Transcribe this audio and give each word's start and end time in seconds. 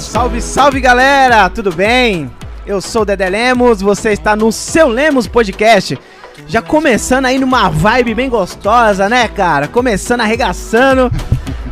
Salve, 0.00 0.40
salve 0.40 0.80
galera, 0.80 1.48
tudo 1.50 1.70
bem? 1.70 2.30
Eu 2.66 2.80
sou 2.80 3.02
o 3.02 3.04
Dedé 3.04 3.28
Lemos, 3.28 3.82
você 3.82 4.12
está 4.12 4.34
no 4.34 4.50
seu 4.50 4.88
Lemos 4.88 5.26
Podcast. 5.26 5.98
Já 6.48 6.62
começando 6.62 7.26
aí 7.26 7.38
numa 7.38 7.68
vibe 7.68 8.14
bem 8.14 8.30
gostosa, 8.30 9.10
né, 9.10 9.28
cara? 9.28 9.68
Começando 9.68 10.22
arregaçando. 10.22 11.12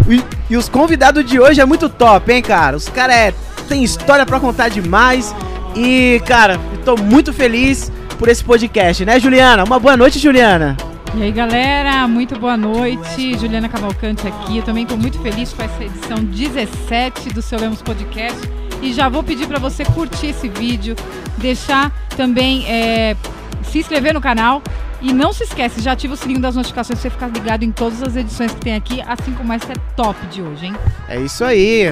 E, 0.07 0.23
e 0.51 0.57
os 0.59 0.69
convidados 0.69 1.25
de 1.25 1.41
hoje 1.41 1.61
é 1.61 1.65
muito 1.65 1.89
top, 1.89 2.31
hein, 2.31 2.43
cara? 2.43 2.77
Os 2.77 2.89
caras 2.89 3.17
é, 3.17 3.35
tem 3.67 3.83
história 3.83 4.27
para 4.27 4.39
contar 4.39 4.69
demais. 4.69 5.35
E, 5.75 6.21
cara, 6.27 6.61
estou 6.75 6.99
muito 6.99 7.33
feliz 7.33 7.91
por 8.19 8.29
esse 8.29 8.45
podcast, 8.45 9.07
né, 9.07 9.19
Juliana? 9.19 9.65
Uma 9.65 9.79
boa 9.79 9.97
noite, 9.97 10.19
Juliana. 10.19 10.77
E 11.17 11.23
aí, 11.23 11.33
galera, 11.33 12.07
muito 12.07 12.39
boa 12.39 12.57
noite. 12.57 13.37
Juliana 13.39 13.69
Cavalcante 13.69 14.29
aqui. 14.29 14.59
Eu 14.59 14.63
também 14.63 14.83
estou 14.83 14.97
muito 14.97 15.19
feliz 15.21 15.53
com 15.53 15.63
essa 15.63 15.85
edição 15.85 16.19
17 16.19 17.31
do 17.31 17.41
Seu 17.41 17.59
Lemos 17.59 17.83
Podcast. 17.83 18.39
E 18.83 18.93
já 18.93 19.09
vou 19.09 19.23
pedir 19.23 19.47
para 19.49 19.59
você 19.59 19.85
curtir 19.85 20.29
esse 20.29 20.49
vídeo, 20.49 20.95
deixar 21.39 21.91
também 22.17 22.65
é, 22.69 23.17
se 23.65 23.79
inscrever 23.79 24.13
no 24.15 24.21
canal. 24.21 24.63
E 25.01 25.13
não 25.13 25.33
se 25.33 25.45
esquece, 25.45 25.81
já 25.81 25.93
ativa 25.93 26.15
o 26.15 26.17
sininho 26.17 26.41
das 26.41 26.57
notificações 26.57 27.01
para 27.01 27.09
você 27.09 27.11
ficar 27.11 27.29
ligado 27.29 27.63
em 27.63 27.73
todas 27.73 28.03
as 28.03 28.15
edições 28.17 28.53
que 28.53 28.61
tem 28.61 28.75
aqui, 28.75 29.01
assim 29.03 29.33
como 29.33 29.53
essa 29.53 29.73
é 29.73 29.77
top 29.97 30.27
de 30.27 30.43
hoje, 30.43 30.67
hein? 30.67 30.75
É 31.09 31.21
isso 31.21 31.45
aí. 31.45 31.87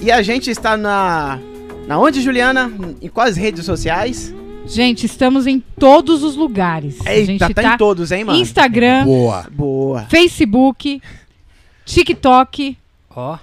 E 0.00 0.10
a 0.10 0.22
gente 0.22 0.50
está 0.50 0.76
na. 0.76 1.38
Na 1.86 1.98
onde, 1.98 2.22
Juliana? 2.22 2.72
Em 3.02 3.08
quais 3.08 3.36
redes 3.36 3.66
sociais? 3.66 4.32
Gente, 4.66 5.04
estamos 5.06 5.46
em 5.46 5.60
todos 5.60 6.22
os 6.22 6.36
lugares. 6.36 6.96
Eita, 7.06 7.10
a 7.10 7.24
gente 7.24 7.38
tá, 7.54 7.62
tá 7.62 7.74
em 7.74 7.76
todos, 7.76 8.10
hein, 8.10 8.24
mano? 8.24 8.38
Instagram, 8.38 9.04
Boa. 9.04 9.46
Boa. 9.52 10.06
Facebook, 10.08 11.02
TikTok. 11.84 12.76
Ó. 13.14 13.38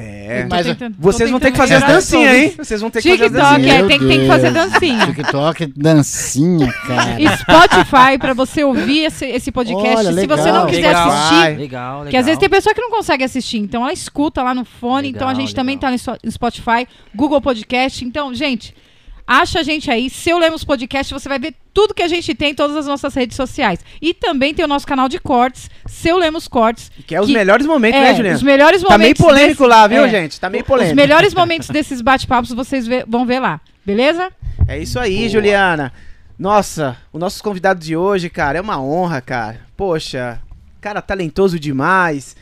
É. 0.00 0.46
Mas 0.48 0.64
tentando- 0.64 0.94
Vocês 0.98 1.28
vão 1.28 1.40
ter 1.40 1.50
que 1.50 1.56
fazer 1.56 1.74
as 1.74 1.82
dancinhas, 1.84 2.36
hein? 2.36 2.54
Vocês 2.56 2.80
vão 2.80 2.88
ter 2.88 3.02
que 3.02 3.08
fazer 3.08 3.24
as 3.24 3.30
TikTok, 3.32 3.52
dancinhas. 3.62 3.74
é, 3.74 3.88
tem, 3.88 3.98
tem 3.98 4.20
que 4.20 4.26
fazer 4.28 4.50
dancinha. 4.52 5.06
TikTok, 5.06 5.66
dancinha, 5.74 6.72
cara. 6.86 7.16
Spotify 7.38 8.18
pra 8.20 8.32
você 8.32 8.62
ouvir 8.62 9.06
esse, 9.06 9.26
esse 9.26 9.50
podcast. 9.50 9.96
Olha, 9.96 10.12
Se 10.12 10.26
você 10.26 10.42
legal. 10.42 10.54
não 10.60 10.66
quiser 10.70 10.86
Legal. 10.86 11.08
assistir, 11.10 11.34
Vai. 11.34 11.56
Legal, 11.56 11.98
legal. 11.98 12.10
que 12.10 12.16
às 12.16 12.26
vezes 12.26 12.38
tem 12.38 12.48
pessoa 12.48 12.72
que 12.74 12.80
não 12.80 12.90
consegue 12.90 13.24
assistir, 13.24 13.58
então 13.58 13.82
ela 13.82 13.92
escuta 13.92 14.40
lá 14.40 14.54
no 14.54 14.64
fone. 14.64 15.08
então 15.08 15.26
a 15.26 15.32
Legal, 15.32 15.40
gente 15.46 15.54
também 15.56 15.76
tá 15.76 15.88
legal. 15.90 16.16
no 16.22 16.30
Spotify, 16.30 16.86
Google 17.12 17.40
Podcast. 17.40 18.04
Então, 18.04 18.32
gente, 18.32 18.76
acha 19.28 19.60
a 19.60 19.62
gente 19.62 19.90
aí. 19.90 20.08
Se 20.08 20.30
eu 20.30 20.38
Lemos 20.38 20.64
Podcast, 20.64 21.12
você 21.12 21.28
vai 21.28 21.38
ver 21.38 21.54
tudo 21.74 21.92
que 21.92 22.02
a 22.02 22.08
gente 22.08 22.34
tem 22.34 22.52
em 22.52 22.54
todas 22.54 22.74
as 22.76 22.86
nossas 22.86 23.14
redes 23.14 23.36
sociais. 23.36 23.78
E 24.00 24.14
também 24.14 24.54
tem 24.54 24.64
o 24.64 24.68
nosso 24.68 24.86
canal 24.86 25.08
de 25.08 25.20
cortes, 25.20 25.70
Seu 25.86 26.16
Lemos 26.16 26.48
Cortes. 26.48 26.90
Que 27.06 27.14
é 27.14 27.20
os 27.20 27.26
Que- 27.26 27.34
melhores 27.34 27.66
momentos, 27.66 28.00
É, 28.00 28.04
né, 28.04 28.14
Juliana? 28.14 28.36
os 28.36 28.42
melhores 28.42 28.82
momentos. 28.82 28.94
Tá 28.98 28.98
meio 28.98 29.14
polêmico 29.16 29.62
desse- 29.64 29.70
lá, 29.78 29.86
viu, 29.86 30.04
é. 30.04 30.08
gente? 30.08 30.40
Tá 30.40 30.48
meio 30.48 30.62
Os 30.62 30.66
polêmico. 30.66 30.96
melhores 30.96 31.34
momentos 31.34 31.68
desses 31.68 32.00
bate-papos 32.00 32.50
vocês 32.52 32.86
vê- 32.86 33.04
vão 33.06 33.26
ver 33.26 33.38
lá, 33.40 33.60
beleza? 33.84 34.32
É 34.66 34.78
isso 34.78 34.98
aí, 34.98 35.28
Juliana. 35.28 35.92
Nossa, 36.38 36.96
o 37.12 37.18
nosso 37.18 37.42
convidado 37.42 37.80
de 37.80 37.96
hoje, 37.96 38.30
cara, 38.30 38.58
é 38.58 38.60
uma 38.60 38.80
honra, 38.80 39.20
cara. 39.20 39.60
Poxa, 39.76 40.40
cara 40.80 41.02
talentoso 41.02 41.58
demais. 41.58 42.34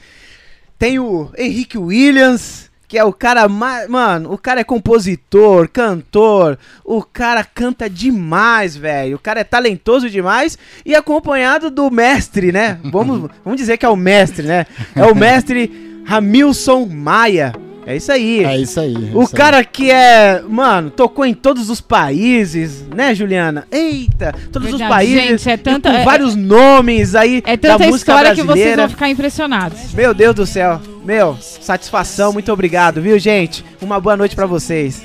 Tem 0.79 0.99
o 0.99 1.31
Henrique 1.39 1.79
Williams, 1.79 2.71
que 2.89 2.99
é 2.99 3.05
o 3.05 3.13
cara 3.13 3.49
mais. 3.49 3.89
Mano, 3.89 4.33
o 4.33 4.39
cara 4.39 4.61
é 4.61 4.65
compositor, 4.65 5.69
cantor. 5.69 6.59
O 6.85 7.03
cara 7.03 7.45
canta 7.45 7.91
demais, 7.91 8.77
velho. 8.77 9.17
O 9.17 9.21
cara 9.21 9.41
é 9.41 9.45
talentoso 9.45 10.09
demais. 10.09 10.59
E 10.85 10.95
acompanhado 10.95 11.71
do 11.71 11.91
mestre, 11.91 12.53
né? 12.53 12.79
Vamos, 12.85 13.31
vamos 13.45 13.59
dizer 13.59 13.77
que 13.77 13.87
é 13.87 13.89
o 13.89 13.97
mestre, 13.97 14.47
né? 14.47 14.67
É 14.95 15.05
o 15.05 15.15
mestre 15.15 16.03
Hamilson 16.07 16.87
Maia. 16.87 17.66
É 17.87 17.97
isso 17.97 18.11
aí. 18.11 18.45
É 18.45 18.59
isso 18.59 18.81
aí. 18.81 18.95
é 18.95 19.17
O 19.17 19.23
isso 19.23 19.31
aí. 19.33 19.37
cara 19.39 19.65
que 19.65 19.91
é, 19.91 20.43
mano, 20.49 20.91
tocou 20.91 21.25
em 21.25 21.33
todos 21.33 21.71
os 21.71 21.81
países, 21.81 22.85
né, 22.95 23.15
Juliana? 23.15 23.65
Eita, 23.71 24.35
todos 24.53 24.73
os 24.73 24.79
Verdade, 24.79 24.91
países, 24.93 25.41
gente, 25.43 25.51
é 25.51 25.57
tanta- 25.57 25.91
com 25.93 25.97
é- 25.99 26.05
vários 26.05 26.35
nomes 26.35 27.15
aí 27.15 27.43
É 27.47 27.57
da 27.57 27.73
tanta 27.75 27.87
música 27.87 27.97
história 28.13 28.31
que 28.31 28.37
vocês 28.43 28.47
brasileira. 28.47 28.83
vão 28.83 28.89
ficar 28.91 29.09
impressionados. 29.09 29.93
Meu 29.95 30.13
Deus 30.13 30.35
do 30.35 30.45
céu. 30.45 30.81
Meu, 31.05 31.39
satisfação, 31.41 32.33
muito 32.33 32.53
obrigado, 32.53 33.01
viu, 33.01 33.17
gente? 33.21 33.65
Uma 33.81 34.01
boa 34.01 34.17
noite 34.17 34.35
pra 34.35 34.47
vocês. 34.47 35.03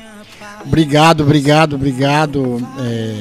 Obrigado, 0.66 1.22
obrigado, 1.22 1.74
obrigado. 1.76 2.68
É, 2.80 3.16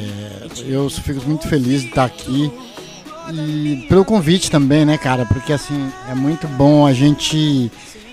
eu 0.68 0.88
fico 0.88 1.22
muito 1.26 1.46
feliz 1.48 1.82
de 1.82 1.88
estar 1.88 2.04
aqui. 2.04 2.50
E 3.32 3.84
pelo 3.88 4.04
convite 4.04 4.50
também, 4.50 4.84
né, 4.84 4.98
cara? 4.98 5.24
Porque 5.24 5.52
assim, 5.52 5.88
é 6.10 6.14
muito 6.14 6.48
bom 6.48 6.86
a 6.86 6.92
gente 6.92 7.70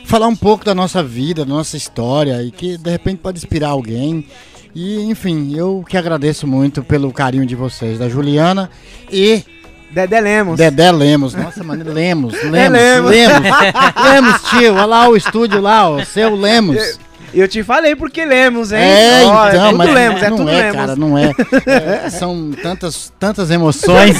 falar 0.07 0.27
um 0.27 0.35
pouco 0.35 0.63
da 0.63 0.73
nossa 0.73 1.03
vida, 1.03 1.43
da 1.43 1.53
nossa 1.53 1.75
história 1.75 2.41
e 2.41 2.49
que 2.49 2.77
de 2.77 2.89
repente 2.89 3.19
pode 3.19 3.37
inspirar 3.37 3.69
alguém. 3.69 4.25
E 4.73 5.01
enfim, 5.03 5.53
eu 5.55 5.83
que 5.87 5.97
agradeço 5.97 6.47
muito 6.47 6.81
pelo 6.83 7.11
carinho 7.11 7.45
de 7.45 7.55
vocês, 7.55 7.99
da 7.99 8.07
Juliana 8.07 8.69
e 9.11 9.43
Dedé 9.91 10.21
Lemos. 10.21 10.57
Dedé 10.57 10.91
Lemos. 10.91 11.33
Nossa, 11.33 11.63
mano, 11.63 11.83
Lemos, 11.91 12.33
Lemos, 12.43 12.79
Lemos. 12.79 13.11
Lemos. 13.11 13.49
Lemos, 14.03 14.41
tio, 14.49 14.73
olha 14.73 14.85
lá 14.85 15.09
o 15.09 15.15
estúdio 15.15 15.61
lá, 15.61 15.89
o 15.89 16.05
seu 16.05 16.35
Lemos. 16.35 16.99
Eu 17.33 17.47
te 17.47 17.61
falei 17.63 17.95
porque 17.95 18.25
Lemos, 18.25 18.71
hein? 18.71 18.79
É, 18.79 19.25
Ó, 19.25 19.49
então, 19.49 19.65
é 19.65 19.65
tudo 19.69 19.77
mas 19.77 19.93
Lemos, 19.93 20.23
é 20.23 20.29
não 20.29 20.37
tudo 20.37 20.49
é, 20.49 20.53
Lemos. 20.61 20.75
cara, 20.75 20.95
não 20.95 21.17
é. 21.17 21.31
É, 22.05 22.09
São 22.09 22.51
tantas, 22.63 23.13
tantas 23.19 23.51
emoções. 23.51 24.17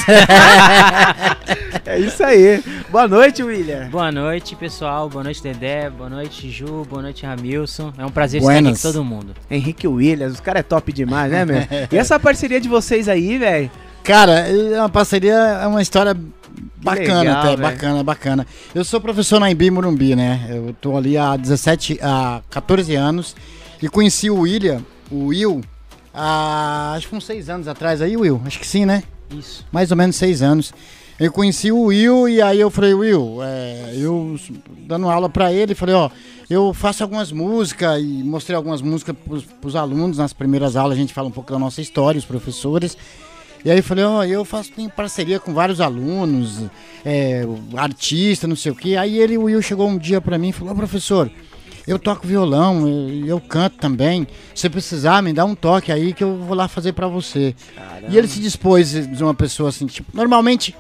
É 1.86 2.00
isso 2.00 2.24
aí. 2.24 2.62
Boa 2.90 3.08
noite, 3.08 3.42
William. 3.44 3.88
Boa 3.90 4.12
noite, 4.12 4.56
pessoal. 4.56 5.10
Boa 5.10 5.24
noite, 5.24 5.42
Dedé. 5.42 5.90
Boa 5.90 6.10
noite, 6.10 6.50
Ju. 6.50 6.86
Boa 6.90 7.02
noite, 7.02 7.26
Ramilson. 7.26 7.94
É 7.98 8.06
um 8.06 8.10
prazer 8.10 8.42
estar 8.42 8.52
Buenas. 8.54 8.74
aqui 8.74 8.82
com 8.82 8.92
todo 8.94 9.06
mundo. 9.06 9.34
Henrique 9.50 9.88
Williams, 9.88 10.34
os 10.34 10.40
caras 10.40 10.60
é 10.60 10.64
top 10.64 10.92
demais, 10.92 11.32
né, 11.32 11.46
meu? 11.46 11.58
E 11.92 11.98
essa 11.98 12.20
parceria 12.20 12.60
de 12.60 12.68
vocês 12.68 13.08
aí, 13.08 13.38
velho? 13.38 13.72
Cara, 14.04 14.40
é 14.48 14.80
uma 14.80 14.90
parceria, 14.90 15.34
é 15.34 15.68
uma 15.68 15.82
história 15.82 16.16
bacana 16.78 17.20
legal, 17.20 17.38
até, 17.38 17.48
velho. 17.50 17.62
bacana, 17.62 18.04
bacana. 18.04 18.48
Eu 18.74 18.84
sou 18.84 19.00
professor 19.00 19.40
na 19.40 19.52
Embi 19.52 19.70
Morumbi, 19.72 20.16
né? 20.16 20.48
Eu 20.50 20.76
tô 20.80 20.98
ali 20.98 21.18
há 21.18 21.36
17, 21.36 22.00
há 22.02 22.42
14 22.50 22.96
anos 22.96 23.36
e 23.82 23.88
conheci 23.88 24.30
o 24.30 24.40
William, 24.40 24.82
o 25.12 25.28
Will, 25.28 25.62
há 26.14 26.94
acho 26.96 27.08
que 27.08 27.16
uns 27.16 27.26
6 27.26 27.50
anos 27.50 27.68
atrás 27.68 28.02
aí, 28.02 28.18
Will. 28.18 28.42
Acho 28.46 28.60
que 28.60 28.68
sim, 28.68 28.86
né? 28.86 29.04
Isso. 29.32 29.66
mais 29.72 29.92
ou 29.92 29.98
menos 29.98 30.16
seis 30.16 30.42
anos. 30.42 30.74
Eu 31.20 31.32
conheci 31.32 31.72
o 31.72 31.86
Will 31.86 32.30
e 32.30 32.42
aí 32.42 32.60
eu 32.60 32.70
falei, 32.70 32.94
Will, 32.94 33.40
é, 33.42 33.94
eu 33.96 34.40
dando 34.86 35.10
aula 35.10 35.28
pra 35.28 35.52
ele, 35.52 35.74
falei, 35.74 35.96
ó, 35.96 36.12
eu 36.48 36.74
faço 36.76 37.02
algumas 37.02 37.32
músicas 37.32 38.00
e 38.00 38.24
mostrei 38.24 38.56
algumas 38.56 38.84
músicas 38.84 39.16
pros, 39.26 39.44
pros 39.44 39.76
alunos. 39.76 40.20
Nas 40.20 40.32
primeiras 40.32 40.76
aulas 40.76 40.96
a 40.96 41.02
gente 41.02 41.14
fala 41.14 41.28
um 41.28 41.32
pouco 41.32 41.52
da 41.52 41.58
nossa 41.58 41.82
história, 41.82 42.20
os 42.20 42.26
professores. 42.26 42.96
E 43.68 43.70
aí 43.70 43.80
eu 43.80 43.84
falei, 43.84 44.06
ó, 44.06 44.24
eu 44.24 44.46
faço 44.46 44.72
tenho 44.72 44.90
parceria 44.90 45.42
com 45.42 45.54
vários 45.54 45.82
alunos, 45.82 46.62
é, 47.06 47.46
artista, 47.76 48.48
não 48.48 48.56
sei 48.56 48.72
o 48.72 48.76
quê. 48.76 48.96
Aí 48.96 49.20
ele, 49.20 49.38
o 49.38 49.44
Will, 49.44 49.62
chegou 49.62 49.90
um 49.90 49.98
dia 49.98 50.22
pra 50.22 50.38
mim 50.38 50.50
e 50.50 50.54
falou, 50.54 50.72
ó, 50.72 50.76
professor, 50.78 51.30
eu 51.86 52.00
toco 52.00 52.26
violão, 52.26 52.88
eu, 52.88 53.26
eu 53.26 53.42
canto 53.42 53.76
também. 53.76 54.26
Se 54.56 54.70
precisar, 54.70 55.22
me 55.22 55.34
dá 55.34 55.44
um 55.44 55.54
toque 55.54 55.92
aí 55.92 56.14
que 56.14 56.24
eu 56.24 56.38
vou 56.38 56.56
lá 56.56 56.70
fazer 56.70 56.94
pra 56.94 57.10
você. 57.10 57.54
E 58.08 58.18
ele 58.18 58.30
se 58.30 58.40
dispôs 58.40 58.92
de 59.06 59.22
uma 59.22 59.34
pessoa 59.34 59.68
assim, 59.68 59.86
tipo, 59.86 60.16
normalmente 60.16 60.74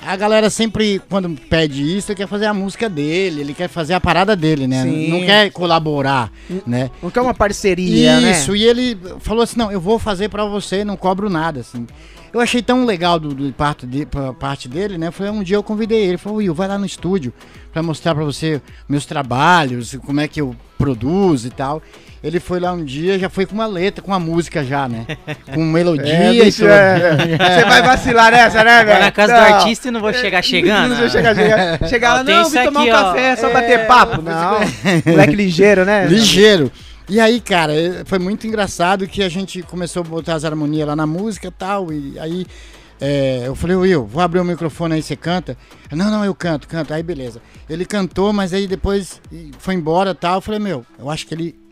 a 0.00 0.14
galera 0.14 0.48
sempre, 0.48 1.02
quando 1.10 1.28
pede 1.50 1.96
isso, 1.96 2.14
quer 2.14 2.28
fazer 2.28 2.46
a 2.46 2.54
música 2.54 2.88
dele, 2.88 3.40
ele 3.40 3.52
quer 3.52 3.66
fazer 3.66 3.94
a 3.94 4.00
parada 4.00 4.36
dele, 4.36 4.68
né? 4.68 4.84
Sim. 4.84 5.10
Não 5.10 5.20
quer 5.22 5.50
colaborar, 5.50 6.30
né? 6.64 6.88
Não 7.02 7.10
quer 7.10 7.20
uma 7.20 7.34
parceria, 7.34 8.20
né? 8.20 8.30
Isso, 8.30 8.54
e 8.54 8.62
ele 8.62 8.96
falou 9.18 9.42
assim: 9.42 9.58
não, 9.58 9.72
eu 9.72 9.80
vou 9.80 9.98
fazer 9.98 10.28
pra 10.28 10.44
você, 10.44 10.84
não 10.84 10.96
cobro 10.96 11.28
nada, 11.28 11.60
assim. 11.60 11.84
Eu 12.32 12.40
achei 12.40 12.60
tão 12.62 12.84
legal 12.84 13.18
do, 13.18 13.30
do 13.34 13.52
parte, 13.52 13.86
de, 13.86 14.06
parte 14.38 14.68
dele, 14.68 14.98
né? 14.98 15.10
Foi 15.10 15.30
um 15.30 15.42
dia 15.42 15.56
eu 15.56 15.62
convidei 15.62 16.04
ele, 16.04 16.18
falou, 16.18 16.38
Will, 16.38 16.54
vai 16.54 16.68
lá 16.68 16.76
no 16.78 16.84
estúdio 16.86 17.32
pra 17.72 17.82
mostrar 17.82 18.14
pra 18.14 18.24
você 18.24 18.60
meus 18.88 19.06
trabalhos, 19.06 19.96
como 20.04 20.20
é 20.20 20.28
que 20.28 20.40
eu 20.40 20.54
produzo 20.76 21.46
e 21.46 21.50
tal. 21.50 21.82
Ele 22.22 22.40
foi 22.40 22.58
lá 22.58 22.72
um 22.72 22.84
dia, 22.84 23.16
já 23.16 23.30
foi 23.30 23.46
com 23.46 23.54
uma 23.54 23.66
letra, 23.66 24.02
com 24.02 24.10
uma 24.10 24.18
música 24.18 24.64
já, 24.64 24.88
né? 24.88 25.06
Com 25.54 25.64
melodia 25.64 26.12
É, 26.12 26.34
e 26.34 26.44
bicho, 26.44 26.58
tudo. 26.62 26.70
é. 26.70 27.16
Você 27.38 27.64
vai 27.64 27.80
vacilar 27.82 28.32
nessa, 28.32 28.64
né, 28.64 28.78
velho? 28.78 28.88
Vai 28.88 29.00
na 29.02 29.10
casa 29.12 29.32
Não. 29.34 29.40
do 29.48 29.54
artista 29.54 29.86
e 29.86 29.90
não 29.92 30.00
vou 30.00 30.12
chegar 30.12 30.42
chegando. 30.42 30.90
Não 30.90 30.96
vou 30.96 31.08
chegar, 31.08 31.34
chegar, 31.36 31.78
chegar 31.88 32.14
lá, 32.14 32.24
não, 32.24 32.50
vim 32.50 32.64
tomar 32.64 32.80
um 32.80 32.82
aqui, 32.82 32.90
ó. 32.92 33.04
café, 33.04 33.36
só 33.36 33.48
É, 33.48 33.52
bater 33.52 33.86
papo. 33.86 34.20
Não, 34.20 34.58
moleque 35.06 35.36
ligeiro, 35.36 35.84
né? 35.84 36.06
Ligeiro. 36.06 36.72
E 37.08 37.18
aí, 37.18 37.40
cara, 37.40 37.74
eh, 37.74 38.04
foi 38.04 38.18
muito 38.18 38.46
engraçado 38.46 39.08
que 39.08 39.22
a 39.22 39.28
gente 39.30 39.62
começou 39.62 40.02
a 40.02 40.04
botar 40.04 40.34
as 40.34 40.44
harmonias 40.44 40.86
lá 40.86 40.94
na 40.94 41.06
música 41.06 41.50
tal. 41.50 41.90
E 41.90 42.18
aí 42.18 42.46
é, 43.00 43.44
eu 43.46 43.54
falei, 43.54 43.76
Will, 43.76 44.04
vou 44.04 44.22
abrir 44.22 44.40
o 44.40 44.44
microfone 44.44 44.94
aí, 44.94 45.02
você 45.02 45.16
canta? 45.16 45.56
Não, 45.90 46.10
não, 46.10 46.24
eu 46.24 46.34
canto, 46.34 46.68
canto. 46.68 46.92
Aí 46.92 47.02
beleza. 47.02 47.40
Ele 47.68 47.84
cantou, 47.84 48.32
mas 48.32 48.52
aí 48.52 48.66
depois 48.66 49.20
foi 49.58 49.74
embora 49.74 50.14
tal. 50.14 50.36
Eu 50.36 50.40
falei, 50.42 50.60
meu, 50.60 50.84
eu 50.98 51.08
acho 51.08 51.26
que 51.26 51.34
ele 51.34 51.67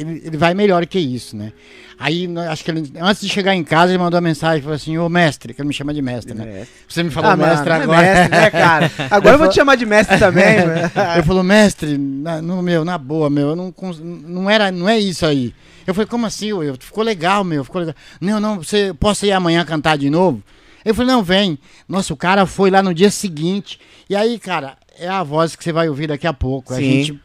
ele, 0.00 0.22
ele 0.24 0.36
vai 0.36 0.54
melhor 0.54 0.84
que 0.86 0.98
isso, 0.98 1.36
né? 1.36 1.52
Aí, 1.98 2.28
acho 2.50 2.62
que 2.62 2.70
ele, 2.70 2.92
antes 3.00 3.22
de 3.22 3.28
chegar 3.28 3.54
em 3.54 3.64
casa, 3.64 3.92
ele 3.92 3.98
mandou 3.98 4.18
uma 4.18 4.28
mensagem, 4.28 4.60
falou 4.60 4.76
assim, 4.76 4.98
ô 4.98 5.08
mestre, 5.08 5.54
que 5.54 5.60
ele 5.60 5.68
me 5.68 5.72
chama 5.72 5.94
de 5.94 6.02
mestre, 6.02 6.34
né? 6.34 6.44
Mestre. 6.44 6.68
Você 6.86 7.02
me 7.02 7.10
falou 7.10 7.30
Ah, 7.30 7.36
mano, 7.36 7.50
mestre 7.50 7.68
não 7.70 7.76
é 7.76 7.82
agora. 7.82 8.02
mestre, 8.02 8.28
né, 8.28 8.50
cara? 8.50 8.92
Agora 9.10 9.34
eu 9.34 9.38
vou 9.38 9.48
te 9.48 9.54
chamar 9.54 9.76
de 9.76 9.86
mestre 9.86 10.18
também, 10.18 10.58
mano. 10.58 10.90
Ele 11.14 11.22
falou, 11.22 11.42
mestre, 11.42 11.96
na, 11.96 12.42
no, 12.42 12.62
meu, 12.62 12.84
na 12.84 12.98
boa, 12.98 13.30
meu, 13.30 13.50
eu 13.50 13.56
não, 13.56 13.74
não, 14.02 14.50
era, 14.50 14.70
não 14.70 14.86
é 14.88 14.98
isso 14.98 15.24
aí. 15.24 15.54
Eu 15.86 15.94
falei, 15.94 16.06
como 16.06 16.26
assim, 16.26 16.52
Will? 16.52 16.76
Ficou 16.78 17.02
legal, 17.02 17.42
meu, 17.42 17.64
ficou 17.64 17.80
legal. 17.80 17.94
Não, 18.20 18.38
não, 18.38 18.56
você, 18.56 18.92
posso 18.92 19.24
ir 19.24 19.32
amanhã 19.32 19.64
cantar 19.64 19.96
de 19.96 20.10
novo? 20.10 20.42
Eu 20.84 20.94
falei, 20.94 21.12
não, 21.12 21.22
vem. 21.22 21.58
Nossa, 21.88 22.12
o 22.12 22.16
cara 22.16 22.44
foi 22.44 22.70
lá 22.70 22.82
no 22.82 22.92
dia 22.92 23.10
seguinte. 23.10 23.80
E 24.08 24.14
aí, 24.14 24.38
cara, 24.38 24.76
é 24.98 25.08
a 25.08 25.22
voz 25.22 25.56
que 25.56 25.64
você 25.64 25.72
vai 25.72 25.88
ouvir 25.88 26.08
daqui 26.08 26.26
a 26.26 26.32
pouco. 26.32 26.72
A 26.72 26.76
Sim. 26.76 26.82
gente, 26.82 27.20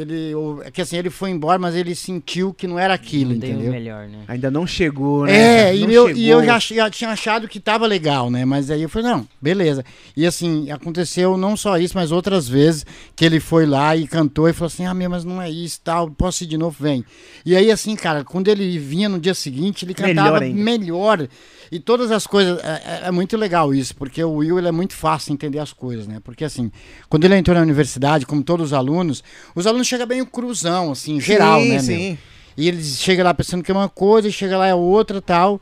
ele, 0.00 0.32
é 0.64 0.70
que 0.70 0.80
assim, 0.82 0.96
ele 0.96 1.10
foi 1.10 1.30
embora, 1.30 1.58
mas 1.58 1.74
ele 1.74 1.94
sentiu 1.94 2.52
que 2.52 2.66
não 2.66 2.78
era 2.78 2.94
aquilo, 2.94 3.30
Não 3.30 3.36
entendeu? 3.36 3.70
melhor, 3.72 4.06
né? 4.08 4.18
Ainda 4.28 4.50
não 4.50 4.66
chegou, 4.66 5.24
né? 5.26 5.68
É, 5.70 5.76
e 5.76 5.92
eu, 5.92 6.10
e 6.10 6.28
eu 6.28 6.44
já, 6.44 6.58
já 6.58 6.90
tinha 6.90 7.10
achado 7.10 7.48
que 7.48 7.58
tava 7.60 7.86
legal, 7.86 8.30
né? 8.30 8.44
Mas 8.44 8.70
aí 8.70 8.82
eu 8.82 8.88
falei, 8.88 9.10
não, 9.10 9.26
beleza. 9.40 9.84
E 10.16 10.26
assim, 10.26 10.70
aconteceu 10.70 11.36
não 11.36 11.56
só 11.56 11.78
isso, 11.78 11.96
mas 11.96 12.12
outras 12.12 12.48
vezes 12.48 12.84
que 13.14 13.24
ele 13.24 13.40
foi 13.40 13.66
lá 13.66 13.96
e 13.96 14.06
cantou 14.06 14.48
e 14.48 14.52
falou 14.52 14.66
assim: 14.68 14.86
ah, 14.86 14.94
meu, 14.94 15.08
mas 15.10 15.24
não 15.24 15.40
é 15.40 15.50
isso, 15.50 15.80
tal, 15.82 16.10
posso 16.10 16.44
ir 16.44 16.46
de 16.46 16.56
novo? 16.58 16.76
Vem. 16.78 17.04
E 17.44 17.54
aí, 17.56 17.70
assim, 17.70 17.94
cara, 17.96 18.24
quando 18.24 18.48
ele 18.48 18.78
vinha 18.78 19.08
no 19.08 19.18
dia 19.18 19.34
seguinte, 19.34 19.84
ele 19.84 19.94
Melhor 19.98 20.14
cantava 20.14 20.44
ainda. 20.44 20.62
melhor. 20.62 21.28
E 21.70 21.78
todas 21.80 22.10
as 22.10 22.26
coisas, 22.26 22.58
é, 22.62 22.82
é- 23.04 23.08
é 23.08 23.10
muito 23.10 23.36
legal 23.36 23.74
isso, 23.74 23.94
porque 23.96 24.22
o 24.22 24.34
Will 24.34 24.58
ele 24.58 24.68
é 24.68 24.72
muito 24.72 24.94
fácil 24.94 25.28
de 25.28 25.32
entender 25.34 25.58
as 25.58 25.72
coisas, 25.72 26.06
né? 26.06 26.20
Porque 26.22 26.44
assim, 26.44 26.70
quando 27.08 27.24
ele 27.24 27.36
entrou 27.36 27.54
na 27.56 27.62
universidade, 27.62 28.24
como 28.26 28.42
todos 28.42 28.66
os 28.66 28.72
alunos, 28.72 29.22
os 29.54 29.66
alunos 29.66 29.86
chegam 29.86 30.06
bem 30.06 30.20
o 30.22 30.26
cruzão, 30.26 30.92
assim, 30.92 31.20
geral, 31.20 31.60
sim, 31.60 31.68
né? 31.68 31.74
meu? 31.74 31.82
Sim, 31.82 32.18
E 32.56 32.68
eles 32.68 32.98
chegam 32.98 33.24
lá 33.24 33.34
pensando 33.34 33.62
que 33.62 33.70
é 33.70 33.74
uma 33.74 33.88
coisa, 33.88 34.28
e 34.28 34.32
chega 34.32 34.56
lá 34.56 34.66
é 34.66 34.74
outra 34.74 35.20
tal. 35.20 35.60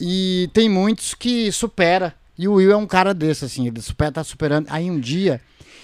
E 0.00 0.48
tem 0.52 0.68
muitos 0.68 1.14
que 1.14 1.50
supera. 1.50 2.14
E 2.38 2.46
o 2.46 2.54
Will 2.54 2.70
é 2.70 2.76
um 2.76 2.86
cara 2.86 3.12
desse, 3.12 3.44
assim, 3.44 3.66
ele 3.66 3.80
supera, 3.80 4.12
tá 4.12 4.22
superando. 4.24 4.66
Aí 4.70 4.88
um 4.90 5.00
dia 5.00 5.40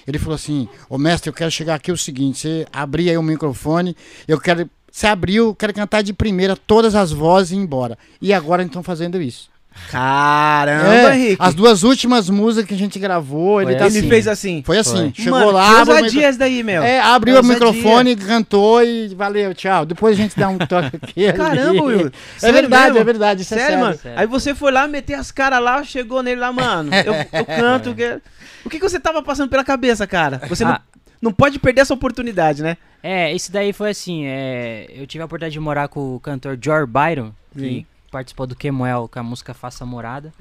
ele 0.06 0.18
falou 0.18 0.34
assim: 0.36 0.68
Ô 0.88 0.96
mestre, 0.98 1.28
eu 1.28 1.34
quero 1.34 1.50
chegar 1.50 1.74
aqui 1.74 1.90
o 1.90 1.96
seguinte: 1.96 2.38
você 2.38 2.66
abrir 2.72 3.10
aí 3.10 3.18
o 3.18 3.22
microfone, 3.22 3.96
eu 4.28 4.38
quero. 4.40 4.70
Você 4.92 5.08
abriu, 5.08 5.46
eu 5.46 5.54
quero 5.56 5.74
cantar 5.74 6.02
de 6.02 6.12
primeira 6.12 6.54
todas 6.54 6.94
as 6.94 7.10
vozes 7.10 7.50
e 7.50 7.54
ir 7.56 7.58
embora. 7.58 7.98
E 8.22 8.32
agora 8.32 8.62
eles 8.62 8.70
estão 8.70 8.82
fazendo 8.84 9.20
isso. 9.20 9.50
Caramba, 9.90 10.94
É, 10.94 11.16
Henrique. 11.16 11.36
as 11.38 11.54
duas 11.54 11.82
últimas 11.82 12.28
músicas 12.28 12.68
que 12.68 12.74
a 12.74 12.78
gente 12.78 12.98
gravou, 12.98 13.60
ele 13.62 13.74
tá 13.76 13.86
Ele 13.86 13.98
assim. 13.98 14.08
fez 14.08 14.28
assim. 14.28 14.62
Foi 14.64 14.78
assim, 14.78 15.12
Foi. 15.12 15.24
chegou 15.24 15.38
Mano, 15.38 15.50
lá, 15.52 15.66
que 15.68 15.80
abriu 15.80 15.94
o 15.94 15.96
ousadia 15.98 16.26
essa 16.26 16.38
daí, 16.38 16.62
meu. 16.62 16.82
é, 16.82 17.00
abriu 17.00 17.40
o 17.40 17.44
microfone, 17.44 18.16
cantou 18.16 18.82
e 18.82 19.08
valeu, 19.14 19.54
tchau. 19.54 19.84
Depois 19.86 20.18
a 20.18 20.22
gente 20.22 20.36
dá 20.38 20.48
um 20.48 20.58
toque 20.66 20.96
aqui. 21.00 21.26
ali. 21.28 21.36
Caramba, 21.38 21.82
Will. 21.84 22.06
É 22.08 22.10
Sério 22.38 22.54
verdade, 22.60 22.84
mesmo? 22.86 22.98
é 22.98 23.04
verdade. 23.04 23.42
Isso 23.42 23.54
é 23.54 23.58
Sério, 23.58 23.78
mano? 23.78 23.96
sério. 23.98 24.18
Aí 24.18 24.26
você 24.26 24.54
foi 24.54 24.72
lá, 24.72 24.86
meter 24.88 25.14
as 25.14 25.30
caras 25.30 25.62
lá, 25.62 25.82
chegou 25.84 26.22
nele 26.22 26.40
lá, 26.40 26.52
mano. 26.52 26.90
Eu, 26.94 27.14
eu 27.32 27.44
canto. 27.46 27.94
que- 27.94 28.20
O 28.64 28.70
que, 28.70 28.78
que 28.78 28.88
você 28.88 28.98
tava 28.98 29.22
passando 29.22 29.48
pela 29.50 29.62
cabeça, 29.64 30.06
cara? 30.06 30.40
Você 30.48 30.64
não, 30.64 30.72
Ah. 30.72 30.80
não 31.20 31.32
pode 31.32 31.58
perder 31.58 31.82
essa 31.82 31.94
oportunidade, 31.94 32.62
né? 32.62 32.76
É, 33.02 33.34
esse 33.34 33.52
daí 33.52 33.72
foi 33.74 33.90
assim, 33.90 34.24
é, 34.24 34.86
eu 34.94 35.06
tive 35.06 35.20
a 35.20 35.26
oportunidade 35.26 35.52
de 35.52 35.60
morar 35.60 35.88
com 35.88 36.16
o 36.16 36.20
cantor 36.20 36.58
George 36.60 36.90
Byron, 36.90 37.32
Sim. 37.54 37.60
que 37.60 37.86
participou 38.14 38.46
do 38.46 38.54
Kemuel 38.54 39.08
com 39.12 39.18
a 39.18 39.22
música 39.24 39.52
Faça 39.52 39.84
Morada. 39.84 40.32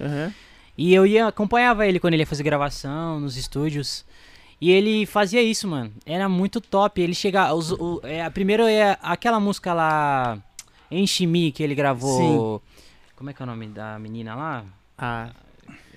E 0.77 0.93
eu 0.93 1.07
ia 1.07 1.25
acompanhava 1.27 1.87
ele 1.87 1.99
quando 1.99 2.13
ele 2.13 2.21
ia 2.21 2.27
fazer 2.27 2.43
gravação 2.43 3.19
nos 3.19 3.35
estúdios. 3.35 4.05
E 4.61 4.69
ele 4.71 5.05
fazia 5.07 5.41
isso, 5.41 5.67
mano. 5.67 5.91
Era 6.05 6.29
muito 6.29 6.61
top. 6.61 7.01
Ele 7.01 7.15
chegava. 7.15 7.53
Os, 7.55 7.71
o, 7.71 7.99
é, 8.03 8.23
a 8.23 8.29
primeira 8.29 8.71
é 8.71 8.95
aquela 9.01 9.39
música 9.39 9.73
lá. 9.73 10.37
Enche-me, 10.91 11.51
que 11.51 11.63
ele 11.63 11.73
gravou. 11.75 12.61
Como 13.15 13.29
é 13.29 13.33
que 13.33 13.41
é 13.41 13.43
o 13.43 13.47
nome 13.47 13.67
da 13.67 13.97
menina 13.97 14.35
lá? 14.35 14.63
Ah. 14.97 15.29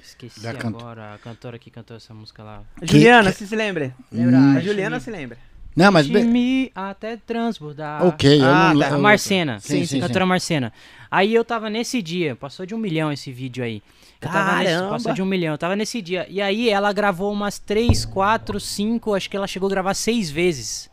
Esqueci 0.03 0.41
Da 0.41 0.55
canto- 0.55 0.79
agora. 0.79 1.15
A 1.15 1.19
cantora 1.19 1.59
que 1.59 1.71
cantou 1.71 1.97
essa 1.97 2.15
música 2.15 2.43
lá. 2.43 2.63
Juliana, 2.83 3.31
você 3.33 3.47
se 3.47 3.55
lembra? 3.55 3.95
Lembra? 4.11 4.37
Hum. 4.37 4.57
A 4.57 4.61
Juliana 4.61 4.99
se 4.99 5.11
lembra. 5.11 5.37
Não, 5.77 5.93
mas. 5.93 6.07
be- 6.07 6.19
Enche-me 6.21 6.73
até 6.75 7.17
transbordar. 7.19 8.05
Ok, 8.07 8.41
eu 8.41 8.45
Ah, 8.47 8.73
não 8.73 8.81
tá. 8.81 8.89
eu- 8.89 8.95
A 8.95 8.99
Marcena. 8.99 9.61
Sim, 9.61 9.81
sim, 9.81 9.87
sim. 9.87 10.01
Cantora 10.01 10.25
Marcena. 10.25 10.73
Aí 11.11 11.35
eu 11.35 11.45
tava 11.45 11.69
nesse 11.69 12.01
dia, 12.01 12.35
passou 12.35 12.65
de 12.65 12.75
um 12.75 12.79
milhão 12.79 13.13
esse 13.13 13.31
vídeo 13.31 13.63
aí. 13.63 13.83
Eu 14.21 14.31
tava 14.31 14.57
nesse, 14.61 14.73
Caramba! 14.73 14.91
passou 14.91 15.13
de 15.13 15.21
um 15.23 15.27
milhão, 15.27 15.53
eu 15.53 15.59
tava 15.59 15.77
nesse 15.77 16.01
dia. 16.01 16.27
E 16.31 16.41
aí 16.41 16.71
ela 16.71 16.91
gravou 16.93 17.31
umas 17.31 17.59
três, 17.59 18.05
quatro, 18.07 18.59
cinco, 18.59 19.15
acho 19.15 19.29
que 19.29 19.37
ela 19.37 19.47
chegou 19.47 19.67
a 19.67 19.71
gravar 19.71 19.93
seis 19.95 20.31
vezes. 20.31 20.89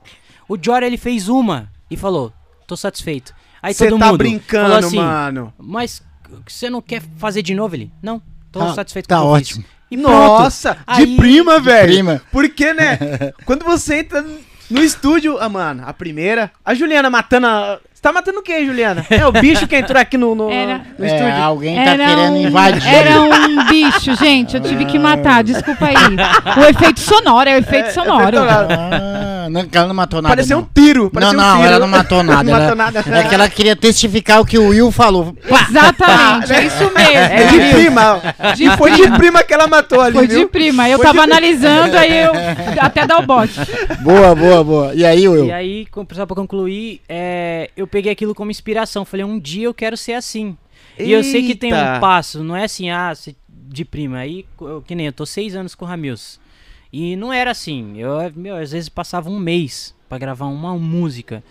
O 0.47 0.57
Jory 0.61 0.85
ele 0.85 0.97
fez 0.97 1.29
uma 1.29 1.71
e 1.89 1.95
falou: 1.95 2.33
tô 2.67 2.75
satisfeito. 2.75 3.33
Aí 3.61 3.73
Você 3.73 3.87
todo 3.87 3.97
tá 3.99 4.07
mundo 4.07 4.17
brincando, 4.17 4.63
falou 4.73 4.77
assim, 4.85 4.97
mano. 4.97 5.53
Mas 5.57 6.03
você 6.45 6.69
não 6.69 6.81
quer 6.81 7.01
fazer 7.15 7.41
de 7.41 7.55
novo 7.55 7.75
ele? 7.75 7.89
Não, 8.01 8.21
tô 8.51 8.59
Tá- 8.59 8.73
satisfeito 8.73 9.07
tá 9.07 9.21
com 9.21 9.29
eu 9.33 9.39
fiz." 9.39 9.47
ótimo. 9.51 9.65
E. 9.89 9.95
Nossa, 9.97 10.73
de 10.73 11.03
Aí- 11.03 11.15
prima, 11.15 11.59
velho. 11.61 11.87
prima. 11.93 12.21
Porque, 12.31 12.73
né? 12.73 12.97
quando 13.45 13.63
você 13.63 13.99
entra 13.99 14.25
no 14.69 14.81
estúdio, 14.81 15.39
ah, 15.39 15.49
mano, 15.49 15.83
a 15.85 15.93
primeira. 15.93 16.51
A 16.63 16.73
Juliana 16.73 17.09
matando 17.09 17.47
a. 17.47 17.79
Tá 18.03 18.11
matando 18.11 18.39
o 18.39 18.43
quê, 18.43 18.65
Juliana? 18.65 19.05
É 19.09 19.25
o 19.25 19.31
bicho 19.31 19.65
que 19.65 19.77
entrou 19.77 19.97
aqui 19.99 20.17
no, 20.17 20.35
no, 20.35 20.51
Era- 20.51 20.81
no 20.99 21.05
É, 21.05 21.07
estúdio. 21.07 21.41
alguém 21.41 21.75
tá 21.77 21.81
Era 21.91 22.05
querendo 22.05 22.33
um, 22.33 22.47
invadir. 22.47 22.85
era 22.93 23.21
um 23.21 23.65
bicho, 23.69 24.15
gente. 24.17 24.55
Eu 24.57 24.61
tive 24.61 24.83
que 24.83 24.99
matar, 24.99 25.41
desculpa 25.41 25.85
aí. 25.85 25.95
O 26.61 26.65
efeito 26.69 26.99
sonoro, 26.99 27.49
é 27.49 27.55
o 27.55 27.57
efeito 27.59 27.87
É, 27.87 27.91
sonoro. 27.91 28.23
efeito 28.23 28.37
sonoro. 28.39 28.67
Ah, 28.69 29.47
não, 29.49 29.65
ela 29.71 29.87
não 29.87 29.95
matou 29.95 30.21
nada. 30.21 30.35
Pareceu 30.35 30.57
um 30.57 30.61
não. 30.61 30.69
tiro. 30.75 31.03
Não, 31.03 31.09
pareceu 31.11 31.33
não, 31.37 31.53
um 31.53 31.55
tiro. 31.61 31.67
ela 31.69 31.79
não 31.79 31.87
matou 31.87 32.23
nada. 32.23 32.43
Não 32.43 32.49
ela- 32.51 32.59
matou 32.59 32.75
nada. 32.75 32.99
É 33.19 33.23
que 33.23 33.35
ela 33.35 33.47
queria 33.49 33.75
testificar 33.75 34.41
o 34.41 34.45
que 34.45 34.57
o 34.59 34.67
Will 34.67 34.91
falou. 34.91 35.33
Pá! 35.47 35.65
Exatamente, 35.69 36.53
é 36.53 36.63
isso 36.65 36.83
mesmo. 36.93 37.15
É 37.15 37.45
de 37.47 37.73
prima. 37.73 38.21
De 38.55 38.77
Foi 38.77 38.91
de 38.91 39.11
prima 39.11 39.43
que 39.43 39.53
ela 39.53 39.67
matou 39.67 40.01
ali, 40.01 40.13
Foi 40.17 40.27
de 40.27 40.35
viu? 40.35 40.49
prima. 40.49 40.89
Eu 40.89 40.97
Foi 40.97 41.05
tava 41.07 41.19
de- 41.25 41.31
analisando, 41.31 41.97
aí 41.97 42.19
eu 42.19 42.31
até 42.81 43.07
dar 43.07 43.19
o 43.19 43.25
bote. 43.25 43.53
Boa, 44.01 44.35
boa, 44.35 44.61
boa. 44.61 44.91
E 44.93 45.05
aí, 45.05 45.25
Will? 45.25 45.45
E 45.45 45.51
aí, 45.53 45.85
com- 45.85 46.05
só 46.11 46.25
pra 46.25 46.35
concluir, 46.35 46.99
é, 47.07 47.69
eu 47.77 47.87
peguei 47.93 48.11
aquilo 48.11 48.33
como 48.33 48.49
inspiração. 48.49 49.05
Falei, 49.05 49.23
um 49.23 49.39
dia 49.39 49.65
eu 49.65 49.73
quero 49.73 49.95
ser 49.95 50.13
assim. 50.13 50.57
E 50.97 51.11
eu 51.11 51.23
sei 51.23 51.45
que 51.45 51.53
tem 51.53 51.71
Eita. 51.71 51.97
um 51.97 51.99
passo, 51.99 52.43
não 52.43 52.55
é 52.55 52.63
assim, 52.63 52.89
ah, 52.89 53.13
de 53.47 53.85
prima. 53.85 54.17
Aí, 54.17 54.45
que 54.87 54.95
nem 54.95 55.05
eu 55.05 55.13
tô 55.13 55.27
seis 55.27 55.55
anos 55.55 55.75
com 55.75 55.85
o 55.85 55.87
Ramils. 55.87 56.39
E 56.91 57.15
não 57.15 57.31
era 57.31 57.51
assim. 57.51 57.93
Eu, 57.97 58.17
meu, 58.35 58.55
às 58.55 58.71
vezes 58.71 58.89
passava 58.89 59.29
um 59.29 59.37
mês 59.37 59.93
pra 60.09 60.17
gravar 60.17 60.47
uma 60.47 60.75
música. 60.75 61.43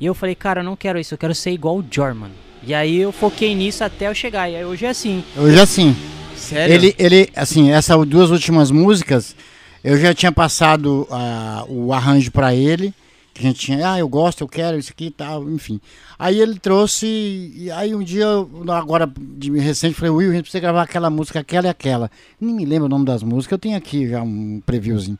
E 0.00 0.06
eu 0.06 0.14
falei, 0.14 0.34
cara, 0.34 0.60
eu 0.60 0.64
não 0.64 0.76
quero 0.76 0.98
isso, 0.98 1.12
eu 1.12 1.18
quero 1.18 1.34
ser 1.34 1.50
igual 1.50 1.76
o 1.76 1.84
Jorman. 1.88 2.30
E 2.62 2.72
aí 2.72 2.98
eu 2.98 3.12
foquei 3.12 3.54
nisso 3.54 3.84
até 3.84 4.08
eu 4.08 4.14
chegar. 4.14 4.48
E 4.48 4.56
aí 4.56 4.64
hoje 4.64 4.86
é 4.86 4.88
assim. 4.88 5.22
Hoje 5.36 5.60
assim. 5.60 5.94
Sério? 6.34 6.74
Ele, 6.74 6.94
ele, 6.98 7.30
assim, 7.36 7.70
essas 7.70 8.06
duas 8.06 8.30
últimas 8.30 8.70
músicas, 8.70 9.36
eu 9.84 9.98
já 9.98 10.14
tinha 10.14 10.32
passado 10.32 11.06
ah, 11.10 11.64
o 11.68 11.92
arranjo 11.92 12.30
pra 12.30 12.54
ele, 12.54 12.92
que 13.32 13.40
a 13.40 13.48
gente 13.48 13.60
tinha, 13.60 13.92
ah, 13.92 13.98
eu 13.98 14.08
gosto, 14.08 14.42
eu 14.42 14.48
quero 14.48 14.78
isso 14.78 14.92
aqui 14.92 15.06
e 15.06 15.10
tal, 15.10 15.48
enfim. 15.50 15.80
Aí 16.18 16.40
ele 16.40 16.58
trouxe, 16.58 17.06
e 17.06 17.70
aí 17.70 17.94
um 17.94 18.02
dia, 18.02 18.26
agora 18.76 19.10
de 19.16 19.50
recente, 19.58 19.94
falei, 19.94 20.10
Will, 20.10 20.30
a 20.30 20.34
gente 20.34 20.42
precisa 20.42 20.60
gravar 20.60 20.82
aquela 20.82 21.08
música, 21.08 21.40
aquela 21.40 21.66
e 21.66 21.70
aquela. 21.70 22.10
Nem 22.40 22.54
me 22.54 22.64
lembro 22.64 22.86
o 22.86 22.88
nome 22.88 23.04
das 23.04 23.22
músicas, 23.22 23.52
eu 23.52 23.58
tenho 23.58 23.76
aqui 23.76 24.08
já 24.08 24.22
um 24.22 24.60
previewzinho. 24.64 25.18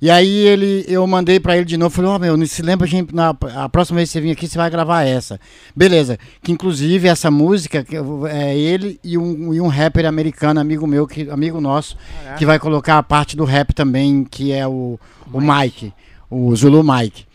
E 0.00 0.10
aí 0.10 0.46
ele, 0.46 0.84
eu 0.86 1.04
mandei 1.08 1.40
pra 1.40 1.56
ele 1.56 1.64
de 1.64 1.76
novo, 1.76 1.90
falei, 1.94 2.10
ó 2.10 2.18
meu, 2.18 2.36
não 2.36 2.46
se 2.46 2.62
lembra, 2.62 2.86
a 2.86 2.88
gente, 2.88 3.12
na, 3.12 3.30
a 3.56 3.68
próxima 3.68 3.96
vez 3.96 4.08
que 4.08 4.12
você 4.12 4.20
vir 4.20 4.30
aqui, 4.30 4.46
você 4.46 4.56
vai 4.56 4.70
gravar 4.70 5.02
essa. 5.02 5.40
Beleza, 5.74 6.16
que 6.40 6.52
inclusive 6.52 7.08
essa 7.08 7.30
música, 7.30 7.84
é 8.30 8.56
ele 8.56 9.00
e 9.02 9.18
um, 9.18 9.52
e 9.52 9.60
um 9.60 9.66
rapper 9.66 10.06
americano, 10.06 10.60
amigo 10.60 10.86
meu, 10.86 11.06
que, 11.06 11.28
amigo 11.28 11.60
nosso, 11.60 11.96
que 12.38 12.46
vai 12.46 12.60
colocar 12.60 12.98
a 12.98 13.02
parte 13.02 13.36
do 13.36 13.44
rap 13.44 13.74
também, 13.74 14.22
que 14.22 14.52
é 14.52 14.66
o, 14.66 15.00
o 15.32 15.40
Mike, 15.40 15.92
o 16.30 16.54
Zulu 16.54 16.84
Mike. 16.84 17.27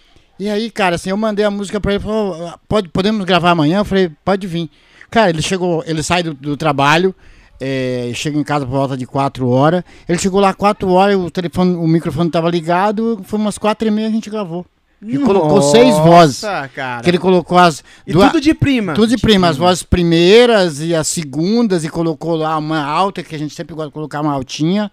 E 0.43 0.49
aí, 0.49 0.69
cara, 0.69 0.95
assim, 0.95 1.09
eu 1.09 1.15
mandei 1.15 1.45
a 1.45 1.49
música 1.51 1.79
pra 1.79 1.93
ele, 1.93 2.03
falou, 2.03 2.47
"Ah, 2.47 2.59
pode, 2.67 2.89
podemos 2.89 3.23
gravar 3.25 3.51
amanhã? 3.51 3.77
Eu 3.79 3.85
falei, 3.85 4.11
pode 4.25 4.45
vir. 4.45 4.69
Cara, 5.09 5.29
ele 5.29 5.41
chegou, 5.41 5.83
ele 5.87 6.03
sai 6.03 6.21
do, 6.23 6.33
do 6.33 6.57
trabalho, 6.57 7.15
é, 7.61 8.11
chega 8.13 8.37
em 8.37 8.43
casa 8.43 8.65
por 8.65 8.71
volta 8.73 8.97
de 8.97 9.05
4 9.05 9.47
horas. 9.47 9.83
Ele 10.09 10.17
chegou 10.17 10.41
lá 10.41 10.53
4 10.53 10.89
horas, 10.91 11.15
o 11.15 11.31
telefone, 11.31 11.75
o 11.75 11.87
microfone 11.87 12.29
tava 12.29 12.49
ligado, 12.49 13.21
foi 13.23 13.39
umas 13.39 13.57
4 13.57 13.87
e 13.87 13.91
meia 13.91 14.07
a 14.07 14.11
gente 14.11 14.29
gravou. 14.29 14.65
E 15.05 15.17
colocou 15.19 15.61
seis 15.61 15.97
vozes. 15.97 16.41
Nossa, 16.43 16.67
cara. 16.69 17.01
Que 17.03 17.09
ele 17.09 17.17
colocou 17.19 17.57
as 17.57 17.83
E 18.07 18.11
duas- 18.13 18.31
tudo 18.31 18.41
de 18.41 18.53
prima. 18.53 18.93
tudo 18.93 19.07
de 19.07 19.17
prima, 19.17 19.47
as 19.49 19.57
vozes 19.57 19.83
primeiras 19.83 20.79
e 20.81 20.95
as 20.95 21.07
segundas, 21.07 21.83
e 21.85 21.89
colocou 21.89 22.35
lá 22.35 22.57
uma 22.57 22.81
alta, 22.83 23.21
que 23.23 23.35
a 23.35 23.39
gente 23.39 23.53
sempre 23.53 23.73
gosta 23.75 23.89
de 23.89 23.93
colocar 23.93 24.21
uma 24.21 24.33
altinha. 24.33 24.91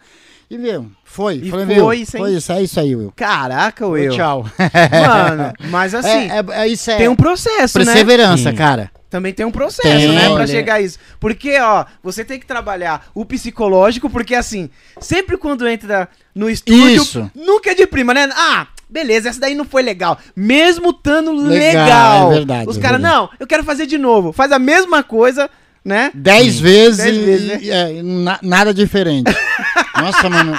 E 0.50 0.59
viu, 0.59 0.90
foi. 1.04 1.37
E 1.37 1.49
Falei, 1.50 1.66
foi, 1.76 1.97
viu, 1.99 2.07
sem- 2.07 2.21
foi 2.21 2.33
isso, 2.35 2.52
é 2.52 2.62
isso 2.62 2.80
aí, 2.80 2.97
Will. 2.97 3.12
Caraca, 3.14 3.87
Will. 3.87 4.11
Tchau. 4.16 4.45
Mano, 4.59 5.52
mas 5.71 5.95
assim, 5.95 6.09
é, 6.28 6.38
é, 6.38 6.62
é 6.62 6.69
isso 6.69 6.90
é 6.90 6.97
tem 6.97 7.09
um 7.09 7.14
processo, 7.14 7.78
né? 7.78 7.85
perseverança, 7.85 8.50
Sim. 8.50 8.57
cara. 8.57 8.90
Também 9.09 9.33
tem 9.33 9.45
um 9.45 9.50
processo, 9.50 9.88
Tem, 9.88 10.09
né, 10.12 10.28
pra 10.33 10.47
chegar 10.47 10.75
a 10.75 10.80
isso. 10.80 10.97
Porque, 11.19 11.59
ó, 11.61 11.85
você 12.00 12.25
tem 12.25 12.38
que 12.38 12.47
trabalhar 12.47 13.09
o 13.12 13.25
psicológico, 13.25 14.09
porque 14.09 14.37
assim, 14.37 14.71
sempre 15.00 15.37
quando 15.37 15.66
entra 15.69 16.09
no 16.33 16.49
estúdio, 16.49 17.02
Isso. 17.02 17.30
nunca 17.35 17.73
é 17.73 17.75
de 17.75 17.88
prima, 17.88 18.14
né? 18.14 18.28
Ah, 18.33 18.69
beleza, 18.88 19.28
essa 19.28 19.40
daí 19.40 19.57
não 19.57 19.64
foi 19.64 19.83
legal. 19.83 20.16
Mesmo 20.37 20.90
estando 20.90 21.33
Legal, 21.33 21.49
legal. 21.49 22.30
é 22.33 22.35
verdade, 22.37 22.69
Os 22.71 22.78
é 22.78 22.80
caras, 22.80 23.00
não, 23.00 23.28
eu 23.40 23.49
quero 23.49 23.64
fazer 23.64 23.85
de 23.87 23.99
novo. 23.99 24.33
Faz 24.33 24.52
a 24.52 24.61
mesma 24.61 25.02
coisa, 25.02 25.50
né? 25.85 26.11
Dez 26.15 26.59
vezes, 26.61 26.99
Dez 27.05 27.17
e- 27.17 27.21
vezes, 27.21 27.47
né? 27.49 27.59
e, 27.63 27.71
é, 27.71 28.03
na- 28.03 28.39
nada 28.43 28.73
diferente. 28.75 29.31
Nossa, 30.01 30.29
mano. 30.31 30.53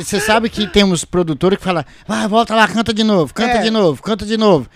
E 0.00 0.04
você 0.04 0.20
sabe 0.20 0.48
que 0.48 0.66
tem 0.66 0.84
uns 0.84 1.04
produtores 1.04 1.58
que 1.58 1.64
falam, 1.64 1.84
vai, 2.06 2.26
volta 2.28 2.54
lá, 2.54 2.66
canta 2.68 2.92
de 2.92 3.02
novo, 3.04 3.32
canta 3.34 3.56
É. 3.58 3.62
de 3.62 3.70
novo, 3.70 4.02
canta 4.02 4.24
de 4.24 4.36
novo. 4.36 4.68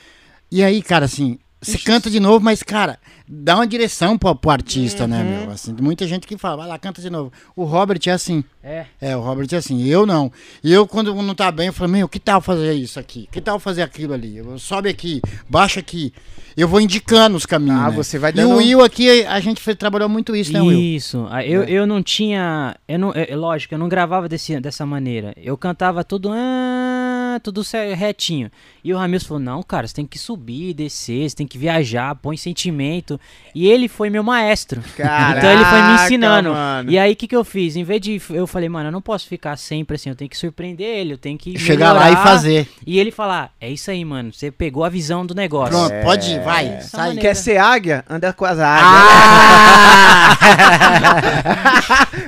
E 0.50 0.62
aí, 0.62 0.82
cara, 0.82 1.04
assim, 1.06 1.38
você 1.60 1.78
canta 1.78 2.10
de 2.10 2.20
novo, 2.20 2.44
mas, 2.44 2.62
cara, 2.62 2.98
dá 3.28 3.54
uma 3.56 3.66
direção 3.66 4.16
pro, 4.18 4.34
pro 4.34 4.50
artista, 4.50 5.06
né, 5.06 5.22
Uhum. 5.22 5.40
meu? 5.46 5.50
Assim, 5.50 5.74
muita 5.80 6.06
gente 6.06 6.26
que 6.26 6.36
fala, 6.36 6.56
vai 6.58 6.68
lá, 6.68 6.78
canta 6.78 7.00
de 7.00 7.10
novo. 7.10 7.32
O 7.56 7.64
Robert 7.64 8.00
é 8.06 8.10
assim. 8.10 8.42
É. 8.62 8.86
É, 9.00 9.16
o 9.16 9.20
Robert 9.20 9.48
é 9.52 9.56
assim, 9.56 9.84
eu 9.86 10.06
não. 10.06 10.30
E 10.62 10.72
eu, 10.72 10.86
quando 10.86 11.14
não 11.14 11.34
tá 11.34 11.50
bem, 11.50 11.66
eu 11.68 11.72
falo, 11.72 11.90
meu, 11.90 12.08
que 12.08 12.20
tal 12.20 12.40
fazer 12.40 12.72
isso 12.74 12.98
aqui? 13.00 13.28
Que 13.32 13.40
tal 13.40 13.58
fazer 13.58 13.82
aquilo 13.82 14.12
ali? 14.14 14.36
Eu, 14.36 14.58
sobe 14.58 14.88
aqui, 14.88 15.20
baixa 15.48 15.80
aqui. 15.80 16.12
Eu 16.56 16.68
vou 16.68 16.80
indicando 16.80 17.36
os 17.36 17.46
caminhos. 17.46 17.80
Ah, 17.80 17.88
né? 17.90 17.96
você 17.96 18.18
vai 18.18 18.30
E 18.30 18.34
dando- 18.34 18.52
o 18.52 18.56
Will 18.58 18.82
aqui, 18.84 19.24
a 19.24 19.40
gente 19.40 19.60
fez, 19.60 19.76
trabalhou 19.76 20.08
muito 20.08 20.36
isso, 20.36 20.52
né, 20.52 20.60
Will? 20.60 20.78
Isso. 20.78 21.26
Ah, 21.30 21.44
Eu, 21.44 21.62
É. 21.62 21.70
eu 21.70 21.86
não 21.86 22.02
tinha. 22.02 22.76
Eu 22.86 22.98
não, 22.98 23.10
é, 23.14 23.30
é 23.30 23.36
lógico, 23.36 23.74
eu 23.74 23.78
não 23.78 23.88
gravava 23.88 24.28
desse, 24.28 24.60
dessa 24.60 24.84
maneira. 24.84 25.32
Eu 25.36 25.56
cantava 25.56 26.04
tudo. 26.04 26.30
ah, 26.30 26.71
tudo 27.40 27.62
retinho. 27.96 28.50
E 28.84 28.92
o 28.92 28.98
Ramilson 28.98 29.26
falou: 29.28 29.42
não, 29.42 29.62
cara, 29.62 29.86
você 29.86 29.94
tem 29.94 30.06
que 30.06 30.18
subir, 30.18 30.74
descer, 30.74 31.28
você 31.30 31.36
tem 31.36 31.46
que 31.46 31.56
viajar, 31.58 32.14
põe 32.16 32.36
sentimento. 32.36 33.20
E 33.54 33.66
ele 33.68 33.88
foi 33.88 34.10
meu 34.10 34.22
maestro. 34.22 34.80
então 34.98 35.50
ele 35.50 35.64
foi 35.64 35.78
me 35.78 35.82
Caraca, 35.86 36.04
ensinando. 36.04 36.50
mano. 36.50 36.90
E 36.90 36.98
aí 36.98 37.12
o 37.12 37.16
que, 37.16 37.26
que 37.28 37.36
eu 37.36 37.44
fiz? 37.44 37.76
Em 37.76 37.84
vez 37.84 38.00
de. 38.00 38.20
Eu 38.30 38.46
falei, 38.46 38.68
mano, 38.68 38.88
eu 38.88 38.92
não 38.92 39.02
posso 39.02 39.26
ficar 39.28 39.56
sempre 39.56 39.96
assim, 39.96 40.08
eu 40.10 40.16
tenho 40.16 40.28
que 40.30 40.36
surpreender 40.36 40.86
ele, 40.86 41.12
eu 41.14 41.18
tenho 41.18 41.38
que. 41.38 41.58
Chegar 41.58 41.92
lá 41.92 42.06
e 42.06 42.10
melhorar." 42.10 42.22
fazer. 42.26 42.68
E 42.86 42.98
ele 42.98 43.10
falar: 43.10 43.52
é 43.60 43.70
isso 43.70 43.90
aí, 43.90 44.04
mano, 44.04 44.32
você 44.32 44.50
pegou 44.50 44.84
a 44.84 44.88
visão 44.88 45.24
do 45.24 45.34
negócio. 45.34 45.70
Pronto, 45.76 45.92
É. 45.92 46.02
pode 46.02 46.30
ir, 46.30 46.40
vai, 46.40 46.80
sai. 46.80 47.00
maneira. 47.08 47.20
Quer 47.28 47.34
ser 47.34 47.56
águia? 47.58 48.04
Anda 48.08 48.32
com 48.32 48.44
as 48.44 48.58
águias. 48.58 48.86
Ah! 48.86 50.36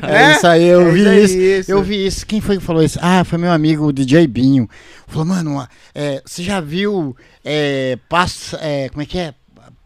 É? 0.02 0.14
é 0.32 0.32
isso 0.36 0.46
aí, 0.46 0.64
eu 0.64 0.88
É 0.88 0.90
vi 0.92 1.24
isso. 1.24 1.38
isso. 1.38 1.70
Eu 1.70 1.82
vi 1.82 2.06
isso. 2.06 2.26
Quem 2.26 2.40
foi 2.40 2.58
que 2.58 2.62
falou 2.64 2.82
isso? 2.82 2.98
Ah, 3.02 3.24
foi 3.24 3.38
meu 3.38 3.50
amigo, 3.52 3.86
o 3.86 3.92
DJ 3.92 4.26
Binho. 4.26 4.68
Falou, 5.06 5.26
mano, 5.26 5.68
é, 5.94 6.22
você 6.24 6.42
já 6.42 6.60
viu 6.60 7.16
é, 7.44 7.98
passa, 8.08 8.58
é, 8.60 8.88
como 8.88 9.02
é 9.02 9.06
que 9.06 9.18
é? 9.18 9.34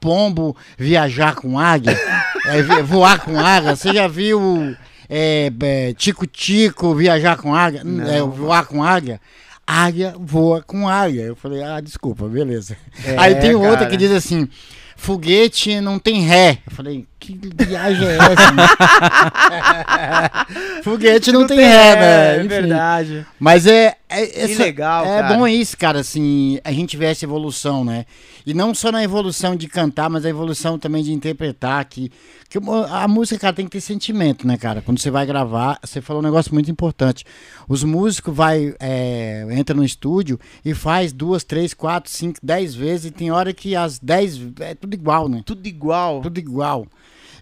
Pombo 0.00 0.56
viajar 0.76 1.34
com 1.34 1.58
águia? 1.58 1.96
É, 2.46 2.62
voar 2.82 3.18
com 3.20 3.38
águia? 3.38 3.76
Você 3.76 3.92
já 3.92 4.08
viu 4.08 4.74
é, 5.06 5.52
é, 5.60 5.92
Tico-Tico 5.92 6.94
viajar 6.94 7.36
com 7.36 7.54
águia? 7.54 7.82
É, 8.08 8.22
voar 8.22 8.64
com 8.64 8.82
águia? 8.82 9.20
Águia 9.66 10.14
voa 10.18 10.62
com 10.62 10.88
águia. 10.88 11.24
Eu 11.24 11.36
falei, 11.36 11.62
ah, 11.62 11.78
desculpa, 11.78 12.26
beleza. 12.26 12.74
Aí 13.18 13.34
tem 13.34 13.54
outra 13.54 13.80
cara. 13.80 13.90
que 13.90 13.98
diz 13.98 14.10
assim: 14.10 14.48
foguete 14.96 15.78
não 15.80 15.98
tem 15.98 16.22
ré. 16.22 16.58
Eu 16.66 16.74
falei, 16.74 17.06
que 17.18 17.38
viagem 17.66 18.06
é 18.06 18.16
essa? 18.16 18.52
foguete 20.82 21.32
não, 21.32 21.46
tem, 21.46 21.58
ré, 21.58 21.96
né? 21.96 22.36
É 22.36 22.38
Enfim. 22.38 22.48
verdade. 22.48 23.26
Mas 23.38 23.66
é. 23.66 23.96
é 24.08 24.26
Que 24.26 24.40
essa- 24.40 24.62
legal, 24.62 25.04
É 25.04 25.20
cara. 25.22 25.36
bom 25.36 25.46
isso, 25.46 25.76
cara, 25.76 26.00
assim, 26.00 26.58
a 26.64 26.72
gente 26.72 26.96
vê 26.96 27.06
essa 27.06 27.24
evolução, 27.24 27.84
né? 27.84 28.06
E 28.46 28.54
não 28.54 28.74
só 28.74 28.90
na 28.90 29.02
evolução 29.04 29.54
de 29.54 29.68
cantar, 29.68 30.08
mas 30.08 30.24
a 30.24 30.28
evolução 30.30 30.78
também 30.78 31.02
de 31.04 31.12
interpretar, 31.12 31.84
que, 31.84 32.10
que 32.48 32.58
a 32.90 33.06
música, 33.06 33.38
cara, 33.38 33.52
tem 33.54 33.66
que 33.66 33.72
ter 33.72 33.80
sentimento, 33.82 34.46
né, 34.46 34.56
cara? 34.56 34.80
Quando 34.80 34.98
você 34.98 35.10
vai 35.10 35.26
gravar, 35.26 35.78
você 35.84 36.00
falou 36.00 36.22
um 36.22 36.24
negócio 36.24 36.54
muito 36.54 36.70
importante. 36.70 37.24
Os 37.68 37.84
músicos 37.84 38.34
vai, 38.34 38.74
é, 38.80 39.46
entra 39.50 39.76
no 39.76 39.84
estúdio 39.84 40.40
e 40.64 40.72
faz 40.72 41.12
duas, 41.12 41.44
três, 41.44 41.74
quatro, 41.74 42.10
cinco, 42.10 42.38
dez 42.42 42.74
vezes, 42.74 43.06
e 43.06 43.10
tem 43.10 43.30
hora 43.30 43.52
que 43.52 43.76
as 43.76 43.98
dez 43.98 44.40
é 44.60 44.74
tudo 44.74 44.94
igual, 44.94 45.28
né? 45.28 45.42
Tudo 45.44 45.66
igual. 45.66 46.22
Tudo 46.22 46.38
igual. 46.38 46.86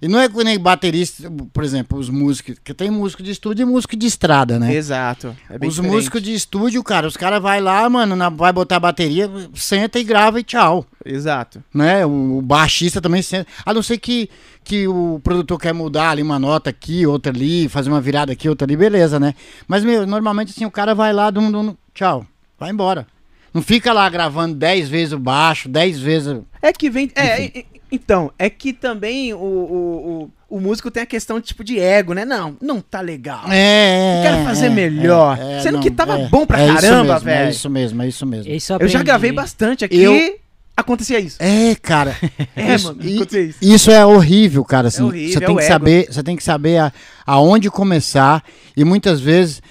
E 0.00 0.08
não 0.08 0.18
é 0.20 0.28
que 0.28 0.44
nem 0.44 0.58
baterista, 0.58 1.30
por 1.52 1.64
exemplo, 1.64 1.98
os 1.98 2.08
músicos, 2.10 2.56
que 2.62 2.74
tem 2.74 2.90
músico 2.90 3.22
de 3.22 3.30
estúdio 3.30 3.62
e 3.62 3.66
músico 3.66 3.96
de 3.96 4.06
estrada, 4.06 4.58
né? 4.58 4.74
Exato. 4.74 5.34
É 5.48 5.58
bem 5.58 5.68
os 5.68 5.76
diferente. 5.76 5.94
músicos 5.94 6.22
de 6.22 6.34
estúdio, 6.34 6.82
cara, 6.82 7.06
os 7.06 7.16
caras 7.16 7.40
vai 7.40 7.60
lá, 7.60 7.88
mano, 7.88 8.14
na- 8.14 8.28
vai 8.28 8.52
botar 8.52 8.76
a 8.76 8.80
bateria, 8.80 9.30
senta 9.54 9.98
e 9.98 10.04
grava 10.04 10.38
e 10.38 10.42
tchau. 10.44 10.84
Exato. 11.04 11.62
Né? 11.72 12.04
O, 12.04 12.38
o 12.38 12.42
baixista 12.42 13.00
também 13.00 13.22
senta. 13.22 13.46
A 13.64 13.72
não 13.72 13.82
ser 13.82 13.98
que, 13.98 14.28
que 14.64 14.86
o 14.88 15.20
produtor 15.24 15.58
quer 15.58 15.72
mudar 15.72 16.10
ali 16.10 16.22
uma 16.22 16.38
nota 16.38 16.70
aqui, 16.70 17.06
outra 17.06 17.32
ali, 17.32 17.68
fazer 17.68 17.88
uma 17.90 18.00
virada 18.00 18.32
aqui, 18.32 18.48
outra 18.48 18.66
ali, 18.66 18.76
beleza, 18.76 19.18
né? 19.20 19.34
Mas, 19.66 19.84
meu, 19.84 20.06
normalmente 20.06 20.50
assim, 20.50 20.64
o 20.64 20.70
cara 20.70 20.94
vai 20.94 21.12
lá, 21.12 21.30
dum, 21.30 21.50
dum, 21.50 21.74
tchau, 21.94 22.26
vai 22.58 22.70
embora. 22.70 23.06
Não 23.54 23.62
fica 23.62 23.90
lá 23.92 24.06
gravando 24.10 24.54
10 24.54 24.88
vezes 24.90 25.12
o 25.14 25.18
baixo, 25.18 25.66
10 25.66 25.98
vezes. 25.98 26.36
É 26.60 26.72
que 26.74 26.90
vem. 26.90 27.10
É, 27.14 27.64
então, 27.90 28.32
é 28.38 28.50
que 28.50 28.72
também 28.72 29.32
o, 29.32 29.38
o, 29.38 30.30
o, 30.50 30.56
o 30.56 30.60
músico 30.60 30.90
tem 30.90 31.02
a 31.02 31.06
questão 31.06 31.40
tipo 31.40 31.62
de 31.62 31.78
ego, 31.78 32.12
né? 32.12 32.24
Não, 32.24 32.56
não 32.60 32.80
tá 32.80 33.00
legal. 33.00 33.44
É. 33.50 34.18
Eu 34.18 34.22
quero 34.22 34.44
fazer 34.44 34.66
é, 34.66 34.70
melhor. 34.70 35.38
é, 35.40 35.60
Sendo 35.60 35.74
não, 35.74 35.80
que 35.80 35.90
tava 35.90 36.18
é. 36.18 36.28
bom 36.28 36.46
pra 36.46 36.60
É 36.60 36.66
caramba, 36.74 37.18
velho. 37.18 37.46
É 37.46 37.50
isso 37.50 37.70
mesmo, 37.70 38.02
é 38.02 38.08
isso 38.08 38.26
mesmo. 38.26 38.52
Isso 38.52 38.72
eu, 38.72 38.78
Eu 38.80 38.88
já 38.88 39.02
gravei 39.02 39.32
bastante 39.32 39.84
aqui. 39.84 40.00
Eu- 40.00 40.38
Acontecia 40.76 41.18
isso. 41.18 41.38
É, 41.40 41.74
cara. 41.74 42.14
É, 42.54 42.74
isso, 42.74 42.88
mano, 42.88 43.00
acontecia 43.00 43.40
isso. 43.40 43.58
Isso 43.62 43.90
é 43.90 44.04
horrível, 44.04 44.62
cara. 44.64 44.88
Assim, 44.88 45.02
horrível, 45.02 45.32
você 45.32 45.38
é 45.38 45.46
tem 45.46 45.56
que 45.56 45.62
ego. 45.62 45.72
saber, 45.72 46.06
você 46.10 46.22
tem 46.22 46.36
que 46.36 46.44
saber 46.44 46.78
a, 46.78 46.92
aonde 47.26 47.70
começar 47.70 48.42
e 48.76 48.84
muitas 48.84 49.20
vezes 49.20 49.62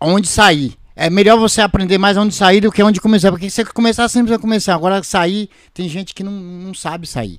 onde 0.00 0.28
sair. 0.28 0.74
É 0.98 1.10
melhor 1.10 1.38
você 1.38 1.60
aprender 1.60 1.98
mais 1.98 2.16
onde 2.16 2.34
sair 2.34 2.60
do 2.62 2.72
que 2.72 2.82
onde 2.82 3.00
começar, 3.02 3.30
porque 3.30 3.50
você 3.50 3.64
começar 3.66 4.08
sempre 4.08 4.30
vai 4.30 4.38
começar. 4.38 4.74
Agora 4.74 5.02
sair, 5.02 5.50
tem 5.74 5.86
gente 5.88 6.14
que 6.14 6.24
não, 6.24 6.32
não 6.32 6.72
sabe 6.72 7.06
sair. 7.06 7.38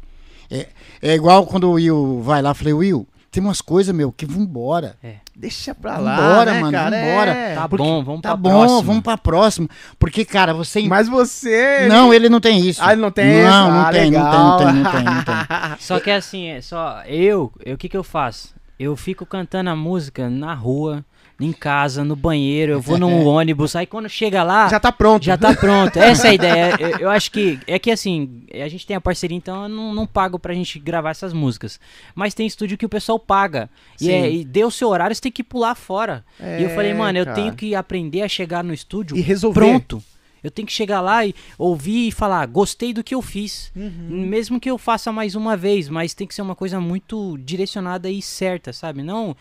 É, 0.50 0.68
é 1.02 1.16
igual 1.16 1.46
quando 1.48 1.64
o 1.70 1.72
Will 1.74 2.22
vai 2.22 2.42
lá, 2.42 2.54
falei, 2.54 2.74
Will, 2.74 3.08
tem 3.32 3.44
umas 3.44 3.60
coisas, 3.60 3.94
meu, 3.94 4.12
que 4.12 4.26
vambora. 4.28 4.96
Deixa 5.36 5.74
pra 5.76 5.98
lá. 5.98 6.16
Vambora, 6.16 6.54
né, 6.54 6.60
mano, 6.62 6.72
cara? 6.72 6.98
vambora. 7.02 7.32
É. 7.32 7.56
Tá 7.56 7.68
Porque- 7.68 7.84
bom, 7.84 8.04
vamos 8.04 8.22
Tá 8.22 8.30
pra 8.30 8.38
bom, 8.38 8.50
próxima. 8.50 8.82
vamos 8.84 9.04
pra 9.04 9.18
próxima. 9.18 9.68
Porque, 10.00 10.24
cara, 10.24 10.54
você. 10.54 10.82
Mas 10.84 11.08
você. 11.10 11.88
Não, 11.90 12.14
ele 12.14 12.30
não 12.30 12.40
tem 12.40 12.60
isso. 12.66 12.80
Ah, 12.84 12.94
ele 12.94 13.02
não 13.02 13.12
tem 13.12 13.26
isso? 13.40 13.50
Não, 13.50 13.72
não 13.72 13.80
Ah, 13.82 13.92
tem, 13.92 14.12
não 14.12 14.12
tem, 14.12 14.12
legal. 14.12 14.34
não 14.34 14.58
tem, 14.58 14.74
não 14.84 14.92
tem, 14.92 15.04
não 15.04 15.24
tem. 15.24 15.36
Só 15.80 16.00
que 16.00 16.10
assim, 16.12 16.48
é 16.48 16.62
só 16.62 17.02
eu, 17.08 17.52
eu- 17.66 17.74
o 17.76 17.78
que 17.78 17.90
que 17.90 17.98
eu 17.98 18.04
faço? 18.04 18.56
Eu 18.80 18.96
fico 18.96 19.26
cantando 19.26 19.70
a 19.72 19.76
música 19.76 20.30
na 20.30 20.54
rua, 20.54 21.04
em 21.40 21.52
casa, 21.54 22.04
no 22.04 22.16
banheiro, 22.16 22.72
eu 22.74 22.82
vou 22.82 22.98
num 22.98 23.24
ônibus, 23.28 23.76
aí 23.76 23.86
quando 23.86 24.10
chega 24.10 24.42
lá, 24.44 24.68
Já 24.70 24.80
tá 24.80 24.92
pronto. 24.92 25.24
já 25.24 25.38
tá 25.38 25.54
pronto. 25.54 25.98
Essa 25.98 26.28
é 26.28 26.30
a 26.32 26.34
ideia. 26.36 26.76
Eu, 26.80 26.90
eu 27.02 27.10
acho 27.10 27.32
que 27.32 27.60
é 27.68 27.78
que 27.78 27.92
assim, 27.92 28.42
a 28.54 28.68
gente 28.68 28.88
tem 28.88 28.96
a 28.96 29.02
parceria, 29.02 29.38
então 29.38 29.64
eu 29.64 29.70
não, 29.70 29.94
não 29.94 30.08
pago 30.08 30.40
pra 30.40 30.54
gente 30.54 30.80
gravar 30.80 31.12
essas 31.12 31.34
músicas. 31.34 31.80
Mas 32.16 32.34
tem 32.34 32.48
estúdio 32.48 32.78
que 32.78 32.86
o 32.86 32.90
pessoal 32.90 33.20
paga. 33.20 33.70
E, 34.02 34.10
é, 34.10 34.32
e 34.32 34.44
deu 34.44 34.68
o 34.68 34.72
seu 34.72 34.90
horário, 34.90 35.16
você 35.16 35.22
tem 35.22 35.32
que 35.32 35.44
pular 35.44 35.76
fora. 35.76 36.26
e 36.40 36.64
eu 36.64 36.70
falei, 36.72 36.92
É, 36.92 36.94
mano, 36.96 37.18
eu 37.20 37.26
cara. 37.26 37.36
tenho 37.36 37.54
que 37.54 37.76
aprender 37.76 38.24
a 38.24 38.28
chegar 38.28 38.64
no 38.64 38.74
estúdio 38.74 39.16
E 39.16 39.22
resolver. 39.22 39.60
pronto. 39.60 40.04
Eu 40.44 40.52
tenho 40.52 40.68
que 40.68 40.72
chegar 40.74 41.02
lá 41.02 41.26
e 41.26 41.34
ouvir 41.58 42.08
e 42.08 42.12
falar, 42.12 42.46
gostei 42.46 42.94
do 42.94 43.04
que 43.04 43.14
eu 43.14 43.22
fiz. 43.22 43.72
Uhum. 43.76 43.92
Mesmo 44.28 44.60
que 44.60 44.70
eu 44.70 44.78
faça 44.78 45.12
mais 45.12 45.36
uma 45.36 45.58
vez, 45.58 45.90
mas 45.90 46.14
tem 46.14 46.26
que 46.28 46.34
ser 46.34 46.42
uma 46.44 46.56
coisa 46.56 46.80
muito 46.80 47.38
direcionada 47.40 48.10
e 48.10 48.22
certa, 48.22 48.72
sabe? 48.72 49.02
Não, 49.04 49.36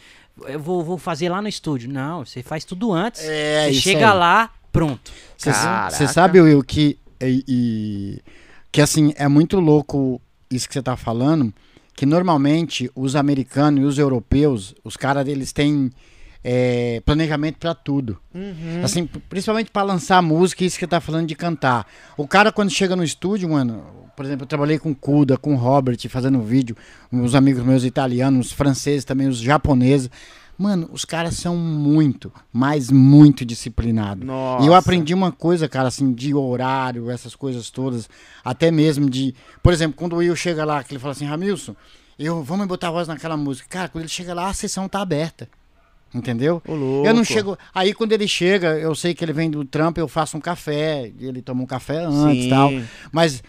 eu 0.45 0.61
vou, 0.61 0.83
vou 0.85 0.99
fazer 0.99 1.29
lá 1.29 1.41
no 1.41 1.49
estúdio. 1.49 1.91
Não, 1.91 2.25
você 2.25 2.43
faz 2.43 2.65
tudo 2.65 2.93
antes. 2.93 3.23
É, 3.25 3.65
você 3.67 3.71
isso 3.71 3.81
chega 3.83 4.11
aí. 4.13 4.19
lá, 4.19 4.51
pronto. 4.73 5.11
Você 5.37 6.09
sabe, 6.09 6.41
Will, 6.41 6.63
que, 6.63 6.99
e, 7.21 7.45
e- 7.49 8.21
que 8.71 8.81
assim, 8.81 9.13
é 9.17 9.29
muito 9.29 9.59
louco 9.61 10.21
isso 10.51 10.69
que 10.69 10.75
você 10.75 10.83
tá 10.83 10.97
falando, 10.97 11.53
que 11.95 12.05
normalmente 12.07 12.91
os 12.95 13.17
americanos 13.17 13.83
e 13.83 13.85
os 13.87 13.99
europeus, 13.99 14.75
os 14.85 14.97
caras, 14.97 15.27
eles 15.27 15.53
têm 15.53 15.91
é, 16.49 17.03
planejamento 17.05 17.59
pra 17.59 17.75
tudo. 17.75 18.17
Uhum. 18.33 18.81
Assim, 18.85 19.05
principalmente 19.29 19.69
pra 19.69 19.83
lançar 19.83 20.23
música, 20.23 20.65
isso 20.65 20.77
que 20.77 20.85
você 20.85 20.87
tá 20.87 21.01
falando 21.01 21.27
de 21.27 21.35
cantar. 21.35 21.85
O 22.17 22.29
cara, 22.29 22.53
quando 22.53 22.71
chega 22.71 22.95
no 22.95 23.03
estúdio, 23.03 23.49
mano, 23.49 23.85
por 24.17 24.25
exemplo, 24.25 24.45
eu 24.45 24.47
trabalhei 24.47 24.79
com 24.79 24.93
o 24.93 24.95
Kuda, 24.95 25.37
com 25.37 25.55
o 25.55 25.57
Robert, 25.57 25.99
fazendo 26.09 26.41
vídeo, 26.41 26.77
os 27.11 27.35
amigos 27.35 27.65
meus 27.65 27.83
italianos, 27.83 28.47
os 28.47 28.53
franceses 28.53 29.05
também, 29.05 29.27
os 29.27 29.39
japoneses. 29.39 30.09
Mano, 30.57 30.89
os 30.93 31.05
caras 31.05 31.35
são 31.35 31.57
muito, 31.57 32.33
mas 32.53 32.93
muito 32.93 33.45
disciplinados. 33.45 34.25
E 34.63 34.67
eu 34.69 34.75
aprendi 34.75 35.13
uma 35.13 35.33
coisa, 35.33 35.69
cara, 35.69 35.89
assim, 35.89 36.15
de 36.15 36.33
horário, 36.33 37.11
essas 37.11 37.35
coisas 37.35 37.71
todas, 37.71 38.09
até 38.45 38.71
mesmo 38.71 39.11
de. 39.11 39.35
Por 39.65 39.73
exemplo, 39.73 39.97
quando 39.97 40.13
o 40.13 40.19
Will 40.19 40.37
chega 40.37 40.65
lá, 40.65 40.85
que 40.85 40.95
ele 40.95 41.01
fala 41.01 41.11
assim, 41.11 41.27
Ramilson, 41.27 41.75
eu 42.17 42.41
vamos 42.45 42.69
botar 42.69 42.87
a 42.87 42.93
voz 42.93 43.09
naquela 43.09 43.37
música. 43.37 43.69
Cara, 43.69 43.89
quando 43.89 44.03
ele 44.03 44.09
chega 44.09 44.33
lá, 44.33 44.49
a 44.49 44.55
sessão 44.55 44.89
tá 44.89 45.01
aberta. 45.01 45.49
Entendeu? 46.17 46.63
Eu 47.07 47.13
não 47.15 47.23
chego. 47.25 47.59
Aí 47.75 47.93
quando 47.93 48.13
ele 48.13 48.27
chega, 48.27 48.79
eu 48.79 48.95
sei 48.95 49.15
que 49.15 49.25
ele 49.25 49.33
vem 49.33 49.51
do 49.51 49.65
trampo, 49.65 50.01
eu 50.01 50.09
faço 50.09 50.37
um 50.37 50.41
café, 50.41 51.13
ele 51.21 51.43
toma 51.43 51.63
um 51.63 51.67
café 51.67 51.99
antes 52.05 52.47
e 52.47 52.49
tal. 52.49 52.71
Mas 53.13 53.43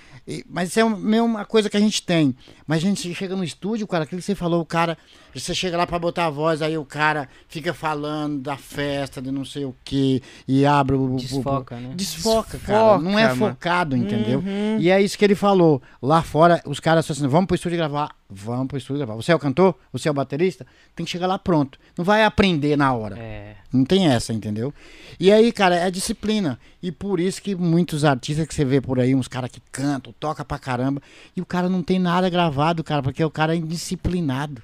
mas 0.49 0.75
é 0.75 0.83
um- 0.83 1.23
uma 1.23 1.45
coisa 1.45 1.69
que 1.69 1.77
a 1.77 1.79
gente 1.79 2.03
tem. 2.03 2.35
Mas 2.67 2.81
gente 2.81 3.13
chega 3.15 3.33
no 3.35 3.43
estúdio, 3.45 3.87
cara, 3.87 4.03
aquilo 4.03 4.19
que 4.19 4.25
você 4.25 4.35
falou, 4.35 4.61
o 4.61 4.65
cara. 4.65 4.97
Você 5.33 5.53
chega 5.55 5.77
lá 5.77 5.85
pra 5.87 5.97
botar 5.99 6.25
a 6.25 6.29
voz, 6.29 6.61
aí 6.61 6.77
o 6.77 6.83
cara 6.83 7.29
fica 7.47 7.73
falando 7.73 8.39
da 8.41 8.57
festa, 8.57 9.21
de 9.21 9.31
não 9.31 9.45
sei 9.45 9.63
o 9.65 9.75
quê, 9.85 10.21
e 10.47 10.65
abre 10.65 10.95
o. 10.95 10.99
o- 11.01 11.13
o- 11.13 11.17
Desfoca, 11.17 11.75
né? 11.79 11.93
Desfoca, 11.95 12.57
cara. 12.59 12.79
Desfoca, 12.79 13.03
Não 13.03 13.17
é 13.19 13.27
mano. 13.33 13.35
focado, 13.51 13.95
entendeu? 13.95 14.39
Uhum. 14.39 14.77
E 14.79 14.89
é 14.89 15.01
isso 15.01 15.17
que 15.17 15.23
ele 15.23 15.35
falou. 15.35 15.81
Lá 16.01 16.21
fora, 16.23 16.61
os 16.65 16.79
caras 16.79 17.05
falam 17.07 17.19
assim: 17.21 17.27
vamos 17.29 17.47
pro 17.47 17.55
estúdio 17.55 17.77
gravar. 17.77 18.15
Vamos 18.29 18.67
pro 18.67 18.77
estúdio 18.77 18.97
gravar. 19.05 19.15
Você 19.15 19.31
é 19.31 19.35
o 19.35 19.39
cantor? 19.39 19.73
Você 19.93 20.07
é 20.09 20.11
o 20.11 20.13
baterista? 20.13 20.65
Tem 20.95 21.05
que 21.05 21.11
chegar 21.11 21.27
lá 21.27 21.39
pronto. 21.39 21.79
Não 21.97 22.03
vai 22.03 22.25
aprender 22.25 22.75
na 22.75 22.93
hora. 22.93 23.17
É. 23.17 23.55
Não 23.71 23.85
tem 23.85 24.07
essa, 24.07 24.33
entendeu? 24.33 24.73
E 25.19 25.31
aí, 25.31 25.51
cara, 25.51 25.75
é 25.75 25.89
disciplina. 25.91 26.59
E 26.83 26.91
por 26.91 27.19
isso 27.21 27.41
que 27.41 27.55
muitos 27.55 28.03
artistas 28.03 28.45
que 28.47 28.53
você 28.53 28.65
vê 28.65 28.81
por 28.81 28.99
aí, 28.99 29.13
uns 29.15 29.27
caras 29.29 29.49
que 29.49 29.61
cantam, 29.71 30.13
toca 30.19 30.43
pra 30.43 30.57
caramba, 30.59 31.01
e 31.35 31.41
o 31.41 31.45
cara 31.45 31.69
não 31.69 31.81
tem 31.81 31.99
nada 31.99 32.29
gravado, 32.29 32.56
cara, 32.83 33.01
porque 33.01 33.23
o 33.23 33.31
cara 33.31 33.53
é 33.53 33.57
indisciplinado. 33.57 34.61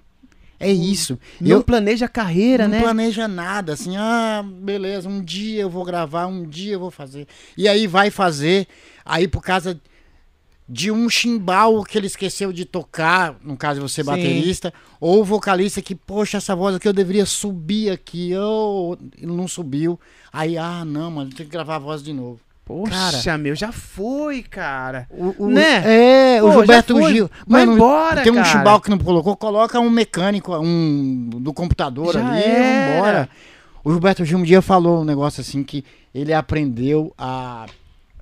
É 0.60 0.72
isso. 0.72 1.20
Não 1.42 1.50
eu 1.50 1.64
planeja 1.64 2.06
a 2.06 2.10
carreira, 2.10 2.68
não 2.68 2.76
né? 2.78 2.82
planeja 2.82 3.28
nada, 3.28 3.74
assim, 3.74 3.98
ah, 3.98 4.44
beleza, 4.44 5.10
um 5.10 5.22
dia 5.22 5.62
eu 5.62 5.70
vou 5.70 5.84
gravar, 5.84 6.28
um 6.28 6.48
dia 6.48 6.74
eu 6.74 6.80
vou 6.80 6.92
fazer. 6.92 7.28
E 7.58 7.68
aí 7.68 7.86
vai 7.86 8.10
fazer, 8.10 8.68
aí 9.04 9.28
por 9.28 9.42
causa 9.42 9.80
de 10.68 10.90
um 10.90 11.10
chimbal 11.10 11.84
que 11.84 11.98
ele 11.98 12.08
esqueceu 12.08 12.54
de 12.54 12.64
tocar, 12.64 13.36
no 13.44 13.58
caso 13.58 13.82
de 13.82 13.88
você 13.88 14.02
Sim. 14.02 14.10
baterista, 14.10 14.74
ou 15.00 15.26
vocalista 15.26 15.82
que, 15.82 15.94
poxa, 15.94 16.38
essa 16.38 16.56
voz 16.56 16.76
aqui 16.76 16.88
eu 16.88 16.94
deveria 16.94 17.26
subir 17.26 17.90
aqui, 17.90 18.34
ou 18.36 18.98
ele 19.18 19.34
não 19.34 19.48
subiu. 19.48 20.00
Aí, 20.32 20.58
ah, 20.58 20.86
não, 20.86 21.12
mano, 21.12 21.32
tem 21.32 21.46
que 21.46 21.52
gravar 21.52 21.76
a 21.76 21.80
voz 21.80 22.02
de 22.02 22.14
novo. 22.14 22.40
Poxa, 22.66 23.22
Cara. 23.24 23.38
meu, 23.38 23.56
já 23.56 23.72
foi, 23.74 24.42
cara. 24.42 25.06
O, 25.10 25.46
o- 25.46 25.48
Né? 25.50 25.84
É, 26.36 26.40
Pô, 26.40 26.48
o 26.48 26.52
Gilberto 26.54 26.98
foi. 26.98 27.14
Gil. 27.14 27.30
Vai 27.46 27.66
Mano, 27.66 27.76
embora, 27.76 28.24
tem 28.24 28.32
um 28.32 28.36
cara. 28.36 28.48
chimbal 28.48 28.80
que 28.80 28.90
não 28.90 28.98
colocou, 28.98 29.36
coloca 29.36 29.80
um 29.82 29.90
mecânico, 29.90 30.56
um 30.58 31.30
do 31.30 31.54
computador 31.54 32.14
Já 32.14 32.26
ali, 32.26 32.42
era. 32.42 32.94
vambora. 32.96 33.30
O 33.84 33.92
Gilberto 33.92 34.24
Gil 34.24 34.38
um 34.38 34.44
dia 34.44 34.62
falou 34.62 35.02
um 35.02 35.06
negócio 35.06 35.42
assim 35.42 35.62
que 35.62 35.84
ele 36.16 36.34
aprendeu 36.34 37.14
a. 37.18 37.66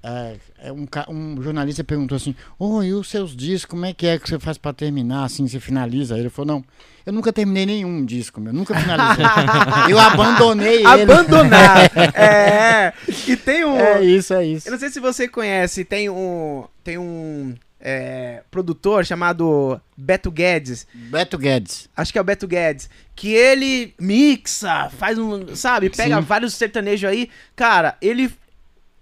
é, 0.04 0.36
é, 0.58 0.72
um, 0.72 0.88
um 1.10 1.42
jornalista 1.42 1.84
perguntou 1.84 2.16
assim: 2.16 2.36
Ô, 2.58 2.82
e 2.82 2.94
os 2.94 3.10
seus 3.10 3.36
discos, 3.36 3.70
como 3.70 3.86
é 3.86 3.94
que 3.94 4.08
é 4.08 4.18
que 4.18 4.28
você 4.28 4.40
faz 4.40 4.58
pra 4.58 4.74
terminar? 4.74 5.26
Assim, 5.26 5.48
você 5.48 5.60
finaliza? 5.60 6.18
Ele 6.18 6.30
falou: 6.30 6.56
Não, 6.56 6.66
eu 7.06 7.14
nunca 7.14 7.32
terminei 7.32 7.66
nenhum 7.66 8.04
disco, 8.04 8.42
meu, 8.42 8.52
nunca 8.52 8.80
finalizei. 8.80 9.26
eu 9.90 10.00
abandonei 10.00 10.78
ele. 10.78 10.88
Abandonar. 10.88 11.92
é. 12.16 12.94
E 13.28 13.36
tem 13.36 13.66
um. 13.66 13.72
É 13.82 14.04
isso, 14.04 14.34
é 14.34 14.46
isso. 14.46 14.68
Eu 14.68 14.72
não 14.72 14.80
sei 14.80 14.90
se 14.90 15.00
você 15.00 15.28
conhece, 15.28 15.84
tem 15.84 16.10
um. 16.10 16.66
Tem 16.84 16.98
um 16.98 17.56
é, 17.82 18.44
produtor 18.52 19.06
chamado 19.06 19.82
Beto 19.98 20.32
Guedes. 20.32 20.86
Beto 20.94 21.38
Guedes. 21.38 21.90
Acho 21.96 22.12
que 22.12 22.18
é 22.18 22.22
o 22.22 22.24
Beto 22.24 22.48
Guedes. 22.48 22.90
Que 23.16 23.34
ele 23.34 23.94
mixa, 24.00 24.90
faz 24.90 25.18
um. 25.18 25.56
Sabe, 25.56 25.90
pega 25.90 26.18
Sim. 26.18 26.22
vários 26.22 26.54
sertanejos 26.54 27.10
aí. 27.10 27.30
Cara, 27.56 27.98
ele. 28.02 28.32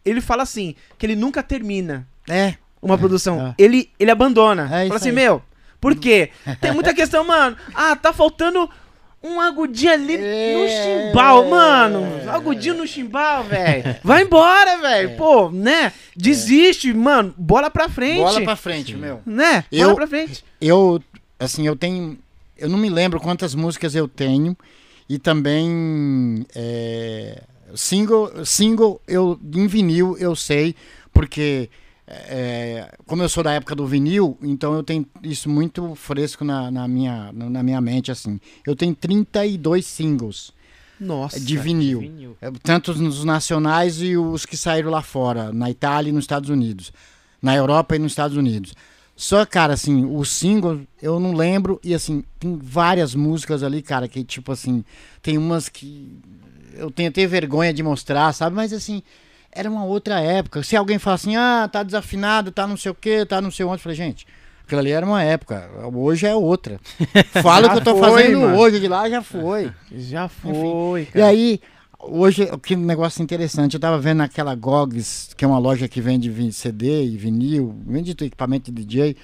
Ele 0.06 0.22
fala 0.22 0.44
assim, 0.44 0.76
que 0.98 1.06
ele 1.06 1.16
nunca 1.16 1.44
termina 1.44 2.08
É. 2.30 2.56
uma 2.82 2.98
produção. 2.98 3.48
é. 3.48 3.56
Ele, 3.58 3.90
ele 4.00 4.12
abandona. 4.12 4.64
É 4.72 4.86
Fala 4.88 4.96
assim, 4.96 5.10
aí. 5.10 5.16
meu, 5.16 5.42
por 5.82 5.96
quê? 5.96 6.32
Tem 6.62 6.72
muita 6.72 6.94
questão, 6.94 7.24
mano. 7.26 7.56
Ah, 7.76 7.96
tá 7.96 8.12
faltando 8.14 8.70
um 9.22 9.42
agudinho 9.42 9.92
ali 9.92 10.18
no 10.18 10.24
É. 10.24 11.08
chimbal, 11.10 11.50
mano. 11.50 12.30
Agudinho 12.30 12.76
no 12.76 12.88
chimbal, 12.88 13.44
velho. 13.44 13.98
Vai 14.04 14.24
embora, 14.24 14.78
velho. 14.78 15.18
Pô, 15.18 15.52
né? 15.52 15.92
Desiste, 16.16 16.94
mano. 16.94 17.34
Bola 17.38 17.70
pra 17.70 17.90
frente. 17.90 18.20
Bola 18.20 18.42
pra 18.42 18.56
frente, 18.56 18.96
meu. 18.96 19.22
Né? 19.26 19.66
Eu- 19.72 19.84
Bola 19.88 19.96
pra 19.96 20.08
frente. 20.08 20.44
Eu, 20.62 21.02
assim, 21.38 21.68
eu 21.68 21.76
tenho. 21.76 22.18
Eu 22.58 22.70
não 22.70 22.78
me 22.78 22.90
lembro 22.90 23.20
quantas 23.20 23.54
músicas 23.54 23.94
eu 23.96 24.08
tenho. 24.08 24.56
E 25.10 25.18
também. 25.20 26.46
é, 26.56 27.42
single, 27.76 28.46
single 28.46 29.02
eu, 29.08 29.40
em 29.54 29.68
vinil 29.68 30.18
eu 30.18 30.36
sei, 30.36 30.76
porque. 31.14 31.70
é, 32.08 32.92
como 33.06 33.22
eu 33.22 33.30
sou 33.30 33.44
da 33.44 33.52
época 33.54 33.76
do 33.76 33.86
vinil, 33.86 34.36
então 34.42 34.74
eu 34.74 34.84
tenho 34.84 35.06
isso 35.22 35.48
muito 35.48 35.94
fresco 35.94 36.44
na, 36.44 36.72
na 36.72 36.88
minha, 36.88 37.32
na 37.32 37.62
minha 37.62 37.80
mente, 37.80 38.12
assim. 38.12 38.40
Eu 38.66 38.76
tenho 38.76 38.96
32 38.96 39.86
singles 39.86 40.52
Nossa. 41.00 41.40
de 41.40 41.58
vinil. 41.58 42.00
Vinil. 42.00 42.38
É, 42.42 42.50
Tanto 42.64 42.92
os 42.92 43.24
nacionais 43.24 44.02
e 44.02 44.18
os 44.18 44.44
que 44.46 44.58
saíram 44.58 44.90
lá 44.90 45.04
fora, 45.04 45.54
na 45.54 45.70
Itália 45.70 46.10
e 46.10 46.14
nos 46.14 46.24
Estados 46.24 46.50
Unidos. 46.50 46.92
Na 47.42 47.56
Europa 47.56 47.96
e 47.96 48.00
nos 48.00 48.12
Estados 48.12 48.36
Unidos. 48.36 48.74
Só, 49.16 49.46
cara, 49.46 49.74
assim, 49.74 50.06
o 50.06 50.24
single 50.24 50.82
eu 51.02 51.20
não 51.20 51.34
lembro. 51.34 51.80
E, 51.84 51.94
assim, 51.94 52.24
tem 52.40 52.58
várias 52.58 53.14
músicas 53.14 53.64
ali, 53.64 53.82
cara, 53.82 54.08
que, 54.08 54.24
tipo 54.24 54.52
assim, 54.52 54.84
tem 55.22 55.38
umas 55.38 55.70
que 55.70 56.18
eu 56.80 56.90
tenho 56.92 57.10
até 57.10 57.26
vergonha 57.28 57.74
de 57.74 57.84
mostrar, 57.84 58.34
sabe? 58.34 58.56
Mas, 58.56 58.74
assim, 58.74 59.04
era 59.52 59.70
uma 59.70 59.84
outra 59.84 60.20
época. 60.20 60.64
Se 60.64 60.76
alguém 60.76 60.98
fala 61.00 61.16
assim, 61.16 61.36
ah, 61.36 61.70
tá 61.72 61.84
desafinado, 61.84 62.52
tá 62.52 62.66
não 62.68 62.78
sei 62.78 62.92
o 62.92 62.96
quê, 62.96 63.26
tá 63.26 63.42
não 63.42 63.52
sei 63.52 63.66
onde, 63.66 63.76
eu 63.76 63.80
falei, 63.80 63.96
gente. 63.98 64.26
Aquilo 64.66 64.82
ali 64.82 64.92
era 64.92 65.04
uma 65.06 65.24
época, 65.24 65.68
hoje 65.96 66.28
é 66.28 66.36
outra. 66.36 66.80
Fala 67.42 67.68
o 67.68 67.72
que 67.72 67.78
eu 67.78 67.84
tô 67.84 67.96
foi, 67.96 68.10
fazendo 68.10 68.40
mano. 68.42 68.56
hoje, 68.58 68.80
de 68.80 68.88
lá 68.88 69.10
já 69.10 69.22
foi. 69.22 69.72
Já 69.92 70.28
foi, 70.30 71.08
E 71.16 71.22
aí, 71.24 71.60
hoje, 72.00 72.48
que 72.62 72.76
negócio 72.76 73.24
interessante, 73.24 73.74
eu 73.74 73.80
tava 73.80 73.98
vendo 73.98 74.22
aquela 74.22 74.54
GOGS, 74.54 75.32
que 75.36 75.44
é 75.44 75.48
uma 75.48 75.58
loja 75.58 75.88
que 75.88 76.00
vende 76.00 76.30
CD 76.54 77.04
e 77.04 77.18
vinil, 77.18 77.76
vende 77.88 78.12
equipamento 78.12 78.72
de 78.72 78.86
DJ. 78.86 79.16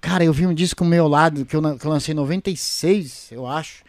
Cara, 0.00 0.24
eu 0.24 0.32
vi 0.32 0.44
um 0.44 0.52
disco 0.54 0.84
meu 0.84 1.06
lá, 1.06 1.28
do- 1.28 1.44
que 1.44 1.54
eu, 1.54 1.78
que 1.78 1.86
eu 1.86 1.90
lancei 1.90 2.12
em 2.12 2.16
96, 2.16 3.28
eu 3.30 3.46
acho, 3.46 3.84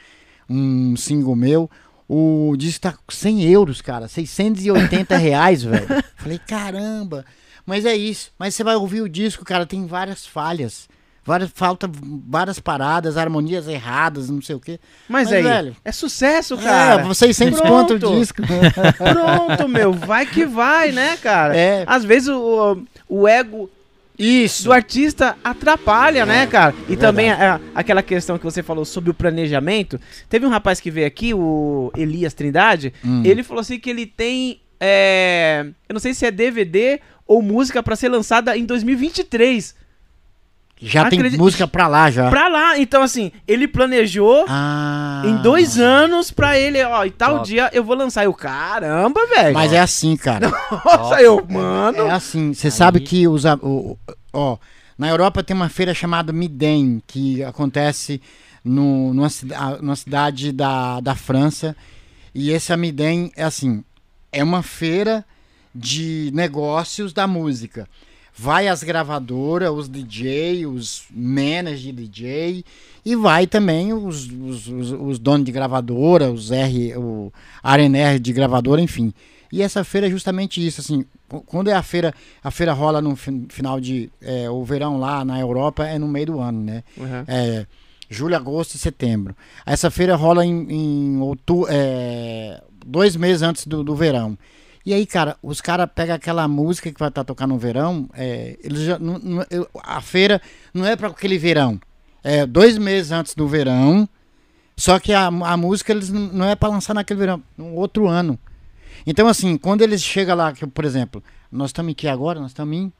um 0.47 0.95
single 0.95 1.35
meu. 1.35 1.67
O 2.13 2.57
disco 2.57 2.81
tá 2.81 2.91
com 2.91 3.09
100 3.09 3.43
euros, 3.43 3.81
cara, 3.81 4.05
680 4.05 5.15
reais, 5.15 5.63
velho. 5.63 5.87
Falei, 6.17 6.37
caramba. 6.45 7.23
Mas 7.65 7.85
é 7.85 7.95
isso. 7.95 8.33
Mas 8.37 8.53
você 8.53 8.65
vai 8.65 8.75
ouvir 8.75 8.99
o 8.99 9.07
disco, 9.07 9.45
cara, 9.45 9.65
tem 9.65 9.87
várias 9.87 10.25
falhas. 10.25 10.89
Várias, 11.23 11.51
falta 11.55 11.89
várias 12.27 12.59
paradas, 12.59 13.15
harmonias 13.15 13.65
erradas, 13.65 14.29
não 14.29 14.41
sei 14.41 14.57
o 14.57 14.59
quê. 14.59 14.77
Mas, 15.07 15.29
Mas, 15.29 15.37
aí, 15.37 15.43
velho, 15.43 15.75
é 15.85 15.91
sucesso, 15.93 16.57
cara. 16.57 17.09
É, 17.09 17.13
600 17.13 17.61
Pronto. 17.61 17.93
conto 17.93 17.93
o 17.93 18.17
disco. 18.19 18.41
Pronto, 18.97 19.69
meu. 19.69 19.93
Vai 19.93 20.25
que 20.25 20.45
vai, 20.45 20.91
né, 20.91 21.15
cara? 21.15 21.55
É. 21.55 21.85
Às 21.87 22.03
vezes 22.03 22.27
o, 22.27 22.83
o 23.07 23.25
ego 23.25 23.69
Isso. 24.17 24.63
do 24.65 24.73
artista 24.73 25.35
atrapalha, 25.43 26.25
né, 26.25 26.45
cara? 26.47 26.73
E 26.73 26.75
É, 26.83 26.87
verdade. 26.87 26.99
também 27.01 27.31
a- 27.31 27.59
aquela 27.73 28.03
questão 28.03 28.37
que 28.37 28.43
você 28.43 28.61
falou 28.61 28.85
sobre 28.85 29.09
o 29.09 29.13
planejamento. 29.13 29.99
Teve 30.29 30.45
um 30.45 30.49
rapaz 30.49 30.79
que 30.79 30.91
veio 30.91 31.07
aqui, 31.07 31.33
o 31.33 31.91
Elias 31.97 32.33
Trindade, 32.33 32.93
Hum. 33.03 33.23
ele 33.25 33.43
falou 33.43 33.61
assim 33.61 33.79
que 33.79 33.89
ele 33.89 34.05
tem. 34.05 34.61
é, 34.83 35.63
eu 35.87 35.93
não 35.93 35.99
sei 35.99 36.11
se 36.11 36.25
é 36.25 36.31
DVD 36.31 36.99
ou 37.27 37.39
música 37.41 37.83
pra 37.83 37.95
ser 37.95 38.09
lançada 38.09 38.57
em 38.57 38.65
2023. 38.65 39.75
Já 40.81 41.07
tem 41.09 41.19
Acredi- 41.19 41.37
música 41.37 41.67
pra 41.67 41.87
lá 41.87 42.09
já. 42.09 42.29
Pra 42.29 42.47
lá. 42.47 42.77
Então, 42.79 43.03
assim, 43.03 43.31
ele 43.47 43.67
planejou. 43.67 44.45
Ah. 44.49 45.21
Em 45.25 45.37
dois 45.43 45.77
anos 45.77 46.31
pra 46.31 46.57
ele, 46.57 46.83
ó, 46.83 47.05
e 47.05 47.11
tal 47.11 47.35
Top. 47.35 47.47
dia 47.47 47.69
eu 47.71 47.83
vou 47.83 47.95
lançar. 47.95 48.23
Eu, 48.25 48.33
caramba, 48.33 49.19
velho. 49.27 49.53
Mas 49.53 49.71
é 49.73 49.79
assim, 49.79 50.17
cara. 50.17 50.49
Nossa, 50.83 51.21
eu, 51.21 51.45
mano. 51.47 51.99
É 52.07 52.11
assim. 52.11 52.53
Você 52.53 52.67
Aí- 52.67 52.71
sabe 52.71 52.99
que 53.01 53.27
os. 53.27 53.45
o- 53.45 53.59
o- 53.61 53.97
ó, 54.33 54.57
na 54.97 55.07
Europa 55.09 55.43
tem 55.43 55.55
uma 55.55 55.69
feira 55.69 55.93
chamada 55.93 56.33
Midem, 56.33 57.01
que 57.05 57.43
acontece 57.43 58.21
no, 58.65 59.13
numa, 59.13 59.27
numa 59.81 59.95
cidade 59.95 60.51
da, 60.51 60.99
da 60.99 61.13
França. 61.15 61.75
E 62.33 62.49
esse 62.51 62.75
Midem 62.75 63.31
é 63.35 63.43
assim: 63.43 63.83
é 64.31 64.43
uma 64.43 64.63
feira 64.63 65.23
de 65.75 66.31
negócios 66.33 67.13
da 67.13 67.27
música. 67.27 67.87
Vai 68.43 68.67
as 68.67 68.81
gravadoras, 68.81 69.69
os 69.71 69.87
DJ, 69.87 70.65
os 70.65 71.03
managers 71.13 71.81
de 71.81 71.91
DJ, 71.91 72.65
e 73.05 73.15
vai 73.15 73.45
também 73.45 73.93
os, 73.93 74.27
os, 74.31 74.67
os- 74.67 74.91
os 74.91 75.19
donos 75.19 75.45
de 75.45 75.51
gravadora, 75.51 76.31
os 76.31 76.49
R, 76.51 76.95
o 76.97 77.31
RNR 77.63 78.19
de 78.19 78.33
gravadora, 78.33 78.81
enfim. 78.81 79.13
E 79.51 79.61
essa 79.61 79.83
feira 79.83 80.07
é 80.07 80.09
justamente 80.09 80.65
isso, 80.65 80.81
assim, 80.81 81.05
qu- 81.29 81.41
quando 81.45 81.69
é 81.69 81.73
a 81.73 81.83
feira, 81.83 82.13
a 82.43 82.49
feira 82.49 82.73
rola 82.73 82.99
no 82.99 83.15
fin- 83.15 83.45
final 83.49 83.79
de, 83.79 84.09
é, 84.21 84.49
o 84.49 84.63
verão 84.63 84.97
lá 84.97 85.23
na 85.23 85.39
Europa 85.39 85.85
é 85.85 85.99
no 85.99 86.07
meio 86.07 86.25
do 86.27 86.39
ano, 86.39 86.61
né? 86.63 86.83
Uhum. 86.97 87.23
É, 87.27 87.65
julho, 88.09 88.35
agosto 88.35 88.73
e 88.73 88.79
setembro. 88.79 89.35
Essa 89.65 89.91
feira 89.91 90.15
rola 90.15 90.43
em, 90.45 90.65
em 90.71 91.19
outubro, 91.19 91.67
é, 91.69 92.59
dois 92.85 93.15
meses 93.15 93.43
antes 93.43 93.67
do, 93.67 93.83
do 93.83 93.95
verão. 93.95 94.35
E 94.85 94.93
aí, 94.93 95.05
cara, 95.05 95.37
os 95.43 95.61
caras 95.61 95.87
pegam 95.93 96.15
aquela 96.15 96.47
música 96.47 96.91
que 96.91 96.99
vai 96.99 97.09
estar 97.09 97.23
tocando 97.23 97.51
no 97.51 97.59
verão, 97.59 98.09
é, 98.13 98.57
eles 98.63 98.81
já, 98.81 98.97
não- 98.97 99.19
não- 99.19 99.45
a 99.83 100.01
feira 100.01 100.41
não 100.73 100.85
é 100.85 100.95
para 100.95 101.07
aquele 101.09 101.37
verão. 101.37 101.79
É 102.23 102.45
dois 102.45 102.77
meses 102.77 103.11
antes 103.11 103.35
do 103.35 103.47
verão, 103.47 104.07
só 104.77 104.99
que 104.99 105.13
a, 105.13 105.27
a 105.27 105.57
música 105.57 105.91
eles 105.91 106.09
não 106.09 106.21
não 106.33 106.45
é 106.45 106.55
para 106.55 106.69
lançar 106.69 106.93
naquele 106.93 107.19
verão, 107.19 107.41
no 107.57 107.73
outro 107.75 108.07
ano. 108.07 108.37
Então, 109.05 109.27
assim, 109.27 109.57
quando 109.57 109.81
eles 109.81 110.03
chegam 110.03 110.35
lá, 110.35 110.51
que, 110.53 110.65
por 110.67 110.85
exemplo, 110.85 111.23
nós 111.51 111.69
estamos 111.69 111.91
aqui 111.91 112.07
agora, 112.07 112.39
nós 112.39 112.51
estamos 112.51 112.75
em 112.77 112.91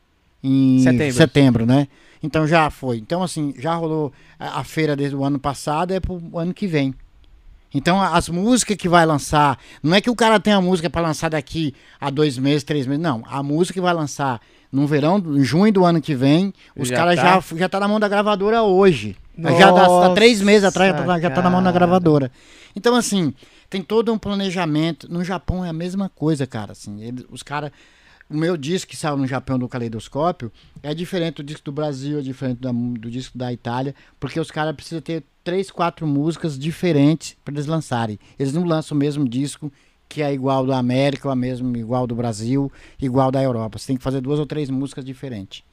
em 0.43 0.79
setembro. 0.81 1.13
setembro, 1.13 1.65
né? 1.65 1.87
Então 2.23 2.47
já 2.47 2.69
foi. 2.71 2.97
Então, 2.97 3.21
assim, 3.21 3.53
já 3.57 3.75
rolou 3.75 4.11
a, 4.39 4.59
a 4.59 4.63
feira 4.63 4.95
desde 4.95 5.15
o 5.15 5.23
ano 5.23 5.39
passado, 5.39 5.91
é 5.93 5.99
pro 5.99 6.19
ano 6.35 6.53
que 6.53 6.65
vem. 6.67 6.93
Então, 7.73 8.01
as 8.01 8.27
músicas 8.27 8.75
que 8.75 8.89
vai 8.89 9.05
lançar, 9.05 9.57
não 9.81 9.95
é 9.95 10.01
que 10.01 10.09
o 10.09 10.15
cara 10.15 10.39
tem 10.39 10.53
a 10.53 10.59
música 10.59 10.89
para 10.89 11.01
lançar 11.01 11.29
daqui 11.29 11.73
a 11.99 12.09
dois 12.09 12.37
meses, 12.37 12.63
três 12.63 12.85
meses, 12.85 13.01
não. 13.01 13.23
A 13.25 13.41
música 13.41 13.75
que 13.75 13.81
vai 13.81 13.93
lançar 13.93 14.41
no 14.71 14.85
verão, 14.87 15.17
em 15.17 15.43
junho 15.43 15.71
do 15.71 15.85
ano 15.85 16.01
que 16.01 16.13
vem, 16.13 16.53
os 16.77 16.89
caras 16.89 17.15
tá. 17.15 17.39
já, 17.39 17.57
já 17.57 17.69
tá 17.69 17.79
na 17.79 17.87
mão 17.87 17.99
da 17.99 18.07
gravadora 18.07 18.61
hoje. 18.61 19.15
Nossa, 19.37 19.57
já 19.57 19.69
há 19.69 20.13
três 20.13 20.41
meses 20.41 20.63
atrás 20.63 20.91
já 20.91 21.03
tá, 21.03 21.19
já 21.19 21.29
tá 21.29 21.41
na 21.41 21.49
mão 21.49 21.63
da 21.63 21.71
gravadora. 21.71 22.31
Então, 22.75 22.95
assim, 22.95 23.33
tem 23.69 23.81
todo 23.81 24.11
um 24.13 24.17
planejamento. 24.17 25.11
No 25.11 25.23
Japão 25.23 25.63
é 25.63 25.69
a 25.69 25.73
mesma 25.73 26.09
coisa, 26.09 26.45
cara. 26.45 26.73
Assim, 26.73 27.01
ele, 27.01 27.25
os 27.29 27.41
caras 27.41 27.71
o 28.31 28.37
meu 28.37 28.55
disco 28.55 28.89
que 28.89 28.97
saiu 28.97 29.17
no 29.17 29.27
Japão 29.27 29.59
do 29.59 29.67
Caleidoscópio 29.67 30.51
é 30.81 30.93
diferente 30.93 31.35
do 31.35 31.43
disco 31.43 31.63
do 31.65 31.71
Brasil, 31.71 32.19
é 32.19 32.21
diferente 32.21 32.59
do, 32.59 32.71
do 32.71 33.11
disco 33.11 33.37
da 33.37 33.51
Itália, 33.51 33.93
porque 34.19 34.39
os 34.39 34.49
caras 34.49 34.75
precisam 34.75 35.01
ter 35.01 35.23
três, 35.43 35.69
quatro 35.69 36.07
músicas 36.07 36.57
diferentes 36.57 37.35
para 37.43 37.53
eles 37.53 37.65
lançarem. 37.65 38.17
Eles 38.39 38.53
não 38.53 38.63
lançam 38.63 38.95
o 38.95 38.99
mesmo 38.99 39.27
disco 39.27 39.71
que 40.07 40.21
é 40.21 40.33
igual 40.33 40.65
do 40.65 40.73
América, 40.73 41.29
ou 41.29 41.35
mesmo 41.35 41.75
igual 41.77 42.05
do 42.05 42.15
Brasil, 42.15 42.71
igual 43.01 43.31
da 43.31 43.41
Europa. 43.41 43.77
Você 43.77 43.87
tem 43.87 43.97
que 43.97 44.03
fazer 44.03 44.19
duas 44.19 44.39
ou 44.39 44.45
três 44.45 44.69
músicas 44.69 45.05
diferentes. 45.05 45.63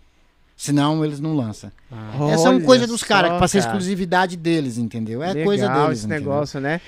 Senão 0.56 1.04
eles 1.04 1.20
não 1.20 1.36
lançam. 1.36 1.70
Ah. 1.90 2.30
Essa 2.30 2.48
é 2.48 2.50
uma 2.50 2.60
coisa 2.60 2.86
dos 2.86 3.02
caras, 3.04 3.38
para 3.38 3.46
ser 3.46 3.58
exclusividade 3.58 4.36
deles, 4.36 4.76
entendeu? 4.76 5.22
É 5.22 5.28
Legal 5.28 5.44
coisa 5.44 5.68
deles. 5.68 5.98
esse 5.98 6.06
entendeu? 6.06 6.30
negócio, 6.32 6.60
né? 6.60 6.80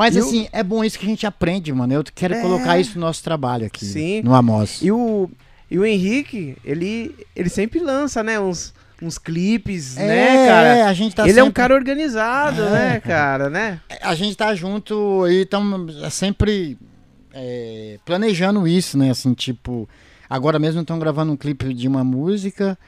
Mas 0.00 0.16
e 0.16 0.18
assim, 0.18 0.44
o... 0.44 0.48
é 0.50 0.62
bom 0.62 0.82
isso 0.82 0.98
que 0.98 1.04
a 1.04 1.08
gente 1.10 1.26
aprende, 1.26 1.70
mano. 1.74 1.92
Eu 1.92 2.02
quero 2.14 2.32
é... 2.32 2.40
colocar 2.40 2.78
isso 2.78 2.98
no 2.98 3.04
nosso 3.04 3.22
trabalho 3.22 3.66
aqui. 3.66 3.84
Sim. 3.84 4.22
No 4.22 4.34
Amos. 4.34 4.80
E 4.80 4.90
o, 4.90 5.28
e 5.70 5.78
o 5.78 5.84
Henrique, 5.84 6.56
ele, 6.64 7.14
ele 7.36 7.50
sempre 7.50 7.80
lança, 7.80 8.22
né? 8.22 8.40
Uns, 8.40 8.72
uns 9.02 9.18
clipes, 9.18 9.98
é, 9.98 10.06
né, 10.06 10.46
cara? 10.46 10.68
É, 10.68 10.82
a 10.84 10.92
gente 10.94 11.14
tá 11.14 11.24
Ele 11.24 11.32
sempre... 11.32 11.40
é 11.40 11.44
um 11.44 11.52
cara 11.52 11.74
organizado, 11.74 12.62
é, 12.62 12.70
né, 12.70 13.00
cara, 13.00 13.50
né? 13.50 13.78
A 14.00 14.14
gente 14.14 14.34
tá 14.34 14.54
junto 14.54 15.28
e 15.28 15.42
estamos 15.42 15.94
sempre 16.14 16.78
é, 17.34 17.98
planejando 18.02 18.66
isso, 18.66 18.96
né? 18.96 19.10
Assim, 19.10 19.34
tipo, 19.34 19.86
agora 20.30 20.58
mesmo 20.58 20.80
estão 20.80 20.98
gravando 20.98 21.30
um 21.30 21.36
clipe 21.36 21.74
de 21.74 21.86
uma 21.86 22.02
música 22.02 22.78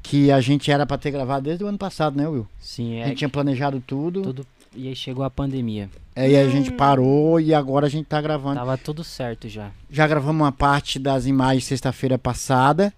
que 0.00 0.30
a 0.30 0.40
gente 0.40 0.70
era 0.70 0.86
para 0.86 0.96
ter 0.96 1.10
gravado 1.10 1.42
desde 1.42 1.64
o 1.64 1.66
ano 1.66 1.78
passado, 1.78 2.16
né, 2.16 2.28
Will? 2.28 2.46
Sim, 2.60 2.98
é. 2.98 3.02
A 3.02 3.08
gente 3.08 3.18
tinha 3.18 3.28
planejado 3.28 3.82
tudo. 3.84 4.22
Tudo 4.22 4.46
e 4.74 4.88
aí 4.88 4.96
chegou 4.96 5.24
a 5.24 5.30
pandemia. 5.30 5.90
É, 6.14 6.30
e 6.30 6.36
aí 6.36 6.46
a 6.46 6.50
gente 6.50 6.70
parou 6.72 7.40
e 7.40 7.54
agora 7.54 7.86
a 7.86 7.88
gente 7.88 8.06
tá 8.06 8.20
gravando. 8.20 8.56
Tava 8.56 8.76
tudo 8.76 9.02
certo 9.02 9.48
já. 9.48 9.70
Já 9.90 10.06
gravamos 10.06 10.40
uma 10.40 10.52
parte 10.52 10.98
das 10.98 11.26
imagens 11.26 11.64
sexta-feira 11.64 12.18
passada. 12.18 12.92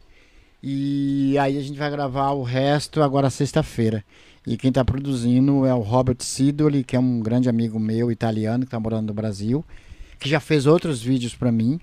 E 0.62 1.36
aí 1.38 1.58
a 1.58 1.60
gente 1.60 1.78
vai 1.78 1.90
gravar 1.90 2.30
o 2.30 2.42
resto 2.42 3.02
agora 3.02 3.30
sexta-feira. 3.30 4.04
E 4.46 4.56
quem 4.56 4.72
tá 4.72 4.84
produzindo 4.84 5.64
é 5.64 5.74
o 5.74 5.80
Robert 5.80 6.16
Sidoli, 6.20 6.82
que 6.84 6.96
é 6.96 6.98
um 6.98 7.20
grande 7.20 7.48
amigo 7.48 7.78
meu 7.78 8.10
italiano 8.10 8.64
que 8.64 8.70
tá 8.70 8.80
morando 8.80 9.08
no 9.08 9.14
Brasil, 9.14 9.64
que 10.18 10.28
já 10.28 10.40
fez 10.40 10.66
outros 10.66 11.02
vídeos 11.02 11.34
para 11.34 11.52
mim, 11.52 11.80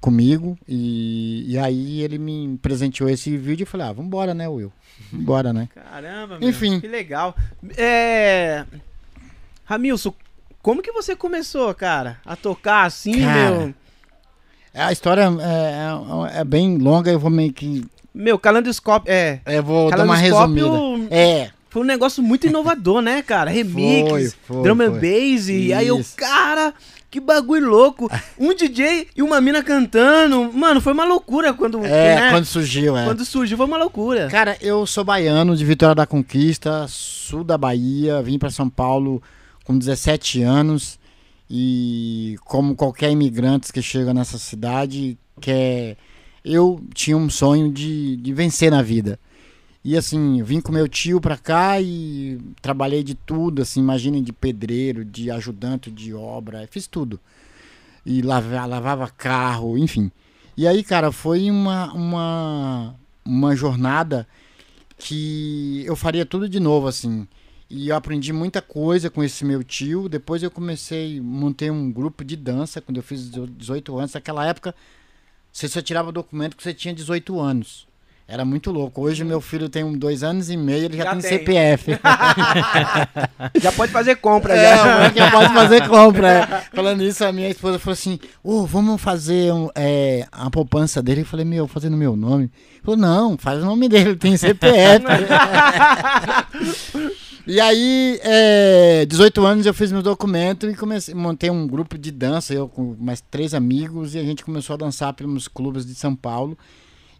comigo. 0.00 0.58
E, 0.66 1.44
e 1.48 1.58
aí 1.58 2.02
ele 2.02 2.18
me 2.18 2.58
presenteou 2.58 3.08
esse 3.08 3.36
vídeo 3.36 3.64
e 3.64 3.66
falei: 3.66 3.86
"Ah, 3.86 3.92
vambora, 3.92 4.34
né, 4.34 4.48
Will? 4.48 4.72
Vambora, 5.12 5.52
né?" 5.52 5.68
Caramba, 5.74 6.38
meu, 6.38 6.48
Enfim. 6.48 6.80
que 6.80 6.88
legal. 6.88 7.34
É 7.76 8.64
Ramilson, 9.68 10.14
como 10.62 10.80
que 10.80 10.90
você 10.90 11.14
começou, 11.14 11.74
cara, 11.74 12.16
a 12.24 12.34
tocar 12.34 12.86
assim, 12.86 13.20
cara, 13.20 13.50
meu? 13.50 13.74
A 14.74 14.90
história 14.90 15.28
é, 15.40 16.36
é, 16.36 16.40
é, 16.40 16.44
bem 16.44 16.78
longa, 16.78 17.10
eu 17.10 17.18
vou 17.18 17.30
meio 17.30 17.52
que. 17.52 17.84
Meu, 18.14 18.38
calendoscópio. 18.38 19.12
É. 19.12 19.40
Eu 19.44 19.62
vou 19.62 19.90
dar 19.90 20.04
uma 20.04 20.16
resumida. 20.16 20.66
É. 21.10 21.50
Foi 21.68 21.82
um 21.82 21.84
negócio 21.84 22.22
muito 22.22 22.46
inovador, 22.46 23.02
né, 23.02 23.20
cara? 23.20 23.50
Remix, 23.50 24.08
foi, 24.08 24.32
foi, 24.46 24.62
drum 24.62 24.82
and 24.82 24.92
bass. 24.92 25.48
E 25.48 25.74
aí 25.74 25.90
o 25.92 26.02
cara. 26.16 26.72
Que 27.10 27.20
bagulho 27.20 27.68
louco. 27.68 28.10
Um 28.38 28.54
DJ 28.54 29.08
e 29.16 29.22
uma 29.22 29.40
mina 29.40 29.62
cantando. 29.62 30.50
Mano, 30.52 30.80
foi 30.80 30.92
uma 30.94 31.04
loucura 31.04 31.52
quando. 31.54 31.84
É, 31.84 32.16
né? 32.16 32.30
quando 32.30 32.44
surgiu, 32.44 32.96
é. 32.96 33.04
Quando 33.04 33.24
surgiu 33.24 33.56
foi 33.56 33.66
uma 33.66 33.78
loucura. 33.78 34.28
Cara, 34.28 34.56
eu 34.60 34.86
sou 34.86 35.04
baiano 35.04 35.56
de 35.56 35.64
Vitória 35.64 35.94
da 35.94 36.06
Conquista, 36.06 36.86
sul 36.88 37.42
da 37.44 37.56
Bahia. 37.56 38.22
Vim 38.22 38.38
para 38.38 38.50
São 38.50 38.68
Paulo 38.68 39.22
com 39.68 39.76
17 39.76 40.42
anos 40.42 40.98
e 41.48 42.38
como 42.46 42.74
qualquer 42.74 43.10
imigrante 43.10 43.70
que 43.70 43.82
chega 43.82 44.14
nessa 44.14 44.38
cidade, 44.38 45.18
quer 45.38 45.98
eu 46.42 46.80
tinha 46.94 47.18
um 47.18 47.28
sonho 47.28 47.70
de, 47.70 48.16
de 48.16 48.32
vencer 48.32 48.70
na 48.70 48.80
vida. 48.80 49.20
E 49.84 49.94
assim, 49.94 50.42
vim 50.42 50.62
com 50.62 50.72
meu 50.72 50.88
tio 50.88 51.20
pra 51.20 51.36
cá 51.36 51.78
e 51.82 52.40
trabalhei 52.62 53.02
de 53.02 53.14
tudo, 53.14 53.60
assim, 53.60 53.80
imaginem 53.80 54.22
de 54.22 54.32
pedreiro, 54.32 55.04
de 55.04 55.30
ajudante 55.30 55.90
de 55.90 56.14
obra, 56.14 56.66
fiz 56.70 56.86
tudo. 56.86 57.20
E 58.06 58.22
lavava, 58.22 58.64
lavava 58.64 59.08
carro, 59.10 59.76
enfim. 59.76 60.10
E 60.56 60.66
aí, 60.66 60.82
cara, 60.82 61.12
foi 61.12 61.50
uma, 61.50 61.92
uma, 61.92 62.94
uma 63.22 63.54
jornada 63.54 64.26
que 64.96 65.84
eu 65.84 65.94
faria 65.94 66.24
tudo 66.24 66.48
de 66.48 66.58
novo, 66.58 66.86
assim. 66.86 67.28
E 67.70 67.90
eu 67.90 67.96
aprendi 67.96 68.32
muita 68.32 68.62
coisa 68.62 69.10
com 69.10 69.22
esse 69.22 69.44
meu 69.44 69.62
tio. 69.62 70.08
Depois 70.08 70.42
eu 70.42 70.50
comecei, 70.50 71.20
montei 71.20 71.70
um 71.70 71.92
grupo 71.92 72.24
de 72.24 72.34
dança 72.34 72.80
quando 72.80 72.96
eu 72.96 73.02
fiz 73.02 73.30
18 73.30 73.98
anos. 73.98 74.14
Naquela 74.14 74.46
época, 74.46 74.74
você 75.52 75.68
só 75.68 75.82
tirava 75.82 76.10
documento 76.10 76.56
que 76.56 76.62
você 76.62 76.72
tinha 76.72 76.94
18 76.94 77.38
anos. 77.38 77.86
Era 78.26 78.44
muito 78.44 78.70
louco. 78.70 79.00
Hoje 79.00 79.24
meu 79.24 79.40
filho 79.40 79.70
tem 79.70 79.90
dois 79.96 80.22
anos 80.22 80.50
e 80.50 80.56
meio, 80.56 80.84
ele 80.84 80.98
já, 80.98 81.04
já 81.04 81.10
tem, 81.12 81.20
tem, 81.20 81.30
CPF. 81.30 81.92
já 83.58 83.72
pode 83.72 83.90
fazer 83.90 84.16
compra, 84.16 84.54
é, 84.54 84.76
já. 84.76 85.08
já 85.16 85.30
pode 85.30 85.54
fazer 85.54 85.88
compra. 85.88 86.28
É. 86.28 86.46
Falando 86.74 87.02
isso, 87.02 87.24
a 87.24 87.32
minha 87.32 87.48
esposa 87.48 87.78
falou 87.78 87.94
assim: 87.94 88.20
Ô, 88.44 88.60
oh, 88.60 88.66
vamos 88.66 89.00
fazer 89.00 89.50
um, 89.52 89.70
é, 89.74 90.26
a 90.30 90.50
poupança 90.50 91.02
dele. 91.02 91.22
Eu 91.22 91.26
falei, 91.26 91.46
meu, 91.46 91.66
fazendo 91.66 91.96
meu 91.96 92.14
nome. 92.16 92.44
Ele 92.44 92.82
falou, 92.82 93.00
não, 93.00 93.38
faz 93.38 93.62
o 93.62 93.66
nome 93.66 93.88
dele, 93.88 94.10
ele 94.10 94.16
tem 94.16 94.36
CPF. 94.36 95.06
E 97.48 97.62
aí, 97.62 98.20
é, 98.22 99.06
18 99.06 99.46
anos, 99.46 99.64
eu 99.64 99.72
fiz 99.72 99.90
meu 99.90 100.02
documento 100.02 100.68
e 100.68 100.76
comecei, 100.76 101.14
montei 101.14 101.48
um 101.48 101.66
grupo 101.66 101.96
de 101.96 102.10
dança, 102.10 102.52
eu 102.52 102.68
com 102.68 102.94
mais 103.00 103.22
três 103.22 103.54
amigos, 103.54 104.14
e 104.14 104.18
a 104.18 104.22
gente 104.22 104.44
começou 104.44 104.74
a 104.74 104.76
dançar 104.76 105.14
pelos 105.14 105.48
clubes 105.48 105.86
de 105.86 105.94
São 105.94 106.14
Paulo. 106.14 106.58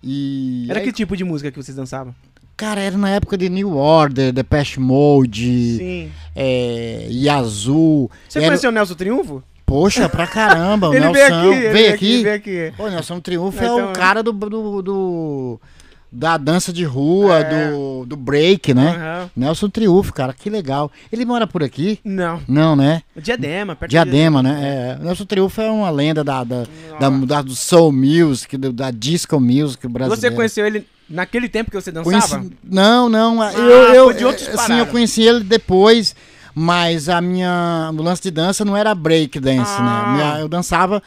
E 0.05 0.67
Era 0.69 0.81
aí, 0.81 0.85
que 0.85 0.93
tipo 0.93 1.17
de 1.17 1.25
música 1.25 1.51
que 1.51 1.57
vocês 1.57 1.75
dançavam? 1.75 2.15
Cara, 2.59 2.79
era 2.79 2.99
na 2.99 3.09
época 3.09 3.39
de 3.39 3.49
New 3.49 3.75
Order, 3.75 4.31
Depeche 4.31 4.79
Mode, 4.79 5.79
Sim. 5.79 6.13
É, 6.37 7.09
Yazoo. 7.11 8.11
Você 8.29 8.41
era... 8.41 8.49
conheceu 8.49 8.69
o 8.69 8.73
Nelson 8.73 8.95
Triunfo? 8.97 9.43
Poxa, 9.65 10.11
pra 10.11 10.27
caramba, 10.27 10.91
o 10.91 10.93
ele 10.95 11.09
Nelson. 11.09 11.51
Veio 11.51 11.55
aqui, 11.55 11.73
veio, 11.73 11.95
aqui? 11.95 12.23
Veio 12.23 12.37
aqui. 12.37 12.73
Pô, 12.77 12.87
Nelson 12.91 13.19
Triunfo 13.21 13.57
então, 13.57 13.81
é 13.81 13.85
o 13.85 13.93
cara 13.95 14.23
do, 14.23 14.33
do, 14.33 14.83
do 14.83 15.61
da 16.11 16.39
dança 16.39 16.73
de 16.73 16.85
rua, 16.85 17.39
é. 17.41 17.71
do, 17.71 18.07
do 18.07 18.17
break, 18.17 18.73
né? 18.73 19.23
Uhum. 19.23 19.31
Nelson 19.37 19.69
Triunfo, 19.69 20.13
cara, 20.13 20.33
que 20.33 20.49
legal. 20.49 20.91
Ele 21.13 21.25
mora 21.25 21.47
por 21.47 21.63
aqui? 21.63 22.01
Não. 22.03 22.41
Não, 22.49 22.75
né? 22.75 23.03
Diadema, 23.17 23.77
perto 23.77 23.91
Diadema, 23.91 24.43
de 24.43 24.49
Diadema, 24.49 24.61
né? 24.63 24.97
É. 25.01 25.05
Nelson 25.05 25.25
Triunfo 25.27 25.61
é 25.61 25.71
uma 25.71 25.91
lenda 25.91 26.25
da, 26.25 26.43
da, 26.45 26.65
da, 26.99 27.11
da, 27.11 27.43
do 27.43 27.55
soul 27.55 27.93
music, 27.93 28.57
do, 28.57 28.73
da 28.73 28.91
disco 28.91 29.39
music 29.39 29.87
brasileira. 29.87 30.21
Você 30.21 30.31
conheceu 30.31 30.67
ele 30.67 30.87
naquele 31.09 31.49
tempo 31.49 31.71
que 31.71 31.77
você 31.81 31.93
dançava? 31.93 32.39
Conheci... 32.39 32.57
Não, 32.65 33.09
não. 33.09 33.43
Ah, 33.43 33.53
eu, 33.53 33.95
eu, 33.95 34.13
de 34.13 34.25
outros 34.25 34.49
assim, 34.49 34.79
eu 34.79 34.87
conheci 34.87 35.23
ele 35.23 35.45
depois, 35.45 36.17
mas 36.55 37.09
a 37.09 37.21
minha 37.21 37.91
o 37.93 38.03
lance 38.03 38.23
de 38.23 38.31
dança 38.31 38.65
não 38.65 38.77
era 38.77 38.95
break 38.95 39.39
dance, 39.41 39.59
né? 39.59 39.89
ah. 39.89 40.35
né? 40.37 40.43
Eu 40.43 40.49
dançava 40.49 41.03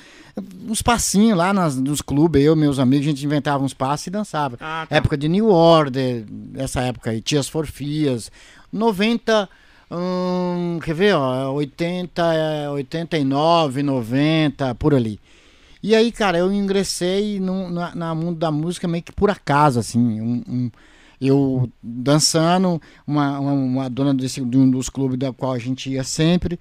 uns 0.68 0.82
passinhos 0.82 1.38
lá 1.38 1.54
nas, 1.54 1.76
nos 1.76 2.02
clubes, 2.02 2.44
eu 2.44 2.54
e 2.54 2.58
meus 2.58 2.80
amigos, 2.80 3.06
a 3.06 3.10
gente 3.10 3.26
inventava 3.26 3.64
uns 3.64 3.74
passos 3.74 4.08
e 4.08 4.10
dançava. 4.10 4.58
Ah, 4.60 4.86
tá. 4.88 4.96
Época 4.96 5.18
de 5.18 5.28
New 5.28 5.50
Order, 5.50 6.26
essa 6.56 6.82
época 6.82 7.12
aí, 7.12 7.22
Tias 7.22 7.50
Forfias, 7.50 8.32
90, 8.72 9.50
hum, 9.92 10.80
quer 10.84 10.96
ver, 10.96 11.16
ó, 11.16 11.52
80, 11.54 12.72
89, 12.72 13.84
90, 13.84 14.76
por 14.76 14.94
ali. 14.94 15.20
E 15.84 15.96
aí, 15.96 16.12
cara, 16.12 16.38
eu 16.38 16.54
ingressei 16.54 17.40
no, 17.40 17.70
na, 17.70 17.96
na 17.96 18.16
mundo 18.16 18.38
da 18.38 18.52
música 18.52 18.88
meio 18.88 19.04
que 19.04 19.12
por 19.12 19.30
acaso, 19.32 19.80
assim, 19.80 20.22
um, 20.22 20.44
um 20.48 20.72
eu 21.20 21.70
dançando, 21.82 22.82
uma, 23.06 23.40
uma, 23.40 23.52
uma 23.52 23.90
dona 23.90 24.14
desse, 24.14 24.44
de 24.44 24.58
um 24.58 24.70
dos 24.70 24.90
clubes 24.90 25.20
da 25.20 25.32
qual 25.32 25.54
a 25.54 25.60
gente 25.60 25.92
ia 25.92 26.04
sempre, 26.04 26.60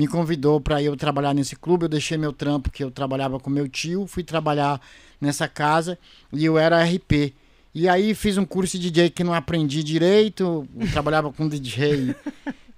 me 0.00 0.06
convidou 0.06 0.58
para 0.62 0.82
eu 0.82 0.96
trabalhar 0.96 1.34
nesse 1.34 1.54
clube. 1.54 1.84
Eu 1.84 1.88
deixei 1.90 2.16
meu 2.16 2.32
trampo, 2.32 2.70
que 2.70 2.82
eu 2.82 2.90
trabalhava 2.90 3.38
com 3.38 3.50
meu 3.50 3.68
tio, 3.68 4.06
fui 4.06 4.24
trabalhar 4.24 4.80
nessa 5.20 5.46
casa 5.46 5.98
e 6.32 6.42
eu 6.42 6.56
era 6.56 6.82
RP. 6.82 7.34
E 7.74 7.86
aí 7.86 8.14
fiz 8.14 8.38
um 8.38 8.46
curso 8.46 8.78
de 8.78 8.90
DJ 8.90 9.10
que 9.10 9.22
não 9.22 9.34
aprendi 9.34 9.84
direito, 9.84 10.66
trabalhava 10.90 11.30
com 11.30 11.46
DJ 11.46 12.14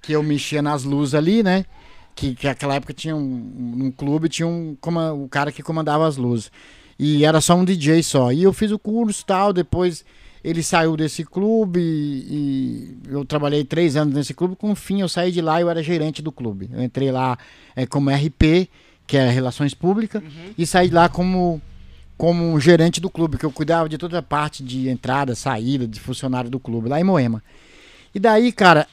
que 0.03 0.13
eu 0.13 0.21
mexia 0.21 0.61
nas 0.61 0.83
luzes 0.83 1.15
ali, 1.15 1.45
né? 1.45 1.65
Que, 2.17 2.35
que 2.35 2.49
naquela 2.49 2.75
época 2.75 2.93
tinha 2.93 3.15
um, 3.15 3.85
um 3.85 3.93
clube, 3.93 4.29
tinha 4.29 4.49
um, 4.49 4.77
como, 4.81 4.99
o 5.25 5.29
cara 5.29 5.53
que 5.53 5.63
comandava 5.63 6.09
as 6.09 6.17
luzes. 6.17 6.51
E 6.99 7.25
era 7.25 7.41
só 7.41 7.55
um 7.55 7.65
DJ 7.65 8.03
só. 8.03 8.33
E 8.33 8.43
eu 8.43 8.53
fiz 8.53 8.73
o 8.73 8.81
curso 8.81 9.25
tal, 9.25 9.53
depois 9.53 10.05
ele 10.45 10.63
saiu 10.63 10.97
desse 10.97 11.25
clube 11.25 11.81
e, 11.81 12.97
eu 13.09 13.25
trabalhei 13.25 13.65
três 13.65 13.97
anos 13.97 14.15
nesse 14.15 14.35
clube. 14.35 14.57
Com 14.57 14.73
o 14.73 14.75
fim, 14.75 15.01
eu 15.01 15.09
saí 15.09 15.31
de 15.31 15.41
lá 15.41 15.61
e 15.61 15.63
eu 15.63 15.71
era 15.71 15.83
gerente 15.83 16.21
do 16.21 16.33
clube. 16.33 16.69
Eu 16.73 16.83
entrei 16.83 17.13
lá 17.13 17.39
é, 17.77 17.87
como 17.87 18.11
RP, 18.11 18.69
que 19.07 19.17
é 19.17 19.31
Relações 19.31 19.73
Públicas, 19.73 20.23
uhum. 20.23 20.55
e 20.59 20.67
saí 20.67 20.89
de 20.89 20.95
lá 20.95 21.09
como, 21.09 21.63
como 22.17 22.59
gerente 22.59 23.01
do 23.01 23.09
clube, 23.09 23.39
que 23.39 23.47
eu 23.47 23.53
cuidava 23.53 23.89
de 23.89 23.97
toda 23.97 24.19
a 24.19 24.23
parte 24.23 24.65
de 24.65 24.89
entrada, 24.89 25.35
saída, 25.35 25.87
de 25.87 26.01
funcionário 26.01 26.51
do 26.51 26.59
clube, 26.59 26.89
lá 26.89 27.01
em 27.01 27.05
Moema. 27.05 27.43
E 28.13 28.19
daí, 28.19 28.51
cara, 28.51 28.89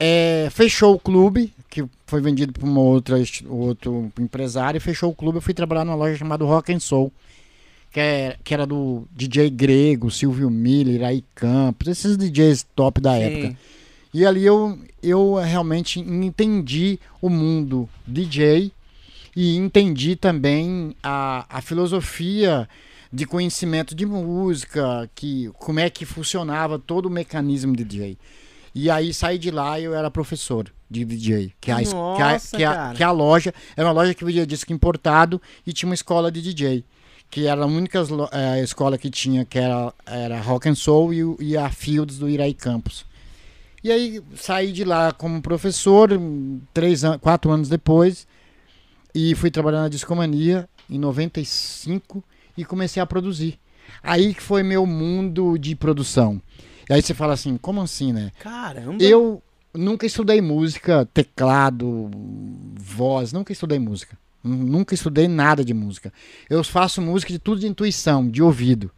é, 0.00 0.48
fechou 0.50 0.94
o 0.94 0.98
clube, 0.98 1.52
que 1.68 1.84
foi 2.06 2.22
vendido 2.22 2.52
para 2.52 2.64
uma 2.64 2.80
outra 2.80 3.16
outro 3.46 4.10
empresário, 4.18 4.80
fechou 4.80 5.10
o 5.10 5.14
clube. 5.14 5.36
Eu 5.36 5.42
fui 5.42 5.52
trabalhar 5.52 5.84
numa 5.84 5.96
loja 5.96 6.16
chamada 6.16 6.44
Rock 6.44 6.72
and 6.72 6.80
Soul 6.80 7.12
que, 7.98 8.00
é, 8.00 8.36
que 8.44 8.54
era 8.54 8.64
do 8.64 9.08
DJ 9.10 9.50
Grego, 9.50 10.08
Silvio 10.08 10.48
Miller, 10.48 11.02
aí 11.02 11.24
Campos, 11.34 11.88
esses 11.88 12.16
DJs 12.16 12.64
top 12.76 13.00
da 13.00 13.14
Sim. 13.14 13.22
época. 13.22 13.58
E 14.14 14.24
ali 14.24 14.46
eu, 14.46 14.78
eu 15.02 15.34
realmente 15.34 15.98
entendi 15.98 17.00
o 17.20 17.28
mundo 17.28 17.88
DJ 18.06 18.70
e 19.34 19.56
entendi 19.56 20.14
também 20.14 20.94
a, 21.02 21.44
a 21.48 21.60
filosofia 21.60 22.68
de 23.12 23.26
conhecimento 23.26 23.96
de 23.96 24.06
música, 24.06 25.10
que 25.12 25.50
como 25.54 25.80
é 25.80 25.90
que 25.90 26.04
funcionava 26.06 26.78
todo 26.78 27.06
o 27.06 27.10
mecanismo 27.10 27.74
de 27.74 27.82
DJ. 27.82 28.16
E 28.72 28.88
aí 28.88 29.12
saí 29.12 29.38
de 29.38 29.50
lá 29.50 29.80
e 29.80 29.84
eu 29.84 29.94
era 29.94 30.08
professor 30.08 30.70
de 30.88 31.04
DJ. 31.04 31.52
Que, 31.60 31.72
a, 31.72 31.80
Nossa, 31.80 32.56
que, 32.56 32.62
a, 32.62 32.68
que, 32.70 32.78
a, 32.78 32.94
que 32.94 33.02
a 33.02 33.10
loja 33.10 33.52
era 33.76 33.88
uma 33.88 33.92
loja 33.92 34.14
que 34.14 34.24
vendia 34.24 34.46
disco 34.46 34.72
importado 34.72 35.42
e 35.66 35.72
tinha 35.72 35.88
uma 35.88 35.96
escola 35.96 36.30
de 36.30 36.40
DJ 36.40 36.84
que 37.30 37.46
era 37.46 37.62
a 37.62 37.66
única 37.66 38.00
é, 38.32 38.62
escola 38.62 38.96
que 38.96 39.10
tinha, 39.10 39.44
que 39.44 39.58
era, 39.58 39.92
era 40.06 40.40
Rock 40.40 40.68
and 40.68 40.74
Soul 40.74 41.12
e, 41.12 41.36
e 41.40 41.56
a 41.56 41.70
Fields 41.70 42.18
do 42.18 42.28
Iraí 42.28 42.54
Campos. 42.54 43.04
E 43.82 43.92
aí 43.92 44.20
saí 44.34 44.72
de 44.72 44.84
lá 44.84 45.12
como 45.12 45.40
professor, 45.40 46.10
três 46.74 47.02
quatro 47.20 47.50
anos 47.50 47.68
depois, 47.68 48.26
e 49.14 49.34
fui 49.34 49.50
trabalhar 49.50 49.82
na 49.82 49.88
Discomania 49.88 50.68
em 50.90 50.98
95 50.98 52.24
e 52.56 52.64
comecei 52.64 53.00
a 53.00 53.06
produzir. 53.06 53.58
Aí 54.02 54.34
que 54.34 54.42
foi 54.42 54.62
meu 54.62 54.84
mundo 54.84 55.56
de 55.58 55.74
produção. 55.74 56.40
E 56.88 56.92
aí 56.92 57.02
você 57.02 57.14
fala 57.14 57.34
assim, 57.34 57.56
como 57.56 57.80
assim, 57.80 58.12
né? 58.12 58.32
Caramba! 58.40 59.02
Eu 59.02 59.42
nunca 59.74 60.06
estudei 60.06 60.40
música, 60.40 61.06
teclado, 61.12 62.10
voz, 62.74 63.32
nunca 63.32 63.52
estudei 63.52 63.78
música. 63.78 64.18
Nunca 64.42 64.94
estudei 64.94 65.26
nada 65.26 65.64
de 65.64 65.74
música. 65.74 66.12
Eu 66.48 66.62
faço 66.62 67.02
música 67.02 67.32
de 67.32 67.38
tudo 67.38 67.60
de 67.60 67.66
intuição, 67.66 68.28
de 68.28 68.42
ouvido. 68.42 68.90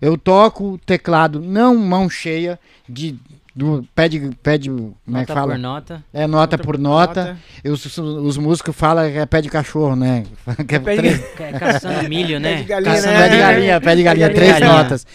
Eu 0.00 0.18
toco 0.18 0.78
teclado 0.84 1.40
não 1.40 1.76
mão 1.76 2.08
cheia, 2.10 2.58
de 2.88 3.18
do 3.56 3.88
pé 3.94 4.06
de, 4.06 4.20
pé 4.42 4.58
de 4.58 4.68
como 4.68 4.94
nota 5.06 5.22
é 5.22 5.24
que 5.24 5.32
fala? 5.32 5.52
por 5.54 5.58
nota. 5.58 6.04
É 6.12 6.26
nota, 6.26 6.36
nota 6.36 6.58
por 6.58 6.78
nota. 6.78 7.24
nota. 7.24 7.38
Os, 7.64 7.96
os, 7.96 8.36
músicos 8.36 8.76
falam 8.76 9.10
que 9.10 9.16
é 9.16 9.24
pé 9.24 9.40
de 9.40 9.48
cachorro, 9.48 9.96
né? 9.96 10.24
Que 10.68 10.74
é 10.74 10.78
pé 10.78 10.96
três... 10.96 11.18
de... 11.18 11.24
é 11.42 11.52
caçando 11.58 12.06
milho, 12.06 12.38
né? 12.38 12.56
Pé 12.56 12.62
de 12.62 12.64
galinha, 12.68 12.92
caçando 12.92 13.14
né? 13.14 13.20
pé 13.22 13.28
de 13.30 13.38
galinha, 13.38 13.80
pé 13.80 13.96
de 13.96 14.02
galinha, 14.02 14.34
três 14.34 14.52
galinha. 14.52 14.72
notas. 14.72 15.06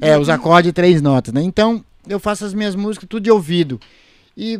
É, 0.00 0.16
os 0.16 0.30
acordes 0.30 0.72
três 0.72 1.02
notas, 1.02 1.34
né? 1.34 1.42
Então, 1.42 1.84
eu 2.08 2.18
faço 2.18 2.46
as 2.46 2.54
minhas 2.54 2.74
músicas 2.74 3.06
tudo 3.06 3.22
de 3.22 3.30
ouvido. 3.30 3.78
E 4.34 4.58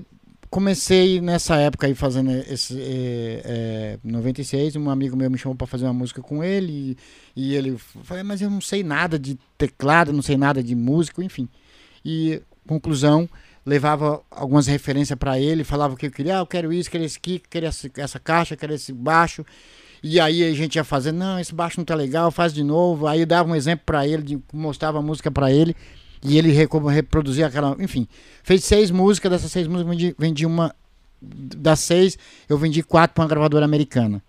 comecei 0.50 1.20
nessa 1.20 1.56
época 1.56 1.86
aí 1.86 1.94
fazendo 1.94 2.32
esse 2.32 2.76
é, 2.80 3.42
é, 3.44 3.98
96 4.02 4.74
um 4.76 4.90
amigo 4.90 5.16
meu 5.16 5.30
me 5.30 5.38
chamou 5.38 5.54
para 5.54 5.66
fazer 5.66 5.84
uma 5.84 5.92
música 5.92 6.20
com 6.20 6.42
ele 6.42 6.98
e, 7.36 7.52
e 7.52 7.54
ele 7.54 7.78
falou 7.78 8.24
mas 8.24 8.42
eu 8.42 8.50
não 8.50 8.60
sei 8.60 8.82
nada 8.82 9.18
de 9.18 9.38
teclado 9.56 10.12
não 10.12 10.22
sei 10.22 10.36
nada 10.36 10.62
de 10.62 10.74
músico 10.74 11.22
enfim. 11.22 11.48
E 12.04 12.42
conclusão 12.66 13.28
levava 13.64 14.22
algumas 14.30 14.66
referências 14.66 15.16
para 15.16 15.38
ele 15.38 15.62
falava 15.62 15.94
o 15.94 15.96
que 15.96 16.06
eu 16.06 16.10
queria 16.10 16.36
ah, 16.36 16.40
eu 16.40 16.46
quero 16.46 16.72
isso 16.72 16.90
quero 16.90 17.04
esse 17.04 17.20
kick 17.20 17.48
quero 17.48 17.66
essa, 17.66 18.18
caixa 18.18 18.56
quero 18.56 18.74
esse 18.74 18.92
baixo 18.92 19.46
e 20.02 20.18
aí 20.18 20.42
a 20.42 20.52
gente 20.52 20.76
ia 20.76 20.84
fazendo 20.84 21.18
não 21.18 21.38
esse 21.38 21.54
baixo 21.54 21.78
não 21.78 21.84
tá 21.84 21.94
legal 21.94 22.30
faz 22.32 22.52
de 22.52 22.64
novo 22.64 23.06
aí 23.06 23.24
dava 23.24 23.48
um 23.48 23.54
exemplo 23.54 23.84
para 23.86 24.06
ele 24.06 24.22
de, 24.22 24.38
mostrava 24.52 24.98
a 24.98 25.02
música 25.02 25.30
para 25.30 25.52
ele 25.52 25.76
e 26.22 26.36
ele 26.36 26.50
reproduzia 26.52 27.46
aquela. 27.46 27.76
Enfim, 27.78 28.06
fez 28.42 28.64
seis 28.64 28.90
músicas, 28.90 29.30
dessas 29.30 29.50
seis 29.50 29.66
músicas 29.66 29.90
vendi, 29.90 30.14
vendi 30.18 30.46
uma. 30.46 30.74
Das 31.22 31.80
seis, 31.80 32.16
eu 32.48 32.56
vendi 32.56 32.82
quatro 32.82 33.14
para 33.14 33.22
uma 33.22 33.28
gravadora 33.28 33.64
americana. 33.64 34.22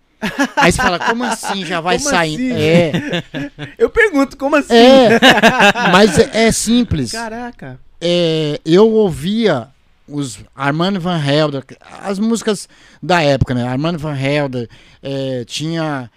Aí 0.56 0.70
você 0.70 0.80
fala, 0.80 0.98
como 0.98 1.24
assim 1.24 1.64
já 1.64 1.80
vai 1.80 1.98
sair? 1.98 2.34
Assim? 2.34 2.52
É. 2.52 3.24
Eu 3.76 3.90
pergunto, 3.90 4.36
como 4.36 4.54
assim? 4.54 4.72
É, 4.72 5.18
mas 5.90 6.16
é, 6.16 6.46
é 6.46 6.52
simples. 6.52 7.10
Caraca. 7.10 7.80
É, 8.00 8.60
eu 8.64 8.90
ouvia 8.90 9.68
os 10.08 10.38
Armand 10.54 10.98
Van 10.98 11.18
Helder, 11.18 11.64
as 12.02 12.18
músicas 12.18 12.68
da 13.02 13.22
época, 13.22 13.54
né? 13.54 13.66
Armand 13.66 13.96
Van 13.96 14.16
Helder, 14.16 14.68
é, 15.02 15.44
tinha 15.44 16.10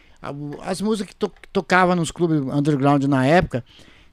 as 0.64 0.82
músicas 0.82 1.10
que, 1.10 1.16
to, 1.16 1.30
que 1.30 1.48
tocava 1.50 1.96
nos 1.96 2.12
clubes 2.12 2.40
underground 2.40 3.04
na 3.04 3.26
época. 3.26 3.64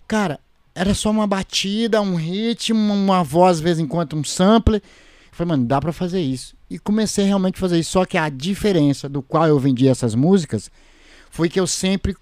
Cara, 0.06 0.38
era 0.74 0.94
só 0.94 1.10
uma 1.10 1.26
batida, 1.26 2.00
um 2.00 2.14
ritmo, 2.14 2.92
uma 2.92 3.22
voz, 3.22 3.58
de 3.58 3.64
vez 3.64 3.78
em 3.78 3.86
quando, 3.86 4.16
um 4.16 4.24
sampler. 4.24 4.80
Eu 4.80 5.36
falei, 5.36 5.50
mano, 5.50 5.64
dá 5.66 5.80
pra 5.80 5.92
fazer 5.92 6.20
isso. 6.20 6.54
E 6.70 6.78
comecei 6.78 7.24
realmente 7.26 7.56
a 7.56 7.60
fazer 7.60 7.78
isso. 7.78 7.92
Só 7.92 8.04
que 8.04 8.16
a 8.16 8.28
diferença 8.28 9.08
do 9.08 9.22
qual 9.22 9.46
eu 9.46 9.58
vendi 9.58 9.88
essas 9.88 10.14
músicas 10.14 10.70
foi 11.30 11.48
que 11.48 11.60
eu 11.60 11.66
sempre, 11.66 12.16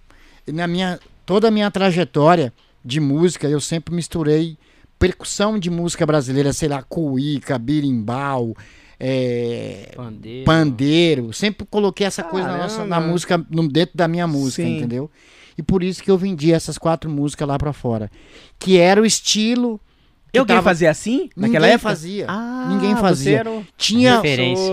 na 0.47 0.67
minha, 0.67 0.99
toda 1.25 1.49
a 1.49 1.51
minha 1.51 1.71
trajetória 1.71 2.53
de 2.85 2.99
música, 2.99 3.49
eu 3.49 3.61
sempre 3.61 3.95
misturei 3.95 4.57
percussão 4.99 5.59
de 5.59 5.71
música 5.71 6.05
brasileira, 6.05 6.53
sei 6.53 6.69
lá, 6.69 6.83
cuíca, 6.83 7.59
birimbau, 7.59 8.55
é, 8.99 9.93
pandeiro. 9.97 10.45
pandeiro. 10.45 11.33
Sempre 11.33 11.67
coloquei 11.67 12.07
essa 12.07 12.23
coisa 12.23 12.49
na, 12.49 12.59
nossa, 12.59 12.85
na 12.85 13.01
música, 13.01 13.45
no, 13.51 13.67
dentro 13.67 13.97
da 13.97 14.07
minha 14.07 14.27
música, 14.27 14.63
Sim. 14.63 14.77
entendeu? 14.77 15.11
E 15.57 15.63
por 15.63 15.83
isso 15.83 16.03
que 16.03 16.11
eu 16.11 16.19
vendi 16.19 16.53
essas 16.53 16.79
quatro 16.79 17.11
músicas 17.11 17.47
lá 17.47 17.59
para 17.59 17.73
fora. 17.73 18.11
Que 18.59 18.79
era 18.79 19.01
o 19.01 19.07
estilo. 19.07 19.81
Eu 20.33 20.47
tava... 20.47 20.63
fazia 20.63 20.91
assim? 20.91 21.29
Naquela 21.37 21.67
Ninguém 21.67 21.75
época? 21.75 21.89
fazia. 21.89 22.27
Ah, 22.29 22.67
Ninguém 22.71 22.97
fazia. 22.97 23.45
Tinha, 23.77 24.23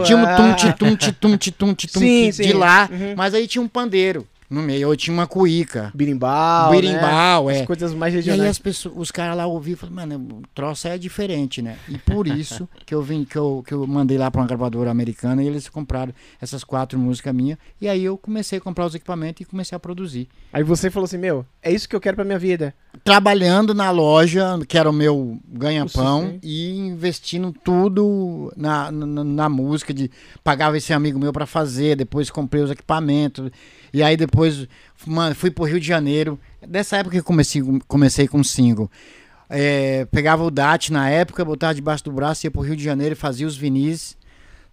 tinha 0.04 0.18
um 0.18 0.26
tum 0.36 0.96
tum 0.96 0.96
tum 0.96 1.52
tum 1.52 1.74
tum 1.74 2.30
de 2.32 2.54
lá, 2.54 2.88
uhum. 2.92 3.16
mas 3.16 3.34
aí 3.34 3.48
tinha 3.48 3.62
um 3.62 3.68
pandeiro 3.68 4.28
no 4.50 4.62
meio. 4.62 4.90
Eu 4.90 4.96
tinha 4.96 5.14
uma 5.14 5.28
cuíca. 5.28 5.92
Birimbau. 5.94 6.72
Birimbau, 6.72 7.48
né? 7.48 7.58
é. 7.58 7.60
As 7.62 7.68
coisas 7.68 7.94
mais 7.94 8.14
regionais. 8.14 8.40
E 8.40 8.44
aí 8.44 8.50
as 8.50 8.60
pessoas, 8.60 8.96
os 8.98 9.12
caras 9.12 9.36
lá 9.36 9.46
ouviam 9.46 9.74
e 9.74 9.76
falaram, 9.76 9.96
mano, 9.96 10.40
o 10.40 10.42
troço 10.54 10.88
é 10.88 10.98
diferente, 10.98 11.62
né? 11.62 11.78
E 11.88 11.98
por 11.98 12.26
isso 12.28 12.68
que 12.86 12.94
eu 12.94 13.02
vim, 13.02 13.26
que 13.26 13.38
eu, 13.38 13.64
que 13.66 13.74
eu 13.74 13.86
mandei 13.86 14.18
lá 14.18 14.32
para 14.32 14.42
uma 14.42 14.48
gravadora 14.48 14.90
americana 14.90 15.44
e 15.44 15.48
eles 15.48 15.68
compraram 15.68 16.14
essas 16.42 16.64
quatro 16.64 16.98
músicas 16.98 17.34
minhas. 17.34 17.58
E 17.80 17.88
aí 17.88 18.04
eu 18.04 18.18
comecei 18.18 18.58
a 18.58 18.62
comprar 18.62 18.86
os 18.86 18.96
equipamentos 18.96 19.42
e 19.42 19.46
comecei 19.46 19.76
a 19.76 19.80
produzir. 19.80 20.28
Aí 20.54 20.64
você 20.64 20.90
falou 20.90 21.06
assim, 21.06 21.18
meu, 21.18 21.46
é 21.62 21.72
isso 21.72 21.88
que 21.88 21.96
eu 21.96 22.02
quero 22.02 22.16
pra 22.16 22.26
minha 22.26 22.40
vida. 22.40 22.74
Trabalhando 23.04 23.74
na 23.74 23.92
loja, 23.92 24.60
que 24.68 24.78
era 24.78 24.90
o 24.90 24.94
meu 24.94 25.38
ganha-pão, 25.48 26.40
e 26.42 26.78
investindo 26.78 27.54
tudo 27.64 28.52
na, 28.56 28.92
na, 28.92 29.24
na 29.24 29.50
música, 29.50 29.94
de 29.94 30.10
pagava 30.44 30.78
esse 30.78 30.94
amigo 30.94 31.20
meu 31.20 31.32
para 31.32 31.46
fazer, 31.46 31.96
depois 31.96 32.32
comprei 32.32 32.64
os 32.64 32.72
equipamentos. 32.72 33.52
E 33.94 34.04
aí 34.04 34.18
depois 34.18 34.68
fui 35.36 35.52
pro 35.52 35.66
Rio 35.66 35.80
de 35.80 35.88
Janeiro. 35.88 36.40
Dessa 36.68 36.98
época 36.98 37.18
que 37.18 37.24
comecei, 37.24 37.62
comecei 37.88 38.28
com 38.28 38.44
single. 38.44 38.90
É, 39.50 40.06
pegava 40.06 40.44
o 40.44 40.52
DAT 40.52 40.92
na 40.92 41.10
época, 41.10 41.46
botava 41.46 41.74
debaixo 41.74 42.04
do 42.04 42.12
braço, 42.12 42.46
ia 42.46 42.52
pro 42.52 42.62
Rio 42.62 42.76
de 42.76 42.84
Janeiro, 42.84 43.16
fazia 43.16 43.48
os 43.48 43.56
vinis, 43.56 44.18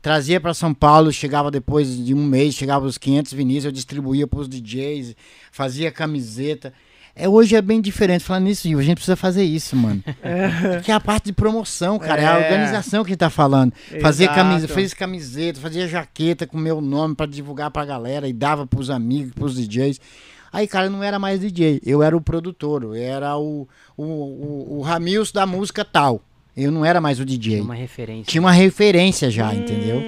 trazia 0.02 0.40
para 0.40 0.52
São 0.52 0.74
Paulo, 0.74 1.12
chegava 1.12 1.50
depois 1.50 2.04
de 2.04 2.12
um 2.12 2.24
mês, 2.24 2.54
chegava 2.54 2.84
os 2.84 2.98
500 2.98 3.32
vinis, 3.32 3.64
eu 3.64 3.70
distribuía 3.70 4.26
pros 4.26 4.48
DJs, 4.48 5.14
fazia 5.52 5.92
camiseta. 5.92 6.72
É, 7.16 7.28
hoje 7.28 7.54
é 7.54 7.62
bem 7.62 7.80
diferente. 7.80 8.24
Falando 8.24 8.44
nisso, 8.44 8.66
a 8.66 8.82
gente 8.82 8.96
precisa 8.96 9.14
fazer 9.14 9.44
isso, 9.44 9.76
mano. 9.76 10.02
É. 10.22 10.80
Que 10.80 10.90
é 10.90 10.94
a 10.94 11.00
parte 11.00 11.26
de 11.26 11.32
promoção, 11.32 11.98
cara. 11.98 12.20
É, 12.20 12.24
é 12.24 12.26
a 12.26 12.38
organização 12.38 13.04
que 13.04 13.10
a 13.10 13.12
gente 13.12 13.18
tá 13.18 13.30
falando. 13.30 13.72
Fazia 14.00 14.28
camiseta, 14.28 14.74
fez 14.74 14.94
camiseta, 14.94 15.60
fazia 15.60 15.86
jaqueta 15.86 16.46
com 16.46 16.58
meu 16.58 16.80
nome 16.80 17.14
para 17.14 17.26
divulgar 17.26 17.70
pra 17.70 17.84
galera 17.84 18.26
e 18.26 18.32
dava 18.32 18.66
pros 18.66 18.90
amigos, 18.90 19.32
pros 19.32 19.54
DJs. 19.54 20.00
Aí, 20.52 20.66
cara, 20.66 20.86
eu 20.86 20.90
não 20.90 21.02
era 21.02 21.18
mais 21.18 21.40
DJ, 21.40 21.80
eu 21.84 22.02
era 22.02 22.16
o 22.16 22.20
produtor, 22.20 22.84
eu 22.84 22.94
era 22.94 23.36
o, 23.36 23.68
o, 23.96 24.04
o, 24.04 24.78
o 24.78 24.82
Ramils 24.82 25.32
da 25.32 25.44
música 25.44 25.84
tal. 25.84 26.22
Eu 26.56 26.70
não 26.70 26.84
era 26.84 27.00
mais 27.00 27.18
o 27.18 27.24
DJ. 27.24 27.54
Tinha 27.54 27.64
uma 27.64 27.74
referência. 27.74 28.24
Tinha 28.24 28.40
uma 28.40 28.52
referência 28.52 29.30
já, 29.30 29.50
hum. 29.50 29.54
entendeu? 29.54 30.00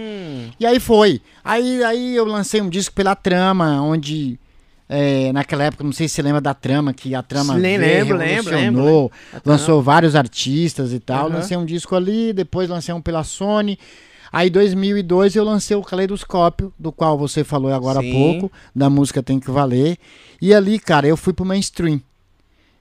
E 0.58 0.64
aí 0.64 0.78
foi. 0.78 1.20
Aí, 1.44 1.82
aí 1.82 2.16
eu 2.16 2.24
lancei 2.24 2.60
um 2.60 2.68
disco 2.68 2.94
pela 2.94 3.14
trama, 3.14 3.80
onde 3.82 4.38
é, 4.88 5.32
naquela 5.32 5.64
época, 5.64 5.82
não 5.82 5.92
sei 5.92 6.08
se 6.08 6.14
você 6.14 6.22
lembra 6.22 6.40
da 6.40 6.54
trama, 6.54 6.92
que 6.92 7.14
a 7.14 7.22
trama 7.22 7.54
Sim, 7.54 7.60
lembro, 7.60 8.16
lembro, 8.16 8.54
lembro, 8.54 9.12
lançou 9.44 9.82
vários 9.82 10.14
artistas 10.14 10.92
e 10.92 11.00
tal. 11.00 11.26
Uhum. 11.26 11.34
Lancei 11.34 11.56
um 11.56 11.64
disco 11.64 11.94
ali, 11.94 12.32
depois 12.32 12.68
lancei 12.68 12.94
um 12.94 13.00
pela 13.00 13.24
Sony. 13.24 13.78
Aí, 14.32 14.48
em 14.48 14.50
2002, 14.50 15.36
eu 15.36 15.44
lancei 15.44 15.76
o 15.76 15.82
Caleidoscópio, 15.82 16.72
do 16.78 16.92
qual 16.92 17.16
você 17.16 17.42
falou 17.42 17.72
agora 17.72 18.00
Sim. 18.00 18.10
há 18.10 18.12
pouco, 18.12 18.52
da 18.74 18.90
música 18.90 19.22
Tem 19.22 19.40
Que 19.40 19.50
Valer. 19.50 19.96
E 20.40 20.52
ali, 20.54 20.78
cara, 20.78 21.06
eu 21.06 21.16
fui 21.16 21.32
pro 21.32 21.44
mainstream. 21.44 22.00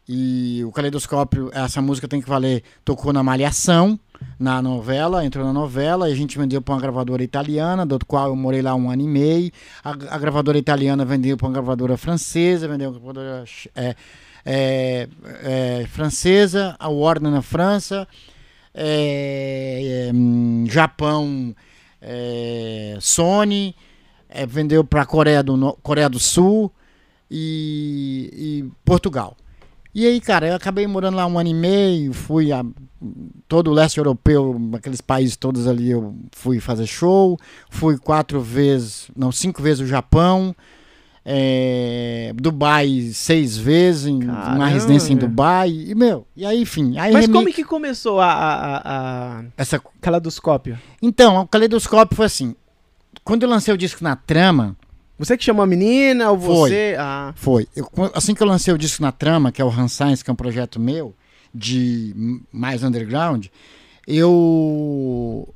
E 0.07 0.63
o 0.63 0.71
Caleidoscópio, 0.71 1.49
essa 1.51 1.81
música 1.81 2.07
Tem 2.07 2.21
Que 2.21 2.29
Valer, 2.29 2.61
tocou 2.83 3.11
na 3.11 3.23
Malhação, 3.23 3.99
na 4.39 4.61
novela, 4.61 5.25
entrou 5.25 5.43
na 5.43 5.51
novela, 5.51 6.09
e 6.09 6.13
a 6.13 6.15
gente 6.15 6.37
vendeu 6.37 6.61
para 6.61 6.75
uma 6.75 6.81
gravadora 6.81 7.23
italiana, 7.23 7.85
do 7.85 7.97
qual 8.05 8.27
eu 8.27 8.35
morei 8.35 8.61
lá 8.61 8.75
um 8.75 8.89
ano 8.89 9.01
e 9.01 9.07
meio. 9.07 9.51
A, 9.83 9.91
a 9.91 10.17
gravadora 10.19 10.57
italiana 10.57 11.03
vendeu 11.03 11.35
para 11.35 11.47
uma 11.47 11.53
gravadora 11.53 11.97
francesa, 11.97 12.67
vendeu 12.67 12.91
para 12.91 13.01
uma 13.01 13.13
gravadora 13.13 13.45
é, 13.75 13.95
é, 14.45 15.09
é, 15.43 15.87
francesa, 15.87 16.75
a 16.77 16.87
Warner 16.87 17.31
na 17.31 17.41
França, 17.41 18.07
é, 18.73 20.07
é, 20.09 20.11
hum, 20.13 20.65
Japão, 20.69 21.55
é, 21.99 22.95
Sony, 23.01 23.75
vendeu 24.47 24.83
para 24.83 25.01
a 25.01 25.05
Coreia 25.05 25.41
do, 25.41 25.73
Coreia 25.81 26.09
do 26.09 26.19
Sul 26.19 26.71
e, 27.31 28.29
e 28.33 28.71
Portugal. 28.83 29.35
E 29.95 30.05
aí, 30.05 30.19
cara, 30.19 30.45
eu 30.47 30.55
acabei 30.55 30.85
morando 30.85 31.15
lá 31.15 31.25
um 31.25 31.39
ano 31.39 31.47
e 31.49 31.53
meio, 31.53 32.11
fui 32.11 32.51
a 32.51 32.65
todo 33.47 33.71
o 33.71 33.73
leste 33.73 33.97
europeu, 33.97 34.59
aqueles 34.73 34.99
países 34.99 35.37
todos 35.37 35.67
ali, 35.67 35.89
eu 35.91 36.13
fui 36.33 36.59
fazer 36.59 36.85
show, 36.85 37.39
fui 37.69 37.97
quatro 37.97 38.41
vezes, 38.41 39.09
não, 39.15 39.31
cinco 39.31 39.61
vezes 39.63 39.79
o 39.79 39.87
Japão, 39.87 40.53
é, 41.23 42.33
Dubai 42.35 43.09
seis 43.13 43.55
vezes, 43.57 44.05
em 44.07 44.21
uma 44.23 44.67
residência 44.67 45.13
em 45.13 45.17
Dubai, 45.17 45.69
e 45.69 45.95
meu, 45.95 46.27
e 46.35 46.45
aí, 46.45 46.61
enfim, 46.61 46.97
aí 46.97 47.13
Mas 47.13 47.21
remi- 47.21 47.33
como 47.33 47.53
que 47.53 47.63
começou 47.63 48.19
a, 48.19 48.31
a, 48.31 48.77
a, 48.77 49.39
a 49.39 49.43
essa 49.57 49.81
Caleidoscópio? 50.01 50.77
Então, 51.01 51.39
o 51.41 51.47
caleidoscópio 51.47 52.15
foi 52.15 52.25
assim. 52.25 52.53
Quando 53.23 53.43
eu 53.43 53.49
lancei 53.49 53.73
o 53.73 53.77
disco 53.77 54.03
na 54.03 54.15
trama, 54.15 54.75
Você 55.17 55.37
que 55.37 55.43
chamou 55.43 55.63
a 55.63 55.67
menina 55.67 56.29
ou 56.29 56.39
Foi. 56.39 56.69
você? 56.69 56.95
Ah, 56.99 57.33
foi. 57.35 57.67
eu- 57.75 57.89
assim 58.13 58.35
que 58.35 58.43
eu 58.43 58.47
lancei 58.47 58.73
o 58.73 58.77
disco 58.77 59.01
na 59.01 59.11
trama, 59.11 59.51
que 59.51 59.61
é 59.61 59.65
o 59.65 59.69
Han 59.69 59.87
Science, 59.87 60.23
que 60.23 60.29
é 60.29 60.33
um 60.33 60.35
projeto 60.35 60.79
meu, 60.79 61.15
de 61.53 62.41
mais 62.51 62.83
underground, 62.83 63.45
eu 64.05 65.47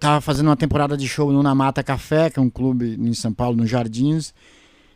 tava 0.00 0.20
fazendo 0.20 0.46
uma 0.48 0.56
temporada 0.56 0.96
de 0.96 1.08
show 1.08 1.32
no 1.32 1.42
Na 1.42 1.54
Mata 1.54 1.82
Café, 1.82 2.30
que 2.30 2.38
é 2.38 2.42
um 2.42 2.50
clube 2.50 2.96
em 2.98 3.14
São 3.14 3.32
Paulo, 3.32 3.56
nos 3.56 3.70
Jardins, 3.70 4.34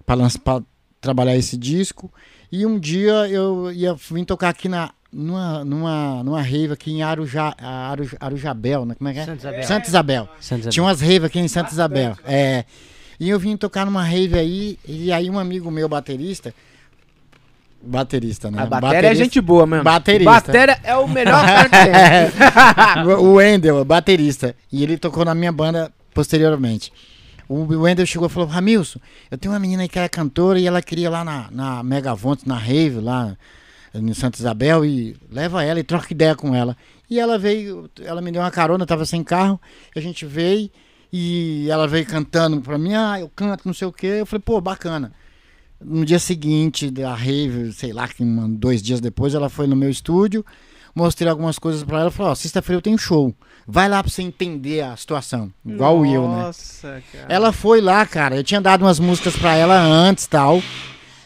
para 0.05 0.63
trabalhar 1.01 1.37
esse 1.37 1.57
disco. 1.57 2.13
E 2.51 2.67
um 2.67 2.79
dia 2.79 3.29
eu 3.29 3.73
ia 3.73 3.95
vim 3.95 4.25
tocar 4.25 4.49
aqui 4.51 4.69
na 4.69 4.91
numa, 5.13 5.65
numa, 5.65 6.25
numa 6.25 6.41
rave 6.41 6.73
aqui 6.73 6.91
em 6.91 7.03
Arujá, 7.03 7.55
Aruj, 7.59 8.17
Arujabel, 8.19 8.87
né? 8.87 8.95
Como 8.95 9.09
é 9.09 9.13
que 9.13 9.19
é? 9.19 9.25
Santa 9.27 9.39
Isabel. 9.41 9.63
Santa 9.65 9.89
Isabel. 9.89 10.29
Santa 10.41 10.55
Isabel. 10.61 10.73
Tinha 10.73 10.85
umas 10.85 11.01
raves 11.01 11.25
aqui 11.25 11.39
em 11.39 11.49
Santa 11.49 11.71
Isabel. 11.71 12.17
É. 12.25 12.65
E 13.19 13.29
eu 13.29 13.39
vim 13.39 13.57
tocar 13.57 13.85
numa 13.85 14.03
rave 14.03 14.39
aí, 14.39 14.79
e 14.87 15.13
aí 15.13 15.29
um 15.31 15.39
amigo 15.39 15.71
meu, 15.71 15.89
baterista. 15.89 16.55
Baterista, 17.85 18.51
né? 18.51 18.63
a 18.63 18.67
bateria 18.67 19.11
é 19.11 19.15
gente 19.15 19.41
boa 19.41 19.67
mesmo. 19.67 19.85
Baterista. 19.85 20.31
Bateria 20.31 20.79
é 20.85 20.97
o 20.97 21.09
melhor 21.09 21.45
cara 21.45 21.69
que 21.69 23.05
tem. 23.05 23.15
o 23.19 23.35
Wendel, 23.35 23.85
baterista. 23.85 24.55
E 24.71 24.83
ele 24.85 24.97
tocou 24.97 25.25
na 25.25 25.35
minha 25.35 25.51
banda 25.51 25.93
posteriormente. 26.15 26.93
O 27.49 27.83
Wendel 27.83 28.07
chegou 28.07 28.29
e 28.29 28.31
falou: 28.31 28.49
Ramilson, 28.49 29.01
eu 29.31 29.37
tenho 29.37 29.53
uma 29.53 29.59
menina 29.59 29.83
aí 29.83 29.89
que 29.89 29.99
era 29.99 30.09
cantora 30.09 30.59
e 30.59 30.67
ela 30.67 30.81
queria 30.81 31.11
lá 31.11 31.25
na, 31.25 31.49
na 31.51 31.83
Megavont, 31.83 32.47
na 32.47 32.57
Rave, 32.57 33.01
lá 33.01 33.37
em 33.95 34.15
Santa 34.15 34.39
Isabel, 34.39 34.85
e 34.85 35.17
leva 35.31 35.63
ela 35.65 35.79
e 35.79 35.85
troca 35.85 36.13
ideia 36.13 36.35
com 36.35 36.55
ela. 36.55 36.77
E 37.11 37.21
ela 37.21 37.39
veio, 37.39 37.91
ela 38.03 38.23
me 38.23 38.33
deu 38.33 38.41
uma 38.41 38.51
carona, 38.51 38.87
tava 38.87 39.05
sem 39.05 39.23
carro, 39.23 39.61
e 39.95 39.99
a 39.99 40.03
gente 40.03 40.25
veio, 40.25 40.71
e 41.13 41.69
ela 41.69 41.87
veio 41.87 42.07
cantando 42.07 42.61
pra 42.61 42.79
mim, 42.79 42.95
ah, 42.95 43.21
eu 43.21 43.31
canto, 43.35 43.67
não 43.67 43.75
sei 43.75 43.87
o 43.87 43.93
quê. 43.93 44.19
Eu 44.21 44.27
falei, 44.27 44.43
pô, 44.43 44.61
bacana. 44.61 45.13
No 45.81 46.05
dia 46.05 46.19
seguinte 46.19 46.91
da 46.91 47.15
rave, 47.15 47.73
sei 47.73 47.93
lá, 47.93 48.09
que 48.09 48.25
dois 48.51 48.81
dias 48.81 49.01
depois, 49.01 49.35
ela 49.35 49.49
foi 49.49 49.67
no 49.67 49.75
meu 49.77 49.91
estúdio, 49.91 50.47
mostrei 50.95 51.29
algumas 51.29 51.59
coisas 51.59 51.83
pra 51.83 52.01
ela 52.01 52.11
falou, 52.11 52.33
ó, 52.33 52.35
sexta-feira 52.35 52.79
eu 52.79 52.83
tenho 52.83 52.97
show. 52.97 53.35
Vai 53.67 53.89
lá 53.89 54.03
pra 54.03 54.11
você 54.11 54.23
entender 54.23 54.81
a 54.81 54.97
situação. 54.97 55.53
Igual 55.65 55.99
o 56.01 56.07
eu, 56.07 56.29
né? 56.29 56.43
Nossa, 56.43 57.03
cara. 57.13 57.27
Ela 57.29 57.53
foi 57.53 57.81
lá, 57.81 58.05
cara. 58.07 58.37
Eu 58.37 58.45
tinha 58.45 58.61
dado 58.61 58.83
umas 58.83 58.99
músicas 58.99 59.37
pra 59.37 59.55
ela 59.55 59.81
antes 59.81 60.27
tal. 60.27 60.63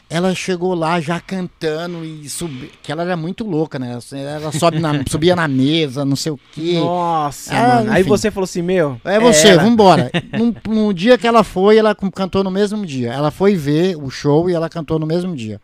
Ela 0.08 0.32
chegou 0.36 0.72
lá 0.74 1.00
já 1.00 1.18
cantando 1.18 2.04
e 2.04 2.28
subi... 2.28 2.70
que 2.80 2.92
ela 2.92 3.02
era 3.02 3.16
muito 3.16 3.42
louca, 3.44 3.76
né? 3.76 3.98
Ela 4.12 4.52
sobe 4.52 4.78
na... 4.78 5.02
subia 5.10 5.34
na 5.34 5.48
mesa, 5.48 6.04
não 6.04 6.14
sei 6.14 6.30
o 6.30 6.38
quê. 6.52 6.74
Nossa, 6.78 7.52
Ah, 7.52 7.76
mano. 7.78 7.92
Aí 7.92 8.04
você 8.04 8.30
falou 8.30 8.44
assim, 8.44 8.62
meu. 8.62 9.00
É 9.04 9.18
você, 9.18 9.48
ela. 9.48 9.64
vambora. 9.64 10.08
no, 10.32 10.72
no 10.72 10.94
dia 10.94 11.18
que 11.18 11.26
ela 11.26 11.42
foi, 11.42 11.76
ela 11.76 11.92
cantou 12.14 12.44
no 12.44 12.52
mesmo 12.52 12.86
dia. 12.86 13.12
Ela 13.12 13.32
foi 13.32 13.56
ver 13.56 13.96
o 13.96 14.08
show 14.08 14.48
e 14.48 14.52
ela 14.54 14.68
cantou 14.68 14.96
no 14.98 15.06
mesmo 15.06 15.34
dia. 15.34 15.60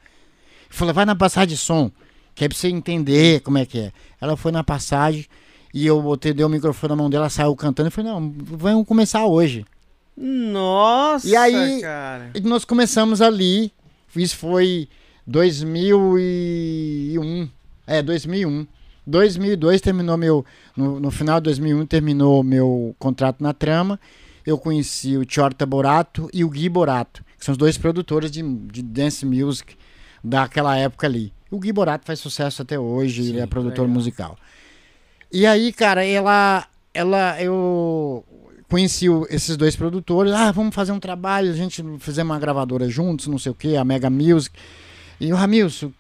Falei, 0.69 0.93
vai 0.93 1.05
na 1.05 1.15
passagem 1.15 1.51
de 1.51 1.57
som, 1.57 1.89
que 2.35 2.45
é 2.45 2.49
pra 2.49 2.57
você 2.59 2.67
entender 2.67 3.41
como 3.43 3.59
é 3.59 3.65
que 3.65 3.79
é. 3.79 3.93
Ela 4.21 4.37
foi 4.37 4.51
na 4.51 4.65
passagem 4.65 5.25
e 5.73 5.87
eu 5.87 6.03
botei, 6.03 6.33
dei 6.33 6.45
o 6.45 6.49
microfone 6.49 6.91
na 6.91 6.97
mão 6.97 7.09
dela, 7.09 7.31
saiu 7.31 7.55
cantando. 7.55 7.87
Eu 7.87 7.93
falei, 7.93 8.11
não, 8.11 8.33
vamos 8.39 8.89
começar 8.89 9.25
hoje. 9.25 9.65
Nossa, 10.17 11.29
E 11.29 11.37
aí- 11.37 11.81
cara. 11.81 12.31
E 12.35 12.41
nós 12.41 12.65
começamos 12.65 13.21
ali. 13.23 13.73
Isso 14.17 14.37
foi 14.37 14.89
2001. 15.27 17.49
É, 17.87 18.03
2001. 18.03 18.67
2002 19.07 19.81
terminou 19.81 20.17
meu. 20.17 20.45
No, 20.77 21.01
no 21.01 21.11
final 21.11 21.41
de 21.41 21.45
2001 21.45 21.87
terminou 21.87 22.43
meu 22.43 22.95
contrato 22.99 23.43
na 23.43 23.53
trama. 23.53 23.99
Eu 24.45 24.59
conheci 24.59 25.17
o 25.17 25.25
Chorta 25.29 25.65
Borato 25.65 26.29
e 26.33 26.45
o 26.45 26.49
Gui 26.49 26.69
Borato, 26.69 27.25
que 27.39 27.45
são 27.45 27.53
os 27.53 27.59
dois 27.59 27.79
produtores 27.79 28.31
de, 28.31 28.43
de 28.43 28.83
dance 28.83 29.25
music 29.25 29.77
daquela 30.23 30.77
época 30.77 31.07
ali. 31.07 31.33
O 31.51 31.59
Gui 31.59 31.73
Borato 31.73 32.07
faz 32.07 32.19
sucesso 32.19 32.63
até 32.63 32.79
hoje, 32.79 33.29
ele 33.29 33.41
é 33.41 33.47
produtor 33.47 33.85
legal. 33.85 33.95
musical. 33.95 34.39
E 35.31 35.47
aí, 35.47 35.73
cara, 35.73 36.05
ela. 36.05 36.67
ela 36.93 37.43
eu 37.43 38.25
conheci 38.73 39.09
o- 39.09 39.27
esses 39.29 39.57
dois 39.57 39.77
produtores. 39.77 40.33
Ah, 40.33 40.51
vamos 40.51 40.75
fazer 40.75 40.93
um 40.93 40.99
trabalho. 40.99 41.51
A 41.53 41.55
gente 41.55 41.85
fizemos 42.01 42.31
uma 42.33 42.39
gravadora 42.41 42.89
juntos, 42.89 43.27
não 43.27 43.39
sei 43.39 43.53
o 43.53 43.55
que, 43.55 43.77
a 43.77 43.85
Mega 43.85 44.09
Music. 44.09 44.57
E 45.21 45.31
o 45.33 45.37
Ramilson, 45.37 45.87
o 45.87 45.93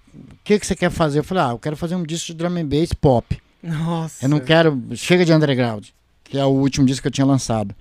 que, 0.43 0.59
que 0.59 0.67
você 0.67 0.75
quer 0.75 0.91
fazer? 0.91 1.19
Eu 1.21 1.25
falei, 1.25 1.45
ah, 1.45 1.51
eu 1.51 1.59
quero 1.59 1.77
fazer 1.77 1.95
um 1.95 2.03
disco 2.03 2.29
de 2.29 2.35
drum 2.35 2.57
and 2.57 2.67
bass 2.67 2.93
pop. 2.93 3.39
Nossa. 3.63 4.25
Eu 4.25 4.29
não 4.31 4.41
quero. 4.41 4.83
Chega 4.95 5.25
de 5.25 5.33
underground, 5.33 5.87
que 6.25 6.39
é 6.39 6.45
o 6.45 6.49
último 6.49 6.87
disco 6.87 7.03
que 7.03 7.09
eu 7.09 7.13
tinha 7.13 7.27
lançado. 7.27 7.75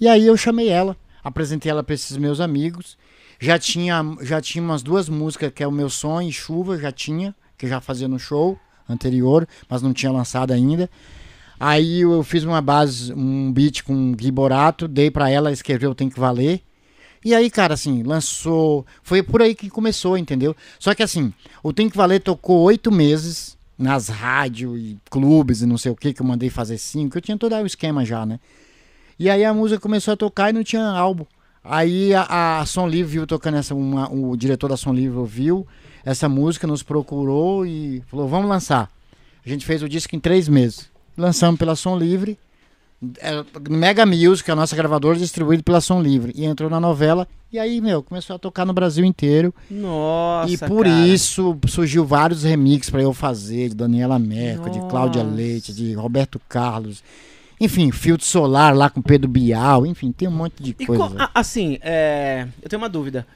E 0.00 0.08
aí 0.08 0.24
eu 0.26 0.36
chamei 0.36 0.68
ela, 0.68 0.96
apresentei 1.22 1.70
ela 1.70 1.82
para 1.82 1.94
esses 1.94 2.16
meus 2.16 2.40
amigos. 2.40 2.96
Já 3.38 3.58
tinha, 3.58 4.02
já 4.22 4.40
tinha 4.40 4.62
umas 4.62 4.82
duas 4.82 5.08
músicas, 5.08 5.52
que 5.54 5.62
é 5.62 5.66
o 5.66 5.72
Meu 5.72 5.90
Sonho 5.90 6.28
e 6.28 6.32
Chuva, 6.32 6.78
já 6.78 6.92
tinha, 6.92 7.34
que 7.58 7.66
eu 7.66 7.70
já 7.70 7.80
fazia 7.80 8.06
no 8.08 8.18
show 8.18 8.58
anterior, 8.88 9.46
mas 9.68 9.82
não 9.82 9.92
tinha 9.92 10.12
lançado 10.12 10.52
ainda. 10.52 10.88
Aí 11.60 12.00
eu 12.00 12.22
fiz 12.22 12.42
uma 12.42 12.62
base, 12.62 13.12
um 13.12 13.52
beat 13.52 13.82
com 13.82 14.12
Gui 14.12 14.30
Borato, 14.30 14.88
dei 14.88 15.10
pra 15.10 15.28
ela, 15.28 15.52
escreveu 15.52 15.94
Tem 15.94 16.08
Que 16.08 16.18
Valer. 16.18 16.62
E 17.22 17.34
aí, 17.34 17.50
cara, 17.50 17.74
assim, 17.74 18.02
lançou. 18.02 18.86
Foi 19.02 19.22
por 19.22 19.42
aí 19.42 19.54
que 19.54 19.68
começou, 19.68 20.16
entendeu? 20.16 20.56
Só 20.78 20.94
que 20.94 21.02
assim, 21.02 21.34
o 21.62 21.70
Tem 21.70 21.90
Que 21.90 21.96
Valer 21.98 22.22
tocou 22.22 22.60
oito 22.62 22.90
meses 22.90 23.58
nas 23.76 24.08
rádios 24.08 24.78
e 24.80 24.98
clubes 25.10 25.60
e 25.60 25.66
não 25.66 25.76
sei 25.76 25.92
o 25.92 25.96
que, 25.96 26.14
que 26.14 26.22
eu 26.22 26.26
mandei 26.26 26.48
fazer 26.48 26.78
cinco. 26.78 27.18
Eu 27.18 27.22
tinha 27.22 27.36
todo 27.36 27.54
o 27.54 27.66
esquema 27.66 28.06
já, 28.06 28.24
né? 28.24 28.40
E 29.18 29.28
aí 29.28 29.44
a 29.44 29.52
música 29.52 29.78
começou 29.78 30.14
a 30.14 30.16
tocar 30.16 30.48
e 30.48 30.54
não 30.54 30.64
tinha 30.64 30.82
álbum. 30.82 31.26
Aí 31.62 32.14
a, 32.14 32.60
a 32.60 32.64
Som 32.66 32.88
Livre 32.88 33.12
viu 33.12 33.26
tocando 33.26 33.58
essa, 33.58 33.74
uma- 33.74 34.10
o 34.10 34.34
diretor 34.34 34.68
da 34.70 34.78
Som 34.78 34.94
Livre 34.94 35.18
ouviu 35.18 35.66
essa 36.02 36.26
música, 36.26 36.66
nos 36.66 36.82
procurou 36.82 37.66
e 37.66 38.02
falou: 38.06 38.26
vamos 38.26 38.48
lançar. 38.48 38.90
A 39.44 39.48
gente 39.48 39.66
fez 39.66 39.82
o 39.82 39.88
disco 39.90 40.16
em 40.16 40.20
três 40.20 40.48
meses. 40.48 40.88
Lançamos 41.16 41.58
pela 41.58 41.74
Som 41.76 41.96
Livre. 41.98 42.38
É, 43.18 43.42
Mega 43.70 44.04
Music, 44.04 44.50
a 44.50 44.54
nossa 44.56 44.76
gravadora, 44.76 45.18
distribuído 45.18 45.62
pela 45.62 45.80
Som 45.80 46.02
Livre. 46.02 46.32
E 46.36 46.44
entrou 46.44 46.68
na 46.68 46.78
novela. 46.78 47.26
E 47.52 47.58
aí, 47.58 47.80
meu, 47.80 48.02
começou 48.02 48.36
a 48.36 48.38
tocar 48.38 48.64
no 48.66 48.72
Brasil 48.72 49.04
inteiro. 49.04 49.54
Nossa, 49.70 50.52
e 50.52 50.58
por 50.58 50.84
cara. 50.84 51.06
isso 51.08 51.56
surgiu 51.66 52.04
vários 52.04 52.42
remixes 52.44 52.90
pra 52.90 53.02
eu 53.02 53.12
fazer, 53.14 53.70
de 53.70 53.74
Daniela 53.74 54.18
Merco, 54.18 54.68
de 54.70 54.78
Cláudia. 54.88 55.22
Leite, 55.22 55.72
de 55.72 55.94
Roberto 55.94 56.40
Carlos. 56.48 57.02
Enfim, 57.60 57.90
filtro 57.90 58.26
solar 58.26 58.74
lá 58.76 58.88
com 58.88 59.02
Pedro 59.02 59.28
Bial. 59.28 59.84
Enfim, 59.86 60.12
tem 60.12 60.28
um 60.28 60.32
monte 60.32 60.62
de 60.62 60.76
E 60.78 60.86
coisa. 60.86 61.14
a- 61.18 61.30
assim, 61.34 61.78
é, 61.82 62.46
eu 62.62 62.68
tenho 62.68 62.80
uma 62.80 62.88
dúvida. 62.88 63.26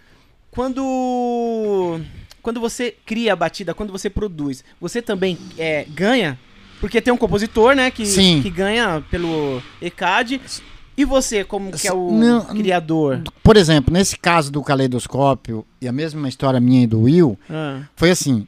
Quando 0.51 2.01
quando 2.43 2.61
você 2.61 2.95
cria 3.07 3.33
a 3.33 3.37
batida, 3.37 3.73
quando 3.75 3.91
você 3.91 4.09
produz, 4.11 4.63
você 4.81 5.01
também 5.03 5.39
é, 5.59 5.85
ganha? 5.89 6.39
Porque 6.85 7.01
tem 7.01 7.15
um 7.15 7.17
compositor, 7.17 7.75
né, 7.75 7.91
que, 7.91 8.05
Sim. 8.05 8.43
que 8.43 8.51
ganha 8.51 9.03
pelo 9.11 9.63
ECAD. 9.81 10.39
E 10.95 11.03
você, 11.03 11.43
como 11.43 11.73
que 11.73 11.89
é 11.89 11.93
o 11.95 12.13
Não, 12.13 12.45
criador? 12.45 13.23
Por 13.43 13.57
exemplo, 13.57 13.91
nesse 13.91 14.19
caso 14.19 14.53
do 14.53 14.63
caleidoscópio, 14.63 15.65
e 15.81 15.89
a 15.89 15.93
mesma 15.93 16.29
história 16.29 16.61
minha 16.61 16.83
e 16.83 16.87
do 16.87 17.01
Will, 17.01 17.39
Ah, 17.49 17.81
foi 17.97 18.11
assim. 18.11 18.47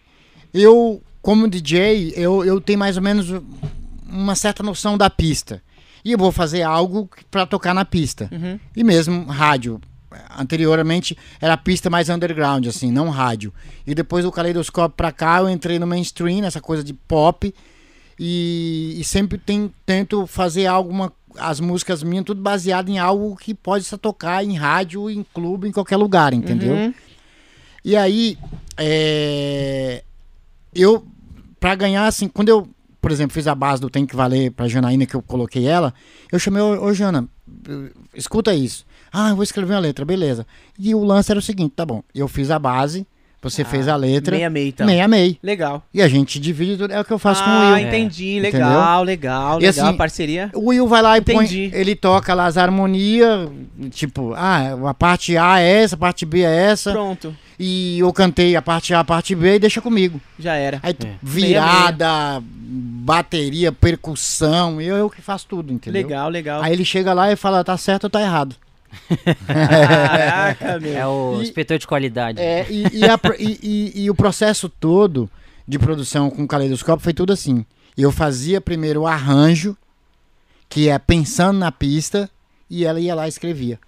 Eu, 0.53 1.03
como 1.23 1.49
DJ, 1.49 2.13
eu, 2.15 2.45
eu 2.45 2.61
tenho 2.61 2.79
mais 2.79 2.99
ou 2.99 3.03
menos 3.03 3.27
uma 4.07 4.35
certa 4.35 4.63
noção 4.63 4.99
da 4.99 5.09
pista. 5.09 5.63
e 6.05 6.13
eu 6.13 6.19
vou 6.19 6.31
fazer 6.31 6.61
algo 6.61 7.09
para 7.31 7.47
tocar 7.47 7.73
na 7.73 7.87
pista. 7.87 8.29
Uhum. 8.31 8.61
E 8.77 8.85
mesmo 8.85 9.25
rádio. 9.25 9.81
Anteriormente 10.39 11.17
era 11.41 11.57
pista 11.57 11.89
mais 11.89 12.11
underground, 12.11 12.67
assim, 12.67 12.93
não 12.93 13.09
rádio. 13.09 13.51
E 13.87 13.95
depois 13.95 14.27
do 14.27 14.31
caleidoscópio 14.31 14.95
pra 14.95 15.11
cá, 15.11 15.39
eu 15.39 15.49
entrei 15.49 15.79
no 15.79 15.87
mainstream, 15.87 16.45
essa 16.45 16.61
coisa 16.61 16.85
de 16.85 16.93
pop. 16.93 17.53
E, 18.19 18.97
e 18.99 19.05
sempre 19.05 19.39
tem, 19.39 19.73
tento 19.85 20.27
fazer 20.27 20.67
alguma. 20.67 21.13
As 21.39 21.61
músicas 21.61 22.03
minhas, 22.03 22.25
tudo 22.25 22.41
baseado 22.41 22.89
em 22.89 22.99
algo 22.99 23.37
que 23.37 23.53
pode 23.53 23.85
se 23.85 23.97
tocar 23.99 24.43
em 24.43 24.57
rádio, 24.57 25.11
em 25.11 25.23
clube, 25.23 25.69
em 25.69 25.73
qualquer 25.73 25.99
lugar, 25.99 26.33
entendeu? 26.33 26.75
Uhum. 26.75 26.95
E 27.85 27.95
aí, 27.95 28.39
é, 28.79 30.03
eu, 30.75 31.07
pra 31.61 31.75
ganhar, 31.75 32.07
assim, 32.07 32.27
quando 32.27 32.49
eu, 32.49 32.69
por 33.03 33.13
exemplo, 33.13 33.35
fiz 33.35 33.47
a 33.47 33.55
base 33.55 33.83
do 33.83 33.91
Tem 33.91 34.07
Que 34.07 34.17
Valer 34.17 34.51
pra 34.51 34.67
Janaína, 34.67 35.05
que 35.05 35.15
eu 35.15 35.21
coloquei 35.21 35.67
ela, 35.67 35.93
eu 36.33 36.39
chamei, 36.39 36.63
ô, 36.63 36.85
ô 36.85 36.93
Jana, 36.95 37.29
escuta 38.15 38.55
isso. 38.55 38.87
Ah, 39.13 39.31
eu 39.31 39.37
vou 39.37 39.43
escrever 39.43 39.75
uma 39.75 39.81
letra, 39.81 40.05
beleza. 40.05 40.47
E 40.79 40.95
o 40.95 41.05
lance 41.05 41.31
era 41.31 41.39
o 41.39 41.43
seguinte, 41.43 41.75
tá 41.77 41.87
bom, 41.87 42.03
eu 42.15 42.27
fiz 42.27 42.51
a 42.51 42.59
base, 42.59 43.07
você 43.43 43.65
fez 43.65 43.87
a 43.87 43.95
letra, 43.95 44.35
Meia 44.37 44.51
meia, 44.51 44.69
então. 44.69 44.87
meia 44.87 45.07
meia. 45.07 45.37
Legal. 45.43 45.83
E 45.95 46.03
a 46.03 46.09
gente 46.09 46.41
divide, 46.41 46.77
tudo, 46.77 46.93
é 46.93 47.01
o 47.01 47.05
que 47.05 47.13
eu 47.13 47.19
faço 47.19 47.45
com 47.45 47.51
o 47.51 47.53
ah, 47.53 47.75
Will. 47.75 47.87
entendi. 47.87 48.39
Entendeu? 48.39 48.61
Legal, 48.67 49.03
legal, 49.05 49.59
E 49.61 49.67
legal. 49.67 49.87
assim, 49.89 49.97
Parceria. 49.97 50.51
O 50.55 50.69
Will 50.71 50.89
vai 50.89 51.01
lá 51.03 51.17
e 51.17 51.21
põe, 51.21 51.37
Entendi. 51.45 51.71
ele 51.73 51.95
toca 51.95 52.35
lá 52.35 52.47
as 52.47 52.57
harmonias, 52.57 53.49
tipo, 53.91 54.33
ah, 54.35 54.77
a 54.89 54.95
parte 54.95 55.37
A 55.37 55.61
é 55.61 55.83
essa, 55.83 55.95
a 55.95 55.99
parte 55.99 56.27
B 56.27 56.41
é 56.43 56.57
essa, 56.71 56.91
Pronto. 56.91 57.37
e 57.59 57.99
eu 58.01 58.13
cantei 58.13 58.57
a 58.57 58.63
parte 58.63 58.93
A, 58.93 59.01
a 59.01 59.05
parte 59.05 59.35
B 59.35 59.55
e 59.55 59.59
deixa 59.61 59.81
comigo. 59.81 60.21
Já 60.39 60.55
era. 60.55 60.81
Aí 60.83 60.93
É. 61.05 61.09
virada, 61.23 62.43
bateria, 62.43 63.71
percussão, 63.71 64.81
eu, 64.81 64.97
eu 64.97 65.11
que 65.11 65.23
faço 65.23 65.47
tudo, 65.47 65.73
entendeu? 65.73 66.03
Legal, 66.03 66.29
legal. 66.29 66.63
Aí 66.63 66.73
ele 66.73 66.85
chega 66.85 67.13
lá 67.13 67.31
e 67.31 67.37
fala, 67.37 67.63
tá 67.63 67.77
certo 67.77 68.05
ou 68.05 68.11
tá 68.11 68.21
errado. 68.21 68.57
Caraca, 69.47 70.79
meu. 70.81 70.93
É 70.97 71.07
o 71.07 71.41
E- 71.41 71.43
inspetor 71.45 71.79
de 71.79 71.87
qualidade. 71.87 72.41
É, 72.41 72.67
e, 72.71 72.83
e 72.99 73.05
a 73.05 73.19
e- 73.39 73.59
e- 73.63 74.05
e 74.05 74.11
o 74.11 74.15
processo 74.15 74.69
todo 74.69 75.31
de 75.67 75.79
produção 75.79 76.31
com 76.31 76.45
o 76.45 76.49
caleidoscópio 76.49 77.03
foi 77.03 77.13
tudo 77.15 77.33
assim. 77.33 77.65
Eu 77.97 78.13
fazia 78.13 78.61
primeiro 78.61 79.03
o 79.03 79.07
arranjo, 79.07 79.77
que 80.69 80.89
é 80.89 80.99
pensando 80.99 81.59
na 81.59 81.73
pista, 81.73 82.29
e 82.69 82.85
ela 82.85 83.01
ia 83.01 83.15
lá 83.15 83.27
e 83.27 83.29
escrevia. 83.29 83.79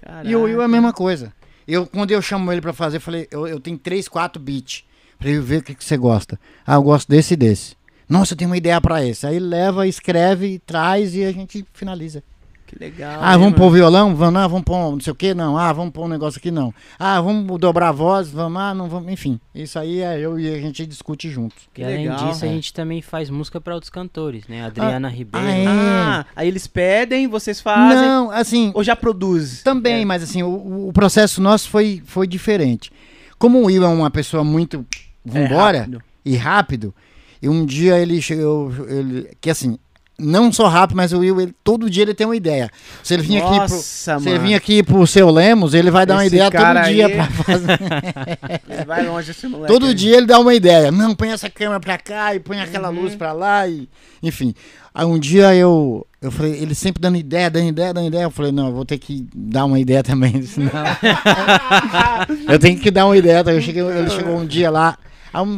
Caraca. 0.00 0.28
E 0.28 0.34
o 0.34 0.42
Will 0.42 0.60
é 0.60 0.64
a 0.64 0.68
mesma 0.68 0.92
coisa. 0.92 1.32
Eu, 1.66 1.86
quando 1.86 2.10
eu 2.10 2.20
chamo 2.20 2.50
ele 2.52 2.60
pra 2.60 2.72
fazer, 2.72 2.96
eu 2.98 3.00
falei, 3.00 3.26
eu, 3.30 3.46
eu 3.46 3.58
tenho 3.60 3.78
três, 3.78 4.06
quatro 4.08 4.40
beats. 4.42 4.84
Falei, 5.18 5.38
ver 5.38 5.58
o 5.58 5.62
que, 5.62 5.74
que 5.74 5.84
você 5.84 5.96
gosta. 5.96 6.38
Ah, 6.66 6.74
eu 6.74 6.82
gosto 6.82 7.08
desse 7.08 7.34
e 7.34 7.36
desse. 7.36 7.74
Nossa, 8.06 8.34
eu 8.34 8.36
tenho 8.36 8.50
uma 8.50 8.56
ideia 8.56 8.78
pra 8.80 9.02
esse. 9.02 9.26
Aí 9.26 9.36
ele 9.36 9.46
leva, 9.46 9.86
escreve, 9.86 10.58
traz 10.66 11.14
e 11.14 11.24
a 11.24 11.32
gente 11.32 11.64
finaliza. 11.72 12.22
Que 12.66 12.78
legal. 12.78 13.18
Ah, 13.22 13.32
né, 13.32 13.38
vamos 13.38 13.54
pôr 13.54 13.64
mano? 13.64 13.74
violão? 13.74 14.14
Vamos, 14.16 14.40
ah, 14.40 14.46
vamos 14.46 14.64
pôr 14.64 14.74
não 14.92 15.00
sei 15.00 15.12
o 15.12 15.14
que? 15.16 15.34
Não. 15.34 15.56
Ah, 15.58 15.72
vamos 15.72 15.92
pôr 15.92 16.04
um 16.04 16.08
negócio 16.08 16.38
aqui? 16.38 16.50
Não. 16.50 16.72
Ah, 16.98 17.20
vamos 17.20 17.58
dobrar 17.60 17.88
a 17.90 17.92
voz? 17.92 18.30
Vamos, 18.30 18.60
ah, 18.60 18.72
não 18.74 18.88
vamos. 18.88 19.12
Enfim, 19.12 19.38
isso 19.54 19.78
aí 19.78 20.00
é 20.00 20.18
eu 20.18 20.38
e 20.40 20.48
a 20.52 20.58
gente 20.58 20.86
discute 20.86 21.28
juntos. 21.28 21.68
Que 21.74 21.82
E 21.82 21.84
além 21.84 22.08
legal. 22.08 22.28
disso, 22.30 22.44
a 22.44 22.48
É. 22.48 22.50
gente 22.52 22.72
também 22.72 23.02
faz 23.02 23.28
música 23.28 23.60
pra 23.60 23.74
outros 23.74 23.90
cantores, 23.90 24.46
né? 24.48 24.64
Adriana 24.64 25.08
Ribeiro. 25.08 25.46
ah, 25.46 25.50
é? 25.50 25.66
Ah, 25.66 26.26
aí 26.34 26.48
eles 26.48 26.66
pedem, 26.66 27.28
vocês 27.28 27.60
fazem. 27.60 27.98
Não, 28.08 28.30
assim, 28.30 28.72
Ou 28.74 28.82
já 28.82 28.96
produz? 28.96 29.62
Também, 29.62 30.02
É. 30.02 30.04
mas 30.06 30.22
assim, 30.22 30.42
o, 30.42 30.88
o 30.88 30.92
processo 30.92 31.42
nosso 31.42 31.68
foi, 31.68 32.02
foi 32.06 32.26
diferente. 32.26 32.90
Como 33.38 33.58
o 33.60 33.64
Will 33.66 33.84
é 33.84 33.88
uma 33.88 34.10
pessoa 34.10 34.42
muito 34.42 34.86
É, 35.26 35.30
vambora 35.30 35.78
rápido. 35.80 36.02
e 36.24 36.36
rápido, 36.36 36.94
e 37.42 37.48
um 37.48 37.66
dia 37.66 37.98
ele 37.98 38.22
chegou, 38.22 38.72
ele, 38.88 39.28
que 39.40 39.50
assim, 39.50 39.78
não 40.18 40.52
só 40.52 40.68
rápido, 40.68 40.96
mas 40.96 41.12
o 41.12 41.18
Will, 41.18 41.40
ele- 41.40 41.54
todo 41.64 41.90
dia 41.90 42.02
ele 42.04 42.14
tem 42.14 42.26
uma 42.26 42.36
ideia. 42.36 42.70
Se 43.02 43.14
ele 43.14 43.22
vir 43.24 43.42
aqui 43.42 43.56
pro, 43.66 43.68
se 43.68 44.10
ele 44.28 44.38
vir 44.38 44.54
aqui 44.54 44.82
pro 44.82 45.06
seu 45.06 45.28
Lemos, 45.30 45.74
ele 45.74 45.90
vai 45.90 46.06
dar 46.06 46.14
uma 46.14 46.24
Esse 46.26 46.36
ideia 46.36 46.50
cara 46.50 46.82
todo 46.84 46.92
dia 46.92 47.06
aí- 47.06 47.12
pra 47.14 47.26
fazer. 47.30 47.78
Ele 48.70 48.84
vai 48.84 49.06
longe 49.06 49.30
esse 49.30 49.46
moleque. 49.48 49.72
Todo 49.72 49.86
aí. 49.86 49.94
dia 49.94 50.16
ele 50.16 50.26
dá 50.26 50.38
uma 50.38 50.54
ideia. 50.54 50.90
Não, 50.92 51.14
põe 51.14 51.30
essa 51.30 51.48
câmera 51.50 51.80
pra 51.80 51.98
cá 51.98 52.34
e 52.34 52.40
põe 52.40 52.60
aquela 52.60 52.90
Uhum. 52.90 53.02
luz 53.02 53.14
pra 53.16 53.32
lá 53.32 53.66
e 53.66 53.88
enfim. 54.22 54.54
Aí 54.94 55.04
um 55.04 55.18
dia 55.18 55.54
eu 55.54 56.06
eu 56.22 56.30
falei, 56.30 56.52
ele 56.54 56.74
sempre 56.74 57.00
dando 57.02 57.16
ideia, 57.16 57.50
dando 57.50 57.68
ideia, 57.68 57.92
dando 57.92 58.06
ideia. 58.06 58.22
Eu 58.22 58.30
falei, 58.30 58.52
não, 58.52 58.68
eu 58.68 58.72
vou 58.72 58.84
ter 58.84 58.98
que 58.98 59.26
dar 59.34 59.64
uma 59.64 59.78
ideia 59.80 60.02
também, 60.02 60.40
senão 60.46 60.70
eu 62.48 62.58
tenho 62.58 62.78
que 62.78 62.90
dar 62.90 63.06
uma 63.06 63.16
ideia. 63.16 63.42
Eu 63.46 63.60
cheguei, 63.60 63.82
ele 63.82 64.10
chegou 64.10 64.36
um 64.36 64.46
dia 64.46 64.70
lá, 64.70 64.96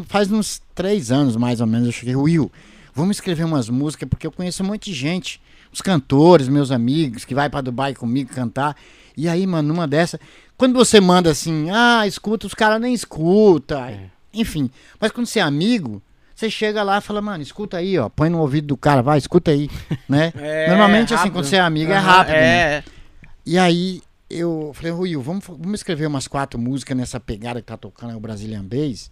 faz 0.09 0.31
uns 0.31 0.61
três 0.75 1.11
anos 1.11 1.37
mais 1.37 1.61
ou 1.61 1.67
menos. 1.67 1.87
Eu 1.87 1.93
cheguei, 1.93 2.17
Will, 2.17 2.51
vamos 2.97 3.19
escrever 3.19 3.45
umas 3.45 3.69
músicas 3.69 4.09
porque 4.09 4.27
eu 4.27 4.33
conheço 4.33 4.63
um 4.63 4.67
monte 4.67 4.87
de 4.91 4.95
gente, 4.95 5.41
os 5.73 5.83
cantores, 5.83 6.49
meus 6.49 6.71
amigos 6.71 7.25
que 7.25 7.35
vai 7.35 7.51
pra 7.51 7.61
Dubai 7.61 7.95
comigo 7.95 8.33
cantar. 8.33 8.75
E 9.17 9.29
aí, 9.29 9.47
mano, 9.47 9.69
numa 9.69 9.87
dessa, 9.87 10.19
quando 10.57 10.75
você 10.75 11.01
manda 11.01 11.31
assim, 11.31 11.69
ah, 11.71 12.07
escuta, 12.07 12.47
os 12.47 12.55
caras 12.55 12.81
nem 12.81 12.95
escuta. 12.95 13.79
É. 13.91 14.07
Enfim, 14.33 14.71
mas 14.99 15.13
quando 15.13 15.27
você 15.27 15.39
é 15.39 15.43
amigo, 15.43 16.03
você 16.35 16.51
chega 16.51 16.83
lá 16.83 16.99
e 16.99 17.01
fala, 17.03 17.21
mano, 17.23 17.43
escuta 17.43 17.77
aí, 17.77 17.99
ó, 17.99 18.09
põe 18.09 18.29
no 18.31 18.41
ouvido 18.41 18.69
do 18.69 18.77
cara, 18.77 19.03
vai, 19.03 19.19
escuta 19.19 19.51
aí, 19.51 19.69
né? 20.09 20.33
É, 20.37 20.69
Normalmente, 20.69 21.13
assim, 21.15 21.25
rápido. 21.25 21.33
quando 21.35 21.45
você 21.45 21.57
é 21.57 21.61
amigo, 21.61 21.93
é 21.93 21.97
Aham, 21.97 22.07
rápido. 22.07 22.33
né? 22.35 22.39
É. 22.77 22.85
E 23.45 23.59
aí 23.59 24.03
eu 24.29 24.73
falei, 24.75 24.93
Will, 24.93 25.23
vamos, 25.23 25.45
vamos 25.47 25.81
escrever 25.81 26.07
umas 26.07 26.27
quatro 26.27 26.59
músicas 26.59 26.97
nessa 26.97 27.21
pegada 27.21 27.61
que 27.61 27.67
tá 27.67 27.77
tocando 27.77 28.13
é 28.13 28.17
o 28.17 28.21
Brazilian 28.21 28.65
Bass. 28.65 29.11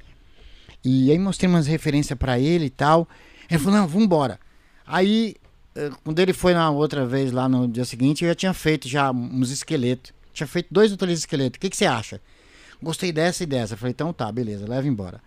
E 0.85 1.11
aí 1.11 1.19
mostrei 1.19 1.49
umas 1.49 1.67
referências 1.67 2.19
pra 2.19 2.39
ele 2.39 2.67
e 2.67 2.71
tal. 2.71 3.09
Ele 3.51 3.59
falou, 3.59 3.79
não, 3.81 3.87
vambora. 3.89 4.39
Aí, 4.87 5.37
eh, 5.75 5.91
quando 6.03 6.19
ele 6.19 6.33
foi 6.33 6.55
na 6.55 6.71
outra 6.71 7.07
vez 7.07 7.33
lá 7.33 7.49
no 7.49 7.67
dia 7.69 7.85
seguinte, 7.85 8.25
eu 8.25 8.29
já 8.31 8.35
tinha 8.35 8.55
feito 8.55 8.89
já 8.89 9.11
uns 9.11 9.51
esqueletos. 9.51 10.13
Tinha 10.33 10.47
feito 10.47 10.69
dois 10.71 10.91
ou 10.91 10.97
três 10.97 11.21
esqueletos. 11.21 11.57
O 11.57 11.61
que, 11.61 11.71
que 11.71 11.77
você 11.77 11.87
acha? 11.87 12.21
Gostei 12.83 13.13
dessa 13.13 13.43
e 13.45 13.47
dessa. 13.47 13.75
Eu 13.75 13.79
falei, 13.79 13.93
então 13.93 14.13
tá, 14.13 14.31
beleza, 14.33 14.67
leva 14.69 14.87
embora. 14.87 15.21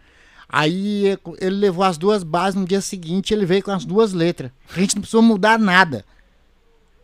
Aí 0.50 1.08
eh, 1.08 1.18
ele 1.40 1.56
levou 1.58 1.84
as 1.84 1.98
duas 1.98 2.24
bases 2.24 2.60
no 2.60 2.66
dia 2.66 2.82
seguinte, 2.82 3.34
ele 3.34 3.46
veio 3.46 3.64
com 3.64 3.72
as 3.72 3.86
duas 3.86 4.14
letras. 4.14 4.52
A 4.76 4.80
gente 4.80 4.96
não 4.96 5.02
precisou 5.02 5.22
mudar 5.22 5.58
nada. 5.60 6.06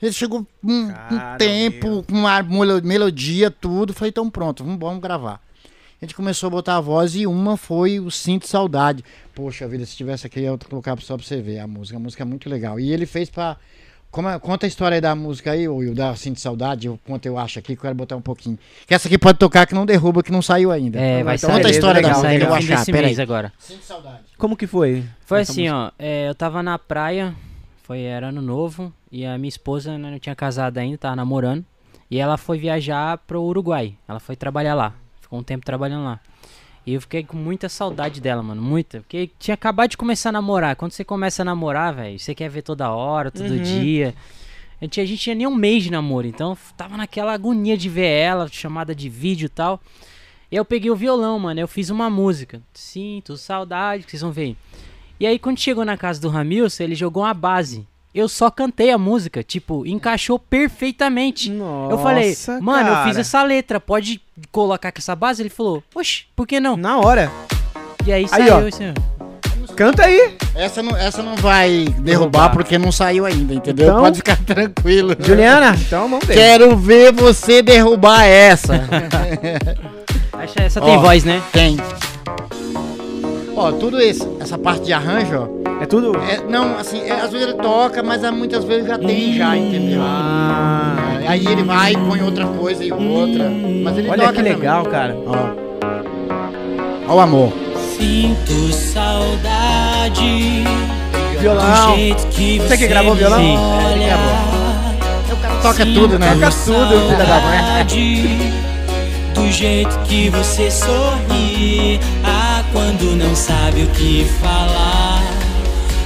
Ele 0.02 0.12
chegou 0.12 0.46
com 0.62 0.68
um, 0.72 0.88
Cara, 0.92 1.38
tempo, 1.38 1.88
meu. 1.88 2.04
com 2.04 2.14
uma 2.14 2.44
melo- 2.44 2.84
melodia, 2.84 3.50
tudo. 3.50 3.94
Falei, 3.94 4.10
então 4.10 4.30
pronto, 4.30 4.64
vamos, 4.64 4.80
vamos 4.80 5.02
gravar. 5.02 5.42
A 6.04 6.06
gente 6.06 6.16
começou 6.16 6.48
a 6.48 6.50
botar 6.50 6.76
a 6.76 6.82
voz 6.82 7.16
e 7.16 7.26
uma 7.26 7.56
foi 7.56 7.98
o 7.98 8.12
Sinto 8.12 8.46
Saudade. 8.46 9.06
Poxa 9.34 9.66
vida, 9.70 9.86
se 9.86 9.96
tivesse 9.96 10.28
aqui, 10.28 10.42
eu 10.42 10.52
ia 10.52 10.58
colocar 10.70 11.00
só 11.00 11.16
pra 11.16 11.26
você 11.26 11.40
ver 11.42 11.60
a 11.60 11.66
música. 11.66 11.96
A 11.96 12.00
música 12.00 12.24
é 12.24 12.26
muito 12.26 12.50
legal. 12.50 12.78
E 12.78 12.92
ele 12.92 13.06
fez 13.06 13.30
pra. 13.30 13.56
Como 14.12 14.28
é- 14.28 14.38
conta 14.38 14.66
a 14.66 14.68
história 14.68 14.96
aí 14.96 15.00
da 15.02 15.16
música 15.16 15.52
aí, 15.52 15.66
Will, 15.66 15.96
da 15.96 16.14
Sinto 16.14 16.42
Saudade, 16.42 16.90
o 16.90 17.00
quanto 17.06 17.26
eu 17.26 17.38
acho 17.38 17.58
aqui, 17.58 17.68
que 17.68 17.80
eu 17.80 17.84
quero 17.84 17.96
botar 17.96 18.18
um 18.18 18.22
pouquinho. 18.22 18.60
Que 18.86 18.94
essa 18.94 19.08
aqui 19.08 19.18
pode 19.18 19.40
tocar 19.40 19.66
que 19.66 19.74
não 19.74 19.86
derruba, 19.86 20.22
que 20.22 20.30
não 20.30 20.42
saiu 20.42 20.74
ainda. 20.74 21.00
É, 21.00 21.24
vai 21.24 21.38
Então, 21.38 21.50
sair. 21.50 21.56
conta 21.56 21.68
a 21.70 21.72
história 21.72 22.02
da 22.02 22.08
vai 22.10 22.18
música, 22.18 22.28
sair 22.30 22.42
eu 22.42 22.48
vou 22.48 22.58
achar, 22.58 22.76
desse 22.80 22.92
pera 22.92 23.08
mês 23.08 23.18
aí. 23.20 23.24
agora. 23.24 23.54
Sinto 23.58 23.84
Saudade. 23.86 24.24
Como 24.38 24.58
que 24.58 24.68
foi? 24.68 25.06
Foi 25.26 25.40
essa 25.40 25.54
assim, 25.54 25.70
música? 25.70 25.78
ó. 25.88 25.92
é, 25.98 26.28
eu 26.28 26.36
tava 26.36 26.62
na 26.62 26.78
praia, 26.78 27.34
foi 27.82 28.02
era 28.02 28.28
ano 28.28 28.42
novo, 28.42 28.92
e 29.10 29.26
a 29.26 29.38
minha 29.38 29.48
esposa 29.48 29.98
né, 29.98 30.12
não 30.12 30.20
tinha 30.20 30.36
casado 30.36 30.78
ainda, 30.80 30.98
tava 30.98 31.16
namorando. 31.16 31.64
E 32.12 32.20
ela 32.20 32.36
foi 32.36 32.58
viajar 32.60 33.18
pro 33.20 33.42
Uruguai. 33.42 33.96
Ela 34.06 34.20
foi 34.20 34.36
trabalhar 34.36 34.76
lá. 34.76 34.94
Ficou 35.34 35.40
um 35.40 35.44
tempo 35.44 35.66
trabalhando 35.66 36.04
lá. 36.06 36.20
E 36.86 36.94
eu 36.94 37.02
fiquei 37.02 37.24
com 37.24 37.36
muita 37.36 37.68
saudade 37.68 38.22
dela, 38.22 38.44
mano. 38.44 38.62
Muita. 38.62 39.00
Porque 39.00 39.32
tinha 39.40 39.56
acabado 39.56 39.90
de 39.90 39.98
começar 39.98 40.30
a 40.30 40.32
namorar. 40.34 40.76
Quando 40.76 40.92
você 40.92 41.04
começa 41.04 41.42
a 41.42 41.46
namorar, 41.46 41.92
velho, 41.96 42.20
você 42.20 42.36
quer 42.36 42.50
ver 42.50 42.62
toda 42.62 42.92
hora, 42.92 43.32
todo 43.32 43.50
Uhum. 43.50 43.64
dia. 43.64 44.14
A 44.80 44.86
gente, 44.86 45.02
a 45.02 45.06
gente 45.06 45.20
tinha 45.20 45.34
nem 45.34 45.48
um 45.48 45.56
mês 45.56 45.82
de 45.84 45.92
namoro. 45.92 46.28
Então 46.28 46.56
tava 46.78 46.96
naquela 46.98 47.34
agonia 47.34 47.76
de 47.76 47.90
ver 47.90 48.06
ela, 48.06 48.48
chamada 48.48 48.94
de 48.94 49.10
vídeo 49.10 49.48
e 49.48 49.50
tal. 49.50 49.82
E 50.52 50.56
eu 50.56 50.64
peguei 50.64 50.92
o 50.92 50.96
violão, 50.96 51.40
mano. 51.40 51.60
Eu 51.60 51.68
fiz 51.68 51.90
uma 51.90 52.12
música. 52.12 52.62
Sinto 52.72 53.36
saudade, 53.36 54.04
que 54.04 54.12
vocês 54.12 54.22
vão 54.22 54.32
ver. 54.32 54.56
E 55.20 55.26
aí, 55.26 55.40
quando 55.40 55.58
chegou 55.60 55.84
na 55.84 55.98
casa 55.98 56.22
do 56.22 56.30
Ramilson, 56.30 56.84
ele 56.84 56.94
jogou 56.96 57.24
uma 57.24 57.34
base. 57.34 57.88
Eu 58.14 58.30
só 58.30 58.52
cantei 58.52 58.92
a 58.92 58.98
música, 58.98 59.42
tipo, 59.44 59.86
encaixou 59.88 60.38
perfeitamente. 60.38 61.50
Nossa, 61.50 61.94
eu 61.94 61.98
falei, 61.98 62.38
mano, 62.62 62.90
eu 62.90 62.96
fiz 62.98 63.06
cara. 63.08 63.22
essa 63.22 63.44
letra, 63.44 63.80
pode 63.80 64.22
colocar 64.52 64.92
com 64.92 65.00
essa 65.00 65.16
base? 65.16 65.42
Ele 65.42 65.50
falou, 65.50 65.82
oxe, 65.96 66.26
por 66.36 66.46
que 66.46 66.60
não? 66.60 66.78
Na 66.78 67.00
hora. 67.00 67.32
E 68.06 68.12
aí, 68.14 68.24
Aí, 68.24 68.28
saiu 68.28 68.56
ó. 68.56 68.62
esse. 68.68 68.94
Canta 69.76 70.06
aí. 70.06 70.36
Essa 70.54 70.84
não, 70.84 70.96
essa 70.96 71.24
não 71.24 71.36
vai 71.36 71.86
derrubar 71.86 72.04
Derrubar. 72.04 72.52
porque 72.52 72.78
não 72.78 72.92
saiu 72.92 73.26
ainda, 73.26 73.56
entendeu? 73.56 73.88
Então- 73.88 74.02
Pode 74.02 74.18
ficar 74.18 74.38
tranquilo. 74.46 75.16
Juliana, 75.20 75.76
então 75.76 76.08
vamos 76.08 76.24
ver. 76.28 76.36
Quero 76.36 76.78
ver 76.78 77.12
você 77.12 77.64
derrubar 77.64 78.24
essa. 78.26 78.74
Essa 80.58 80.82
Ó. 80.82 80.86
tem 80.86 81.00
voz, 81.00 81.24
né? 81.24 81.42
Tem. 81.54 81.78
Ó, 83.56 83.72
tudo 83.72 84.02
isso, 84.02 84.36
essa 84.40 84.58
parte 84.58 84.84
de 84.86 84.94
arranjo, 84.94 85.48
ó. 85.50 85.64
É 85.82 85.86
tudo? 85.86 86.12
é- 86.18 86.42
não, 86.50 86.78
assim, 86.78 87.02
é, 87.02 87.12
às 87.12 87.32
vezes 87.32 87.48
ele 87.50 87.58
toca, 87.58 88.02
mas 88.02 88.24
ah, 88.24 88.32
muitas 88.32 88.64
vezes 88.64 88.88
já 88.88 88.98
tem 88.98 89.34
já, 89.34 89.56
entendeu? 89.58 90.02
Ah, 90.04 91.20
É, 91.24 91.28
Aí 91.28 91.46
ele 91.46 91.64
vai, 91.64 91.94
põe 91.94 92.22
outra 92.22 92.46
coisa 92.46 92.84
e 92.84 92.92
outra. 92.92 93.50
Mas 93.84 93.98
ele 93.98 94.10
olha 94.10 94.24
toca 94.24 94.34
que 94.34 94.42
legal, 94.42 94.84
cara. 94.86 95.14
também. 95.14 95.30
Ó. 97.08 97.12
Ó 97.12 97.16
o 97.16 97.20
amor. 97.20 97.54
Sinto 97.98 98.74
saudade 98.74 100.64
Violão. 101.40 101.96
Você 102.68 102.78
que 102.78 102.88
gravou 102.88 103.16
violão? 103.16 103.40
olha. 103.40 104.04
É, 104.04 104.08
gravou. 104.08 104.34
O 105.32 105.38
cara 105.42 105.56
toca 105.62 105.86
tudo, 105.86 106.20
né? 106.20 106.34
Toca 106.34 106.50
tudo, 106.66 107.10
filha 107.10 107.26
da 107.26 107.40
mãe. 107.42 108.54
Do 109.34 109.52
jeito 109.52 109.98
que 110.06 110.30
você 110.30 110.70
sorri, 110.72 112.00
ah, 112.24 112.43
quando 112.74 113.16
não 113.16 113.36
sabe 113.36 113.84
o 113.84 113.88
que 113.90 114.26
falar, 114.42 115.24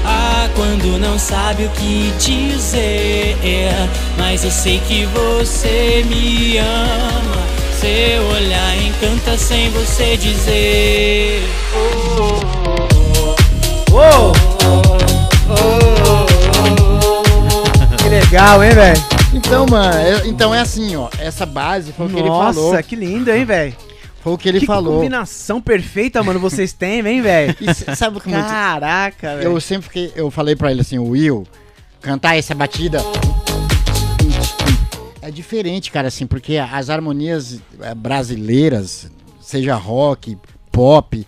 ah, 0.06 0.50
quando 0.54 1.00
não 1.00 1.18
sabe 1.18 1.66
o 1.66 1.70
que 1.70 2.12
dizer, 2.20 3.38
mas 4.18 4.44
eu 4.44 4.52
sei 4.52 4.80
que 4.82 5.06
você 5.06 6.06
me 6.08 6.58
ama. 6.58 7.48
Seu 7.80 8.24
olhar 8.36 8.76
encanta 8.82 9.38
sem 9.38 9.70
você 9.70 10.18
dizer. 10.18 11.44
Oh, 11.74 12.40
oh, 13.94 13.94
Uou! 13.94 14.34
Que 17.98 18.10
legal, 18.10 18.64
hein, 18.64 18.72
velho? 18.72 19.04
Então, 19.32 19.66
mano, 19.70 20.26
então 20.26 20.56
é 20.56 20.60
assim, 20.60 20.96
ó. 20.96 21.08
Essa 21.20 21.46
base 21.46 21.94
foi 21.94 22.08
o 22.08 22.10
que 22.10 22.18
ele 22.18 22.28
falou. 22.28 22.72
Nossa, 22.72 22.82
que 22.82 22.96
lindo, 22.96 23.32
hein, 23.32 23.46
velho? 23.46 23.76
Foi 24.28 24.34
o 24.34 24.38
que 24.38 24.50
ele 24.50 24.60
que 24.60 24.66
falou. 24.66 24.96
combinação 24.96 25.62
perfeita, 25.62 26.22
mano, 26.22 26.38
vocês 26.38 26.74
têm, 26.74 27.00
hein, 27.08 27.22
velho? 27.22 27.56
Sabe 27.96 28.18
o 28.18 28.20
que 28.20 28.30
é. 28.30 28.34
Caraca, 28.34 29.38
velho. 29.38 29.54
Eu 29.54 29.62
sempre 29.62 29.84
fiquei, 29.84 30.12
eu 30.18 30.30
falei 30.30 30.54
pra 30.54 30.70
ele 30.70 30.82
assim, 30.82 31.00
Will, 31.00 31.48
cantar 32.02 32.38
essa 32.38 32.54
batida 32.54 33.02
é 35.22 35.32
diferente, 35.32 35.92
cara, 35.92 36.10
assim, 36.10 36.28
porque 36.28 36.58
as 36.58 36.90
harmonias 36.90 37.62
eh, 37.82 37.96
brasileiras, 37.96 39.10
seja 39.40 39.76
rock, 39.76 40.38
pop, 40.74 41.26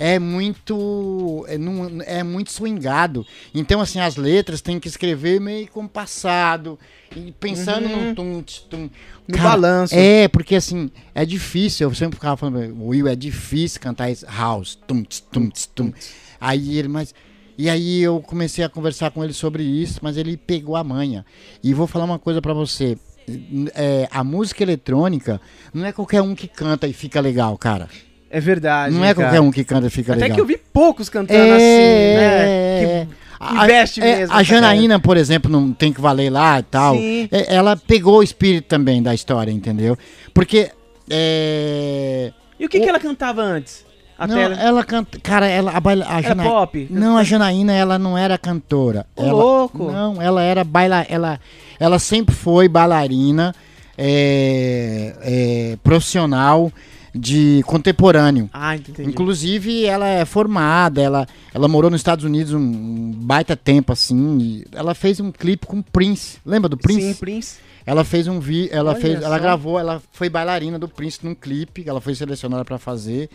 é 0.00 0.18
muito 0.18 1.44
é, 1.46 1.58
não- 1.58 2.00
é 2.06 2.22
muito 2.22 2.50
swingado. 2.50 3.24
Então, 3.54 3.80
assim, 3.80 4.00
as 4.00 4.16
letras 4.16 4.60
tem 4.62 4.80
que 4.80 4.88
escrever 4.88 5.38
meio 5.40 5.68
compassado 5.68 6.78
e 7.14 7.30
pensando 7.32 7.86
Uhum. 7.86 8.08
no 8.08 8.14
tum, 8.14 8.42
tum. 8.70 8.90
No 9.28 9.38
balanço. 9.38 9.94
É, 9.94 10.26
porque 10.26 10.56
assim, 10.56 10.90
é 11.14 11.24
difícil, 11.26 11.88
eu 11.88 11.94
sempre 11.94 12.16
ficava 12.16 12.36
falando, 12.36 12.82
Will, 12.88 13.06
é 13.06 13.14
difícil 13.14 13.80
cantar 13.80 14.10
esse 14.10 14.24
house, 14.26 14.76
tum, 14.86 15.04
tum, 15.30 15.50
tch, 15.50 15.66
tum. 15.74 15.92
Aí 16.40 16.78
ele, 16.78 16.88
mas 16.88 17.14
e 17.58 17.68
aí 17.68 18.00
eu 18.00 18.20
comecei 18.22 18.64
a 18.64 18.68
conversar 18.70 19.10
com 19.10 19.22
ele 19.22 19.34
sobre 19.34 19.62
isso, 19.62 20.00
mas 20.02 20.16
ele 20.16 20.34
pegou 20.38 20.76
a 20.76 20.82
manha. 20.82 21.26
E 21.62 21.74
vou 21.74 21.86
falar 21.86 22.06
uma 22.06 22.18
coisa 22.18 22.40
pra 22.40 22.54
você. 22.54 22.96
É, 23.74 24.08
a 24.10 24.24
música 24.24 24.62
eletrônica 24.62 25.38
não 25.74 25.84
é 25.84 25.92
qualquer 25.92 26.22
um 26.22 26.34
que 26.34 26.48
canta 26.48 26.88
e 26.88 26.92
fica 26.94 27.20
legal, 27.20 27.56
cara. 27.58 27.86
É 28.30 28.40
verdade. 28.40 28.94
não 28.94 29.04
é 29.04 29.12
cara. 29.12 29.26
qualquer 29.26 29.40
um 29.40 29.50
que 29.50 29.64
canta 29.64 29.88
e 29.88 29.90
fica 29.90 30.12
Até 30.12 30.22
legal. 30.22 30.36
que 30.36 30.40
eu 30.40 30.46
vi 30.46 30.56
poucos 30.72 31.08
cantando 31.08 31.38
é, 31.40 31.50
assim, 31.50 31.58
né? 31.60 32.22
é. 33.02 33.06
Que 33.06 33.14
A- 33.40 33.64
investe 33.64 34.00
é, 34.00 34.16
mesmo. 34.18 34.36
A 34.36 34.42
Janaína, 34.42 35.00
por 35.00 35.16
exemplo, 35.16 35.50
não 35.50 35.72
tem 35.72 35.92
que 35.92 36.00
valer 36.00 36.30
lá 36.30 36.60
e 36.60 36.62
tal. 36.62 36.94
Sim. 36.94 37.28
É, 37.32 37.54
ela 37.54 37.76
pegou 37.76 38.18
o 38.18 38.22
espírito 38.22 38.66
também 38.68 39.02
da 39.02 39.12
história, 39.14 39.50
entendeu? 39.50 39.98
Porque. 40.32 40.70
É... 41.10 42.32
E 42.58 42.64
o 42.64 42.68
que, 42.68 42.78
O- 42.78 42.82
que 42.82 42.88
ela 42.88 43.00
cantava 43.00 43.42
antes? 43.42 43.84
Até 44.18 44.34
Não, 44.34 44.40
ela... 44.40 44.60
ela 44.62 44.84
canta. 44.84 45.18
Cara, 45.20 45.46
ela. 45.48 45.72
A, 45.72 45.80
baila- 45.80 46.06
a 46.08 46.18
Era 46.18 46.28
Jana- 46.28 46.42
pop? 46.44 46.86
Não, 46.90 47.16
a 47.16 47.24
Janaína, 47.24 47.72
ela 47.72 47.98
não 47.98 48.16
era 48.16 48.36
cantora. 48.36 49.06
Ô, 49.16 49.22
ela, 49.22 49.32
louco. 49.32 49.90
Não, 49.90 50.20
ela 50.20 50.42
era 50.42 50.62
baila, 50.62 51.06
ela, 51.08 51.40
ela 51.80 51.98
sempre 51.98 52.34
foi 52.34 52.68
bailarina 52.68 53.54
é, 53.96 55.14
é, 55.22 55.76
profissional 55.82 56.70
de 57.14 57.62
contemporâneo. 57.66 58.48
Ah, 58.52 58.76
entendi. 58.76 59.08
Inclusive, 59.08 59.84
ela 59.84 60.06
é 60.06 60.24
formada, 60.24 61.00
ela, 61.00 61.26
ela 61.52 61.68
morou 61.68 61.90
nos 61.90 62.00
Estados 62.00 62.24
Unidos 62.24 62.52
um, 62.52 62.58
um 62.58 63.12
baita 63.14 63.56
tempo, 63.56 63.92
assim. 63.92 64.38
e 64.38 64.64
ela 64.72 64.94
fez 64.94 65.20
um 65.20 65.30
clipe 65.30 65.66
com 65.66 65.78
o 65.78 65.82
Prince. 65.82 66.38
Lembra 66.44 66.68
do 66.68 66.76
Prince? 66.76 67.00
Sim, 67.00 67.14
Prince. 67.14 67.58
Ela 67.84 68.04
fez 68.04 68.28
um 68.28 68.38
vi, 68.38 68.68
ela 68.70 68.90
Olha 68.92 69.00
fez, 69.00 69.22
ela 69.22 69.38
gravou, 69.38 69.78
ela 69.78 70.02
foi 70.12 70.28
bailarina 70.28 70.78
do 70.78 70.86
Prince 70.86 71.18
num 71.22 71.34
clipe, 71.34 71.84
ela 71.86 72.00
foi 72.00 72.14
selecionada 72.14 72.64
pra 72.64 72.78
fazer. 72.78 73.28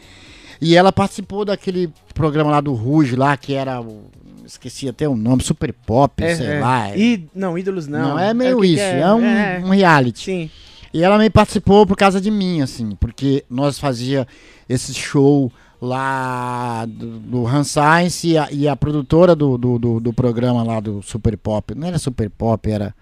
E 0.61 0.76
ela 0.76 0.91
participou 0.93 1.43
daquele 1.43 1.91
programa 2.13 2.51
lá 2.51 2.61
do 2.61 2.73
Rouge 2.73 3.15
lá, 3.15 3.36
que 3.36 3.53
era 3.53 3.82
o 3.82 4.05
esqueci 4.45 4.88
até 4.88 5.07
o 5.09 5.15
nome, 5.15 5.43
Super 5.43 5.73
Pop, 5.73 6.23
É, 6.23 6.36
sei 6.36 6.47
é. 6.47 6.59
lá. 6.59 6.95
E, 6.95 7.28
não, 7.34 7.57
ídolos 7.57 7.88
não. 7.88 8.09
não, 8.09 8.19
é 8.19 8.34
meio 8.34 8.59
o 8.59 8.61
que 8.61 8.67
que 8.67 8.73
isso, 8.73 8.84
é, 8.84 9.13
um, 9.13 9.26
É, 9.26 9.61
um 9.63 9.69
reality. 9.69 10.23
Sim. 10.23 10.49
E 10.95 11.03
ela 11.03 11.17
me 11.17 11.29
participou 11.29 11.85
por 11.85 11.97
causa 11.97 12.21
de 12.21 12.31
mim, 12.31 12.61
assim, 12.61 12.95
porque 12.95 13.43
nós 13.49 13.77
fazia 13.77 14.25
esse 14.69 14.93
show 14.93 15.51
lá 15.81 16.85
do, 16.85 17.19
do 17.19 17.45
Han 17.45 17.65
Science 17.65 18.25
e 18.25 18.37
a, 18.37 18.47
e 18.49 18.65
a 18.65 18.77
produtora 18.77 19.35
do, 19.35 19.57
do, 19.57 19.77
do, 19.77 19.99
do 19.99 20.13
programa 20.13 20.63
lá 20.63 20.79
do 20.79 21.01
Super 21.01 21.35
Pop, 21.37 21.75
não 21.75 21.85
era 21.89 21.99
Super 21.99 22.29
Pop, 22.29 22.71
era 22.71 22.95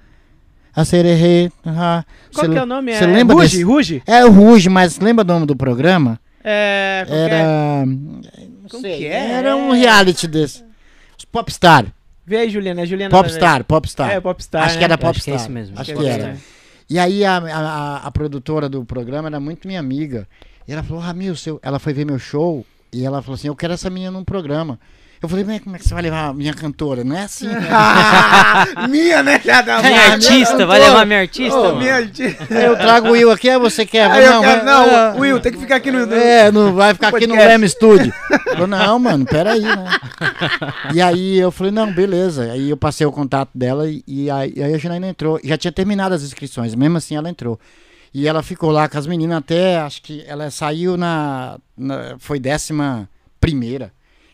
a 0.76 0.84
Sererê. 0.84 1.52
Qual 2.34 2.46
cê 2.48 2.52
que 2.52 2.58
é 2.58 2.64
o 2.64 2.66
nome? 2.66 2.96
Você 2.96 3.04
é 3.04 3.06
lembra 3.06 3.36
Ruge, 3.36 3.50
desse? 3.58 3.64
Ruge? 3.64 4.04
É 4.08 4.26
o 4.26 4.32
Rouge, 4.32 4.70
mas 4.70 4.98
lembra 4.98 5.24
do 5.24 5.32
nome 5.32 5.46
do 5.46 5.56
programa? 5.56 6.20
É, 6.44 7.06
qual 7.08 7.16
que 7.16 7.24
é? 7.24 7.38
Era. 7.38 7.84
Como 8.72 8.82
sei, 8.82 8.98
que 8.98 9.06
é? 9.06 9.32
Era 9.34 9.56
um 9.56 9.72
reality 9.72 10.28
desse. 10.28 10.64
Os 11.16 11.26
Popstar. 11.26 11.86
Vê 12.26 12.38
aí, 12.38 12.50
Juliana. 12.50 12.82
É 12.82 12.86
Juliana 12.88 13.16
Popstar, 13.16 13.64
Popstar. 13.64 14.10
É, 14.10 14.20
Popstar. 14.20 14.64
Acho 14.64 14.74
que 14.74 14.80
né? 14.80 14.86
era 14.86 14.94
Eu 15.00 15.10
acho 15.10 15.22
que 15.24 15.30
é 15.30 15.34
Popstar. 15.34 15.36
isso 15.36 15.52
mesmo. 15.52 15.80
Acho 15.80 15.92
É 15.92 15.94
que 15.94 16.00
Popstar. 16.02 16.20
era. 16.20 16.38
E 16.94 17.00
aí 17.00 17.26
a, 17.26 17.38
a, 17.38 17.98
a- 18.08 18.12
produtora 18.12 18.70
do 18.70 18.86
programa 18.86 19.28
era 19.28 19.40
muito 19.40 19.68
minha 19.68 19.80
amiga. 19.80 20.28
E 20.68 20.72
ela 20.74 20.84
falou, 20.84 21.02
Ramil, 21.02 21.36
seu... 21.36 21.60
ela 21.64 21.80
foi 21.80 21.92
ver 21.92 22.06
meu 22.06 22.20
show 22.20 22.64
e 22.92 23.04
ela 23.04 23.20
falou 23.20 23.34
assim, 23.34 23.48
eu 23.48 23.56
quero 23.56 23.74
essa 23.74 23.90
menina 23.90 24.12
num 24.12 24.24
programa. 24.24 24.80
Eu 25.24 25.30
falei, 25.30 25.46
mas 25.46 25.62
como 25.62 25.74
é 25.76 25.80
que 25.80 25.88
você 25.88 25.94
vai 25.94 26.04
levar 26.04 26.28
a 26.28 26.34
minha 26.34 26.54
cantora? 26.54 27.02
Não 27.06 27.16
é 27.16 27.24
assim. 27.24 27.48
né? 27.48 27.68
Ah, 27.72 28.66
minha, 28.92 29.24
né? 29.24 29.40
Já 29.44 29.62
da 29.62 29.82
Minha 29.82 29.92
É, 30.02 30.08
artista, 30.12 30.56
minha 30.56 30.68
vai 30.68 30.80
levar 30.82 31.06
minha 31.06 31.20
artista, 31.22 31.58
mano. 31.58 31.78
minha 31.80 31.96
artista. 31.96 32.54
eu 32.54 32.76
trago 32.76 33.08
o 33.08 33.12
Will 33.12 33.32
aqui, 33.32 33.50
aí 33.50 33.58
você 33.58 33.86
quer? 33.86 34.12
Aí 34.12 34.26
não, 34.30 34.42
quero- 34.42 34.66
não, 34.66 34.84
ah, 34.84 35.16
Will, 35.18 35.40
tem 35.40 35.54
que 35.54 35.60
ficar 35.60 35.78
aqui 35.78 35.92
no... 35.92 36.14
É, 36.14 36.52
não 36.52 36.74
vai 36.74 36.94
ficar 36.94 37.08
aqui 37.08 37.26
no. 37.26 37.36
Leme 37.36 37.70
Studio. 37.70 38.14
Falei, 38.52 38.68
não, 38.68 39.00
mano, 39.00 39.26
peraí, 39.26 39.62
né? 39.62 39.86
E 40.94 41.02
aí 41.02 41.40
eu 41.40 41.52
falei, 41.52 41.72
não, 41.72 41.90
beleza. 41.92 42.52
Aí 42.52 42.70
eu 42.70 42.76
passei 42.78 43.08
o 43.08 43.12
contato 43.12 43.50
dela 43.56 43.90
e, 43.90 44.04
e 44.06 44.30
aí, 44.30 44.54
aí 44.62 44.74
a 44.74 44.78
Janaína 44.78 45.08
entrou. 45.08 45.40
Já 45.42 45.58
tinha 45.58 45.72
terminado 45.72 46.14
as 46.14 46.22
inscrições, 46.24 46.76
mesmo 46.76 46.98
assim 46.98 47.16
ela 47.16 47.30
entrou. 47.30 47.58
E 48.14 48.28
ela 48.28 48.44
ficou 48.44 48.72
lá 48.72 48.90
com 48.90 48.98
as 48.98 49.08
meninas 49.08 49.38
até, 49.38 49.78
acho 49.80 50.02
que 50.02 50.22
ela 50.28 50.52
saiu 50.52 50.98
na. 50.98 51.58
na- 51.78 52.16
foi 52.20 52.40
décima 52.40 53.08
primeira. 53.40 53.92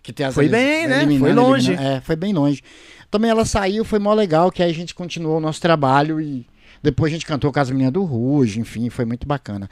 Que 0.09 0.13
tem 0.13 0.25
as 0.25 0.33
Foi 0.33 0.49
bem, 0.49 0.87
né? 0.87 1.05
Foi 1.19 1.31
longe. 1.33 1.73
É, 1.73 2.01
foi 2.01 2.15
bem 2.15 2.33
longe. 2.33 2.63
Também 3.11 3.29
ela 3.29 3.45
saiu, 3.45 3.85
foi 3.85 3.99
mó 3.99 4.11
legal, 4.11 4.51
que 4.51 4.63
aí 4.63 4.71
a 4.71 4.73
gente 4.73 4.95
continuou 4.95 5.37
o 5.37 5.39
nosso 5.39 5.61
trabalho 5.61 6.19
e 6.19 6.47
depois 6.81 7.11
a 7.11 7.13
gente 7.13 7.27
cantou 7.27 7.53
com 7.53 7.59
as 7.59 7.69
meninas 7.69 7.93
do 7.93 8.03
Ruge, 8.03 8.59
enfim, 8.59 8.89
foi 8.89 9.05
muito 9.05 9.27
bacana. 9.27 9.69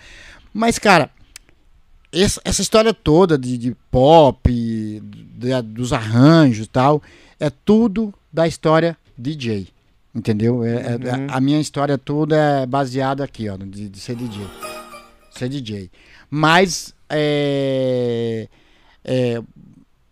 Mas, 0.53 0.77
cara, 0.77 1.09
essa, 2.13 2.39
essa 2.45 2.61
história 2.61 2.93
toda 2.93 3.35
de, 3.35 3.57
de 3.57 3.75
pop, 3.89 4.47
de- 4.51 5.61
dos 5.63 5.91
arranjos 5.91 6.67
e 6.67 6.69
tal, 6.69 7.01
é 7.39 7.49
tudo 7.49 8.13
da 8.31 8.47
história 8.47 8.95
DJ. 9.17 9.69
Entendeu? 10.13 10.63
É- 10.63 10.75
é- 10.93 10.95
Uhum. 11.15 11.27
a 11.29 11.41
minha 11.41 11.59
história 11.59 11.97
toda 11.97 12.35
é 12.61 12.65
baseada 12.67 13.23
aqui, 13.23 13.49
ó, 13.49 13.57
de, 13.57 13.89
de 13.89 13.99
ser 13.99 14.15
DJ. 14.15 14.45
Ser 15.31 15.49
DJ. 15.49 15.89
Mas 16.29 16.93
é, 17.09 18.47
é, 19.03 19.41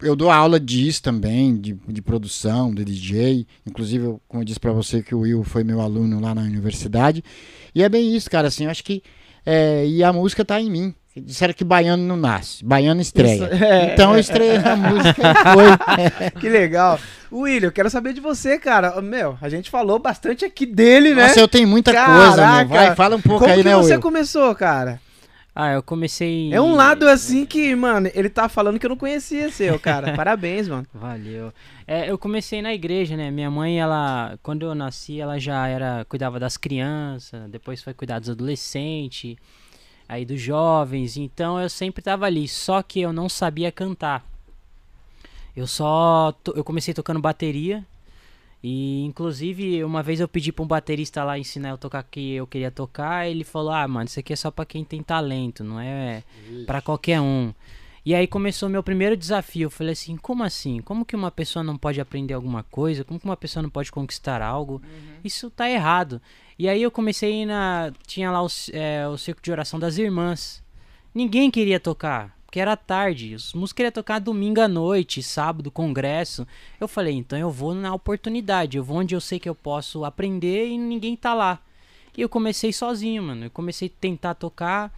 eu 0.05 0.15
dou 0.15 0.29
aula 0.31 0.59
disso 0.59 1.01
também, 1.01 1.55
de, 1.57 1.73
de 1.87 2.01
produção, 2.01 2.73
de 2.73 2.85
DJ. 2.85 3.45
Inclusive, 3.65 4.05
eu, 4.05 4.21
como 4.27 4.41
eu 4.41 4.45
disse 4.45 4.59
pra 4.59 4.71
você 4.71 5.01
que 5.01 5.13
o 5.15 5.19
Will 5.19 5.43
foi 5.43 5.63
meu 5.63 5.81
aluno 5.81 6.19
lá 6.19 6.33
na 6.33 6.41
universidade. 6.41 7.23
E 7.73 7.83
é 7.83 7.89
bem 7.89 8.15
isso, 8.15 8.29
cara, 8.29 8.47
assim, 8.47 8.65
eu 8.65 8.71
acho 8.71 8.83
que. 8.83 9.01
é, 9.45 9.85
e 9.85 10.03
a 10.03 10.13
música 10.13 10.45
tá 10.45 10.59
em 10.61 10.69
mim. 10.69 10.93
Disseram 11.17 11.53
que 11.53 11.63
baiano 11.63 12.03
não 12.03 12.17
nasce, 12.17 12.63
baiano 12.63 12.99
estreia. 12.99 13.45
Isso, 13.45 13.63
é, 13.63 13.93
então 13.93 14.13
eu 14.13 14.19
estreiei 14.19 14.57
na 14.57 14.75
música 14.77 15.21
e 15.21 15.53
foi. 15.53 16.31
Que 16.41 16.49
legal. 16.49 16.99
William, 17.31 17.67
eu 17.67 17.71
quero 17.71 17.89
saber 17.89 18.11
de 18.11 18.19
você, 18.19 18.59
cara. 18.59 19.01
Meu, 19.01 19.37
a 19.41 19.47
gente 19.47 19.69
falou 19.69 19.97
bastante 19.97 20.43
aqui 20.43 20.65
dele, 20.65 21.15
né? 21.15 21.27
Nossa, 21.27 21.39
eu 21.39 21.47
tenho 21.47 21.67
muita 21.69 21.91
coisa, 21.93 22.35
Caraca. 22.35 22.65
meu. 22.65 22.67
Vai, 22.67 22.95
fala 22.95 23.15
um 23.15 23.21
pouco 23.21 23.39
Como 23.39 23.51
aí, 23.51 23.63
que 23.63 23.69
né, 23.69 23.75
você 23.77 23.93
Will? 23.93 24.01
começou, 24.01 24.53
cara? 24.55 24.99
Ah, 25.57 25.71
eu 25.71 25.81
comecei. 25.81 26.53
É 26.53 26.59
um 26.59 26.75
lado 26.75 27.07
assim 27.09 27.45
que, 27.45 27.73
mano, 27.75 28.09
ele 28.13 28.29
tá 28.29 28.49
falando 28.49 28.77
que 28.77 28.85
eu 28.85 28.89
não 28.89 28.97
conhecia 28.97 29.49
seu, 29.49 29.79
cara. 29.79 30.11
Parabéns, 30.17 30.67
mano. 30.67 30.85
Valeu. 30.93 31.53
É, 31.87 32.11
eu 32.11 32.17
comecei 32.17 32.61
na 32.61 32.73
igreja, 32.73 33.15
né? 33.15 33.31
Minha 33.31 33.49
mãe, 33.49 33.79
ela, 33.79 34.37
quando 34.43 34.65
eu 34.65 34.75
nasci, 34.75 35.21
ela 35.21 35.39
já 35.39 35.65
era 35.67 36.05
cuidava 36.09 36.39
das 36.41 36.57
crianças, 36.57 37.49
depois 37.49 37.81
foi 37.81 37.93
cuidar 37.93 38.19
dos 38.19 38.29
adolescentes, 38.29 39.37
aí 40.09 40.25
dos 40.25 40.41
jovens. 40.41 41.15
Então 41.15 41.57
eu 41.59 41.69
sempre 41.69 42.01
tava 42.03 42.25
ali, 42.25 42.47
só 42.49 42.81
que 42.83 42.99
eu 42.99 43.13
não 43.13 43.29
sabia 43.29 43.71
cantar. 43.71 44.25
Eu 45.55 45.67
só 45.67 46.33
to- 46.43 46.53
eu 46.53 46.65
comecei 46.65 46.93
tocando 46.93 47.21
bateria 47.21 47.81
e 48.67 49.03
inclusive 49.03 49.83
uma 49.83 50.01
vez 50.01 50.19
eu 50.19 50.27
pedi 50.27 50.51
pra 50.51 50.63
um 50.63 50.67
baterista 50.67 51.23
lá 51.23 51.37
ensinar 51.37 51.69
eu 51.69 51.77
tocar 51.77 52.01
que 52.01 52.33
eu 52.33 52.47
queria 52.47 52.71
tocar, 52.71 53.29
ele 53.29 53.43
falou: 53.43 53.71
"Ah, 53.71 53.87
mano, 53.87 54.07
isso 54.07 54.19
aqui 54.19 54.33
é 54.33 54.35
só 54.35 54.49
pra 54.49 54.65
quem 54.65 54.83
tem 54.83 55.03
talento, 55.03 55.63
não 55.63 55.79
é 55.79 56.23
pra 56.65 56.81
qualquer 56.81 57.21
um". 57.21 57.53
E 58.03 58.15
aí 58.15 58.25
começou 58.25 58.67
meu 58.67 58.81
primeiro 58.81 59.15
desafio. 59.15 59.67
Eu 59.67 59.69
falei 59.69 59.93
assim, 59.93 60.15
como 60.17 60.43
assim? 60.43 60.79
Como 60.81 61.05
que 61.05 61.15
uma 61.15 61.29
pessoa 61.31 61.63
não 61.63 61.77
pode 61.77 61.99
aprender 62.01 62.35
alguma 62.35 62.63
coisa? 62.63 63.03
Como 63.03 63.19
que 63.19 63.25
uma 63.25 63.37
pessoa 63.37 63.63
não 63.63 63.69
pode 63.69 63.91
conquistar 63.91 64.41
algo? 64.43 64.75
Uhum. 64.83 65.15
Isso 65.23 65.49
tá 65.49 65.69
errado. 65.69 66.21
E 66.57 66.67
aí 66.67 66.81
eu 66.81 66.89
comecei 66.89 67.45
na. 67.45 67.91
Tinha 68.07 68.31
lá 68.31 68.43
o, 68.43 68.47
é, 68.73 69.07
o 69.07 69.17
circo 69.17 69.41
de 69.43 69.51
oração 69.51 69.79
das 69.79 69.97
irmãs. 69.97 70.63
Ninguém 71.13 71.49
queria 71.51 71.79
tocar, 71.79 72.34
porque 72.55 72.61
era 72.61 72.77
tarde. 72.77 73.35
Os 73.35 73.51
músicos 73.51 73.73
queriam 73.73 73.91
tocar 73.91 74.17
domingo 74.19 74.61
à 74.61 74.67
noite, 74.67 75.21
sábado, 75.21 75.69
congresso. 75.69 76.47
Eu 76.79 76.87
falei, 76.87 77.13
então 77.13 77.37
eu 77.37 77.51
vou 77.51 77.75
na 77.75 77.93
oportunidade. 77.93 78.77
Eu 78.77 78.83
vou 78.83 78.99
onde 78.99 79.13
eu 79.13 79.19
sei 79.19 79.39
que 79.39 79.49
eu 79.49 79.53
posso 79.53 80.05
aprender 80.05 80.69
e 80.69 80.77
ninguém 80.77 81.17
tá 81.17 81.33
lá. 81.33 81.59
E 82.17 82.21
eu 82.21 82.29
comecei 82.29 82.71
sozinho, 82.71 83.23
mano. 83.23 83.47
Eu 83.47 83.51
comecei 83.51 83.89
a 83.89 83.99
tentar 83.99 84.35
tocar. 84.35 84.89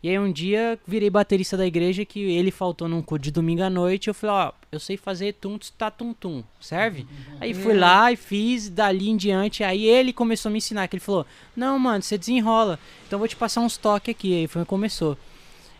E 0.00 0.08
aí 0.08 0.20
um 0.20 0.30
dia 0.30 0.78
virei 0.86 1.10
baterista 1.10 1.56
da 1.56 1.66
igreja 1.66 2.04
que 2.04 2.20
ele 2.20 2.52
faltou 2.52 2.88
num 2.88 3.02
culto 3.02 3.24
de 3.24 3.32
domingo 3.32 3.64
à 3.64 3.68
noite. 3.68 4.06
Eu 4.06 4.14
falei, 4.14 4.36
ó, 4.46 4.52
eu 4.70 4.78
sei 4.78 4.96
fazer 4.96 5.32
tum 5.34 5.58
tá 5.76 5.90
tum 5.90 6.14
tum, 6.14 6.44
serve? 6.60 7.08
Aí 7.40 7.52
fui 7.52 7.74
lá 7.74 8.12
e 8.12 8.16
fiz 8.16 8.70
dali 8.70 9.08
em 9.08 9.16
diante. 9.16 9.64
Aí 9.64 9.84
ele 9.84 10.12
começou 10.12 10.48
a 10.48 10.52
me 10.52 10.58
ensinar, 10.58 10.86
que 10.86 10.94
ele 10.94 11.02
falou: 11.02 11.26
"Não, 11.56 11.76
mano, 11.76 12.02
você 12.02 12.16
desenrola. 12.16 12.78
Então 13.04 13.16
eu 13.16 13.18
vou 13.18 13.28
te 13.28 13.34
passar 13.34 13.62
uns 13.62 13.76
toques 13.76 14.14
aqui". 14.14 14.32
Aí 14.32 14.46
foi 14.46 14.64
começou. 14.64 15.18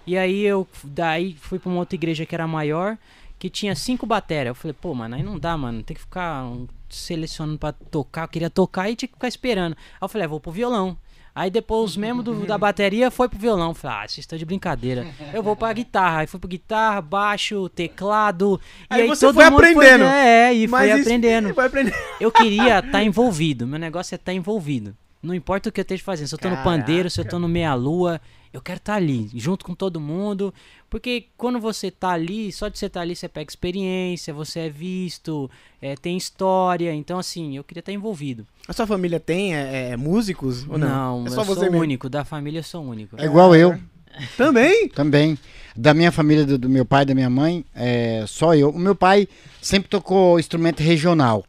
E 0.07 0.16
aí 0.16 0.42
eu 0.42 0.66
daí 0.84 1.36
fui 1.40 1.59
para 1.59 1.70
uma 1.70 1.78
outra 1.78 1.94
igreja 1.94 2.26
que 2.26 2.34
era 2.34 2.46
maior, 2.46 2.98
que 3.38 3.48
tinha 3.51 3.74
cinco 3.74 4.07
baterias. 4.07 4.48
Eu 4.48 4.55
falei: 4.55 4.74
"Pô, 4.80 4.94
mano, 4.94 5.14
aí 5.14 5.22
não 5.22 5.38
dá, 5.38 5.57
mano. 5.57 5.82
Tem 5.82 5.94
que 5.94 6.01
ficar 6.01 6.44
selecionando 6.88 7.59
para 7.59 7.72
tocar. 7.72 8.22
Eu 8.24 8.28
queria 8.28 8.51
tocar 8.51 8.90
e 8.90 8.96
tinha 8.96 9.09
que 9.09 9.14
ficar 9.14 9.28
esperando". 9.28 9.74
Aí 9.74 9.98
eu 10.03 10.09
falei: 10.09 10.24
ah, 10.24 10.28
"Vou 10.28 10.40
pro 10.40 10.53
violão". 10.53 10.96
Aí 11.34 11.51
depois 11.51 11.92
os 11.92 11.96
membros 11.96 12.24
do, 12.24 12.46
da 12.46 12.59
bateria 12.59 13.11
foi 13.11 13.28
pro 13.28 13.38
violão. 13.38 13.72
Falei, 13.72 13.96
ah, 13.96 14.01
vocês 14.01 14.18
estão 14.18 14.38
de 14.38 14.44
brincadeira. 14.44 15.07
Eu 15.32 15.42
vou 15.42 15.55
pra 15.55 15.72
guitarra. 15.72 16.20
Aí 16.20 16.26
fui 16.26 16.40
pro 16.40 16.48
guitarra, 16.48 17.01
baixo, 17.01 17.68
teclado. 17.68 18.61
Aí, 18.88 19.01
e 19.01 19.03
aí 19.03 19.09
você 19.09 19.32
foi 19.32 19.44
aprendendo. 19.44 20.05
Foi, 20.05 20.14
é, 20.14 20.53
e 20.53 20.68
foi 20.68 20.90
aprendendo. 20.90 21.55
Foi 21.55 21.66
aprendendo. 21.66 21.96
Eu 22.20 22.32
queria 22.32 22.80
estar 22.80 22.90
tá 22.90 23.03
envolvido. 23.03 23.66
Meu 23.66 23.78
negócio 23.78 24.14
é 24.14 24.16
estar 24.16 24.32
tá 24.32 24.34
envolvido. 24.34 24.96
Não 25.22 25.34
importa 25.34 25.68
o 25.68 25.72
que 25.72 25.80
eu 25.80 25.82
esteja 25.82 26.03
fazendo. 26.03 26.28
Se 26.28 26.34
eu 26.34 26.38
tô 26.38 26.48
Caraca. 26.48 26.62
no 26.62 26.64
pandeiro, 26.64 27.11
se 27.11 27.20
eu 27.20 27.24
tô 27.26 27.38
no 27.38 27.46
meia-lua. 27.46 28.20
Eu 28.53 28.61
quero 28.61 28.78
estar 28.78 28.94
tá 28.94 28.96
ali, 28.96 29.30
junto 29.34 29.64
com 29.64 29.74
todo 29.74 30.01
mundo. 30.01 30.53
Porque 30.88 31.26
quando 31.36 31.61
você 31.61 31.90
tá 31.90 32.11
ali, 32.11 32.51
só 32.51 32.68
de 32.68 32.78
você 32.78 32.86
estar 32.86 33.01
tá 33.01 33.03
ali, 33.03 33.14
você 33.14 33.28
pega 33.28 33.48
experiência, 33.48 34.34
você 34.34 34.61
é 34.61 34.68
visto, 34.68 35.48
é, 35.80 35.94
tem 35.94 36.16
história. 36.16 36.92
Então, 36.92 37.18
assim, 37.18 37.57
eu 37.57 37.62
queria 37.62 37.80
estar 37.80 37.92
tá 37.92 37.96
envolvido. 37.96 38.44
A 38.66 38.72
sua 38.72 38.86
família 38.86 39.20
tem 39.20 39.55
é, 39.55 39.90
é, 39.90 39.96
músicos 39.96 40.68
ou 40.68 40.76
não? 40.76 41.20
Não, 41.20 41.26
é 41.26 41.30
só 41.30 41.42
eu 41.42 41.44
você 41.44 41.61
sou 41.61 41.70
mesmo? 41.70 41.78
único. 41.78 42.09
Da 42.09 42.24
família 42.24 42.59
eu 42.59 42.64
sou 42.64 42.82
único. 42.82 43.20
É 43.20 43.24
igual 43.24 43.55
eu. 43.55 43.78
Também? 44.36 44.88
Também. 44.88 45.38
Da 45.76 45.94
minha 45.94 46.11
família, 46.11 46.44
do, 46.44 46.59
do 46.59 46.68
meu 46.68 46.84
pai 46.84 47.05
e 47.05 47.07
da 47.07 47.14
minha 47.14 47.30
mãe, 47.30 47.64
é 47.72 48.24
só 48.26 48.55
eu. 48.55 48.70
O 48.70 48.78
meu 48.78 48.96
pai 48.96 49.28
sempre 49.62 49.88
tocou 49.88 50.40
instrumento 50.40 50.82
regional. 50.82 51.44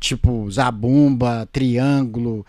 Tipo 0.00 0.50
zabumba, 0.50 1.48
triângulo, 1.52 2.44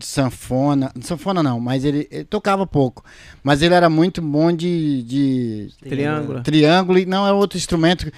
sanfona. 0.00 0.92
Sanfona 1.00 1.42
não, 1.42 1.60
mas 1.60 1.84
ele, 1.84 2.08
ele, 2.10 2.24
tocava 2.24 2.66
pouco. 2.66 3.04
Mas 3.42 3.62
ele 3.62 3.74
era 3.74 3.88
muito 3.88 4.20
bom 4.22 4.52
de. 4.52 5.02
de 5.02 5.68
triângulo. 5.80 6.42
Triângulo, 6.42 6.98
e 6.98 7.06
não 7.06 7.26
é 7.26 7.32
outro 7.32 7.58
instrumento. 7.58 8.10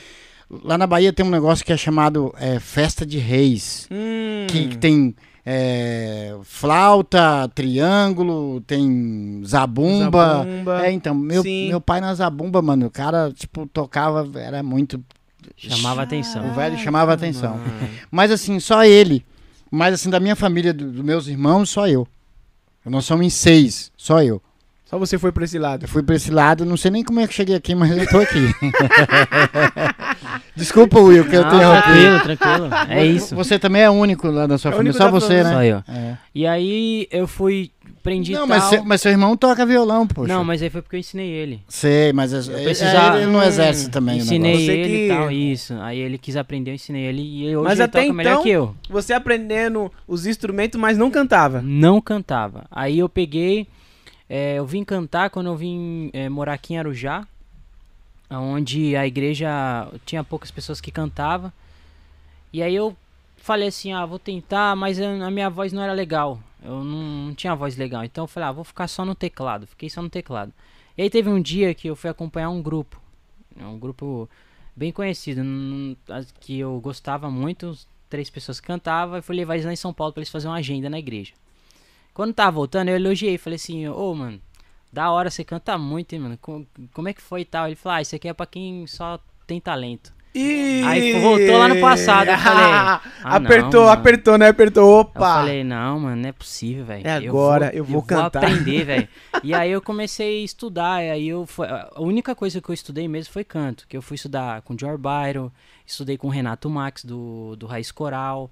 Lá 0.51 0.79
na 0.79 0.87
Bahia 0.87 1.12
tem 1.12 1.25
um 1.27 1.31
negócio 1.31 1.64
que 1.64 1.73
é 1.73 1.77
chamado 1.77 2.35
é, 2.39 2.59
Festa 2.59 3.05
de 3.05 3.19
Reis. 3.19 3.87
Hum. 3.91 4.47
Que, 4.49 4.69
que, 4.69 4.79
tem 4.79 5.14
é, 5.45 6.37
flauta, 6.43 7.51
triângulo, 7.55 8.61
tem 8.62 9.43
zabumba. 9.45 10.45
zabumba. 10.45 10.87
É, 10.87 10.93
então, 10.93 11.14
meu, 11.14 11.43
meu 11.43 11.81
pai 11.81 12.01
na 12.01 12.14
zabumba, 12.14 12.62
mano, 12.62 12.87
o 12.87 12.91
cara, 12.91 13.33
tipo, 13.33 13.66
tocava, 13.66 14.29
era 14.39 14.62
muito. 14.62 15.03
Chamava 15.57 16.03
atenção. 16.03 16.51
O 16.51 16.55
velho 16.55 16.79
chamava 16.79 17.12
atenção. 17.12 17.59
Mas 18.11 18.31
assim, 18.31 18.61
só 18.61 18.85
ele. 18.85 19.25
Mas 19.71 19.95
assim, 19.95 20.11
da 20.11 20.21
minha 20.21 20.37
família, 20.37 20.73
dos 20.73 20.93
do 20.93 21.05
meus 21.05 21.27
irmãos, 21.27 21.71
só 21.71 21.87
eu. 21.87 22.07
Nós 22.85 23.05
somos 23.05 23.27
em 23.27 23.31
seis, 23.31 23.93
só 23.97 24.23
eu. 24.23 24.41
Só 24.89 24.99
você 24.99 25.19
foi 25.19 25.31
pra 25.31 25.45
esse 25.45 25.59
lado? 25.59 25.85
Eu 25.85 25.89
fui 25.89 26.03
pra 26.03 26.14
esse 26.14 26.31
lado, 26.31 26.64
não 26.64 26.79
sei 26.79 26.91
nem 26.91 27.05
como 27.05 27.21
é 27.21 27.27
que 27.27 27.35
cheguei 27.35 27.55
aqui, 27.55 27.75
mas 27.75 27.95
eu 27.95 28.09
tô 28.09 28.21
aqui. 28.21 28.39
Desculpa, 30.57 30.99
Will, 30.99 31.29
que 31.29 31.37
eu 31.37 31.47
tenho 31.47 31.61
Tranquilo, 31.61 32.21
tranquilo. 32.21 32.71
É 32.89 33.05
isso. 33.05 33.37
Você 33.37 33.59
também 33.59 33.83
é 33.83 33.91
único 33.91 34.29
lá 34.29 34.47
da 34.47 34.57
sua 34.57 34.71
é 34.71 34.75
família, 34.75 34.95
só 34.95 35.11
você, 35.11 35.45
né? 35.45 35.53
Só 35.53 35.62
eu. 35.62 35.85
É. 35.87 36.16
E 36.35 36.47
aí 36.47 37.07
eu 37.11 37.29
fui 37.29 37.71
aprendi 38.09 38.33
não, 38.33 38.47
mas, 38.47 38.65
cê, 38.65 38.81
mas, 38.81 39.01
seu 39.01 39.11
irmão 39.11 39.37
toca 39.37 39.65
violão, 39.67 40.07
poxa. 40.07 40.33
Não, 40.33 40.43
mas 40.43 40.63
aí 40.63 40.71
foi 40.71 40.81
porque 40.81 40.97
eu 40.97 41.01
ensinei 41.01 41.29
ele. 41.29 41.63
Sei, 41.69 42.13
mas 42.13 42.33
eu 42.33 42.57
é, 42.57 42.65
precisava, 42.65 43.19
é, 43.19 43.23
ele 43.23 43.31
não 43.31 43.43
exerce 43.43 43.91
também 43.91 44.19
Ensinei 44.19 44.69
ele 44.69 44.89
que... 44.89 45.05
e 45.05 45.09
tal, 45.09 45.31
isso. 45.31 45.75
Aí 45.81 45.99
ele 45.99 46.17
quis 46.17 46.37
aprender, 46.37 46.71
eu 46.71 46.75
ensinei 46.75 47.05
ele 47.05 47.23
e 47.23 47.57
hoje 47.57 47.65
mas 47.65 47.79
ele 47.79 47.83
até 47.83 47.99
toca 47.99 48.05
então, 48.07 48.17
melhor 48.17 48.43
que 48.43 48.49
eu. 48.49 48.75
você 48.89 49.13
aprendendo 49.13 49.93
os 50.07 50.27
instrumentos, 50.27 50.81
mas 50.81 50.97
não 50.97 51.11
cantava? 51.11 51.61
Não 51.63 52.01
cantava. 52.01 52.65
Aí 52.71 52.99
eu 52.99 53.09
peguei, 53.09 53.67
é, 54.29 54.59
eu 54.59 54.67
vim 54.67 54.83
cantar 54.83 55.31
quando 55.31 55.47
eu 55.49 55.57
vim 55.57 56.11
é, 56.13 56.29
morar 56.29 56.55
aqui 56.55 56.75
em 56.75 56.79
Arujá, 56.79 57.27
onde 58.31 58.97
a 58.97 59.07
igreja 59.07 59.49
tinha 60.05 60.25
poucas 60.25 60.51
pessoas 60.51 60.81
que 60.81 60.91
cantavam. 60.91 61.53
E 62.53 62.63
aí 62.63 62.75
eu 62.75 62.97
falei 63.49 63.69
assim, 63.69 63.95
ah, 63.95 64.05
vou 64.05 64.19
tentar, 64.19 64.77
mas 64.77 65.01
a 65.01 65.31
minha 65.31 65.49
voz 65.49 65.73
não 65.73 65.83
era 65.83 65.95
legal. 65.95 66.39
Eu 66.63 66.85
não, 66.85 67.27
não 67.29 67.35
tinha 67.35 67.55
voz 67.55 67.79
legal. 67.79 68.05
Então 68.05 68.25
eu 68.25 68.29
falei, 68.29 68.47
ah, 68.51 68.53
vou 68.53 68.63
ficar 68.63 68.87
só 68.87 69.07
no 69.07 69.15
teclado. 69.15 69.67
Fiquei 69.67 69.89
só 69.89 70.03
no 70.03 70.11
teclado. 70.11 70.53
E 70.99 71.03
aí 71.03 71.09
teve 71.09 71.31
um 71.31 71.41
dia 71.41 71.73
que 71.73 71.89
eu 71.89 71.97
fui 71.97 72.11
acompanhar 72.11 72.51
um 72.51 72.61
grupo. 72.61 73.01
Um 73.59 73.79
grupo 73.79 74.29
bem 74.77 74.93
conhecido, 74.93 75.41
que 76.41 76.59
eu 76.59 76.79
gostava 76.79 77.31
muito. 77.31 77.75
Três 78.11 78.29
pessoas 78.29 78.61
cantavam. 78.61 79.17
E 79.17 79.23
fui 79.23 79.35
levar 79.35 79.55
eles 79.55 79.65
lá 79.65 79.73
em 79.73 79.77
São 79.77 79.95
Paulo 79.95 80.13
para 80.13 80.21
eles 80.21 80.29
fazerem 80.29 80.53
uma 80.53 80.59
agenda 80.59 80.91
na 80.91 80.99
igreja. 80.99 81.33
Quando 82.13 82.35
tava 82.35 82.51
voltando, 82.51 82.91
eu 82.91 82.97
elogiei. 82.97 83.39
Falei 83.39 83.57
assim, 83.57 83.89
ô, 83.89 84.11
oh, 84.11 84.15
mano, 84.15 84.43
da 84.93 85.11
hora, 85.11 85.31
você 85.31 85.43
canta 85.43 85.79
muito, 85.79 86.13
hein, 86.13 86.21
mano. 86.21 86.37
Como, 86.37 86.67
como 86.93 87.09
é 87.09 87.15
que 87.15 87.23
foi 87.23 87.41
e 87.41 87.47
tal? 87.47 87.67
Ele 87.67 87.77
falou, 87.77 87.97
ah, 87.97 88.03
isso 88.03 88.15
aqui 88.15 88.29
é 88.29 88.35
pra 88.35 88.45
quem 88.45 88.87
só 88.87 89.19
tem 89.47 89.59
talento. 89.59 90.13
E... 90.35 90.83
Aí 90.85 91.20
voltou 91.20 91.59
lá 91.59 91.68
no 91.68 91.81
passado. 91.81 92.29
Eu 92.29 92.39
falei, 92.39 92.64
ah, 92.64 93.01
apertou, 93.24 93.85
não, 93.85 93.93
apertou, 93.93 94.39
né? 94.39 94.49
Apertou. 94.49 95.01
Opa! 95.01 95.18
Eu 95.18 95.24
falei, 95.24 95.64
não, 95.64 96.01
mano, 96.01 96.16
não 96.16 96.29
é 96.29 96.33
possível, 96.33 96.85
velho. 96.85 97.07
É 97.07 97.16
agora, 97.16 97.70
eu 97.74 97.85
vou, 97.85 97.97
eu 97.97 98.03
vou 98.03 98.03
eu 98.03 98.03
cantar. 98.03 98.41
Vou 98.41 98.51
aprender, 98.51 98.85
velho. 98.85 99.09
e 99.43 99.55
aí 99.55 99.70
eu 99.70 99.81
comecei 99.81 100.43
a 100.43 100.45
estudar. 100.45 101.03
E 101.03 101.11
aí 101.11 101.29
eu 101.29 101.47
a 101.59 102.01
única 102.01 102.35
coisa 102.35 102.61
que 102.61 102.68
eu 102.68 102.74
estudei 102.74 103.09
mesmo 103.09 103.33
foi 103.33 103.45
canto. 103.45 103.87
Que 103.89 103.97
eu 103.97 104.03
fui 104.03 104.14
estudar 104.14 104.62
com 104.62 104.76
George 104.79 105.03
Byron, 105.03 105.51
estudei 105.87 106.16
com 106.16 106.29
Renato 106.29 106.68
Max 106.68 107.05
do, 107.05 107.57
do 107.57 107.66
Raiz 107.66 107.91
Coral. 107.91 108.51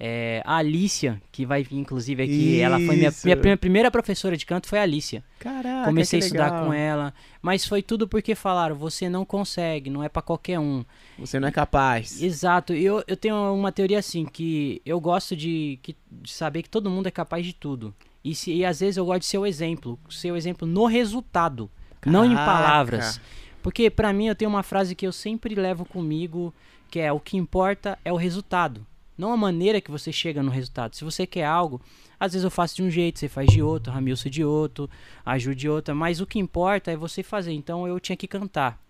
É, 0.00 0.42
a 0.44 0.58
Alicia, 0.58 1.20
que 1.32 1.44
vai 1.44 1.64
vir 1.64 1.78
inclusive 1.78 2.22
aqui, 2.22 2.54
Isso. 2.54 2.62
ela 2.62 2.76
foi 2.78 2.96
minha, 2.96 3.12
minha, 3.24 3.56
primeira 3.56 3.90
professora 3.90 4.36
de 4.36 4.46
canto 4.46 4.68
foi 4.68 4.78
a 4.78 4.82
Alicia. 4.82 5.24
Caraca, 5.40 5.86
Comecei 5.86 6.20
a 6.20 6.22
estudar 6.22 6.64
com 6.64 6.72
ela, 6.72 7.12
mas 7.42 7.66
foi 7.66 7.82
tudo 7.82 8.06
porque 8.06 8.36
falaram, 8.36 8.76
você 8.76 9.08
não 9.08 9.24
consegue, 9.24 9.90
não 9.90 10.04
é 10.04 10.08
para 10.08 10.22
qualquer 10.22 10.60
um. 10.60 10.84
Você 11.18 11.40
não 11.40 11.48
é 11.48 11.50
capaz. 11.50 12.22
Exato. 12.22 12.72
Eu, 12.72 13.02
eu 13.08 13.16
tenho 13.16 13.52
uma 13.52 13.72
teoria 13.72 13.98
assim, 13.98 14.24
que 14.24 14.80
eu 14.86 15.00
gosto 15.00 15.34
de, 15.34 15.80
que, 15.82 15.96
de 16.12 16.30
saber 16.30 16.62
que 16.62 16.70
todo 16.70 16.88
mundo 16.88 17.08
é 17.08 17.10
capaz 17.10 17.44
de 17.44 17.52
tudo. 17.52 17.92
E, 18.22 18.36
se, 18.36 18.52
e 18.52 18.64
às 18.64 18.78
vezes 18.78 18.98
eu 18.98 19.04
gosto 19.04 19.20
de 19.20 19.26
ser 19.26 19.38
o 19.38 19.46
exemplo, 19.46 19.98
ser 20.08 20.30
o 20.30 20.36
exemplo 20.36 20.66
no 20.66 20.86
resultado, 20.86 21.68
Caraca. 22.00 22.10
não 22.10 22.24
em 22.24 22.36
palavras. 22.36 23.20
Porque 23.62 23.90
para 23.90 24.12
mim 24.12 24.28
eu 24.28 24.34
tenho 24.36 24.48
uma 24.48 24.62
frase 24.62 24.94
que 24.94 25.06
eu 25.06 25.12
sempre 25.12 25.56
levo 25.56 25.84
comigo, 25.84 26.54
que 26.88 27.00
é 27.00 27.12
o 27.12 27.18
que 27.18 27.36
importa 27.36 27.98
é 28.04 28.12
o 28.12 28.16
resultado. 28.16 28.86
Não 29.18 29.32
a 29.32 29.36
maneira 29.36 29.80
que 29.80 29.90
você 29.90 30.12
chega 30.12 30.42
no 30.42 30.50
resultado. 30.50 30.94
Se 30.94 31.02
você 31.04 31.26
quer 31.26 31.44
algo, 31.44 31.82
às 32.20 32.32
vezes 32.32 32.44
eu 32.44 32.50
faço 32.50 32.76
de 32.76 32.84
um 32.84 32.90
jeito, 32.90 33.18
você 33.18 33.28
faz 33.28 33.50
de 33.50 33.60
outro, 33.60 33.92
Ramilson 33.92 34.30
de 34.30 34.44
outro, 34.44 34.88
ajude 35.26 35.60
de 35.62 35.68
outra, 35.68 35.92
mas 35.92 36.20
o 36.20 36.26
que 36.26 36.38
importa 36.38 36.92
é 36.92 36.96
você 36.96 37.24
fazer. 37.24 37.52
Então 37.52 37.86
eu 37.86 37.98
tinha 37.98 38.16
que 38.16 38.28
cantar. 38.28 38.80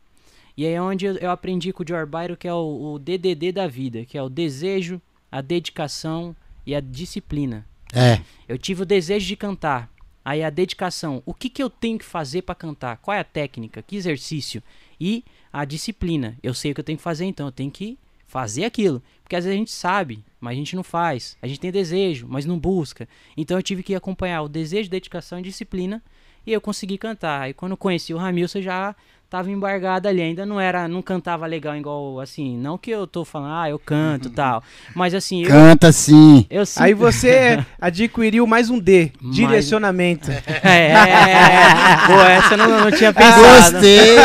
E 0.55 0.67
aí 0.67 0.73
é 0.73 0.83
onde 0.83 1.07
eu 1.07 1.31
aprendi 1.31 1.73
com 1.73 1.83
o 1.83 1.87
George 1.87 2.11
Byron, 2.11 2.37
que 2.37 2.47
é 2.47 2.53
o, 2.53 2.95
o 2.95 2.99
DDD 2.99 3.53
da 3.53 3.67
vida, 3.67 4.05
que 4.05 4.19
é 4.19 4.23
o 4.23 4.29
desejo, 4.29 5.01
a 5.33 5.41
dedicação 5.41 6.37
e 6.67 6.75
a 6.75 6.81
disciplina. 6.81 7.65
É. 7.93 8.21
Eu 8.47 8.59
tive 8.59 8.83
o 8.83 8.87
desejo 8.87 9.27
de 9.27 9.37
cantar. 9.37 9.91
Aí 10.25 10.45
a 10.45 10.51
dedicação. 10.51 11.23
O 11.25 11.33
que, 11.33 11.49
que 11.49 11.63
eu 11.63 11.71
tenho 11.71 11.99
que 11.99 12.05
fazer 12.05 12.43
para 12.43 12.55
cantar? 12.55 12.99
Qual 12.99 13.17
é 13.17 13.21
a 13.21 13.25
técnica? 13.25 13.81
Que 13.81 13.97
exercício? 13.97 14.63
E 15.01 15.25
a 15.51 15.65
disciplina. 15.65 16.37
Eu 16.43 16.53
sei 16.53 16.73
o 16.73 16.75
que 16.75 16.81
eu 16.81 16.85
tenho 16.85 16.99
que 16.99 17.05
fazer, 17.05 17.25
então 17.25 17.47
eu 17.47 17.53
tenho 17.53 17.71
que 17.71 17.97
fazer 18.27 18.65
aquilo. 18.65 19.03
Porque 19.29 19.37
às 19.37 19.45
vezes 19.45 19.55
a 19.55 19.59
gente 19.59 19.71
sabe, 19.71 20.25
mas 20.41 20.55
a 20.55 20.57
gente 20.57 20.75
não 20.75 20.83
faz. 20.83 21.37
A 21.43 21.47
gente 21.47 21.61
tem 21.61 21.71
desejo, 21.71 22.27
mas 22.27 22.47
não 22.47 22.59
busca. 22.59 23.07
Então 23.37 23.59
eu 23.59 23.63
tive 23.63 23.83
que 23.83 23.95
acompanhar 23.95 24.41
o 24.41 24.49
desejo, 24.49 24.89
dedicação 24.89 25.39
e 25.39 25.43
disciplina. 25.43 26.03
E 26.47 26.53
eu 26.55 26.63
consegui 26.63 26.97
cantar. 26.97 27.51
E 27.51 27.53
quando 27.53 27.77
conheci 27.77 28.15
o 28.15 28.17
Ramilson, 28.17 28.63
já 28.63 28.97
tava 29.31 29.51
embargada 29.51 30.09
ali, 30.09 30.23
ainda 30.23 30.47
não 30.47 30.59
era, 30.59 30.89
não 30.89 31.03
cantava 31.03 31.45
legal 31.47 31.77
igual 31.77 32.19
assim, 32.19 32.57
não 32.57 32.79
que 32.79 32.91
eu 32.91 33.07
tô 33.07 33.25
falando, 33.27 33.53
ah, 33.53 33.69
eu 33.69 33.79
canto, 33.79 34.31
tal, 34.35 34.63
mas 34.95 35.13
assim, 35.15 35.43
eu, 35.43 35.49
Canta 35.49 35.93
sim. 35.93 36.47
eu 36.49 36.65
sim. 36.65 36.83
Aí 36.83 36.95
você 36.95 37.63
adquiriu 37.81 38.47
mais 38.47 38.71
um 38.71 38.79
D, 38.79 39.13
Mais- 39.21 39.37
direcionamento. 39.37 40.31
É, 40.31 40.43
é, 40.65 40.93
é. 40.93 41.97
Pô, 42.09 42.15
essa 42.23 42.55
eu 42.55 42.59
não, 42.59 42.81
não 42.85 42.91
tinha 42.91 43.13
pensado. 43.13 43.73
Gostei. 43.73 44.17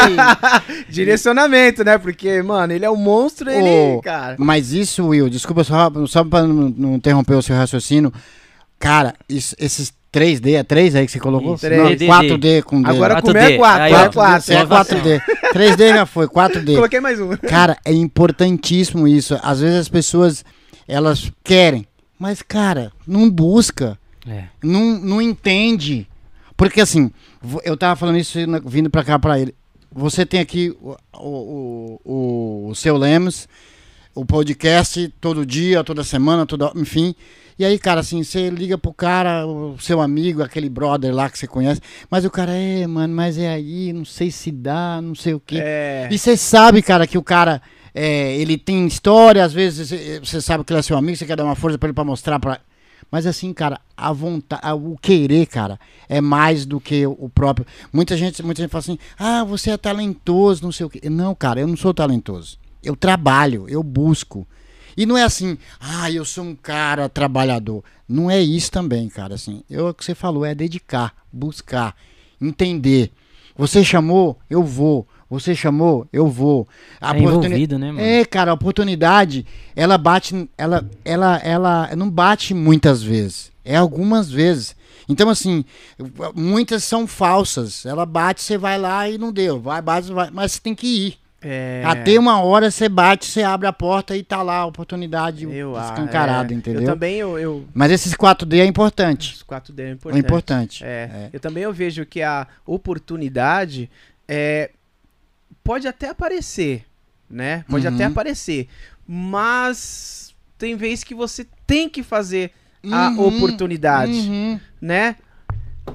direcionamento, 0.90 1.84
né? 1.84 1.98
Porque, 1.98 2.42
mano, 2.42 2.74
ele 2.74 2.86
é 2.86 2.90
um 2.90 2.96
monstro, 2.96 3.50
ele, 3.50 3.96
Ô, 3.98 4.02
cara. 4.02 4.36
Mas 4.40 4.72
isso, 4.72 5.08
Will, 5.08 5.30
desculpa 5.30 5.64
só, 5.64 5.92
só 6.08 6.24
pra 6.24 6.44
não, 6.44 6.70
não 6.70 6.96
interromper 6.96 7.36
o 7.36 7.42
seu 7.42 7.56
raciocínio. 7.56 8.12
Cara, 8.80 9.14
isso- 9.30 9.56
esses 9.60 9.94
3D, 10.14 10.54
é 10.60 10.64
3 10.64 10.96
aí 10.96 11.06
que 11.06 11.12
você 11.12 11.20
colocou? 11.20 11.56
Isso, 11.56 11.68
Não, 11.70 11.86
3D. 11.88 12.08
4D 12.08 12.62
com 12.64 12.82
D. 12.82 12.90
Agora 12.90 13.16
4D. 13.22 13.32
com 13.34 13.38
é 13.38 13.58
4, 13.58 13.82
Aí, 13.84 13.92
é 13.94 13.96
ó, 13.96 14.12
4. 14.12 14.54
é 14.54 14.66
4D. 14.66 15.22
3D 15.54 15.88
já 15.96 16.06
foi, 16.06 16.28
4D. 16.28 16.76
Coloquei 16.76 17.00
mais 17.00 17.20
um. 17.20 17.36
Cara, 17.38 17.78
é 17.84 17.92
importantíssimo 17.92 19.08
isso. 19.08 19.38
Às 19.42 19.62
vezes 19.62 19.80
as 19.80 19.90
pessoas, 19.90 20.46
elas 20.88 21.32
querem, 21.44 21.86
mas, 22.20 22.42
cara, 22.42 22.92
não 23.08 23.30
busca, 23.30 23.98
É. 24.28 24.44
não, 24.64 25.00
não 25.00 25.22
entende. 25.22 26.08
Porque 26.56 26.80
assim, 26.80 27.12
eu 27.64 27.76
tava 27.76 27.96
falando 27.96 28.18
isso 28.18 28.38
vindo 28.66 28.90
pra 28.90 29.04
cá 29.04 29.18
pra 29.18 29.40
ele. 29.40 29.54
Você 29.92 30.26
tem 30.26 30.40
aqui 30.40 30.76
o, 30.82 30.96
o, 31.16 32.00
o, 32.06 32.68
o 32.70 32.76
seu 32.76 32.96
Lemos, 32.98 33.48
o 34.16 34.24
podcast 34.26 35.12
todo 35.20 35.46
dia, 35.46 35.84
toda 35.84 36.04
semana, 36.04 36.46
toda, 36.46 36.72
enfim. 36.76 37.16
E 37.58 37.64
aí, 37.66 37.78
cara, 37.78 38.00
assim, 38.02 38.24
você 38.24 38.50
liga 38.50 38.78
pro 38.78 38.94
cara, 38.94 39.46
o 39.46 39.78
seu 39.80 40.02
amigo, 40.02 40.42
aquele 40.42 40.70
brother 40.70 41.14
lá 41.14 41.30
que 41.30 41.38
você 41.38 41.48
conhece, 41.48 41.82
mas 42.10 42.26
o 42.26 42.30
cara, 42.32 42.52
é, 42.54 42.86
mano, 42.88 43.14
mas 43.16 43.38
é 43.38 43.48
aí, 43.50 43.94
não 43.94 44.06
sei 44.06 44.32
se 44.32 44.52
dá, 44.52 45.00
não 45.02 45.14
sei 45.16 45.34
o 45.34 45.40
quê. 45.40 45.60
É. 45.62 46.08
E 46.12 46.18
você 46.18 46.36
sabe, 46.36 46.82
cara, 46.82 47.06
que 47.06 47.18
o 47.18 47.24
cara, 47.24 47.62
é, 47.94 48.36
ele 48.38 48.58
tem 48.58 48.88
história, 48.88 49.44
às 49.44 49.54
vezes 49.54 49.90
você- 50.24 50.42
sabe 50.42 50.64
que 50.64 50.74
ele 50.74 50.80
é 50.80 50.84
seu 50.84 50.98
amigo, 50.98 51.16
você 51.18 51.26
quer 51.26 51.36
dar 51.36 51.44
uma 51.44 51.56
força 51.56 51.78
pra 51.78 51.88
ele 51.88 51.94
pra 51.94 52.04
mostrar 52.04 52.40
pra... 52.40 52.60
Mas 53.12 53.28
assim, 53.28 53.54
cara, 53.54 53.80
a 53.96 54.12
vontade, 54.12 54.64
o 54.74 54.98
querer, 55.00 55.46
cara, 55.46 55.80
é 56.10 56.20
mais 56.20 56.66
do 56.66 56.80
que 56.80 57.06
o 57.06 57.30
próprio. 57.30 57.68
Muita 57.92 58.18
gente, 58.18 58.42
muita 58.42 58.64
gente 58.64 58.72
fala 58.72 58.80
assim: 58.80 58.98
"Ah, 59.20 59.44
você 59.44 59.70
é 59.70 59.78
talentoso, 59.78 60.64
não 60.64 60.72
sei 60.72 60.88
o 60.88 60.90
quê". 60.90 61.08
Não, 61.12 61.36
cara, 61.36 61.60
eu 61.60 61.68
não 61.68 61.78
sou 61.78 61.94
talentoso. 61.94 62.58
Eu 62.84 62.96
trabalho, 62.96 63.66
eu 63.70 63.84
busco. 63.84 64.48
E 64.96 65.06
não 65.06 65.18
é 65.18 65.24
assim: 65.24 65.58
"Ah, 65.80 66.12
eu 66.12 66.24
sou 66.26 66.44
um 66.44 66.56
cara 66.56 67.08
trabalhador". 67.10 67.84
Não 68.08 68.30
é 68.30 68.40
isso 68.42 68.72
também, 68.72 69.10
cara, 69.10 69.36
assim. 69.36 69.64
Eu 69.70 69.88
o 69.90 69.94
que 69.94 70.04
você 70.06 70.14
falou 70.14 70.46
é 70.46 70.54
dedicar, 70.54 71.14
buscar, 71.32 71.96
entender. 72.42 73.12
Você 73.56 73.84
chamou, 73.84 74.38
eu 74.50 74.64
vou. 74.64 75.08
Você 75.30 75.56
chamou, 75.56 76.08
eu 76.14 76.28
vou. 76.28 76.68
A 77.02 77.12
Tá 77.12 77.18
oportuni- 77.20 77.46
envolvido, 77.48 77.80
né, 77.80 77.92
mano? 77.92 78.02
é, 78.06 78.24
cara, 78.26 78.52
a 78.52 78.54
oportunidade, 78.54 79.46
ela 79.76 79.98
bate, 79.98 80.48
ela, 80.58 80.88
ela, 81.04 81.38
ela 81.38 81.96
não 81.96 82.10
bate 82.10 82.54
muitas 82.54 83.02
vezes, 83.02 83.52
é 83.66 83.76
algumas 83.76 84.30
vezes. 84.30 84.76
Então, 85.10 85.30
assim, 85.30 85.66
muitas 86.36 86.84
são 86.84 87.06
falsas. 87.08 87.86
Ela 87.86 88.06
bate, 88.06 88.42
você 88.42 88.58
vai 88.58 88.78
lá 88.78 89.10
e 89.10 89.18
não 89.18 89.32
deu. 89.34 89.60
Vai, 89.60 89.82
bate, 89.82 90.12
vai, 90.12 90.30
mas 90.32 90.54
você 90.54 90.60
tem 90.62 90.76
que 90.76 90.88
ir. 90.88 91.18
É. 91.44 91.84
Até 91.86 92.18
uma 92.18 92.42
hora 92.42 92.72
você 92.72 92.88
bate, 92.88 93.26
você 93.26 93.44
abre 93.44 93.68
a 93.68 93.74
porta 93.74 94.16
e 94.16 94.24
tá 94.24 94.42
lá 94.42 94.58
a 94.58 94.66
oportunidade 94.66 95.44
Eu, 95.44 95.76
ah, 95.76 95.84
escancarada, 95.86 96.54
é. 96.54 96.56
entendeu? 96.56 96.82
Eu 96.84 96.88
também, 96.88 97.18
eu... 97.18 97.38
eu... 97.38 97.66
Mas 97.74 97.92
esses 97.92 98.14
4D 98.14 98.60
é 98.60 98.66
importante. 98.66 99.34
Os 99.36 99.44
4D 99.44 99.80
é 99.80 99.88
É 99.88 99.92
importante. 99.92 100.20
importante. 100.26 100.84
É, 100.86 101.30
eu 101.34 101.40
também 101.40 101.64
eu 101.64 101.74
vejo 101.74 102.06
que 102.06 102.22
a 102.22 102.48
oportunidade 102.66 103.90
é, 104.28 104.72
pode 105.64 105.88
até 105.88 106.10
aparecer, 106.10 106.86
né? 107.30 107.66
Pode 107.70 107.86
Uhum. 107.88 107.94
até 107.94 108.06
aparecer, 108.06 108.68
mas 109.08 110.34
tem 110.58 110.76
vezes 110.76 111.04
que 111.04 111.14
você 111.14 111.46
tem 111.68 111.90
que 111.90 112.04
fazer 112.04 112.52
a 112.92 113.10
Uhum, 113.10 113.28
oportunidade, 113.28 114.12
uhum. 114.12 114.60
né? 114.82 115.16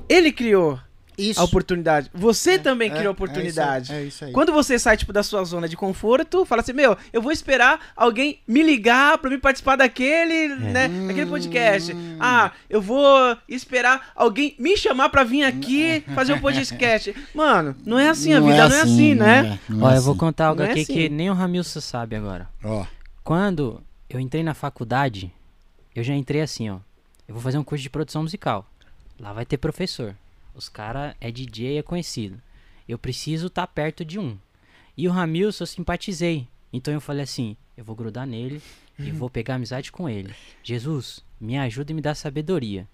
Ele 0.09 0.31
criou 0.33 0.79
Isso. 1.19 1.41
a 1.41 1.45
oportunidade. 1.45 2.11
Você 2.15 2.59
também 2.59 2.89
É, 2.89 2.93
criou 2.95 3.07
a 3.07 3.09
é 3.09 3.11
oportunidade. 3.11 3.85
isso 3.87 3.93
aí, 3.93 4.05
É 4.05 4.07
isso 4.07 4.25
aí. 4.27 4.33
Quando 4.33 4.53
você 4.53 4.79
sai, 4.79 4.97
tipo, 4.97 5.13
da 5.13 5.23
sua 5.23 5.43
zona 5.45 5.69
de 5.69 5.77
conforto, 5.77 6.45
fala 6.45 6.63
assim, 6.63 6.73
meu, 6.73 6.97
eu 7.13 7.21
vou 7.21 7.33
esperar 7.33 7.93
alguém 7.97 8.39
me 8.47 8.63
ligar 8.63 9.19
pra 9.19 9.29
me 9.29 9.39
participar 9.39 9.77
daquele, 9.77 10.49
né, 10.57 10.89
daquele 11.07 11.27
podcast. 11.27 11.93
Hum. 11.93 12.17
Ah, 12.21 12.53
eu 12.71 12.81
vou 12.81 13.37
esperar 13.49 14.13
alguém 14.15 14.55
me 14.59 14.77
chamar 14.77 15.09
pra 15.09 15.25
vir 15.25 15.45
aqui 15.45 16.03
fazer 16.15 16.33
um 16.35 16.41
podcast. 16.41 17.15
Mano, 17.35 17.75
não 17.85 17.99
é 17.99 18.09
assim, 18.09 18.33
a 18.33 18.41
vida 18.41 18.69
não 18.69 18.77
é 18.77 18.81
assim, 18.81 19.15
né? 19.15 19.59
não 19.69 19.83
Ó, 19.87 19.91
é 19.91 19.97
eu 19.97 20.03
vou 20.03 20.13
assim. 20.13 20.21
contar 20.21 20.47
algo 20.47 20.61
Não 20.63 20.69
é 20.69 20.73
aqui 20.73 20.83
assim. 20.83 20.93
que 20.95 21.09
nem 21.09 21.31
o 21.31 21.35
Ramilson 21.35 21.81
sabe 21.81 22.15
agora. 22.17 22.49
Ó, 22.65 22.85
Quando 23.25 23.83
eu 24.09 24.19
entrei 24.21 24.43
na 24.43 24.55
faculdade, 24.55 25.31
eu 25.95 26.03
já 26.03 26.15
entrei 26.15 26.41
assim, 26.41 26.71
ó. 26.71 26.79
Eu 27.27 27.35
vou 27.35 27.43
fazer 27.43 27.59
um 27.59 27.65
curso 27.65 27.83
de 27.83 27.91
produção 27.91 28.23
musical. 28.23 28.67
Lá 29.21 29.33
vai 29.33 29.45
ter 29.45 29.59
professor. 29.59 30.15
Os 30.59 30.69
cara 30.69 31.15
é 31.21 31.31
DJ, 31.31 31.79
é 31.79 31.83
conhecido. 31.83 32.43
Eu 32.89 32.99
preciso 32.99 33.47
estar 33.47 33.65
perto 33.69 34.05
de 34.05 34.19
um. 34.19 34.37
E 34.97 35.07
o 35.07 35.13
Ramilson 35.13 35.63
eu 35.63 35.69
simpatizei. 35.69 36.49
Então 36.73 36.93
eu 36.93 37.01
falei 37.01 37.23
assim, 37.23 37.57
eu 37.77 37.85
vou 37.85 37.95
grudar 37.95 38.27
nele 38.27 38.61
e 38.99 39.13
vou 39.13 39.31
pegar 39.31 39.55
amizade 39.55 39.93
com 39.93 40.09
ele. 40.09 40.35
Jesus, 40.65 41.21
me 41.41 41.57
ajuda 41.57 41.93
e 41.93 41.95
me 41.95 42.01
dá 42.01 42.13
sabedoria. 42.13 42.89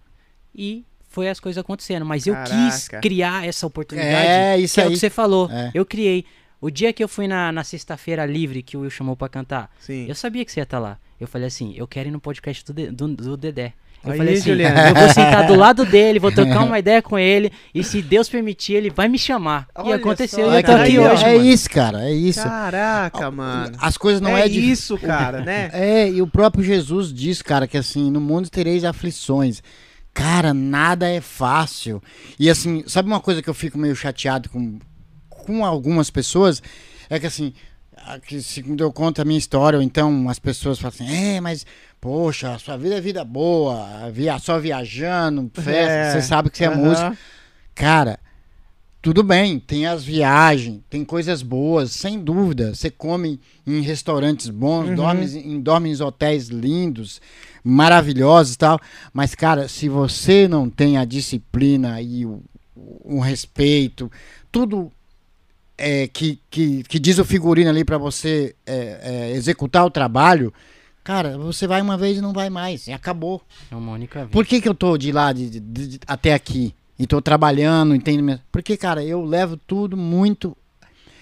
E 0.55 0.85
foi 1.09 1.31
as 1.31 1.41
coisas 1.41 1.59
acontecendo, 1.59 2.05
mas 2.05 2.27
eu 2.27 2.35
quis 2.45 2.89
criar 3.01 3.49
essa 3.49 3.67
oportunidade. 3.67 4.29
É, 4.29 4.59
isso 4.59 4.75
que 4.75 4.81
é 4.83 4.85
o 4.85 4.89
aí. 4.89 4.93
que 4.93 5.01
você 5.01 5.09
falou. 5.09 5.51
É. 5.51 5.71
Eu 5.73 5.87
criei. 5.87 6.27
O 6.61 6.69
dia 6.69 6.93
que 6.93 7.03
eu 7.03 7.09
fui 7.09 7.27
na, 7.27 7.51
na 7.51 7.65
sexta-feira 7.65 8.27
livre 8.27 8.62
que 8.62 8.77
o 8.77 8.81
Will 8.81 8.91
chamou 8.91 9.17
pra 9.17 9.31
cantar, 9.31 9.75
Sim. 9.81 10.07
eu 10.07 10.15
sabia 10.15 10.45
que 10.45 10.53
você 10.53 10.61
ia 10.61 10.65
estar 10.65 10.79
lá. 10.79 10.99
Eu 11.19 11.27
falei 11.27 11.49
assim, 11.49 11.73
eu 11.75 11.89
quero 11.89 12.11
ir 12.11 12.12
no 12.12 12.21
podcast 12.21 12.62
do, 12.62 12.93
do, 12.93 13.09
do 13.09 13.37
Dedé. 13.39 13.73
Eu 14.05 14.13
Aí, 14.13 14.19
falei 14.19 14.35
assim, 14.35 14.51
Juliana. 14.51 14.89
eu 14.91 14.95
vou 14.95 15.09
sentar 15.09 15.47
do 15.47 15.55
lado 15.55 15.87
dele, 15.87 16.19
vou 16.19 16.31
trocar 16.31 16.63
uma 16.65 16.79
ideia 16.79 17.01
com 17.01 17.19
ele, 17.19 17.51
e 17.75 17.83
se 17.83 18.03
Deus 18.03 18.29
permitir, 18.29 18.75
ele 18.75 18.91
vai 18.91 19.09
me 19.09 19.19
chamar. 19.19 19.67
e 19.79 19.81
Olha 19.81 19.97
aconteceu, 19.97 20.47
só, 20.47 20.53
e 20.55 20.57
eu 20.59 20.63
tô 20.63 20.67
cara, 20.73 20.83
aqui 20.85 20.99
hoje, 20.99 21.25
é 21.25 21.33
mano. 21.37 21.45
isso, 21.49 21.71
cara, 21.71 22.09
é 22.09 22.13
isso. 22.13 22.43
Caraca, 22.43 23.31
mano. 23.31 23.77
As 23.81 23.97
coisas 23.97 24.21
não 24.21 24.37
é 24.37 24.43
é, 24.43 24.49
isso, 24.49 24.99
cara, 24.99 25.41
né? 25.41 25.71
É, 25.75 26.09
e 26.11 26.21
o 26.21 26.27
próprio 26.27 26.63
Jesus 26.63 27.13
diz, 27.13 27.41
cara, 27.41 27.67
que 27.67 27.79
assim, 27.79 28.11
no 28.11 28.21
mundo 28.21 28.51
tereis 28.51 28.85
aflições. 28.85 29.63
Cara, 30.13 30.55
nada 30.55 31.09
é 31.09 31.21
fácil. 31.21 32.03
E 32.39 32.49
assim, 32.51 32.85
sabe 32.87 33.09
uma 33.09 33.21
coisa 33.21 33.43
que 33.43 33.49
eu 33.51 33.55
fico 33.55 33.77
meio 33.79 33.97
chateado 33.97 34.49
com, 34.49 34.79
com 35.29 35.65
algumas 35.65 36.09
pessoas? 36.11 36.63
É 37.11 37.19
que 37.19 37.27
assim, 37.27 37.53
a- 37.97 38.21
que 38.21 38.41
segundo 38.41 38.85
eu 38.85 38.93
conto 38.93 39.21
a 39.21 39.25
minha 39.25 39.39
história, 39.39 39.77
ou 39.79 39.83
então 39.83 40.29
as 40.29 40.39
pessoas 40.39 40.79
falam 40.79 40.95
assim, 40.95 41.13
é, 41.37 41.41
mas, 41.41 41.67
poxa, 42.05 42.53
a 42.53 42.59
sua 42.59 42.77
vida 42.77 42.97
é 42.97 43.01
vida 43.01 43.25
boa, 43.25 44.11
via, 44.13 44.39
só 44.39 44.59
viajando, 44.59 45.51
festa, 45.55 45.71
É. 45.73 46.13
você 46.13 46.21
sabe 46.21 46.51
que 46.51 46.59
você 46.59 46.65
é 46.65 46.69
músico. 46.69 47.17
Cara, 47.75 48.19
tudo 49.01 49.23
bem, 49.23 49.59
tem 49.59 49.87
as 49.87 50.05
viagens, 50.05 50.83
tem 50.91 51.03
coisas 51.03 51.41
boas, 51.41 51.93
sem 51.93 52.21
dúvida. 52.21 52.75
Você 52.75 52.91
come 52.91 53.41
em 53.67 53.81
restaurantes 53.81 54.51
bons, 54.51 54.91
Uhum. 54.91 54.95
dorme, 54.97 55.25
em, 55.25 55.59
dorme 55.59 55.91
em 55.91 56.03
hotéis 56.03 56.49
lindos, 56.49 57.23
maravilhosos 57.65 58.53
e 58.53 58.59
tal. 58.59 58.79
Mas, 59.11 59.35
cara, 59.35 59.67
se 59.67 59.89
você 59.89 60.47
não 60.47 60.69
tem 60.69 60.99
a 60.99 61.07
disciplina 61.07 62.03
e 62.03 62.27
o, 62.27 62.43
o 63.03 63.19
respeito, 63.19 64.13
tudo 64.53 64.93
é, 65.79 66.07
que, 66.07 66.39
que, 66.51 66.83
que 66.83 66.99
diz 66.99 67.19
o 67.19 67.25
figurino 67.25 67.71
ali 67.71 67.83
pra 67.83 67.97
você 67.97 68.55
é, 68.67 69.01
é, 69.03 69.31
executar 69.33 69.87
o 69.87 69.91
trabalho, 69.91 70.53
cara, 71.05 71.37
você 71.39 71.67
vai 71.67 71.81
uma 71.83 71.97
vez 71.97 72.17
e 72.19 72.21
não 72.21 72.33
vai 72.33 72.51
mais. 72.51 72.87
E 72.89 72.93
acabou. 72.93 73.43
É 73.71 73.77
uma 73.77 73.93
única 73.93 74.21
vez. 74.21 74.31
Por 74.31 74.45
que, 74.45 74.61
que 74.61 74.69
eu 74.69 74.75
tô 74.75 74.97
de 74.99 75.13
lá 75.13 75.33
de, 75.33 75.49
de- 75.61 75.61
de- 75.89 76.01
até 76.07 76.33
aqui? 76.35 76.75
E 76.99 77.07
tô 77.07 77.21
trabalhando, 77.21 77.95
entende? 77.95 78.41
Porque, 78.51 78.77
cara, 78.77 79.05
eu 79.05 79.25
levo 79.25 79.57
tudo 79.57 79.97
muito 79.97 80.57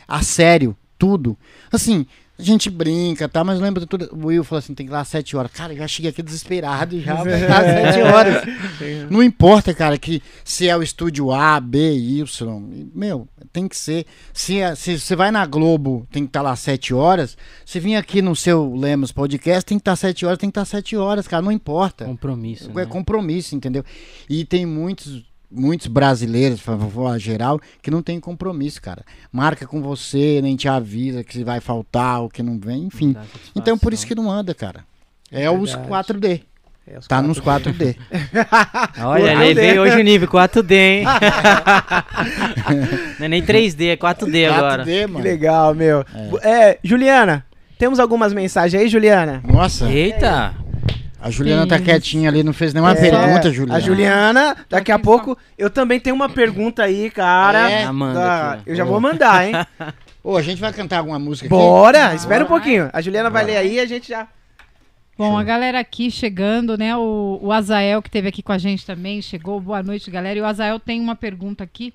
a 0.07 0.23
sério. 0.23 0.77
Tudo. 0.99 1.37
Assim, 1.73 2.07
a 2.43 2.53
gente 2.53 2.69
brinca, 2.71 3.29
tá? 3.29 3.43
Mas 3.45 3.61
lembra 3.61 3.87
tudo. 3.87 4.09
O 4.13 4.27
Will 4.27 4.45
falou 4.45 4.59
assim: 4.59 4.75
tem 4.75 4.87
que 4.87 4.93
ir 4.93 4.95
lá 4.95 5.01
às 5.01 5.09
7 5.09 5.37
horas. 5.37 5.51
Cara, 5.53 5.73
eu 5.73 5.79
já 5.79 5.89
cheguei 5.89 6.11
aqui 6.11 6.23
desesperado 6.23 7.01
já 7.01 7.15
às 7.21 7.25
7 7.25 8.03
horas. 8.03 8.43
Não 9.11 9.23
importa, 9.23 9.73
cara, 9.75 9.97
que 9.99 10.23
se 10.45 10.69
é 10.69 10.77
o 10.77 10.83
estúdio 10.83 11.33
A, 11.33 11.59
B, 11.61 11.93
Y. 11.95 12.25
Meu, 12.95 13.29
tem 13.53 13.69
que 13.69 13.77
ser. 13.77 14.07
Se 14.33 14.59
é- 14.61 14.75
se 14.75 14.99
você 14.99 15.15
vai 15.17 15.31
na 15.31 15.45
Globo, 15.47 16.07
tem 16.11 16.25
que 16.25 16.29
estar 16.31 16.43
lá 16.43 16.53
às 16.53 16.61
7 16.61 16.93
horas. 16.95 17.37
Se 17.65 17.79
vir 17.81 17.97
aqui 17.97 18.21
no 18.23 18.35
seu 18.37 18.75
Lemos 18.75 19.13
Podcast, 19.13 19.65
tem 19.65 19.79
que 19.79 19.83
estar 19.83 19.93
às 19.93 20.01
7 20.01 20.27
horas, 20.27 20.39
tem 20.39 20.49
que 20.49 20.53
estar 20.53 20.63
às 20.63 20.69
7 20.69 20.97
horas, 20.97 21.29
cara. 21.29 21.43
Não 21.43 21.53
importa. 21.53 22.05
Compromisso, 22.05 22.71
É 22.71 22.75
né? 22.75 22.87
compromisso, 22.87 23.55
entendeu? 23.55 23.85
E 24.29 24.45
tem 24.45 24.65
muitos, 24.67 25.23
muitos 25.53 25.87
brasileiros, 25.87 26.61
por 26.61 26.79
favor, 26.79 27.19
geral, 27.19 27.61
que 27.83 27.91
não 27.91 28.03
tem 28.03 28.19
compromisso, 28.19 28.81
cara. 28.81 29.05
Marca 29.31 29.67
com 29.67 29.83
você, 29.83 30.41
nem 30.43 30.57
te 30.57 30.69
avisa 30.69 31.23
que 31.23 31.45
vai 31.45 31.61
faltar 31.61 32.23
ou 32.23 32.31
que 32.31 32.43
não 32.43 32.59
vem, 32.59 32.85
enfim. 32.85 33.13
Dá 33.13 33.23
Então 33.55 33.77
por 33.79 33.93
isso 33.93 34.07
que 34.07 34.15
não 34.15 34.31
anda, 34.31 34.55
cara. 34.55 34.85
É 35.31 35.51
os 35.51 35.73
Verdade. 35.75 35.89
4D. 36.15 36.41
É, 36.87 36.99
os 36.99 37.07
Tá 37.07 37.23
4D. 37.23 37.27
nos 37.27 37.41
4D. 37.41 37.97
Olha, 39.05 39.35
4D. 39.35 39.39
levei 39.39 39.79
hoje 39.79 40.01
o 40.01 40.03
nível 40.03 40.29
4D, 40.29 40.73
hein? 40.73 41.05
Não 43.19 43.27
é 43.27 43.29
nem 43.29 43.43
3D, 43.43 43.93
é 43.93 43.97
4D 43.97 44.51
agora. 44.53 44.85
4D, 44.85 45.01
Que 45.01 45.07
mano. 45.07 45.25
legal, 45.25 45.75
meu. 45.75 46.05
É, 46.43 46.79
Juliana, 46.83 47.45
temos 47.79 47.99
algumas 48.01 48.33
mensagens 48.33 48.81
aí, 48.83 48.89
Juliana? 48.89 49.43
Nossa, 49.47 49.91
Eita! 49.91 50.55
A 51.23 51.31
Juliana 51.31 51.67
tá 51.67 51.77
Isso. 51.77 51.85
quietinha 51.85 52.29
ali, 52.29 52.43
não 52.43 52.53
fez 52.53 52.75
nenhuma 52.75 52.93
É, 52.93 52.95
pergunta, 52.97 53.51
Juliana. 53.51 53.77
A 53.77 53.81
Juliana, 53.81 54.57
daqui 54.69 54.91
a 54.93 54.99
pouco, 54.99 55.37
eu 55.57 55.71
também 55.71 55.99
tenho 56.01 56.15
uma 56.17 56.29
pergunta 56.29 56.83
aí, 56.83 57.11
cara. 57.11 57.71
É? 57.71 57.85
Amanda 57.85 58.21
Da- 58.21 58.53
aqui, 58.55 58.63
ó. 58.67 58.71
eu 58.73 58.77
já 58.77 58.85
vou 58.85 59.01
mandar, 59.01 59.47
hein? 59.47 59.55
Ô, 60.25 60.37
a 60.37 60.43
gente 60.43 60.61
vai 60.61 60.73
cantar 60.73 60.99
alguma 60.99 61.19
música 61.19 61.47
aqui? 61.47 61.55
Bora, 61.55 62.15
espera 62.15 62.45
um 62.45 62.49
pouquinho. 62.49 62.91
A 62.93 63.01
Juliana 63.01 63.31
vai 63.31 63.45
ler 63.45 63.57
aí 63.57 63.75
e 63.75 63.81
a 63.81 63.87
gente 63.87 64.09
já. 64.09 64.27
Bom, 65.19 65.37
a 65.39 65.45
galera 65.45 65.79
aqui 65.79 66.11
chegando, 66.11 66.77
né? 66.79 66.97
O, 66.97 67.39
o 67.43 67.53
Azael, 67.53 68.01
que 68.01 68.09
esteve 68.09 68.29
aqui 68.29 68.43
com 68.43 68.53
a 68.53 68.59
gente 68.59 68.85
também, 68.87 69.21
chegou. 69.21 69.61
Boa 69.61 69.83
noite, 69.83 70.11
galera. 70.11 70.39
E 70.39 70.43
o 70.43 70.47
Azael 70.47 70.79
tem 70.81 71.01
uma 71.01 71.15
pergunta 71.15 71.63
aqui. 71.63 71.93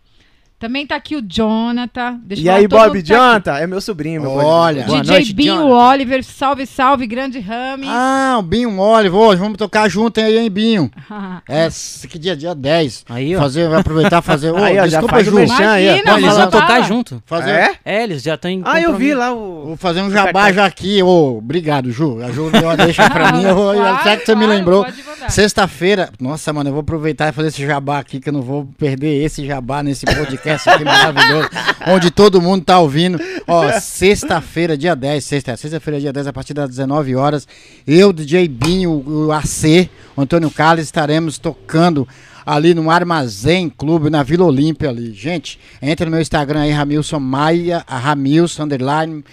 Também 0.59 0.87
tá 0.87 0.95
aqui 0.95 1.15
o 1.15 1.21
Jonathan. 1.21 2.19
Deixa 2.23 2.41
eu 2.41 2.43
E 2.43 2.47
falar, 2.47 2.57
aí, 2.57 2.67
Bob 2.67 2.79
tá 2.93 2.97
aqui. 2.97 3.07
Jonathan? 3.07 3.53
É 3.57 3.67
meu 3.67 3.79
sobrinho, 3.79 4.21
meu 4.23 4.31
Olha. 4.31 4.85
Boa 4.85 5.01
DJ 5.01 5.15
noite, 5.17 5.33
Binho 5.35 5.53
Jonathan. 5.55 5.75
Oliver, 5.89 6.23
salve, 6.23 6.65
salve, 6.65 7.05
grande 7.05 7.39
Rami. 7.39 7.85
Ah, 7.87 8.37
o 8.39 8.41
Binho 8.41 8.79
Olive, 8.79 9.15
hoje 9.15 9.39
vamos 9.39 9.55
tocar 9.55 9.87
junto 9.87 10.19
aí, 10.19 10.35
hein, 10.39 10.49
Binho? 10.49 10.89
É, 11.47 11.67
que 12.09 12.17
dia? 12.17 12.35
Dia 12.35 12.55
10. 12.55 13.05
Aí, 13.07 13.35
ó. 13.35 13.39
Fazer, 13.39 13.69
vai 13.69 13.79
aproveitar 13.81 14.17
e 14.19 14.21
fazer. 14.25 14.49
Ô, 14.51 14.57
Aí, 14.57 14.73
ó, 14.79 14.87
já 14.87 14.99
desculpa, 14.99 15.23
Ju. 15.23 15.31
merchan 15.35 15.69
aí, 15.69 15.87
ó. 15.89 15.91
Imagina, 15.91 16.11
Não, 16.11 16.17
eles 16.19 16.37
vão 16.37 16.49
tocar 16.49 16.81
junto. 16.81 17.23
Fazer, 17.25 17.51
É? 17.51 17.71
É, 17.85 18.03
eles 18.03 18.23
já 18.23 18.33
estão 18.33 18.49
em 18.49 18.61
Ah, 18.65 18.81
eu 18.81 18.95
vi 18.95 19.13
lá 19.13 19.31
o. 19.33 19.65
Vou 19.67 19.77
fazer 19.77 20.01
um 20.01 20.09
jabá 20.09 20.51
já 20.51 20.65
aqui. 20.65 21.03
Ô, 21.03 21.37
obrigado, 21.37 21.91
Ju. 21.91 22.19
A 22.23 22.31
Ju 22.31 22.49
deu 22.49 22.63
uma 22.63 22.75
deixa 22.75 23.07
pra 23.09 23.31
mim. 23.37 23.43
Eu, 23.43 23.55
Claro, 23.55 24.03
será 24.03 24.17
que 24.17 24.25
você 24.25 24.33
me 24.35 24.45
claro, 24.45 24.57
lembrou? 24.59 24.83
pode 24.83 25.01
Sexta-feira, 25.29 26.09
nossa, 26.19 26.51
mano, 26.53 26.69
eu 26.69 26.73
vou 26.73 26.81
aproveitar 26.81 27.29
e 27.29 27.31
fazer 27.31 27.49
esse 27.49 27.65
jabá 27.65 27.99
aqui, 27.99 28.19
que 28.19 28.29
eu 28.29 28.33
não 28.33 28.41
vou 28.41 28.67
perder 28.77 29.23
esse 29.23 29.45
jabá 29.45 29.83
nesse 29.83 30.05
podcast 30.05 30.69
aqui 30.69 30.83
maravilhoso, 30.83 31.49
onde 31.87 32.09
todo 32.09 32.41
mundo 32.41 32.63
tá 32.63 32.79
ouvindo. 32.79 33.19
Ó, 33.47 33.71
sexta-feira, 33.79 34.77
dia 34.77 34.95
10, 34.95 35.23
sexta, 35.23 35.57
sexta-feira, 35.57 35.99
dia 35.99 36.13
10, 36.13 36.27
a 36.27 36.33
partir 36.33 36.53
das 36.53 36.69
19 36.69 37.15
horas, 37.15 37.47
eu, 37.85 38.13
DJ 38.13 38.47
Binho, 38.47 39.03
o 39.05 39.31
AC, 39.31 39.89
o 40.15 40.21
Antônio 40.21 40.49
Carlos, 40.49 40.85
estaremos 40.85 41.37
tocando 41.37 42.07
ali 42.45 42.73
no 42.73 42.89
Armazém 42.89 43.69
Clube, 43.69 44.09
na 44.09 44.23
Vila 44.23 44.45
Olímpia 44.45 44.89
ali. 44.89 45.13
Gente, 45.13 45.59
entra 45.81 46.05
no 46.05 46.11
meu 46.11 46.21
Instagram 46.21 46.61
aí, 46.61 46.71
Ramilson 46.71 47.19
Maia, 47.19 47.83
a 47.85 47.97
Ramilson, 47.97 48.63
underline, 48.63 49.23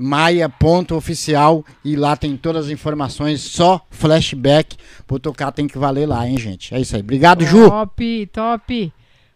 maia.oficial 0.00 1.62
e 1.84 1.94
lá 1.94 2.16
tem 2.16 2.34
todas 2.34 2.66
as 2.66 2.70
informações, 2.70 3.42
só 3.42 3.84
flashback, 3.90 4.76
por 5.06 5.20
tocar 5.20 5.52
tem 5.52 5.68
que 5.68 5.76
valer 5.76 6.06
lá, 6.06 6.26
hein, 6.26 6.38
gente? 6.38 6.74
É 6.74 6.80
isso 6.80 6.96
aí. 6.96 7.02
Obrigado, 7.02 7.44
Ju. 7.44 7.68
Top, 7.68 8.26
top. 8.32 8.92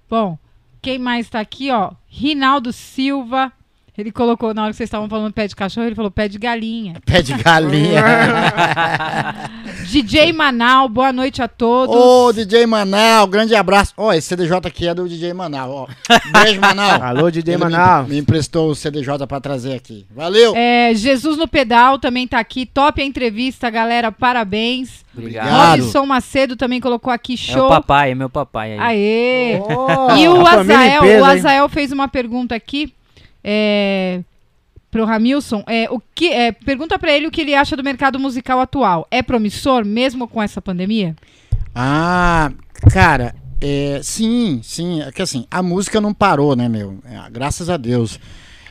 Bom, 0.08 0.38
quem 0.80 0.98
mais 0.98 1.28
tá 1.28 1.40
aqui, 1.40 1.70
ó? 1.70 1.92
Rinaldo 2.06 2.72
Silva. 2.72 3.52
Ele 3.96 4.10
colocou, 4.10 4.52
na 4.52 4.62
hora 4.64 4.72
que 4.72 4.76
vocês 4.76 4.88
estavam 4.88 5.08
falando 5.08 5.32
pé 5.32 5.46
de 5.46 5.54
cachorro, 5.54 5.86
ele 5.86 5.94
falou 5.94 6.10
pé 6.10 6.26
de 6.26 6.36
galinha. 6.36 6.94
Pé 7.06 7.22
de 7.22 7.32
galinha. 7.34 8.02
DJ 9.88 10.32
Manal, 10.32 10.88
boa 10.88 11.12
noite 11.12 11.40
a 11.40 11.46
todos. 11.46 11.94
Ô, 11.94 12.32
DJ 12.32 12.66
Manal, 12.66 13.24
grande 13.28 13.54
abraço. 13.54 13.92
Ó, 13.96 14.12
esse 14.12 14.26
CDJ 14.26 14.56
aqui 14.66 14.88
é 14.88 14.94
do 14.94 15.08
DJ 15.08 15.32
Manal, 15.32 15.70
ó. 15.70 15.86
Beijo, 16.32 16.60
Manal. 16.60 17.00
Alô, 17.04 17.30
DJ 17.30 17.54
Ele 17.54 17.64
me- 17.64 17.70
Manal. 17.70 18.04
Me, 18.04 18.18
emprestou 18.18 18.68
o 18.70 18.74
CDJ 18.74 19.26
pra 19.28 19.40
trazer 19.40 19.74
aqui. 19.74 20.04
Valeu. 20.10 20.54
É, 20.56 20.92
Jesus 20.94 21.36
no 21.36 21.46
Pedal 21.46 21.96
também 21.98 22.26
tá 22.26 22.40
aqui. 22.40 22.66
Top 22.66 23.00
a 23.00 23.04
entrevista, 23.04 23.70
galera. 23.70 24.10
Parabéns. 24.10 25.04
Obrigado. 25.16 25.80
Robson 25.82 26.04
Macedo 26.04 26.56
também 26.56 26.80
colocou 26.80 27.12
aqui 27.12 27.34
É 27.34 27.36
o 27.36 27.38
show. 27.38 27.68
papai, 27.68 28.10
é 28.10 28.14
meu 28.16 28.28
papai 28.28 28.72
aí. 28.72 28.80
Aê! 28.80 29.60
Oh, 29.60 30.16
E 30.16 30.28
o 30.28 30.42
em 30.42 30.48
Azael, 30.48 31.20
o? 31.20 31.24
Azael 31.24 31.68
fez 31.68 31.92
uma 31.92 32.08
pergunta 32.08 32.56
aqui 32.56 32.92
é, 33.44 34.22
pro 34.90 35.04
Ramilson. 35.04 35.62
É, 35.66 35.88
o 35.90 36.00
que, 36.14 36.32
é, 36.32 36.50
pergunta 36.52 36.98
pra 36.98 37.12
ele 37.12 37.26
o 37.26 37.30
que 37.30 37.42
ele 37.42 37.54
acha 37.54 37.76
do 37.76 37.84
mercado 37.84 38.18
musical 38.18 38.60
atual. 38.60 39.06
É 39.10 39.22
promissor, 39.22 39.84
mesmo 39.84 40.26
com 40.26 40.42
essa 40.42 40.62
pandemia? 40.62 41.14
Ah, 41.74 42.50
cara, 42.90 43.34
é, 43.60 44.00
sim, 44.02 44.60
sim. 44.62 45.02
É 45.02 45.12
que 45.12 45.20
assim, 45.20 45.46
a 45.50 45.62
música 45.62 46.00
não 46.00 46.14
parou, 46.14 46.56
né, 46.56 46.68
meu? 46.68 46.98
É, 47.04 47.30
graças 47.30 47.68
a 47.68 47.76
Deus. 47.76 48.18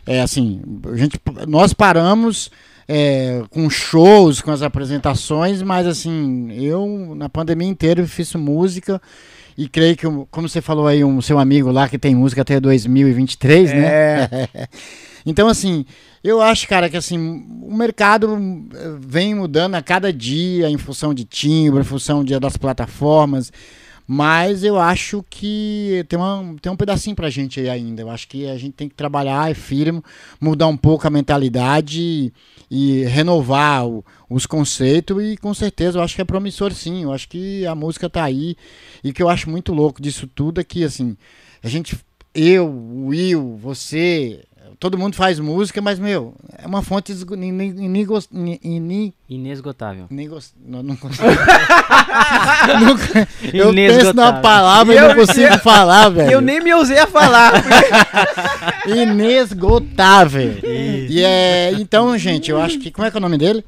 É 0.06 0.22
assim, 0.22 0.62
a 0.92 0.98
gente, 0.98 1.20
nós 1.48 1.74
paramos 1.74 2.52
é, 2.88 3.44
com 3.50 3.70
shows, 3.70 4.42
com 4.42 4.52
as 4.52 4.62
apresentações, 4.62 5.62
mas 5.62 5.88
assim, 5.88 6.52
eu 6.52 7.14
na 7.16 7.30
pandemia 7.30 7.68
inteira 7.68 8.06
fiz 8.06 8.34
música 8.36 9.02
e 9.58 9.68
creio 9.68 9.96
que, 9.96 10.06
como 10.32 10.50
você 10.50 10.62
falou 10.62 10.88
aí, 10.88 11.04
um 11.04 11.22
seu 11.22 11.40
amigo 11.40 11.72
lá 11.72 11.88
que 11.88 11.98
tem 11.98 12.16
música 12.16 12.42
até 12.42 12.60
2023, 12.60 13.72
né? 13.72 13.86
É. 13.86 14.70
Então, 15.26 15.48
assim, 15.48 15.86
eu 16.22 16.42
acho, 16.42 16.68
cara, 16.68 16.90
que 16.90 16.98
assim, 16.98 17.18
o 17.62 17.74
mercado 17.74 18.38
eh, 18.74 18.96
vem 19.00 19.34
mudando 19.34 19.76
a 19.76 19.82
cada 19.82 20.12
dia 20.12 20.70
em 20.70 20.78
função 20.78 21.14
de 21.14 21.24
timbre, 21.24 21.80
em 21.80 21.86
função 21.86 22.26
de, 22.26 22.38
das 22.40 22.58
plataformas. 22.58 23.50
Mas 24.06 24.64
eu 24.64 24.78
acho 24.80 25.24
que 25.30 26.06
tem, 26.10 26.20
uma, 26.20 26.56
tem 26.62 26.72
um 26.72 26.76
pedacinho 26.76 27.16
pra 27.16 27.30
gente 27.30 27.60
aí 27.60 27.70
ainda. 27.70 28.02
Eu 28.02 28.10
acho 28.10 28.28
que 28.28 28.48
a 28.48 28.58
gente 28.58 28.74
tem 28.74 28.90
que 28.90 28.96
trabalhar 28.96 29.50
é 29.50 29.54
firme, 29.54 30.02
mudar 30.42 30.68
um 30.68 30.76
pouco 30.78 31.08
a 31.08 31.10
mentalidade 31.10 32.02
e, 32.02 32.34
e 32.70 33.04
renovar 33.06 33.88
o- 33.88 34.04
os 34.30 34.46
conceitos. 34.46 35.22
E 35.24 35.38
com 35.38 35.54
certeza 35.54 35.98
eu 36.00 36.04
acho 36.04 36.16
que 36.16 36.22
é 36.22 36.26
promissor 36.26 36.74
sim. 36.74 37.04
Eu 37.04 37.14
acho 37.14 37.30
que 37.30 37.66
a 37.66 37.74
música 37.76 38.10
tá 38.10 38.24
aí. 38.24 38.56
E 39.04 39.10
o 39.12 39.14
que 39.14 39.24
eu 39.24 39.30
acho 39.30 39.50
muito 39.50 39.74
louco 39.74 40.02
disso 40.02 40.28
tudo 40.28 40.60
é 40.60 40.64
que, 40.64 40.84
assim, 40.84 41.16
a 41.64 41.70
gente, 41.70 41.98
eu, 42.36 42.68
o 42.68 43.08
Will, 43.08 43.58
você, 43.58 44.44
todo 44.84 44.98
mundo 44.98 45.16
faz 45.16 45.40
música, 45.40 45.82
mas, 45.82 45.98
meu, 45.98 46.36
é 46.62 46.68
uma 46.68 46.82
fonte 46.82 47.14
inigos- 47.82 48.28
Inesgotável. 49.30 50.08
negos- 50.10 50.54
não, 50.62 50.84
não 50.84 50.98
consigo. 50.98 51.24
Nunca- 52.84 53.28
eu 53.54 53.74
penso 53.74 53.74
na 53.74 53.82
Inesgotável. 53.82 54.42
palavra 54.42 54.94
E 54.94 55.00
não 55.00 55.10
eu- 55.12 55.16
consigo 55.16 55.58
falar, 55.60 56.10
velho. 56.12 56.32
Eu 56.34 56.42
nem 56.42 56.62
me 56.62 56.74
ousei 56.74 57.00
a 57.00 57.08
falar. 57.08 57.54
Inesgotável. 58.86 60.58
E 60.62 61.24
é, 61.24 61.72
então, 61.80 62.18
gente, 62.18 62.52
eu 62.52 62.60
acho 62.62 62.78
que. 62.80 62.92
Como 62.92 63.08
é 63.08 63.12
que 63.12 63.16
é 63.16 63.20
o 63.20 63.22
nome 63.22 63.38
dele? 63.38 63.64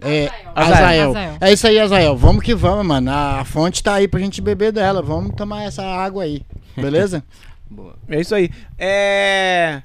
É, 0.00 0.30
Azael. 0.54 0.74
Azael. 0.74 1.10
Azael. 1.10 1.36
É 1.42 1.52
isso 1.52 1.66
aí, 1.66 1.78
Azael. 1.78 2.16
Vamos 2.16 2.42
que 2.42 2.54
vamos, 2.54 2.86
mano. 2.86 3.10
A, 3.10 3.40
a 3.40 3.44
fonte 3.44 3.82
tá 3.82 3.92
aí 3.94 4.08
pra 4.08 4.18
gente 4.20 4.40
beber 4.40 4.72
dela. 4.72 5.02
Vamos 5.02 5.34
tomar 5.36 5.64
essa 5.64 5.82
água 5.82 6.22
aí. 6.24 6.40
Beleza? 6.74 7.22
Boa. 7.70 7.94
É 8.08 8.18
isso 8.20 8.34
aí. 8.34 8.50
É. 8.78 9.82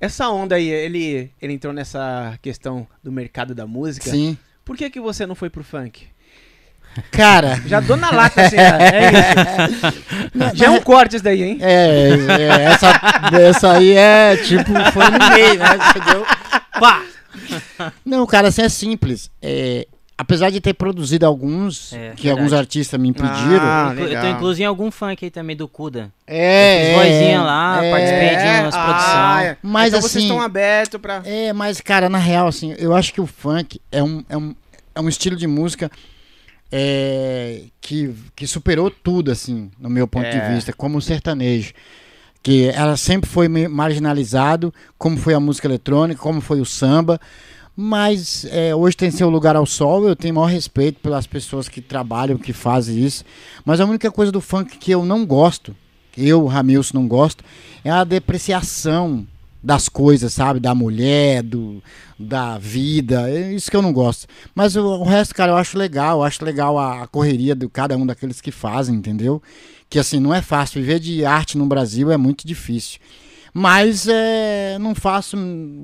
Essa 0.00 0.28
onda 0.28 0.56
aí, 0.56 0.68
ele, 0.68 1.30
ele 1.40 1.52
entrou 1.54 1.72
nessa 1.72 2.38
questão 2.42 2.86
do 3.02 3.10
mercado 3.10 3.54
da 3.54 3.66
música. 3.66 4.10
Sim. 4.10 4.36
Por 4.64 4.76
que, 4.76 4.90
que 4.90 5.00
você 5.00 5.26
não 5.26 5.34
foi 5.34 5.48
pro 5.48 5.64
funk? 5.64 6.06
Cara. 7.10 7.60
Já 7.66 7.80
dou 7.80 7.96
na 7.96 8.10
lata, 8.10 8.42
assim, 8.42 8.56
cara. 8.56 8.84
É 8.84 9.68
isso. 9.70 10.56
Já 10.56 10.66
é 10.66 10.70
um 10.70 10.80
corte 10.80 11.16
isso 11.16 11.24
daí, 11.24 11.42
hein? 11.42 11.58
É, 11.60 12.10
é, 12.10 12.62
essa, 12.64 13.00
essa 13.40 13.72
aí 13.72 13.92
é 13.92 14.36
tipo, 14.36 14.72
foi 14.92 15.10
no 15.10 15.30
meio, 15.30 15.58
né? 15.58 15.78
Entendeu? 15.90 16.26
Pá! 16.78 17.02
Não, 18.04 18.26
cara, 18.26 18.48
assim 18.48 18.62
é 18.62 18.68
simples. 18.68 19.30
É, 19.40 19.86
apesar 20.18 20.50
de 20.50 20.60
ter 20.60 20.72
produzido 20.74 21.26
alguns, 21.26 21.92
É, 21.92 21.96
que 22.16 22.22
verdade. 22.24 22.30
alguns 22.30 22.52
artistas 22.52 22.98
me 23.00 23.12
pediram. 23.12 23.60
Ah, 23.60 23.94
Eu 23.96 24.08
tô- 24.08 24.12
eu 24.14 24.30
incluso 24.30 24.62
em 24.62 24.64
algum 24.64 24.90
funk 24.90 25.24
aí 25.24 25.30
também 25.30 25.54
do 25.56 25.68
Kuda. 25.68 26.10
é, 26.26 26.86
Fiz 26.86 26.96
vozinha 27.12 27.42
lá, 27.42 27.74
participei 27.90 28.28
de 28.36 28.60
umas 28.62 28.74
ah, 28.74 28.84
produção. 28.84 29.38
é. 29.40 29.56
Mas 29.62 29.88
então 29.88 30.00
vocês 30.00 30.16
assim- 30.16 30.26
estão 30.26 30.40
abertos 30.40 31.00
pra. 31.00 31.22
É, 31.24 31.52
mas, 31.52 31.80
cara, 31.80 32.08
na 32.08 32.18
real, 32.18 32.46
assim, 32.48 32.74
eu 32.78 32.94
acho 32.94 33.12
que 33.12 33.20
o 33.20 33.26
funk 33.26 33.80
é 33.92 34.02
um, 34.02 34.24
é 34.28 34.36
um, 34.36 34.54
é 34.94 35.00
um 35.00 35.08
estilo 35.08 35.36
de 35.36 35.46
música 35.46 35.90
é, 36.72 37.62
que, 37.80 38.12
que 38.34 38.46
superou 38.46 38.90
tudo, 38.90 39.30
assim, 39.30 39.70
no 39.78 39.88
meu 39.88 40.06
ponto 40.08 40.26
É. 40.26 40.30
de 40.48 40.54
vista, 40.54 40.72
como 40.72 40.98
o 40.98 41.02
sertanejo. 41.02 41.72
Que 42.42 42.68
ela 42.70 42.96
sempre 42.96 43.28
foi 43.28 43.48
marginalizado, 43.48 44.72
como 44.96 45.16
foi 45.16 45.34
a 45.34 45.40
música 45.40 45.66
eletrônica, 45.66 46.20
como 46.20 46.40
foi 46.40 46.60
o 46.60 46.64
samba. 46.64 47.20
Mas 47.76 48.46
é, 48.50 48.74
hoje 48.74 48.96
tem 48.96 49.10
seu 49.10 49.28
lugar 49.28 49.54
ao 49.54 49.66
sol, 49.66 50.08
eu 50.08 50.16
tenho 50.16 50.34
maior 50.34 50.46
respeito 50.46 50.98
pelas 51.00 51.26
pessoas 51.26 51.68
que 51.68 51.82
trabalham, 51.82 52.38
que 52.38 52.54
fazem 52.54 53.04
isso. 53.04 53.22
Mas 53.66 53.80
a 53.80 53.84
única 53.84 54.10
coisa 54.10 54.32
do 54.32 54.40
funk 54.40 54.78
que 54.78 54.90
eu 54.90 55.04
não 55.04 55.26
gosto, 55.26 55.76
eu, 56.16 56.46
Ramilson, 56.46 56.98
não 56.98 57.06
gosto, 57.06 57.44
é 57.84 57.90
a 57.90 58.02
depreciação 58.02 59.26
das 59.62 59.88
coisas, 59.88 60.32
sabe? 60.32 60.60
Da 60.60 60.74
mulher, 60.74 61.42
do, 61.42 61.82
da 62.18 62.56
vida. 62.56 63.28
É 63.28 63.52
isso 63.52 63.70
que 63.70 63.76
eu 63.76 63.82
não 63.82 63.92
gosto. 63.92 64.26
Mas 64.54 64.76
o, 64.76 64.82
o 64.82 65.04
resto, 65.04 65.34
cara, 65.34 65.52
eu 65.52 65.56
acho 65.56 65.76
legal. 65.76 66.18
Eu 66.18 66.24
acho 66.24 66.44
legal 66.44 66.78
a, 66.78 67.02
a 67.02 67.06
correria 67.06 67.54
de 67.54 67.68
cada 67.68 67.96
um 67.96 68.06
daqueles 68.06 68.40
que 68.40 68.52
fazem, 68.52 68.94
entendeu? 68.94 69.42
Que 69.90 69.98
assim, 69.98 70.20
não 70.20 70.32
é 70.32 70.40
fácil. 70.40 70.80
Viver 70.80 71.00
de 71.00 71.24
arte 71.24 71.58
no 71.58 71.66
Brasil 71.66 72.10
é 72.10 72.16
muito 72.16 72.46
difícil. 72.46 73.00
Mas 73.58 74.06
é, 74.06 74.76
não 74.78 74.94
faço 74.94 75.34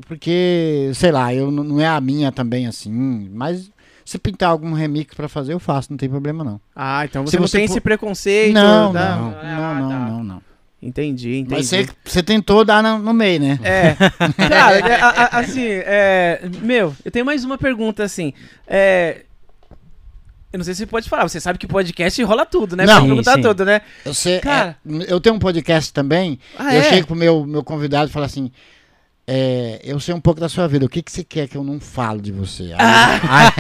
porque, 0.07 0.91
sei 0.95 1.11
lá, 1.11 1.33
eu, 1.35 1.51
não 1.51 1.65
não 1.65 1.81
é 1.81 1.87
a 1.87 2.01
minha 2.01 2.31
também 2.31 2.67
assim. 2.67 3.31
Mas 3.33 3.71
Se 4.05 4.19
pintar 4.19 4.51
algum 4.51 4.73
remix 4.75 5.15
pra 5.15 5.29
fazer, 5.29 5.53
eu 5.55 5.59
faço, 5.61 5.91
não 5.91 5.97
tem 5.97 6.09
problema 6.09 6.45
não. 6.45 6.61
Ah, 6.77 7.05
então 7.05 7.25
Se 7.27 7.31
você 7.33 7.37
não 7.39 7.47
você 7.49 7.59
tem 7.59 7.67
for- 7.69 7.73
esse 7.73 7.81
preconceito. 7.81 8.53
Não, 8.53 8.93
tá? 8.93 9.17
não, 9.17 9.35
Ah, 9.41 9.75
não, 9.75 9.81
não, 9.81 9.89
tá. 9.89 9.99
não, 10.11 10.25
não. 10.25 10.43
Entendi, 10.83 11.37
entendi. 11.39 11.55
Mas 11.55 11.67
você, 11.69 11.89
você 12.05 12.23
tentou 12.25 12.65
dar 12.65 12.83
no, 12.83 12.99
no 12.99 13.15
meio, 13.15 13.41
né? 13.41 13.59
É, 13.63 13.95
cara, 14.49 14.79
é, 14.79 15.01
a- 15.01 15.09
a- 15.09 15.39
assim, 15.39 15.65
é, 15.67 16.43
meu, 16.61 16.95
eu 17.05 17.11
tenho 17.13 17.25
mais 17.25 17.45
uma 17.45 17.57
pergunta, 17.57 18.03
assim, 18.03 18.33
é, 18.67 19.23
eu 20.53 20.59
não 20.59 20.65
sei 20.65 20.75
se 20.75 20.79
você 20.81 20.87
pode 20.87 21.09
falar, 21.09 21.27
você 21.29 21.41
sabe 21.41 21.59
que 21.59 21.67
podcast 21.67 22.23
rola 22.25 22.45
tudo, 22.45 22.77
né? 22.77 22.85
Não. 22.85 22.95
Pode 22.95 23.07
perguntar 23.07 23.31
Sim, 23.33 23.37
sim. 23.43 23.49
tudo, 23.49 23.65
né? 23.65 23.81
Eu, 24.05 24.13
sei, 24.15 24.41
Cara. 24.41 24.77
é, 24.87 25.13
eu 25.13 25.21
tenho 25.21 25.37
um 25.37 25.39
podcast 25.39 25.93
também, 25.93 26.39
Ah, 26.59 26.75
eu 26.75 26.81
é? 26.81 26.85
chego 26.85 27.07
pro 27.07 27.17
meu, 27.17 27.47
meu 27.47 27.63
convidado 27.65 28.11
e 28.11 28.13
falo 28.13 28.27
assim, 28.27 28.51
é, 29.27 29.81
eu 29.85 29.99
sei 30.01 30.15
um 30.15 30.21
pouco 30.21 30.41
da 30.41 30.49
sua 30.49 30.67
vida, 30.69 30.85
o 30.85 30.89
que, 30.89 31.03
que 31.03 31.11
você 31.11 31.25
quer 31.25 31.49
que 31.49 31.57
eu 31.57 31.65
não 31.65 31.81
falo 31.81 32.21
de 32.21 32.33
você? 32.33 32.73
Aí, 32.77 33.21
aí- 33.29 33.53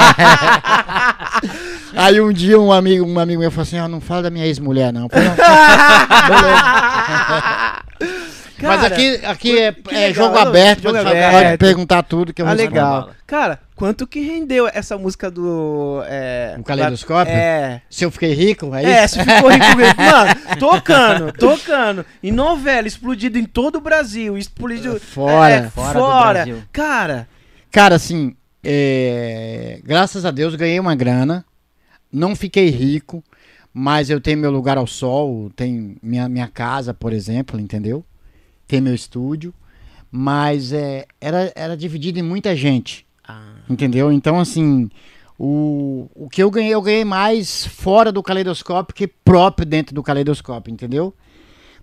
aí 1.96 2.20
um 2.20 2.32
dia 2.32 2.60
um 2.60 2.72
amigo, 2.72 3.04
um 3.06 3.18
amigo 3.18 3.40
meu 3.40 3.50
falou 3.50 3.62
assim, 3.62 3.78
não 3.90 4.00
fala 4.00 4.22
da 4.22 4.30
minha 4.30 4.46
ex-mulher 4.46 4.92
não. 4.92 5.08
Falei, 5.08 5.28
"Não." 5.28 5.36
Mas 8.62 8.80
Cara, 8.80 8.94
aqui, 8.94 9.20
aqui 9.24 9.58
é, 9.58 9.74
é 9.90 9.94
legal, 10.08 10.14
jogo 10.14 10.38
aberto, 10.38 10.82
jogo 10.82 10.96
pode, 10.98 11.08
aberto. 11.08 11.32
pode 11.32 11.58
perguntar 11.58 12.02
tudo 12.04 12.32
que 12.32 12.40
eu 12.40 12.46
Ah, 12.46 12.50
respondo. 12.50 12.70
legal. 12.74 13.10
Cara, 13.26 13.58
quanto 13.82 14.06
que 14.06 14.20
rendeu 14.20 14.70
essa 14.72 14.96
música 14.96 15.28
do... 15.28 16.04
É, 16.06 16.54
O 16.56 16.62
Caleidoscópio? 16.62 17.34
É... 17.34 17.82
Se 17.90 18.04
eu 18.04 18.12
fiquei 18.12 18.32
rico, 18.32 18.72
é 18.72 18.82
isso? 18.82 18.90
É, 18.92 19.08
se 19.08 19.18
ficou 19.18 19.50
rico 19.50 19.74
mesmo. 19.76 19.94
Mano, 19.96 20.56
tocando, 20.60 21.32
tocando. 21.32 22.06
Em 22.22 22.30
novela, 22.30 22.86
explodido 22.86 23.38
em 23.38 23.44
todo 23.44 23.78
o 23.78 23.80
Brasil. 23.80 24.38
Explodido. 24.38 25.00
Fora. 25.00 25.52
é, 25.52 25.68
Fora 25.70 25.98
fora. 25.98 26.64
Cara, 26.70 27.28
Cara, 27.72 27.96
assim, 27.96 28.36
é, 28.62 29.80
graças 29.82 30.24
a 30.24 30.30
Deus 30.30 30.54
ganhei 30.54 30.78
uma 30.78 30.94
grana, 30.94 31.44
não 32.12 32.36
fiquei 32.36 32.70
rico, 32.70 33.20
mas 33.74 34.10
eu 34.10 34.20
tenho 34.20 34.38
meu 34.38 34.52
lugar 34.52 34.78
ao 34.78 34.86
sol, 34.86 35.50
tenho 35.56 35.96
minha, 36.00 36.28
minha 36.28 36.46
casa, 36.46 36.94
por 36.94 37.12
exemplo, 37.12 37.58
entendeu? 37.58 38.04
Tem 38.68 38.80
meu 38.80 38.94
estúdio, 38.94 39.52
mas 40.08 40.72
é, 40.72 41.04
era, 41.20 41.52
era 41.56 41.76
dividido 41.76 42.20
em 42.20 42.22
muita 42.22 42.54
gente, 42.54 43.04
entendeu? 43.68 44.12
Então, 44.12 44.38
assim, 44.38 44.90
o, 45.38 46.08
o 46.14 46.28
que 46.28 46.42
eu 46.42 46.50
ganhei, 46.50 46.74
eu 46.74 46.82
ganhei 46.82 47.04
mais 47.04 47.66
fora 47.66 48.12
do 48.12 48.22
caleidoscópio 48.22 48.94
que 48.94 49.06
próprio 49.06 49.66
dentro 49.66 49.94
do 49.94 50.02
caleidoscópio, 50.02 50.72
entendeu? 50.72 51.14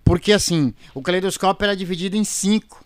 Porque, 0.03 0.31
assim, 0.31 0.73
o 0.93 1.01
caleidoscópio 1.01 1.65
era 1.65 1.75
dividido 1.75 2.15
em 2.15 2.23
cinco. 2.23 2.83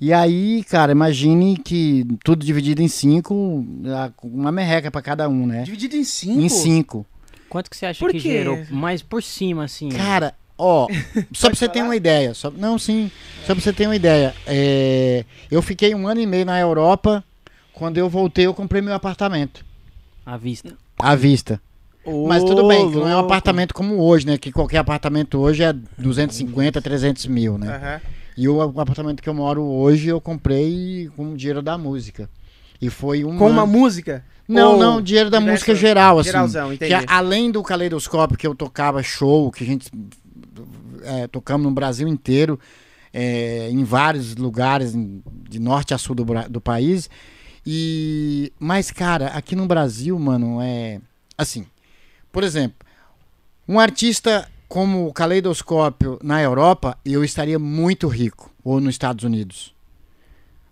E 0.00 0.12
aí, 0.14 0.64
cara, 0.64 0.92
imagine 0.92 1.58
que 1.58 2.06
tudo 2.24 2.44
dividido 2.44 2.80
em 2.80 2.88
cinco, 2.88 3.62
dá 3.68 4.10
uma 4.22 4.50
merreca 4.50 4.90
pra 4.90 5.02
cada 5.02 5.28
um, 5.28 5.46
né? 5.46 5.62
dividido 5.64 5.94
em 5.94 6.04
cinco. 6.04 6.40
Em 6.40 6.48
cinco. 6.48 7.06
Quanto 7.50 7.68
que 7.68 7.76
você 7.76 7.84
acha 7.84 7.98
Por 7.98 8.10
que 8.10 8.18
quê? 8.18 8.30
gerou? 8.30 8.64
Mais 8.70 9.02
por 9.02 9.22
cima, 9.22 9.64
assim. 9.64 9.90
Cara, 9.90 10.34
ó, 10.56 10.86
só 11.34 11.48
pra 11.48 11.56
você 11.56 11.68
ter 11.68 11.82
uma 11.82 11.94
ideia. 11.94 12.32
Só, 12.32 12.50
não, 12.50 12.78
sim, 12.78 13.10
só 13.44 13.54
pra 13.54 13.62
você 13.62 13.72
ter 13.72 13.86
uma 13.86 13.96
ideia. 13.96 14.34
é, 14.46 15.26
eu 15.50 15.60
fiquei 15.60 15.94
um 15.94 16.08
ano 16.08 16.20
e 16.20 16.26
meio 16.26 16.46
na 16.46 16.58
Europa. 16.58 17.22
Quando 17.80 17.96
eu 17.96 18.10
voltei, 18.10 18.44
eu 18.44 18.52
comprei 18.52 18.82
meu 18.82 18.92
apartamento. 18.92 19.64
À 20.26 20.36
vista. 20.36 20.76
À 20.98 21.16
vista. 21.16 21.58
Ô, 22.04 22.28
Mas 22.28 22.44
tudo 22.44 22.68
bem, 22.68 22.90
que 22.90 22.96
não 22.96 23.08
é 23.08 23.12
um 23.12 23.20
louco. 23.20 23.24
apartamento 23.24 23.72
como 23.72 23.98
hoje, 24.02 24.26
né? 24.26 24.36
Que 24.36 24.52
qualquer 24.52 24.76
apartamento 24.76 25.38
hoje 25.38 25.62
é 25.62 25.72
250, 25.96 26.78
300 26.82 27.24
mil, 27.26 27.56
né? 27.56 27.74
Aham. 27.74 28.00
E 28.36 28.46
o 28.50 28.60
apartamento 28.78 29.22
que 29.22 29.28
eu 29.30 29.32
moro 29.32 29.62
hoje, 29.62 30.08
eu 30.08 30.20
comprei 30.20 31.08
com 31.16 31.32
o 31.32 31.36
dinheiro 31.38 31.62
da 31.62 31.78
música. 31.78 32.28
E 32.82 32.90
foi 32.90 33.24
um. 33.24 33.38
Com 33.38 33.48
uma 33.48 33.64
música? 33.64 34.22
Não, 34.46 34.72
Ou 34.72 34.78
não, 34.78 35.00
dinheiro 35.00 35.30
da 35.30 35.38
diversa- 35.38 35.54
música 35.64 35.74
geral, 35.74 36.18
assim. 36.18 36.32
Geralzão, 36.32 36.74
entendi. 36.74 36.94
Que 36.98 37.04
além 37.06 37.50
do 37.50 37.62
caleidoscópio 37.62 38.36
que 38.36 38.46
eu 38.46 38.54
tocava 38.54 39.02
show, 39.02 39.50
que 39.50 39.64
a 39.64 39.66
gente 39.66 39.88
é, 41.02 41.26
tocamos 41.28 41.66
no 41.66 41.72
Brasil 41.72 42.06
inteiro, 42.06 42.60
é, 43.10 43.70
em 43.70 43.84
vários 43.84 44.36
lugares, 44.36 44.92
de 45.48 45.58
norte 45.58 45.94
a 45.94 45.98
sul 45.98 46.14
do, 46.14 46.26
do 46.50 46.60
país. 46.60 47.08
E 47.72 48.52
mas 48.58 48.90
cara, 48.90 49.28
aqui 49.28 49.54
no 49.54 49.64
Brasil, 49.64 50.18
mano, 50.18 50.60
é 50.60 51.00
assim. 51.38 51.64
Por 52.32 52.42
exemplo, 52.42 52.84
um 53.68 53.78
artista 53.78 54.50
como 54.66 55.06
o 55.06 55.12
Caleidoscópio 55.12 56.18
na 56.20 56.42
Europa, 56.42 56.98
eu 57.04 57.22
estaria 57.22 57.60
muito 57.60 58.08
rico, 58.08 58.50
ou 58.64 58.80
nos 58.80 58.94
Estados 58.94 59.24
Unidos. 59.24 59.72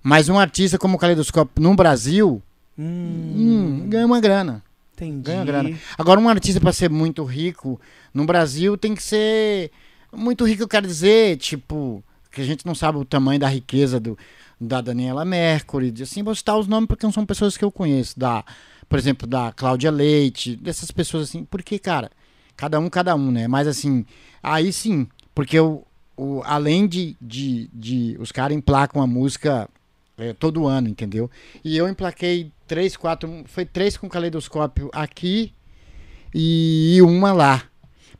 Mas 0.03 0.28
um 0.28 0.40
artista 0.40 0.76
como 0.76 0.96
o 0.96 0.99
Caleidoscópio 0.99 1.62
no 1.62 1.72
Brasil, 1.76 2.42
Hum, 2.76 3.82
hum, 3.84 3.88
ganha 3.88 4.05
uma 4.07 4.20
grana. 4.20 4.62
entendi. 4.92 5.22
Ganha 5.22 5.44
grana. 5.44 5.78
Agora, 5.96 6.18
um 6.18 6.28
artista 6.28 6.61
para 6.61 6.72
ser 6.72 6.90
muito 6.90 7.22
rico 7.22 7.80
no 8.12 8.24
Brasil 8.24 8.76
tem 8.76 8.94
que 8.96 9.03
ser. 9.05 9.70
Muito 10.12 10.44
rico, 10.44 10.62
eu 10.64 10.68
quero 10.68 10.86
dizer, 10.86 11.36
tipo, 11.36 12.03
que 12.32 12.40
a 12.40 12.44
gente 12.44 12.66
não 12.66 12.74
sabe 12.74 12.99
o 12.99 13.05
tamanho 13.05 13.38
da 13.38 13.49
riqueza 13.49 14.01
do, 14.01 14.16
da 14.61 14.80
Daniela 14.80 15.24
Mercury. 15.24 15.90
de- 15.90 16.02
Assim, 16.02 16.22
vou 16.22 16.34
citar 16.34 16.59
os 16.59 16.66
nomes 16.66 16.88
porque 16.88 17.11
são 17.12 17.24
pessoas 17.26 17.56
que 17.56 17.64
eu 17.64 17.70
conheço. 17.70 18.18
Da, 18.18 18.44
por 18.88 18.98
exemplo, 18.98 19.26
da 19.26 19.52
Cláudia 19.52 19.90
Leite, 19.90 20.56
dessas 20.56 20.90
pessoas 20.90 21.28
assim. 21.28 21.44
Porque, 21.44 21.78
cara, 21.78 22.11
cada 22.56 22.78
um, 22.80 22.88
cada 22.88 23.14
um, 23.14 23.30
né? 23.30 23.46
Mas 23.48 23.66
assim, 23.68 24.04
aí 24.42 24.72
sim, 24.72 25.06
porque 25.34 25.59
o, 25.61 25.84
o, 26.16 26.42
além 26.44 26.86
de, 26.86 27.16
de, 27.20 27.68
de 27.72 28.16
os 28.18 28.32
caras 28.32 28.56
emplacam 28.56 29.00
a 29.00 29.06
música 29.06 29.68
é, 30.16 30.32
todo 30.32 30.66
ano, 30.66 30.88
entendeu? 30.88 31.30
E 31.64 31.76
eu 31.76 31.88
emplaquei 31.88 32.50
três, 32.66 32.96
quatro, 32.96 33.44
foi 33.46 33.64
três 33.64 33.96
com 33.96 34.09
caleidoscópio 34.09 34.90
aqui 34.92 35.52
e 36.34 36.98
uma 37.02 37.32
lá. 37.32 37.62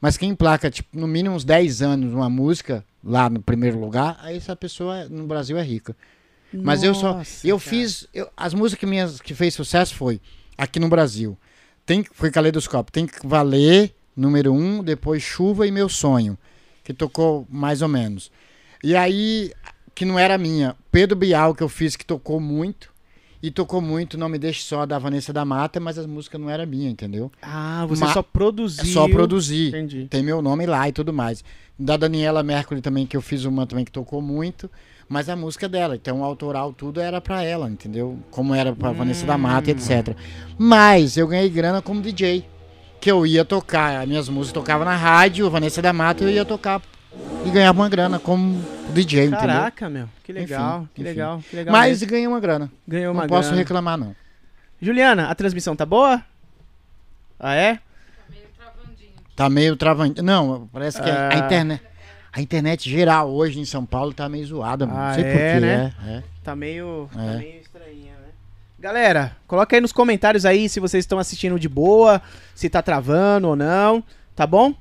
Mas 0.01 0.16
quem 0.16 0.30
emplaca, 0.30 0.70
tipo, 0.70 0.97
no 0.99 1.09
mínimo 1.09 1.34
uns 1.34 1.45
10 1.45 1.82
anos 1.82 2.14
uma 2.14 2.30
música 2.30 2.84
lá 3.03 3.28
no 3.28 3.43
primeiro 3.43 3.80
lugar, 3.80 4.16
aí 4.22 4.36
essa 4.36 4.55
pessoa 4.55 5.09
no 5.09 5.26
Brasil 5.26 5.57
é 5.59 5.62
rica. 5.62 5.97
Mas 6.53 6.83
eu 6.83 6.95
só. 6.95 7.23
Eu 7.45 7.59
cara. 7.59 7.71
fiz. 7.71 8.07
eu- 8.15 8.29
as 8.37 8.55
músicas 8.55 8.89
minhas 8.89 9.21
que 9.21 9.35
fez 9.35 9.55
sucesso 9.55 9.95
foi 9.95 10.21
aqui 10.57 10.81
no 10.81 10.89
Brasil. 10.89 11.37
Tem, 11.85 12.05
foi 12.13 12.31
Caleidoscópio. 12.31 12.93
Tem 12.93 13.07
que 13.07 13.27
valer, 13.27 13.95
número 14.17 14.53
um, 14.53 14.83
depois 14.83 15.23
Chuva 15.23 15.67
e 15.67 15.71
Meu 15.71 15.89
Sonho. 15.89 16.37
Que 16.85 16.93
tocou 16.95 17.47
mais 17.51 17.83
ou 17.83 17.89
menos. 17.89 18.31
E 18.83 18.95
aí, 18.97 19.53
que 19.95 20.05
não 20.05 20.19
era 20.19 20.39
minha. 20.39 20.75
Pedro 20.91 21.17
Bial, 21.17 21.55
que 21.55 21.63
eu 21.63 21.69
fiz, 21.69 21.97
que 21.97 22.05
tocou 22.05 22.41
muito. 22.41 22.91
E 23.41 23.53
tocou 23.53 23.81
muito 23.81 24.19
Não 24.19 24.29
Me 24.29 24.37
Deixe 24.37 24.63
Só, 24.65 24.85
da 24.85 24.99
Vanessa 24.99 25.33
da 25.33 25.45
Mata, 25.45 25.79
mas 25.79 25.97
as 25.97 26.07
músicas 26.07 26.41
não 26.41 26.51
eram 26.51 26.67
minha, 26.67 26.91
entendeu? 26.91 27.31
Ah, 27.41 27.87
você 27.89 28.05
Ma- 28.05 28.13
só 28.13 28.21
produziu. 28.21 28.85
só 28.87 29.07
produzir 29.09 29.69
Entendi. 29.69 30.09
tem 30.11 30.25
meu 30.25 30.43
nome 30.43 30.67
lá 30.67 30.89
e 30.89 30.93
tudo 30.93 31.13
mais. 31.13 31.45
Da 31.79 31.97
Daniela 31.97 32.43
Mercury 32.43 32.81
também, 32.81 33.07
que 33.07 33.17
eu 33.17 33.23
fiz 33.23 33.45
uma 33.45 33.65
também 33.65 33.85
que 33.85 33.93
tocou 33.93 34.21
muito, 34.21 34.69
mas 35.09 35.29
a 35.29 35.37
música 35.37 35.69
dela, 35.69 35.97
então 35.97 36.21
o 36.21 36.25
autoral 36.25 36.73
tudo 36.73 37.01
era 37.01 37.21
pra 37.21 37.43
ela, 37.43 37.69
entendeu? 37.69 38.19
Como 38.31 38.55
era 38.55 38.73
pra 38.75 38.93
Vanessa 38.93 39.25
da 39.27 39.39
Mata, 39.39 39.71
etc. 39.71 40.15
Mas 40.59 41.17
eu 41.17 41.27
ganhei 41.27 41.49
grana 41.49 41.81
como 41.81 42.01
DJ, 42.03 42.45
que 43.01 43.11
eu 43.11 43.27
ia 43.27 43.45
tocar, 43.45 44.01
as 44.03 44.09
minhas 44.09 44.29
músicas 44.29 44.53
tocava 44.53 44.85
na 44.85 44.95
rádio, 44.97 45.49
Vanessa 45.51 45.81
da 45.81 45.93
Mata, 45.93 46.25
eu 46.25 46.31
ia 46.31 46.45
tocar 46.45 46.83
e 47.47 47.51
ganhava 47.51 47.81
uma 47.81 47.89
grana 47.89 48.19
como 48.19 48.63
DJ, 48.93 49.23
entendeu? 49.27 49.39
Caraca, 49.41 49.89
meu. 49.89 50.09
Que 50.25 50.33
legal, 50.33 50.81
Enfim, 50.83 50.89
que 50.95 51.01
enfim. 51.01 51.11
legal, 51.11 51.43
que 51.49 51.57
legal. 51.57 51.73
Mas 51.73 51.89
mesmo. 52.01 52.07
ganhei 52.09 52.27
uma 52.27 52.41
grana. 52.41 52.71
ganhou 52.87 53.13
uma 53.15 53.23
não 53.23 53.29
posso 53.29 53.49
grana. 53.49 53.63
reclamar 53.63 53.97
não. 53.97 54.15
Juliana, 54.81 55.29
a 55.29 55.35
transmissão 55.35 55.75
tá 55.75 55.87
boa? 55.87 56.23
Ah, 57.41 57.55
é? 57.55 57.79
Tá 59.35 59.49
meio 59.49 59.77
travando. 59.77 60.21
Não, 60.23 60.69
parece 60.73 61.01
que 61.01 61.09
a- 61.09 61.29
Ah. 61.29 61.35
a 61.35 61.39
internet 61.39 61.81
a 62.39 62.41
internet 62.43 62.89
geral 62.89 63.28
hoje 63.30 63.59
em 63.59 63.64
São 63.64 63.84
Paulo 63.84 64.14
tá 64.14 64.28
meio 64.28 64.47
zoada, 64.47 64.86
mano. 64.86 64.99
Ah, 64.99 65.09
não 65.09 65.14
sei 65.14 65.24
é, 65.24 65.32
porquê, 65.32 65.61
né? 65.61 65.93
é, 66.07 66.11
é. 66.18 66.22
Tá 66.45 66.55
meio, 66.55 67.09
tá 67.12 67.22
É. 67.22 67.36
meio 67.39 67.61
estranhinha, 67.61 68.12
né? 68.12 68.28
Galera, 68.78 69.36
coloca 69.47 69.74
aí 69.76 69.80
nos 69.80 69.91
comentários 69.93 70.47
aí 70.47 70.68
se 70.68 70.78
vocês 70.78 71.03
estão 71.03 71.18
assistindo 71.18 71.59
de 71.59 71.68
boa, 71.68 72.22
se 72.55 72.68
tá 72.70 72.80
travando 72.80 73.49
ou 73.49 73.57
não, 73.57 74.05
tá 74.36 74.47
bom? 74.47 74.72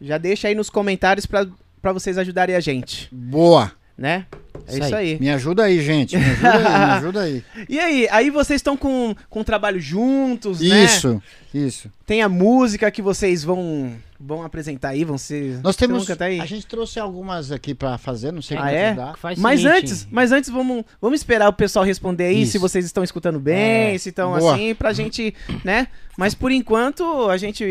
Já 0.00 0.18
deixa 0.18 0.48
aí 0.48 0.54
nos 0.54 0.68
comentários 0.68 1.26
pra, 1.26 1.46
pra 1.80 1.92
vocês 1.92 2.18
ajudarem 2.18 2.56
a 2.56 2.60
gente, 2.60 3.08
Boa. 3.12 3.70
né? 3.96 4.26
É 4.70 4.78
Isso 4.78 4.84
isso 4.86 4.94
aí. 4.96 5.18
Me 5.20 5.30
ajuda 5.30 5.64
aí, 5.64 5.80
gente. 5.82 6.16
Me 6.16 6.24
ajuda 6.24 6.50
aí, 6.52 6.62
me 6.62 6.92
ajuda 6.96 7.20
aí. 7.22 7.44
E 7.68 7.78
aí, 7.78 8.08
aí 8.10 8.30
vocês 8.30 8.58
estão 8.58 8.76
com, 8.76 9.14
com 9.28 9.42
trabalho 9.44 9.80
juntos, 9.80 10.60
né? 10.60 10.84
Isso, 10.84 11.22
isso. 11.52 11.90
Tem 12.06 12.22
a 12.22 12.28
música 12.28 12.90
que 12.90 13.02
vocês 13.02 13.42
vão 13.44 13.92
vão 14.22 14.42
apresentar 14.42 14.90
aí, 14.90 15.02
vão 15.02 15.16
ser 15.16 15.60
Nós 15.62 15.76
temos. 15.76 15.96
vão 15.98 16.06
cantar 16.06 16.26
aí? 16.26 16.40
A 16.40 16.44
gente 16.44 16.66
trouxe 16.66 17.00
algumas 17.00 17.50
aqui 17.50 17.74
pra 17.74 17.96
fazer, 17.96 18.30
não 18.32 18.42
sei 18.42 18.54
Ah, 18.58 18.60
quantas 18.60 18.74
é? 18.76 18.94
dá. 18.94 19.12
O 19.12 19.40
Mas 19.40 19.60
seguinte, 19.60 19.78
antes, 19.78 20.08
mas 20.10 20.30
antes 20.32 20.50
vamos, 20.50 20.84
vamos 21.00 21.20
esperar 21.20 21.48
o 21.48 21.52
pessoal 21.54 21.84
responder 21.86 22.24
aí 22.24 22.42
Isso. 22.42 22.52
se 22.52 22.58
vocês 22.58 22.84
estão 22.84 23.02
escutando 23.02 23.40
bem, 23.40 23.94
É, 23.94 23.98
se 23.98 24.10
estão 24.10 24.36
boa. 24.38 24.54
assim, 24.54 24.74
pra 24.74 24.92
gente, 24.92 25.34
né? 25.64 25.88
Mas 26.18 26.34
por 26.34 26.52
enquanto 26.52 27.30
a 27.30 27.38
gente 27.38 27.64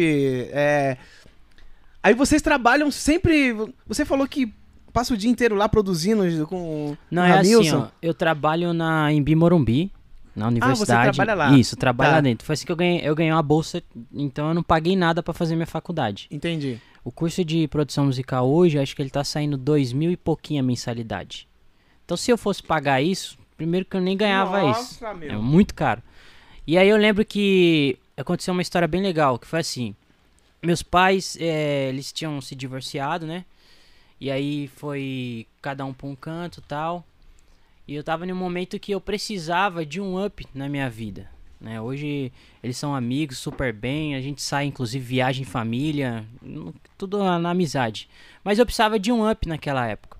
é... 0.51 0.97
Aí 2.01 2.13
vocês 2.13 2.41
trabalham 2.41 2.89
sempre. 2.89 3.53
Você 3.85 4.05
falou 4.05 4.25
que 4.27 4.51
passa 4.91 5.13
o 5.13 5.17
dia 5.17 5.29
inteiro 5.29 5.55
lá 5.55 5.67
produzindo 5.69 6.45
com 6.47 6.95
Não, 7.09 7.23
é 7.23 7.39
assim, 7.39 7.53
Ramilson. 7.53 7.77
ó. 7.79 7.87
Eu 8.01 8.13
trabalho 8.13 8.73
na 8.73 9.11
Embi 9.11 9.35
Morumbi, 9.35 9.91
na 10.35 10.47
universidade. 10.47 11.09
Ah, 11.09 11.11
você 11.11 11.15
trabalha 11.17 11.37
lá. 11.51 11.57
Isso, 11.57 11.75
trabalho 11.75 12.09
Tá. 12.11 12.15
lá 12.15 12.21
dentro. 12.21 12.45
Foi 12.45 12.53
assim 12.53 12.65
que 12.65 12.71
eu 12.71 12.75
ganhei, 12.75 13.01
eu 13.03 13.15
ganhei 13.15 13.31
uma 13.33 13.43
bolsa, 13.43 13.81
então 14.13 14.49
eu 14.49 14.53
não 14.53 14.63
paguei 14.63 14.95
nada 14.95 15.21
pra 15.23 15.33
fazer 15.33 15.55
minha 15.55 15.67
faculdade. 15.67 16.27
Entendi. 16.31 16.79
O 17.03 17.11
curso 17.11 17.43
de 17.45 17.67
produção 17.67 18.05
musical 18.05 18.49
hoje, 18.49 18.77
acho 18.77 18.95
que 18.95 19.01
ele 19.01 19.09
tá 19.09 19.23
saindo 19.23 19.57
dois 19.57 19.93
mil 19.93 20.11
e 20.11 20.17
pouquinho 20.17 20.61
a 20.61 20.63
mensalidade. 20.63 21.47
Então 22.05 22.15
se 22.17 22.31
eu 22.31 22.37
fosse 22.37 22.61
pagar 22.63 23.01
isso, 23.01 23.37
primeiro 23.57 23.85
que 23.85 23.95
eu 23.97 24.01
nem 24.01 24.15
ganhava 24.17 24.63
isso. 24.71 24.79
Nossa, 25.03 25.13
meu. 25.13 25.31
É 25.31 25.37
muito 25.37 25.73
caro. 25.73 26.01
E 26.67 26.77
aí 26.77 26.87
eu 26.87 26.97
lembro 26.97 27.25
que 27.25 27.97
aconteceu 28.15 28.51
uma 28.53 28.61
história 28.61 28.87
bem 28.87 29.01
legal, 29.01 29.39
que 29.39 29.47
foi 29.47 29.59
assim. 29.59 29.95
Meus 30.61 30.83
pais, 30.83 31.37
eh, 31.39 31.87
eles 31.89 32.11
tinham 32.11 32.39
se 32.41 32.53
divorciado, 32.53 33.25
né? 33.25 33.45
E 34.19 34.29
aí 34.29 34.67
foi 34.67 35.47
cada 35.61 35.85
um 35.85 35.93
pra 35.93 36.07
um 36.07 36.15
canto 36.15 36.61
tal. 36.61 37.05
E 37.87 37.95
eu 37.95 38.03
tava 38.03 38.25
num 38.25 38.35
momento 38.35 38.79
que 38.79 38.91
eu 38.91 39.01
precisava 39.01 39.85
de 39.85 39.99
um 39.99 40.23
up 40.23 40.45
na 40.53 40.69
minha 40.69 40.89
vida. 40.89 41.29
Né? 41.59 41.81
Hoje 41.81 42.31
eles 42.61 42.77
são 42.77 42.95
amigos, 42.95 43.37
super 43.37 43.73
bem. 43.73 44.15
A 44.15 44.21
gente 44.21 44.41
sai, 44.41 44.65
inclusive, 44.65 45.03
viagem 45.03 45.41
em 45.41 45.45
família. 45.45 46.25
Tudo 46.97 47.17
na, 47.19 47.39
na 47.39 47.51
amizade. 47.51 48.09
Mas 48.43 48.59
eu 48.59 48.65
precisava 48.65 48.99
de 48.99 49.11
um 49.11 49.29
up 49.29 49.47
naquela 49.47 49.87
época. 49.87 50.17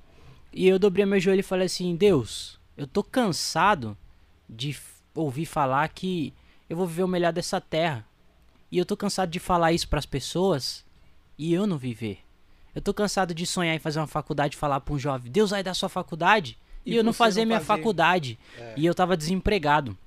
E 0.51 0.67
eu 0.67 0.79
dobrei 0.79 1.05
meu 1.05 1.19
joelho 1.19 1.41
e 1.41 1.43
falei 1.43 1.67
assim: 1.67 1.95
Deus, 1.95 2.59
eu 2.75 2.87
tô 2.87 3.03
cansado 3.03 3.95
de 4.49 4.75
ouvir 5.13 5.45
falar 5.45 5.87
que 5.89 6.33
eu 6.69 6.75
vou 6.75 6.87
viver 6.87 7.03
o 7.03 7.07
melhor 7.07 7.31
dessa 7.31 7.61
terra. 7.61 8.05
E 8.71 8.77
eu 8.77 8.85
tô 8.85 8.95
cansado 8.95 9.29
de 9.29 9.39
falar 9.39 9.73
isso 9.73 9.87
pras 9.87 10.05
pessoas 10.05 10.85
e 11.37 11.53
eu 11.53 11.65
não 11.67 11.77
viver. 11.77 12.19
Eu 12.79 12.81
tô 12.81 12.93
cansado 12.93 13.33
de 13.33 13.45
sonhar 13.45 13.75
em 13.75 13.79
fazer 13.79 13.99
uma 13.99 14.07
faculdade 14.07 14.55
e 14.55 14.57
falar 14.57 14.79
pra 14.79 14.93
um 14.93 14.97
jovem: 14.97 15.29
Deus 15.29 15.49
vai 15.49 15.61
dar 15.61 15.73
sua 15.73 15.89
faculdade. 15.89 16.57
E, 16.85 16.93
E 16.93 16.95
eu 16.95 17.03
não 17.03 17.11
não 17.11 17.13
minha 17.45 17.59
fazer. 17.59 17.77
faculdade. 17.81 18.39
E 18.77 18.85
eu 18.85 18.95
tava 18.95 19.17
desempregado. 19.17 19.97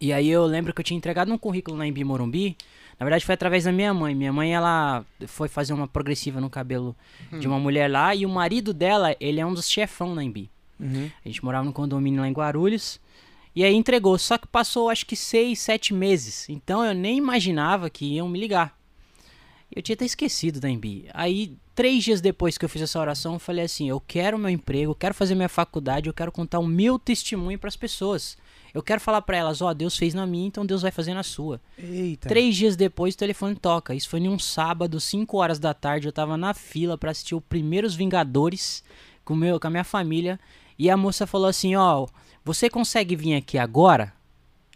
E 0.00 0.12
aí 0.12 0.28
eu 0.28 0.44
lembro 0.44 0.74
que 0.74 0.80
eu 0.80 0.84
tinha 0.84 0.98
entregado 0.98 1.32
um 1.32 1.38
currículo 1.38 1.76
na 1.76 1.86
Embi 1.86 2.02
Morumbi. 2.02 2.56
Na 2.98 3.04
verdade 3.04 3.24
foi 3.24 3.34
através 3.34 3.62
da 3.62 3.70
minha 3.70 3.94
mãe. 3.94 4.12
Minha 4.12 4.32
mãe, 4.32 4.52
ela 4.52 5.04
foi 5.28 5.46
fazer 5.46 5.72
uma 5.72 5.86
progressiva 5.86 6.40
no 6.40 6.50
cabelo 6.50 6.96
de 7.38 7.46
uma 7.46 7.60
mulher 7.60 7.88
lá. 7.88 8.12
E 8.12 8.26
o 8.26 8.28
marido 8.28 8.74
dela, 8.74 9.14
ele 9.20 9.38
é 9.38 9.46
um 9.46 9.54
dos 9.54 9.70
chefão 9.70 10.12
na 10.12 10.24
Embi. 10.24 10.50
Uhum. 10.80 11.08
A 11.24 11.28
gente 11.28 11.44
morava 11.44 11.64
no 11.64 11.72
condomínio 11.72 12.20
lá 12.22 12.26
em 12.28 12.32
Guarulhos. 12.32 13.00
E 13.54 13.62
aí 13.62 13.72
entregou. 13.76 14.18
Só 14.18 14.36
que 14.36 14.48
passou 14.48 14.90
acho 14.90 15.06
que 15.06 15.14
seis, 15.14 15.60
sete 15.60 15.94
meses. 15.94 16.48
Então 16.48 16.84
eu 16.84 16.92
nem 16.92 17.16
imaginava 17.16 17.88
que 17.88 18.04
iam 18.04 18.28
me 18.28 18.40
ligar. 18.40 18.76
Eu 19.74 19.80
tinha 19.80 19.94
até 19.94 20.04
esquecido 20.04 20.58
da 20.58 20.68
Embi. 20.68 21.08
Aí, 21.14 21.56
três 21.80 22.04
dias 22.04 22.20
depois 22.20 22.58
que 22.58 22.64
eu 22.66 22.68
fiz 22.68 22.82
essa 22.82 23.00
oração, 23.00 23.32
eu 23.32 23.38
falei 23.38 23.64
assim: 23.64 23.88
eu 23.88 23.98
quero 23.98 24.38
meu 24.38 24.50
emprego, 24.50 24.90
eu 24.90 24.94
quero 24.94 25.14
fazer 25.14 25.34
minha 25.34 25.48
faculdade, 25.48 26.10
eu 26.10 26.12
quero 26.12 26.30
contar 26.30 26.58
o 26.58 26.66
meu 26.66 26.98
testemunho 26.98 27.58
para 27.58 27.68
as 27.68 27.76
pessoas. 27.76 28.36
Eu 28.74 28.82
quero 28.82 29.00
falar 29.00 29.22
para 29.22 29.38
elas: 29.38 29.62
ó, 29.62 29.72
Deus 29.72 29.96
fez 29.96 30.12
na 30.12 30.26
minha, 30.26 30.46
então 30.46 30.66
Deus 30.66 30.82
vai 30.82 30.90
fazer 30.90 31.14
na 31.14 31.22
sua. 31.22 31.58
Eita. 31.78 32.28
Três 32.28 32.54
dias 32.54 32.76
depois 32.76 33.14
o 33.14 33.18
telefone 33.18 33.54
toca. 33.54 33.94
Isso 33.94 34.10
foi 34.10 34.20
num 34.20 34.38
sábado, 34.38 35.00
5 35.00 35.38
horas 35.38 35.58
da 35.58 35.72
tarde. 35.72 36.06
Eu 36.06 36.12
tava 36.12 36.36
na 36.36 36.52
fila 36.52 36.98
pra 36.98 37.12
assistir 37.12 37.34
o 37.34 37.40
Primeiros 37.40 37.94
Vingadores 37.94 38.84
com, 39.24 39.34
meu, 39.34 39.58
com 39.58 39.66
a 39.66 39.70
minha 39.70 39.84
família. 39.84 40.38
E 40.78 40.90
a 40.90 40.98
moça 40.98 41.26
falou 41.26 41.46
assim: 41.46 41.76
Ó, 41.76 42.06
você 42.44 42.68
consegue 42.68 43.16
vir 43.16 43.36
aqui 43.36 43.56
agora? 43.56 44.12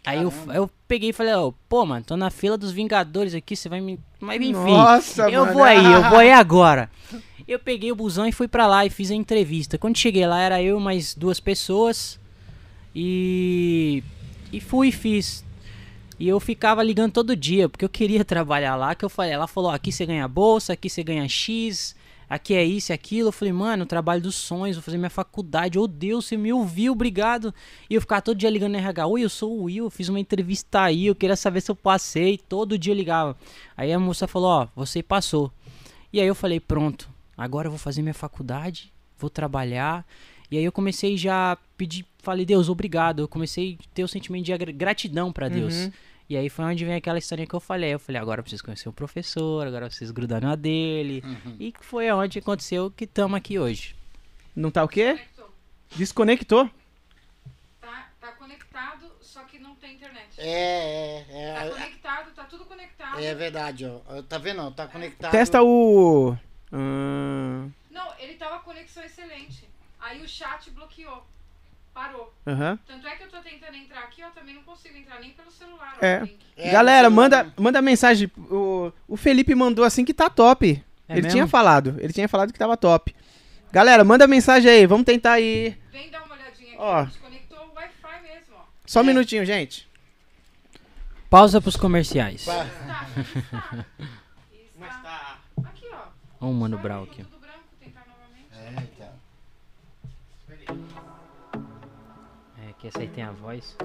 Aí 0.05 0.21
eu, 0.21 0.33
eu 0.53 0.69
peguei 0.87 1.09
e 1.09 1.13
falei: 1.13 1.33
Ó, 1.33 1.51
pô, 1.67 1.85
mano, 1.85 2.05
tô 2.05 2.15
na 2.15 2.29
fila 2.29 2.57
dos 2.57 2.71
Vingadores 2.71 3.33
aqui, 3.33 3.55
você 3.55 3.67
vai 3.67 3.81
me. 3.81 3.99
Mas 4.19 4.41
enfim, 4.41 4.53
Nossa, 4.53 5.29
eu 5.29 5.41
mano. 5.41 5.53
vou 5.53 5.63
aí, 5.63 5.85
eu 5.85 6.09
vou 6.09 6.19
aí 6.19 6.31
agora. 6.33 6.89
Eu 7.47 7.59
peguei 7.59 7.91
o 7.91 7.95
busão 7.95 8.25
e 8.27 8.31
fui 8.31 8.47
pra 8.47 8.65
lá 8.67 8.85
e 8.85 8.89
fiz 8.89 9.11
a 9.11 9.15
entrevista. 9.15 9.77
Quando 9.77 9.97
cheguei 9.97 10.25
lá, 10.25 10.41
era 10.41 10.61
eu 10.61 10.79
e 10.79 10.81
mais 10.81 11.13
duas 11.13 11.39
pessoas. 11.39 12.19
E. 12.95 14.03
E 14.51 14.59
fui 14.59 14.87
e 14.87 14.91
fiz. 14.91 15.43
E 16.19 16.27
eu 16.27 16.39
ficava 16.39 16.81
ligando 16.81 17.11
todo 17.11 17.35
dia, 17.35 17.67
porque 17.67 17.83
eu 17.83 17.89
queria 17.89 18.23
trabalhar 18.25 18.75
lá, 18.75 18.95
que 18.95 19.03
eu 19.03 19.09
falei, 19.09 19.33
ela 19.33 19.47
falou, 19.47 19.69
aqui 19.69 19.91
você 19.91 20.05
ganha 20.05 20.27
bolsa, 20.27 20.73
aqui 20.73 20.89
você 20.89 21.03
ganha 21.03 21.27
X, 21.27 21.95
aqui 22.29 22.53
é 22.53 22.63
isso 22.63 22.91
e 22.91 22.93
aquilo. 22.93 23.29
Eu 23.29 23.31
falei, 23.31 23.51
mano, 23.53 23.85
trabalho 23.85 24.21
dos 24.21 24.35
sonhos, 24.35 24.75
vou 24.77 24.83
fazer 24.83 24.97
minha 24.97 25.09
faculdade. 25.09 25.77
Oh 25.79 25.87
Deus, 25.87 26.25
você 26.25 26.35
me 26.37 26.51
ouviu, 26.53 26.93
obrigado. 26.93 27.53
E 27.89 27.95
eu 27.95 28.01
ficava 28.01 28.21
todo 28.21 28.37
dia 28.37 28.49
ligando 28.49 28.71
no 28.73 28.77
RH, 28.77 29.07
oi, 29.07 29.21
eu 29.23 29.29
sou 29.29 29.51
o 29.59 29.63
Will, 29.63 29.85
eu 29.85 29.89
fiz 29.89 30.09
uma 30.09 30.19
entrevista 30.19 30.81
aí, 30.81 31.07
eu 31.07 31.15
queria 31.15 31.35
saber 31.35 31.61
se 31.61 31.69
eu 31.71 31.75
passei. 31.75 32.37
Todo 32.37 32.77
dia 32.77 32.93
eu 32.93 32.97
ligava. 32.97 33.35
Aí 33.77 33.91
a 33.91 33.99
moça 33.99 34.27
falou, 34.27 34.49
ó, 34.49 34.67
você 34.75 35.01
passou. 35.03 35.51
E 36.11 36.19
aí 36.21 36.27
eu 36.27 36.35
falei, 36.35 36.59
pronto, 36.59 37.09
agora 37.37 37.67
eu 37.67 37.71
vou 37.71 37.79
fazer 37.79 38.01
minha 38.01 38.13
faculdade, 38.13 38.91
vou 39.17 39.29
trabalhar. 39.29 40.05
E 40.49 40.57
aí 40.57 40.63
eu 40.63 40.71
comecei 40.71 41.17
já 41.17 41.53
a 41.53 41.57
pedir, 41.75 42.05
falei, 42.19 42.45
Deus, 42.45 42.69
obrigado. 42.69 43.19
Eu 43.21 43.27
comecei 43.27 43.77
a 43.81 43.95
ter 43.95 44.03
o 44.03 44.07
sentimento 44.07 44.45
de 44.45 44.57
gra- 44.57 44.71
gratidão 44.71 45.31
pra 45.33 45.49
Deus. 45.49 45.73
Uhum. 45.75 45.91
E 46.27 46.35
aí 46.35 46.49
foi 46.49 46.65
onde 46.65 46.83
vem 46.83 46.95
aquela 46.95 47.19
historinha 47.19 47.47
que 47.47 47.53
eu 47.55 47.59
falei. 47.59 47.93
Eu 47.93 47.99
falei, 47.99 48.19
agora 48.19 48.39
eu 48.39 48.43
preciso 48.43 48.63
conhecer 48.63 48.89
o 48.89 48.93
professor, 48.93 49.67
agora 49.67 49.85
eu 49.85 49.89
preciso 49.89 50.13
grudar 50.13 50.41
na 50.41 50.55
dele. 50.55 51.23
E 51.59 51.71
que 51.71 51.85
foi 51.85 52.11
onde 52.11 52.39
aconteceu 52.39 52.89
que 52.89 53.03
estamos 53.03 53.37
aqui 53.37 53.59
hoje. 53.59 53.95
Não 54.55 54.71
tá 54.71 54.83
o 54.83 54.87
quê? 54.87 55.19
Desconectou? 55.95 56.69
Tá, 57.79 58.09
tá 58.19 58.31
conectado, 58.33 59.11
só 59.21 59.43
que 59.43 59.59
não 59.59 59.75
tem 59.75 59.93
internet. 59.95 60.29
É, 60.39 61.25
é, 61.29 61.53
Tá 61.53 61.65
é, 61.65 61.69
conectado, 61.69 62.31
tá 62.33 62.43
tudo 62.45 62.65
conectado. 62.65 63.19
é, 63.19 63.25
é 63.25 63.35
verdade, 63.35 63.85
ó. 63.85 64.21
Tá 64.23 64.37
vendo? 64.37 64.71
Tá 64.71 64.87
conectado. 64.87 65.31
Testa 65.31 65.61
o. 65.61 66.35
Ah, 66.71 67.67
Não, 67.91 68.13
ele 68.19 68.33
tava 68.35 68.59
conexão 68.59 69.03
excelente. 69.03 69.67
Aí 69.99 70.21
o 70.23 70.27
chat 70.27 70.69
bloqueou. 70.71 71.23
Parou. 71.95 72.31
Aham. 72.45 72.77
Tanto 72.85 73.07
é 73.07 73.15
que 73.15 73.23
eu 73.23 73.29
tô 73.29 73.37
tentando 73.39 73.75
entrar 73.77 74.01
aqui, 74.01 74.21
ó, 74.21 74.29
também 74.31 74.53
não 74.53 74.61
consigo 74.63 74.97
entrar 74.97 75.17
nem 75.21 75.31
pelo 75.31 75.49
celular. 75.49 75.97
É. 76.01 76.27
É, 76.57 76.69
Galera, 76.71 77.09
manda, 77.09 77.51
manda 77.57 77.81
mensagem. 77.81 78.29
O, 78.37 78.91
o 79.07 79.15
Felipe 79.15 79.55
mandou 79.55 79.85
assim 79.85 80.03
que 80.03 80.13
tá 80.13 80.29
top. 80.29 80.83
É 81.07 81.13
ele 81.13 81.21
mesmo? 81.21 81.31
tinha 81.31 81.47
falado. 81.47 81.95
Ele 81.99 82.11
tinha 82.11 82.27
falado 82.27 82.51
que 82.51 82.59
tava 82.59 82.75
top. 82.75 83.15
Galera, 83.71 84.03
manda 84.03 84.27
mensagem 84.27 84.69
aí. 84.69 84.85
Vamos 84.85 85.05
tentar 85.05 85.31
aí. 85.33 85.77
Vem 85.91 86.09
dar 86.11 86.23
uma 86.23 86.35
olhadinha 86.35 86.73
aqui. 86.73 86.77
Ó. 86.81 87.03
Desconectou 87.05 87.59
o 87.59 87.73
Wi-Fi 87.75 88.21
mesmo, 88.23 88.55
ó. 88.57 88.63
Só 88.85 88.99
um 88.99 89.03
É. 89.03 89.05
minutinho, 89.07 89.45
gente. 89.45 89.89
Pausa 91.29 91.61
pros 91.61 91.77
comerciais. 91.77 92.43
Pá. 92.43 92.65
Tá. 95.03 95.39
Aqui, 95.63 95.85
ó. 95.91 95.97
Ó 96.41 96.49
o 96.49 96.53
Mano 96.53 96.77
ficou 96.77 97.03
aqui. 97.03 97.25
Que 102.85 102.89
essa 102.89 102.99
aí 102.99 103.07
tem 103.07 103.23
a 103.23 103.31
voz. 103.31 103.75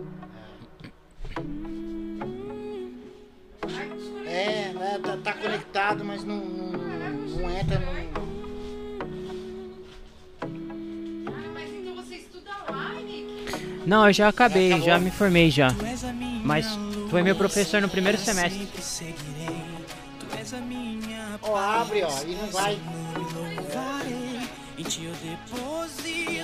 É, 4.27 4.73
né, 4.75 5.01
tá, 5.03 5.17
tá 5.17 5.33
conectado, 5.33 6.05
mas 6.05 6.23
não, 6.23 6.37
não, 6.37 6.73
não 6.73 7.51
entra 7.51 7.79
no. 7.79 8.31
Mas 11.55 12.07
você 12.07 12.17
estuda 12.17 12.51
lá, 12.69 12.93
Nick? 12.95 13.87
Não, 13.87 14.07
eu 14.07 14.13
já 14.13 14.29
acabei, 14.29 14.69
Já 14.69 14.77
acabou? 14.77 14.93
já 14.93 14.99
me 14.99 15.11
formei 15.11 15.51
já. 15.51 15.69
Mas 16.45 16.67
tu 17.09 17.17
é 17.17 17.23
meu 17.23 17.37
professor 17.37 17.81
no 17.81 17.89
primeiro 17.89 18.19
semestre. 18.19 18.69
Ó, 21.43 21.57
abre, 21.57 22.03
ó, 22.03 22.23
e 22.23 22.35
não 22.35 22.47
vai. 22.49 22.79
eu 25.03 25.13
deposito 25.23 26.40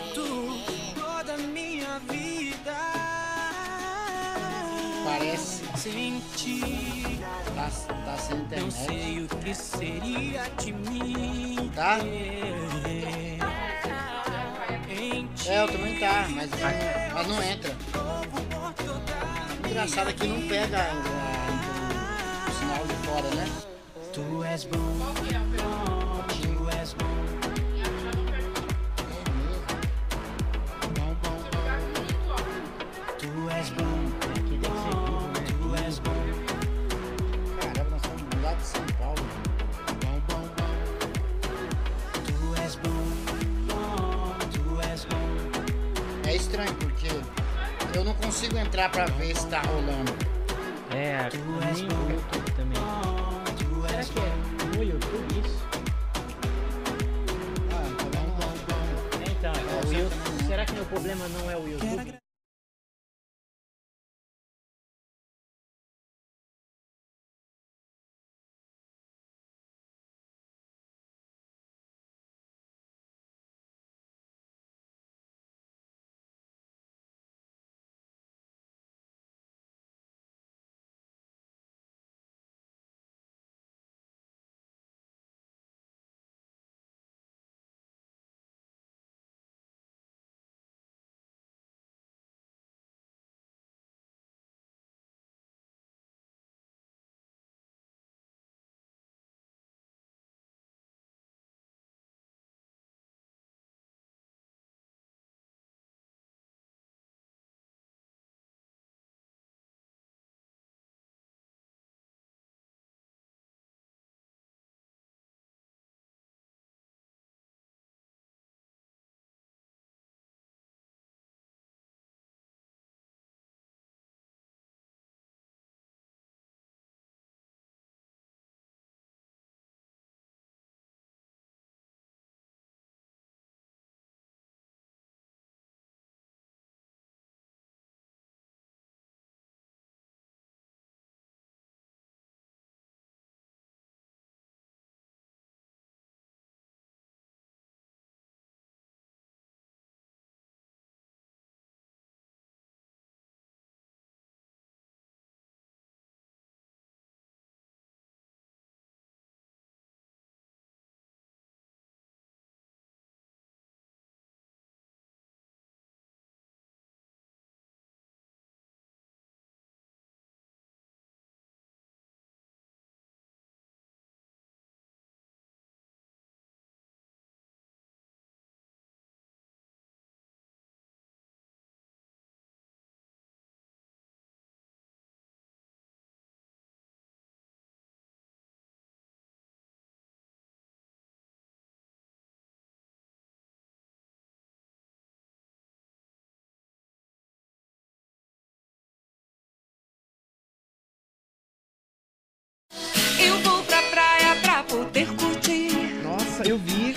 Parece. 5.87 5.93
Sem 5.93 6.21
ti, 6.37 7.21
Tá, 7.55 7.71
tá 8.05 8.17
sem 8.19 8.37
não 8.37 8.45
internet. 8.45 8.73
sei 8.73 9.23
o 9.25 9.29
que 9.29 9.55
seria 9.55 10.43
de 10.59 10.73
mim. 10.73 11.71
Tá? 11.75 11.99
É, 15.49 15.63
eu 15.63 15.69
também 15.69 15.99
tá, 16.01 16.27
mas, 16.31 16.51
não- 16.51 16.59
mas 17.15 17.27
não 17.29 17.43
entra. 17.43 17.77
Engraçado 19.69 20.11
é 20.11 20.13
que 20.13 20.27
não 20.27 20.43
pega 20.49 20.79
a- 20.79 20.83
a- 20.83 22.49
o 22.49 22.53
sinal 22.53 22.87
de 22.87 22.95
fora, 23.07 23.35
né? 23.35 23.49
tu 24.13 24.43
és 24.45 24.65
bom, 24.65 24.97
entrar 48.87 48.91
pra 48.91 49.07
ver 49.17 49.37
se 49.37 49.47
tá 49.49 49.61
rolando. 49.63 50.13
É, 50.91 51.29
nem 51.75 51.85
no 51.87 52.11
YouTube 52.11 52.51
também. 52.53 52.79
Será 53.89 54.05
que 54.05 54.19
é 54.19 54.77
no 54.77 54.83
YouTube 54.85 55.41
isso? 55.45 55.67
Ah, 57.73 57.85
então 58.01 58.23
lá. 58.39 58.47
É, 59.21 59.31
então, 59.31 59.53
é 59.53 59.87
o 59.87 59.93
YouTube. 59.93 60.47
Será 60.47 60.65
que 60.65 60.73
meu 60.73 60.85
problema 60.85 61.29
não 61.29 61.51
é 61.51 61.57
o 61.57 61.69
YouTube? 61.69 61.86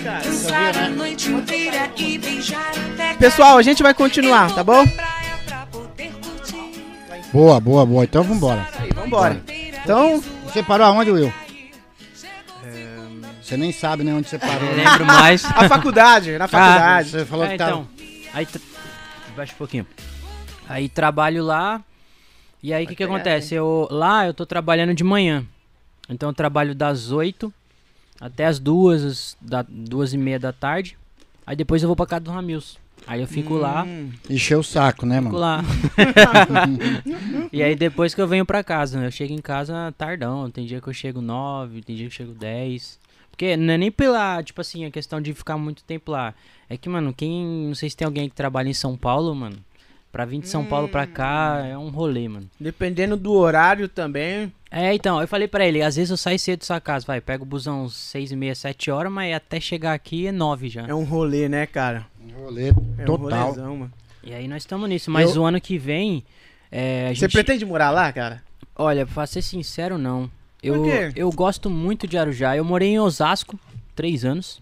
Cara. 0.02 0.20
Dançar 0.24 0.76
a 0.76 0.88
noite 0.88 1.30
inteira 1.30 1.90
e 1.96 2.18
beijar 2.18 2.70
até 2.70 3.14
Pessoal, 3.14 3.58
a 3.58 3.62
gente 3.62 3.82
vai 3.82 3.94
continuar, 3.94 4.54
tá 4.54 4.64
bom? 4.64 4.84
Boa, 7.32 7.60
boa, 7.60 7.86
boa. 7.86 8.04
Então 8.04 8.22
vambora. 8.22 8.66
Aí, 8.78 8.90
vambora. 8.92 9.40
Então, 9.82 10.22
Você 10.44 10.62
parou 10.62 10.86
aonde, 10.86 11.10
Will? 11.10 11.32
Você 13.40 13.56
nem 13.56 13.72
sabe 13.72 14.04
nem 14.04 14.14
onde 14.14 14.28
você 14.28 14.38
parou. 14.38 14.62
Não 14.62 14.76
né? 14.76 14.84
lembro 14.84 15.06
mais. 15.06 15.44
a 15.56 15.68
faculdade, 15.68 16.38
na 16.38 16.46
faculdade. 16.46 17.10
Você 17.10 17.24
falou 17.24 17.44
É, 17.44 17.48
que 17.50 17.58
tá... 17.58 17.66
então. 17.66 17.88
Aí. 18.32 18.46
tra- 18.46 18.60
Baixa 19.36 19.52
um 19.52 19.56
pouquinho. 19.56 19.86
Aí 20.68 20.88
trabalho 20.88 21.42
lá. 21.44 21.80
E 22.62 22.72
aí 22.72 22.84
o 22.84 22.86
que, 22.86 22.94
que 22.94 23.02
acontece? 23.02 23.54
Eu, 23.54 23.88
lá 23.90 24.26
eu 24.26 24.34
tô 24.34 24.44
trabalhando 24.46 24.94
de 24.94 25.02
manhã. 25.02 25.44
Então 26.08 26.28
eu 26.28 26.32
trabalho 26.34 26.74
das 26.74 27.10
8 27.10 27.52
até 28.20 28.46
as 28.46 28.58
2, 28.58 29.36
da, 29.40 29.64
duas 29.68 30.12
e 30.12 30.18
meia 30.18 30.38
da 30.38 30.52
tarde. 30.52 30.96
Aí 31.46 31.56
depois 31.56 31.82
eu 31.82 31.88
vou 31.88 31.96
pra 31.96 32.06
casa 32.06 32.20
do 32.20 32.30
Ramils. 32.30 32.78
Aí 33.06 33.22
eu 33.22 33.26
fico 33.26 33.54
lá, 33.54 33.82
Hum, 33.84 34.10
Encheu 34.28 34.60
o 34.60 34.62
saco, 34.62 35.06
né, 35.06 35.16
fico 35.16 35.32
mano? 35.32 35.38
lá. 35.38 35.64
e 37.52 37.62
aí 37.62 37.74
depois 37.74 38.14
que 38.14 38.20
eu 38.20 38.28
venho 38.28 38.44
pra 38.44 38.62
casa, 38.62 39.00
né? 39.00 39.06
Eu 39.06 39.10
chego 39.10 39.32
em 39.32 39.38
casa 39.40 39.92
tardão. 39.96 40.50
Tem 40.50 40.66
dia 40.66 40.80
que 40.80 40.88
eu 40.88 40.92
chego 40.92 41.20
9, 41.20 41.82
tem 41.82 41.96
dia 41.96 42.06
que 42.08 42.12
eu 42.12 42.16
chego 42.16 42.32
10. 42.38 42.98
Porque 43.30 43.56
não 43.56 43.72
é 43.74 43.78
nem 43.78 43.90
pela, 43.90 44.42
tipo 44.42 44.60
assim, 44.60 44.84
a 44.84 44.90
questão 44.90 45.20
de 45.20 45.32
ficar 45.32 45.56
muito 45.56 45.82
tempo 45.84 46.12
lá. 46.12 46.34
É 46.68 46.76
que, 46.76 46.88
mano, 46.88 47.12
quem. 47.14 47.66
Não 47.68 47.74
sei 47.74 47.88
se 47.88 47.96
tem 47.96 48.04
alguém 48.04 48.28
que 48.28 48.34
trabalha 48.34 48.68
em 48.68 48.74
São 48.74 48.96
Paulo, 48.96 49.34
mano. 49.34 49.56
Pra 50.12 50.24
vir 50.24 50.40
de 50.40 50.48
São 50.48 50.64
Paulo 50.64 50.88
pra 50.88 51.06
cá 51.06 51.64
é 51.64 51.78
um 51.78 51.88
rolê, 51.88 52.28
mano. 52.28 52.50
Dependendo 52.58 53.16
do 53.16 53.32
horário 53.32 53.88
também. 53.88 54.52
É, 54.68 54.92
então, 54.92 55.20
eu 55.20 55.28
falei 55.28 55.46
pra 55.46 55.64
ele, 55.64 55.82
às 55.82 55.94
vezes 55.96 56.10
eu 56.10 56.16
saio 56.16 56.38
cedo 56.38 56.60
da 56.60 56.64
sua 56.66 56.80
casa, 56.80 57.06
vai, 57.06 57.20
pego 57.20 57.44
o 57.44 57.46
busão 57.46 57.84
às 57.84 57.92
seis 57.94 58.32
e 58.32 58.36
meia, 58.36 58.54
sete 58.54 58.90
horas, 58.90 59.10
mas 59.12 59.32
até 59.34 59.60
chegar 59.60 59.92
aqui 59.94 60.26
é 60.26 60.32
nove 60.32 60.68
já. 60.68 60.86
É 60.86 60.94
um 60.94 61.04
rolê, 61.04 61.48
né, 61.48 61.64
cara? 61.66 62.06
Rolê 62.36 62.68
É 62.70 62.72
um 63.02 63.04
total. 63.04 63.42
rolezão, 63.46 63.76
mano. 63.76 63.92
E 64.22 64.34
aí 64.34 64.48
nós 64.48 64.62
estamos 64.62 64.88
nisso, 64.88 65.10
mas 65.12 65.34
Eu- 65.36 65.42
o 65.42 65.44
ano 65.44 65.60
que 65.60 65.78
vem, 65.78 66.24
é, 66.72 67.06
a 67.06 67.08
Você 67.14 67.20
gente... 67.20 67.32
pretende 67.32 67.64
morar 67.64 67.90
lá, 67.90 68.12
cara? 68.12 68.42
Olha, 68.76 69.06
pra 69.06 69.26
ser 69.26 69.42
sincero, 69.42 69.96
não. 69.96 70.28
Eu, 70.62 70.82
quê? 70.82 71.12
eu 71.16 71.30
gosto 71.30 71.70
muito 71.70 72.06
de 72.06 72.18
Arujá. 72.18 72.56
Eu 72.56 72.64
morei 72.64 72.88
em 72.90 72.98
Osasco, 73.00 73.58
três 73.94 74.24
anos. 74.24 74.60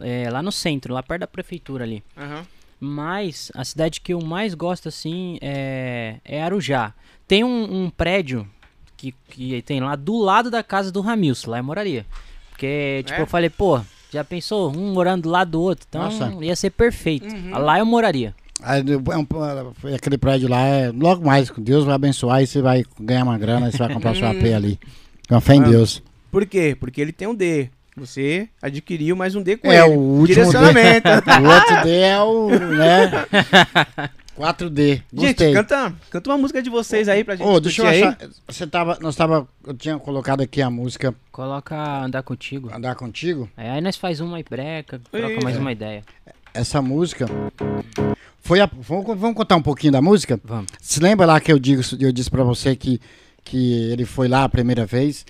é, 0.00 0.30
lá 0.30 0.42
no 0.42 0.50
centro, 0.52 0.94
lá 0.94 1.02
perto 1.02 1.20
da 1.20 1.26
prefeitura 1.26 1.84
ali. 1.84 2.02
Aham. 2.16 2.46
Mas 2.80 3.52
a 3.54 3.62
cidade 3.64 4.00
que 4.00 4.14
eu 4.14 4.20
mais 4.22 4.54
gosto, 4.54 4.88
assim, 4.88 5.38
é, 5.42 6.16
é 6.24 6.42
Arujá. 6.42 6.94
Tem 7.28 7.44
um, 7.44 7.84
um 7.84 7.90
prédio 7.90 8.48
que, 8.96 9.14
que 9.28 9.60
tem 9.62 9.80
lá 9.80 9.94
do 9.94 10.16
lado 10.18 10.50
da 10.50 10.62
casa 10.62 10.90
do 10.90 11.00
Ramilson, 11.02 11.50
lá 11.50 11.58
eu 11.58 11.64
moraria. 11.64 12.06
Porque, 12.50 13.02
tipo, 13.06 13.18
É? 13.18 13.22
eu 13.22 13.26
falei, 13.26 13.50
pô, 13.50 13.80
já 14.10 14.24
pensou? 14.24 14.70
Um 14.74 14.92
morando 14.92 15.22
do 15.24 15.28
lado 15.30 15.50
do 15.52 15.60
outro. 15.60 15.86
Então 15.88 16.02
Nossa. 16.04 16.32
ia 16.42 16.56
ser 16.56 16.70
perfeito. 16.70 17.26
Uhum. 17.26 17.50
Lá 17.58 17.78
eu 17.78 17.84
moraria. 17.86 18.34
É 18.62 19.16
um- 19.16 19.94
aquele 19.94 20.18
prédio 20.18 20.48
lá, 20.48 20.60
é, 20.66 20.90
logo 20.90 21.24
mais, 21.24 21.50
Deus 21.58 21.84
vai 21.84 21.94
abençoar 21.94 22.42
e 22.42 22.46
você 22.46 22.60
vai 22.60 22.84
ganhar 22.98 23.24
uma 23.24 23.38
grana 23.38 23.68
e 23.68 23.72
você 23.72 23.78
vai 23.78 23.92
comprar 23.92 24.14
sua 24.14 24.30
AP 24.30 24.52
ali. 24.54 24.78
Com 25.28 25.36
a 25.36 25.40
fé 25.40 25.54
em 25.54 25.62
Ah. 25.62 25.68
Deus. 25.68 26.02
Por 26.30 26.44
quê? 26.46 26.76
Porque 26.78 27.00
ele 27.00 27.12
tem 27.12 27.26
um 27.28 27.34
D. 27.34 27.70
Você 27.96 28.48
adquiriu 28.62 29.16
mais 29.16 29.34
um 29.34 29.42
D 29.42 29.56
com 29.56 29.70
É, 29.70 29.80
ele. 29.84 29.96
o 29.96 29.98
último 30.00 30.26
Direcionamento. 30.26 31.08
O 31.42 31.48
outro 31.48 31.82
D 31.84 31.96
é 32.00 32.20
o, 32.20 32.48
né? 32.50 33.10
4D. 34.40 35.02
gente, 35.12 35.52
canta, 35.52 35.92
canta 36.08 36.30
uma 36.30 36.38
música 36.38 36.62
de 36.62 36.70
vocês 36.70 37.08
aí 37.10 37.22
pra 37.22 37.36
gente 37.36 37.46
Ô, 37.46 37.60
deixa 37.60 37.82
eu 37.82 37.84
curtir 37.84 38.02
aí. 38.02 38.08
achar. 38.08 38.28
Você 38.48 38.66
tava. 38.66 38.96
Nós 39.00 39.14
tava. 39.14 39.46
Eu 39.66 39.74
tinha 39.74 39.98
colocado 39.98 40.40
aqui 40.40 40.62
a 40.62 40.70
música 40.70 41.14
Coloca 41.30 41.76
andar 42.02 42.22
contigo. 42.22 42.70
Andar 42.74 42.94
Contigo. 42.94 43.50
É, 43.54 43.70
aí 43.70 43.80
nós 43.82 43.96
faz 43.96 44.18
uma 44.20 44.40
e 44.40 44.42
breca, 44.48 44.98
troca 45.12 45.40
mais 45.42 45.58
uma 45.58 45.70
ideia. 45.72 46.02
Essa 46.54 46.80
música. 46.80 47.26
Foi 48.40 48.60
a, 48.60 48.70
vamos, 48.72 49.04
vamos 49.18 49.36
contar 49.36 49.56
um 49.56 49.62
pouquinho 49.62 49.92
da 49.92 50.00
música? 50.00 50.40
Vamos. 50.42 50.68
Se 50.80 51.00
lembra 51.00 51.26
lá 51.26 51.38
que 51.38 51.52
eu, 51.52 51.58
digo, 51.58 51.82
eu 52.00 52.10
disse 52.10 52.30
pra 52.30 52.42
você 52.42 52.74
que, 52.74 52.98
que 53.44 53.90
ele 53.92 54.06
foi 54.06 54.26
lá 54.26 54.44
a 54.44 54.48
primeira 54.48 54.86
vez? 54.86 55.26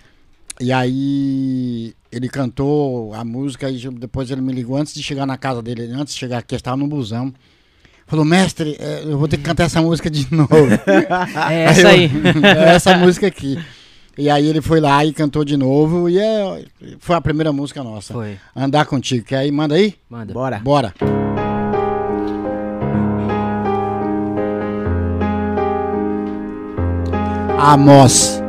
E 0.61 0.71
aí 0.73 1.95
ele 2.13 2.29
cantou 2.29 3.15
a 3.15 3.25
música 3.25 3.71
e 3.71 3.79
depois 3.91 4.31
ele 4.31 4.41
me 4.41 4.53
ligou 4.53 4.77
antes 4.77 4.93
de 4.95 5.03
chegar 5.03 5.27
na 5.27 5.37
casa 5.37 5.63
dele, 5.63 5.91
antes 5.93 6.15
de 6.15 6.21
chegar 6.21 6.39
aqui, 6.39 6.55
eu 6.55 6.59
estava 6.59 6.77
no 6.77 6.87
busão. 6.87 7.33
Falou, 8.07 8.25
mestre, 8.25 8.77
eh, 8.81 9.03
eu 9.05 9.17
vou 9.17 9.29
ter 9.29 9.37
que 9.37 9.45
cantar 9.45 9.65
essa 9.65 9.81
música 9.81 10.11
de 10.11 10.27
novo. 10.35 10.51
É 11.49 11.65
essa 11.65 11.89
aí. 11.89 12.11
é 12.43 12.75
essa 12.75 12.97
música 12.97 13.29
aqui. 13.29 13.57
E 14.19 14.29
aí 14.29 14.49
ele 14.49 14.61
foi 14.61 14.81
lá 14.81 15.05
e 15.05 15.13
cantou 15.13 15.45
de 15.45 15.57
novo 15.57 16.09
e 16.09 16.19
é, 16.19 16.65
foi 16.99 17.15
a 17.15 17.21
primeira 17.21 17.53
música 17.53 17.85
nossa. 17.85 18.13
Foi. 18.13 18.37
Andar 18.55 18.85
contigo. 18.87 19.25
Quer 19.25 19.39
aí? 19.39 19.53
Manda 19.53 19.77
aí? 19.77 19.95
Manda. 20.11 20.35
Bora. 20.35 20.59
Bora. 20.59 20.95
Amos. 27.57 28.40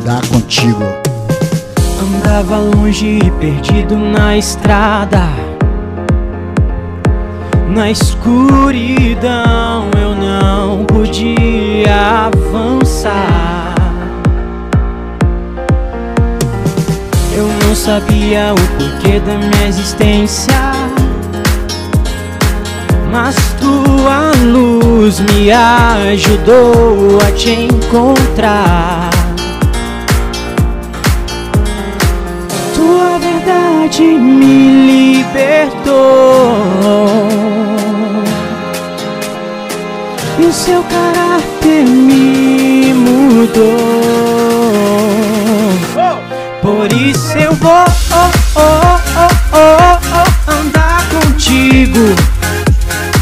Andar 0.00 0.26
contigo. 0.28 0.82
Andava 2.02 2.56
longe 2.56 3.18
e 3.18 3.30
perdido 3.32 3.96
na 3.96 4.34
estrada. 4.34 5.28
Na 7.68 7.90
escuridão 7.90 9.90
eu 10.00 10.14
não 10.14 10.86
podia 10.86 12.30
avançar. 12.32 13.74
Eu 17.36 17.46
não 17.66 17.74
sabia 17.74 18.54
o 18.54 18.78
porquê 18.78 19.20
da 19.20 19.34
minha 19.34 19.68
existência. 19.68 20.54
Mas 23.12 23.36
tua 23.60 24.32
luz 24.50 25.20
me 25.20 25.52
ajudou 25.52 27.18
a 27.20 27.30
te 27.32 27.50
encontrar. 27.50 29.09
Verdade 33.50 34.02
me 34.02 35.16
libertou. 35.16 35.92
E 40.38 40.46
o 40.46 40.52
seu 40.52 40.82
caráter 40.84 41.84
me 41.84 42.94
mudou. 42.94 43.76
Por 46.62 46.92
isso 46.92 47.36
eu 47.36 47.52
vou 47.54 47.72
oh, 47.72 48.30
oh, 48.56 48.60
oh, 49.16 49.40
oh, 49.52 49.98
oh, 50.14 50.50
andar 50.50 51.02
contigo. 51.08 52.14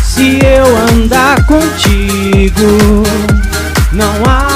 Se 0.02 0.38
eu 0.44 0.66
andar 0.92 1.46
contigo 1.46 3.04
Não 3.92 4.12
há 4.26 4.47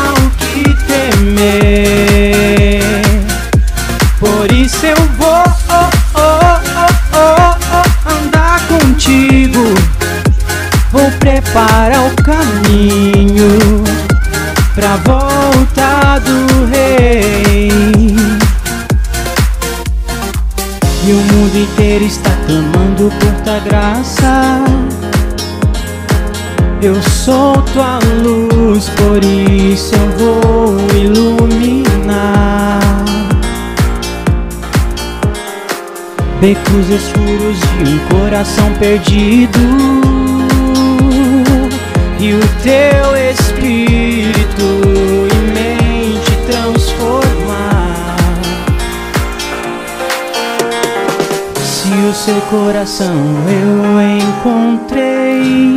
Preparar 11.53 12.07
o 12.07 12.11
caminho 12.23 13.85
pra 14.74 14.97
volta 14.97 16.19
do 16.20 16.65
rei. 16.70 17.69
E 21.05 21.12
o 21.12 21.16
mundo 21.16 21.59
inteiro 21.59 22.05
está 22.07 22.31
clamando 22.47 23.12
por 23.20 23.33
tua 23.45 23.59
graça. 23.59 24.65
Eu 26.81 27.03
sou 27.03 27.61
tua 27.74 27.99
luz, 28.23 28.89
por 28.89 29.23
isso 29.23 29.95
eu 29.95 30.11
vou 30.16 30.79
iluminar. 30.97 32.81
Becos 36.41 36.89
escuros 36.89 37.61
de 37.85 37.93
um 37.93 37.99
coração 38.09 38.73
perdido 38.79 40.12
E 42.24 42.35
o 42.35 42.40
teu 42.62 43.16
espírito 43.16 44.69
e 45.28 45.35
mente 45.51 46.31
transformar 46.47 48.16
Se 51.65 51.90
o 51.90 52.15
seu 52.15 52.40
coração 52.43 53.16
eu 53.49 54.01
encontrei 54.20 55.74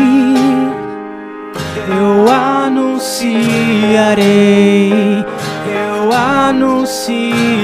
Eu 1.89 2.29
anunciarei 2.31 3.65
Eu 5.67 6.13
anunciarei 6.13 7.55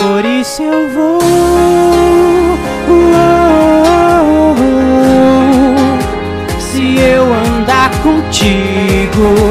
por 0.00 0.24
isso 0.24 0.62
eu 0.62 0.88
vou. 0.88 1.19
Se 9.20 9.49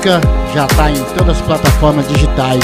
música 0.00 0.20
já 0.54 0.66
tá 0.66 0.90
em 0.90 1.04
todas 1.14 1.36
as 1.36 1.42
plataformas 1.42 2.08
digitais. 2.08 2.62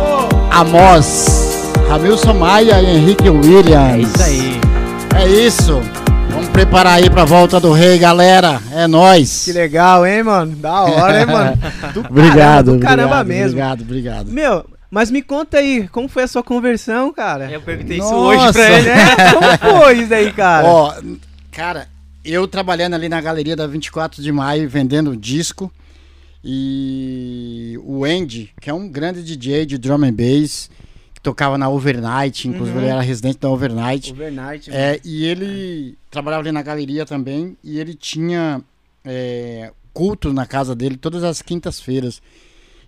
Amos, 0.50 1.70
Ramilson 1.88 2.32
Maia 2.34 2.80
e 2.80 2.96
Henrique 2.96 3.28
Williams. 3.28 3.94
É 3.94 3.98
isso 3.98 4.22
aí. 4.22 4.60
É 5.14 5.28
isso. 5.28 5.82
Vamos 6.30 6.48
preparar 6.48 6.94
aí 6.94 7.10
pra 7.10 7.26
volta 7.26 7.60
do 7.60 7.72
rei, 7.72 7.98
galera. 7.98 8.60
É 8.72 8.86
nóis. 8.86 9.44
Que 9.44 9.52
legal, 9.52 10.06
hein, 10.06 10.22
mano? 10.22 10.56
Da 10.56 10.82
hora, 10.82 11.20
hein, 11.20 11.26
mano? 11.26 11.58
Do 11.92 12.00
Obrigado, 12.00 12.08
caramba, 12.08 12.62
do 12.62 12.72
obrigado, 12.72 12.80
caramba 12.80 13.24
mesmo. 13.24 13.58
Obrigado, 13.58 13.80
obrigado. 13.82 14.26
Meu, 14.30 14.64
mas 14.90 15.10
me 15.10 15.20
conta 15.20 15.58
aí, 15.58 15.86
como 15.88 16.08
foi 16.08 16.22
a 16.22 16.28
sua 16.28 16.42
conversão, 16.42 17.12
cara? 17.12 17.50
Eu 17.50 17.60
perguntei 17.60 17.98
isso 17.98 18.10
Nossa. 18.10 18.48
hoje 18.48 18.52
pra 18.52 18.70
ele. 18.70 18.88
É, 18.88 19.32
como 19.60 19.82
foi 19.82 19.98
isso 19.98 20.14
aí, 20.14 20.32
cara? 20.32 20.66
Ó, 20.66 20.94
cara, 21.50 21.86
eu 22.24 22.48
trabalhando 22.48 22.94
ali 22.94 23.10
na 23.10 23.20
galeria 23.20 23.56
da 23.56 23.66
24 23.66 24.22
de 24.22 24.32
maio, 24.32 24.68
vendendo 24.70 25.14
disco. 25.14 25.70
E 26.44 27.78
o 27.84 28.04
Andy, 28.04 28.50
que 28.60 28.68
é 28.68 28.74
um 28.74 28.88
grande 28.88 29.22
DJ 29.22 29.64
de 29.66 29.78
drum 29.78 30.04
and 30.04 30.12
bass, 30.14 30.68
que 31.14 31.20
tocava 31.20 31.56
na 31.56 31.68
Overnight, 31.68 32.48
inclusive 32.48 32.76
Uhum. 32.78 32.84
ele 32.84 32.90
era 32.92 33.00
residente 33.00 33.38
da 33.38 33.48
Overnight. 33.48 34.12
Overnight. 34.12 34.70
É, 34.70 35.00
e 35.04 35.24
ele 35.24 35.96
trabalhava 36.10 36.42
ali 36.42 36.52
na 36.52 36.62
galeria 36.62 37.06
também, 37.06 37.56
e 37.62 37.78
ele 37.78 37.94
tinha 37.94 38.60
é, 39.04 39.72
culto 39.92 40.32
na 40.32 40.46
casa 40.46 40.74
dele 40.74 40.96
todas 40.96 41.22
as 41.24 41.40
quintas-feiras. 41.42 42.20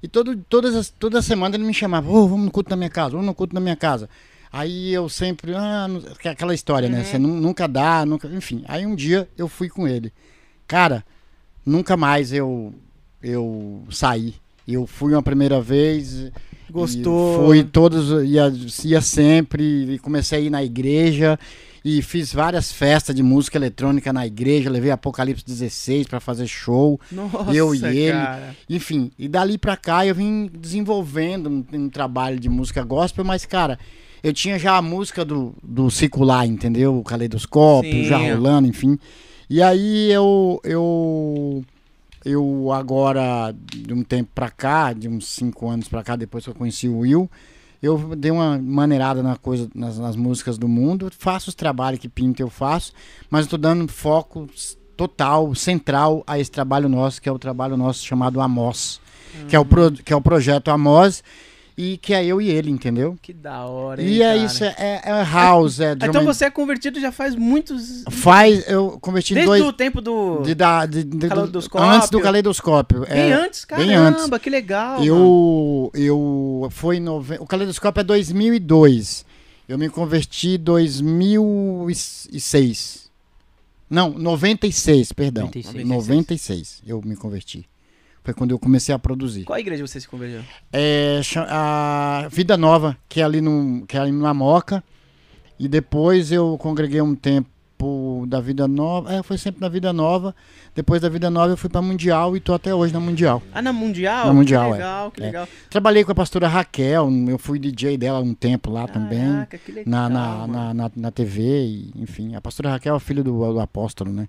E 0.02 0.08
todo, 0.08 0.36
todas 0.48 0.74
as, 0.74 0.90
toda 0.90 1.22
semana 1.22 1.56
ele 1.56 1.64
me 1.64 1.72
chamava, 1.74 2.10
ô, 2.10 2.28
vamos 2.28 2.44
no 2.46 2.50
culto 2.50 2.70
na 2.70 2.76
minha 2.76 2.90
casa, 2.90 3.10
vamos 3.12 3.26
no 3.26 3.34
culto 3.34 3.54
na 3.54 3.60
minha 3.60 3.76
casa. 3.76 4.08
Aí 4.52 4.92
eu 4.92 5.08
sempre, 5.08 5.52
ah, 5.56 5.88
é 6.24 6.28
aquela 6.28 6.54
história, 6.54 6.88
né? 6.88 7.02
Você 7.02 7.18
nu- 7.18 7.34
nunca 7.40 7.66
dá, 7.66 8.06
nunca. 8.06 8.28
Enfim. 8.28 8.62
Aí 8.68 8.86
um 8.86 8.94
dia 8.94 9.28
eu 9.36 9.48
fui 9.48 9.68
com 9.68 9.88
ele. 9.88 10.12
Cara, 10.68 11.04
nunca 11.66 11.96
mais 11.96 12.32
eu, 12.32 12.72
eu 13.24 13.82
saí. 13.90 14.34
Eu 14.68 14.86
fui 14.86 15.12
uma 15.12 15.22
primeira 15.22 15.60
vez. 15.60 16.30
Gostou? 16.70 17.46
Fui 17.46 17.64
todos, 17.64 18.10
ia, 18.28 18.52
ia 18.84 19.00
sempre, 19.00 19.94
e 19.94 19.98
comecei 19.98 20.38
a 20.38 20.42
ir 20.42 20.50
na 20.50 20.62
igreja. 20.62 21.38
E 21.84 22.00
fiz 22.00 22.32
várias 22.32 22.72
festas 22.72 23.14
de 23.14 23.22
música 23.22 23.58
eletrônica 23.58 24.10
na 24.12 24.26
igreja. 24.26 24.70
Levei 24.70 24.90
Apocalipse 24.90 25.44
16 25.44 26.06
para 26.06 26.18
fazer 26.18 26.46
show. 26.46 26.98
Nossa, 27.12 27.52
eu 27.52 27.74
e 27.74 27.84
ele. 27.84 28.12
cara. 28.12 28.56
Enfim, 28.70 29.10
e 29.18 29.28
dali 29.28 29.58
pra 29.58 29.76
cá 29.76 30.06
eu 30.06 30.14
vim 30.14 30.50
desenvolvendo 30.52 31.50
um, 31.50 31.64
um 31.74 31.88
trabalho 31.90 32.40
de 32.40 32.48
música 32.48 32.82
gospel, 32.82 33.22
mas, 33.24 33.44
cara, 33.44 33.78
eu 34.22 34.32
tinha 34.32 34.58
já 34.58 34.78
a 34.78 34.82
música 34.82 35.26
do, 35.26 35.54
do 35.62 35.90
circular, 35.90 36.46
entendeu? 36.46 36.98
O 36.98 37.04
caleidoscópio, 37.04 37.92
Sim. 37.92 38.04
já 38.04 38.16
rolando, 38.16 38.66
enfim. 38.66 38.98
E 39.50 39.60
aí 39.60 40.10
eu, 40.10 40.58
eu, 40.64 41.62
eu 42.24 42.72
agora, 42.72 43.52
de 43.52 43.92
um 43.92 44.02
tempo 44.02 44.30
pra 44.34 44.50
cá, 44.50 44.92
de 44.92 45.08
uns 45.08 45.28
cinco 45.28 45.68
anos 45.68 45.88
pra 45.88 46.02
cá, 46.02 46.16
depois 46.16 46.44
que 46.44 46.50
eu 46.50 46.54
conheci 46.54 46.88
o 46.88 46.98
Will, 46.98 47.30
eu 47.82 48.16
dei 48.16 48.30
uma 48.30 48.58
maneirada 48.58 49.22
na 49.22 49.36
coisa, 49.36 49.68
nas, 49.74 49.98
nas 49.98 50.16
músicas 50.16 50.56
do 50.56 50.66
mundo, 50.66 51.10
faço 51.18 51.50
os 51.50 51.54
trabalhos 51.54 52.00
que 52.00 52.08
pinta 52.08 52.42
eu 52.42 52.48
faço, 52.48 52.92
mas 53.28 53.46
tô 53.46 53.58
dando 53.58 53.86
foco 53.88 54.48
total, 54.96 55.54
central 55.54 56.24
a 56.26 56.38
esse 56.38 56.50
trabalho 56.50 56.88
nosso, 56.88 57.20
que 57.20 57.28
é 57.28 57.32
o 57.32 57.38
trabalho 57.38 57.76
nosso 57.76 58.04
chamado 58.04 58.40
Amos, 58.40 59.00
que, 59.48 59.54
é 59.54 59.58
o 59.58 59.64
pro, 59.64 59.92
que 59.92 60.12
é 60.12 60.16
o 60.16 60.20
projeto 60.20 60.70
Amos, 60.70 61.22
e 61.76 61.98
que 61.98 62.14
é 62.14 62.24
eu 62.24 62.40
e 62.40 62.48
ele, 62.50 62.70
entendeu? 62.70 63.16
Que 63.20 63.32
da 63.32 63.64
hora, 63.66 64.00
hein, 64.00 64.08
E 64.08 64.22
é 64.22 64.26
cara? 64.34 64.46
isso, 64.46 64.62
é, 64.64 64.74
é- 64.78 65.02
é 65.04 65.24
house, 65.24 65.80
é 65.80 65.92
drum 65.96 66.08
Então 66.08 66.22
and- 66.22 66.24
você 66.24 66.44
é 66.44 66.50
convertido 66.50 67.00
já 67.00 67.10
faz 67.10 67.34
muitos... 67.34 68.04
Faz, 68.10 68.64
eu 68.68 68.96
converti 69.00 69.34
Desde 69.34 69.48
dois... 69.48 69.64
o 69.64 69.72
tempo 69.72 70.00
do... 70.00 70.40
De, 70.42 70.54
da, 70.54 70.86
de, 70.86 71.02
de- 71.02 71.16
do- 71.18 71.28
Caleidoscópio. 71.28 71.88
antes 71.88 72.08
do 72.10 72.20
caleidoscópio. 72.20 73.00
Bem 73.00 73.08
é, 73.18 73.32
antes, 73.32 73.64
caramba, 73.64 73.86
bem 73.86 73.96
antes. 73.96 74.28
que 74.38 74.50
legal, 74.50 75.00
mano. 75.00 75.04
Eu, 75.04 75.90
eu 75.94 76.68
foi 76.70 76.98
em 76.98 77.00
nove... 77.00 77.36
o 77.40 77.46
caleidoscópio 77.46 78.00
é 78.00 78.04
2002. 78.04 79.24
Eu 79.68 79.76
me 79.78 79.88
converti 79.88 80.50
em 80.50 80.58
2006. 80.58 83.04
Não, 83.88 84.10
96, 84.10 85.12
perdão. 85.12 85.44
96. 85.44 85.86
96 85.88 86.82
eu 86.86 87.00
me 87.04 87.16
converti. 87.16 87.66
Foi 88.24 88.32
quando 88.32 88.52
eu 88.52 88.58
comecei 88.58 88.94
a 88.94 88.98
produzir. 88.98 89.44
Qual 89.44 89.58
igreja 89.58 89.86
você 89.86 90.00
se 90.00 90.08
converteu? 90.08 90.40
É, 90.72 91.20
a 91.48 92.26
Vida 92.30 92.56
Nova, 92.56 92.96
que 93.06 93.20
é 93.20 93.24
ali 93.24 93.42
no, 93.42 93.84
que 93.86 93.98
é 93.98 94.00
ali 94.00 94.12
na 94.12 94.32
Moca. 94.32 94.82
E 95.60 95.68
depois 95.68 96.32
eu 96.32 96.56
congreguei 96.58 97.02
um 97.02 97.14
tempo 97.14 98.24
da 98.26 98.40
Vida 98.40 98.66
Nova. 98.66 99.12
É, 99.12 99.22
foi 99.22 99.36
sempre 99.36 99.60
na 99.60 99.68
Vida 99.68 99.92
Nova. 99.92 100.34
Depois 100.74 101.02
da 101.02 101.08
Vida 101.10 101.28
Nova 101.28 101.52
eu 101.52 101.56
fui 101.58 101.68
pra 101.68 101.82
Mundial 101.82 102.34
e 102.34 102.40
tô 102.40 102.54
até 102.54 102.74
hoje 102.74 102.94
na 102.94 102.98
Mundial. 102.98 103.42
Ah, 103.52 103.60
na 103.60 103.74
Mundial? 103.74 104.26
Na 104.28 104.32
Mundial, 104.32 104.62
que 104.62 104.68
é. 104.70 104.72
legal, 104.78 105.10
que 105.10 105.22
É. 105.22 105.26
legal. 105.26 105.48
Trabalhei 105.68 106.02
com 106.02 106.12
a 106.12 106.14
pastora 106.14 106.48
Raquel, 106.48 107.10
eu 107.28 107.38
fui 107.38 107.58
DJ 107.58 107.98
dela 107.98 108.20
um 108.20 108.32
tempo 108.32 108.70
lá 108.70 108.88
também. 108.88 109.20
Caraca, 109.32 109.58
que 109.58 109.70
legal, 109.70 109.90
Na, 109.90 110.08
na, 110.08 110.46
na, 110.46 110.74
na, 110.74 110.90
na 110.96 111.10
TV, 111.10 111.42
e, 111.66 111.92
enfim. 111.96 112.34
A 112.34 112.40
pastora 112.40 112.70
Raquel 112.70 112.96
é 112.96 113.00
filha 113.00 113.22
do, 113.22 113.52
do 113.52 113.60
apóstolo, 113.60 114.10
né? 114.10 114.28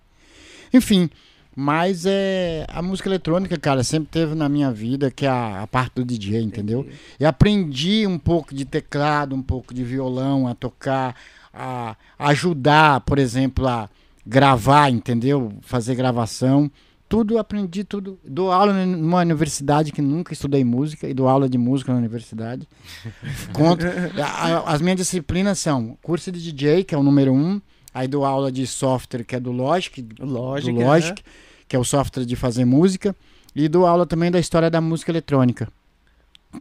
Enfim, 0.73 1.09
mas 1.55 2.05
é 2.05 2.65
a 2.69 2.81
música 2.81 3.07
eletrônica, 3.09 3.57
cara, 3.57 3.83
sempre 3.83 4.09
teve 4.11 4.35
na 4.35 4.49
minha 4.49 4.71
vida, 4.71 5.09
que 5.09 5.25
é 5.25 5.29
a, 5.29 5.61
a 5.63 5.67
parte 5.67 5.93
do 5.95 6.03
DJ, 6.05 6.41
entendeu? 6.41 6.85
E 7.19 7.25
aprendi 7.25 8.05
um 8.05 8.17
pouco 8.19 8.53
de 8.53 8.65
teclado, 8.65 9.33
um 9.35 9.41
pouco 9.41 9.73
de 9.73 9.83
violão, 9.83 10.47
a 10.47 10.53
tocar, 10.53 11.15
a 11.53 11.95
ajudar, 12.19 12.99
por 13.01 13.17
exemplo, 13.17 13.67
a 13.67 13.89
gravar, 14.25 14.89
entendeu? 14.91 15.53
Fazer 15.61 15.95
gravação. 15.95 16.69
Tudo 17.07 17.37
aprendi, 17.37 17.83
tudo. 17.83 18.19
Dou 18.27 18.51
aula 18.51 18.73
numa 18.85 19.19
universidade 19.21 19.91
que 19.91 20.01
nunca 20.01 20.33
estudei 20.33 20.63
música 20.63 21.07
e 21.07 21.13
dou 21.13 21.27
aula 21.29 21.47
de 21.47 21.57
música 21.57 21.93
na 21.93 21.99
universidade. 21.99 22.67
Conto. 23.53 23.85
a- 24.19 24.25
a- 24.25 24.73
As 24.73 24.81
minhas 24.81 24.97
disciplinas 24.97 25.59
são 25.59 25.95
curso 26.01 26.31
de 26.31 26.41
DJ, 26.41 26.83
que 26.83 26.95
é 26.95 26.97
o 26.97 27.03
número 27.03 27.31
um. 27.31 27.61
Aí 27.95 28.07
dou 28.09 28.25
aula 28.25 28.51
de 28.51 28.67
software, 28.67 29.23
que 29.23 29.35
é 29.37 29.39
do 29.39 29.51
Logic, 29.53 30.05
Logic, 30.19 30.73
do 30.73 30.79
Logic 30.85 31.23
que 31.67 31.75
é 31.75 31.79
o 31.79 31.83
software 31.85 32.25
de 32.25 32.35
fazer 32.35 32.65
música. 32.65 33.15
E 33.55 33.67
dou 33.69 33.87
aula 33.87 34.05
também 34.05 34.29
da 34.29 34.37
história 34.39 34.69
da 34.69 34.81
música 34.81 35.09
eletrônica, 35.11 35.69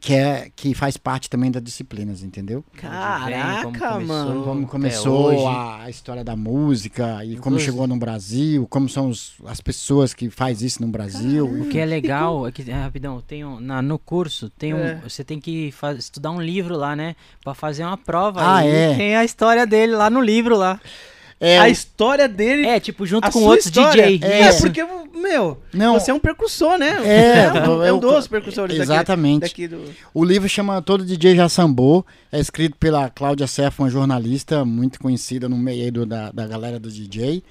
que, 0.01 0.15
é, 0.15 0.49
que 0.55 0.73
faz 0.75 0.97
parte 0.97 1.29
também 1.29 1.51
das 1.51 1.61
disciplinas, 1.63 2.23
entendeu? 2.23 2.65
Caraca, 2.77 3.65
como 3.65 3.79
começou. 3.79 4.01
mano. 4.07 4.43
Como 4.45 4.67
começou 4.69 5.25
hoje. 5.27 5.45
a, 5.83 5.91
história 5.91 6.23
da 6.25 6.37
música 6.37 7.25
e 7.25 7.37
como 7.37 7.57
Inclusive- 7.57 7.65
chegou 7.65 7.87
no 7.89 7.97
Brasil, 7.97 8.67
como 8.71 8.89
são 8.89 9.09
os- 9.09 9.35
as 9.45 9.61
pessoas 9.61 10.15
que 10.15 10.31
faz 10.31 10.63
isso 10.63 10.81
no 10.81 10.87
Brasil. 10.89 11.45
O 11.47 11.69
que 11.69 11.79
é 11.79 11.85
legal 11.85 12.47
é 12.47 12.53
que, 12.53 12.69
é, 12.71 12.75
rapidão, 12.75 13.21
tem 13.21 13.45
um, 13.45 13.59
na, 13.61 13.83
no 13.83 13.99
curso, 13.99 14.49
tem 14.51 14.73
um, 14.73 14.79
É. 14.79 14.95
você 15.03 15.23
tem 15.25 15.41
que 15.41 15.71
faz- 15.73 15.99
estudar 15.99 16.31
um 16.31 16.41
livro 16.41 16.77
lá, 16.77 16.95
né? 16.95 17.17
Pra 17.43 17.55
fazer 17.55 17.83
uma 17.85 17.97
prova. 17.99 18.41
Ah, 18.41 18.65
é? 18.65 18.95
Tem 18.95 19.17
a 19.17 19.25
história 19.25 19.67
dele 19.67 19.95
lá 19.97 20.09
no 20.09 20.21
livro 20.21 20.57
lá. 20.57 20.81
É, 21.45 21.59
a 21.59 21.69
história 21.69 22.27
dele. 22.29 22.67
É, 22.67 22.79
tipo, 22.81 23.05
junto 23.07 23.31
com 23.31 23.41
outros 23.43 23.67
história. 23.67 24.07
DJ. 24.07 24.29
É, 24.29 24.49
Isso. 24.49 24.63
porque, 24.63 24.83
meu, 25.15 25.61
Não. 25.73 25.95
você 25.99 26.11
é 26.11 26.15
um 26.15 26.19
percussor, 26.21 26.79
né? 26.79 26.91
É, 27.05 27.53
um, 27.69 27.83
é 27.83 27.93
um 27.93 27.97
eu- 27.97 28.01
dos 28.01 28.27
percussores 28.27 28.77
daqui- 28.79 28.91
Exatamente. 28.93 29.41
daqui 29.43 29.69
do. 29.69 29.83
O 30.13 30.25
livro 30.25 30.49
chama 30.49 30.81
Todo 30.83 31.05
DJ 31.05 31.37
Já 31.37 31.49
Sambou. 31.49 32.05
É 32.33 32.39
escrito 32.41 32.77
pela 32.77 33.11
Cláudia 33.11 33.47
Seff, 33.47 33.81
uma 33.81 33.91
jornalista 33.91 34.65
muito 34.65 34.99
conhecida 34.99 35.49
no 35.49 35.57
meio 35.57 35.91
do- 35.93 36.07
da, 36.07 36.31
da 36.33 36.47
galera 36.47 36.79
do 36.81 36.91
DJ. 36.91 37.43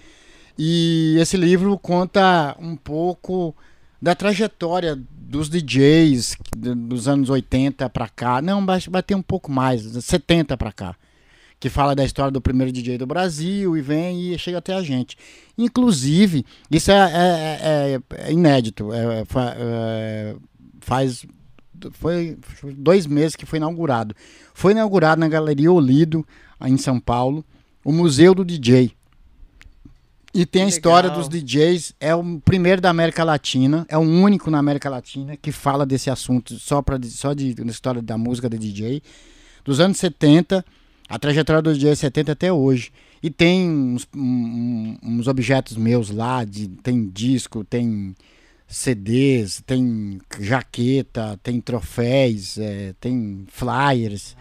E 0.58 1.18
esse 1.20 1.36
livro 1.38 1.78
conta 1.78 2.56
um 2.60 2.76
pouco 2.76 3.56
da 4.02 4.14
trajetória 4.14 4.98
dos 5.12 5.50
DJs 5.50 6.36
dos 6.56 7.08
anos 7.08 7.30
80 7.30 7.90
pra 7.90 8.08
cá. 8.08 8.42
Não, 8.42 8.64
vai 8.66 8.80
vai 8.90 9.02
ter 9.02 9.16
um 9.16 9.22
pouco 9.22 9.52
mais, 9.52 9.82
70 9.82 10.56
pra 10.58 10.72
cá. 10.72 10.96
Que 11.64 11.70
fala 11.70 11.96
da 11.96 12.04
história 12.04 12.30
do 12.30 12.42
primeiro 12.42 12.74
DJ 12.74 12.98
do 12.98 13.08
Brasil 13.08 13.78
e 13.78 13.82
vem 13.82 14.34
e 14.34 14.38
chega 14.38 14.58
até 14.58 14.74
a 14.74 14.84
gente. 14.84 15.18
Inclusive, 15.58 16.46
isso 16.70 16.92
é, 16.92 16.96
é- 16.96 17.60
é- 17.94 18.28
é 18.28 18.34
inédito. 18.34 18.92
é- 18.92 19.22
é- 19.22 19.26
é- 19.32 20.36
faz 20.82 21.26
foi 21.94 22.38
dois 22.76 23.08
meses 23.08 23.38
que 23.38 23.46
foi 23.46 23.60
inaugurado. 23.60 24.14
Foi 24.54 24.74
inaugurado 24.74 25.22
na 25.22 25.30
Galeria 25.30 25.72
Olido, 25.72 26.28
em 26.66 26.76
São 26.76 27.00
Paulo, 27.00 27.46
o 27.82 27.94
Museu 27.94 28.36
do 28.36 28.44
DJ. 28.44 28.92
E 30.34 30.46
tem 30.46 30.64
a 30.64 30.68
história 30.68 31.10
dos 31.10 31.30
DJs, 31.30 31.96
é 31.98 32.14
o 32.14 32.42
primeiro 32.44 32.82
da 32.82 32.90
América 32.90 33.24
Latina, 33.24 33.86
é 33.88 33.98
o 33.98 34.02
único 34.02 34.52
na 34.52 34.60
América 34.60 34.90
Latina 34.90 35.38
que 35.38 35.54
fala 35.54 35.86
desse 35.86 36.10
assunto 36.10 36.60
só, 36.60 36.82
pra, 36.82 37.00
só 37.04 37.34
de, 37.34 37.54
da 37.54 37.64
história 37.72 38.02
da 38.02 38.18
música 38.18 38.50
do 38.50 38.58
DJ. 38.58 39.02
Dos 39.64 39.80
anos 39.80 39.96
70, 39.98 40.66
a 41.10 41.20
trajetória 41.20 41.62
do 41.62 41.74
DJ 41.74 41.92
é 41.92 41.96
70 41.96 42.32
até 42.32 42.52
hoje. 42.52 42.92
E 43.22 43.30
tem 43.30 43.70
uns, 43.70 44.08
um- 44.16 44.98
uns 45.02 45.28
objetos 45.28 45.78
meus 45.78 46.10
lá, 46.10 46.44
de, 46.44 46.68
tem 46.68 47.08
disco, 47.10 47.64
tem 47.64 48.16
CDs, 48.68 49.62
tem 49.66 50.20
jaqueta, 50.40 51.40
tem 51.44 51.62
troféus, 51.62 52.58
é, 52.58 52.94
tem 53.00 53.46
flyers. 53.48 54.36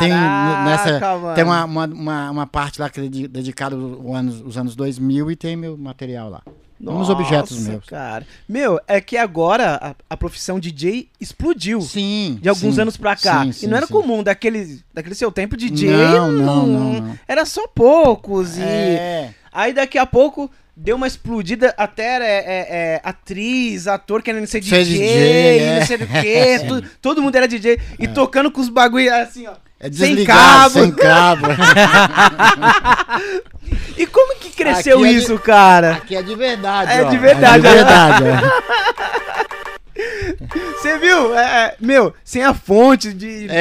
Tem 0.00 0.10
n- 0.10 0.64
nessa- 0.64 0.98
Caraca, 0.98 1.34
Tem 1.36 1.44
mano. 1.44 1.66
uma, 1.72 1.86
uma, 1.86 1.94
uma, 1.94 2.30
uma 2.32 2.46
parte 2.46 2.80
lá 2.80 2.90
que 2.90 2.98
é 2.98 3.04
dedi- 3.04 3.28
dedicada 3.28 3.76
aos 3.76 4.16
anos, 4.16 4.40
os 4.44 4.58
anos 4.58 4.74
2000 4.74 5.30
e 5.30 5.36
tem 5.36 5.54
meu 5.56 5.78
material 5.78 6.28
lá. 6.28 6.42
Uns 6.84 7.08
objetos 7.08 7.58
meus. 7.66 7.84
cara. 7.84 8.26
Meu, 8.48 8.80
é 8.88 9.00
que 9.00 9.16
agora 9.16 9.78
a, 9.80 9.94
a 10.10 10.16
profissão 10.16 10.58
DJ 10.58 11.08
explodiu. 11.20 11.80
Sim. 11.80 12.38
De 12.42 12.48
alguns 12.48 12.74
sim, 12.74 12.80
anos 12.80 12.96
pra 12.96 13.14
cá. 13.16 13.44
sim, 13.44 13.50
e 13.50 13.52
sim, 13.52 13.66
não 13.68 13.76
era 13.76 13.86
comum 13.86 14.22
daquele, 14.22 14.80
daquele 14.92 15.14
seu 15.14 15.30
tempo 15.30 15.56
DJ. 15.56 15.90
Não, 15.90 16.32
não, 16.32 16.66
não, 16.66 16.92
não. 17.00 17.18
Era 17.28 17.44
só 17.44 17.66
poucos. 17.68 18.56
E 18.58 18.62
É. 18.62 19.30
aí 19.52 19.72
daqui 19.72 19.98
a 19.98 20.06
pouco 20.06 20.50
deu 20.76 20.96
uma 20.96 21.06
explodida. 21.06 21.72
Até 21.76 22.16
é, 22.16 22.22
é, 22.22 22.66
é, 22.96 23.00
atriz, 23.04 23.86
ator 23.86 24.22
querendo 24.22 24.46
ser 24.46 24.60
DJ, 24.60 24.84
DJ, 24.84 25.58
e 25.58 25.66
não 25.66 25.72
é. 25.74 25.86
sei 25.86 25.96
o 25.96 26.06
quê. 26.08 26.60
tu- 26.66 26.82
todo 27.00 27.22
mundo 27.22 27.36
era 27.36 27.46
DJ. 27.46 27.78
E 27.98 28.08
tocando 28.08 28.50
com 28.50 28.60
os 28.60 28.68
bagulho 28.68 29.14
assim, 29.14 29.46
ó. 29.46 29.54
É 29.84 29.90
Sem 29.90 30.24
cabo. 30.24 30.70
sem 30.80 30.92
cabo. 30.92 31.46
E 33.96 34.06
como 34.06 34.36
que 34.38 34.50
cresceu 34.50 34.98
Aqui 34.98 35.06
é 35.08 35.12
de- 35.12 35.18
isso, 35.18 35.38
cara? 35.38 35.92
Aqui 35.94 36.16
é 36.16 36.22
de 36.22 36.34
verdade, 36.34 36.92
É 36.92 37.02
ó. 37.04 37.08
de 37.10 37.18
verdade, 37.18 37.66
É 37.66 37.70
de 37.70 37.76
né? 37.76 37.84
verdade. 37.84 38.24
Você 40.80 40.98
viu? 40.98 41.36
É, 41.38 41.42
é, 41.66 41.76
meu, 41.80 42.14
sem 42.24 42.42
a 42.42 42.54
fonte 42.54 43.12
de, 43.12 43.18
de 43.40 43.44
energia. 43.44 43.52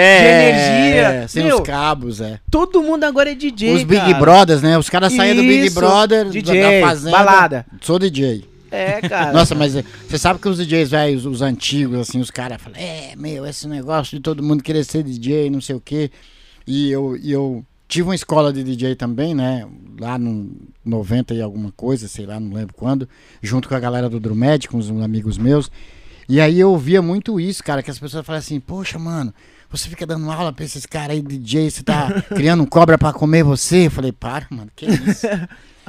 é, 1.24 1.28
sem 1.28 1.44
meu, 1.44 1.58
os 1.58 1.62
cabos, 1.62 2.22
é. 2.22 2.40
todo 2.50 2.82
mundo 2.82 3.04
agora 3.04 3.32
é 3.32 3.36
DJ, 3.36 3.76
Os 3.76 3.84
Big 3.84 4.02
cara. 4.02 4.14
Brothers, 4.18 4.62
né? 4.62 4.78
Os 4.78 4.90
caras 4.90 5.14
saíram 5.14 5.38
do 5.44 5.48
Big 5.48 5.70
Brother, 5.72 6.26
DJ, 6.30 6.82
da 6.82 6.88
Fazenda. 6.88 7.12
balada. 7.18 7.66
Sou 7.82 8.00
DJ. 8.00 8.50
É, 8.72 9.02
cara. 9.02 9.34
Nossa, 9.34 9.54
mas 9.54 9.76
é, 9.76 9.84
você 10.08 10.18
sabe 10.18 10.40
que 10.40 10.48
os 10.48 10.58
DJs 10.58 10.90
velhos, 10.90 11.26
os 11.26 11.42
antigos, 11.42 12.00
assim, 12.00 12.20
os 12.22 12.32
caras 12.32 12.62
falam, 12.62 12.80
é, 12.80 13.14
meu, 13.18 13.46
esse 13.46 13.68
negócio 13.68 14.16
de 14.18 14.24
todo 14.24 14.42
mundo 14.42 14.64
querer 14.64 14.86
ser 14.86 15.04
DJ, 15.04 15.50
não 15.50 15.60
sei 15.60 15.76
o 15.76 15.82
quê. 15.82 16.10
E 16.66 16.90
eu, 16.90 17.18
e 17.22 17.32
eu 17.32 17.66
tive 17.92 18.08
uma 18.08 18.16
escola 18.16 18.54
de 18.54 18.64
DJ 18.64 18.96
também, 18.96 19.36
né? 19.36 19.68
Lá 20.00 20.18
no 20.18 20.50
90 20.84 21.34
e 21.34 21.42
alguma 21.42 21.72
coisa, 21.74 22.08
sei 22.08 22.26
lá, 22.26 22.40
não 22.40 22.54
lembro 22.54 22.74
quando, 22.74 23.08
junto 23.42 23.68
com 23.68 23.76
a 23.76 23.80
galera 23.80 24.10
do 24.10 24.20
Drumed, 24.20 24.68
com 24.70 24.78
os 24.78 24.90
amigos 24.90 25.38
meus. 25.38 25.70
E 26.30 26.40
aí 26.40 26.58
eu 26.60 26.72
ouvia 26.72 27.02
muito 27.02 27.40
isso, 27.40 27.62
cara, 27.64 27.84
que 27.84 27.92
as 27.92 28.00
pessoas 28.00 28.26
falavam 28.26 28.40
assim, 28.46 28.60
poxa, 28.62 28.98
mano, 28.98 29.34
você 29.70 29.90
fica 29.90 30.06
dando 30.08 30.32
aula 30.32 30.54
pra 30.54 30.64
esses 30.64 30.86
caras 30.86 31.18
aí, 31.18 31.22
DJ, 31.22 31.70
você 31.70 31.84
tá 31.84 32.22
criando 32.34 32.64
um 32.64 32.66
cobra 32.66 32.98
pra 32.98 33.12
comer 33.12 33.44
você? 33.44 33.88
Eu 33.88 33.92
falei, 33.92 34.12
para, 34.14 34.48
mano, 34.50 34.72
que 34.76 34.86
isso? 34.86 35.28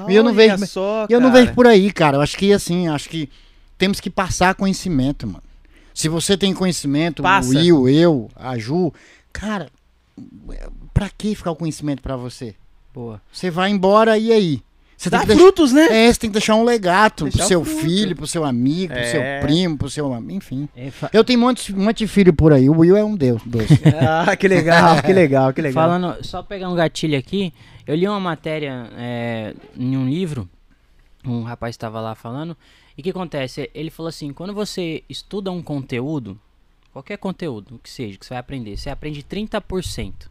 E 0.09 0.15
eu 0.17 0.25
não 0.25 0.33
vejo- 0.33 0.67
só, 0.67 1.07
eu 1.09 1.21
não 1.21 1.31
vejo 1.31 1.53
por 1.53 1.67
aí, 1.67 1.93
cara. 1.93 2.17
Eu 2.17 2.23
acho 2.23 2.37
que 2.37 2.51
assim, 2.53 2.89
acho 2.89 3.11
que 3.11 3.29
temos 3.77 4.01
que 4.01 4.09
passar 4.09 4.55
conhecimento, 4.55 5.27
mano. 5.27 5.43
Se 5.95 6.09
você 6.09 6.37
tem 6.37 6.55
conhecimento, 6.55 7.23
Passa. 7.23 7.51
o 7.51 7.53
Will, 7.53 7.89
eu, 7.91 8.31
a 8.35 8.57
Ju, 8.59 8.91
cara, 9.33 9.69
pra 11.03 11.11
que 11.17 11.35
ficar 11.35 11.51
o 11.51 11.57
conhecimento 11.57 12.03
pra 12.03 12.17
você? 12.17 12.55
Boa. 12.95 13.21
Você 13.33 13.51
vai 13.51 13.71
embora 13.71 14.17
e 14.19 14.33
aí? 14.33 14.63
Você 14.97 15.11
Dá 15.11 15.19
tem 15.19 15.27
que 15.27 15.33
deixar, 15.35 15.43
frutos, 15.43 15.73
né? 15.73 16.07
é, 16.07 16.13
você 16.13 16.21
tem 16.21 16.31
que 16.31 16.35
deixar 16.35 16.55
um 16.55 16.63
legado 16.63 17.25
Deixar 17.25 17.39
pro 17.39 17.47
seu 17.49 17.65
fruto. 17.65 17.81
filho, 17.81 18.15
pro 18.15 18.27
seu 18.27 18.45
amigo, 18.45 18.93
pro 18.93 19.03
É. 19.03 19.07
seu 19.11 19.21
primo, 19.45 19.77
pro 19.77 19.91
seu. 19.91 20.15
Enfim. 20.31 20.69
É, 20.77 20.91
fa- 20.93 21.11
Eu 21.13 21.25
tenho 21.25 21.41
um 21.41 21.43
monte, 21.43 21.75
um 21.75 21.83
monte 21.85 21.99
de 21.99 22.07
filho 22.07 22.33
por 22.33 22.53
aí. 22.53 22.71
O 22.71 22.79
Will 22.79 22.97
é 22.97 23.03
um 23.05 23.17
deus. 23.17 23.43
dois. 23.45 23.69
Ah, 24.29 24.37
que 24.37 24.47
legal, 24.47 25.01
que 25.03 25.13
legal, 25.13 25.53
que 25.53 25.61
legal. 25.61 25.83
Falando, 25.83 26.25
só 26.25 26.41
pegar 26.43 26.69
um 26.69 26.75
gatilho 26.77 27.19
aqui, 27.19 27.53
eu 27.85 27.97
li 27.97 28.07
uma 28.07 28.21
matéria 28.21 28.89
é, 28.97 29.55
em 29.77 29.97
um 29.97 30.09
livro, 30.09 30.49
um 31.25 31.43
rapaz 31.43 31.75
estava 31.75 32.01
lá 32.01 32.15
falando, 32.15 32.57
e 32.97 33.01
o 33.01 33.03
que 33.05 33.11
acontece? 33.11 33.69
Ele 33.75 33.91
falou 33.91 34.09
assim, 34.09 34.33
quando 34.33 34.55
você 34.55 35.03
estuda 35.09 35.51
um 35.51 35.63
conteúdo, 35.63 36.39
qualquer 36.93 37.17
conteúdo 37.19 37.81
que 37.83 37.91
seja, 37.91 38.17
que 38.19 38.25
você 38.25 38.31
vai 38.35 38.39
aprender, 38.39 38.77
você 38.77 38.89
aprende 38.89 39.25
30%. 39.25 40.31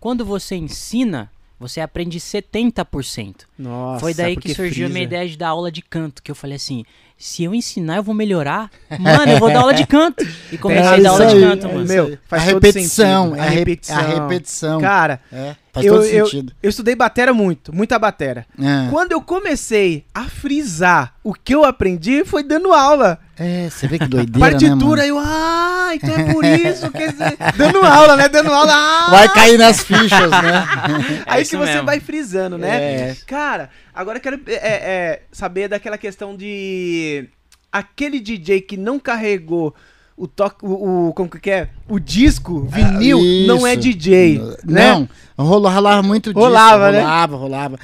Quando 0.00 0.24
você 0.24 0.54
ensina, 0.56 1.30
você 1.58 1.80
aprende 1.80 2.20
70%. 2.20 3.34
Nossa, 3.58 4.00
Foi 4.00 4.14
daí 4.14 4.36
que 4.36 4.54
surgiu 4.54 4.86
a 4.86 4.88
minha 4.88 5.02
ideia 5.02 5.28
de 5.28 5.36
dar 5.36 5.48
aula 5.48 5.72
de 5.72 5.82
canto, 5.82 6.22
que 6.22 6.30
eu 6.30 6.34
falei 6.34 6.56
assim, 6.56 6.84
se 7.16 7.42
eu 7.42 7.52
ensinar 7.52 7.96
eu 7.96 8.02
vou 8.02 8.14
melhorar, 8.14 8.70
mano, 8.98 9.32
eu 9.32 9.38
vou 9.38 9.48
dar 9.52 9.60
aula 9.60 9.74
de 9.74 9.84
canto. 9.86 10.24
E 10.52 10.56
comecei 10.58 10.84
a 10.84 10.96
dar 11.00 11.10
aula 11.10 11.26
isso 11.26 11.36
de 11.36 11.42
aí, 11.44 11.50
canto, 11.50 11.66
é 11.66 11.72
mano. 11.72 11.88
Meu, 11.88 12.06
aí. 12.06 12.18
faz 12.28 12.42
a 12.42 12.52
todo 12.52 12.62
repetição, 12.64 13.24
sentido. 13.30 13.42
é 13.42 13.46
a 13.46 13.50
repetição. 13.50 13.98
A 13.98 14.02
repetição. 14.02 14.80
Cara, 14.80 15.20
É, 15.32 15.56
faz 15.78 15.86
eu, 15.86 15.94
todo 15.94 16.04
eu, 16.06 16.26
sentido. 16.26 16.52
eu 16.62 16.70
estudei 16.70 16.94
batera 16.94 17.32
muito, 17.32 17.74
muita 17.74 17.98
batera. 17.98 18.46
É. 18.58 18.90
Quando 18.90 19.12
eu 19.12 19.20
comecei 19.22 20.04
a 20.14 20.24
frisar 20.24 21.14
o 21.22 21.32
que 21.32 21.54
eu 21.54 21.64
aprendi, 21.64 22.24
foi 22.24 22.42
dando 22.42 22.72
aula. 22.72 23.18
É, 23.36 23.68
você 23.70 23.86
vê 23.86 23.98
que 23.98 24.06
doideira, 24.08 24.50
Partitura, 24.50 25.02
né, 25.02 25.10
eu, 25.10 25.18
ah, 25.18 25.90
então 25.94 26.14
é 26.14 26.32
por 26.32 26.44
isso 26.44 26.90
que... 26.90 27.06
dando 27.56 27.78
aula, 27.78 28.16
né? 28.16 28.28
Dando 28.28 28.52
aula, 28.52 28.72
ah? 28.74 29.10
Vai 29.10 29.28
cair 29.32 29.58
nas 29.58 29.82
fichas, 29.82 30.30
né? 30.30 30.66
Aí 31.26 31.42
isso 31.42 31.52
que 31.52 31.56
você 31.56 31.72
mesmo. 31.72 31.86
vai 31.86 32.00
frisando, 32.00 32.58
né? 32.58 33.10
É. 33.10 33.16
Cara, 33.26 33.70
agora 33.94 34.18
eu 34.18 34.22
quero 34.22 34.40
é, 34.46 34.54
é, 34.54 35.22
saber 35.30 35.68
daquela 35.68 35.96
questão 35.96 36.36
de 36.36 37.28
aquele 37.70 38.18
DJ 38.18 38.62
que 38.62 38.76
não 38.76 38.98
carregou 38.98 39.74
o 40.18 40.26
toque, 40.26 40.64
o, 40.64 41.08
o- 41.08 41.12
como 41.14 41.28
que 41.30 41.50
é? 41.50 41.68
O 41.88 41.98
disco, 41.98 42.60
vinil, 42.62 43.20
não 43.46 43.66
é. 43.66 43.76
DJ, 43.76 44.38
né? 44.64 44.92
Não, 44.92 45.08
rolava, 45.46 45.74
rolava 45.76 46.02
muito. 46.02 46.32
Rolava, 46.32 46.90
né? 46.92 47.00
Rolava, 47.00 47.36
rolava. 47.36 47.78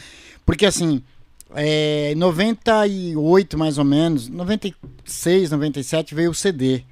Porque 0.45 0.67
assim, 0.67 1.03
é, 1.55 2.13
em 2.13 2.17
98 2.17 3.57
mais 3.59 3.79
ou 3.79 3.85
menos, 3.85 4.29
96, 4.29 5.51
97 5.51 6.15
veio 6.15 6.31
o 6.31 6.35
CD. 6.35 6.83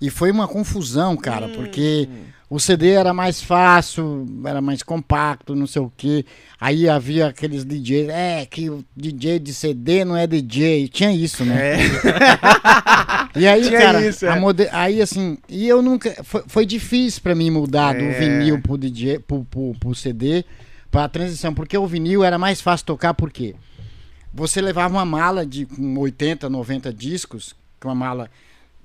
E 0.00 0.10
foi 0.10 0.30
uma 0.30 0.46
confusão, 0.46 1.16
cara, 1.16 1.48
porque 1.48 2.06
o 2.48 2.60
CD 2.60 2.90
era 2.92 3.12
mais 3.12 3.42
fácil, 3.42 4.24
era 4.44 4.60
mais 4.60 4.82
compacto, 4.82 5.54
não 5.54 5.66
sei 5.66 5.82
o 5.82 5.92
quê. 5.96 6.24
Aí 6.60 6.88
havia 6.88 7.26
aqueles 7.26 7.64
DJs, 7.64 8.08
é, 8.08 8.46
que 8.46 8.70
o 8.70 8.84
DJ 8.96 9.38
de 9.40 9.52
CD 9.52 10.04
não 10.04 10.16
é 10.16 10.26
DJ. 10.26 10.88
Tinha 10.88 11.12
isso, 11.12 11.44
né? 11.44 11.74
É. 11.74 11.76
E 13.38 13.46
aí, 13.46 13.64
Tinha 13.68 13.78
cara, 13.78 14.06
isso, 14.06 14.24
é. 14.24 14.40
mode- 14.40 14.66
aí 14.72 15.02
assim, 15.02 15.36
e 15.46 15.68
eu 15.68 15.82
nunca. 15.82 16.24
Foi, 16.24 16.42
foi 16.46 16.64
difícil 16.64 17.20
pra 17.20 17.34
mim 17.34 17.50
mudar 17.50 17.92
do 17.92 18.00
É. 18.02 18.18
vinil 18.18 18.62
pro, 18.62 18.78
DJ, 18.78 19.18
pro, 19.18 19.44
pro, 19.44 19.74
pro 19.78 19.94
CD 19.94 20.42
pra 20.90 21.06
transição, 21.06 21.52
porque 21.52 21.76
o 21.76 21.86
vinil 21.86 22.24
era 22.24 22.38
mais 22.38 22.62
fácil 22.62 22.86
tocar, 22.86 23.12
por 23.12 23.30
quê? 23.30 23.54
Você 24.32 24.58
levava 24.62 24.94
uma 24.94 25.04
mala 25.04 25.44
de 25.44 25.66
com 25.66 25.98
80, 25.98 26.48
90 26.48 26.90
discos, 26.94 27.54
com 27.78 27.88
uma 27.88 27.94
mala 27.94 28.30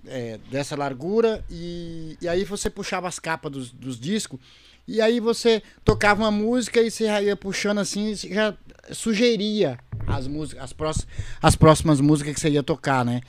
é, 0.07 0.40
dessa 0.49 0.76
largura, 0.76 1.44
e, 1.49 2.18
e 2.22 2.28
aí 2.28 2.44
você 2.44 2.69
puxava 2.69 3.07
as 3.07 3.19
capas 3.19 3.52
dos, 3.52 3.72
dos 3.72 3.99
discos, 3.99 4.40
e 4.88 4.99
aí 4.99 5.19
você 5.19 5.61
tocava 5.86 6.23
uma 6.23 6.32
música 6.32 6.82
e 6.82 6.90
você 6.90 7.06
ia 7.22 7.36
puxando 7.36 7.80
assim, 7.80 8.11
e 8.11 8.15
já 8.15 8.53
sugeria 8.91 9.78
as 10.07 10.28
músicas, 10.28 10.64
as, 10.64 10.73
próximas, 10.73 11.07
as 11.41 11.56
próximas 11.56 12.02
músicas 12.02 12.34
que 12.34 12.40
você 12.40 12.49
ia 12.49 12.64
tocar, 12.64 13.06
né? 13.06 13.22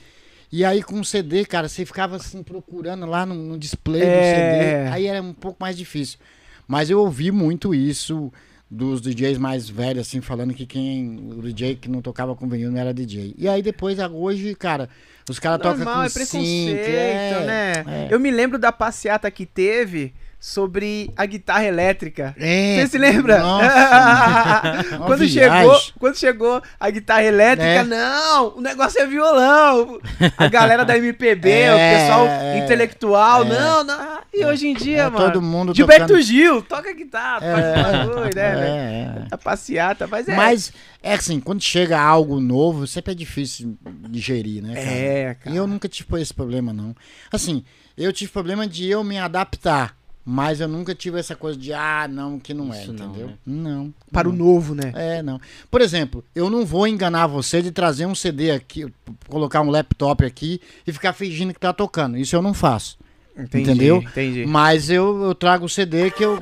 E 0.51 0.63
aí 0.63 0.83
com 0.83 0.99
o 0.99 1.05
CD, 1.05 1.45
cara, 1.45 1.67
você 1.67 1.85
ficava 1.85 2.15
assim 2.17 2.43
procurando 2.43 3.05
lá 3.05 3.25
no, 3.25 3.33
no 3.33 3.57
display 3.57 4.01
do 4.01 4.07
É. 4.07 4.35
CD, 4.35 4.89
aí 4.91 5.07
era 5.07 5.21
um 5.21 5.33
pouco 5.33 5.57
mais 5.59 5.75
difícil. 5.77 6.19
Mas 6.67 6.89
eu 6.89 6.99
ouvi 6.99 7.31
muito 7.31 7.73
isso 7.73 8.31
dos 8.73 9.01
DJs 9.01 9.37
mais 9.37 9.69
velhos, 9.69 10.07
assim, 10.07 10.19
falando 10.19 10.53
que 10.53 10.65
quem. 10.65 11.17
O 11.37 11.41
DJ 11.41 11.75
que 11.75 11.87
não 11.87 12.01
tocava 12.01 12.35
com 12.35 12.49
vinil 12.49 12.71
não 12.71 12.79
era 12.79 12.93
DJ. 12.93 13.35
E 13.37 13.47
aí 13.47 13.61
depois, 13.61 13.99
hoje, 13.99 14.55
cara, 14.55 14.89
os 15.29 15.39
caras 15.39 15.61
tocam 15.61 15.85
com 15.85 16.01
é 16.01 16.09
sync, 16.09 16.27
preconceito, 16.27 16.89
é, 16.89 17.45
né? 17.45 17.73
é. 17.87 18.07
Eu 18.09 18.19
me 18.19 18.31
lembro 18.31 18.57
da 18.57 18.71
passeata 18.71 19.29
que 19.29 19.45
teve 19.45 20.13
sobre 20.45 21.09
a 21.15 21.25
guitarra 21.25 21.63
elétrica. 21.63 22.35
É, 22.37 22.75
Você 22.81 22.87
se 22.89 22.97
lembra? 22.97 23.41
Quando, 25.07 25.25
chegou, 25.25 25.81
quando 25.97 26.17
chegou 26.17 26.61
a 26.77 26.89
guitarra 26.89 27.23
elétrica, 27.23 27.65
É. 27.65 27.83
não, 27.85 28.57
o 28.57 28.61
negócio 28.61 28.99
é 28.99 29.07
violão. 29.07 30.01
A 30.37 30.47
galera 30.49 30.83
da 30.83 30.97
MPB, 30.97 31.47
É, 31.49 31.71
o 31.73 31.97
pessoal 31.97 32.27
é, 32.27 32.57
intelectual, 32.59 33.43
é. 33.45 33.49
não, 33.49 33.83
não. 33.85 34.19
E 34.33 34.43
hoje 34.43 34.67
em 34.67 34.73
dia, 34.73 35.03
É, 35.03 35.09
mano. 35.09 35.25
todo 35.31 35.41
mundo 35.41 35.73
Gilberto 35.73 36.07
tocando- 36.07 36.21
Gil, 36.21 36.61
toca 36.61 36.91
guitarra, 36.91 37.39
faz 37.39 37.83
bagulho, 38.05 38.35
né? 38.35 38.41
É, 38.41 39.21
é. 39.23 39.27
A 39.31 39.37
passeata, 39.37 40.07
mas 40.07 40.27
é. 40.27 40.35
Mas, 40.35 40.73
é 41.01 41.13
assim, 41.13 41.39
quando 41.39 41.61
chega 41.61 41.97
algo 41.97 42.41
novo, 42.41 42.85
sempre 42.85 43.13
é 43.13 43.15
difícil 43.15 43.77
digerir, 44.09 44.61
né, 44.61 44.73
cara? 44.75 44.87
É, 44.87 45.33
cara. 45.35 45.55
E 45.55 45.57
eu 45.57 45.65
nunca 45.65 45.87
tive 45.87 46.21
esse 46.21 46.33
problema, 46.33 46.73
não. 46.73 46.93
Assim, 47.31 47.63
eu 47.97 48.11
tive 48.11 48.29
problema 48.29 48.67
de 48.67 48.89
eu 48.89 49.05
me 49.05 49.17
adaptar. 49.17 50.02
Mas 50.25 50.61
eu 50.61 50.69
nunca 50.69 50.95
tive 50.95 51.19
essa 51.19 51.35
coisa 51.35 51.59
de, 51.59 51.73
ah, 51.73 52.07
não, 52.09 52.39
que 52.39 52.53
não 52.53 52.73
é, 52.73 52.81
Isso 52.81 52.93
não, 52.93 53.09
entendeu? 53.09 53.27
né? 53.27 53.33
Não. 53.45 53.93
Para 54.11 54.29
o 54.29 54.31
novo, 54.31 54.73
né? 54.73 54.93
É, 54.95 55.21
não. 55.21 55.39
Por 55.69 55.81
exemplo, 55.81 56.23
eu 56.33 56.49
não 56.49 56.65
vou 56.65 56.87
enganar 56.87 57.27
você 57.27 57.61
de 57.61 57.71
trazer 57.71 58.05
um 58.05 58.15
CD 58.15 58.51
aqui, 58.51 58.87
colocar 59.27 59.61
um 59.61 59.69
laptop 59.69 60.23
aqui 60.23 60.61
e 60.87 60.93
ficar 60.93 61.11
fingindo 61.11 61.53
que 61.53 61.59
tá 61.59 61.73
tocando. 61.73 62.17
Isso 62.17 62.35
eu 62.35 62.41
não 62.41 62.53
faço. 62.53 62.97
Entendi, 63.37 63.71
Entendeu? 63.71 63.97
Entendi. 63.97 64.45
Mas 64.45 64.89
eu, 64.89 65.23
eu 65.23 65.35
trago 65.35 65.65
o 65.65 65.69
CD 65.69 66.09
que 66.11 66.23
eu, 66.23 66.39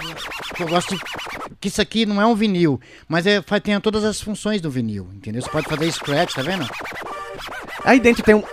que 0.56 0.62
eu 0.62 0.68
gosto 0.68 0.96
de. 0.96 1.02
Que 1.60 1.68
isso 1.70 1.82
aqui 1.82 2.06
não 2.06 2.22
é 2.22 2.26
um 2.26 2.36
vinil, 2.36 2.80
mas 3.08 3.26
é, 3.26 3.42
faz, 3.42 3.62
tem 3.62 3.80
todas 3.80 4.04
as 4.04 4.20
funções 4.20 4.62
do 4.62 4.70
vinil, 4.70 5.08
entendeu? 5.14 5.42
Você 5.42 5.50
pode 5.50 5.68
fazer 5.68 5.92
scratch, 5.92 6.34
tá 6.34 6.42
vendo? 6.42 6.68
Aí 7.84 8.00
dentro 8.00 8.24
tem 8.24 8.36
um, 8.36 8.44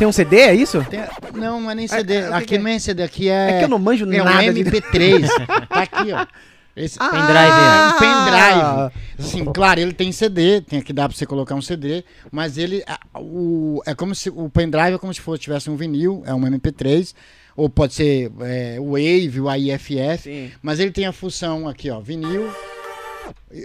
tem 0.00 0.08
um 0.08 0.12
CD, 0.12 0.36
é 0.38 0.54
isso? 0.54 0.82
Tem- 0.86 1.00
não, 1.34 1.60
não 1.60 1.70
é 1.70 1.74
nem 1.74 1.86
CD. 1.86 2.14
é, 2.14 2.20
o 2.20 2.28
que 2.30 2.34
aqui 2.34 2.46
que 2.46 2.54
é? 2.54 2.58
não 2.58 2.68
é 2.68 2.78
CD, 2.78 3.02
aqui 3.02 3.28
é. 3.28 3.50
É 3.50 3.58
que 3.58 3.64
eu 3.64 3.68
não 3.68 3.78
manjo 3.78 4.10
é 4.10 4.22
um 4.22 4.24
nada 4.24 4.52
de- 4.52 4.64
MP3. 4.64 5.28
tá 5.68 5.82
aqui, 5.82 6.12
ó. 6.12 6.26
Esse 6.74 6.96
Ah! 6.98 7.08
pendrive 7.10 7.34
é 7.60 7.86
um 7.86 7.98
pendrive. 7.98 8.92
Assim, 9.18 9.44
claro, 9.52 9.80
ele 9.80 9.92
tem 9.92 10.10
CD, 10.12 10.62
tem 10.62 10.78
aqui 10.78 10.92
dá 10.92 11.06
pra 11.06 11.16
você 11.18 11.26
colocar 11.26 11.54
um 11.54 11.60
CD, 11.60 12.02
mas 12.32 12.56
ele 12.56 12.82
a- 12.86 12.98
o 13.20 13.82
é 13.84 13.94
como 13.94 14.14
se 14.14 14.30
o 14.30 14.48
pendrive 14.48 14.94
é 14.94 14.98
como 14.98 15.12
se 15.12 15.20
fosse 15.20 15.42
tivesse 15.42 15.68
um 15.68 15.76
vinil, 15.76 16.22
é 16.24 16.32
um 16.34 16.40
MP3, 16.46 17.12
ou 17.54 17.68
pode 17.68 17.92
ser 17.92 18.32
é, 18.40 18.76
o 18.80 18.92
Wave, 18.92 19.40
o 19.40 19.48
AIFF, 19.50 20.22
Sim. 20.22 20.50
mas 20.62 20.80
ele 20.80 20.92
tem 20.92 21.04
a 21.06 21.12
função 21.12 21.68
aqui, 21.68 21.90
ó, 21.90 22.00
vinil, 22.00 22.48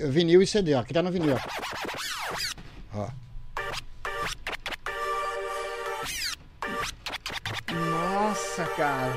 vinil 0.09 0.41
e 0.41 0.47
CD, 0.47 0.73
ó. 0.73 0.79
Aqui 0.81 0.93
tá 0.93 1.01
no 1.01 1.11
vinil, 1.11 1.35
ó. 2.93 3.01
Ó. 3.03 3.07
Nossa, 7.73 8.63
cara. 8.77 9.13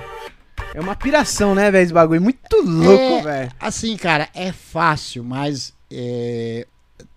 É 0.74 0.80
uma 0.80 0.97
piração, 0.97 1.55
né, 1.55 1.70
velho, 1.70 1.85
esse 1.85 1.93
bagulho. 1.93 2.20
Muito 2.20 2.56
louco, 2.62 2.93
É, 3.01 3.22
velho. 3.22 3.52
Assim, 3.60 3.97
cara, 3.97 4.28
é 4.35 4.52
fácil, 4.52 5.22
mas 5.24 5.72
é, 5.90 6.66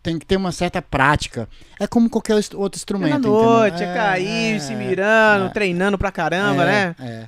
tem 0.02 0.18
que 0.18 0.26
ter 0.26 0.38
uma 0.38 0.52
certa 0.52 0.82
prática. 0.82 1.50
É 1.80 1.88
como 1.88 2.10
qualquer 2.10 2.36
outro 2.36 2.64
É 2.64 2.78
instrumento. 2.78 3.10
na 3.12 3.16
entendeu? 3.18 3.32
noite, 3.44 3.84
é, 3.84 3.94
cair, 3.94 4.62
se 4.62 4.74
mirando, 4.76 5.46
é. 5.48 5.50
treinando 5.50 5.98
pra 5.98 6.12
caramba, 6.12 6.64
É, 6.64 6.66
né? 6.66 6.96
é. 7.00 7.28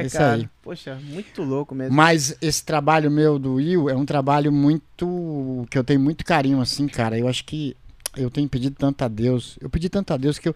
É, 0.00 0.02
Isso 0.04 0.18
cara. 0.18 0.34
aí. 0.34 0.48
Poxa, 0.62 0.98
muito 1.02 1.42
louco 1.42 1.74
mesmo. 1.74 1.94
Mas 1.94 2.36
esse 2.42 2.64
trabalho 2.64 3.10
meu 3.10 3.38
do 3.38 3.54
Will 3.54 3.88
é 3.88 3.94
um 3.94 4.04
trabalho 4.04 4.50
muito. 4.52 5.66
que 5.70 5.78
eu 5.78 5.84
tenho 5.84 6.00
muito 6.00 6.24
carinho, 6.24 6.60
assim, 6.60 6.86
cara. 6.88 7.18
Eu 7.18 7.28
acho 7.28 7.44
que 7.44 7.76
eu 8.16 8.30
tenho 8.30 8.48
pedido 8.48 8.76
tanto 8.78 9.02
a 9.02 9.08
Deus. 9.08 9.56
Eu 9.60 9.70
pedi 9.70 9.88
tanto 9.88 10.12
a 10.12 10.16
Deus 10.16 10.38
que 10.38 10.48
eu. 10.48 10.54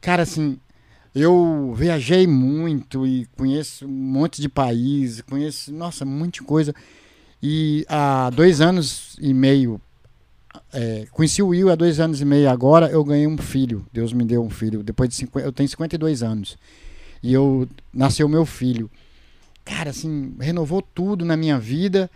Cara, 0.00 0.22
assim. 0.22 0.58
Eu 1.14 1.74
viajei 1.76 2.26
muito 2.26 3.06
e 3.06 3.26
conheço 3.36 3.84
um 3.84 3.88
monte 3.88 4.40
de 4.40 4.48
país, 4.48 5.20
conheço, 5.22 5.72
nossa, 5.72 6.04
muita 6.04 6.44
coisa. 6.44 6.74
E 7.42 7.84
há 7.88 8.30
dois 8.30 8.60
anos 8.60 9.16
e 9.20 9.34
meio, 9.34 9.80
é, 10.72 11.06
conheci 11.10 11.42
o 11.42 11.48
Will 11.48 11.70
há 11.70 11.74
dois 11.74 11.98
anos 11.98 12.20
e 12.20 12.24
meio 12.24 12.48
agora, 12.48 12.88
eu 12.90 13.02
ganhei 13.02 13.26
um 13.26 13.38
filho. 13.38 13.84
Deus 13.92 14.12
me 14.12 14.24
deu 14.24 14.42
um 14.42 14.50
filho. 14.50 14.82
Depois 14.82 15.08
de 15.08 15.16
50, 15.16 15.46
eu 15.46 15.52
tenho 15.52 15.68
52 15.68 16.22
anos. 16.22 16.56
E 17.22 17.32
eu 17.32 17.68
nasceu 17.92 18.28
meu 18.28 18.46
filho. 18.46 18.90
Cara, 19.64 19.90
assim, 19.90 20.34
renovou 20.38 20.80
tudo 20.80 21.24
na 21.24 21.36
minha 21.36 21.58
vida. 21.58 22.10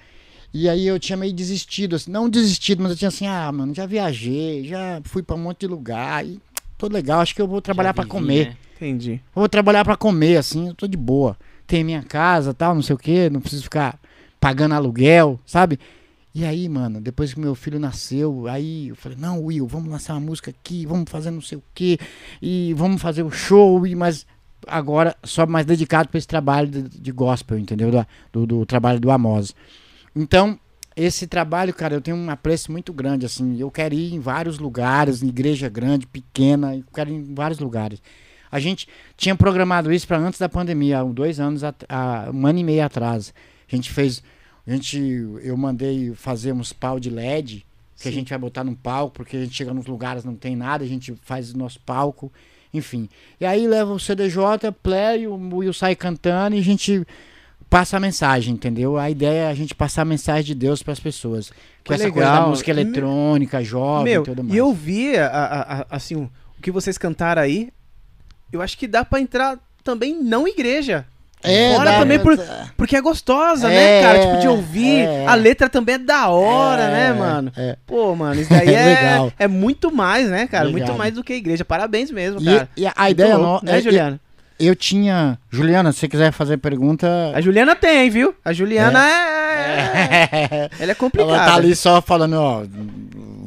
E 0.53 0.69
aí 0.69 0.87
eu 0.87 1.01
tinha 1.01 1.17
meio 1.17 1.33
desistido, 1.33 1.97
assim, 1.97 2.13
não 2.13 2.29
desistido, 2.31 2.81
mas 2.81 2.93
eu 2.93 2.97
tinha 2.97 3.09
assim, 3.09 3.27
ah, 3.27 3.51
mano, 3.51 3.75
já 3.75 3.87
viajei, 3.87 4.65
já 4.65 5.01
fui 5.03 5.21
pra 5.21 5.35
um 5.35 5.41
monte 5.41 5.61
de 5.61 5.67
lugar 5.67 6.25
e 6.25 6.41
tô 6.77 6.89
legal, 6.89 7.21
acho 7.21 7.35
que 7.35 7.43
eu 7.43 7.49
vou 7.49 7.61
trabalhar 7.61 7.93
vivi, 7.93 8.09
comer. 8.09 8.47
né? 8.49 8.57
Entendi. 8.77 9.13
Eu 9.35 9.41
vou 9.41 9.49
trabalhar 9.49 9.85
pra 9.85 9.97
comer, 9.97 10.37
assim, 10.37 10.69
eu 10.69 10.75
tô 10.75 10.87
de 10.87 10.97
boa. 10.97 11.37
Tem 11.67 11.83
minha 11.83 12.03
casa, 12.03 12.53
tal, 12.53 12.75
não 12.75 12.83
sei 12.83 12.95
o 12.95 12.99
quê, 12.99 13.31
não 13.31 13.41
preciso 13.41 13.63
ficar 13.63 13.99
pagando 14.39 14.75
aluguel, 14.75 15.41
sabe? 15.47 15.79
E 16.35 16.45
aí, 16.45 16.69
mano, 16.69 17.01
depois 17.01 17.33
que 17.33 17.39
meu 17.39 17.55
filho 17.55 17.79
nasceu, 17.79 18.49
aí 18.49 18.89
eu 18.89 18.97
falei, 18.97 19.17
não, 19.19 19.43
Will, 19.45 19.67
vamos 19.69 19.89
lançar 19.89 20.15
uma 20.15 20.21
música 20.21 20.51
aqui, 20.51 20.85
vamos 20.85 21.09
fazer 21.09 21.31
não 21.31 21.41
sei 21.41 21.57
o 21.59 21.63
quê, 21.73 21.97
e 22.43 22.75
vamos 22.75 23.01
fazer 23.01 23.23
o 23.23 23.31
show, 23.31 23.87
e 23.87 23.95
mas 23.95 24.27
agora 24.67 25.17
só 25.23 25.47
mais 25.47 25.65
dedicado 25.65 26.09
pra 26.09 26.19
esse 26.19 26.27
trabalho 26.27 26.69
de, 26.69 26.83
de 26.83 27.13
gospel, 27.13 27.57
entendeu? 27.59 27.91
Do, 27.91 28.07
do, 28.33 28.47
do 28.47 28.67
trabalho 28.67 28.99
do 28.99 29.11
Amos. 29.11 29.55
Então, 30.15 30.59
esse 30.97 31.27
trabalho, 31.27 31.75
cara, 31.75 31.95
eu 31.95 32.01
tenho 32.01 32.17
um 32.17 32.31
apreço 32.31 32.71
muito 32.71 32.93
grande, 32.93 33.27
assim, 33.27 33.59
eu 33.59 33.71
quero 33.71 33.95
ir 33.95 34.15
em 34.15 34.21
vários 34.21 34.59
lugares, 34.59 35.23
igreja 35.23 35.69
grande, 35.69 36.07
pequena, 36.07 36.77
eu 36.77 36.85
quero 36.93 37.11
ir 37.11 37.15
em 37.15 37.35
vários 37.35 37.59
lugares. 37.59 38.01
A 38.51 38.61
gente 38.61 38.89
tinha 39.17 39.35
programado 39.35 39.93
isso 39.93 40.07
para 40.07 40.19
antes 40.19 40.39
da 40.39 40.49
pandemia, 40.49 41.01
há 41.01 41.05
dois 41.05 41.41
anos, 41.41 41.63
um 42.33 42.47
ano 42.47 42.59
e 42.59 42.65
meio 42.65 42.85
atrás. 42.85 43.35
A 43.71 43.75
gente 43.75 43.91
fez, 43.91 44.23
a 44.65 44.71
gente, 44.71 44.97
eu 45.43 45.57
mandei 45.57 46.15
fazer 46.15 46.53
uns 46.53 46.73
pau 46.73 47.01
de 47.01 47.11
LED 47.11 47.67
que 48.01 48.09
a 48.09 48.13
gente 48.13 48.29
vai 48.29 48.39
botar 48.39 48.63
num 48.63 48.75
palco, 48.75 49.15
porque 49.15 49.37
a 49.37 49.41
gente 49.41 49.55
chega 49.55 49.73
nos 49.73 49.87
lugares 49.87 50.25
não 50.25 50.37
tem 50.37 50.55
nada, 50.55 50.85
a 50.85 50.87
gente 50.87 51.15
faz 51.23 51.53
o 51.53 51.59
nosso 51.59 51.81
palco, 51.81 52.33
enfim. 52.73 53.09
E 53.41 53.47
aí 53.47 53.67
leva 53.67 53.93
o 53.93 53.99
CDJ, 53.99 54.73
play, 54.83 55.27
o 55.27 55.35
Will 55.35 55.73
sai 55.73 55.97
cantando 55.97 56.55
e 56.55 56.59
a 56.59 56.63
gente 56.63 57.05
passa 57.75 57.97
a 57.97 58.01
mensagem, 58.01 58.55
entendeu? 58.55 58.97
A 58.97 59.11
ideia 59.11 59.47
é 59.47 59.49
a 59.49 59.55
gente 59.55 59.75
passar 59.75 60.03
a 60.03 60.05
mensagem 60.05 60.45
de 60.45 60.55
Deus 60.55 60.81
para 60.81 60.93
as 60.93 61.01
pessoas. 61.01 61.51
Que 61.51 61.57
Que 61.85 61.95
essa 61.95 62.09
coisa 62.11 62.29
da 62.29 62.35
legal. 62.35 62.49
música 62.51 62.71
eletrônica, 62.71 63.65
jovem 63.65 64.13
Meu, 64.13 64.23
e 64.23 64.25
tudo 64.25 64.45
mais. 64.45 64.55
e 64.55 64.59
eu 64.59 64.73
vi, 64.73 65.17
a- 65.19 65.27
a- 65.27 65.81
a- 65.81 65.87
assim, 65.91 66.15
o 66.15 66.31
que 66.63 66.71
vocês 66.71 66.97
cantaram 66.97 67.43
aí, 67.43 67.71
eu 68.53 68.63
acho 68.63 68.79
que 68.79 68.87
dá 68.87 69.05
pra 69.05 69.19
entrar 69.21 69.59
também 69.83 70.15
não 70.23 70.47
igreja. 70.47 71.05
É, 71.43 71.75
Fora 71.75 71.91
dá- 71.91 71.99
também 71.99 72.19
por- 72.21 72.39
Porque 72.77 72.97
é 72.97 73.01
gostosa, 73.03 73.69
né, 73.69 73.99
É, 73.99 74.03
cara? 74.03 74.21
Tipo, 74.21 74.41
de 74.41 74.49
ouvir. 74.49 75.01
é. 75.01 75.27
A 75.27 75.35
letra 75.35 75.69
também 75.69 75.97
é 75.97 75.99
da 75.99 76.29
hora, 76.29 76.83
É, 76.85 76.91
né, 76.91 77.13
mano? 77.13 77.53
é. 77.57 77.77
Pô, 77.87 78.15
mano, 78.15 78.41
isso 78.41 78.49
daí 78.49 78.69
é, 78.73 78.87
Legal. 79.11 79.33
é 79.39 79.47
muito 79.49 79.93
mais, 79.93 80.31
né, 80.31 80.47
cara? 80.47 80.65
Legal. 80.69 80.87
Muito 80.87 80.99
mais 80.99 81.13
do 81.13 81.23
que 81.25 81.35
igreja. 81.35 81.63
Parabéns 81.63 82.11
mesmo, 82.11 82.41
E, 82.41 82.45
cara. 82.45 82.69
e 82.77 82.87
a 82.87 82.95
Muito 82.97 83.11
ideia 83.11 83.37
louco, 83.37 83.67
no, 83.67 83.73
né, 83.73 83.79
é- 83.79 83.83
Juliana? 83.83 84.21
Eu 84.59 84.77
tinha. 84.77 85.39
Juliana, 85.51 85.93
se 85.93 86.01
você 86.01 86.09
quiser 86.09 86.33
fazer 86.33 86.59
pergunta. 86.59 87.33
A 87.35 87.41
Juliana 87.41 87.75
tem, 87.75 88.09
viu? 88.09 88.35
A 88.45 88.53
Juliana 88.53 89.01
é. 89.09 90.71
Ela 90.79 90.93
é 90.93 90.95
complicada. 90.95 91.33
Ela 91.35 91.45
tá 91.45 91.55
ali 91.55 91.75
só 91.75 92.01
falando, 92.01 92.35
ó. 92.35 92.63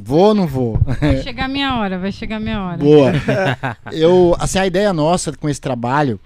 Vou 0.03 0.27
ou 0.27 0.34
não 0.34 0.47
vou? 0.47 0.79
Vai 1.01 1.21
chegar 1.21 1.45
a 1.45 1.47
minha 1.49 1.77
hora, 1.77 1.97
vai 1.99 2.11
chegar 2.11 2.38
a 2.38 2.39
minha 2.39 2.61
hora. 2.61 2.77
Boa. 2.77 3.11
Eu, 3.91 4.35
assim, 4.39 4.59
a 4.59 4.65
ideia 4.65 4.93
nossa 4.93 5.34
com 5.34 5.49
esse 5.49 5.59
trabalho 5.59 6.19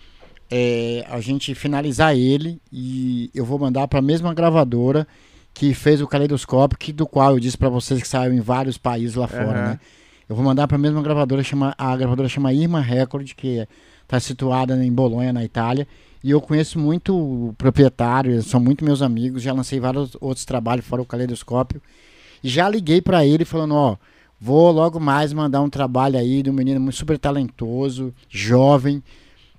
é 0.52 1.06
a 1.10 1.20
gente 1.20 1.56
finalizar 1.56 2.16
ele 2.16 2.62
e 2.72 3.32
eu 3.34 3.46
vou 3.46 3.58
mandar 3.58 3.88
para 3.88 4.00
a 4.00 4.02
mesma 4.02 4.34
gravadora 4.34 5.08
que 5.54 5.74
fez 5.74 6.02
o 6.02 6.08
Caleidoscópio, 6.08 6.78
que, 6.78 6.92
do 6.92 7.08
qual 7.08 7.32
eu 7.32 7.40
disse 7.40 7.58
para 7.58 7.70
vocês 7.70 8.02
que 8.02 8.08
saiu 8.08 8.34
em 8.34 8.42
vários 8.42 8.78
países 8.78 9.16
lá 9.16 9.28
fora, 9.28 9.60
Aham. 9.60 9.70
né? 9.70 9.80
Eu 10.28 10.36
vou 10.36 10.44
mandar 10.46 10.68
para 10.68 10.76
a 10.76 10.80
mesma 10.80 11.02
gravadora, 11.02 11.44
chama, 11.44 11.74
a 11.78 11.96
gravadora 11.96 12.30
chama 12.30 12.54
Irma 12.54 12.80
Record, 12.82 13.32
que 13.36 13.68
está 14.12 14.20
situada 14.20 14.76
em 14.84 14.92
Bolonha, 14.92 15.32
na 15.32 15.44
Itália. 15.44 15.88
E 16.22 16.30
eu 16.32 16.42
conheço 16.42 16.78
muito 16.78 17.16
o 17.16 17.54
proprietário, 17.58 18.44
são 18.44 18.60
muito 18.60 18.84
meus 18.84 19.02
amigos, 19.02 19.42
já 19.42 19.54
lancei 19.54 19.80
vários 19.80 20.16
outros 20.20 20.46
trabalhos 20.46 20.86
fora 20.86 21.02
o 21.02 21.06
Caleidoscópio. 21.06 21.82
E 22.44 22.50
já 22.50 22.68
liguei 22.68 23.02
para 23.02 23.26
ele 23.26 23.46
falando, 23.46 23.74
ó, 23.74 23.96
vou 24.40 24.70
logo 24.72 25.00
mais 25.00 25.32
mandar 25.32 25.62
um 25.62 25.70
trabalho 25.70 26.20
aí 26.20 26.44
de 26.44 26.50
um 26.50 26.54
menino 26.54 26.92
super 26.92 27.18
talentoso, 27.18 28.14
jovem, 28.30 29.02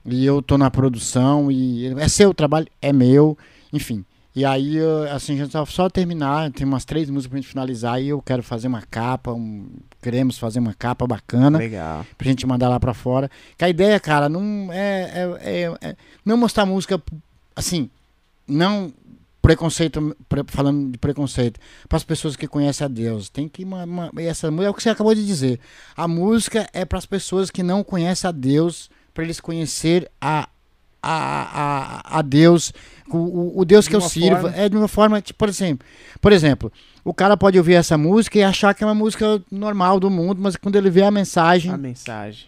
e 0.04 0.24
eu 0.24 0.42
tô 0.42 0.58
na 0.58 0.70
produção 0.70 1.50
e 1.50 1.86
é 1.86 2.08
seu 2.08 2.34
trabalho, 2.34 2.66
é 2.80 2.92
meu, 2.92 3.36
enfim. 3.72 4.04
E 4.34 4.44
aí, 4.44 4.76
assim, 5.10 5.44
só, 5.48 5.64
só 5.64 5.88
terminar, 5.88 6.50
tem 6.52 6.66
umas 6.66 6.84
três 6.84 7.08
músicas 7.08 7.30
pra 7.30 7.40
gente 7.40 7.50
finalizar 7.50 8.02
e 8.02 8.08
eu 8.08 8.20
quero 8.20 8.42
fazer 8.42 8.68
uma 8.68 8.82
capa, 8.82 9.32
um- 9.32 9.66
queremos 10.02 10.36
fazer 10.38 10.58
uma 10.58 10.74
capa 10.74 11.06
bacana 11.06 11.56
Legal. 11.58 12.04
pra 12.18 12.28
gente 12.28 12.46
mandar 12.46 12.68
lá 12.68 12.78
pra 12.80 12.92
fora. 12.92 13.30
Que 13.56 13.64
a 13.64 13.68
ideia, 13.70 13.98
cara, 14.00 14.28
não 14.28 14.68
é, 14.72 15.02
é- 15.42 15.62
é- 15.62 15.88
é 15.90 15.96
não 16.24 16.36
mostrar 16.36 16.66
música 16.66 17.00
assim, 17.56 17.88
não 18.46 18.92
preconceito, 19.40 20.16
pre- 20.28 20.44
falando 20.46 20.92
de 20.92 20.98
preconceito, 20.98 21.58
para 21.88 21.96
as 21.96 22.04
pessoas 22.04 22.36
que 22.36 22.46
conhecem 22.46 22.84
a 22.84 22.88
Deus. 22.88 23.28
Tem 23.28 23.48
que 23.48 23.64
uma, 23.64 23.84
uma- 23.84 24.10
essa 24.18 24.46
é 24.46 24.70
o 24.70 24.74
que 24.74 24.82
você 24.82 24.90
acabou 24.90 25.14
de 25.14 25.26
dizer. 25.26 25.58
A 25.96 26.06
música 26.06 26.68
é 26.72 26.84
para 26.84 26.98
as 26.98 27.06
pessoas 27.06 27.50
que 27.50 27.62
não 27.62 27.82
conhecem 27.82 28.28
a 28.28 28.32
Deus, 28.32 28.88
para 29.12 29.24
eles 29.24 29.40
conhecer 29.40 30.10
a 30.20 30.48
a, 31.02 32.00
a, 32.12 32.18
a 32.18 32.22
Deus, 32.22 32.72
o, 33.08 33.60
o- 33.60 33.64
Deus 33.64 33.84
De 33.84 33.90
que 33.90 33.96
eu 33.96 34.00
sirvo. 34.00 34.42
forma. 34.42 34.56
É 34.56 34.68
de 34.68 34.76
uma 34.76 34.88
forma, 34.88 35.20
tipo, 35.20 35.38
por 35.38 35.48
exemplo, 35.48 35.86
por 36.20 36.32
exemplo, 36.32 36.72
o 37.04 37.12
cara 37.12 37.36
pode 37.36 37.58
ouvir 37.58 37.74
essa 37.74 37.98
música 37.98 38.38
e 38.38 38.42
achar 38.42 38.72
que 38.74 38.84
é 38.84 38.86
uma 38.86 38.94
música 38.94 39.42
normal 39.50 39.98
do 39.98 40.08
mundo, 40.10 40.40
mas 40.40 40.56
quando 40.56 40.76
ele 40.76 40.90
vê 40.90 41.02
a 41.02 41.10
mensagem, 41.10 41.72
A 41.72 41.76
mensagem. 41.76 42.46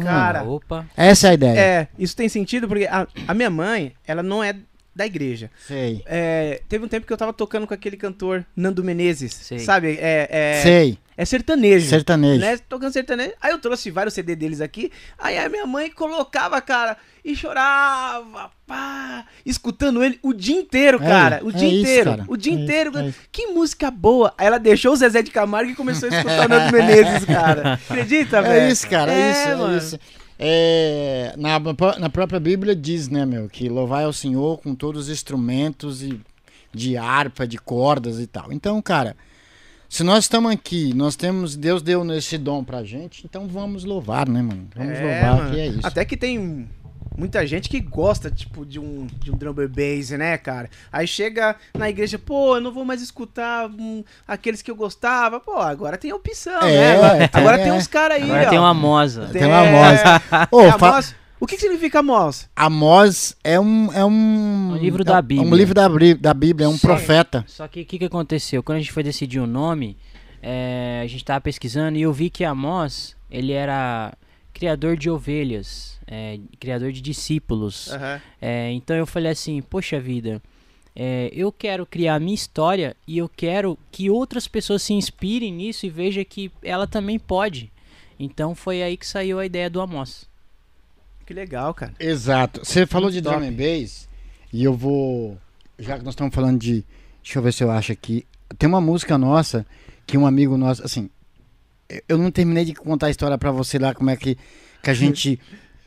Cara, 0.00 0.44
Opa. 0.44 0.86
essa 0.96 1.26
é 1.26 1.30
a 1.30 1.34
ideia. 1.34 1.58
é, 1.58 1.88
isso 1.98 2.14
tem 2.16 2.28
sentido 2.28 2.68
porque 2.68 2.84
a, 2.86 3.06
a 3.26 3.34
minha 3.34 3.50
mãe, 3.50 3.92
ela 4.06 4.22
não 4.22 4.42
é 4.42 4.54
da 4.94 5.06
igreja. 5.06 5.50
Sei. 5.66 6.02
É, 6.06 6.60
teve 6.68 6.84
um 6.84 6.88
tempo 6.88 7.06
que 7.06 7.12
eu 7.12 7.16
tava 7.16 7.32
tocando 7.32 7.66
com 7.66 7.72
aquele 7.74 7.96
cantor 7.96 8.44
Nando 8.54 8.84
Menezes, 8.84 9.32
Sei. 9.34 9.58
sabe? 9.58 9.96
É, 10.00 10.28
é, 10.30 10.62
Sei. 10.62 10.98
é 11.16 11.24
sertanejo. 11.24 11.88
Sertanejo. 11.88 12.40
Né? 12.40 12.58
Tocando 12.68 12.92
sertanejo. 12.92 13.32
Aí 13.40 13.52
eu 13.52 13.58
trouxe 13.58 13.90
vários 13.90 14.12
CD 14.14 14.36
deles 14.36 14.60
aqui. 14.60 14.92
Aí 15.18 15.38
a 15.38 15.48
minha 15.48 15.66
mãe 15.66 15.90
colocava, 15.90 16.60
cara, 16.60 16.96
e 17.24 17.34
chorava, 17.34 18.50
pá, 18.66 19.24
escutando 19.46 20.02
ele 20.04 20.18
o 20.22 20.32
dia 20.34 20.56
inteiro, 20.56 20.98
É, 21.02 21.06
cara. 21.08 21.40
O 21.42 21.48
é 21.50 21.52
dia 21.52 21.68
isso, 21.68 21.80
inteiro. 21.82 22.10
cara. 22.10 22.24
O 22.28 22.36
dia 22.36 22.52
É 22.52 22.54
isso, 22.54 22.64
inteiro. 22.64 22.98
é 22.98 23.06
isso. 23.08 23.18
Que 23.30 23.46
música 23.46 23.90
boa. 23.90 24.34
Aí 24.36 24.46
ela 24.46 24.58
deixou 24.58 24.92
o 24.92 24.96
Zezé 24.96 25.22
de 25.22 25.30
Camargo 25.30 25.70
e 25.70 25.74
começou 25.74 26.08
a 26.10 26.14
escutar 26.16 26.46
o 26.46 26.48
Nando 26.48 26.72
Menezes, 26.76 27.24
cara. 27.24 27.74
Acredita, 27.88 28.42
velho? 28.42 28.60
É 28.60 28.70
isso, 28.70 28.88
cara, 28.88 29.12
é, 29.12 29.30
isso, 29.30 29.48
mano. 29.58 29.74
é 29.74 29.78
isso. 29.78 29.98
É, 30.44 31.34
na, 31.38 31.60
na 32.00 32.10
própria 32.10 32.40
Bíblia 32.40 32.74
diz, 32.74 33.08
né, 33.08 33.24
meu, 33.24 33.48
que 33.48 33.68
louvai 33.68 34.02
ao 34.04 34.12
Senhor 34.12 34.58
com 34.60 34.74
todos 34.74 35.02
os 35.02 35.08
instrumentos 35.08 36.02
e 36.02 36.20
de 36.74 36.96
harpa, 36.96 37.46
de 37.46 37.58
cordas 37.58 38.18
e 38.18 38.26
tal. 38.26 38.52
Então, 38.52 38.80
cara, 38.82 39.14
se 39.88 40.02
nós 40.02 40.24
estamos 40.24 40.50
aqui, 40.50 40.92
nós 40.94 41.14
temos, 41.14 41.54
Deus 41.54 41.80
deu 41.82 42.04
esse 42.12 42.36
dom 42.38 42.64
pra 42.64 42.82
gente, 42.82 43.24
então 43.24 43.46
vamos 43.46 43.84
louvar, 43.84 44.28
né, 44.28 44.42
mano? 44.42 44.66
Vamos 44.74 44.98
É, 44.98 45.02
louvar, 45.02 45.36
mano. 45.44 45.54
que 45.54 45.60
é 45.60 45.66
isso. 45.68 45.86
Até 45.86 46.04
que 46.04 46.16
tem 46.16 46.68
muita 47.16 47.46
gente 47.46 47.68
que 47.68 47.80
gosta, 47.80 48.30
tipo, 48.30 48.64
de 48.64 48.78
um, 48.78 49.06
de 49.20 49.30
um 49.30 49.36
drum 49.36 49.50
and 49.50 49.68
bass, 49.68 50.10
né, 50.10 50.36
cara? 50.38 50.68
Aí 50.92 51.06
chega 51.06 51.56
na 51.76 51.88
igreja, 51.90 52.18
pô, 52.18 52.56
eu 52.56 52.60
não 52.60 52.72
vou 52.72 52.84
mais 52.84 53.00
escutar 53.02 53.68
hum, 53.68 54.02
aqueles 54.26 54.62
que 54.62 54.70
eu 54.70 54.76
gostava. 54.76 55.38
Pô, 55.40 55.56
agora 55.58 55.96
tem 55.98 56.12
opção, 56.12 56.60
É, 56.62 56.70
né? 56.70 56.96
Agora, 56.96 57.28
tem, 57.28 57.40
agora 57.40 57.56
é. 57.58 57.62
tem 57.64 57.72
uns 57.72 57.86
caras 57.86 58.16
aí, 58.18 58.24
Agora 58.24 58.46
ó. 58.46 58.50
tem 58.50 58.58
uma 58.58 58.74
moza. 58.74 59.28
Tem 59.32 59.44
uma 59.44 59.64
moça. 59.64 60.48
Ô, 60.50 60.60
É, 60.62 60.72
fa- 60.72 60.88
Amós. 60.88 61.14
O 61.40 61.46
que, 61.46 61.56
que 61.56 61.62
significa 61.62 61.98
Amós? 61.98 62.48
Amós 62.54 63.36
é 63.42 63.58
um. 63.58 63.92
É 63.92 64.04
um, 64.04 64.70
Um 64.72 64.76
livro 64.76 65.02
é 65.02 65.04
da 65.04 65.18
um- 65.18 65.22
Bíblia. 65.22 65.48
um 65.50 65.54
livro 65.56 65.74
da, 65.74 65.88
da 66.20 66.32
Bíblia, 66.34 66.66
é 66.66 66.68
um 66.68 66.74
Sim. 66.78 66.86
profeta. 66.86 67.44
Só 67.48 67.66
que 67.66 67.80
o 67.82 67.84
que, 67.84 67.98
que 67.98 68.04
aconteceu? 68.04 68.62
Quando 68.62 68.76
a 68.76 68.80
gente 68.80 68.92
foi 68.92 69.02
decidir 69.02 69.40
o 69.40 69.46
nome, 69.46 69.96
é, 70.40 71.00
a 71.02 71.06
gente 71.08 71.24
tava 71.24 71.40
pesquisando 71.40 71.98
e 71.98 72.02
eu 72.02 72.12
vi 72.12 72.30
que 72.30 72.44
Amós, 72.44 73.16
ele 73.28 73.50
era 73.52 74.12
criador 74.52 74.96
de 74.96 75.10
ovelhas, 75.10 75.91
é, 76.06 76.38
criador 76.60 76.92
de 76.92 77.00
discípulos. 77.00 77.90
É, 78.40 78.70
então 78.72 78.96
eu 78.96 79.06
falei 79.06 79.32
assim, 79.32 79.60
poxa 79.62 80.00
vida, 80.00 80.42
é, 80.94 81.30
eu 81.32 81.50
quero 81.52 81.86
criar 81.86 82.16
a 82.16 82.20
minha 82.20 82.34
história 82.34 82.96
e 83.06 83.18
eu 83.18 83.28
quero 83.28 83.78
que 83.90 84.10
outras 84.10 84.46
pessoas 84.46 84.82
se 84.82 84.92
inspirem 84.92 85.52
nisso 85.52 85.86
e 85.86 85.90
vejam 85.90 86.24
que 86.24 86.50
ela 86.62 86.86
também 86.86 87.18
pode. 87.18 87.70
Então 88.18 88.54
foi 88.54 88.82
aí 88.82 88.96
que 88.96 89.06
saiu 89.06 89.38
a 89.38 89.46
ideia 89.46 89.68
do 89.70 89.80
Amós. 89.80 90.28
Que 91.26 91.32
legal, 91.32 91.72
cara. 91.72 91.94
Exato. 91.98 92.64
Você 92.64 92.86
falou 92.86 93.10
de 93.10 93.22
Top. 93.22 93.36
drum 93.36 93.46
and 93.48 93.52
bass 93.52 94.08
e 94.52 94.62
eu 94.64 94.74
vou. 94.74 95.38
Já 95.78 95.98
que 95.98 96.04
nós 96.04 96.12
estamos 96.12 96.34
falando 96.34 96.58
de. 96.60 96.84
Deixa 97.22 97.38
eu 97.38 97.42
ver 97.42 97.52
se 97.52 97.62
eu 97.64 97.70
acho 97.70 97.92
aqui. 97.92 98.26
Tem 98.58 98.68
uma 98.68 98.80
música 98.80 99.16
nossa 99.16 99.64
que 100.06 100.18
um 100.18 100.26
amigo 100.26 100.56
nosso. 100.56 100.84
Assim, 100.84 101.08
eu- 102.08 102.18
não 102.18 102.30
terminei 102.30 102.64
de 102.64 102.74
contar 102.74 103.06
a 103.06 103.10
história 103.10 103.38
pra 103.38 103.50
você 103.50 103.78
lá, 103.78 103.94
como 103.94 104.10
é 104.10 104.16
que, 104.16 104.36
que 104.82 104.90
a 104.90 104.94
gente. 104.94 105.40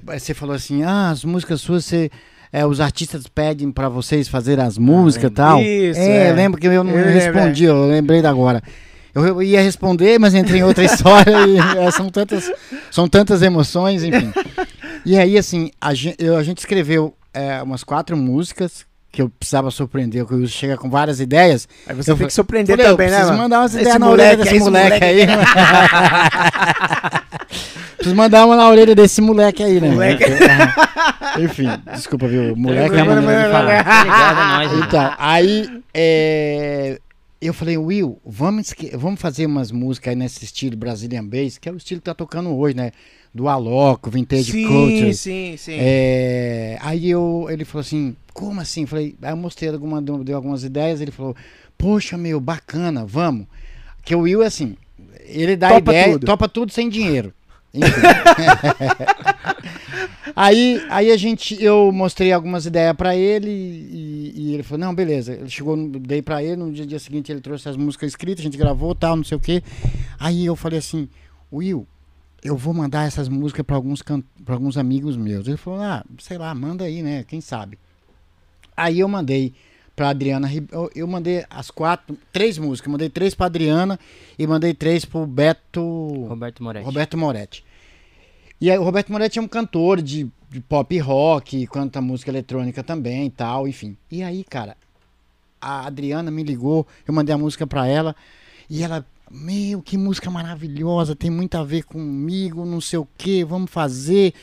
Você 0.03 0.33
falou 0.33 0.55
assim: 0.55 0.83
ah, 0.83 1.09
as 1.09 1.23
músicas 1.23 1.61
suas, 1.61 1.85
você. 1.85 2.09
É, 2.53 2.65
os 2.65 2.79
artistas 2.79 3.27
pedem 3.27 3.69
pra 3.69 3.89
vocês 3.89 4.29
fazer 4.29 4.59
as 4.61 4.77
músicas 4.77 5.25
e 5.25 5.27
lembro. 5.27 5.43
tal. 5.43 5.61
Isso, 5.61 5.99
é, 5.99 6.27
é. 6.27 6.33
lembro 6.33 6.59
que 6.59 6.67
eu 6.67 6.83
não 6.85 6.93
Eu 6.97 7.05
respondi, 7.11 7.65
eu 7.65 7.85
lembrei 7.87 8.21
da 8.21 8.29
agora. 8.29 8.61
Eu, 9.13 9.25
eu 9.25 9.43
ia 9.43 9.61
responder, 9.61 10.17
mas 10.19 10.33
entrei 10.33 10.61
em 10.61 10.63
outra 10.63 10.83
história 10.85 11.47
e 11.47 11.57
é, 11.57 11.91
são 11.91 12.09
tantas, 12.09 12.49
são 12.91 13.09
tantas 13.09 13.41
emoções, 13.41 14.03
enfim. 14.03 14.31
E 15.05 15.17
aí, 15.17 15.37
assim, 15.37 15.69
a 15.81 15.93
gente, 15.93 16.25
a 16.29 16.43
gente 16.43 16.59
escreveu 16.59 17.13
é, 17.33 17.61
umas 17.61 17.83
quatro 17.83 18.15
músicas 18.15 18.85
que 19.11 19.21
eu 19.21 19.29
precisava 19.29 19.71
surpreender, 19.71 20.25
que 20.25 20.33
eu 20.33 20.45
chega 20.47 20.75
com 20.77 20.89
várias 20.89 21.21
ideias. 21.21 21.67
Aí 21.87 21.95
você 21.95 22.11
Eu 22.11 22.17
tem 22.17 22.27
que 22.27 22.33
surpreender 22.33 22.75
Falei, 22.75 22.91
eu 22.91 22.95
também, 22.97 23.07
né, 23.09 23.13
preciso 23.13 23.31
mano? 23.31 23.43
mandar 23.43 23.59
umas 23.61 23.73
ideias 23.73 23.99
na 23.99 24.09
orelha 24.09 24.37
desse 24.37 24.59
moleque, 24.59 24.99
moleque 24.99 25.05
aí. 25.05 25.27
preciso 28.05 28.15
mandar 28.15 28.45
uma 28.45 28.55
na 28.55 28.69
orelha 28.69 28.93
desse 28.93 29.19
moleque 29.21 29.63
aí, 29.63 29.81
né? 29.81 29.89
Moleque. 29.89 30.23
Enfim, 31.41 31.67
desculpa, 31.93 32.27
viu? 32.27 32.55
Moleque 32.55 32.95
é 32.95 32.99
a 32.99 33.05
Moleque, 33.05 33.25
maneira 33.25 33.43
de 33.45 33.51
falar. 33.51 33.79
Obrigado 33.99 34.75
né? 34.79 34.85
Então, 34.85 35.15
aí 35.17 35.81
é, 35.93 36.99
eu 37.41 37.53
falei, 37.53 37.77
Will, 37.77 38.19
vamos, 38.23 38.73
vamos 38.93 39.19
fazer 39.19 39.45
umas 39.45 39.71
músicas 39.71 40.11
aí 40.11 40.15
nesse 40.15 40.45
estilo 40.45 40.77
Brazilian 40.77 41.25
Bass, 41.25 41.57
que 41.57 41.67
é 41.67 41.71
o 41.71 41.77
estilo 41.77 41.99
que 41.99 42.05
tá 42.05 42.13
tocando 42.13 42.55
hoje, 42.55 42.75
né? 42.75 42.91
Do 43.33 43.49
Aloco, 43.49 44.09
Vintage 44.09 44.51
Sim, 44.51 44.67
Culture. 44.67 45.13
sim, 45.13 45.55
sim. 45.57 45.75
É, 45.77 46.77
aí 46.81 47.09
eu, 47.09 47.47
ele 47.49 47.65
falou 47.65 47.81
assim, 47.81 48.15
como 48.33 48.61
assim? 48.61 48.81
Eu 48.81 48.87
Falei, 48.87 49.15
aí 49.21 49.31
eu 49.31 49.37
mostrei 49.37 49.69
alguma, 49.69 50.01
deu 50.01 50.37
algumas 50.37 50.63
ideias, 50.63 51.01
ele 51.01 51.11
falou, 51.11 51.35
poxa, 51.77 52.17
meu, 52.17 52.39
bacana, 52.39 53.03
vamos. 53.05 53.45
Que 54.05 54.15
o 54.15 54.21
Will 54.21 54.41
é 54.41 54.45
assim, 54.45 54.77
ele 55.25 55.57
dá 55.57 55.69
Topa 55.69 55.91
ideia, 55.91 56.13
tudo. 56.13 56.25
topa 56.25 56.47
tudo 56.47 56.71
sem 56.71 56.87
dinheiro. 56.87 57.33
Aí, 60.35 60.85
aí 60.89 61.11
a 61.11 61.17
gente, 61.17 61.61
eu 61.63 61.91
mostrei 61.93 62.33
algumas 62.33 62.65
ideias 62.65 62.93
pra 62.93 63.15
ele 63.15 63.49
e, 63.49 64.33
e 64.35 64.53
ele 64.53 64.63
falou, 64.63 64.79
não, 64.79 64.93
beleza. 64.93 65.33
Ele 65.33 65.49
chegou, 65.49 65.77
dei 65.99 66.21
pra 66.21 66.43
ele, 66.43 66.57
no 66.57 66.73
dia, 66.73 66.85
dia 66.85 66.99
seguinte 66.99 67.31
ele 67.31 67.39
trouxe 67.39 67.69
as 67.69 67.77
músicas 67.77 68.09
escritas, 68.09 68.41
a 68.41 68.43
gente 68.43 68.57
gravou 68.57 68.93
tal, 68.93 69.15
não 69.15 69.23
sei 69.23 69.37
o 69.37 69.39
quê. 69.39 69.63
Aí 70.19 70.45
eu 70.45 70.55
falei 70.55 70.79
assim, 70.79 71.07
Will, 71.53 71.87
eu 72.43 72.57
vou 72.57 72.73
mandar 72.73 73.07
essas 73.07 73.29
músicas 73.29 73.65
pra 73.65 73.77
alguns, 73.77 74.01
pra 74.01 74.55
alguns 74.55 74.77
amigos 74.77 75.15
meus. 75.15 75.47
Ele 75.47 75.55
falou, 75.55 75.79
ah, 75.79 76.03
sei 76.19 76.37
lá, 76.37 76.53
manda 76.53 76.83
aí, 76.83 77.01
né? 77.01 77.23
Quem 77.23 77.39
sabe. 77.39 77.79
Aí 78.75 78.99
eu 78.99 79.07
mandei 79.07 79.53
pra 79.95 80.09
Adriana, 80.09 80.49
eu, 80.71 80.91
eu 80.93 81.07
mandei 81.07 81.45
as 81.49 81.71
quatro, 81.71 82.17
três 82.31 82.57
músicas, 82.57 82.91
mandei 82.91 83.09
três 83.09 83.33
pra 83.33 83.45
Adriana 83.45 83.99
e 84.37 84.45
mandei 84.45 84.73
três 84.73 85.05
pro 85.05 85.25
Beto... 85.25 86.25
Roberto 86.27 86.61
Moretti. 86.61 86.85
Roberto 86.85 87.17
Moretti. 87.17 87.65
E 88.59 88.69
aí, 88.69 88.77
o 88.77 88.83
Roberto 88.83 89.11
Moretti 89.11 89.39
é 89.39 89.41
um 89.41 89.47
cantor 89.47 90.01
de, 90.01 90.29
de 90.49 90.59
pop 90.61 90.97
rock, 90.99 91.65
canta 91.67 92.01
música 92.01 92.31
eletrônica 92.31 92.83
também 92.83 93.27
e 93.27 93.29
tal, 93.29 93.67
enfim. 93.67 93.95
E 94.11 94.21
aí, 94.21 94.43
cara, 94.43 94.75
a 95.61 95.85
Adriana 95.87 96.29
me 96.29 96.43
ligou, 96.43 96.85
eu 97.07 97.13
mandei 97.13 97.33
a 97.33 97.37
música 97.37 97.65
pra 97.65 97.87
ela 97.87 98.15
e 98.69 98.83
ela, 98.83 99.05
meu, 99.31 99.81
que 99.81 99.97
música 99.97 100.29
maravilhosa, 100.29 101.15
tem 101.15 101.29
muito 101.29 101.55
a 101.55 101.63
ver 101.63 101.83
comigo, 101.83 102.65
não 102.65 102.81
sei 102.81 102.99
o 102.99 103.07
que, 103.17 103.43
vamos 103.43 103.71
fazer. 103.71 104.33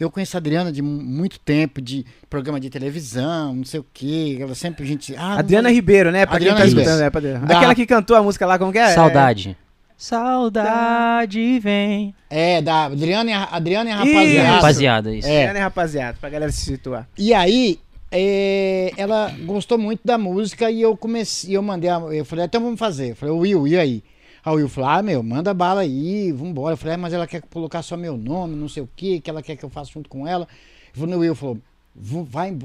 Eu 0.00 0.10
conheço 0.10 0.36
a 0.36 0.38
Adriana 0.40 0.72
de 0.72 0.80
mu- 0.80 1.02
muito 1.02 1.38
tempo, 1.38 1.80
de 1.80 2.04
programa 2.30 2.58
de 2.58 2.70
televisão, 2.70 3.54
não 3.54 3.64
sei 3.64 3.80
o 3.80 3.86
que. 3.92 4.40
Ela 4.40 4.54
sempre 4.54 4.82
a 4.84 4.86
gente. 4.86 5.14
Ah, 5.16 5.38
Adriana 5.38 5.70
Ribeiro, 5.70 6.10
né? 6.10 6.24
Pra 6.24 6.36
Adriana 6.36 6.56
quem 6.56 6.64
tá 6.64 6.68
Ribeiro. 6.68 6.90
escutando, 6.90 7.06
é, 7.06 7.10
pra 7.10 7.18
Adriana. 7.18 7.46
Da- 7.46 7.56
Aquela 7.58 7.74
que 7.74 7.86
cantou 7.86 8.16
a 8.16 8.22
música 8.22 8.46
lá, 8.46 8.58
como 8.58 8.72
que 8.72 8.78
é? 8.78 8.88
Saudade. 8.94 9.56
Saudade 9.98 11.58
vem. 11.60 12.14
É, 12.30 12.62
da 12.62 12.84
Adriana 12.86 13.30
e 13.30 13.32
a, 13.34 13.44
Adriana 13.44 13.90
e 13.90 13.92
a 13.92 13.96
Isso. 14.04 14.14
rapaziada. 14.14 14.50
Rapaziada, 14.56 15.14
isso. 15.14 15.28
É. 15.28 15.42
É, 15.42 15.52
né, 15.52 15.60
rapaziada? 15.60 16.16
Pra 16.20 16.30
galera 16.30 16.50
se 16.50 16.64
situar. 16.64 17.06
E 17.18 17.34
aí, 17.34 17.78
é, 18.10 18.92
ela 18.96 19.30
gostou 19.44 19.76
muito 19.76 20.00
da 20.04 20.16
música 20.16 20.70
e 20.70 20.80
eu 20.80 20.96
comecei, 20.96 21.56
eu 21.56 21.62
mandei, 21.62 21.90
a- 21.90 21.98
eu 22.12 22.24
falei, 22.24 22.46
então 22.46 22.62
vamos 22.62 22.78
fazer. 22.78 23.10
Eu 23.10 23.16
falei, 23.16 23.34
Will, 23.34 23.68
e 23.68 23.78
aí? 23.78 24.02
Aí 24.44 24.52
o 24.52 24.56
Will 24.56 24.68
falou, 24.68 24.90
ah, 24.90 25.02
meu, 25.02 25.22
manda 25.22 25.52
bala 25.52 25.80
aí, 25.82 26.32
vambora. 26.32 26.72
Eu 26.74 26.76
falei, 26.76 26.94
ah, 26.94 26.98
mas 26.98 27.12
ela 27.12 27.26
quer 27.26 27.42
colocar 27.42 27.82
só 27.82 27.96
meu 27.96 28.16
nome, 28.16 28.56
não 28.56 28.68
sei 28.68 28.82
o 28.82 28.88
que, 28.96 29.20
que 29.20 29.28
ela 29.30 29.42
quer 29.42 29.56
que 29.56 29.64
eu 29.64 29.70
faça 29.70 29.90
junto 29.92 30.08
com 30.08 30.26
ela. 30.26 30.46
Eu 30.94 31.00
falei, 31.00 31.14
o 31.14 31.18
Will 31.18 31.34
falou, 31.34 31.58
"Vu- 31.94 32.24
vai, 32.24 32.56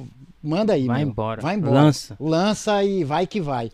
manda 0.42 0.74
aí, 0.74 0.86
Vai 0.88 1.00
meu. 1.02 1.10
embora. 1.10 1.42
Vai 1.42 1.56
embora. 1.56 1.74
Lança. 1.74 2.16
Lança 2.20 2.84
e 2.84 3.04
vai 3.04 3.28
que 3.28 3.42
vai. 3.42 3.70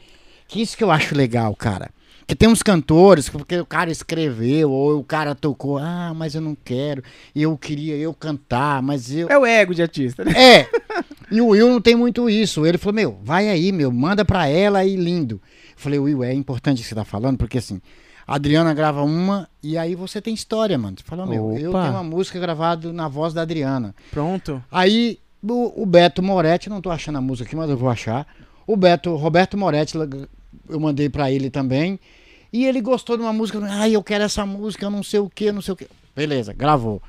Que 0.47 0.61
isso 0.61 0.75
que 0.75 0.83
eu 0.83 0.91
acho 0.91 1.15
legal, 1.15 1.55
cara. 1.55 1.89
Que 2.27 2.35
tem 2.35 2.47
uns 2.47 2.63
cantores, 2.63 3.27
que 3.27 3.37
porque 3.37 3.59
o 3.59 3.65
cara 3.65 3.91
escreveu, 3.91 4.71
ou 4.71 4.99
o 4.99 5.03
cara 5.03 5.35
tocou, 5.35 5.77
ah, 5.77 6.13
mas 6.15 6.33
eu 6.33 6.39
não 6.41 6.55
quero, 6.55 7.03
eu 7.35 7.57
queria 7.57 7.95
eu 7.97 8.13
cantar, 8.13 8.81
mas 8.81 9.11
eu. 9.13 9.27
É 9.29 9.37
o 9.37 9.45
ego 9.45 9.75
de 9.75 9.81
artista, 9.81 10.23
né? 10.23 10.31
É. 10.35 10.67
E 11.29 11.41
o 11.41 11.47
Will 11.47 11.67
não 11.69 11.81
tem 11.81 11.95
muito 11.95 12.29
isso. 12.29 12.65
Ele 12.65 12.77
falou, 12.77 12.93
meu, 12.95 13.19
vai 13.23 13.49
aí, 13.49 13.71
meu, 13.71 13.91
manda 13.91 14.23
pra 14.23 14.47
ela 14.47 14.83
e 14.85 14.95
lindo. 14.95 15.41
Eu 15.81 15.83
falei, 15.83 15.99
Will, 15.99 16.23
é 16.23 16.31
importante 16.31 16.83
que 16.83 16.87
você 16.87 16.93
tá 16.93 17.03
falando, 17.03 17.39
porque 17.39 17.57
assim, 17.57 17.81
a 18.27 18.35
Adriana 18.35 18.71
grava 18.71 19.01
uma 19.01 19.49
e 19.63 19.79
aí 19.79 19.95
você 19.95 20.21
tem 20.21 20.31
história, 20.31 20.77
mano. 20.77 20.95
Você 20.95 21.03
fala, 21.03 21.25
meu, 21.25 21.53
eu 21.53 21.71
tenho 21.71 21.91
uma 21.91 22.03
música 22.03 22.39
gravada 22.39 22.93
na 22.93 23.07
voz 23.07 23.33
da 23.33 23.41
Adriana. 23.41 23.95
Pronto. 24.11 24.63
Aí 24.71 25.17
o, 25.41 25.81
o 25.81 25.85
Beto 25.87 26.21
Moretti, 26.21 26.69
não 26.69 26.81
tô 26.81 26.91
achando 26.91 27.17
a 27.17 27.21
música 27.21 27.47
aqui, 27.47 27.55
mas 27.55 27.67
eu 27.67 27.75
vou 27.75 27.89
achar. 27.89 28.27
O 28.67 28.77
Beto, 28.77 29.15
Roberto 29.15 29.57
Moretti, 29.57 29.97
eu 30.69 30.79
mandei 30.79 31.09
pra 31.09 31.31
ele 31.31 31.49
também. 31.49 31.99
E 32.53 32.63
ele 32.63 32.79
gostou 32.79 33.17
de 33.17 33.23
uma 33.23 33.33
música. 33.33 33.59
Ai, 33.63 33.95
eu 33.95 34.03
quero 34.03 34.23
essa 34.23 34.45
música, 34.45 34.87
não 34.87 35.01
sei 35.01 35.19
o 35.19 35.29
que, 35.29 35.51
não 35.51 35.63
sei 35.63 35.73
o 35.73 35.77
que. 35.77 35.87
Beleza, 36.15 36.53
gravou. 36.53 37.01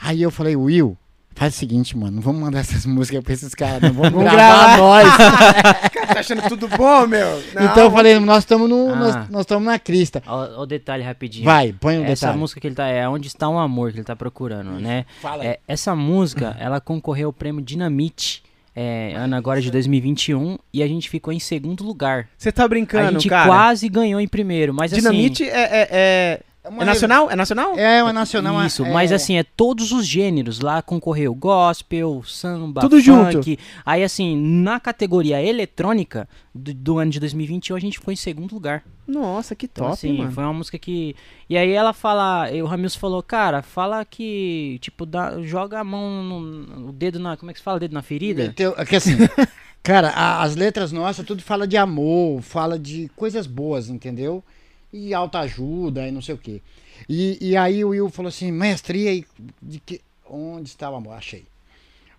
Aí 0.00 0.22
eu 0.22 0.30
falei, 0.30 0.54
Will, 0.54 0.96
faz 1.38 1.54
o 1.54 1.56
seguinte, 1.58 1.96
mano, 1.96 2.16
não 2.16 2.22
vamos 2.22 2.40
mandar 2.40 2.58
essas 2.60 2.84
músicas 2.86 3.22
pra 3.22 3.32
esses 3.32 3.54
caras, 3.54 3.80
não 3.82 3.92
vamos 3.92 4.10
Vamos 4.12 4.30
gravar, 4.32 4.76
gravar. 4.76 4.78
nós. 4.78 5.88
Tá 6.08 6.20
achando 6.20 6.48
tudo 6.48 6.66
bom, 6.68 7.06
meu? 7.06 7.42
Não. 7.54 7.64
então 7.66 7.84
eu 7.84 7.90
falei, 7.90 8.18
nós 8.18 8.38
estamos 8.38 8.68
no, 8.68 8.92
Ah. 8.92 8.96
nós, 8.96 9.28
nós 9.30 9.40
estamos 9.42 9.64
na 9.66 9.78
crista. 9.78 10.22
Ó, 10.26 10.48
ó 10.56 10.62
o 10.62 10.66
detalhe 10.66 11.02
rapidinho. 11.02 11.44
Vai, 11.44 11.72
põe 11.78 11.98
um 11.98 12.04
Essa 12.04 12.26
detalhe. 12.26 12.38
música 12.38 12.60
que 12.60 12.66
ele 12.66 12.74
tá 12.74 12.86
é 12.88 13.06
Onde 13.06 13.28
está 13.28 13.46
um 13.48 13.58
amor 13.58 13.92
que 13.92 13.98
ele 13.98 14.04
tá 14.04 14.16
procurando, 14.16 14.70
né? 14.80 15.04
Fala 15.20 15.42
aí. 15.42 15.48
É, 15.50 15.60
essa 15.68 15.94
música, 15.94 16.56
ela 16.58 16.80
concorreu 16.80 17.28
ao 17.28 17.32
prêmio 17.32 17.62
Dinamite, 17.62 18.42
é, 18.74 19.12
ano 19.16 19.36
agora 19.36 19.60
de 19.60 19.70
2021, 19.70 20.58
e 20.72 20.82
a 20.82 20.88
gente 20.88 21.10
ficou 21.10 21.32
em 21.32 21.38
segundo 21.38 21.84
lugar. 21.84 22.26
Você 22.38 22.50
tá 22.50 22.64
a 22.64 22.68
brincando, 22.68 23.12
gente 23.20 23.28
cara? 23.28 23.46
quase 23.46 23.86
ganhou 23.88 24.18
em 24.18 24.26
primeiro, 24.26 24.72
mas 24.72 24.90
Dinamite 24.90 25.44
é, 25.44 25.60
é, 25.60 25.88
é, 25.90 26.40
uma 26.68 26.82
é 26.82 26.86
nacional? 26.86 27.30
É 27.30 27.36
nacional? 27.36 27.78
É 27.78 28.02
uma 28.02 28.12
nacional. 28.12 28.60
é- 28.62 28.66
Isso, 28.66 28.84
é- 28.84 28.92
mas 28.92 29.12
assim, 29.12 29.36
é 29.36 29.42
todos 29.42 29.92
os 29.92 30.06
gêneros. 30.06 30.60
Lá 30.60 30.80
concorreu 30.82 31.34
gospel, 31.34 32.22
samba, 32.24 32.80
Tudo 32.80 33.00
junto. 33.00 33.32
funk. 33.38 33.58
Aí 33.84 34.02
assim, 34.04 34.36
na 34.36 34.78
categoria 34.78 35.42
eletrônica 35.42 36.28
do, 36.54 36.72
do 36.74 36.98
ano 36.98 37.10
de 37.10 37.20
2021, 37.20 37.76
a 37.76 37.80
gente 37.80 37.98
ficou 37.98 38.12
em 38.12 38.16
segundo 38.16 38.52
lugar. 38.52 38.84
Nossa, 39.06 39.54
que 39.54 39.64
Então, 39.66 39.84
top, 39.86 39.94
assim, 39.94 40.18
mano. 40.18 40.30
foi 40.32 40.44
uma 40.44 40.52
música 40.52 40.78
que. 40.78 41.16
E 41.48 41.56
aí 41.56 41.70
ela 41.72 41.92
fala, 41.94 42.50
e 42.52 42.62
o 42.62 42.66
Ramilson 42.66 42.98
falou, 42.98 43.22
cara, 43.22 43.62
fala 43.62 44.04
que, 44.04 44.78
tipo, 44.82 45.06
dá, 45.06 45.40
joga 45.42 45.80
a 45.80 45.84
mão 45.84 46.22
no, 46.22 46.88
o 46.88 46.92
dedo 46.92 47.18
na. 47.18 47.36
Como 47.36 47.50
é 47.50 47.54
que 47.54 47.60
se 47.60 47.64
fala? 47.64 47.80
Dedo 47.80 47.94
na 47.94 48.02
ferida? 48.02 48.42
Meteu- 48.44 48.74
é 48.76 48.84
que 48.84 48.96
assim, 48.96 49.12
cara, 49.82 50.10
a- 50.10 50.42
as 50.42 50.56
letras 50.56 50.92
nossas 50.92 51.24
tudo 51.24 51.42
fala 51.42 51.66
de 51.66 51.78
amor, 51.78 52.42
fala 52.42 52.78
de 52.78 53.10
coisas 53.16 53.46
boas, 53.46 53.88
entendeu? 53.88 54.44
E 54.92 55.12
autoajuda 55.12 56.06
e 56.08 56.10
não 56.12 56.22
sei 56.22 56.34
o 56.34 56.38
quê. 56.38 56.62
E, 57.08 57.38
e 57.40 57.56
aí 57.56 57.84
o 57.84 57.90
Will 57.90 58.08
falou 58.08 58.28
assim, 58.28 58.50
mestre, 58.50 59.02
e 59.02 59.08
aí, 59.08 59.24
de 59.62 59.78
que, 59.80 60.00
onde 60.28 60.68
está 60.68 60.90
o 60.90 60.96
amor? 60.96 61.12
Achei. 61.12 61.44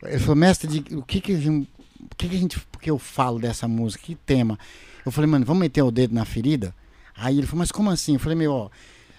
Ele 0.03 0.19
falou, 0.19 0.35
mestre, 0.35 0.67
de, 0.79 0.95
o 0.95 1.01
que 1.01 1.19
que, 1.19 1.33
a 1.33 1.37
gente- 1.37 1.67
o 1.99 2.15
que 2.15 2.29
que 2.29 2.35
a 2.35 2.39
gente, 2.39 2.59
que 2.81 2.89
eu 2.89 2.97
falo 2.97 3.39
dessa 3.39 3.67
música? 3.67 4.03
Que 4.05 4.15
tema? 4.15 4.57
Eu 5.05 5.11
falei, 5.11 5.29
mano, 5.29 5.45
vamos 5.45 5.61
meter 5.61 5.81
o 5.81 5.91
dedo 5.91 6.13
na 6.13 6.25
ferida? 6.25 6.73
Aí 7.15 7.37
ele 7.37 7.47
falou, 7.47 7.59
mas 7.59 7.71
como 7.71 7.89
assim? 7.89 8.13
Eu 8.13 8.19
falei, 8.19 8.37
meu, 8.37 8.51
ó, 8.53 8.69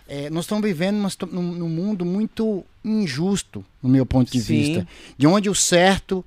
é, 0.08 0.30
nós 0.30 0.44
estamos 0.44 0.64
vivendo 0.64 0.96
num, 1.30 1.42
num 1.42 1.68
mundo 1.68 2.04
muito 2.04 2.64
injusto, 2.84 3.64
no 3.82 3.88
meu 3.88 4.06
ponto 4.06 4.30
de 4.32 4.40
Sim. 4.40 4.54
vista. 4.54 4.88
De 5.18 5.26
onde 5.26 5.50
o 5.50 5.54
certo 5.54 6.24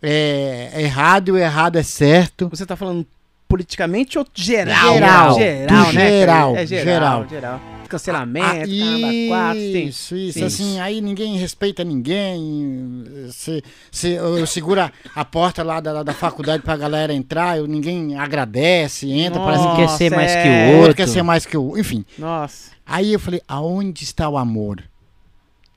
é, 0.00 0.70
errado 0.80 1.28
e 1.28 1.32
o 1.32 1.36
errado 1.38 1.76
é 1.76 1.82
certo. 1.82 2.48
Você 2.48 2.64
tá 2.64 2.76
falando 2.76 3.06
politicamente 3.52 4.18
ou 4.18 4.26
geral? 4.34 4.94
Geral. 4.94 5.34
Geral, 5.34 5.66
Do 5.86 5.92
né? 5.92 6.08
geral, 6.08 6.56
É 6.56 6.66
geral, 6.66 6.84
geral. 6.84 7.28
geral. 7.28 7.60
Cancelamento, 7.86 8.46
Ah, 8.46 8.54
caramba, 8.54 9.28
quatro, 9.28 9.60
tem... 9.60 9.86
isso, 9.88 10.16
isso, 10.16 10.38
tem 10.38 10.46
assim, 10.46 10.80
aí 10.80 11.02
ninguém 11.02 11.36
respeita 11.36 11.84
ninguém. 11.84 13.04
Você, 13.26 13.62
você, 13.90 14.18
eu 14.18 14.46
segura 14.46 14.90
a 15.14 15.24
porta 15.26 15.62
lá 15.62 15.78
da, 15.78 16.02
da 16.02 16.14
faculdade 16.14 16.62
pra 16.62 16.74
galera 16.74 17.12
entrar, 17.12 17.58
eu, 17.58 17.66
ninguém 17.66 18.18
agradece, 18.18 19.10
entra, 19.12 19.38
parece 19.40 19.64
Nossa, 19.64 19.76
que 19.76 19.82
quer 19.82 19.88
ser 19.98 20.10
mais 20.16 20.32
que 20.32 20.38
é. 20.48 20.72
o 20.74 20.78
outro. 20.78 20.94
quer 20.94 21.06
ser 21.08 21.22
mais 21.22 21.44
que 21.44 21.54
o. 21.54 21.76
Enfim. 21.78 22.02
Nossa. 22.18 22.70
Aí 22.86 23.12
eu 23.12 23.20
falei, 23.20 23.42
aonde 23.46 24.04
está 24.04 24.26
o 24.26 24.38
amor? 24.38 24.82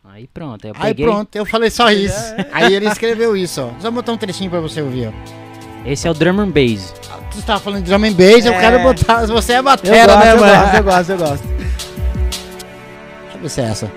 Aí 0.06 0.26
pronto, 0.34 0.64
aí 0.66 0.72
eu 0.72 0.76
Aí 0.80 0.94
peguei. 0.94 1.06
pronto, 1.06 1.36
eu 1.36 1.46
falei 1.46 1.70
só 1.70 1.92
isso. 1.92 2.34
Aí 2.54 2.74
ele 2.74 2.88
escreveu 2.88 3.36
isso, 3.36 3.60
ó. 3.62 3.72
Só 3.82 3.92
botar 3.92 4.14
um 4.14 4.18
trechinho 4.18 4.50
pra 4.50 4.62
você 4.62 4.82
ouvir, 4.82 5.10
ó. 5.10 5.45
Esse 5.86 6.08
é 6.08 6.12
o 6.12 6.14
drum 6.14 6.40
and 6.42 6.50
bass. 6.50 6.94
Tu 7.32 7.40
estava 7.40 7.60
falando 7.60 7.84
de 7.84 7.90
drum 7.90 8.04
and 8.06 8.14
bass, 8.14 8.46
eu 8.46 8.54
É. 8.54 8.60
quero 8.60 8.80
botar. 8.82 9.26
Você 9.28 9.54
é 9.54 9.58
Eu 9.60 9.64
batera, 9.64 10.08
gosto, 10.08 10.20
né, 10.26 10.32
eu 10.34 10.38
mano? 10.40 10.54
gosto, 10.62 10.76
eu 10.78 10.84
gosto, 10.84 11.10
eu 11.12 11.18
gosto. 11.18 11.48
Deixa 11.48 13.36
eu 13.36 13.40
ver 13.42 13.50
se 13.50 13.62
é 13.62 13.66
essa. 13.66 13.92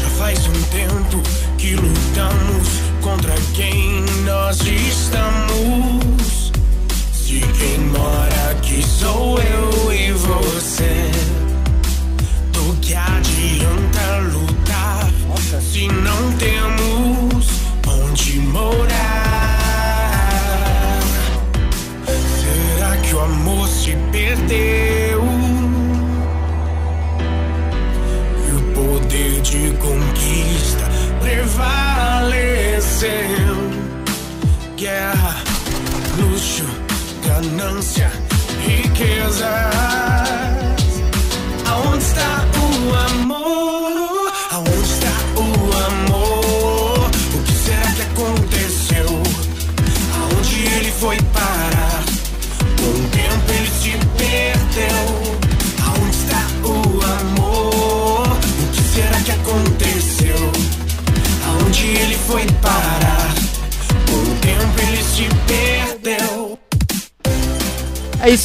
Já 0.00 0.08
faz 0.18 0.38
um 0.46 0.62
tempo 0.70 1.22
que 1.56 1.74
lutamos 1.74 2.68
contra 3.02 3.34
quem 3.54 4.02
nós 4.24 4.58
estamos. 4.60 6.52
Se 7.12 7.40
quem 7.58 7.78
mora 7.80 8.50
aqui 8.52 8.82
sou 8.86 9.38
eu 9.40 9.67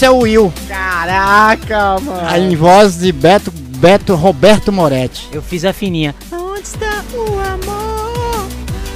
Esse 0.03 0.09
é 0.09 0.11
o 0.11 0.17
Will. 0.17 0.51
Caraca, 0.67 1.97
mano. 2.01 2.27
Aí 2.27 2.51
em 2.51 2.57
voz 2.57 2.97
de 2.99 3.09
Beto, 3.13 3.49
Beto 3.51 4.15
Roberto 4.15 4.69
Moretti. 4.69 5.29
Eu 5.31 5.41
fiz 5.41 5.63
a 5.63 5.71
fininha. 5.71 6.13
Onde 6.29 6.59
está 6.59 7.01
o 7.13 7.39
amor? 7.39 8.49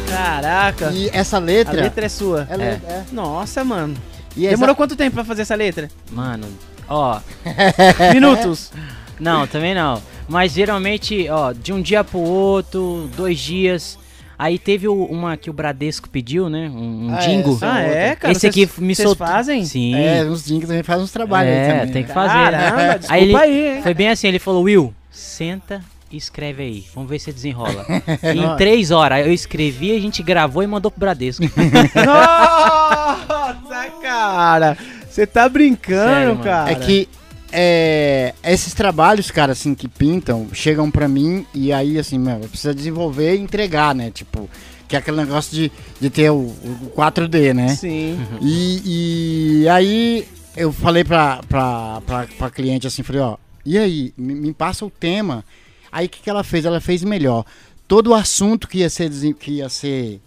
Caraca. 0.09 0.91
E 0.91 1.09
essa 1.13 1.38
A 1.38 1.39
letra. 1.39 1.81
letra 1.81 2.05
é 2.07 2.09
sua. 2.09 2.45
ela 2.49 2.61
É. 2.61 2.67
é. 2.85 3.03
Nossa, 3.13 3.63
mano. 3.63 3.95
E 4.35 4.45
essa- 4.47 4.55
Demorou 4.57 4.75
quanto 4.75 4.97
tempo 4.97 5.13
pra 5.15 5.23
fazer 5.23 5.43
essa 5.43 5.55
letra? 5.55 5.88
Mano, 6.11 6.45
ó. 6.89 7.21
Minutos. 8.13 8.73
Não, 9.17 9.47
também 9.47 9.73
não. 9.73 10.03
Mas 10.27 10.51
geralmente, 10.51 11.25
ó, 11.29 11.53
de 11.53 11.71
um 11.71 11.81
dia 11.81 12.03
pro 12.03 12.19
outro, 12.19 13.09
dois 13.15 13.39
dias. 13.39 13.97
Aí 14.39 14.59
teve 14.59 14.88
o- 14.88 15.05
uma 15.05 15.35
que 15.35 15.49
o 15.49 15.53
Bradesco 15.53 16.07
pediu, 16.09 16.47
né? 16.49 16.69
Um, 16.73 17.07
um 17.07 17.15
Ah, 17.15 17.19
jingle. 17.19 17.55
essa 17.55 17.73
ah, 17.73 17.81
é, 17.81 18.15
cara? 18.15 18.31
Esse 18.31 18.45
aqui 18.47 18.65
Vocês- 18.68 18.80
me 18.80 18.93
vocês 18.95 19.07
soltou. 19.09 19.26
fazem? 19.26 19.65
Sim. 19.65 19.95
É, 19.95 20.23
uns 20.26 20.45
jingles 20.45 20.68
também 20.68 20.84
faz 20.84 21.01
uns 21.01 21.11
trabalhos 21.11 21.51
aí 21.51 21.57
É, 21.59 21.80
também. 21.80 21.93
tem 21.93 22.03
que 22.03 22.14
fazer. 22.14 22.34
Caramba, 22.34 22.99
desculpa 22.99 23.14
Aí 23.14 23.35
aí, 23.35 23.51
ele- 23.57 23.76
hein? 23.77 23.81
Foi 23.84 23.93
bem 23.95 24.09
assim, 24.09 24.27
ele 24.27 24.38
falou, 24.39 24.64
Will, 24.64 24.93
senta 25.09 25.81
e 26.11 26.18
escreve 26.18 26.61
aí. 26.64 26.85
Vamos 26.93 27.09
ver 27.09 27.18
se 27.19 27.31
desenrola. 27.34 27.84
Em 28.23 28.55
três 28.57 28.91
horas 28.91 29.26
eu 29.26 29.34
escrevi, 29.34 29.95
a 29.95 29.99
gente 29.99 30.22
gravou 30.22 30.61
e 30.61 30.68
mandou 30.68 30.91
pro 30.91 30.99
Bradesco. 30.99 31.43
Nossa, 32.05 33.89
cara. 34.01 34.77
Você 35.09 35.26
tá 35.26 35.49
brincando, 35.49 36.11
Sério, 36.14 36.38
cara. 36.43 36.72
É 36.72 36.76
que 36.76 37.09
é, 37.52 38.34
esses 38.44 38.74
trabalhos, 38.74 39.32
cara, 39.32 39.52
assim, 39.53 39.74
que 39.74 39.88
pintam, 39.88 40.48
chegam 40.53 40.90
pra 40.91 41.07
mim 41.07 41.45
e 41.53 41.72
aí, 41.72 41.98
assim, 41.98 42.18
meu, 42.19 42.40
precisa 42.40 42.74
desenvolver 42.74 43.36
e 43.36 43.40
entregar, 43.40 43.94
né? 43.95 44.11
Tipo, 44.11 44.49
que 44.88 44.95
é 44.95 44.99
aquele 44.99 45.18
negócio 45.18 45.56
de, 45.56 45.72
de 45.99 46.10
ter 46.10 46.30
o, 46.30 46.36
o 46.36 46.91
4D, 46.95 47.53
né? 47.53 47.69
Sim. 47.76 48.19
E, 48.41 49.61
e 49.64 49.69
aí 49.69 50.28
eu 50.56 50.72
falei 50.72 51.03
pra, 51.03 51.41
pra, 51.48 52.02
pra, 52.06 52.28
pra 52.38 52.49
cliente 52.49 52.88
assim, 52.88 53.03
falei, 53.03 53.22
ó, 53.22 53.38
e 53.65 53.78
aí, 53.78 54.14
me, 54.18 54.34
me 54.34 54.53
passa 54.53 54.86
o 54.86 54.90
tema. 54.90 55.44
Aí 55.91 56.06
o 56.06 56.10
que, 56.10 56.22
que 56.22 56.30
ela 56.30 56.44
fez? 56.44 56.65
Ela 56.65 56.80
fez 56.82 57.03
melhor. 57.03 57.45
Todo 57.88 58.07
o 58.11 58.14
assunto 58.15 58.68
que 58.68 58.80
ia 58.80 58.90
ser, 58.90 59.10
que 59.36 59.52
ia 59.52 59.69
ser 59.69 60.19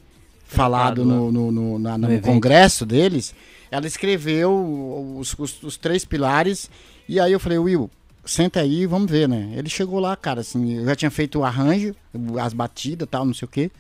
falado 0.47 1.05
no, 1.05 1.31
no, 1.31 1.53
no, 1.53 1.79
na- 1.79 1.97
no 1.97 2.07
evento. 2.09 2.25
congresso 2.25 2.85
deles, 2.85 3.35
ela 3.71 3.87
escreveu 3.87 5.15
os, 5.19 5.35
os, 5.39 5.63
os 5.63 5.77
três 5.77 6.05
pilares. 6.05 6.71
E 7.11 7.19
aí 7.21 7.33
eu 7.33 7.41
falei, 7.41 7.59
Will, 7.59 7.91
senta 8.25 8.61
aí, 8.61 8.87
vamos 8.87 9.11
ver, 9.11 9.29
né? 9.29 9.51
Ele 9.57 9.69
chegou 9.69 9.99
lá, 9.99 10.15
cara, 10.17 10.41
assim, 10.43 10.77
eu 10.79 10.85
já 10.85 10.95
tinha 10.95 11.11
feito 11.11 11.41
o 11.41 11.45
arranjo, 11.45 11.95
as 12.41 12.53
batidas 12.53 13.09
tal, 13.11 13.25
não 13.25 13.35
sei 13.35 13.47
o 13.47 13.49
quê. 13.51 13.71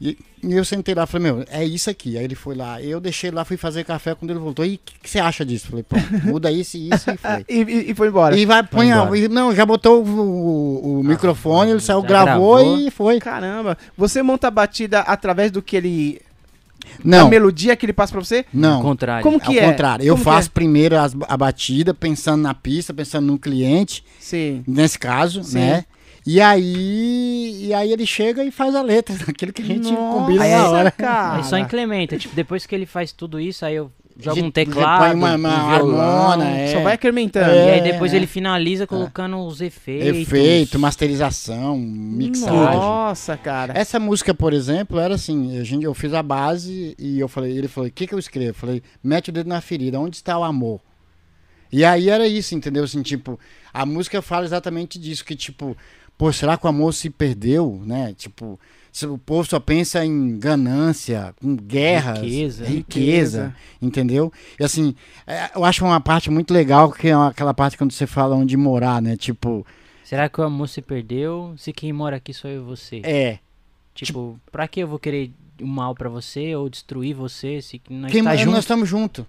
E, 0.00 0.18
e 0.42 0.52
eu 0.54 0.64
sentei 0.64 0.94
lá, 0.94 1.06
falei, 1.06 1.30
meu, 1.32 1.44
é 1.48 1.64
isso 1.64 1.88
aqui. 1.88 2.16
Aí 2.18 2.24
ele 2.24 2.34
foi 2.34 2.56
lá, 2.56 2.82
eu 2.82 2.98
deixei 2.98 3.30
lá, 3.30 3.44
fui 3.44 3.56
fazer 3.56 3.84
café 3.84 4.14
quando 4.14 4.30
ele 4.32 4.40
voltou. 4.40 4.64
E 4.64 4.74
o 4.74 4.80
que, 4.84 4.98
que 5.00 5.08
você 5.10 5.20
acha 5.20 5.44
disso? 5.44 5.68
Falei, 5.68 5.84
pô, 5.84 5.96
muda 6.24 6.50
isso 6.50 6.76
e 6.76 6.88
isso 6.92 7.08
e 7.10 7.16
foi. 7.16 7.44
E, 7.48 7.62
e- 7.62 7.90
e 7.90 7.94
foi 7.94 8.08
embora. 8.08 8.36
E 8.36 8.44
vai, 8.46 8.62
põe 8.64 8.90
a, 8.90 9.16
e- 9.16 9.28
Não, 9.28 9.54
já 9.54 9.64
botou 9.64 10.02
o, 10.02 10.08
o- 10.08 11.00
o 11.00 11.04
microfone, 11.04 11.70
ele 11.70 11.80
saiu, 11.80 12.02
gravou, 12.02 12.56
gravou. 12.56 12.78
e 12.80 12.90
foi. 12.90 13.20
Caramba. 13.20 13.78
Você 13.96 14.22
monta 14.22 14.48
a 14.48 14.50
batida 14.50 15.00
através 15.00 15.52
do 15.52 15.62
que 15.62 15.76
ele. 15.76 16.20
Não, 17.04 17.26
A 17.26 17.30
melodia 17.30 17.74
que 17.76 17.84
ele 17.86 17.92
passa 17.92 18.12
pra 18.12 18.20
você? 18.22 18.38
Ao 18.38 18.44
não. 18.52 18.82
contrário. 18.82 19.22
Como 19.22 19.36
Ao 19.36 19.40
que 19.40 19.58
é? 19.58 19.66
contrário, 19.70 20.04
eu 20.04 20.14
Como 20.14 20.24
faço 20.24 20.48
é? 20.48 20.50
primeiro 20.52 20.96
as- 20.98 21.16
a 21.28 21.36
batida, 21.36 21.92
pensando 21.94 22.42
na 22.42 22.54
pista, 22.54 22.92
pensando 22.94 23.26
no 23.26 23.38
cliente, 23.38 24.04
Sim. 24.20 24.62
nesse 24.66 24.98
caso, 24.98 25.42
Sim. 25.44 25.58
né? 25.58 25.84
E 26.24 26.40
aí, 26.40 27.66
e 27.66 27.74
aí 27.74 27.92
ele 27.92 28.06
chega 28.06 28.44
e 28.44 28.50
faz 28.50 28.74
a 28.74 28.82
letra, 28.82 29.14
aquilo 29.28 29.52
que 29.52 29.62
a 29.62 29.64
gente 29.64 29.90
Nossa, 29.90 30.18
combina 30.20 30.48
na 30.48 30.68
hora. 30.70 30.90
cara. 30.90 31.38
Aí 31.38 31.44
só 31.44 31.58
incrementa. 31.58 32.16
Tipo, 32.16 32.34
depois 32.34 32.64
que 32.66 32.74
ele 32.74 32.86
faz 32.86 33.10
tudo 33.12 33.40
isso, 33.40 33.64
aí 33.64 33.74
eu 33.74 33.90
gente 34.18 34.42
um 34.42 34.50
teclado, 34.50 35.00
põe 35.00 35.14
uma- 35.14 35.34
uma 35.36 35.64
um 35.64 35.68
violão. 35.76 36.00
harmona, 36.00 36.50
é. 36.50 36.72
Só 36.72 36.80
vai 36.80 36.94
incrementando. 36.94 37.46
E 37.48 37.58
aí 37.70 37.78
É, 37.78 37.82
depois 37.82 38.12
é. 38.12 38.16
ele 38.16 38.26
finaliza 38.26 38.86
colocando 38.86 39.38
os 39.38 39.60
efeitos. 39.60 40.20
Efeito, 40.20 40.78
masterização, 40.78 41.76
mixagem. 41.78 42.52
Nossa, 42.78 43.36
cara. 43.36 43.72
Essa 43.76 43.98
música, 43.98 44.32
por 44.34 44.52
exemplo, 44.52 44.98
era 44.98 45.14
assim, 45.14 45.58
a 45.58 45.64
gente, 45.64 45.84
eu 45.84 45.94
fiz 45.94 46.12
a 46.14 46.22
base 46.22 46.94
e 46.98 47.18
eu 47.18 47.28
falei, 47.28 47.56
ele 47.56 47.68
falou, 47.68 47.88
o 47.88 47.92
que 47.92 48.06
que 48.06 48.14
eu 48.14 48.18
escrevo? 48.18 48.50
Eu 48.50 48.54
falei, 48.54 48.82
mete 49.02 49.30
o 49.30 49.32
dedo 49.32 49.48
na 49.48 49.60
ferida, 49.60 49.98
onde 50.00 50.16
está 50.16 50.38
o 50.38 50.44
amor? 50.44 50.80
E 51.70 51.84
aí 51.84 52.10
era 52.10 52.26
isso, 52.28 52.54
entendeu? 52.54 52.84
Assim, 52.84 53.00
tipo, 53.02 53.38
a 53.72 53.86
música 53.86 54.20
fala 54.20 54.44
exatamente 54.44 54.98
disso, 54.98 55.24
que 55.24 55.34
tipo, 55.34 55.74
pô, 56.18 56.30
será 56.32 56.56
que 56.56 56.66
o 56.66 56.68
amor 56.68 56.92
se 56.92 57.08
perdeu, 57.08 57.80
né? 57.86 58.12
Tipo, 58.16 58.60
o 59.08 59.16
povo 59.18 59.48
só 59.48 59.58
pensa 59.58 60.04
em 60.04 60.38
ganância, 60.38 61.34
em 61.42 61.56
guerras, 61.56 62.18
Riqueza. 62.20 62.64
riqueza, 62.66 63.56
entendeu? 63.80 64.32
E 64.60 64.64
assim, 64.64 64.94
é, 65.26 65.50
eu 65.54 65.64
acho 65.64 65.84
uma 65.84 66.00
parte 66.00 66.30
muito 66.30 66.52
legal, 66.52 66.92
que 66.92 67.08
é 67.08 67.14
aquela 67.14 67.54
parte 67.54 67.78
quando 67.78 67.92
você 67.92 68.06
fala 68.06 68.36
onde 68.36 68.56
morar, 68.56 69.00
né? 69.00 69.16
Tipo, 69.16 69.66
Será 70.04 70.28
que 70.28 70.40
o 70.40 70.44
amor 70.44 70.68
se 70.68 70.82
perdeu? 70.82 71.54
Se 71.56 71.72
quem 71.72 71.92
mora 71.92 72.16
aqui 72.16 72.34
sou 72.34 72.50
eu 72.50 72.60
e 72.60 72.64
você? 72.64 73.00
é, 73.02 73.38
Tipo, 73.94 74.38
pra 74.50 74.66
que 74.68 74.80
eu 74.80 74.88
vou 74.88 74.98
querer 74.98 75.30
o 75.60 75.66
mal 75.66 75.94
pra 75.94 76.08
você 76.08 76.54
ou 76.54 76.68
destruir 76.68 77.14
você 77.14 77.60
se 77.60 77.80
nós 77.88 78.12
tá 78.12 78.46
nós 78.46 78.58
estamos 78.58 78.88
juntos. 78.88 79.24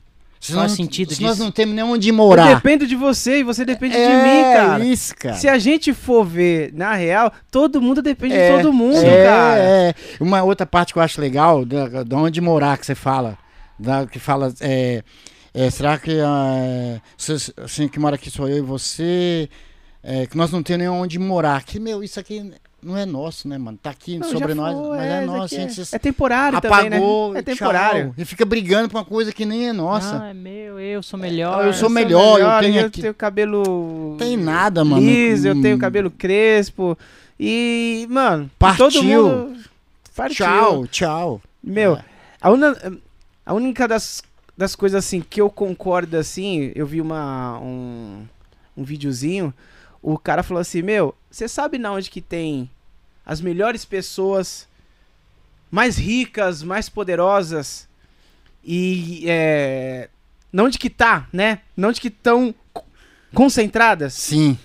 Se 0.45 0.51
Qual 0.51 0.63
é 0.63 0.65
o 0.65 0.67
nós- 0.67 0.75
sentido 0.75 1.13
se 1.13 1.21
nós 1.21 1.31
disso? 1.33 1.43
não 1.45 1.51
temos 1.51 1.73
nem 1.73 1.83
onde 1.85 2.09
Eu 2.09 2.13
morar. 2.15 2.53
dependo 2.55 2.85
de 2.85 2.95
você 2.97 3.39
e 3.39 3.43
você 3.43 3.63
depende 3.63 3.93
de 3.95 4.01
é, 4.01 4.23
mim, 4.23 4.43
cara. 4.53 4.83
isso, 4.85 5.15
cara. 5.15 5.35
Se 5.35 5.47
a 5.47 5.57
gente 5.57 5.93
for 5.93 6.25
ver 6.25 6.73
na 6.73 6.93
real, 6.95 7.31
todo 7.49 7.81
mundo 7.81 8.01
depende 8.01 8.35
É, 8.35 8.49
de 8.57 8.57
todo 8.61 8.73
mundo, 8.73 8.97
é, 8.97 9.23
cara. 9.25 9.59
é. 9.59 9.93
Uma 10.19 10.43
outra 10.43 10.65
parte 10.65 10.91
que 10.91 10.99
eu 10.99 11.03
acho 11.03 11.21
legal, 11.21 11.63
da, 11.63 12.03
da 12.03 12.17
onde 12.17 12.41
morar 12.41 12.77
que 12.77 12.85
você 12.85 12.93
fala, 12.93 13.37
da, 13.79 14.05
que 14.05 14.19
fala, 14.19 14.53
é, 14.59 15.01
é, 15.53 15.69
será 15.69 15.97
que 15.97 16.19
ah, 16.19 16.99
se- 17.17 17.53
assim, 17.63 17.87
que 17.87 17.97
mora 17.97 18.15
aqui 18.15 18.29
sou 18.29 18.49
eu 18.49 18.57
e 18.57 18.61
você, 18.61 19.47
é, 20.03 20.25
que 20.27 20.35
nós 20.35 20.51
não 20.51 20.61
temos 20.61 20.79
nem 20.79 20.89
onde 20.89 21.17
morar. 21.17 21.63
Que, 21.63 21.79
meu, 21.79 22.03
isso 22.03 22.19
aqui 22.19 22.51
não 22.83 22.97
é 22.97 23.05
nosso, 23.05 23.47
né, 23.47 23.57
mano? 23.57 23.77
Tá 23.81 23.89
aqui 23.91 24.17
Não, 24.17 24.29
sobre 24.29 24.53
nós, 24.53 24.75
foi, 24.77 24.97
mas 24.97 25.05
é, 25.05 25.23
é, 25.23 25.25
nosso. 25.25 25.55
a 25.55 25.57
gente 25.59 25.81
É 25.95 25.99
temporário 25.99 26.57
apagou, 26.57 26.77
também, 26.77 26.89
né? 26.89 26.97
É 26.97 27.41
tchau. 27.41 27.43
temporário. 27.43 28.13
E 28.17 28.25
fica 28.25 28.45
brigando 28.45 28.89
por 28.89 28.97
uma 28.97 29.05
coisa 29.05 29.31
que 29.31 29.45
nem 29.45 29.69
é 29.69 29.73
nossa. 29.73 30.21
Ah, 30.23 30.29
é 30.29 30.33
meu, 30.33 30.79
eu 30.79 31.01
sou 31.01 31.19
melhor. 31.19 31.65
eu 31.65 31.73
sou 31.73 31.89
melhor, 31.89 32.39
eu 32.39 32.59
tenho 32.59 32.79
eu 32.81 32.87
aqui- 32.87 33.01
tenho 33.01 33.13
cabelo 33.13 34.15
Tem 34.19 34.35
nada, 34.37 34.83
mano. 34.83 35.01
liso, 35.05 35.47
eu 35.47 35.55
Hum. 35.55 35.61
tenho 35.61 35.77
cabelo 35.79 36.11
crespo. 36.11 36.97
E, 37.39 38.05
mano, 38.09 38.49
Partiu. 38.59 38.89
todo 38.91 39.03
mundo 39.03 39.57
partiu. 40.15 40.45
Tchau, 40.45 40.87
tchau. 40.87 41.41
Meu, 41.63 41.95
É. 41.95 42.05
a, 42.41 42.51
una- 42.51 42.77
a 43.45 43.53
única 43.53 43.87
das, 43.87 44.21
das 44.57 44.75
coisas 44.75 45.03
assim 45.03 45.19
que 45.21 45.41
eu 45.41 45.49
concordo 45.49 46.15
assim, 46.17 46.71
eu 46.75 46.85
vi 46.85 47.01
uma 47.01 47.59
um, 47.59 48.23
um 48.77 48.83
videozinho, 48.83 49.53
o 50.01 50.17
cara 50.17 50.43
falou 50.43 50.61
assim, 50.61 50.81
meu, 50.81 51.15
você 51.31 51.47
sabe 51.47 51.77
na 51.77 51.91
onde 51.91 52.09
que 52.11 52.21
tem 52.21 52.69
as 53.25 53.39
melhores 53.41 53.85
pessoas 53.85 54.67
mais 55.71 55.97
ricas, 55.97 56.61
mais 56.63 56.89
poderosas 56.89 57.87
e 58.63 59.23
é, 59.27 60.09
não 60.51 60.65
onde 60.65 60.77
que 60.77 60.89
tá, 60.89 61.27
né? 61.33 61.59
Não 61.75 61.89
onde 61.89 61.99
que 62.01 62.07
estão 62.09 62.53
concentradas 63.33 64.13
Sim. 64.13 64.57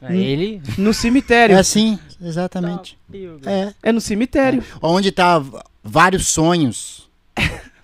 É 0.00 0.16
ele. 0.16 0.60
no 0.76 0.92
cemitério. 0.92 1.54
É 1.54 1.60
assim, 1.60 1.96
exatamente. 2.20 2.98
É. 3.46 3.72
É 3.84 3.92
no 3.92 4.00
cemitério. 4.00 4.62
Onde 4.82 5.12
tá 5.12 5.40
vários 5.82 6.26
sonhos. 6.26 7.08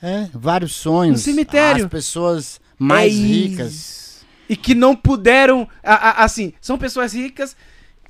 É, 0.03 0.29
vários 0.35 0.75
sonhos. 0.75 1.13
No 1.21 1.25
cemitério. 1.25 1.85
As 1.85 1.91
pessoas 1.91 2.61
mais 2.77 3.15
É 3.15 3.17
ricas. 3.17 4.27
E 4.49 4.57
que 4.57 4.75
não 4.75 4.97
puderam. 4.97 5.69
a- 5.83 5.95
a- 6.23 6.25
assim, 6.25 6.53
são 6.61 6.77
pessoas 6.77 7.13
ricas, 7.13 7.57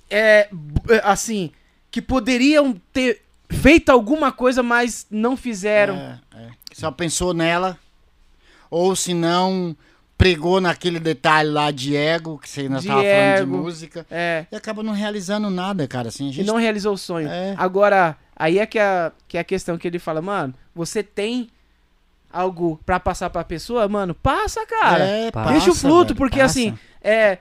é, 0.09 0.49
é, 0.89 1.01
assim, 1.05 1.51
que 1.91 2.03
poderiam 2.03 2.81
ter 2.93 3.23
feito 3.51 3.91
alguma 3.91 4.31
coisa, 4.33 4.63
mas 4.63 5.07
não 5.11 5.37
fizeram. 5.37 5.95
É, 5.97 6.21
é. 6.37 6.49
Só 6.73 6.91
pensou 6.91 7.33
nela. 7.33 7.79
Ou 8.71 8.95
se 8.95 9.15
não, 9.15 9.75
pregou 10.19 10.61
naquele 10.61 11.01
detalhe 11.01 11.49
lá 11.49 11.71
de 11.71 11.97
ego, 11.97 12.39
que 12.39 12.49
você 12.49 12.69
nós 12.69 12.83
De 12.83 12.89
tava 12.89 13.03
falando 13.03 13.41
de 13.41 13.47
música. 13.47 14.07
É. 14.11 14.45
E 14.53 14.57
acaba 14.57 14.83
não 14.83 14.93
realizando 14.93 15.49
nada, 15.49 15.87
cara. 15.89 16.09
Assim, 16.09 16.27
a 16.27 16.31
E 16.31 16.33
gente 16.33 16.47
não 16.47 16.57
realizou 16.57 16.93
o 16.95 16.99
sonho. 16.99 17.29
É. 17.29 17.55
Agora, 17.57 18.17
aí 18.37 18.59
é 18.59 18.67
que, 18.67 18.79
a, 18.79 19.13
que 19.27 19.39
é 19.39 19.41
a 19.41 19.45
questão 19.45 19.79
que 19.79 19.89
ele 19.89 19.99
fala, 19.99 20.21
mano, 20.21 20.53
você 20.75 21.03
tem 21.03 21.49
algo 22.31 22.79
pra 22.85 23.01
passar 23.01 23.31
pra 23.31 23.43
pessoa, 23.43 23.89
mano, 23.89 24.15
passa, 24.15 24.67
cara. 24.67 25.05
É, 25.05 25.31
Passa, 25.31 25.53
Deixa 25.53 25.71
o 25.71 25.75
fluto, 25.75 26.09
velho, 26.09 26.17
porque 26.17 26.41
passa. 26.41 26.59
assim, 26.59 26.79
é. 27.03 27.39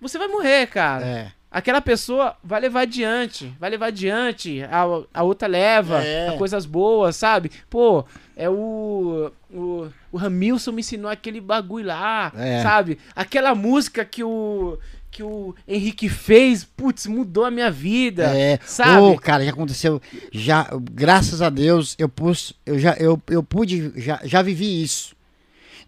Você 0.00 0.16
vai 0.16 0.28
morrer, 0.28 0.66
cara. 0.68 1.04
É. 1.04 1.32
Aquela 1.58 1.80
pessoa 1.80 2.36
vai 2.44 2.60
levar 2.60 2.80
adiante, 2.82 3.50
vai 3.58 3.70
levar 3.70 3.86
adiante, 3.86 4.62
a, 4.64 4.84
a 5.14 5.22
outra 5.22 5.48
leva 5.48 6.02
É. 6.04 6.28
a 6.28 6.32
coisas 6.36 6.66
boas, 6.66 7.16
sabe? 7.16 7.50
Pô, 7.70 8.04
é 8.36 8.46
o, 8.50 9.30
o. 9.50 9.88
O 10.12 10.18
Ramilson 10.18 10.72
me 10.72 10.80
ensinou 10.80 11.10
aquele 11.10 11.40
bagulho 11.40 11.86
lá, 11.86 12.30
É. 12.36 12.62
sabe? 12.62 12.98
Aquela 13.14 13.54
música 13.54 14.04
que 14.04 14.22
o. 14.22 14.78
Que 15.10 15.22
o 15.22 15.54
Henrique 15.66 16.10
fez, 16.10 16.62
putz, 16.62 17.06
mudou 17.06 17.46
a 17.46 17.50
minha 17.50 17.70
vida. 17.70 18.24
É, 18.36 18.58
sabe? 18.66 19.00
Ô, 19.00 19.16
cara, 19.16 19.42
já 19.42 19.50
aconteceu. 19.50 19.98
Já, 20.30 20.68
graças 20.92 21.40
a 21.40 21.48
Deus, 21.48 21.94
eu 21.98 22.06
pus, 22.06 22.52
eu 22.66 22.78
já, 22.78 22.92
eu, 22.98 23.18
eu 23.30 23.42
pude, 23.42 23.92
já, 23.96 24.20
já 24.24 24.42
vivi 24.42 24.82
isso. 24.82 25.16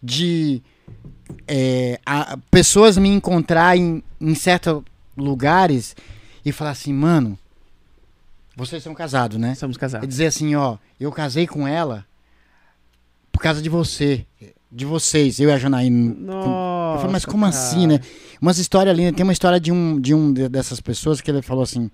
De 0.01 0.63
é, 1.47 1.99
a- 2.03 2.37
pessoas 2.49 2.97
me 2.97 3.07
encontrar 3.09 3.77
em, 3.77 4.01
em 4.19 4.33
certos 4.33 4.81
lugares 5.23 5.95
e 6.45 6.51
falar 6.51 6.71
assim, 6.71 6.93
mano, 6.93 7.37
vocês 8.55 8.81
são 8.83 8.93
casados, 8.93 9.37
né? 9.37 9.55
Somos 9.55 9.75
E 9.75 9.79
casados. 9.79 10.07
dizer 10.07 10.27
assim, 10.27 10.55
ó, 10.55 10.77
eu 10.99 11.11
casei 11.11 11.47
com 11.47 11.67
ela 11.67 12.05
por 13.31 13.41
causa 13.41 13.61
de 13.61 13.69
você, 13.69 14.25
de 14.71 14.85
vocês, 14.85 15.39
eu 15.39 15.49
e 15.49 15.51
a 15.53 15.57
Janaína. 15.57 16.13
Nossa. 16.15 16.95
Eu 16.95 16.97
falei, 16.99 17.11
mas 17.13 17.25
como 17.25 17.45
assim, 17.45 17.87
né? 17.87 17.99
Umas 18.41 18.57
histórias 18.57 18.95
lindas. 18.97 19.15
Tem 19.15 19.23
uma 19.23 19.33
história 19.33 19.59
de 19.59 19.71
um, 19.71 19.99
de 19.99 20.13
um 20.13 20.33
de- 20.33 20.49
dessas 20.49 20.79
pessoas 20.81 21.21
que 21.21 21.29
ele 21.31 21.41
falou 21.41 21.63
assim: 21.63 21.89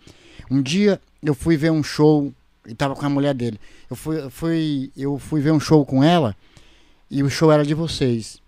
um 0.50 0.62
dia 0.62 1.00
eu 1.22 1.36
fui 1.36 1.56
ver 1.58 1.72
um 1.72 1.84
show 1.84 2.34
e 2.66 2.74
tava 2.74 2.96
com 2.96 3.06
a 3.06 3.10
mulher 3.10 3.34
dele. 3.36 3.60
Eu 3.90 3.96
fui, 3.96 4.18
eu 4.20 4.30
fui, 4.32 4.92
eu 4.98 5.20
fui 5.20 5.42
ver 5.42 5.52
um 5.52 5.60
show 5.60 5.86
com 5.86 6.04
ela 6.04 6.36
e 7.12 7.22
o 7.22 7.30
show 7.30 7.52
era 7.52 7.64
de 7.64 7.74
vocês. 7.76 8.40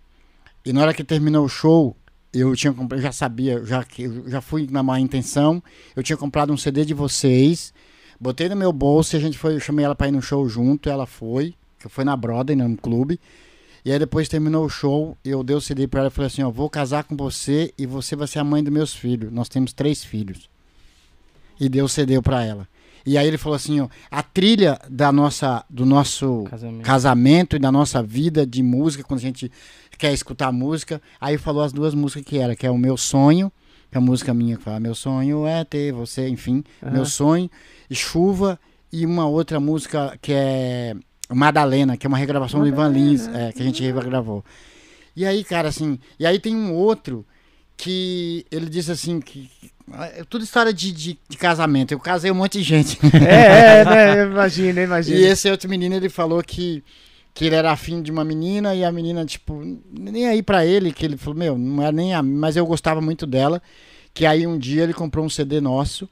E 0.66 0.74
na 0.74 0.82
hora 0.82 0.94
que 0.94 1.04
terminou 1.04 1.46
o 1.46 1.50
show, 1.50 1.96
eu 2.34 2.56
tinha 2.56 2.74
comprado, 2.74 3.02
já 3.02 3.12
sabia, 3.12 3.64
já 3.66 3.86
já 4.28 4.42
fui 4.42 4.68
na 4.70 4.84
má 4.84 5.00
intenção. 5.00 5.62
Eu 5.96 6.04
tinha 6.04 6.18
comprado 6.18 6.52
um 6.52 6.58
CD 6.58 6.86
de 6.86 6.94
vocês, 6.94 7.74
botei 8.20 8.50
no 8.50 8.56
meu 8.56 8.72
bolso 8.72 9.16
e 9.16 9.18
a 9.18 9.20
gente 9.20 9.38
foi, 9.38 9.56
eu 9.56 9.60
chamei 9.60 9.86
ela 9.86 9.96
pra 9.96 10.08
ir 10.08 10.12
no 10.12 10.22
show 10.22 10.48
junto, 10.48 10.90
ela 10.90 11.06
foi, 11.06 11.56
que 11.80 11.90
foi 11.90 12.04
na 12.04 12.16
Broadway, 12.16 12.56
no 12.56 12.78
clube. 12.78 13.20
E 13.86 13.92
aí 13.92 14.00
depois 14.00 14.28
terminou 14.28 14.66
o 14.66 14.70
show, 14.70 15.18
eu 15.24 15.44
dei 15.44 15.56
o 15.56 15.62
CD 15.62 15.88
pra 15.88 16.02
ela 16.02 16.10
e 16.10 16.12
falei 16.12 16.28
assim, 16.28 16.44
ó, 16.44 16.50
vou 16.50 16.70
casar 16.70 17.06
com 17.06 17.16
você 17.16 17.74
e 17.78 17.86
você 17.86 18.16
vai 18.16 18.28
ser 18.28 18.40
a 18.40 18.44
mãe 18.44 18.62
dos 18.62 18.74
meus 18.74 18.94
filhos. 18.94 19.32
Nós 19.32 19.48
temos 19.48 19.72
três 19.72 20.04
filhos. 20.04 20.50
E 21.60 21.70
deu 21.70 21.86
o 21.86 21.90
CD 21.90 22.22
pra 22.22 22.44
ela. 22.44 22.68
E 23.06 23.18
aí 23.18 23.28
ele 23.28 23.38
falou 23.38 23.56
assim, 23.56 23.80
ó, 23.80 23.88
a 24.12 24.22
trilha 24.22 24.80
da 24.90 25.12
nossa, 25.12 25.64
do 25.70 25.86
nosso 25.86 26.44
Casamento. 26.50 26.84
casamento 26.84 27.56
e 27.56 27.60
da 27.60 27.72
nossa 27.72 28.04
vida 28.04 28.46
de 28.46 28.62
música, 28.62 29.04
quando 29.04 29.20
a 29.20 29.24
gente 29.24 29.52
quer 29.98 30.14
escutar 30.14 30.52
música, 30.52 31.02
aí 31.20 31.38
falou 31.38 31.64
as 31.64 31.72
duas 31.72 31.94
músicas 31.94 32.26
que 32.26 32.38
era, 32.38 32.56
que 32.56 32.66
é 32.68 32.72
o 32.72 32.78
meu 32.78 32.98
sonho, 32.98 33.52
que 33.90 33.98
é 33.98 34.00
a 34.00 34.02
música 34.02 34.34
minha 34.34 34.58
que 34.58 34.64
fala, 34.64 34.80
meu 34.80 34.94
sonho 34.94 35.48
é 35.48 35.64
ter 35.64 35.92
você, 35.94 36.28
enfim, 36.28 36.64
Aham. 36.84 36.92
meu 36.92 37.06
sonho, 37.06 37.50
e 37.90 37.96
chuva, 37.96 38.60
e 38.92 39.06
uma 39.06 39.28
outra 39.28 39.60
música 39.60 40.18
que 40.22 40.34
é 40.34 40.96
Madalena, 41.30 41.98
que 41.98 42.06
é 42.06 42.10
uma 42.10 42.18
regravação 42.18 42.60
do 42.60 42.68
Ivan 42.68 42.90
Lins, 42.90 43.28
é, 43.28 43.52
que 43.52 43.62
a 43.62 43.66
gente 43.66 43.82
regravou. 43.84 44.44
E 45.16 45.26
aí, 45.26 45.44
cara, 45.44 45.70
assim, 45.70 46.00
e 46.20 46.26
aí 46.26 46.40
tem 46.40 46.56
um 46.56 46.74
outro 46.74 47.26
que 47.76 48.46
ele 48.52 48.70
disse 48.70 48.92
assim, 48.92 49.20
que 49.20 49.50
é 49.94 50.24
tudo 50.30 50.44
história 50.44 50.74
de, 50.74 50.92
de, 50.92 51.18
de 51.28 51.38
casamento. 51.38 51.94
Eu 51.94 52.00
casei 52.00 52.30
um 52.30 52.36
monte 52.36 52.58
de 52.58 52.64
gente. 52.64 53.00
É, 53.14 53.80
é, 53.80 53.86
né? 53.86 54.24
Imagina, 54.26 54.82
imagina. 54.82 55.18
E 55.18 55.24
esse 55.24 55.50
outro 55.50 55.70
menino, 55.70 55.96
ele 55.96 56.10
falou 56.10 56.44
que, 56.44 56.84
que 57.34 57.46
ele 57.46 57.56
era 57.56 57.72
afim 57.72 58.02
de 58.02 58.12
uma 58.12 58.24
menina 58.24 58.76
e 58.76 58.84
a 58.84 58.92
menina, 58.92 59.26
tipo, 59.26 59.64
nem 59.92 60.28
aí 60.28 60.44
pra 60.44 60.66
ele, 60.66 60.92
que 60.92 61.06
ele 61.06 61.16
falou, 61.16 61.40
meu, 61.40 61.58
não 61.58 61.82
era 61.82 61.92
nem 61.92 62.14
a. 62.14 62.22
Mas 62.22 62.58
eu 62.58 62.66
gostava 62.66 63.00
muito 63.00 63.26
dela. 63.26 63.62
Que 64.14 64.26
aí 64.26 64.46
um 64.46 64.58
dia 64.58 64.84
ele 64.84 64.94
comprou 64.94 65.24
um 65.24 65.30
CD 65.30 65.62
nosso 65.62 66.10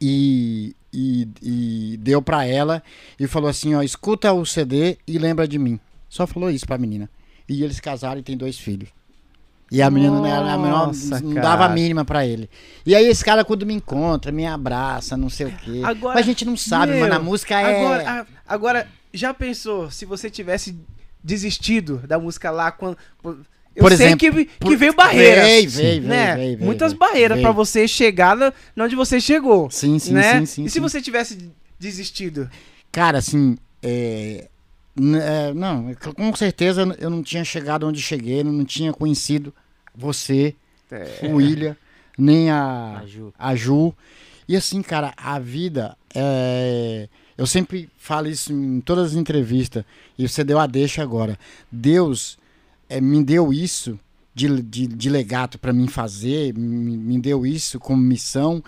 e, 0.00 0.74
e, 0.92 1.28
e 1.42 1.96
deu 1.98 2.22
pra 2.22 2.46
ela 2.46 2.82
e 3.20 3.26
falou 3.26 3.48
assim: 3.48 3.74
ó, 3.74 3.82
escuta 3.82 4.32
o 4.32 4.44
CD 4.44 4.98
e 5.06 5.18
lembra 5.18 5.46
de 5.46 5.58
mim. 5.58 5.78
Só 6.08 6.26
falou 6.26 6.50
isso 6.50 6.66
pra 6.66 6.78
menina. 6.78 7.08
E 7.48 7.62
eles 7.62 7.78
casaram 7.78 8.20
e 8.20 8.22
tem 8.22 8.36
dois 8.36 8.58
filhos. 8.58 8.88
E 9.70 9.82
a 9.82 9.90
menina 9.90 10.12
não, 10.16 10.26
era 10.26 10.52
a 10.52 10.58
menor, 10.58 10.86
Nossa, 10.88 11.20
não 11.20 11.34
dava 11.34 11.64
a 11.64 11.68
mínima 11.68 12.04
pra 12.04 12.24
ele. 12.26 12.48
E 12.86 12.94
aí 12.94 13.06
esse 13.06 13.24
cara, 13.24 13.44
quando 13.44 13.64
me 13.66 13.74
encontra, 13.74 14.30
me 14.30 14.46
abraça, 14.46 15.16
não 15.16 15.28
sei 15.30 15.46
o 15.46 15.52
quê. 15.52 15.80
Agora- 15.82 16.14
Mas 16.14 16.24
a 16.24 16.28
gente 16.28 16.44
não 16.44 16.56
sabe, 16.56 16.92
Meu, 16.92 17.00
mano. 17.00 17.14
A 17.14 17.18
música 17.18 17.58
é. 17.60 17.80
Agora, 17.84 18.10
a- 18.10 18.26
agora, 18.54 18.88
já 19.12 19.32
pensou 19.34 19.90
se 19.90 20.04
você 20.04 20.30
tivesse 20.30 20.76
desistido 21.22 21.98
da 22.06 22.18
música 22.18 22.50
lá 22.50 22.70
quando. 22.70 22.96
Eu 23.24 23.82
Por 23.82 23.90
sei 23.96 24.06
exemplo, 24.06 24.18
que, 24.20 24.44
que 24.44 24.50
por- 24.60 24.76
veio 24.76 24.94
barreiras. 24.94 25.44
Veio, 25.44 25.70
veio, 25.70 26.02
né? 26.02 26.24
veio, 26.26 26.36
veio, 26.36 26.56
veio, 26.58 26.64
Muitas 26.66 26.92
veio, 26.92 27.00
barreiras 27.00 27.40
pra 27.40 27.50
você 27.50 27.88
chegar 27.88 28.36
na, 28.36 28.52
onde 28.78 28.94
você 28.94 29.18
chegou. 29.20 29.68
Sim, 29.70 29.98
sim, 29.98 30.12
né? 30.12 30.40
sim, 30.40 30.46
sim. 30.46 30.64
e 30.64 30.68
se 30.68 30.74
sim. 30.74 30.80
você 30.80 31.00
tivesse 31.02 31.50
desistido? 31.80 32.48
Cara, 32.92 33.18
assim, 33.18 33.56
é, 33.82 34.48
não, 35.54 35.90
é 35.90 35.94
com 35.94 36.34
certeza 36.36 36.82
eu 36.98 37.10
não 37.10 37.22
tinha 37.22 37.44
chegado 37.44 37.86
onde 37.86 38.00
cheguei, 38.00 38.44
não 38.44 38.64
tinha 38.64 38.92
conhecido 38.92 39.52
você, 39.94 40.54
É. 40.90 41.20
o 41.26 41.36
William, 41.36 41.76
nem 42.16 42.50
a, 42.50 42.98
A 43.02 43.06
Ju. 43.06 43.32
a 43.38 43.54
Ju. 43.56 43.94
E 44.48 44.56
assim, 44.56 44.82
cara, 44.82 45.12
a 45.16 45.38
vida, 45.38 45.96
é, 46.14 47.08
eu 47.36 47.46
sempre 47.46 47.88
falo 47.96 48.28
isso 48.28 48.52
em 48.52 48.80
todas 48.80 49.12
as 49.12 49.14
entrevistas, 49.14 49.84
e 50.18 50.28
você 50.28 50.44
deu 50.44 50.58
a 50.58 50.66
deixa 50.66 51.02
agora. 51.02 51.38
Deus 51.72 52.38
é, 52.88 53.00
me 53.00 53.24
deu 53.24 53.52
isso 53.52 53.98
de, 54.34 54.62
de, 54.62 54.86
de 54.86 55.10
legato 55.10 55.58
para 55.58 55.72
mim 55.72 55.88
fazer, 55.88 56.52
me, 56.54 56.96
me 56.96 57.18
deu 57.18 57.46
isso 57.46 57.80
como 57.80 58.00
missão. 58.02 58.62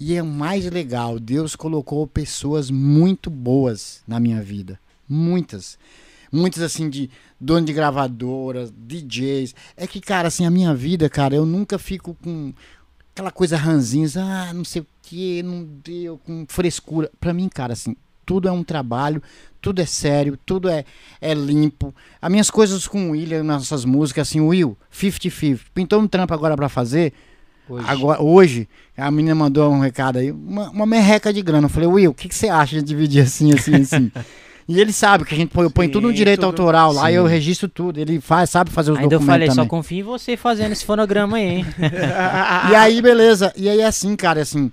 E 0.00 0.14
é 0.16 0.22
o 0.22 0.26
mais 0.26 0.64
legal, 0.68 1.20
Deus 1.20 1.54
colocou 1.54 2.06
pessoas 2.06 2.70
muito 2.70 3.30
boas 3.30 4.02
na 4.08 4.18
minha 4.18 4.42
vida. 4.42 4.80
Muitas. 5.12 5.78
Muitas, 6.32 6.62
assim, 6.62 6.88
de 6.88 7.10
dono 7.38 7.66
de 7.66 7.72
gravadoras, 7.74 8.72
DJs. 8.74 9.54
É 9.76 9.86
que, 9.86 10.00
cara, 10.00 10.28
assim, 10.28 10.46
a 10.46 10.50
minha 10.50 10.74
vida, 10.74 11.10
cara, 11.10 11.34
eu 11.34 11.44
nunca 11.44 11.78
fico 11.78 12.16
com 12.22 12.54
aquela 13.12 13.30
coisa 13.30 13.58
ranzinha, 13.58 14.08
ah, 14.16 14.54
não 14.54 14.64
sei 14.64 14.80
o 14.80 14.86
que, 15.02 15.42
não 15.42 15.68
deu, 15.84 16.18
com 16.24 16.46
frescura. 16.48 17.10
Pra 17.20 17.34
mim, 17.34 17.46
cara, 17.50 17.74
assim, 17.74 17.94
tudo 18.24 18.48
é 18.48 18.52
um 18.52 18.64
trabalho, 18.64 19.22
tudo 19.60 19.82
é 19.82 19.86
sério, 19.86 20.38
tudo 20.46 20.70
é, 20.70 20.86
é 21.20 21.34
limpo. 21.34 21.94
As 22.20 22.30
minhas 22.30 22.50
coisas 22.50 22.88
com 22.88 23.08
o 23.08 23.10
William, 23.10 23.42
nossas 23.42 23.84
músicas, 23.84 24.28
assim, 24.28 24.40
Will, 24.40 24.78
50-50. 24.90 25.60
Pintou 25.74 26.00
um 26.00 26.08
trampo 26.08 26.32
agora 26.32 26.56
pra 26.56 26.70
fazer, 26.70 27.12
Hoje. 27.68 27.86
Agora, 27.88 28.20
hoje, 28.20 28.68
a 28.96 29.08
menina 29.10 29.36
mandou 29.36 29.72
um 29.72 29.78
recado 29.78 30.18
aí, 30.18 30.32
uma, 30.32 30.68
uma 30.70 30.84
merreca 30.84 31.32
de 31.32 31.40
grana. 31.40 31.66
Eu 31.66 31.70
falei, 31.70 31.88
Will, 31.88 32.10
o 32.10 32.14
que, 32.14 32.28
que 32.28 32.34
você 32.34 32.48
acha 32.48 32.76
de 32.76 32.82
dividir 32.82 33.22
assim, 33.22 33.52
assim, 33.52 33.76
assim? 33.76 34.12
e 34.68 34.80
ele 34.80 34.92
sabe 34.92 35.24
que 35.24 35.34
a 35.34 35.36
gente 35.36 35.50
põe, 35.50 35.64
eu 35.64 35.70
ponho 35.70 35.88
Sim, 35.88 35.92
tudo 35.92 36.06
no 36.08 36.12
direito 36.14 36.40
tudo- 36.40 36.46
autoral 36.46 36.92
lá, 36.92 37.08
sim. 37.08 37.14
eu 37.14 37.26
registro 37.26 37.68
tudo. 37.68 37.98
Ele 37.98 38.20
faz, 38.20 38.50
sabe 38.50 38.70
fazer 38.70 38.92
os 38.92 38.98
Ainda 38.98 39.14
eu 39.14 39.18
documentos 39.18 39.34
falei, 39.34 39.48
só 39.48 39.54
também. 39.56 39.68
confio 39.68 39.98
em 40.00 40.02
você 40.02 40.36
fazendo 40.36 40.72
esse 40.72 40.84
fonograma 40.84 41.36
aí, 41.36 41.44
hein? 41.58 41.66
E 42.70 42.74
aí, 42.74 43.02
beleza. 43.02 43.52
E 43.56 43.68
aí, 43.68 43.80
é 43.80 43.86
assim, 43.86 44.14
cara, 44.16 44.40
assim, 44.42 44.70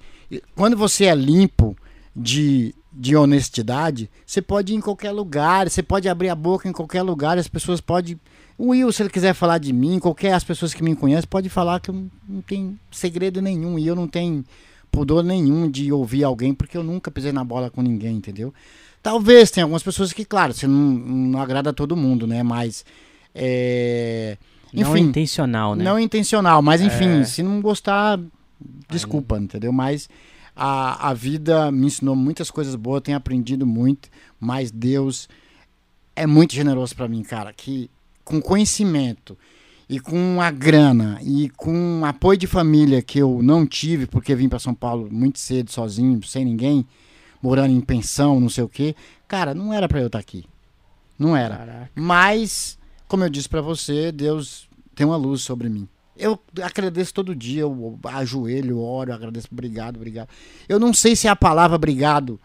quando 0.55 0.77
você 0.77 1.05
é 1.05 1.15
limpo 1.15 1.75
de, 2.15 2.73
de 2.93 3.15
honestidade, 3.15 4.09
você 4.25 4.41
pode 4.41 4.73
ir 4.73 4.75
em 4.75 4.81
qualquer 4.81 5.11
lugar, 5.11 5.69
você 5.69 5.81
pode 5.81 6.07
abrir 6.07 6.29
a 6.29 6.35
boca 6.35 6.67
em 6.67 6.71
qualquer 6.71 7.01
lugar, 7.01 7.37
as 7.37 7.47
pessoas 7.47 7.81
podem. 7.81 8.19
O 8.57 8.69
Will, 8.71 8.91
se 8.91 9.01
ele 9.01 9.09
quiser 9.09 9.33
falar 9.33 9.57
de 9.57 9.71
mim, 9.71 9.99
qualquer 9.99 10.33
as 10.33 10.43
pessoas 10.43 10.73
que 10.73 10.83
me 10.83 10.93
conhecem, 10.95 11.27
pode 11.29 11.47
falar 11.47 11.79
que 11.79 11.89
eu 11.89 11.93
não, 11.95 12.11
não 12.27 12.41
tenho 12.41 12.77
segredo 12.91 13.41
nenhum 13.41 13.79
e 13.79 13.87
eu 13.87 13.95
não 13.95 14.05
tenho 14.07 14.43
pudor 14.91 15.23
nenhum 15.23 15.69
de 15.69 15.91
ouvir 15.93 16.23
alguém, 16.25 16.53
porque 16.53 16.75
eu 16.77 16.83
nunca 16.83 17.09
pisei 17.09 17.31
na 17.31 17.43
bola 17.43 17.69
com 17.69 17.81
ninguém, 17.81 18.17
entendeu? 18.17 18.53
Talvez 19.01 19.49
tenha 19.51 19.63
algumas 19.63 19.83
pessoas 19.83 20.11
que, 20.11 20.25
claro, 20.25 20.53
você 20.53 20.67
não, 20.67 20.75
não 20.75 21.41
agrada 21.41 21.69
a 21.69 21.73
todo 21.73 21.95
mundo, 21.95 22.27
né? 22.27 22.43
Mas. 22.43 22.85
É... 23.33 24.37
Não 24.73 24.95
Enfim, 24.95 25.07
intencional, 25.07 25.75
né? 25.75 25.83
não 25.83 25.99
intencional, 25.99 26.61
mas 26.61 26.79
enfim, 26.81 27.21
É. 27.21 27.23
se 27.23 27.41
não 27.41 27.59
gostar, 27.59 28.19
desculpa, 28.87 29.39
entendeu? 29.39 29.71
Mas 29.71 30.07
a, 30.55 31.09
a 31.09 31.13
vida 31.13 31.71
me 31.71 31.87
ensinou 31.87 32.15
muitas 32.15 32.51
coisas 32.51 32.75
boas, 32.75 33.01
tenho 33.01 33.17
aprendido 33.17 33.65
muito, 33.65 34.09
mas 34.39 34.69
Deus 34.69 35.27
é 36.15 36.27
muito 36.27 36.53
generoso 36.53 36.95
pra 36.95 37.07
mim, 37.07 37.23
cara, 37.23 37.51
que 37.51 37.89
com 38.23 38.39
conhecimento 38.39 39.35
e 39.89 39.99
com 39.99 40.39
a 40.39 40.51
grana 40.51 41.17
e 41.23 41.49
com 41.57 42.05
apoio 42.05 42.37
de 42.37 42.45
família 42.45 43.01
que 43.01 43.17
eu 43.17 43.41
não 43.41 43.65
tive, 43.65 44.05
porque 44.05 44.35
vim 44.35 44.47
pra 44.47 44.59
São 44.59 44.75
Paulo 44.75 45.09
muito 45.11 45.39
cedo, 45.39 45.71
sozinho, 45.71 46.21
sem 46.23 46.45
ninguém, 46.45 46.85
morando 47.41 47.73
em 47.73 47.81
pensão, 47.81 48.39
não 48.39 48.49
sei 48.49 48.63
o 48.63 48.69
quê, 48.69 48.95
cara, 49.27 49.53
não 49.53 49.73
era 49.73 49.87
pra 49.87 49.99
eu 49.99 50.07
estar 50.07 50.19
aqui. 50.19 50.45
Não 51.17 51.35
era. 51.35 51.57
Caraca. 51.57 51.91
Mas, 51.95 52.77
como 53.07 53.23
eu 53.23 53.29
disse 53.29 53.49
pra 53.49 53.61
você, 53.61 54.11
Deus 54.11 54.69
tem 54.95 55.05
uma 55.05 55.17
luz 55.17 55.41
sobre 55.41 55.69
mim. 55.69 55.87
Eu 56.15 56.37
agradeço 56.61 57.13
todo 57.13 57.35
dia, 57.35 57.61
eu 57.61 57.97
ajoelho, 58.03 58.79
oro, 58.79 59.13
agradeço, 59.13 59.47
obrigado, 59.51 59.95
obrigado. 59.95 60.27
Eu 60.67 60.79
não 60.79 60.93
sei 60.93 61.15
se 61.15 61.27
a 61.27 61.35
palavra 61.35 61.75
obrigado 61.75 62.39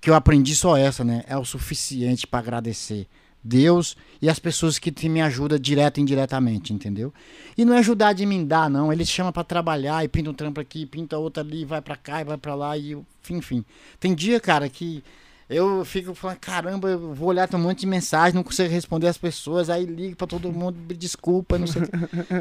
que 0.00 0.10
eu 0.10 0.14
aprendi 0.14 0.56
só 0.56 0.76
essa, 0.76 1.04
né, 1.04 1.22
é 1.28 1.36
o 1.36 1.44
suficiente 1.44 2.26
pra 2.26 2.40
agradecer 2.40 3.06
Deus 3.42 3.96
e 4.20 4.28
as 4.28 4.38
pessoas 4.38 4.78
que 4.78 4.90
te- 4.92 5.08
me 5.08 5.20
ajudam 5.22 5.58
direto 5.58 5.98
e 5.98 6.00
indiretamente, 6.02 6.72
entendeu? 6.72 7.12
E 7.56 7.64
não 7.64 7.74
é 7.74 7.78
ajudar 7.78 8.12
de 8.12 8.26
me 8.26 8.44
dar, 8.44 8.68
não. 8.68 8.92
Ele 8.92 9.04
chama 9.04 9.32
pra 9.32 9.42
trabalhar 9.44 10.04
e 10.04 10.08
pinta 10.08 10.30
um 10.30 10.34
trampo 10.34 10.60
aqui, 10.60 10.84
pinta 10.86 11.16
outro 11.18 11.42
ali, 11.42 11.64
vai 11.64 11.80
pra 11.80 11.96
cá 11.96 12.20
e 12.20 12.24
vai 12.24 12.36
pra 12.36 12.54
lá 12.54 12.76
e 12.76 12.92
enfim, 13.22 13.36
enfim. 13.36 13.64
Tem 13.98 14.14
dia, 14.14 14.38
cara, 14.40 14.68
que 14.68 15.02
eu 15.48 15.84
fico 15.84 16.14
falando, 16.14 16.38
caramba, 16.38 16.88
eu 16.88 17.12
vou 17.14 17.28
olhar 17.28 17.48
tem 17.48 17.58
um 17.58 17.62
monte 17.62 17.80
de 17.80 17.86
mensagem, 17.86 18.34
não 18.34 18.42
consigo 18.44 18.68
responder 18.70 19.08
as 19.08 19.18
pessoas, 19.18 19.68
aí 19.68 19.84
ligo 19.84 20.14
pra 20.16 20.26
todo 20.26 20.52
mundo, 20.52 20.76
desculpa, 20.94 21.58
não 21.58 21.66
sei 21.66 21.82
o. 21.82 21.86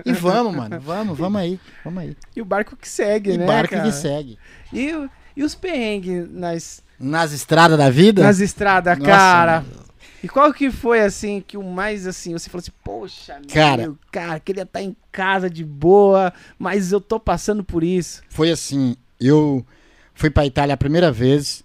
E 0.05 0.13
vamos, 0.13 0.55
mano, 0.55 0.79
vamos, 0.79 1.17
vamos 1.17 1.41
aí, 1.41 1.59
vamos 1.83 2.03
aí. 2.03 2.15
E 2.35 2.41
o 2.41 2.45
barco 2.45 2.75
que 2.75 2.87
segue, 2.87 3.31
E 3.31 3.37
né? 3.37 3.45
barco 3.47 3.73
cara? 3.73 3.89
que 3.89 3.91
segue. 3.95 4.37
E, 4.71 4.93
o- 4.93 5.09
e 5.35 5.43
os 5.43 5.55
perrengues 5.55 6.29
nas, 6.31 6.83
Nas 6.99 7.31
estradas 7.31 7.77
da 7.77 7.89
vida? 7.89 8.21
nas 8.21 8.39
estradas, 8.39 8.97
Nossa, 8.99 9.09
cara? 9.09 9.65
E 10.23 10.27
qual 10.27 10.53
que 10.53 10.69
foi, 10.69 11.01
assim, 11.01 11.43
que 11.45 11.57
o 11.57 11.63
mais, 11.63 12.05
assim, 12.07 12.33
você 12.33 12.49
falou 12.49 12.61
assim, 12.61 12.71
poxa, 12.83 13.39
Cara. 13.53 13.83
meu, 13.83 13.97
cara, 14.11 14.39
queria 14.39 14.63
estar 14.63 14.81
em 14.81 14.95
casa 15.11 15.49
de 15.49 15.63
boa, 15.63 16.33
mas 16.57 16.91
eu 16.91 16.99
tô 16.99 17.19
passando 17.19 17.63
por 17.63 17.83
isso. 17.83 18.21
Foi 18.29 18.51
assim, 18.51 18.95
eu 19.19 19.65
fui 20.13 20.29
pra 20.29 20.45
Itália 20.45 20.73
a 20.73 20.77
primeira 20.77 21.11
vez 21.11 21.63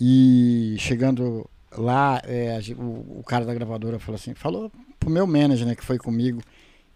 e 0.00 0.76
chegando 0.78 1.48
lá, 1.76 2.20
é, 2.24 2.58
o, 2.78 3.18
o 3.20 3.22
cara 3.26 3.44
da 3.44 3.52
gravadora 3.54 3.98
falou 3.98 4.16
assim, 4.16 4.34
falou 4.34 4.70
pro 4.98 5.10
meu 5.10 5.26
manager, 5.26 5.66
né, 5.66 5.74
que 5.74 5.84
foi 5.84 5.98
comigo, 5.98 6.40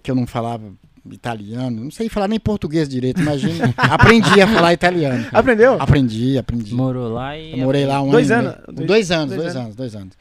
que 0.03 0.11
eu 0.11 0.15
não 0.15 0.27
falava 0.27 0.73
italiano, 1.11 1.85
não 1.85 1.91
sei 1.91 2.09
falar 2.09 2.29
nem 2.29 2.41
português 2.41 2.89
direito, 2.89 3.21
imagina. 3.21 3.73
aprendi 3.77 4.41
a 4.41 4.47
falar 4.49 4.73
italiano. 4.73 5.27
Aprendeu? 5.33 5.75
Aprendi, 5.81 6.39
aprendi. 6.39 6.75
Morou 6.75 7.13
lá 7.13 7.37
e. 7.37 7.53
Eu 7.53 7.59
morei 7.59 7.85
lá 7.85 8.01
um 8.03 8.11
Dois 8.11 8.31
ano. 8.31 8.49
anos? 8.49 8.65
Dois- 8.75 8.87
Dois, 8.89 9.11
anos, 9.11 9.29
dois 9.29 9.41
dois, 9.43 9.51
anos. 9.57 9.65
anos, 9.65 9.77
dois 9.77 9.95
anos. 9.95 10.15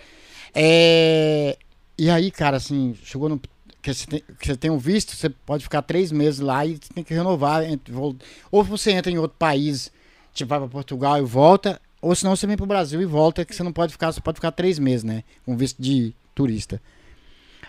É, 0.54 1.58
E 1.98 2.10
aí, 2.10 2.32
cara, 2.32 2.58
assim, 2.58 2.96
chegou 3.04 3.30
no. 3.30 3.40
Que 3.82 3.94
você, 3.94 4.08
tem, 4.08 4.24
que 4.40 4.48
você 4.48 4.56
tem 4.56 4.72
um 4.72 4.78
visto, 4.78 5.14
você 5.14 5.30
pode 5.30 5.62
ficar 5.64 5.82
três 5.82 6.10
meses 6.10 6.40
lá 6.40 6.66
e 6.66 6.78
tem 6.78 7.04
que 7.04 7.14
renovar. 7.14 7.64
Ou 8.50 8.64
você 8.64 8.92
entra 8.92 9.12
em 9.12 9.18
outro 9.18 9.36
país, 9.38 9.92
tipo, 10.34 10.48
vai 10.50 10.60
pra 10.60 10.70
Portugal 10.70 11.18
e 11.18 11.22
volta, 11.22 11.82
ou 12.02 12.16
senão 12.16 12.34
você 12.34 12.48
vem 12.48 12.56
pro 12.56 12.66
Brasil 12.66 13.02
e 13.02 13.06
volta, 13.06 13.44
que 13.44 13.54
você 13.54 13.62
não 13.62 13.74
pode 13.74 13.92
ficar, 13.92 14.14
você 14.14 14.22
pode 14.22 14.36
ficar 14.38 14.52
três 14.52 14.80
meses, 14.80 15.04
né? 15.04 15.24
Com 15.46 15.58
visto 15.58 15.82
de 15.82 16.14
turista. 16.34 16.82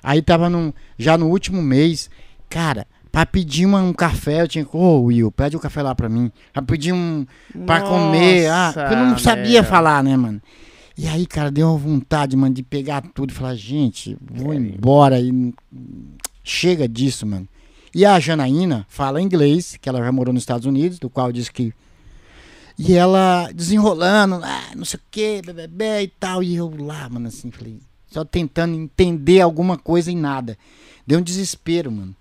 Aí 0.05 0.23
tava 0.23 0.49
num, 0.49 0.73
já 0.97 1.19
no 1.19 1.29
último 1.29 1.61
mês, 1.61 2.09
cara, 2.49 2.87
pra 3.11 3.27
pedir 3.27 3.67
uma- 3.67 3.83
um 3.83 3.93
café, 3.93 4.43
eu 4.43 4.47
tinha 4.49 4.65
que, 4.65 4.77
ô 4.77 5.03
Will, 5.03 5.33
pede 5.33 5.57
um 5.57 5.61
café 5.61 5.83
lá 5.83 5.97
pra 5.97 6.09
mim. 6.09 6.31
Pra 6.53 6.63
pedir 6.63 6.93
um, 6.93 7.27
pra 7.67 7.81
comer. 7.81 8.47
Ah, 8.49 8.67
Nossa, 8.67 8.81
eu 8.95 8.97
não 8.99 9.19
sabia 9.19 9.63
meu. 9.63 9.65
falar, 9.71 10.01
né, 10.05 10.17
mano? 10.17 10.41
E 10.97 11.09
aí, 11.09 11.27
cara, 11.27 11.51
deu 11.51 11.69
uma 11.69 11.79
vontade, 11.79 12.37
mano, 12.37 12.55
de 12.55 12.63
pegar 12.63 13.03
tudo 13.15 13.31
e 13.31 13.35
falar, 13.35 13.57
gente, 13.57 14.17
vou 14.21 14.55
embora 14.55 15.19
e 15.21 15.53
chega 16.45 16.87
disso, 16.87 17.27
mano. 17.27 17.49
E 17.93 18.05
a 18.05 18.19
Janaína 18.21 18.87
fala 18.89 19.21
inglês, 19.21 19.77
que 19.81 19.89
ela 19.89 19.99
já 19.99 20.13
morou 20.13 20.33
nos 20.33 20.43
Estados 20.43 20.67
Unidos, 20.67 20.99
do 20.99 21.11
qual 21.11 21.33
diz 21.33 21.49
que. 21.49 21.73
E 22.77 22.95
ela 22.95 23.51
desenrolando, 23.53 24.41
ah, 24.43 24.73
não 24.75 24.85
sei 24.85 24.99
o 24.99 25.03
que, 25.11 25.43
bebê 25.43 26.03
e 26.03 26.09
tal. 26.09 26.43
E 26.43 26.57
eu 26.57 26.73
lá, 26.77 27.09
mano, 27.09 27.29
assim, 27.29 27.51
falei, 27.51 27.79
só 28.09 28.25
tentando 28.25 28.75
entender 28.75 29.41
alguma 29.41 29.77
coisa 29.77 30.11
e 30.11 30.17
nada. 30.17 30.59
Deu 31.07 31.19
um 31.19 31.23
desespero, 31.23 31.91
mano. 31.91 32.15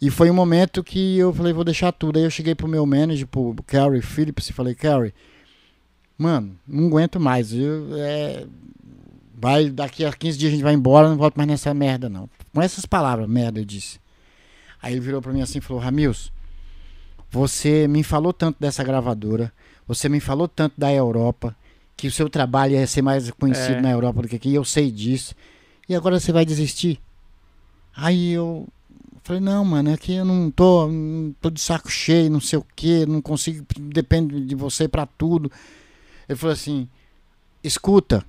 E 0.00 0.10
foi 0.10 0.30
um 0.30 0.34
momento 0.34 0.82
que 0.82 1.18
eu 1.18 1.32
falei, 1.32 1.52
vou 1.52 1.64
deixar 1.64 1.92
tudo. 1.92 2.18
Aí 2.18 2.24
eu 2.24 2.30
cheguei 2.30 2.54
pro 2.54 2.66
meu 2.66 2.84
manager, 2.84 3.26
pro 3.26 3.54
Carrie 3.66 4.02
Phillips, 4.02 4.48
e 4.48 4.52
falei, 4.52 4.74
Carrie, 4.74 5.14
mano, 6.22 6.56
não 6.66 6.86
aguento 6.86 7.18
mais. 7.20 7.52
Eu, 7.52 7.88
é, 7.96 8.46
vai, 9.38 9.68
daqui 9.70 10.04
a 10.04 10.12
15 10.12 10.38
dias 10.38 10.50
a 10.52 10.54
gente 10.54 10.64
vai 10.64 10.74
embora, 10.74 11.08
não 11.08 11.16
volto 11.16 11.36
mais 11.36 11.48
nessa 11.48 11.74
merda, 11.74 12.08
não. 12.08 12.28
Com 12.54 12.62
essas 12.62 12.86
palavras, 12.86 13.28
merda, 13.28 13.60
eu 13.60 13.64
disse. 13.64 13.98
Aí 14.80 14.92
ele 14.94 15.00
virou 15.00 15.20
pra 15.20 15.32
mim 15.32 15.40
assim 15.42 15.58
e 15.58 15.60
falou, 15.60 15.82
Ramils, 15.82 16.32
você 17.30 17.86
me 17.88 18.02
falou 18.02 18.32
tanto 18.32 18.56
dessa 18.60 18.82
gravadora, 18.84 19.52
você 19.86 20.08
me 20.08 20.20
falou 20.20 20.46
tanto 20.48 20.74
da 20.78 20.92
Europa, 20.92 21.54
que 21.96 22.06
o 22.06 22.12
seu 22.12 22.28
trabalho 22.28 22.74
ia 22.74 22.86
ser 22.86 23.02
mais 23.02 23.30
conhecido 23.32 23.78
É. 23.78 23.80
na 23.80 23.90
Europa 23.90 24.22
do 24.22 24.28
que 24.28 24.36
aqui, 24.36 24.54
eu 24.54 24.64
sei 24.64 24.90
disso. 24.90 25.34
E 25.88 25.94
agora 25.94 26.18
você 26.18 26.32
vai 26.32 26.44
desistir? 26.44 26.98
Aí 27.94 28.32
eu 28.32 28.66
falei, 29.22 29.40
não, 29.40 29.64
mano, 29.64 29.90
é 29.90 29.96
que 29.96 30.14
eu 30.14 30.24
não 30.24 30.50
tô, 30.50 30.88
não 30.88 31.34
tô 31.40 31.48
de 31.50 31.60
saco 31.60 31.90
cheio, 31.90 32.30
não 32.30 32.40
sei 32.40 32.58
o 32.58 32.66
que, 32.74 33.06
não 33.06 33.20
consigo, 33.22 33.64
depende 33.78 34.40
de 34.44 34.54
você 34.54 34.88
pra 34.88 35.06
tudo. 35.06 35.50
Ele 36.28 36.36
falou 36.38 36.52
assim, 36.52 36.88
escuta. 37.62 38.24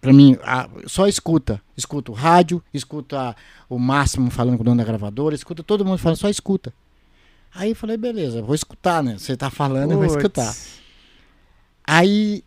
Pra 0.00 0.12
mim, 0.12 0.36
a- 0.42 0.68
só 0.86 1.06
escuta. 1.06 1.60
Escuta 1.76 2.10
o 2.10 2.14
rádio, 2.14 2.62
escuta 2.74 3.36
o 3.68 3.78
Máximo 3.78 4.30
falando 4.30 4.56
com 4.56 4.62
o 4.62 4.64
dono 4.64 4.78
da 4.78 4.84
gravadora, 4.84 5.34
escuta 5.34 5.62
todo 5.62 5.84
mundo 5.84 5.98
falando, 5.98 6.16
só 6.18 6.28
escuta. 6.28 6.72
Aí 7.54 7.70
eu 7.70 7.76
falei, 7.76 7.96
beleza, 7.96 8.42
vou 8.42 8.54
escutar, 8.54 9.02
né? 9.02 9.16
Você 9.18 9.36
tá 9.36 9.50
falando, 9.50 9.92
eu 9.92 9.98
vou 9.98 10.06
escutar. 10.16 10.54
Aí, 11.86 12.42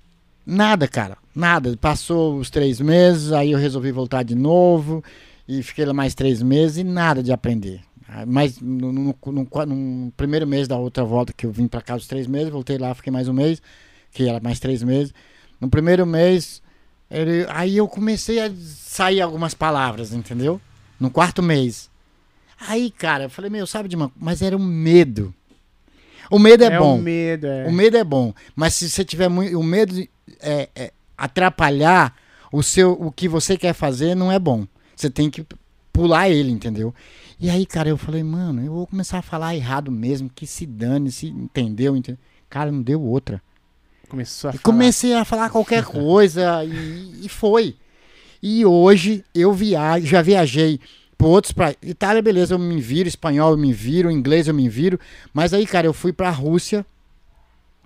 nada, 0.45 0.88
cara, 0.88 1.18
nada. 1.35 1.76
Passou 1.77 2.38
os 2.38 2.49
três 2.49 2.80
meses, 2.80 3.31
aí 3.31 3.52
eu 3.52 3.60
resolvi 3.60 3.91
voltar 3.91 4.23
de 4.23 4.35
novo 4.35 5.03
e 5.47 5.61
fiquei 5.61 5.85
lá 5.85 5.93
mais 5.93 6.15
três 6.15 6.41
meses 6.41 6.77
e 6.77 6.84
nada 6.84 7.22
de 7.22 7.31
aprender. 7.31 7.81
Mas 8.27 8.60
no, 8.61 8.91
no- 8.91 9.15
no 9.26 9.47
no 9.65 10.11
primeiro 10.15 10.47
mês 10.47 10.68
da 10.68 10.77
outra 10.77 11.03
volta 11.03 11.34
que 11.34 11.45
eu 11.45 11.52
vim 11.52 11.68
pra 11.68 11.81
cá 11.81 11.95
os 11.95 12.07
três 12.07 12.27
meses, 12.27 12.49
voltei 12.49 12.77
lá, 12.77 12.93
fiquei 12.93 13.11
mais 13.11 13.27
um 13.27 13.34
mês, 13.34 13.61
que 14.15 14.29
era 14.29 14.39
mais 14.39 14.59
três 14.59 14.81
meses. 14.81 15.13
No 15.59 15.69
primeiro 15.69 16.05
mês, 16.05 16.61
ele- 17.11 17.45
aí 17.49 17.75
eu 17.77 17.87
comecei 17.87 18.39
a 18.39 18.49
sair 18.55 19.21
algumas 19.21 19.53
palavras, 19.53 20.13
entendeu? 20.13 20.59
No 20.97 21.09
quarto 21.11 21.43
mês. 21.43 21.89
Aí, 22.67 22.89
cara, 22.89 23.25
eu 23.25 23.29
falei, 23.29 23.51
meu, 23.51 23.67
sabe 23.67 23.89
de 23.89 23.95
uma. 23.97 24.09
Mas 24.15 24.41
era 24.41 24.55
um 24.55 24.63
medo. 24.65 25.33
O 26.31 26.39
medo 26.39 26.63
é, 26.63 26.79
bom. 26.79 26.97
o 26.97 27.01
medo, 27.01 27.45
é. 27.45 27.67
O 27.67 27.71
medo 27.71 27.97
é 27.97 28.03
bom, 28.03 28.33
mas 28.55 28.73
se 28.73 28.89
você 28.89 29.03
tiver 29.05 29.27
muito, 29.27 29.59
o 29.59 29.63
medo 29.63 30.01
é, 30.39 30.69
é, 30.75 30.91
atrapalhar 31.17 32.15
o 32.51 32.63
seu, 32.63 32.93
o 32.93 33.11
que 33.11 33.27
você 33.27 33.57
quer 33.57 33.73
fazer 33.73 34.15
não 34.15 34.31
é 34.31 34.39
bom. 34.39 34.65
Você 34.95 35.09
tem 35.09 35.29
que 35.29 35.45
pular 35.93 36.29
ele, 36.29 36.49
entendeu? 36.51 36.95
E 37.39 37.49
aí, 37.49 37.65
cara, 37.65 37.89
eu 37.89 37.97
falei, 37.97 38.23
mano, 38.23 38.63
eu 38.65 38.71
vou 38.71 38.87
começar 38.87 39.19
a 39.19 39.21
falar 39.21 39.55
errado 39.55 39.91
mesmo, 39.91 40.29
que 40.33 40.47
se 40.47 40.65
dane, 40.65 41.11
se 41.11 41.27
entendeu, 41.27 41.95
entendeu? 41.95 42.19
Cara, 42.49 42.71
não 42.71 42.81
deu 42.81 43.01
outra. 43.01 43.41
Começou 44.07 44.49
a 44.49 44.53
E 44.53 44.57
falar. 44.57 44.64
comecei 44.64 45.14
a 45.14 45.26
falar 45.26 45.49
qualquer 45.49 45.84
coisa 45.86 46.64
e, 46.65 47.26
e 47.26 47.30
foi. 47.30 47.76
E 48.41 48.65
hoje 48.65 49.23
eu 49.34 49.52
viajo, 49.53 50.06
já 50.06 50.22
viajei 50.22 50.80
por 51.18 51.27
outros 51.27 51.52
pra 51.53 51.73
Itália, 51.82 52.22
beleza, 52.22 52.53
eu 52.53 52.60
me 52.60 52.80
viro, 52.82 53.07
espanhol 53.07 53.52
eu 53.52 53.57
me 53.57 53.72
viro, 53.73 54.11
inglês 54.11 54.48
eu 54.48 54.53
me 54.53 54.68
viro, 54.69 54.99
mas 55.34 55.53
aí, 55.53 55.65
cara, 55.65 55.88
eu 55.88 55.94
fui 55.94 56.11
pra 56.11 56.30
Rússia, 56.30 56.86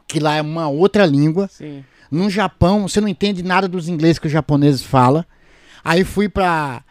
que 0.08 0.20
lá 0.20 0.36
é 0.36 0.42
uma 0.42 0.68
outra 0.68 1.06
língua. 1.06 1.48
Sim. 1.48 1.86
No 2.12 2.28
Japão, 2.30 2.88
você 2.88 3.00
não 3.00 3.08
entende 3.08 3.44
nada 3.44 3.68
dos 3.68 3.88
ingleses 3.88 4.18
que 4.18 4.26
os 4.26 4.34
japoneses 4.34 4.82
falam. 4.82 5.24
Aí 5.84 6.04
fui 6.04 6.28
pra 6.28 6.84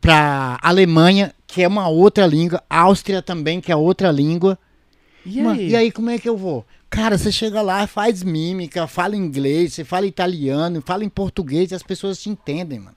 pra 0.00 0.58
Alemanha, 0.62 1.32
que 1.46 1.62
é 1.62 1.68
uma 1.68 1.88
outra 1.88 2.26
língua, 2.26 2.62
Áustria 2.68 3.22
também, 3.22 3.60
que 3.60 3.72
é 3.72 3.76
outra 3.76 4.10
língua. 4.10 4.58
E 5.24 5.42
Mano, 5.42 5.58
aí? 5.60 5.68
e 5.70 5.76
aí, 5.76 5.90
como 5.92 6.10
é 6.10 6.18
que 6.18 6.28
eu 6.28 6.36
vou? 6.36 6.64
Cara, 6.90 7.18
você 7.18 7.30
chega 7.30 7.60
lá, 7.60 7.86
faz 7.86 8.22
mímica, 8.22 8.86
fala 8.86 9.14
inglês, 9.14 9.74
você 9.74 9.84
fala 9.84 10.06
italiano, 10.06 10.82
fala 10.84 11.04
em 11.04 11.08
português 11.08 11.70
e 11.70 11.74
as 11.74 11.82
pessoas 11.82 12.20
te 12.20 12.30
entendem, 12.30 12.78
mano. 12.80 12.96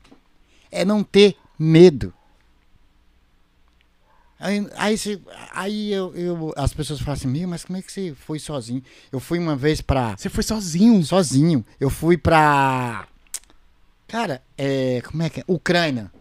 É 0.71 0.85
não 0.85 1.03
ter 1.03 1.35
medo. 1.59 2.13
Aí, 4.39 4.67
aí, 4.75 4.97
você- 4.97 5.21
aí 5.53 5.91
eu, 5.93 6.15
eu- 6.15 6.53
as 6.57 6.73
pessoas 6.73 6.99
falam 6.99 7.13
assim, 7.13 7.27
meu, 7.27 7.47
mas 7.47 7.63
como 7.63 7.77
é 7.77 7.81
que 7.81 7.91
você 7.91 8.13
foi 8.15 8.39
sozinho? 8.39 8.81
Eu 9.11 9.19
fui 9.19 9.37
uma 9.37 9.55
vez 9.55 9.81
pra. 9.81 10.15
Você 10.17 10.29
foi 10.29 10.43
sozinho. 10.43 11.03
Sozinho. 11.05 11.63
Eu 11.79 11.89
fui 11.91 12.17
pra. 12.17 13.07
Cara, 14.07 14.41
é. 14.57 15.01
Como 15.01 15.21
é 15.21 15.29
que 15.29 15.41
é? 15.41 15.43
Ucrânia. 15.47 16.11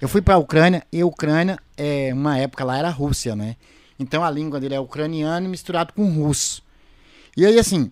Eu 0.00 0.08
fui 0.08 0.22
pra 0.22 0.38
Ucrânia 0.38 0.82
e 0.90 1.04
Ucrânia, 1.04 1.58
é, 1.76 2.10
uma 2.14 2.38
época 2.38 2.64
lá 2.64 2.78
era 2.78 2.88
Rússia, 2.90 3.36
né? 3.36 3.56
Então 3.98 4.24
a 4.24 4.30
língua 4.30 4.58
dele 4.58 4.74
é 4.74 4.80
ucraniano 4.80 5.48
misturado 5.48 5.92
com 5.92 6.08
russo. 6.10 6.62
E 7.36 7.44
aí, 7.46 7.58
assim. 7.58 7.90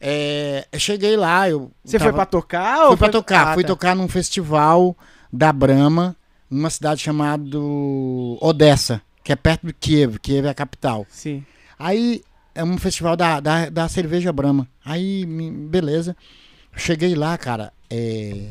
é, 0.00 0.66
eu 0.72 0.78
cheguei 0.78 1.16
lá, 1.16 1.48
eu. 1.48 1.70
Você 1.84 1.98
foi 1.98 2.06
tava- 2.08 2.18
pra 2.18 2.26
tocar? 2.26 2.82
ou 2.84 2.88
Fui 2.88 2.96
pra 2.96 3.06
foi- 3.06 3.12
tocar. 3.12 3.48
Ah, 3.48 3.54
fui 3.54 3.62
tá. 3.62 3.68
tocar 3.68 3.94
num 3.96 4.08
festival 4.08 4.96
da 5.32 5.52
Brahma, 5.52 6.14
numa 6.50 6.70
cidade 6.70 7.00
chamada 7.02 7.58
Odessa, 8.40 9.00
que 9.22 9.32
é 9.32 9.36
perto 9.36 9.66
de 9.66 9.72
Kiev. 9.72 10.18
Kiev 10.18 10.46
é 10.46 10.50
a 10.50 10.54
capital. 10.54 11.06
Sim. 11.08 11.44
Aí 11.78 12.22
é 12.54 12.62
um 12.62 12.76
festival 12.78 13.16
da, 13.16 13.40
da, 13.40 13.68
da 13.68 13.88
cerveja 13.88 14.32
Brahma. 14.32 14.68
Aí, 14.84 15.24
beleza. 15.26 16.16
Cheguei 16.76 17.14
lá, 17.14 17.36
cara. 17.38 17.72
É, 17.90 18.48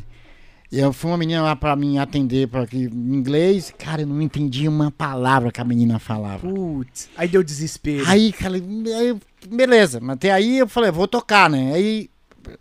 eu 0.80 0.92
fui 0.94 1.12
uma 1.12 1.18
menina 1.18 1.42
lá 1.42 1.56
pra 1.56 1.76
me 1.76 1.98
atender 2.00 2.48
pra 2.48 2.62
aqui, 2.64 2.86
em 2.86 3.16
inglês. 3.16 3.74
Cara, 3.78 4.02
eu 4.02 4.08
não 4.08 4.22
entendi 4.22 4.68
uma 4.68 4.90
palavra 4.92 5.52
que 5.52 5.62
a 5.62 5.64
menina 5.64 6.00
falava. 6.00 6.40
Putz. 6.48 7.10
Aí 7.16 7.28
deu 7.28 7.44
desespero. 7.44 8.04
Aí, 8.08 8.32
cara, 8.32 8.56
aí, 8.56 9.16
beleza. 9.48 10.00
Mas 10.02 10.16
até 10.16 10.32
aí 10.32 10.60
eu 10.60 10.68
falei, 10.68 10.92
vou 10.92 11.08
tocar, 11.08 11.50
né? 11.50 11.74
Aí 11.74 12.10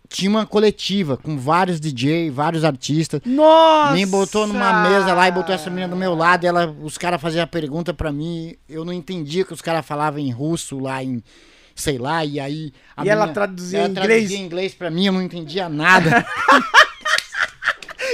tinha 0.07 0.29
uma 0.29 0.45
coletiva 0.45 1.17
com 1.17 1.37
vários 1.37 1.79
DJ, 1.79 2.29
vários 2.29 2.63
artistas. 2.63 3.19
Nossa! 3.25 3.93
Me 3.93 4.05
botou 4.05 4.47
numa 4.47 4.81
mesa 4.87 5.13
lá 5.13 5.27
e 5.27 5.31
botou 5.31 5.53
essa 5.53 5.69
menina 5.69 5.89
do 5.89 5.95
meu 5.95 6.15
lado. 6.15 6.45
Ela, 6.45 6.73
os 6.81 6.97
caras 6.97 7.21
faziam 7.21 7.43
a 7.43 7.47
pergunta 7.47 7.93
pra 7.93 8.11
mim. 8.11 8.55
Eu 8.69 8.85
não 8.85 8.93
entendia 8.93 9.43
que 9.43 9.53
os 9.53 9.61
caras 9.61 9.85
falavam 9.85 10.19
em 10.19 10.31
russo 10.31 10.79
lá, 10.79 11.03
em 11.03 11.21
sei 11.75 11.97
lá. 11.97 12.23
E 12.23 12.39
aí. 12.39 12.71
E 13.03 13.09
ela 13.09 13.21
menina- 13.21 13.33
traduzia 13.33 13.79
ela 13.79 13.87
em 13.87 13.91
inglês? 13.91 14.07
traduzia 14.07 14.37
em 14.37 14.45
inglês 14.45 14.73
pra 14.73 14.89
mim, 14.89 15.05
eu 15.07 15.13
não 15.13 15.21
entendia 15.21 15.67
nada. 15.67 16.25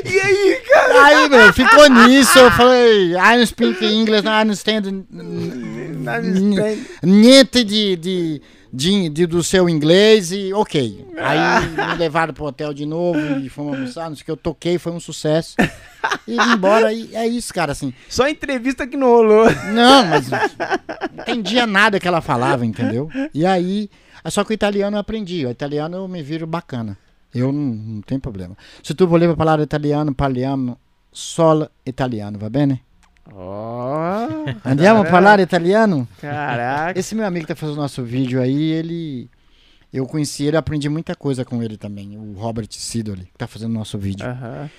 E 0.06 0.20
aí, 0.20 0.62
cara? 0.70 1.06
aí, 1.06 1.30
meu, 1.30 1.54
ficou 1.54 1.88
nisso. 1.90 2.38
Eu 2.40 2.52
falei, 2.52 3.12
I 3.14 3.36
don't 3.36 3.48
speak 3.48 3.86
English, 3.86 4.26
I 4.28 4.44
understand. 4.44 5.06
Niente 7.04 7.64
de, 7.64 7.96
de, 7.96 8.42
de, 8.72 9.10
de- 9.10 9.26
do 9.28 9.44
seu 9.44 9.68
inglês 9.70 10.32
e 10.32 10.54
ok. 10.54 11.06
Aí 11.18 11.68
me 11.92 11.98
levaram 11.98 12.34
pro 12.34 12.46
hotel 12.46 12.74
de 12.74 12.86
novo 12.86 13.20
e 13.40 13.50
fomos 13.50 13.74
almoçar, 13.74 14.10
não 14.10 14.16
sei 14.16 14.22
o 14.24 14.26
que. 14.26 14.32
Eu 14.32 14.38
toquei, 14.38 14.78
foi 14.78 14.92
um 14.92 15.00
sucesso. 15.00 15.56
E 16.28 16.32
vim 16.36 16.52
embora, 16.54 16.94
e 16.94 17.16
é 17.16 17.28
isso, 17.28 17.54
cara, 17.54 17.72
assim. 17.72 17.94
Só 18.08 18.28
entrevista 18.28 18.88
que 18.88 18.96
não 18.98 19.08
rolou. 19.08 19.46
Não, 19.74 20.06
mas 20.06 20.30
não 20.30 20.40
entendia 21.22 21.66
nada 21.68 22.00
que 22.00 22.08
ela 22.08 22.22
falava, 22.22 22.66
entendeu? 22.66 23.10
E 23.34 23.46
aí, 23.46 23.90
só 24.28 24.44
que 24.44 24.52
o 24.52 24.54
italiano 24.54 24.96
eu 24.98 25.02
aprendi. 25.02 25.46
O 25.46 25.52
italiano 25.52 25.98
eu 25.98 26.08
me 26.08 26.22
viro 26.24 26.48
bacana. 26.48 26.98
Eu 27.34 27.52
não, 27.52 27.62
não 27.76 28.02
tenho 28.02 28.20
problema. 28.20 28.56
Se 28.82 28.94
tu 28.94 29.08
volevo 29.08 29.36
parlare 29.36 29.62
italiano, 29.64 30.14
parliamo 30.14 30.78
solo 31.12 31.70
italiano, 31.86 32.38
va 32.38 32.50
bene? 32.50 32.82
Ó. 33.32 34.28
Andiamo 34.66 35.02
a 35.02 35.06
parlare 35.06 35.44
italiano? 35.44 36.08
Caraca. 36.20 37.00
Esse 37.00 37.14
meu 37.14 37.26
amigo 37.26 37.46
que 37.46 37.54
tá 37.54 37.56
fazendo 37.56 37.78
nosso 37.78 38.04
vídeo 38.04 38.42
aí, 38.42 38.72
ele. 38.72 39.30
Eu 39.92 40.06
conheci 40.06 40.44
ele, 40.44 40.58
aprendi 40.58 40.88
muita 40.88 41.16
coisa 41.16 41.44
com 41.44 41.62
ele 41.64 41.78
também. 41.78 42.18
O 42.18 42.34
Robert 42.34 42.68
Sidoli, 42.70 43.26
que 43.26 43.38
tá 43.38 43.48
fazendo 43.48 43.74
nosso 43.74 43.98
vídeo. 43.98 44.26
Aham. 44.26 44.70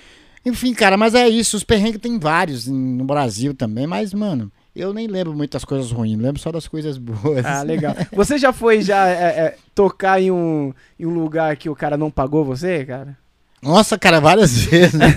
Enfim, 0.44 0.72
cara, 0.72 0.96
mas 0.96 1.14
é 1.14 1.28
isso. 1.28 1.56
Os 1.56 1.64
perrengues 1.64 2.00
tem 2.00 2.18
vários 2.18 2.66
no 2.66 3.04
Brasil 3.04 3.54
também, 3.54 3.86
mas, 3.86 4.14
mano, 4.14 4.50
eu 4.74 4.94
nem 4.94 5.06
lembro 5.06 5.34
muitas 5.34 5.64
coisas 5.64 5.90
ruins, 5.90 6.18
lembro 6.18 6.40
só 6.40 6.52
das 6.52 6.68
coisas 6.68 6.96
boas. 6.96 7.44
Ah, 7.44 7.62
legal. 7.62 7.94
Você 8.12 8.38
já 8.38 8.52
foi 8.52 8.82
já 8.82 9.08
é, 9.08 9.12
é, 9.12 9.56
tocar 9.74 10.20
em 10.20 10.30
um, 10.30 10.72
em 10.98 11.06
um 11.06 11.14
lugar 11.14 11.56
que 11.56 11.68
o 11.68 11.74
cara 11.74 11.96
não 11.96 12.10
pagou 12.10 12.44
você, 12.44 12.84
cara? 12.84 13.16
Nossa, 13.60 13.98
cara, 13.98 14.20
várias 14.20 14.52
vezes. 14.64 14.94
né? 14.94 15.08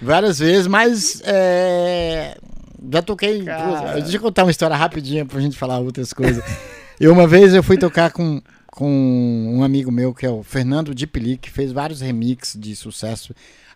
várias 0.00 0.38
vezes, 0.38 0.66
mas 0.66 1.20
é, 1.24 2.36
já 2.92 3.02
toquei. 3.02 3.44
Cara. 3.44 4.00
Deixa 4.00 4.16
eu 4.16 4.20
contar 4.20 4.44
uma 4.44 4.50
história 4.50 4.76
rapidinha 4.76 5.26
pra 5.26 5.40
gente 5.40 5.58
falar 5.58 5.78
outras 5.78 6.12
coisas. 6.12 6.44
eu 7.00 7.12
uma 7.12 7.26
vez 7.26 7.54
eu 7.54 7.62
fui 7.62 7.76
tocar 7.76 8.12
com, 8.12 8.40
com 8.68 8.88
um 9.56 9.62
amigo 9.64 9.90
meu 9.90 10.14
que 10.14 10.24
é 10.24 10.30
o 10.30 10.42
Fernando 10.42 10.94
Dipili, 10.94 11.36
que 11.36 11.50
fez 11.50 11.72
vários 11.72 12.00
remixes 12.00 12.58
de 12.58 12.74
sucesso. 12.76 13.34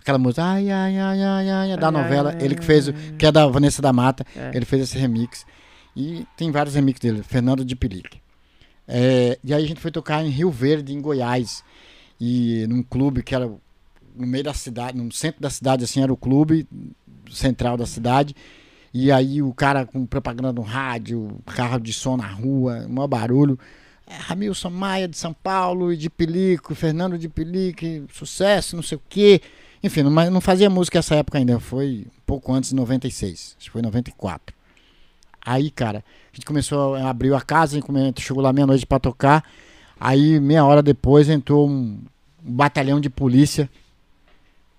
Aquela 0.09 0.19
música 0.19 0.43
ai, 0.43 0.71
ai, 0.71 0.97
ai, 0.99 1.23
ai, 1.23 1.51
ai, 1.51 1.77
da 1.77 1.89
Ai, 1.89 1.93
novela. 1.93 2.31
ai, 2.35 2.43
ele 2.43 2.55
que 2.55 2.65
fez, 2.65 2.89
que 3.19 3.27
é 3.27 3.31
da 3.31 3.47
Vanessa 3.47 3.83
da 3.83 3.93
Mata. 3.93 4.25
É. 4.35 4.53
Ele 4.55 4.65
fez 4.65 4.85
esse 4.85 4.97
remix. 4.97 5.45
E 5.95 6.27
tem 6.35 6.51
vários 6.51 6.75
remixes 6.75 7.01
dele, 7.01 7.23
Fernando 7.23 7.63
Dipili. 7.63 8.03
É, 8.87 9.39
e 9.45 9.53
aí 9.53 9.63
a 9.63 9.67
gente 9.69 9.83
foi 9.83 9.91
tocar 9.91 10.25
em 10.25 10.31
Rio 10.31 10.51
Verde, 10.51 10.95
em 10.95 11.01
Goiás 11.03 11.63
e 12.19 12.67
num 12.71 12.83
clube 12.83 13.23
que 13.23 13.35
era 13.35 13.47
no 14.17 14.27
meio 14.27 14.45
da 14.45 14.55
cidade, 14.55 14.97
no 14.97 15.13
centro 15.13 15.43
da 15.43 15.51
cidade, 15.51 15.85
assim, 15.85 16.03
era 16.03 16.11
o 16.11 16.17
clube. 16.17 16.67
central 17.31 17.77
da 17.77 17.85
cidade. 17.85 18.35
E 18.95 19.13
aí 19.13 19.43
o 19.43 19.53
cara 19.53 19.85
com 19.85 20.07
propaganda 20.07 20.55
no 20.55 20.63
rádio, 20.63 21.39
carro 21.45 21.79
de 21.79 21.93
som 21.93 22.17
na 22.17 22.27
rua, 22.27 22.87
um 22.89 22.95
maior 22.95 23.09
barulho. 23.09 23.59
É, 24.07 24.15
Ramilson 24.17 24.71
Maia 24.71 25.07
de 25.07 25.19
São 25.19 25.35
Paulo 25.35 25.93
e 25.93 25.99
de 25.99 26.09
Pelico, 26.09 26.75
Fernando 26.75 27.19
de 27.19 27.29
Pelico, 27.29 27.85
sucesso, 28.11 28.75
não 28.75 28.83
sei 28.83 28.97
o 28.97 29.03
quê. 29.07 29.43
Enfim, 29.83 30.03
não, 30.03 30.11
não 30.31 30.41
fazia 30.41 30.69
música 30.69 30.99
nessa 30.99 31.15
época 31.15 31.39
ainda, 31.39 31.59
foi 31.61 32.07
pouco 32.27 32.53
antes 32.53 32.71
de 32.71 32.77
96, 32.77 33.57
acho 33.59 33.67
que 33.67 33.71
foi 33.71 33.83
94. 33.83 34.55
Aí, 35.45 35.71
cara, 35.71 36.05
a 36.33 36.37
gente 36.37 36.45
começou, 36.45 36.95
abriu 36.97 37.35
a 37.35 37.41
casa, 37.41 37.79
a 37.79 38.21
chegou 38.21 38.43
lá 38.43 38.53
meia-noite 38.53 38.85
pra 38.85 38.99
tocar. 38.99 39.45
Aí, 39.99 40.39
meia 40.41 40.65
hora 40.65 40.83
depois, 40.83 41.29
entrou 41.29 41.69
um, 41.69 41.99
um 42.45 42.53
batalhão 42.53 43.01
de 43.01 43.09
polícia 43.09 43.71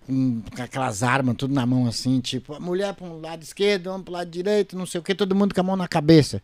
com 0.09 0.61
aquelas 0.61 1.03
armas, 1.03 1.35
tudo 1.37 1.53
na 1.53 1.65
mão 1.65 1.85
assim, 1.85 2.19
tipo, 2.19 2.59
mulher 2.59 2.93
para 2.95 3.05
um 3.05 3.21
lado 3.21 3.43
esquerdo, 3.43 3.87
homem 3.87 4.03
pro 4.03 4.13
lado 4.13 4.29
direito, 4.29 4.77
não 4.77 4.85
sei 4.85 4.99
o 4.99 5.03
que, 5.03 5.13
todo 5.13 5.35
mundo 5.35 5.53
com 5.53 5.61
a 5.61 5.63
mão 5.63 5.75
na 5.75 5.87
cabeça. 5.87 6.41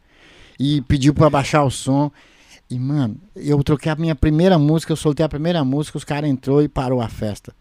E 0.59 0.81
pediu 0.81 1.13
pra 1.13 1.29
baixar 1.29 1.63
o 1.63 1.71
som. 1.71 2.11
E, 2.69 2.79
mano, 2.79 3.17
eu 3.35 3.61
troquei 3.63 3.91
a 3.91 3.95
minha 3.95 4.15
primeira 4.15 4.57
música, 4.57 4.91
eu 4.93 4.97
soltei 4.97 5.25
a 5.25 5.29
primeira 5.29 5.63
música, 5.63 5.97
os 5.97 6.03
caras 6.03 6.29
entrou 6.29 6.61
e 6.61 6.67
parou 6.67 7.01
a 7.01 7.07
festa. 7.07 7.53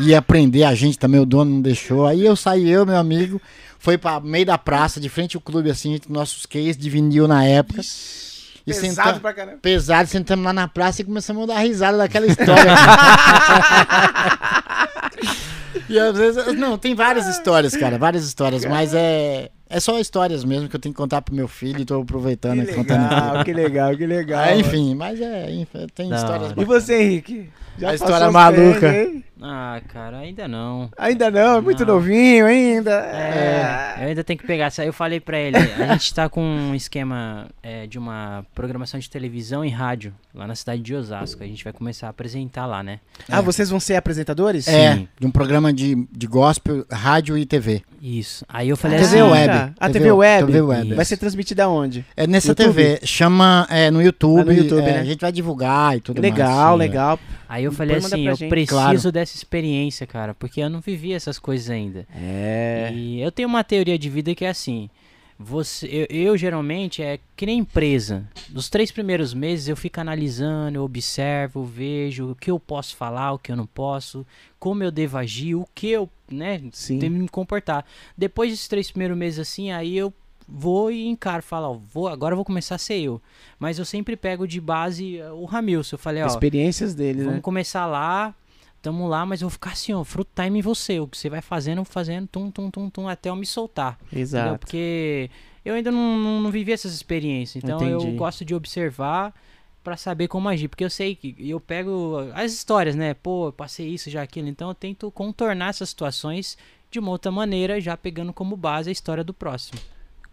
Ia 0.00 0.22
prender 0.22 0.64
a 0.64 0.74
gente 0.74 0.98
também, 0.98 1.20
o 1.20 1.26
dono 1.26 1.50
não 1.52 1.60
deixou. 1.60 2.06
Aí 2.06 2.24
eu 2.24 2.34
saí, 2.36 2.68
eu, 2.70 2.86
meu 2.86 2.96
amigo, 2.96 3.40
foi 3.78 3.98
pra 3.98 4.20
meio 4.20 4.46
da 4.46 4.56
praça, 4.58 5.00
de 5.00 5.08
frente 5.08 5.36
ao 5.36 5.40
clube, 5.42 5.70
assim, 5.70 5.94
entre 5.94 6.12
nossos 6.12 6.46
cases 6.46 6.76
de 6.76 6.88
vinil 6.90 7.26
na 7.28 7.44
época. 7.44 7.80
E 8.66 8.72
Pesado 8.72 8.94
senta- 8.94 9.20
pra 9.20 9.32
caramba. 9.32 9.58
pesado, 9.62 10.08
sentamos 10.08 10.44
lá 10.44 10.52
na 10.52 10.66
praça 10.66 11.00
e 11.00 11.04
começamos 11.04 11.44
a 11.44 11.54
dar 11.54 11.60
risada 11.60 11.98
daquela 11.98 12.26
história. 12.26 12.72
e 15.88 15.98
às 15.98 16.16
vezes, 16.16 16.54
não, 16.58 16.76
tem 16.76 16.94
várias 16.94 17.26
histórias, 17.28 17.76
cara, 17.76 17.98
várias 17.98 18.24
histórias, 18.24 18.64
mas 18.64 18.92
é 18.94 19.50
é 19.68 19.80
só 19.80 19.98
histórias 19.98 20.44
mesmo 20.44 20.68
que 20.68 20.76
eu 20.76 20.80
tenho 20.80 20.92
que 20.92 20.96
contar 20.96 21.20
pro 21.22 21.34
meu 21.34 21.48
filho 21.48 21.80
e 21.80 21.84
tô 21.84 22.00
aproveitando 22.00 22.64
Que 22.64 22.70
e 22.70 22.74
contando 22.74 23.02
legal, 23.02 23.44
que 23.44 23.52
legal, 23.52 23.96
que 23.96 24.06
legal. 24.06 24.38
Ah, 24.40 24.56
enfim, 24.56 24.94
mas 24.94 25.20
é, 25.20 25.50
enfim, 25.50 25.86
tem 25.92 26.08
Da 26.08 26.16
histórias 26.16 26.52
hora. 26.52 26.62
E 26.62 26.64
você, 26.64 27.02
Henrique? 27.02 27.50
A 27.78 27.80
passou 27.80 27.94
história 27.94 28.30
maluca. 28.30 28.96
hein? 28.96 29.24
Ah, 29.40 29.80
cara, 29.92 30.18
ainda 30.18 30.48
não. 30.48 30.88
Ainda 30.96 31.30
não, 31.30 31.58
é 31.58 31.60
muito 31.60 31.84
Não. 31.84 31.94
novinho 31.94 32.46
ainda. 32.46 32.92
É, 32.92 33.96
eu 34.00 34.08
ainda 34.08 34.24
tenho 34.24 34.38
que 34.38 34.46
pegar. 34.46 34.72
Eu 34.78 34.92
falei 34.92 35.20
pra 35.20 35.38
ele, 35.38 35.56
a 35.56 35.86
gente 35.92 36.14
tá 36.14 36.28
com 36.28 36.40
um 36.42 36.74
esquema 36.74 37.46
é, 37.62 37.86
de 37.86 37.98
uma 37.98 38.46
programação 38.54 38.98
de 38.98 39.10
televisão 39.10 39.64
e 39.64 39.68
rádio 39.68 40.14
lá 40.34 40.46
na 40.46 40.54
cidade 40.54 40.80
de 40.80 40.94
Osasco. 40.94 41.42
A 41.42 41.46
gente 41.46 41.62
vai 41.62 41.72
começar 41.72 42.06
a 42.06 42.10
apresentar 42.10 42.64
lá, 42.66 42.82
né? 42.82 43.00
Ah, 43.28 43.40
vocês 43.42 43.68
vão 43.68 43.78
ser 43.78 43.96
apresentadores? 43.96 44.66
É, 44.68 44.94
Sim. 44.94 45.08
de 45.20 45.26
um 45.26 45.30
programa 45.30 45.72
de, 45.72 46.06
de 46.10 46.26
gospel, 46.26 46.86
rádio 46.90 47.36
e 47.36 47.44
TV. 47.44 47.82
Isso. 48.00 48.44
Aí 48.48 48.68
eu 48.68 48.76
falei 48.76 48.98
TV 48.98 49.20
assim. 49.20 49.30
Web. 49.30 49.72
A 49.78 49.90
TV 49.90 50.12
Web. 50.12 50.46
TV 50.46 50.60
Web. 50.62 50.94
Vai 50.94 51.04
ser 51.04 51.16
transmitida 51.16 51.68
onde? 51.68 52.04
É 52.16 52.26
nessa 52.26 52.48
YouTube? 52.48 52.66
TV, 52.72 53.00
chama 53.04 53.66
é, 53.68 53.90
no 53.90 54.00
YouTube, 54.02 54.40
Ah, 54.40 54.44
no 54.44 54.52
YouTube, 54.52 54.82
é, 54.82 54.92
né? 54.92 55.00
a 55.00 55.04
gente 55.04 55.20
vai 55.20 55.32
divulgar 55.32 55.96
e 55.96 56.00
tudo 56.00 56.22
legal, 56.22 56.76
mais. 56.76 56.90
legal. 56.90 57.18
Aí 57.48 57.64
eu 57.64 57.72
falei 57.72 57.96
Depois 57.96 58.12
assim, 58.12 58.26
eu 58.26 58.34
gente. 58.34 58.48
preciso 58.48 58.76
Claro. 58.78 59.12
dessa 59.12 59.36
experiência, 59.36 60.06
cara, 60.06 60.34
porque 60.34 60.60
eu 60.60 60.70
não 60.70 60.80
vivi 60.80 61.12
essas 61.12 61.38
coisas 61.38 61.70
ainda. 61.70 62.06
É. 62.14 62.90
E 62.94 63.20
eu 63.20 63.30
tenho 63.30 63.48
uma 63.48 63.62
teoria 63.64 63.98
de 63.98 64.10
vida 64.10 64.34
que 64.34 64.44
é 64.44 64.48
assim. 64.48 64.90
Você, 65.38 65.86
eu, 65.86 66.06
eu, 66.08 66.36
geralmente 66.36 67.02
é 67.02 67.18
que 67.36 67.44
nem 67.44 67.58
empresa. 67.58 68.26
Nos 68.48 68.70
três 68.70 68.90
primeiros 68.90 69.34
meses 69.34 69.68
eu 69.68 69.76
fico 69.76 70.00
analisando, 70.00 70.78
eu 70.78 70.82
observo, 70.82 71.62
vejo 71.62 72.30
o 72.30 72.34
que 72.34 72.50
eu 72.50 72.58
posso 72.58 72.96
falar, 72.96 73.32
o 73.32 73.38
que 73.38 73.52
eu 73.52 73.56
não 73.56 73.66
posso, 73.66 74.26
como 74.58 74.82
eu 74.82 74.90
devo 74.90 75.18
agir, 75.18 75.54
o 75.54 75.68
que 75.74 75.90
eu, 75.90 76.08
né, 76.30 76.62
Sim. 76.72 76.98
me 77.10 77.28
comportar. 77.28 77.84
Depois 78.16 78.50
desses 78.50 78.66
três 78.66 78.90
primeiros 78.90 79.16
meses 79.16 79.38
assim, 79.38 79.70
aí 79.70 79.94
eu 79.96 80.10
vou 80.48 80.90
e 80.90 81.06
encaro, 81.06 81.42
falo, 81.42 81.72
ó, 81.72 81.72
vou, 81.74 82.08
agora 82.08 82.32
eu 82.32 82.36
vou 82.36 82.44
começar 82.44 82.76
a 82.76 82.78
ser 82.78 83.00
eu. 83.00 83.20
Mas 83.58 83.78
eu 83.78 83.84
sempre 83.84 84.16
pego 84.16 84.46
de 84.46 84.60
base 84.60 85.18
eh, 85.18 85.30
o 85.32 85.44
Ramilson. 85.44 85.96
Eu 85.96 85.98
falei, 85.98 86.22
ó, 86.22 86.26
Experiências 86.26 86.94
deles, 86.94 87.22
Vamos 87.24 87.36
né? 87.36 87.42
começar 87.42 87.86
lá, 87.86 88.34
tamo 88.80 89.08
lá, 89.08 89.26
mas 89.26 89.42
eu 89.42 89.48
vou 89.48 89.52
ficar 89.52 89.72
assim, 89.72 89.92
ó, 89.92 90.04
fruit 90.04 90.28
time 90.34 90.58
em 90.58 90.62
você. 90.62 91.00
O 91.00 91.08
que 91.08 91.18
você 91.18 91.28
vai 91.28 91.42
fazendo, 91.42 91.84
fazendo, 91.84 92.28
tum, 92.28 92.50
tum, 92.50 92.70
tum, 92.70 92.88
tum, 92.88 93.08
até 93.08 93.28
eu 93.28 93.36
me 93.36 93.46
soltar. 93.46 93.98
Entendeu? 94.06 94.22
Exato. 94.22 94.58
Porque 94.60 95.30
eu 95.64 95.74
ainda 95.74 95.90
não, 95.90 96.16
não, 96.16 96.40
não 96.42 96.50
vivi 96.50 96.72
essas 96.72 96.94
experiências. 96.94 97.62
Então 97.62 97.76
Entendi. 97.76 98.06
eu 98.06 98.16
gosto 98.16 98.44
de 98.44 98.54
observar 98.54 99.34
pra 99.82 99.96
saber 99.96 100.28
como 100.28 100.48
agir. 100.48 100.68
Porque 100.68 100.84
eu 100.84 100.90
sei 100.90 101.14
que 101.16 101.34
eu 101.38 101.58
pego 101.60 102.18
as 102.34 102.52
histórias, 102.52 102.94
né? 102.94 103.14
Pô, 103.14 103.48
eu 103.48 103.52
passei 103.52 103.88
isso, 103.88 104.10
já 104.10 104.22
aquilo. 104.22 104.48
Então 104.48 104.68
eu 104.68 104.74
tento 104.74 105.10
contornar 105.10 105.70
essas 105.70 105.88
situações 105.88 106.56
de 106.90 106.98
uma 106.98 107.10
outra 107.10 107.32
maneira, 107.32 107.80
já 107.80 107.96
pegando 107.96 108.32
como 108.32 108.56
base 108.56 108.88
a 108.88 108.92
história 108.92 109.24
do 109.24 109.34
próximo. 109.34 109.78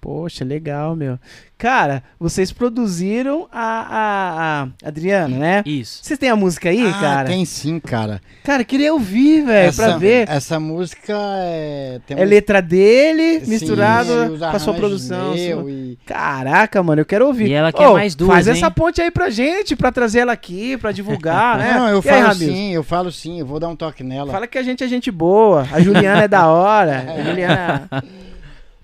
Poxa, 0.04 0.44
legal, 0.44 0.98
meu. 0.98 1.18
Cara, 1.58 2.04
vocês 2.20 2.52
produziram 2.52 3.48
a, 3.50 3.88
a, 3.90 4.64
a 4.64 4.68
Adriana, 4.90 5.38
né? 5.38 5.64
Isso. 5.66 6.00
Vocês 6.04 6.20
têm 6.20 6.28
a 6.30 6.36
música 6.36 6.68
aí, 6.68 6.86
ah, 6.86 7.00
cara? 7.00 7.30
tem 7.30 7.46
sim, 7.46 7.80
cara. 7.80 8.20
Cara, 8.44 8.66
queria 8.66 8.92
ouvir, 8.94 9.46
velho, 9.46 9.74
pra 9.74 9.96
ver. 9.98 10.28
Essa 10.30 10.60
música 10.60 11.14
é... 11.38 12.02
Tem 12.06 12.20
É 12.20 12.26
letra 12.26 12.62
dele, 12.62 13.38
os 13.48 14.40
com 14.40 14.46
a 14.58 14.60
sua 14.60 14.74
produção. 14.74 15.34
meu 15.34 15.62
sua- 15.62 15.72
e- 15.72 15.98
Caraca, 16.06 16.84
mano, 16.84 17.00
eu 17.00 17.06
quero 17.06 17.26
ouvir. 17.28 17.48
E 17.48 17.54
ela 17.54 17.72
quer 17.72 17.88
Ô, 17.88 17.94
mais 17.94 18.14
duas, 18.14 18.34
Faz 18.34 18.48
hein? 18.48 18.54
essa 18.56 18.70
ponte 18.70 19.02
aí 19.02 19.10
pra 19.10 19.30
gente, 19.30 19.74
pra 19.74 19.90
trazer 19.90 20.20
ela 20.20 20.34
aqui, 20.34 20.76
pra 20.76 20.92
divulgar, 20.92 21.56
né? 21.60 21.76
Não, 21.76 21.88
eu 21.88 22.04
E 22.06 22.10
aí, 22.10 22.16
falo 22.22 22.28
Ramiro? 22.34 22.52
sim, 22.52 22.74
eu 22.74 22.84
falo 22.84 23.10
sim, 23.10 23.40
eu 23.40 23.46
vou 23.46 23.58
dar 23.62 23.70
um 23.70 23.76
toque 23.78 24.04
nela. 24.04 24.34
Fala 24.34 24.48
que 24.48 24.58
a 24.58 24.64
gente 24.64 24.84
é 24.84 24.88
gente 24.90 25.10
boa. 25.10 25.66
A 25.72 25.80
Juliana 25.80 26.24
é 26.24 26.28
da 26.28 26.48
hora. 26.48 27.06
A 27.18 27.24
Juliana. 27.24 27.90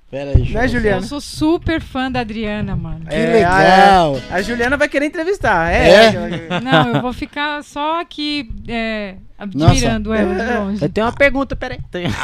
Pera 0.09 0.31
aí, 0.35 0.49
Né, 0.51 0.67
Juliana? 0.67 0.97
Eu 0.97 1.03
sou 1.03 1.21
super 1.21 1.79
fã 1.79 2.11
da 2.11 2.21
Adriana, 2.21 2.75
mano. 2.75 3.05
Que 3.05 3.13
É, 3.13 3.31
legal. 3.33 4.19
A 4.31 4.41
Juliana 4.41 4.75
vai 4.75 4.89
querer 4.89 5.05
entrevistar. 5.05 5.71
É. 5.71 5.89
É? 5.89 6.05
ela- 6.15 6.59
Não, 6.61 6.95
eu 6.95 7.01
vou 7.01 7.13
ficar 7.13 7.63
só 7.63 8.01
aqui 8.01 8.49
é, 8.67 9.15
admirando 9.37 10.11
ela 10.11 10.33
de 10.33 10.53
longe. 10.59 10.83
Eu 10.83 10.89
tenho 10.89 11.05
uma 11.05 11.13
pergunta, 11.13 11.55
peraí. 11.55 11.79
Tenho- 11.91 12.09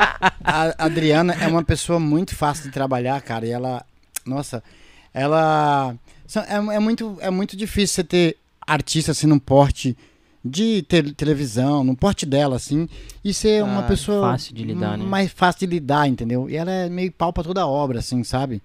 A 0.42 0.84
Adriana 0.84 1.34
é 1.40 1.46
uma 1.46 1.62
pessoa 1.62 2.00
muito 2.00 2.34
fácil 2.34 2.64
de 2.64 2.70
trabalhar, 2.70 3.20
cara. 3.22 3.46
E 3.46 3.50
ela. 3.50 3.84
Nossa, 4.26 4.62
ela. 5.14 5.94
são- 6.26 6.42
É, 6.42 6.76
é 6.76 6.78
muito, 6.80 7.16
é 7.20 7.30
muito 7.30 7.56
difícil 7.56 7.94
você 7.96 8.04
ter 8.04 8.36
artista 8.66 9.12
assim 9.12 9.26
num 9.26 9.38
porte 9.38 9.96
de 10.44 10.82
te- 10.82 11.12
televisão, 11.14 11.84
num 11.84 11.94
porte 11.94 12.24
dela, 12.24 12.56
assim, 12.56 12.88
e 13.24 13.32
ser 13.34 13.62
uma 13.62 13.80
Ah, 13.80 13.82
pessoa 13.82 14.30
fácil 14.32 14.54
de 14.54 14.64
lidar, 14.64 14.96
né? 14.96 15.04
mais 15.04 15.30
fácil 15.30 15.60
de 15.60 15.74
lidar, 15.74 16.08
entendeu? 16.08 16.48
E 16.48 16.56
ela 16.56 16.70
é 16.70 16.88
meio 16.88 17.12
pau 17.12 17.32
pra 17.32 17.42
toda 17.44 17.66
obra, 17.66 17.98
assim, 17.98 18.24
sabe? 18.24 18.62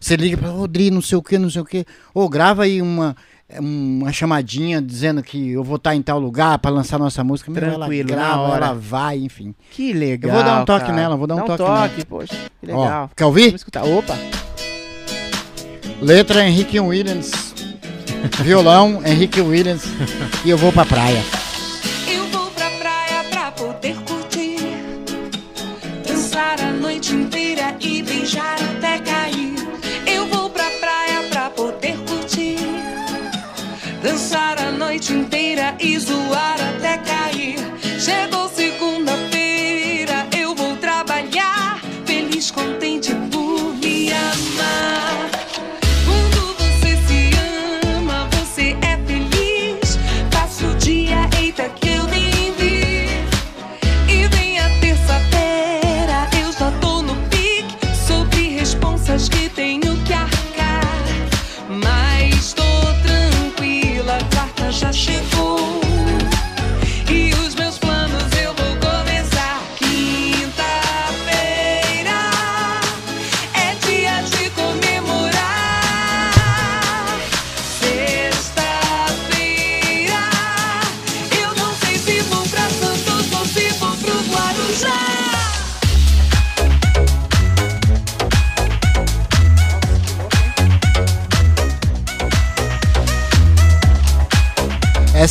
Você 0.00 0.14
liga 0.16 0.36
pra 0.36 0.50
Rodrigo, 0.50 0.94
não 0.94 1.02
sei 1.02 1.18
o 1.18 1.22
que, 1.22 1.38
não 1.38 1.50
sei 1.50 1.62
o 1.62 1.64
que. 1.64 1.84
Ou 2.14 2.28
grava 2.28 2.64
aí 2.64 2.80
uma, 2.82 3.16
uma 3.58 4.12
chamadinha 4.12 4.80
dizendo 4.80 5.22
que 5.22 5.50
eu 5.52 5.64
vou 5.64 5.76
estar 5.76 5.96
em 5.96 6.02
tal 6.02 6.20
lugar 6.20 6.58
pra 6.58 6.70
lançar 6.70 6.98
nossa 6.98 7.24
música. 7.24 7.50
Meu, 7.50 7.60
Tranquilo, 7.60 8.10
ela 8.12 8.20
na 8.20 8.26
grava, 8.28 8.42
hora. 8.42 8.66
ela 8.66 8.74
vai, 8.74 9.18
enfim. 9.18 9.54
Que 9.70 9.92
legal. 9.94 10.30
Eu 10.30 10.34
vou 10.36 10.44
dar 10.44 10.62
um 10.62 10.64
toque 10.66 10.84
cara. 10.86 10.92
nela, 10.96 11.16
vou 11.16 11.26
dar 11.26 11.34
um 11.36 11.38
Dá 11.38 11.44
toque 11.46 11.58
toque, 11.64 12.04
poxa. 12.06 12.34
Que 12.60 12.66
legal. 12.66 13.04
Ó, 13.10 13.14
quer 13.16 13.24
ouvir? 13.24 13.44
Vamos 13.46 13.60
escutar. 13.62 13.84
Opa. 13.84 14.14
Letra 16.00 16.46
Henrique 16.46 16.78
Williams. 16.78 17.45
Violão 18.42 19.02
Henrique 19.04 19.40
Williams. 19.40 19.84
e 20.44 20.50
eu 20.50 20.58
vou 20.58 20.72
pra 20.72 20.84
praia. 20.84 21.22
Eu 22.08 22.26
vou 22.28 22.50
pra 22.50 22.70
praia 22.70 23.24
pra 23.30 23.52
poder 23.52 23.96
curtir. 24.06 24.58
Dançar 26.06 26.60
a 26.60 26.72
noite 26.72 27.14
inteira 27.14 27.76
e 27.80 28.02
beijar 28.02 28.56
até 28.60 28.98
cair. 28.98 29.54
Eu 30.06 30.26
vou 30.28 30.50
pra 30.50 30.70
praia 30.80 31.22
pra 31.30 31.50
poder 31.50 31.96
curtir. 32.06 32.58
Dançar 34.02 34.60
a 34.60 34.70
noite 34.70 35.12
inteira 35.12 35.74
e 35.80 35.98
zoar 35.98 36.56
até 36.60 36.98
cair. 36.98 37.35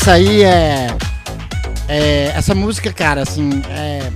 Essa 0.05 0.13
aí 0.13 0.43
é, 0.43 0.87
é. 1.89 2.25
Essa 2.27 2.53
música, 2.53 2.93
cara, 2.93 3.23
assim. 3.23 3.49
É, 3.67 4.11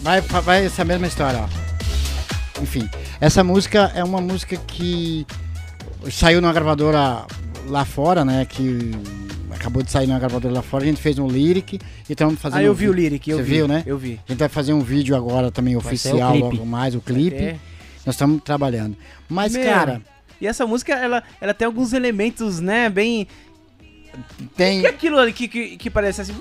vai, 0.00 0.20
vai 0.20 0.64
essa 0.64 0.84
mesma 0.84 1.08
história, 1.08 1.40
ó. 1.40 2.62
Enfim, 2.62 2.88
essa 3.20 3.42
música 3.42 3.90
é 3.96 4.04
uma 4.04 4.20
música 4.20 4.56
que 4.56 5.26
saiu 6.08 6.40
numa 6.40 6.52
gravadora 6.52 7.26
lá 7.66 7.84
fora, 7.84 8.24
né? 8.24 8.44
Que 8.48 8.92
acabou 9.50 9.82
de 9.82 9.90
sair 9.90 10.06
numa 10.06 10.20
gravadora 10.20 10.54
lá 10.54 10.62
fora. 10.62 10.84
A 10.84 10.86
gente 10.86 11.02
fez 11.02 11.18
um 11.18 11.26
lyric 11.26 11.80
e 12.08 12.12
estamos 12.12 12.38
fazendo. 12.38 12.60
Ah, 12.60 12.62
eu 12.62 12.70
um 12.70 12.76
vi 12.76 12.88
o 12.88 12.92
lyric, 12.92 13.28
eu 13.28 13.38
Você 13.38 13.42
vi. 13.42 13.54
viu, 13.54 13.66
né? 13.66 13.82
Eu 13.84 13.98
vi. 13.98 14.20
A 14.28 14.30
gente 14.30 14.38
vai 14.38 14.48
fazer 14.48 14.72
um 14.72 14.82
vídeo 14.82 15.16
agora 15.16 15.50
também 15.50 15.74
Vai 15.74 15.84
oficial, 15.84 16.38
logo 16.38 16.64
mais, 16.64 16.94
o 16.94 17.00
clipe. 17.00 17.42
É. 17.42 17.56
Nós 18.06 18.14
estamos 18.14 18.40
trabalhando. 18.40 18.96
Mas, 19.28 19.52
Meu, 19.52 19.64
cara, 19.64 20.00
E 20.40 20.46
essa 20.46 20.64
música, 20.64 20.92
ela, 20.92 21.24
ela 21.40 21.52
tem 21.52 21.66
alguns 21.66 21.92
elementos, 21.92 22.60
né, 22.60 22.88
bem... 22.88 23.26
tem. 24.56 24.78
O 24.78 24.82
que 24.82 24.86
é 24.86 24.90
aquilo 24.90 25.18
ali 25.18 25.32
que, 25.32 25.48
que, 25.48 25.76
que 25.76 25.90
parece 25.90 26.20
assim... 26.22 26.34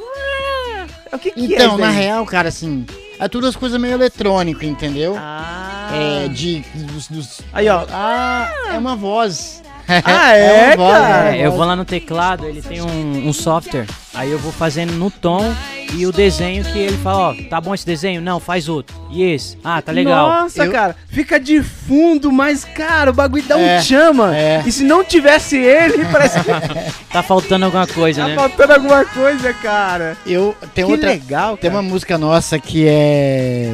O 1.11 1.19
que, 1.19 1.31
que 1.31 1.39
é 1.41 1.43
Então, 1.55 1.67
isso 1.73 1.77
na 1.77 1.89
real, 1.91 2.25
cara, 2.25 2.49
assim, 2.49 2.85
é 3.19 3.27
tudo 3.27 3.45
as 3.47 3.55
coisas 3.55 3.79
meio 3.79 3.93
eletrônico, 3.93 4.65
entendeu? 4.65 5.15
Ah. 5.17 5.89
É, 5.93 6.27
de. 6.27 6.61
Dos, 6.73 7.07
dos- 7.07 7.41
Aí, 7.53 7.69
ó. 7.69 7.85
Ah, 7.91 8.51
é 8.69 8.77
uma 8.77 8.95
voz. 8.95 9.61
Ah, 10.05 10.31
é, 10.33 10.75
voz, 10.77 10.91
cara? 10.91 11.29
uma 11.29 11.35
É, 11.35 11.45
eu 11.45 11.51
vou 11.51 11.65
lá 11.65 11.75
no 11.75 11.85
teclado, 11.85 12.45
ele 12.45 12.61
tem 12.61 12.81
um, 12.81 13.27
um 13.27 13.33
software, 13.33 13.85
aí 14.13 14.31
eu 14.31 14.39
vou 14.39 14.51
fazendo 14.51 14.93
no 14.93 15.11
tom 15.11 15.53
e 15.93 16.05
o 16.07 16.11
desenho 16.11 16.63
que 16.63 16.79
ele 16.79 16.97
fala, 16.97 17.29
ó, 17.29 17.35
tá 17.49 17.61
bom 17.61 17.73
esse 17.75 17.85
desenho? 17.85 18.19
Não, 18.21 18.39
faz 18.39 18.67
outro. 18.67 18.95
E 19.11 19.21
esse? 19.23 19.57
Ah, 19.63 19.79
tá 19.81 19.91
legal. 19.91 20.27
Nossa, 20.43 20.65
Eu- 20.65 20.71
cara, 20.71 20.95
fica 21.07 21.39
de 21.39 21.61
fundo, 21.61 22.31
mas, 22.31 22.63
cara, 22.65 23.11
o 23.11 23.13
bagulho 23.13 23.43
dá 23.43 23.59
É, 23.59 23.77
um 23.77 23.81
chama. 23.83 24.35
é. 24.35 24.63
E 24.65 24.71
se 24.71 24.83
não 24.83 25.03
tivesse 25.03 25.57
ele, 25.57 26.05
parece 26.11 26.39
que 26.39 26.49
Tá 27.13 27.21
faltando 27.21 27.65
alguma 27.65 27.85
coisa, 27.85 28.21
tá 28.21 28.27
né? 28.29 28.35
faltando 28.35 28.73
alguma 28.73 29.05
coisa, 29.05 29.53
cara. 29.53 30.17
Eu 30.25 30.55
tem 30.73 30.85
que 30.85 30.91
outra. 30.91 31.09
legal, 31.09 31.57
Tem 31.57 31.69
cara. 31.69 31.81
uma 31.81 31.87
música 31.87 32.17
nossa 32.17 32.57
que 32.57 32.87
é. 32.87 33.73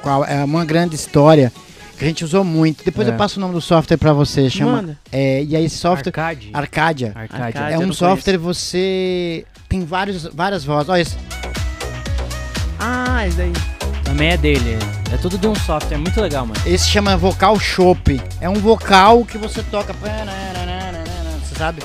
Qual? 0.00 0.24
É 0.24 0.42
uma 0.42 0.64
grande 0.64 0.94
história 0.94 1.52
que 2.00 2.04
a 2.06 2.08
gente 2.08 2.24
usou 2.24 2.42
muito. 2.42 2.82
Depois 2.82 3.06
É. 3.06 3.10
eu 3.10 3.16
passo 3.16 3.36
o 3.38 3.40
nome 3.42 3.52
do 3.52 3.60
software 3.60 3.98
pra 3.98 4.14
você. 4.14 4.48
Chama. 4.48 4.72
Manda. 4.72 4.98
É, 5.12 5.44
e 5.44 5.54
aí 5.54 5.66
esse 5.66 5.76
software. 5.76 6.08
Arcade. 6.08 6.48
Arcadia. 6.54 7.12
Arcade. 7.14 7.42
Arcade. 7.42 7.74
É 7.74 7.78
um 7.78 7.92
software 7.92 8.38
você 8.38 9.44
tem 9.68 9.84
vários, 9.84 10.24
várias 10.24 10.64
vozes. 10.64 10.88
Olha 10.88 11.02
isso. 11.02 11.18
Ah, 12.78 13.26
isso 13.28 13.38
aí. 13.42 13.52
Também 14.02 14.30
é 14.30 14.36
dele. 14.38 14.78
É 15.12 15.18
tudo 15.18 15.36
de 15.36 15.46
um 15.46 15.54
software, 15.54 15.98
muito 15.98 16.18
legal, 16.22 16.46
mano. 16.46 16.58
Esse 16.64 16.88
chama 16.88 17.14
Vocal 17.18 17.60
Shop. 17.60 18.18
É 18.40 18.48
um 18.48 18.54
vocal 18.54 19.22
que 19.26 19.36
você 19.36 19.62
toca. 19.64 19.92
Você 19.92 21.54
sabe? 21.54 21.82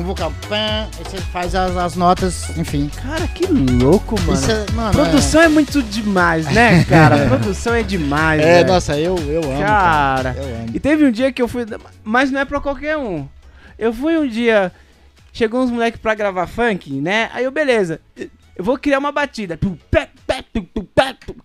Um 0.00 0.04
vocal. 0.04 0.32
Aí 0.50 1.04
você 1.04 1.18
faz 1.18 1.54
as, 1.54 1.76
as 1.76 1.94
notas, 1.96 2.56
enfim. 2.56 2.90
Cara, 3.02 3.28
que 3.28 3.46
louco, 3.46 4.20
mano. 4.22 4.40
É, 4.50 4.72
mano, 4.72 4.92
Produção 4.92 5.42
é... 5.42 5.48
muito 5.48 5.82
demais, 5.82 6.46
né, 6.46 6.82
cara? 6.88 7.26
Produção 7.28 7.74
é 7.74 7.82
demais, 7.82 8.40
é, 8.40 8.44
é, 8.44 8.54
velho. 8.54 8.68
nossa, 8.72 8.98
eu, 8.98 9.16
eu 9.18 9.42
amo. 9.44 9.60
Cara. 9.60 10.32
Cara, 10.34 10.36
Eu 10.36 10.56
amo. 10.56 10.70
e 10.74 10.80
teve 10.80 11.04
um 11.04 11.10
dia 11.10 11.32
que 11.32 11.42
eu 11.42 11.48
fui. 11.48 11.64
Mas 12.02 12.30
não 12.30 12.40
é 12.40 12.44
pra 12.44 12.60
qualquer 12.60 12.96
um. 12.96 13.28
Eu 13.78 13.92
fui 13.92 14.16
um 14.16 14.26
dia. 14.26 14.72
Chegou 15.32 15.62
uns 15.62 15.70
moleques 15.70 16.00
pra 16.00 16.14
gravar 16.14 16.46
funk, 16.46 16.90
né? 17.00 17.30
Aí 17.32 17.44
eu, 17.44 17.50
beleza. 17.50 18.00
Eu 18.16 18.64
vou 18.64 18.78
criar 18.78 18.98
uma 18.98 19.10
batida. 19.12 19.58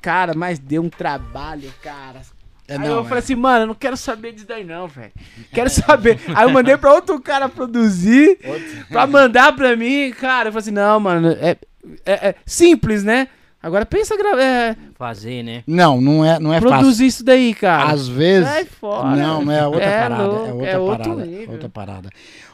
Cara, 0.02 0.34
mas 0.36 0.60
deu 0.60 0.82
um 0.84 0.90
trabalho, 0.90 1.74
cara. 1.82 2.22
É, 2.68 2.74
Aí 2.74 2.80
não, 2.80 2.96
eu 2.98 3.02
é. 3.02 3.04
falei 3.06 3.20
assim, 3.20 3.36
mano, 3.36 3.64
eu 3.64 3.68
não 3.68 3.76
quero 3.76 3.96
saber 3.96 4.34
disso 4.34 4.46
daí 4.48 4.64
não, 4.64 4.88
velho. 4.88 5.12
Quero 5.54 5.70
saber. 5.70 6.20
Aí 6.36 6.44
eu 6.46 6.50
mandei 6.50 6.76
pra 6.78 6.94
outro 6.94 7.20
cara 7.22 7.48
produzir, 7.48 8.38
pra 8.90 9.08
mandar 9.08 9.56
pra 9.56 9.76
mim. 9.76 10.12
Cara, 10.12 10.50
eu 10.50 10.54
falei 10.54 10.64
assim, 10.64 10.72
não, 10.72 11.00
mano, 11.00 11.30
é, 11.30 11.58
é- 12.06 12.30
é 12.30 12.36
simples, 12.46 13.04
né? 13.04 13.30
Agora 13.64 13.86
pensa 13.86 14.14
é, 14.40 14.76
Fazer, 14.96 15.44
né? 15.44 15.64
Não, 15.66 16.00
não 16.00 16.24
é, 16.24 16.40
não 16.40 16.54
é 16.54 16.62
fácil. 16.62 16.78
produzir 16.78 17.06
isso 17.08 17.24
daí, 17.24 17.54
cara. 17.54 17.92
Às 17.92 18.08
vezes. 18.08 18.48
Sai 18.48 18.66
fora. 18.66 19.16
Não, 19.16 19.44
não 19.44 19.52
é 19.52 19.66
outra 19.66 19.84
É 19.84 20.02
parada. 20.02 20.24
louco, 20.24 20.46
é 20.48 20.52
outra 20.54 20.70
é 20.70 20.78
outro 20.78 21.04
parada. 21.10 21.26
nível. 21.26 21.52
Outra 21.54 21.70
parada. 21.70 22.10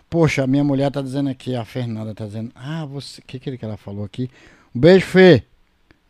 Poxa, 0.10 0.44
a 0.44 0.48
minha 0.48 0.64
mulher 0.64 0.90
tá 0.92 1.02
dizendo 1.02 1.30
aqui, 1.30 1.56
a 1.56 1.66
Fernanda 1.66 2.14
tá 2.16 2.26
dizendo. 2.26 2.52
Ah, 2.56 2.86
você. 2.86 3.20
O 3.20 3.24
que, 3.28 3.40
que 3.40 3.58
que 3.58 3.66
ela 3.66 3.78
falou 3.78 4.06
aqui? 4.06 4.30
Um 4.76 4.80
beijo, 4.80 5.06
Fê. 5.06 5.44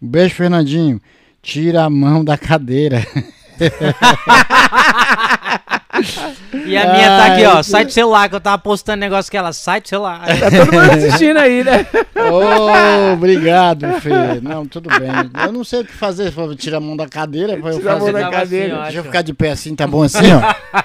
Um 0.01 0.07
beijo, 0.07 0.35
Fernandinho. 0.35 1.01
Tira 1.41 1.83
a 1.83 1.89
mão 1.89 2.23
da 2.23 2.37
cadeira. 2.37 3.05
E 6.65 6.77
a 6.77 6.93
minha 6.93 7.07
tá 7.17 7.25
aqui, 7.33 7.45
ó. 7.45 7.57
que- 7.57 7.63
Sai 7.63 7.85
do 7.85 7.91
celular, 7.91 8.27
que 8.29 8.35
eu 8.35 8.39
tava 8.41 8.57
postando 8.57 8.99
negócio 8.99 9.29
que 9.29 9.37
ela 9.37 9.53
sai 9.53 9.79
do 9.81 9.87
celular. 9.87 10.21
Tá 10.25 10.49
todo 10.49 10.73
mundo 10.73 10.91
assistindo 10.91 11.37
aí, 11.37 11.63
né? 11.63 11.85
Ô, 12.15 13.13
obrigado, 13.13 13.85
Fê. 14.01 14.09
Não, 14.41 14.65
tudo 14.65 14.89
bem. 14.89 15.09
Eu 15.45 15.51
não 15.51 15.63
sei 15.63 15.81
o 15.81 15.85
que 15.85 15.93
fazer. 15.93 16.31
Falou, 16.31 16.55
Tira 16.55 16.77
a 16.77 16.79
mão 16.79 16.97
da 16.97 17.07
cadeira. 17.07 17.53
Eu 17.53 17.61
Tira 17.77 17.93
a 17.93 17.97
mão 17.99 18.07
fazer. 18.07 18.23
da 18.23 18.29
cadeira. 18.31 18.79
ó, 18.79 18.83
Deixa 18.83 18.97
eu 18.99 19.03
ficar 19.03 19.21
de 19.21 19.33
pé 19.33 19.51
assim, 19.51 19.75
tá 19.75 19.85
bom 19.85 20.01
assim, 20.03 20.31
ó? 20.33 20.41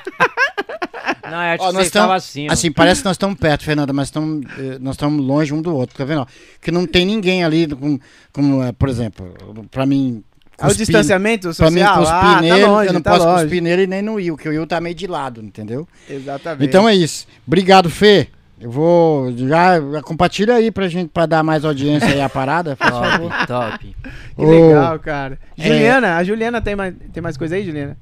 Não, 1.31 1.43
eu 1.45 1.53
acho 1.55 1.63
Ó, 1.63 1.67
que 1.69 1.75
nós 1.75 1.87
estamos 1.87 2.15
assim, 2.15 2.49
ó. 2.49 2.53
assim, 2.55 2.73
parece 2.73 3.03
que 3.03 3.07
nós 3.07 3.15
estamos 3.15 3.39
perto, 3.39 3.63
Fernanda, 3.63 3.93
mas 3.93 4.09
estamos, 4.09 4.47
eh, 4.59 4.79
nós 4.81 4.95
estamos 4.95 5.23
longe 5.23 5.53
um 5.53 5.61
do 5.61 5.77
outro, 5.77 5.95
tá 5.95 6.03
vendo? 6.03 6.23
ó? 6.23 6.27
Que 6.63 6.71
não 6.71 6.87
tem 6.87 7.05
ninguém 7.05 7.45
ali, 7.45 7.67
com, 7.67 7.99
como, 8.33 8.63
eh, 8.63 8.73
por 8.73 8.89
exemplo, 8.89 9.35
pra 9.71 9.85
mim. 9.85 10.25
O 10.61 10.75
distanciamento 10.75 11.55
Pra 11.55 11.71
mim, 11.71 11.81
social? 11.81 11.99
cuspir 11.99 12.15
ah, 12.19 12.41
nele, 12.41 12.61
tá 12.61 12.67
longe, 12.69 12.87
eu 12.89 12.93
não 12.93 13.01
tá 13.01 13.11
posso 13.13 13.27
longe. 13.27 13.43
cuspir 13.43 13.63
nele 13.63 13.87
nem 13.87 14.03
no 14.03 14.15
Will, 14.15 14.37
que 14.37 14.49
o 14.49 14.51
Will 14.51 14.67
tá 14.67 14.81
meio 14.81 14.95
de 14.95 15.07
lado, 15.07 15.41
entendeu? 15.41 15.87
Exatamente. 16.11 16.65
Então 16.65 16.89
é 16.89 16.95
isso. 16.95 17.27
Obrigado, 17.47 17.89
Fê. 17.89 18.29
Eu 18.61 18.71
vou. 18.73 19.33
Já, 19.37 19.81
já 19.81 20.03
compartilha 20.03 20.55
aí 20.55 20.73
pra 20.73 20.89
gente, 20.89 21.11
pra 21.11 21.27
dar 21.27 21.45
mais 21.45 21.65
audiência 21.65 22.09
aí 22.09 22.21
à 22.21 22.29
parada. 22.29 22.75
Top, 22.77 23.47
top. 23.47 23.97
Que 24.35 24.45
legal, 24.45 24.99
cara. 24.99 25.39
é- 25.57 25.63
Juliana, 25.69 26.17
a 26.17 26.25
Juliana 26.25 26.61
tem 26.61 26.75
mais, 26.75 26.95
tem 27.13 27.23
mais 27.23 27.37
coisa 27.37 27.55
aí, 27.55 27.65
Juliana? 27.65 27.97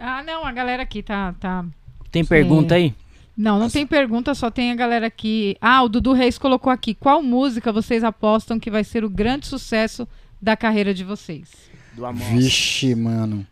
Ah, 0.00 0.22
não, 0.22 0.46
a 0.46 0.52
galera 0.52 0.82
aqui 0.82 1.02
tá. 1.02 1.34
tá... 1.38 1.64
Tem 2.10 2.24
pergunta 2.24 2.74
aí? 2.74 2.94
Não, 3.36 3.58
não 3.58 3.68
tem 3.68 3.86
pergunta, 3.86 4.34
só 4.34 4.50
tem 4.50 4.72
a 4.72 4.74
galera 4.74 5.06
aqui. 5.06 5.56
Ah, 5.60 5.82
o 5.82 5.88
Dudu 5.88 6.12
Reis 6.14 6.38
colocou 6.38 6.72
aqui. 6.72 6.94
Qual 6.94 7.22
música 7.22 7.70
vocês 7.70 8.02
apostam 8.02 8.58
que 8.58 8.70
vai 8.70 8.82
ser 8.84 9.04
o 9.04 9.10
grande 9.10 9.46
sucesso 9.46 10.08
da 10.40 10.56
carreira 10.56 10.94
de 10.94 11.04
vocês? 11.04 11.67
Do 11.98 12.06
amor. 12.06 12.26
Vixe, 12.28 12.94
mano. 12.94 13.44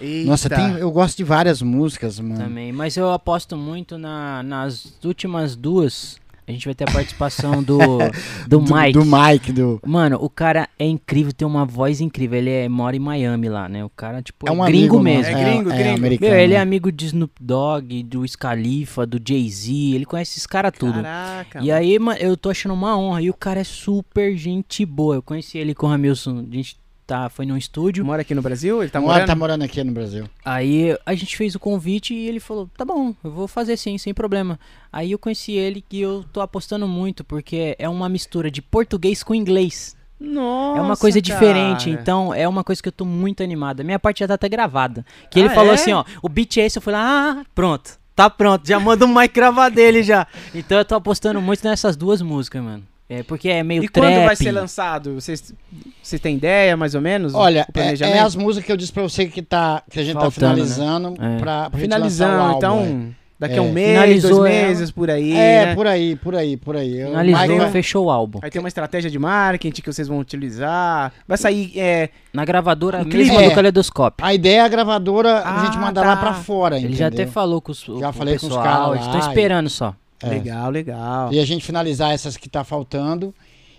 Eita. 0.00 0.30
Nossa, 0.30 0.48
tem, 0.48 0.72
eu 0.78 0.90
gosto 0.90 1.16
de 1.16 1.24
várias 1.24 1.60
músicas, 1.62 2.18
mano. 2.20 2.42
Também. 2.44 2.72
Mas 2.72 2.96
eu 2.96 3.10
aposto 3.10 3.56
muito 3.56 3.98
na, 3.98 4.42
nas 4.42 4.94
últimas 5.04 5.56
duas. 5.56 6.18
A 6.48 6.52
gente 6.52 6.64
vai 6.64 6.74
ter 6.74 6.82
a 6.88 6.92
participação 6.92 7.62
do, 7.62 7.78
do 8.48 8.60
Mike. 8.60 8.92
Do 8.92 9.04
Mike, 9.04 9.52
do. 9.52 9.80
Mano, 9.86 10.16
o 10.20 10.28
cara 10.28 10.68
é 10.78 10.84
incrível, 10.86 11.32
tem 11.32 11.46
uma 11.46 11.64
voz 11.64 12.00
incrível. 12.00 12.38
Ele 12.38 12.50
é, 12.50 12.68
mora 12.68 12.96
em 12.96 12.98
Miami 12.98 13.48
lá, 13.48 13.68
né? 13.68 13.84
O 13.84 13.90
cara, 13.90 14.20
tipo, 14.20 14.46
é, 14.46 14.50
É 14.50 14.52
um 14.52 14.64
gringo 14.64 14.96
amigo 14.98 15.00
mesmo. 15.00 15.22
nosso, 15.22 15.36
É 15.36 15.44
gringo, 15.50 15.70
gringo. 15.70 15.94
americano. 15.98 16.30
Meu, 16.32 16.40
ele 16.40 16.54
é 16.54 16.56
né? 16.56 16.62
amigo 16.62 16.90
de 16.90 17.06
Snoop 17.06 17.32
Dogg, 17.40 18.02
do 18.02 18.26
Scalifa, 18.26 19.06
do 19.06 19.20
Jay-Z. 19.24 19.70
Ele 19.94 20.04
conhece 20.06 20.32
esses 20.32 20.46
caras 20.46 20.72
tudo. 20.76 20.94
Caraca. 21.02 21.60
E 21.62 21.70
aí, 21.70 21.98
ma- 21.98 22.16
eu 22.16 22.36
tô 22.36 22.50
achando 22.50 22.72
uma 22.74 22.98
honra. 22.98 23.22
E 23.22 23.30
o 23.30 23.34
cara 23.34 23.60
é 23.60 23.64
super 23.64 24.36
gente 24.36 24.84
boa. 24.84 25.14
Eu 25.16 25.22
conheci 25.22 25.56
ele 25.58 25.74
com 25.74 25.86
o 25.86 25.90
Ramilson. 25.90 26.46
A 26.50 26.54
gente 26.56 26.76
tá, 27.10 27.28
foi 27.28 27.44
num 27.44 27.56
estúdio. 27.56 28.04
Mora 28.04 28.22
aqui 28.22 28.34
no 28.34 28.40
Brasil? 28.42 28.80
Ele 28.82 28.90
tá 28.90 29.00
Mora- 29.00 29.12
morando? 29.14 29.26
tá 29.26 29.34
morando 29.34 29.62
aqui 29.64 29.82
no 29.82 29.90
Brasil. 29.92 30.24
Aí 30.44 30.96
a 31.04 31.14
gente 31.14 31.36
fez 31.36 31.54
o 31.56 31.58
convite 31.58 32.14
e 32.14 32.28
ele 32.28 32.38
falou: 32.38 32.68
tá 32.76 32.84
bom, 32.84 33.12
eu 33.24 33.30
vou 33.32 33.48
fazer 33.48 33.76
sim, 33.76 33.98
sem 33.98 34.14
problema. 34.14 34.58
Aí 34.92 35.10
eu 35.12 35.18
conheci 35.18 35.52
ele 35.52 35.84
e 35.90 36.00
eu 36.00 36.24
tô 36.32 36.40
apostando 36.40 36.86
muito, 36.86 37.24
porque 37.24 37.74
é 37.78 37.88
uma 37.88 38.08
mistura 38.08 38.50
de 38.50 38.62
português 38.62 39.22
com 39.24 39.34
inglês. 39.34 39.96
Nossa, 40.20 40.78
é 40.78 40.82
uma 40.82 40.96
coisa 40.96 41.20
diferente, 41.20 41.86
cara. 41.90 42.00
então 42.02 42.34
é 42.34 42.46
uma 42.46 42.62
coisa 42.62 42.82
que 42.82 42.88
eu 42.88 42.92
tô 42.92 43.04
muito 43.06 43.42
animada. 43.42 43.82
Minha 43.82 43.98
parte 43.98 44.20
já 44.20 44.28
tá 44.28 44.34
até 44.34 44.48
gravada. 44.48 45.04
Que 45.30 45.40
ele 45.40 45.48
Ah, 45.48 45.54
falou 45.54 45.72
é? 45.72 45.74
assim: 45.74 45.92
ó, 45.92 46.04
o 46.22 46.28
beat 46.28 46.58
é 46.58 46.66
esse, 46.66 46.78
eu 46.78 46.82
falei: 46.82 47.00
ah, 47.02 47.42
pronto. 47.54 47.98
Tá 48.14 48.28
pronto, 48.28 48.68
já 48.68 48.78
manda 48.78 49.06
o 49.06 49.08
mic 49.08 49.32
gravar 49.34 49.70
dele 49.70 50.02
já. 50.02 50.26
Então 50.54 50.76
eu 50.76 50.84
tô 50.84 50.94
apostando 50.94 51.40
muito 51.40 51.64
nessas 51.66 51.96
duas 51.96 52.20
músicas, 52.20 52.62
mano. 52.62 52.82
É 53.12 53.24
porque 53.24 53.48
é 53.48 53.60
meio 53.64 53.82
E 53.82 53.88
trap. 53.88 54.06
quando 54.06 54.24
vai 54.24 54.36
ser 54.36 54.52
lançado? 54.52 55.14
Vocês, 55.14 55.52
vocês 56.00 56.20
têm 56.22 56.36
ideia, 56.36 56.76
mais 56.76 56.94
ou 56.94 57.00
menos? 57.00 57.34
Olha, 57.34 57.62
o 57.62 57.70
é, 57.70 57.72
planejamento? 57.72 58.16
é 58.16 58.20
as 58.20 58.36
músicas 58.36 58.66
que 58.66 58.70
eu 58.72 58.76
disse 58.76 58.92
pra 58.92 59.02
você 59.02 59.26
que, 59.26 59.42
tá, 59.42 59.82
que 59.90 59.98
a 59.98 60.04
gente 60.04 60.12
Faltando, 60.14 60.30
tá 60.32 60.40
finalizando 60.40 61.10
né? 61.10 61.36
É. 61.36 61.38
pra, 61.40 61.70
pra 61.70 61.78
gente 61.80 61.88
Finalizando, 61.88 62.32
lançar 62.36 62.40
o 62.40 62.46
álbum, 62.46 62.56
então, 62.58 63.14
daqui 63.36 63.54
a 63.54 63.56
É. 63.56 63.60
um 63.60 63.72
mês, 63.72 63.88
Finalizou 63.90 64.30
dois 64.30 64.54
ela. 64.54 64.66
meses, 64.68 64.90
por 64.92 65.10
aí, 65.10 65.32
É, 65.32 65.66
né? 65.66 65.74
por 65.74 65.86
aí, 65.88 66.14
por 66.14 66.34
aí, 66.36 66.56
por 66.56 66.76
aí. 66.76 67.00
Eu- 67.00 67.08
Finalizou 67.08 67.40
Mike 67.48 67.58
vai- 67.58 67.70
fechou 67.72 68.04
o 68.06 68.10
álbum. 68.12 68.38
Aí 68.42 68.48
tem 68.50 68.60
uma 68.62 68.68
estratégia 68.68 69.10
de 69.10 69.18
marketing 69.18 69.82
que 69.82 69.92
vocês 69.92 70.06
vão 70.06 70.20
utilizar. 70.20 71.12
Vai 71.26 71.36
sair, 71.36 71.72
é... 71.76 72.10
Na 72.32 72.44
gravadora 72.44 72.98
mesmo 72.98 73.10
clipe? 73.10 73.48
do 73.48 73.54
Caleidoscópio. 73.56 74.24
A 74.24 74.32
ideia 74.32 74.58
é 74.58 74.60
a 74.60 74.68
gravadora 74.68 75.38
a 75.38 75.62
Ah, 75.62 75.64
gente 75.64 75.78
mandar 75.78 76.02
tá. 76.02 76.06
lá 76.06 76.16
pra 76.16 76.34
fora, 76.34 76.76
Ele 76.78 76.94
já 76.94 77.08
até 77.08 77.16
entendeu? 77.16 77.32
falou 77.32 77.60
com 77.60 77.72
os 77.72 77.80
Já 77.80 77.86
com 77.86 77.96
o 77.96 78.12
falei 78.12 78.38
com 78.38 78.46
os 78.46 78.52
pessoal, 78.54 78.62
caras 78.64 78.94
eles 78.94 79.06
estão 79.06 79.18
esperando 79.28 79.68
só. 79.68 79.96
É. 80.22 80.28
Legal, 80.28 80.70
legal. 80.70 81.32
E 81.32 81.38
a 81.38 81.44
gente 81.44 81.64
finalizar 81.64 82.12
essas 82.12 82.36
que 82.36 82.48
tá 82.48 82.62
faltando. 82.64 83.34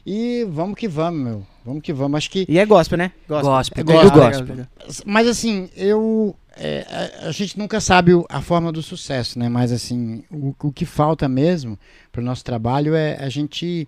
E 0.05 0.45
vamos 0.49 0.75
que 0.75 0.87
vamos, 0.87 1.21
meu. 1.21 1.47
Vamos 1.63 1.83
que 1.83 1.93
vamos. 1.93 2.17
Acho 2.17 2.31
que. 2.31 2.45
E 2.49 2.57
é 2.57 2.65
gospel, 2.65 2.97
né? 2.97 3.11
Gospel. 3.27 3.51
Gospel, 3.51 3.81
É 3.81 3.83
gospel. 3.83 4.27
gospel. 4.55 4.67
Mas 5.05 5.27
assim, 5.27 5.69
eu. 5.75 6.35
é, 6.57 6.85
a, 7.27 7.31
gente 7.31 7.57
nunca 7.59 7.79
sabe 7.79 8.13
o- 8.15 8.25
a 8.27 8.41
forma 8.41 8.71
do 8.71 8.81
sucesso, 8.81 9.37
né? 9.37 9.47
Mas 9.47 9.71
assim, 9.71 10.23
o, 10.31 10.55
o 10.63 10.71
que 10.71 10.85
falta 10.85 11.29
mesmo 11.29 11.77
pro 12.11 12.21
nosso 12.23 12.43
trabalho 12.43 12.95
é 12.95 13.15
a 13.23 13.29
gente 13.29 13.87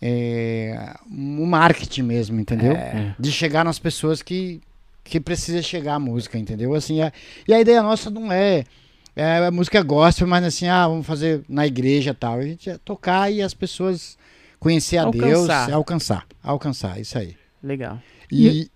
é, 0.00 0.94
o 1.10 1.46
marketing 1.46 2.02
mesmo, 2.02 2.40
entendeu? 2.40 2.72
É. 2.72 3.14
De 3.18 3.30
chegar 3.30 3.64
nas 3.64 3.78
pessoas 3.78 4.22
que, 4.22 4.60
que 5.04 5.20
precisa 5.20 5.60
chegar 5.62 5.94
a 5.94 5.98
música, 5.98 6.38
entendeu? 6.38 6.74
Assim, 6.74 7.02
é- 7.02 7.12
e 7.46 7.52
a 7.52 7.60
ideia 7.60 7.82
nossa 7.82 8.08
não 8.08 8.30
é, 8.32 8.64
é 9.16 9.38
a 9.46 9.50
música 9.50 9.82
gospel, 9.82 10.26
mas 10.26 10.44
assim, 10.44 10.66
ah, 10.68 10.86
vamos 10.88 11.06
fazer 11.06 11.42
na 11.48 11.66
igreja 11.66 12.10
e 12.10 12.14
tal. 12.14 12.34
A 12.38 12.42
gente 12.42 12.70
é 12.70 12.78
tocar 12.78 13.30
e 13.30 13.42
as 13.42 13.52
pessoas 13.54 14.16
conhecer 14.58 14.98
a 14.98 15.10
Deus, 15.10 15.48
Alcançar. 15.48 15.72
alcançar, 15.72 16.26
alcançar, 16.42 17.00
isso 17.00 17.18
aí. 17.18 17.36
Legal. 17.62 17.98
E, 18.30 18.70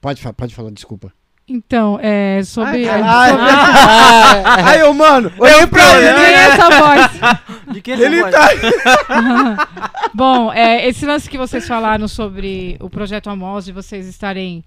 pode, 0.00 0.20
fa- 0.20 0.32
pode 0.32 0.54
falar, 0.54 0.70
desculpa. 0.70 1.12
Então, 1.48 1.96
é 2.02 2.42
sobre. 2.42 2.88
Ai, 2.88 3.30
sobre- 3.30 3.44
Aí, 4.68 4.82
ô, 4.82 4.92
mano, 4.92 5.32
olhei 5.38 5.64
pra 5.68 5.80
Quem 5.80 5.98
ele. 5.98 6.06
é 6.08 6.32
essa 6.32 6.68
voz? 6.70 7.46
De 7.72 7.80
que 7.80 7.90
Ele 7.92 8.20
voz? 8.20 8.34
tá. 8.34 10.08
Bom, 10.14 10.52
é, 10.52 10.88
esse 10.88 11.06
lance 11.06 11.28
que 11.30 11.38
vocês 11.38 11.66
falaram 11.66 12.08
sobre 12.08 12.76
o 12.80 12.90
projeto 12.90 13.28
Amos, 13.30 13.64
de 13.66 13.72
vocês 13.72 14.06
estarem 14.06 14.64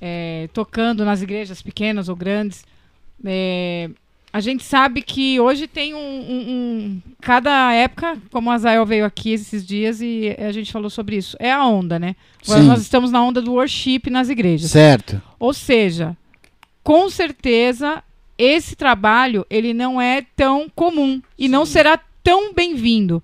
é, 0.00 0.48
tocando 0.52 1.04
nas 1.04 1.20
igrejas 1.22 1.60
pequenas 1.62 2.08
ou 2.08 2.14
grandes, 2.16 2.64
é, 3.24 3.90
a 4.32 4.40
gente 4.40 4.62
sabe 4.64 5.02
que 5.02 5.40
hoje 5.40 5.66
tem 5.66 5.94
um, 5.94 5.98
um- 5.98 6.50
um- 6.50 7.02
Cada 7.20 7.72
época, 7.72 8.16
como 8.30 8.48
o 8.48 8.52
Azael 8.52 8.86
veio 8.86 9.04
aqui 9.04 9.32
esses 9.32 9.66
dias 9.66 10.00
e 10.00 10.34
a 10.38 10.52
gente 10.52 10.72
falou 10.72 10.88
sobre 10.90 11.16
isso, 11.16 11.36
é 11.40 11.52
a 11.52 11.64
onda, 11.66 11.98
né? 11.98 12.14
Agora 12.44 12.60
Sim. 12.62 12.68
nós 12.68 12.80
estamos 12.80 13.10
na 13.10 13.22
onda 13.22 13.42
do 13.42 13.52
worship 13.54 14.02
nas 14.10 14.28
igrejas. 14.28 14.70
Certo. 14.70 15.20
Ou 15.38 15.52
seja, 15.52 16.16
com 16.82 17.10
certeza 17.10 18.02
esse 18.38 18.74
trabalho 18.74 19.44
ele 19.50 19.74
não 19.74 20.00
é 20.00 20.24
tão 20.34 20.68
comum 20.74 21.20
e 21.38 21.48
não 21.48 21.66
será 21.66 21.98
tão 22.22 22.54
bem-vindo. 22.54 23.22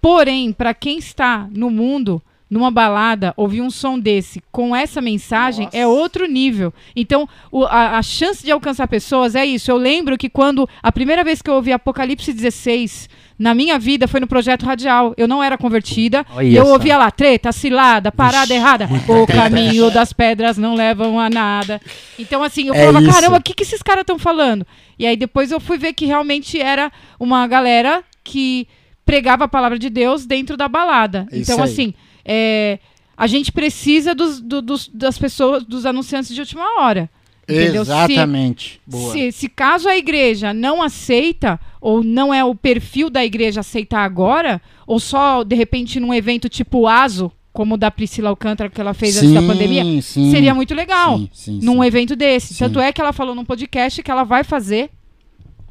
Porém, 0.00 0.52
para 0.52 0.74
quem 0.74 0.98
está 0.98 1.48
no 1.50 1.70
mundo, 1.70 2.20
numa 2.50 2.70
balada, 2.70 3.34
ouvir 3.36 3.60
um 3.60 3.70
som 3.70 3.98
desse 3.98 4.42
com 4.50 4.74
essa 4.74 5.00
mensagem 5.02 5.66
Nossa. 5.66 5.76
é 5.76 5.86
outro 5.86 6.26
nível. 6.26 6.72
Então, 6.96 7.28
o- 7.52 7.64
a, 7.64 7.98
a 7.98 8.02
chance 8.02 8.42
de 8.44 8.50
alcançar 8.50 8.88
pessoas 8.88 9.34
é 9.34 9.44
isso. 9.44 9.70
Eu 9.70 9.76
lembro 9.76 10.16
que 10.16 10.30
quando 10.30 10.66
a 10.82 10.90
primeira 10.90 11.22
vez 11.22 11.42
que 11.42 11.50
eu 11.50 11.54
ouvi 11.54 11.72
Apocalipse 11.72 12.32
16 12.32 13.08
na 13.38 13.54
minha 13.54 13.78
vida 13.78 14.08
foi 14.08 14.18
no 14.18 14.26
projeto 14.26 14.64
radial. 14.64 15.12
Eu 15.16 15.28
não 15.28 15.42
era 15.42 15.58
convertida. 15.58 16.24
Olha 16.34 16.46
e 16.46 16.56
eu 16.56 16.64
só. 16.66 16.72
ouvia 16.72 16.96
lá, 16.96 17.10
treta, 17.10 17.52
cilada, 17.52 18.10
parada 18.10 18.52
errada. 18.54 18.88
O 19.06 19.26
caminho 19.26 19.90
das 19.90 20.12
pedras 20.12 20.56
não 20.56 20.74
levam 20.74 21.20
a 21.20 21.28
nada. 21.30 21.80
Então, 22.18 22.42
assim, 22.42 22.66
eu 22.68 22.74
É 22.74 22.86
falava, 22.86 23.04
isso. 23.04 23.12
caramba, 23.14 23.36
o 23.36 23.42
que, 23.42 23.52
que 23.54 23.62
esses 23.62 23.82
caras 23.82 24.00
estão 24.00 24.18
falando? 24.18 24.66
E 24.98 25.06
aí 25.06 25.16
depois 25.16 25.52
eu 25.52 25.60
fui 25.60 25.76
ver 25.78 25.92
que 25.92 26.06
realmente 26.06 26.58
era 26.60 26.90
uma 27.20 27.46
galera 27.46 28.02
que 28.24 28.66
pregava 29.06 29.44
a 29.44 29.48
palavra 29.48 29.78
de 29.78 29.88
Deus 29.88 30.26
dentro 30.26 30.56
da 30.56 30.66
balada. 30.68 31.26
É 31.30 31.36
isso 31.38 31.52
então, 31.52 31.62
aí. 31.64 31.70
assim, 31.70 31.94
é, 32.28 32.78
a 33.16 33.26
gente 33.26 33.50
precisa 33.50 34.14
dos, 34.14 34.40
do- 34.40 34.62
dos- 34.62 34.88
das 34.92 35.18
pessoas, 35.18 35.64
dos 35.64 35.86
anunciantes 35.86 36.34
de 36.34 36.40
última 36.40 36.80
hora. 36.80 37.08
Entendeu? 37.48 37.82
Se- 37.84 37.90
Exatamente. 37.90 38.80
Boa. 38.86 39.10
se, 39.12 39.32
se 39.32 39.48
caso 39.48 39.88
a 39.88 39.96
igreja 39.96 40.52
não 40.52 40.82
aceita, 40.82 41.58
ou 41.80 42.04
não 42.04 42.32
é 42.32 42.44
o 42.44 42.54
perfil 42.54 43.08
da 43.08 43.24
igreja 43.24 43.60
aceitar 43.60 44.04
agora, 44.04 44.60
ou 44.86 45.00
só 45.00 45.42
de 45.42 45.56
repente 45.56 45.98
num 45.98 46.12
evento 46.12 46.46
tipo 46.48 46.86
ASO, 46.86 47.32
como 47.50 47.74
o 47.74 47.78
da 47.78 47.90
Priscila 47.90 48.28
Alcântara 48.28 48.68
que 48.68 48.78
ela 48.80 48.92
fez 48.92 49.16
antes 49.16 49.32
da 49.32 49.40
pandemia, 49.42 49.82
sim, 50.02 50.30
seria 50.30 50.54
muito 50.54 50.74
legal 50.74 51.16
Sim, 51.18 51.30
sim, 51.32 51.60
num 51.62 51.80
sim. 51.80 51.86
evento 51.86 52.14
desse. 52.14 52.52
Sim. 52.52 52.64
Tanto 52.64 52.78
é 52.80 52.92
que 52.92 53.00
ela 53.00 53.12
falou 53.14 53.34
num 53.34 53.44
podcast 53.46 54.02
que 54.02 54.10
ela 54.10 54.22
vai 54.24 54.44
fazer 54.44 54.90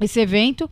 esse 0.02 0.20
evento, 0.20 0.70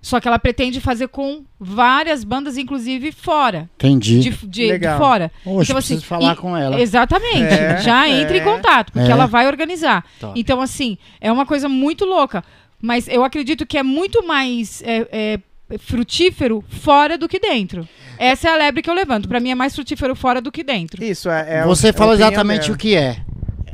só 0.00 0.20
que 0.20 0.28
ela 0.28 0.38
pretende 0.38 0.80
fazer 0.80 1.08
com 1.08 1.44
várias 1.58 2.22
bandas, 2.24 2.56
inclusive 2.56 3.10
fora. 3.12 3.68
Entendi. 3.76 4.20
De, 4.20 4.30
de- 4.46 4.78
de 4.78 4.88
fora. 4.96 5.30
Poxa, 5.42 5.74
preciso 5.74 6.04
falar 6.04 6.34
e- 6.34 6.36
com 6.36 6.56
ela. 6.56 6.80
Exatamente. 6.80 7.52
É, 7.52 7.78
Já 7.78 8.06
é. 8.08 8.20
entre 8.22 8.38
em 8.38 8.44
contato, 8.44 8.92
porque 8.92 9.08
É. 9.08 9.10
ela 9.12 9.26
vai 9.26 9.46
organizar. 9.46 10.04
Top. 10.20 10.38
Então, 10.38 10.60
assim, 10.60 10.96
é 11.20 11.30
uma 11.32 11.44
coisa 11.44 11.68
muito 11.68 12.04
louca. 12.04 12.44
Mas 12.80 13.08
eu 13.08 13.24
acredito 13.24 13.66
que 13.66 13.76
é 13.76 13.82
muito 13.82 14.24
mais 14.24 14.80
é, 14.84 15.08
é, 15.10 15.78
frutífero 15.78 16.62
fora 16.68 17.18
do 17.18 17.28
que 17.28 17.40
dentro. 17.40 17.86
Essa 18.16 18.48
é 18.48 18.52
a 18.52 18.56
lebre 18.56 18.82
que 18.82 18.88
eu 18.90 18.94
levanto. 18.94 19.28
Pra 19.28 19.40
mim 19.40 19.50
é 19.50 19.54
mais 19.54 19.74
frutífero 19.74 20.14
fora 20.14 20.40
do 20.40 20.52
que 20.52 20.62
dentro. 20.62 21.02
Isso, 21.02 21.28
é. 21.28 21.58
é 21.58 21.64
Você 21.64 21.92
fala 21.92 22.12
opinião 22.12 22.28
exatamente 22.30 22.70
o 22.70 22.76
que 22.76 22.94
é. 22.94 23.16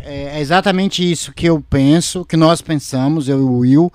é 0.02 0.40
exatamente 0.40 1.08
isso 1.10 1.32
que 1.34 1.46
eu 1.46 1.60
penso, 1.68 2.24
que 2.24 2.36
nós 2.36 2.62
pensamos, 2.62 3.28
eu 3.28 3.38
e 3.38 3.42
o 3.42 3.58
Will. 3.58 3.92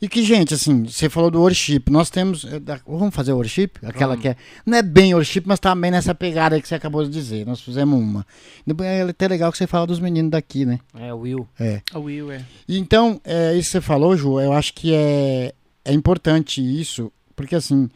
E 0.00 0.08
que, 0.08 0.22
gente, 0.22 0.52
assim, 0.54 0.84
você 0.84 1.08
falou 1.08 1.30
do 1.30 1.40
worship. 1.40 1.84
Nós 1.90 2.10
temos. 2.10 2.44
da- 2.62 2.80
Vamos 2.86 3.14
fazer 3.14 3.32
o 3.32 3.36
worship? 3.36 3.70
Aquela 3.82 4.16
que 4.16 4.28
é. 4.28 4.36
Não 4.64 4.76
é 4.78 4.82
bem 4.82 5.14
worship, 5.14 5.42
mas 5.46 5.58
tá 5.58 5.74
bem 5.74 5.90
nessa 5.90 6.14
pegada 6.14 6.54
aí 6.54 6.62
que 6.62 6.68
você 6.68 6.74
acabou 6.74 7.02
de 7.04 7.10
dizer. 7.10 7.46
Nós 7.46 7.60
fizemos 7.60 7.98
uma. 7.98 8.26
Depois 8.66 8.88
É 8.88 9.02
até 9.02 9.26
legal 9.28 9.50
que 9.50 9.58
você 9.58 9.66
fala 9.66 9.86
dos 9.86 9.98
meninos 10.00 10.30
daqui, 10.30 10.64
né? 10.66 10.78
É, 10.98 11.12
o 11.14 11.18
Will. 11.20 11.48
É. 11.58 11.80
A 11.92 11.98
Will, 11.98 12.30
é. 12.30 12.44
Então, 12.68 13.20
é, 13.24 13.54
isso 13.54 13.68
que 13.68 13.72
você 13.72 13.80
falou, 13.80 14.16
Ju, 14.16 14.38
eu 14.40 14.52
acho 14.52 14.74
que 14.74 14.92
é, 14.94 15.54
é 15.84 15.92
importante 15.92 16.60
isso, 16.60 17.10
porque 17.34 17.54
assim, 17.54 17.88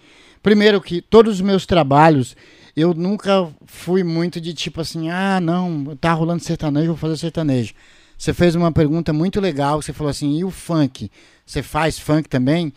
primeiro 0.43 0.81
que 0.81 1.03
todos 1.03 1.35
os 1.35 1.41
meus 1.41 1.67
trabalhos, 1.67 2.35
eu 2.77 2.95
nunca 2.95 3.49
fui 3.67 4.03
muito 4.03 4.41
de 4.41 4.55
tipo 4.55 4.81
assim, 4.81 5.11
ah, 5.11 5.39
não, 5.41 5.97
tá 6.01 6.13
rolando 6.13 6.43
sertanejo, 6.43 6.89
vou 6.89 6.97
fazer 6.97 7.17
sertanejo. 7.19 7.75
Você 8.21 8.35
fez 8.35 8.55
uma 8.55 8.71
pergunta 8.71 9.15
muito 9.15 9.41
legal, 9.41 9.81
você 9.81 9.95
falou 9.95 10.11
assim, 10.11 10.37
e 10.37 10.45
o 10.45 10.51
funk? 10.51 11.11
Você 11.47 11.63
faz 11.63 11.99
funk 11.99 12.29
também? 12.29 12.71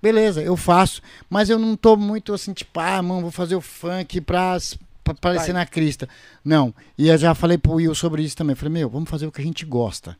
Beleza, 0.00 0.40
eu 0.40 0.56
faço, 0.56 1.02
mas 1.28 1.50
eu 1.50 1.58
não 1.58 1.76
tô 1.76 1.98
muito 1.98 2.32
assim, 2.32 2.54
tipo, 2.54 2.80
ah, 2.80 3.02
mano, 3.02 3.20
vou 3.20 3.30
fazer 3.30 3.54
o 3.54 3.60
funk 3.60 4.22
pra, 4.22 4.56
pra 5.04 5.12
aparecer 5.12 5.52
na 5.52 5.66
crista. 5.66 6.08
Não, 6.42 6.74
e 6.96 7.08
eu 7.08 7.18
já 7.18 7.34
falei 7.34 7.58
pro 7.58 7.74
Will 7.74 7.94
sobre 7.94 8.22
isso 8.22 8.34
também. 8.34 8.56
Falei, 8.56 8.72
meu, 8.72 8.88
vamos 8.88 9.10
fazer 9.10 9.26
o 9.26 9.30
que 9.30 9.42
a 9.42 9.44
gente 9.44 9.66
gosta 9.66 10.16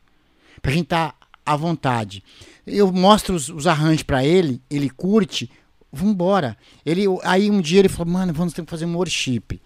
pra 0.61 0.71
gente 0.71 0.83
estar 0.83 1.15
à 1.43 1.55
vontade. 1.55 2.23
Eu 2.67 2.91
mostro 2.91 3.33
os, 3.33 3.49
os 3.49 3.65
arranjos 3.65 4.03
pra 4.03 4.23
ele, 4.23 4.61
ele 4.69 4.91
curte, 4.91 5.49
vambora. 5.91 6.55
Ele, 6.85 7.05
aí 7.23 7.49
um 7.49 7.61
dia 7.61 7.79
ele 7.79 7.89
falou, 7.89 8.13
mano, 8.13 8.31
vamos 8.31 8.53
ter 8.53 8.63
que 8.63 8.69
fazer 8.69 8.85
um 8.85 8.95
worship. 8.95 9.59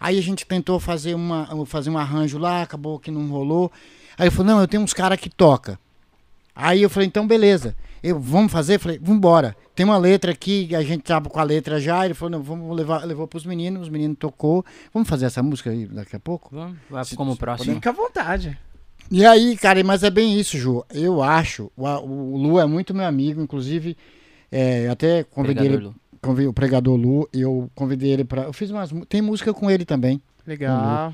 Aí 0.00 0.18
a 0.18 0.22
gente 0.22 0.44
tentou 0.44 0.80
fazer, 0.80 1.14
uma, 1.14 1.46
fazer 1.66 1.90
um 1.90 1.98
arranjo 1.98 2.36
lá, 2.36 2.62
acabou 2.62 2.98
que 2.98 3.12
não 3.12 3.28
rolou. 3.28 3.70
Aí 4.20 4.26
ele 4.26 4.30
falou, 4.30 4.52
não, 4.52 4.60
eu 4.60 4.68
tenho 4.68 4.82
uns 4.82 4.92
caras 4.92 5.18
que 5.18 5.30
toca. 5.30 5.78
Aí 6.54 6.82
eu 6.82 6.90
falei, 6.90 7.06
então 7.06 7.26
beleza. 7.26 7.74
Eu, 8.02 8.18
vamos 8.18 8.50
fazer? 8.52 8.74
Eu 8.76 8.80
falei, 8.80 8.98
vambora. 9.02 9.56
Tem 9.74 9.84
uma 9.84 9.96
letra 9.98 10.32
aqui, 10.32 10.74
a 10.74 10.82
gente 10.82 11.02
tava 11.02 11.28
com 11.30 11.38
a 11.38 11.42
letra 11.42 11.80
já. 11.80 12.04
Ele 12.04 12.14
falou, 12.14 12.30
não, 12.32 12.42
vamos 12.42 12.76
levar, 12.76 13.04
levou 13.04 13.26
pros 13.26 13.46
meninos, 13.46 13.82
os 13.82 13.88
meninos 13.88 14.16
tocou. 14.18 14.64
Vamos 14.92 15.08
fazer 15.08 15.26
essa 15.26 15.42
música 15.42 15.70
aí 15.70 15.86
daqui 15.86 16.16
a 16.16 16.20
pouco? 16.20 16.50
Vamos, 16.54 16.76
vai 16.90 17.04
Se- 17.04 17.16
como 17.16 17.32
se 17.32 17.38
próximo. 17.38 17.74
Fica 17.74 17.90
à 17.90 17.92
vontade. 17.92 18.58
E 19.10 19.24
aí, 19.24 19.56
cara, 19.56 19.82
mas 19.84 20.02
é 20.02 20.10
bem 20.10 20.38
isso, 20.38 20.56
Ju. 20.58 20.84
Eu 20.92 21.22
acho, 21.22 21.70
o, 21.76 21.84
o 21.86 22.36
Lu 22.36 22.60
é 22.60 22.66
muito 22.66 22.94
meu 22.94 23.06
amigo, 23.06 23.40
inclusive, 23.40 23.96
é, 24.52 24.88
até 24.88 25.24
convidei 25.24 25.54
Pregador 25.68 25.78
ele, 25.80 25.86
Lu. 25.88 25.94
convi- 26.22 26.46
o 26.46 26.52
pregador 26.52 26.96
Lu, 26.96 27.28
eu 27.32 27.70
convidei 27.74 28.12
ele 28.12 28.24
pra. 28.24 28.42
Eu 28.42 28.52
fiz 28.52 28.70
umas. 28.70 28.90
Tem 29.08 29.20
música 29.22 29.52
com 29.54 29.70
ele 29.70 29.84
também. 29.84 30.20
Legal. 30.46 31.12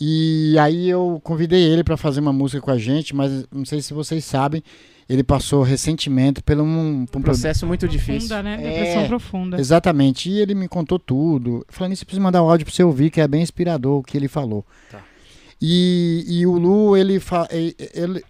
E 0.00 0.56
aí 0.60 0.88
eu 0.88 1.20
convidei 1.24 1.62
ele 1.62 1.82
pra 1.82 1.96
fazer 1.96 2.20
uma 2.20 2.32
música 2.32 2.60
com 2.60 2.70
a 2.70 2.78
gente, 2.78 3.14
mas 3.16 3.44
não 3.52 3.64
sei 3.64 3.80
se 3.82 3.92
vocês 3.92 4.24
sabem, 4.24 4.62
ele 5.08 5.24
passou 5.24 5.62
recentemente 5.62 6.40
por 6.42 6.56
um, 6.60 7.04
por 7.06 7.18
Um 7.18 7.20
um 7.20 7.22
processo 7.24 7.66
muito 7.66 7.88
difícil. 7.88 8.28
Profunda, 8.28 8.42
né? 8.42 8.54
É. 8.54 8.70
Depressão 8.70 9.06
profunda. 9.08 9.58
Exatamente. 9.60 10.30
E 10.30 10.38
ele 10.38 10.54
me 10.54 10.68
contou 10.68 10.98
tudo. 10.98 11.64
Falando 11.68 11.90
nisso, 11.90 12.02
eu 12.02 12.06
preciso 12.06 12.22
mandar 12.22 12.42
o 12.42 12.48
áudio 12.50 12.64
pra 12.66 12.74
você 12.74 12.84
ouvir, 12.84 13.10
que 13.10 13.20
é 13.20 13.26
bem 13.26 13.42
inspirador 13.42 13.98
o 13.98 14.02
que 14.02 14.16
ele 14.16 14.28
falou. 14.28 14.64
Tá. 14.90 15.00
E, 15.60 16.24
e 16.28 16.46
o 16.46 16.52
Lu, 16.56 16.96
ele, 16.96 17.18
fa- 17.18 17.48
ele 17.50 18.22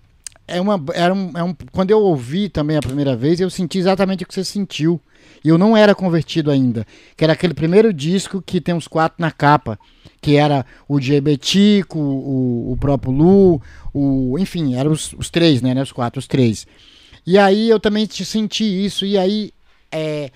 é 0.46 0.58
uma 0.60 0.82
era 0.94 1.12
um, 1.12 1.30
é 1.36 1.42
um 1.42 1.54
quando 1.72 1.90
eu 1.90 1.98
ouvi 2.00 2.48
também 2.48 2.78
a 2.78 2.80
primeira 2.80 3.14
vez, 3.14 3.38
eu 3.38 3.50
senti 3.50 3.76
exatamente 3.78 4.24
o 4.24 4.26
que 4.26 4.32
você 4.34 4.44
sentiu. 4.44 4.98
E 5.44 5.48
eu 5.48 5.58
não 5.58 5.76
era 5.76 5.94
convertido 5.94 6.50
ainda, 6.50 6.86
que 7.16 7.24
era 7.24 7.32
aquele 7.32 7.54
primeiro 7.54 7.92
disco 7.92 8.42
que 8.42 8.60
tem 8.60 8.74
os 8.74 8.88
quatro 8.88 9.20
na 9.20 9.30
capa, 9.30 9.78
que 10.20 10.36
era 10.36 10.66
o 10.88 10.98
Diabetico, 10.98 11.98
o, 11.98 12.72
o 12.72 12.76
próprio 12.76 13.12
Lu, 13.12 13.62
o, 13.92 14.38
enfim, 14.38 14.74
eram 14.74 14.92
os, 14.92 15.12
os 15.12 15.30
três, 15.30 15.62
né, 15.62 15.74
né, 15.74 15.82
os 15.82 15.92
quatro, 15.92 16.18
os 16.18 16.26
três. 16.26 16.66
E 17.26 17.38
aí 17.38 17.68
eu 17.68 17.78
também 17.78 18.06
senti 18.06 18.64
isso, 18.64 19.04
e 19.04 19.16
aí 19.16 19.52
é, 19.92 20.30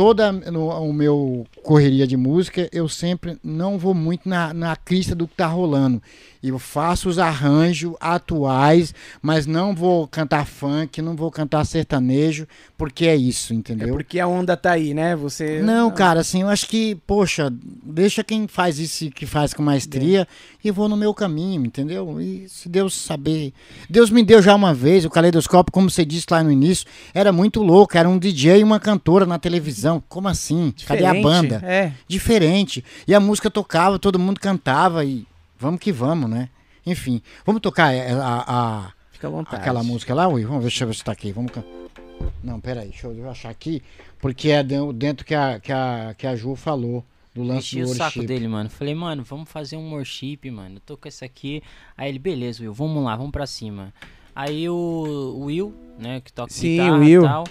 toda 0.00 0.32
no, 0.32 0.68
o 0.68 0.94
meu 0.94 1.46
correria 1.62 2.06
de 2.06 2.16
música, 2.16 2.66
eu 2.72 2.88
sempre 2.88 3.36
não 3.44 3.76
vou 3.76 3.92
muito 3.92 4.26
na, 4.26 4.54
na 4.54 4.74
crista 4.74 5.14
do 5.14 5.28
que 5.28 5.34
tá 5.34 5.46
rolando. 5.46 6.00
Eu 6.42 6.58
faço 6.58 7.10
os 7.10 7.18
arranjos 7.18 7.94
atuais, 8.00 8.94
mas 9.20 9.44
não 9.46 9.74
vou 9.74 10.08
cantar 10.08 10.46
funk, 10.46 11.02
não 11.02 11.14
vou 11.14 11.30
cantar 11.30 11.66
sertanejo, 11.66 12.46
porque 12.78 13.06
é 13.06 13.14
isso, 13.14 13.52
É 13.52 13.56
entendeu? 13.56 13.92
porque 13.92 14.18
a 14.18 14.26
onda 14.26 14.56
tá 14.56 14.72
aí, 14.72 14.94
né? 14.94 15.14
Você. 15.16 15.60
Não, 15.60 15.90
cara, 15.90 16.20
assim, 16.20 16.40
eu 16.40 16.48
acho 16.48 16.66
que, 16.66 16.94
poxa, 17.06 17.52
deixa 17.52 18.24
quem 18.24 18.48
faz 18.48 18.78
isso 18.78 19.04
e 19.04 19.10
que 19.10 19.26
faz 19.26 19.52
com 19.52 19.62
maestria 19.62 20.26
e 20.64 20.70
vou 20.70 20.88
no 20.88 20.96
meu 20.96 21.12
caminho, 21.12 21.66
entendeu? 21.66 22.18
E 22.18 22.48
se 22.48 22.70
Deus 22.70 22.94
saber. 22.94 23.52
Deus 23.90 24.08
me 24.08 24.24
deu 24.24 24.40
já 24.40 24.54
uma 24.54 24.72
vez 24.72 25.04
o 25.04 25.10
caleidoscópio, 25.10 25.70
como 25.70 25.90
você 25.90 26.06
disse 26.06 26.26
lá 26.30 26.42
no 26.42 26.50
início, 26.50 26.86
era 27.12 27.30
muito 27.32 27.62
louco, 27.62 27.98
era 27.98 28.08
um 28.08 28.18
DJ 28.18 28.60
e 28.60 28.64
uma 28.64 28.80
cantora 28.80 29.26
na 29.26 29.38
televisão. 29.38 29.89
Televisão. 29.90 30.02
Como 30.08 30.28
assim? 30.28 30.72
Cadê 30.86 31.04
a 31.04 31.12
Diferente. 31.12 31.22
banda? 31.22 31.60
É. 31.64 31.92
Diferente. 32.06 32.84
E 33.06 33.14
a 33.14 33.20
música 33.20 33.50
tocava, 33.50 33.98
todo 33.98 34.18
mundo 34.18 34.38
cantava 34.40 35.04
e 35.04 35.26
vamos 35.58 35.80
que 35.80 35.90
vamos, 35.92 36.28
né? 36.30 36.48
Enfim, 36.86 37.20
vamos 37.44 37.60
tocar 37.60 37.92
é, 37.92 38.12
a, 38.12 38.44
a- 38.46 38.92
Fica 39.12 39.26
à 39.26 39.30
vontade. 39.30 39.56
aquela 39.60 39.82
música 39.82 40.14
lá, 40.14 40.26
Will? 40.28 40.46
Vamos 40.48 40.62
ver, 40.62 40.68
deixa 40.70 40.84
eu 40.84 40.88
ver 40.88 40.94
se 40.94 41.04
tá 41.04 41.12
aqui. 41.12 41.30
Vamos 41.32 41.52
can- 41.52 41.64
Não, 42.42 42.58
peraí, 42.60 42.88
deixa 42.88 43.06
eu 43.06 43.30
achar 43.30 43.50
aqui, 43.50 43.82
porque 44.18 44.48
é 44.50 44.62
dentro, 44.62 45.24
que, 45.26 45.34
a, 45.34 45.60
que, 45.60 45.70
a, 45.72 46.14
que 46.16 46.26
a 46.26 46.34
Ju 46.34 46.54
falou 46.56 47.04
do 47.34 47.42
lance 47.42 47.78
Enchi 47.78 47.82
do 47.82 47.90
o 47.90 47.94
saco 47.94 48.22
dele, 48.24 48.48
mano. 48.48 48.70
Falei, 48.70 48.94
mano, 48.94 49.22
vamos 49.22 49.48
fazer 49.50 49.76
um 49.76 49.92
worship, 49.92 50.38
mano. 50.50 50.76
Eu 50.76 50.80
tô 50.80 50.96
com 50.96 51.06
essa 51.06 51.24
aqui. 51.26 51.62
Aí 51.96 52.08
ele, 52.08 52.18
beleza, 52.18 52.62
Will, 52.62 52.72
vamos 52.72 53.04
lá, 53.04 53.14
vamos 53.14 53.30
pra 53.30 53.46
cima. 53.46 53.92
Aí 54.34 54.68
o, 54.68 54.74
o 54.74 55.44
Will, 55.44 55.74
né, 55.98 56.20
que 56.24 56.32
toca 56.32 56.50
Sim, 56.52 56.70
guitarra 56.78 56.96
Will. 56.98 57.22
e 57.22 57.26
tal. 57.26 57.44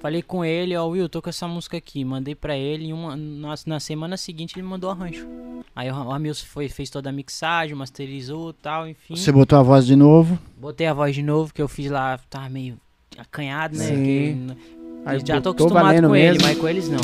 Falei 0.00 0.22
com 0.22 0.44
ele, 0.44 0.76
ó, 0.76 0.86
Will, 0.86 1.08
tô 1.08 1.20
com 1.22 1.30
essa 1.30 1.48
música 1.48 1.76
aqui. 1.76 2.04
Mandei 2.04 2.34
pra 2.34 2.56
ele 2.56 2.86
e 2.88 2.92
uma, 2.92 3.16
na, 3.16 3.54
na 3.66 3.80
semana 3.80 4.16
seguinte 4.16 4.54
ele 4.56 4.66
mandou 4.66 4.90
arranjo. 4.90 5.26
Aí 5.74 5.90
o 5.90 5.94
Ramilson 5.94 6.46
foi, 6.46 6.68
fez 6.68 6.90
toda 6.90 7.08
a 7.08 7.12
mixagem, 7.12 7.74
masterizou 7.74 8.50
e 8.50 8.54
tal, 8.54 8.86
enfim. 8.88 9.16
Você 9.16 9.32
botou 9.32 9.58
a 9.58 9.62
voz 9.62 9.86
de 9.86 9.96
novo. 9.96 10.38
Botei 10.56 10.86
a 10.86 10.94
voz 10.94 11.14
de 11.14 11.22
novo, 11.22 11.52
que 11.52 11.60
eu 11.60 11.68
fiz 11.68 11.90
lá, 11.90 12.18
tava 12.30 12.48
meio 12.48 12.76
acanhado, 13.18 13.76
né? 13.76 13.84
Sim. 13.84 14.04
que- 14.04 14.76
Aí 15.06 15.20
já 15.24 15.40
tô 15.40 15.50
acostumado 15.50 16.02
com 16.08 16.16
ele, 16.16 16.32
mesmo. 16.32 16.42
mas 16.48 16.58
com 16.58 16.68
eles 16.68 16.88
não. 16.88 16.98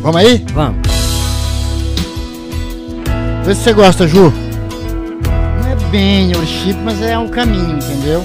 Vamos 0.00 0.16
aí? 0.16 0.38
Vamos. 0.54 0.80
Vê 3.44 3.54
se 3.54 3.62
você 3.62 3.72
gosta, 3.72 4.06
Ju. 4.08 4.30
Não 5.62 5.68
é 5.68 5.76
bem 5.90 6.34
worship, 6.34 6.74
mas 6.84 7.00
é 7.02 7.18
o 7.18 7.28
caminho, 7.28 7.76
entendeu? 7.78 8.22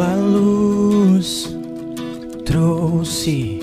Sua 0.00 0.14
luz 0.14 1.54
trouxe 2.46 3.60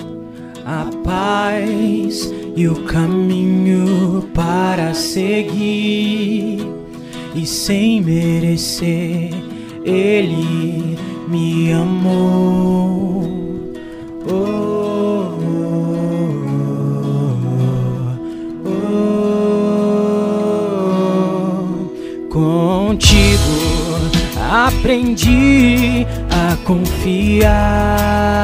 a 0.64 0.88
paz 1.02 2.32
e 2.54 2.68
o 2.68 2.84
caminho 2.84 4.22
para 4.32 4.94
seguir, 4.94 6.64
e 7.34 7.44
sem 7.44 8.00
merecer, 8.02 9.30
Ele 9.84 10.96
me 11.26 11.72
amou. 11.72 13.24
Oh, 14.30 15.34
oh, 15.42 15.90
oh, 18.64 18.78
oh. 22.20 22.28
Contigo 22.30 23.58
aprendi 24.50 26.06
confiar. 26.56 28.38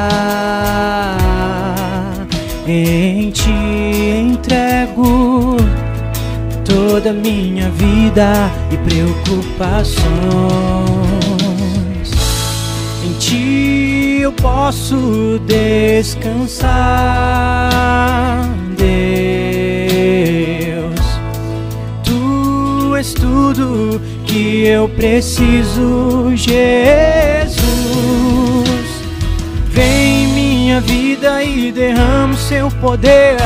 Em 2.67 3.29
ti 3.29 3.51
entrego 3.51 5.55
toda 6.65 7.13
minha 7.13 7.69
vida 7.69 8.49
e 8.71 8.77
preocupações. 8.77 10.01
Em 13.03 13.13
ti 13.19 14.21
eu 14.21 14.33
posso 14.33 15.39
descansar, 15.45 16.65
Deus. 18.75 18.95
Tu 22.03 22.95
és 22.95 23.13
tudo 23.13 24.01
que 24.25 24.65
eu 24.65 24.89
preciso, 24.89 26.31
Jesus. 26.35 27.54
Minha 30.75 30.81
vida 30.81 31.43
e 31.43 31.71
derrama 31.71 32.33
o 32.33 32.37
seu 32.37 32.69
poder. 32.69 33.37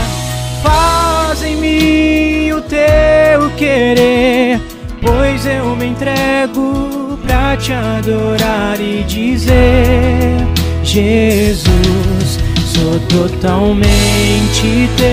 Faz 0.63 1.43
em 1.43 1.55
mim 1.55 2.51
o 2.51 2.61
teu 2.61 3.49
querer, 3.55 4.59
pois 5.01 5.45
eu 5.45 5.75
me 5.75 5.87
entrego 5.87 7.19
pra 7.25 7.55
te 7.57 7.73
adorar 7.73 8.79
e 8.79 9.03
dizer: 9.03 10.37
Jesus, 10.83 12.39
sou 12.65 12.99
totalmente 13.07 14.89
teu. 14.97 15.09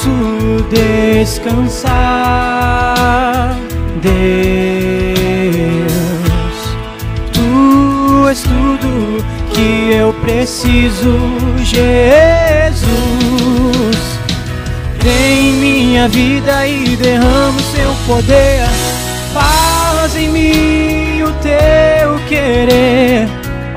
Posso 0.00 0.64
descansar, 0.70 1.86
Deus. 4.00 4.20
Tu 7.32 8.28
és 8.28 8.42
tudo 8.42 9.24
que 9.52 9.92
eu 9.92 10.12
preciso, 10.14 11.18
Jesus. 11.58 12.80
Vem 15.02 15.50
em 15.50 15.52
minha 15.54 16.08
vida 16.08 16.66
e 16.66 16.96
derrama 16.96 17.58
o 17.58 17.62
seu 17.62 17.94
poder. 18.06 18.66
Faz 19.34 20.16
em 20.16 20.28
mim 20.30 21.22
o 21.22 21.32
teu 21.42 22.18
querer, 22.26 23.28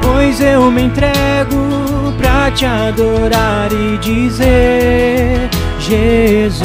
pois 0.01 0.39
eu 0.41 0.71
me 0.71 0.83
entrego 0.83 2.13
pra 2.17 2.49
te 2.51 2.65
adorar 2.65 3.69
e 3.71 3.97
dizer: 3.97 5.49
Jesus, 5.83 6.63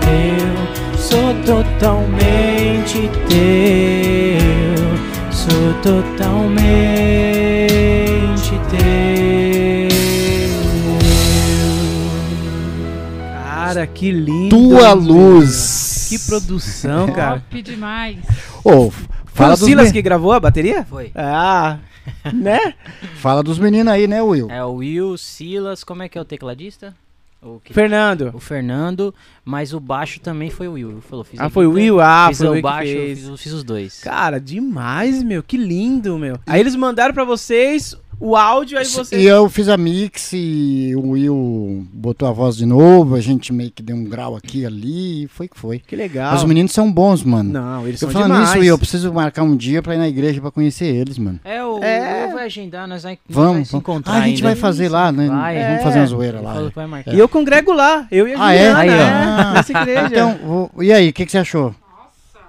teu, 0.00 0.54
sou 0.98 1.34
totalmente 1.46 3.10
teu, 3.26 4.36
sou 5.32 5.72
totalmente 5.82 6.52
teu. 8.70 9.88
Cara, 13.32 13.86
que 13.86 14.12
lindo. 14.12 14.50
Tua 14.50 14.92
luz. 14.92 16.06
Que 16.10 16.18
produção, 16.18 17.10
cara. 17.10 17.40
Top 17.40 17.62
demais. 17.62 18.18
Foi 19.34 19.44
fala 19.46 19.54
o 19.54 19.56
Silas 19.56 19.86
me- 19.88 19.92
que 19.92 20.00
gravou 20.02 20.32
a 20.32 20.40
bateria? 20.40 20.84
Foi. 20.84 21.10
Ah, 21.14 21.78
né? 22.32 22.74
fala 23.16 23.42
dos 23.42 23.58
meninos 23.58 23.92
aí, 23.92 24.06
né, 24.06 24.22
Will? 24.22 24.48
É 24.50 24.64
o 24.64 24.74
Will, 24.74 25.16
Silas, 25.18 25.82
como 25.84 26.02
é 26.02 26.08
que 26.08 26.16
é 26.16 26.20
o 26.20 26.24
tecladista? 26.24 26.94
O, 27.42 27.60
que- 27.62 27.74
Fernando. 27.74 28.30
o 28.32 28.40
Fernando, 28.40 29.14
mas 29.44 29.74
o 29.74 29.80
baixo 29.80 30.18
também 30.18 30.48
foi 30.48 30.66
o 30.66 30.72
Will. 30.72 31.02
Falou, 31.02 31.22
fiz 31.24 31.38
Ah, 31.38 31.50
foi 31.50 31.66
o 31.66 31.72
Will? 31.72 32.00
Ah, 32.00 32.26
fiz 32.30 32.38
foi 32.38 32.46
o 32.46 32.50
Will 32.52 32.56
que 32.56 32.62
baixo, 32.62 32.90
fiz, 32.92 33.24
eu 33.28 33.36
fiz 33.36 33.52
os 33.52 33.62
dois. 33.62 34.00
Cara, 34.00 34.40
demais, 34.40 35.22
meu. 35.22 35.42
Que 35.42 35.58
lindo, 35.58 36.16
meu. 36.18 36.38
Aí 36.46 36.58
eles 36.58 36.74
mandaram 36.74 37.12
pra 37.12 37.24
vocês 37.24 37.94
o 38.20 38.36
áudio, 38.36 38.78
aí 38.78 38.84
vocês... 38.84 39.10
E 39.22 39.26
eu 39.26 39.48
fiz 39.48 39.68
a 39.68 39.76
mix 39.76 40.32
e 40.32 40.92
o 40.96 41.10
Will 41.10 41.84
botou 41.92 42.28
a 42.28 42.32
voz 42.32 42.56
de 42.56 42.66
novo, 42.66 43.14
a 43.14 43.20
gente 43.20 43.52
meio 43.52 43.70
que 43.70 43.82
deu 43.82 43.96
um 43.96 44.04
grau 44.04 44.36
aqui 44.36 44.60
e 44.60 44.66
ali, 44.66 45.24
e 45.24 45.28
foi 45.28 45.48
que 45.48 45.58
foi. 45.58 45.78
Que 45.80 45.94
legal. 45.96 46.32
Mas 46.32 46.42
os 46.42 46.48
meninos 46.48 46.72
são 46.72 46.90
bons, 46.92 47.22
mano. 47.22 47.52
Não, 47.52 47.86
eles 47.86 48.00
eu 48.02 48.10
são 48.10 48.12
falando 48.20 48.32
demais. 48.32 48.50
isso, 48.50 48.58
Will, 48.58 48.68
eu 48.68 48.78
preciso 48.78 49.12
marcar 49.12 49.42
um 49.42 49.56
dia 49.56 49.82
pra 49.82 49.94
ir 49.94 49.98
na 49.98 50.08
igreja 50.08 50.40
pra 50.40 50.50
conhecer 50.50 50.86
eles, 50.86 51.18
mano. 51.18 51.40
É, 51.44 51.62
o 51.64 51.82
É. 51.82 52.26
Will 52.26 52.34
vai 52.34 52.44
agendar, 52.46 52.86
nós 52.88 53.02
vai, 53.02 53.18
Vamos, 53.28 53.68
se 53.68 53.72
vamos. 53.72 53.82
encontrar 53.82 54.12
Ah, 54.14 54.16
a 54.16 54.20
gente 54.22 54.36
ainda. 54.36 54.48
vai 54.48 54.56
fazer 54.56 54.88
lá, 54.88 55.10
né? 55.12 55.28
Vai. 55.28 55.54
Vamos 55.54 55.80
É. 55.80 55.82
fazer 55.82 55.98
uma 56.00 56.06
zoeira 56.06 56.40
lá. 56.40 56.54
é. 57.06 57.14
E 57.14 57.18
eu 57.18 57.28
congrego 57.28 57.72
lá, 57.72 58.06
eu 58.10 58.26
e 58.28 58.34
a 58.34 58.42
Ah, 58.44 58.54
é? 58.54 58.58
Juliana, 58.70 58.78
Aí, 58.80 58.88
ó. 58.90 58.92
né? 58.92 59.52
Nessa 59.54 59.72
igreja. 59.72 60.06
Então, 60.06 60.70
e 60.80 60.92
aí, 60.92 61.08
o 61.08 61.12
que, 61.12 61.24
que 61.26 61.32
você 61.32 61.38
achou? 61.38 61.74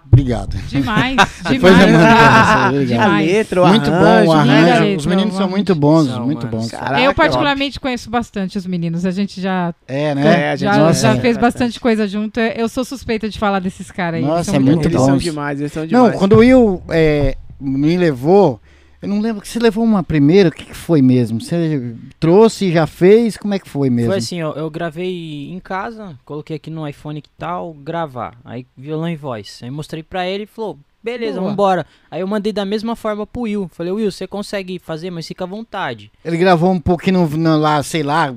Obrigado. 0.08 0.56
Demais, 0.70 1.18
demais. 1.50 1.60
pra 1.60 2.72
você, 2.72 2.76
A 2.78 2.86
demais. 2.86 3.28
letra, 3.28 3.64
o 3.64 3.68
Muito 3.68 3.90
bom 3.90 3.96
arranjo, 3.96 4.32
o 4.32 4.42
linda 4.44 4.54
arranjo. 4.54 4.84
letra, 4.84 4.98
Os 4.98 5.06
meninos 5.06 5.34
o 5.34 5.38
são 5.38 5.50
muito 5.50 5.76
bons, 5.76 6.08
São, 6.08 6.26
muito 6.26 6.48
bons. 6.48 6.72
Caraca, 6.72 7.02
Eu 7.02 7.14
particularmente 7.14 7.80
conheço 7.80 8.10
bastante 8.10 8.58
os 8.58 8.66
meninos. 8.66 9.06
A 9.06 9.12
gente 9.12 9.42
já, 9.42 9.74
É, 9.88 10.12
É, 10.12 10.16
né? 10.16 10.52
a 10.52 10.56
gente 10.56 10.72
já, 10.74 10.78
nossa, 10.78 11.02
já 11.02 11.16
é. 11.16 11.20
fez 11.20 11.38
bastante 11.38 11.80
coisa 11.80 12.08
junto. 12.08 12.40
Eu 12.40 12.70
sou 12.70 12.86
suspeita 12.86 13.28
de 13.28 13.38
falar 13.38 13.60
desses 13.60 13.92
caras 13.92 14.20
aí. 14.22 14.26
Nossa, 14.26 14.46
São 14.46 14.56
é 14.56 14.60
muito 14.60 14.88
Eles 14.88 14.98
bons. 14.98 15.06
são 15.06 15.18
demais, 15.18 15.60
eles 15.60 15.74
são 15.74 15.84
Não, 15.84 15.88
demais. 15.88 16.16
quando 16.16 16.34
o 16.34 16.40
Will 16.40 16.82
é, 16.90 17.36
me 17.60 17.98
levou, 17.98 18.62
eu 19.06 19.10
não 19.10 19.22
lembro 19.22 19.42
que 19.42 19.48
você 19.48 19.60
levou 19.60 19.84
uma 19.84 20.04
primeira, 20.04 20.50
o 20.50 20.52
que, 20.52 20.66
que 20.66 20.74
foi 20.74 21.02
mesmo? 21.02 21.40
Você 21.40 21.96
trouxe, 22.20 22.72
já 22.72 22.86
fez, 22.88 23.38
como 23.38 23.54
é 23.54 23.60
que 23.60 23.70
foi 23.70 23.90
mesmo? 23.90 24.10
Foi 24.12 24.18
assim, 24.18 24.42
ó, 24.42 24.52
eu 24.54 24.70
gravei 24.70 25.50
em 25.52 25.60
casa, 25.60 26.18
coloquei 26.26 26.56
aqui 26.56 26.70
no 26.70 26.88
iPhone 26.88 27.22
que 27.22 27.30
tal, 27.38 27.74
gravar. 27.74 28.38
Aí 28.44 28.66
violão 28.78 29.10
e 29.10 29.16
voz. 29.16 29.60
Aí 29.64 29.70
mostrei 29.70 30.02
pra 30.04 30.28
ele 30.28 30.44
e 30.44 30.48
falou, 30.48 30.78
beleza, 31.04 31.40
Boa. 31.40 31.52
vambora. 31.52 31.86
Aí 32.10 32.22
eu 32.22 32.28
mandei 32.28 32.52
da 32.52 32.66
mesma 32.66 32.96
forma 32.96 33.26
pro 33.28 33.44
Will. 33.44 33.70
Falei, 33.72 33.92
Will, 33.92 34.12
você 34.12 34.26
consegue 34.26 34.80
fazer, 34.80 35.12
mas 35.12 35.28
fica 35.28 35.44
à 35.44 35.48
vontade. 35.48 36.12
Ele 36.24 36.38
gravou 36.38 36.72
um 36.72 36.80
pouquinho 36.80 37.28
no- 37.30 37.38
no- 37.38 37.58
lá, 37.60 37.82
sei 37.84 38.02
lá, 38.04 38.34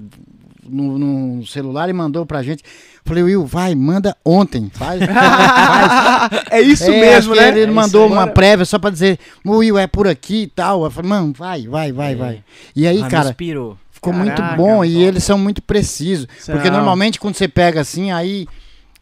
no, 0.62 0.98
no 0.98 1.46
celular 1.46 1.88
e 1.88 1.92
mandou 1.94 2.26
pra 2.26 2.42
gente. 2.42 2.62
Falei, 3.08 3.22
Will, 3.22 3.46
vai, 3.46 3.74
manda 3.74 4.14
ontem, 4.24 4.70
faz. 4.74 5.00
faz. 5.02 6.42
é 6.50 6.60
isso 6.60 6.84
É, 6.90 7.00
mesmo, 7.00 7.34
né? 7.34 7.48
Ele 7.48 7.62
É 7.62 7.66
mandou 7.66 8.06
uma 8.06 8.22
Bora. 8.22 8.32
prévia 8.32 8.64
só 8.66 8.78
pra 8.78 8.90
dizer, 8.90 9.18
Will, 9.46 9.78
é 9.78 9.86
por 9.86 10.06
aqui 10.06 10.42
e 10.42 10.46
tal. 10.46 10.84
Eu 10.84 10.90
falei, 10.90 11.08
mano, 11.08 11.32
vai, 11.36 11.66
vai, 11.66 11.90
vai, 11.90 12.12
É. 12.12 12.16
vai. 12.16 12.44
E 12.76 12.86
aí, 12.86 13.02
Ah, 13.02 13.08
cara, 13.08 13.28
inspirou. 13.30 13.78
ficou 13.90 14.12
muito 14.12 14.36
Caraca, 14.36 14.56
bom 14.56 14.84
e 14.84 15.02
eles 15.02 15.24
são 15.24 15.38
muito 15.38 15.62
precisos. 15.62 16.26
Porque 16.46 16.70
normalmente 16.70 17.18
quando 17.18 17.34
você 17.34 17.48
pega 17.48 17.80
assim, 17.80 18.12
aí 18.12 18.46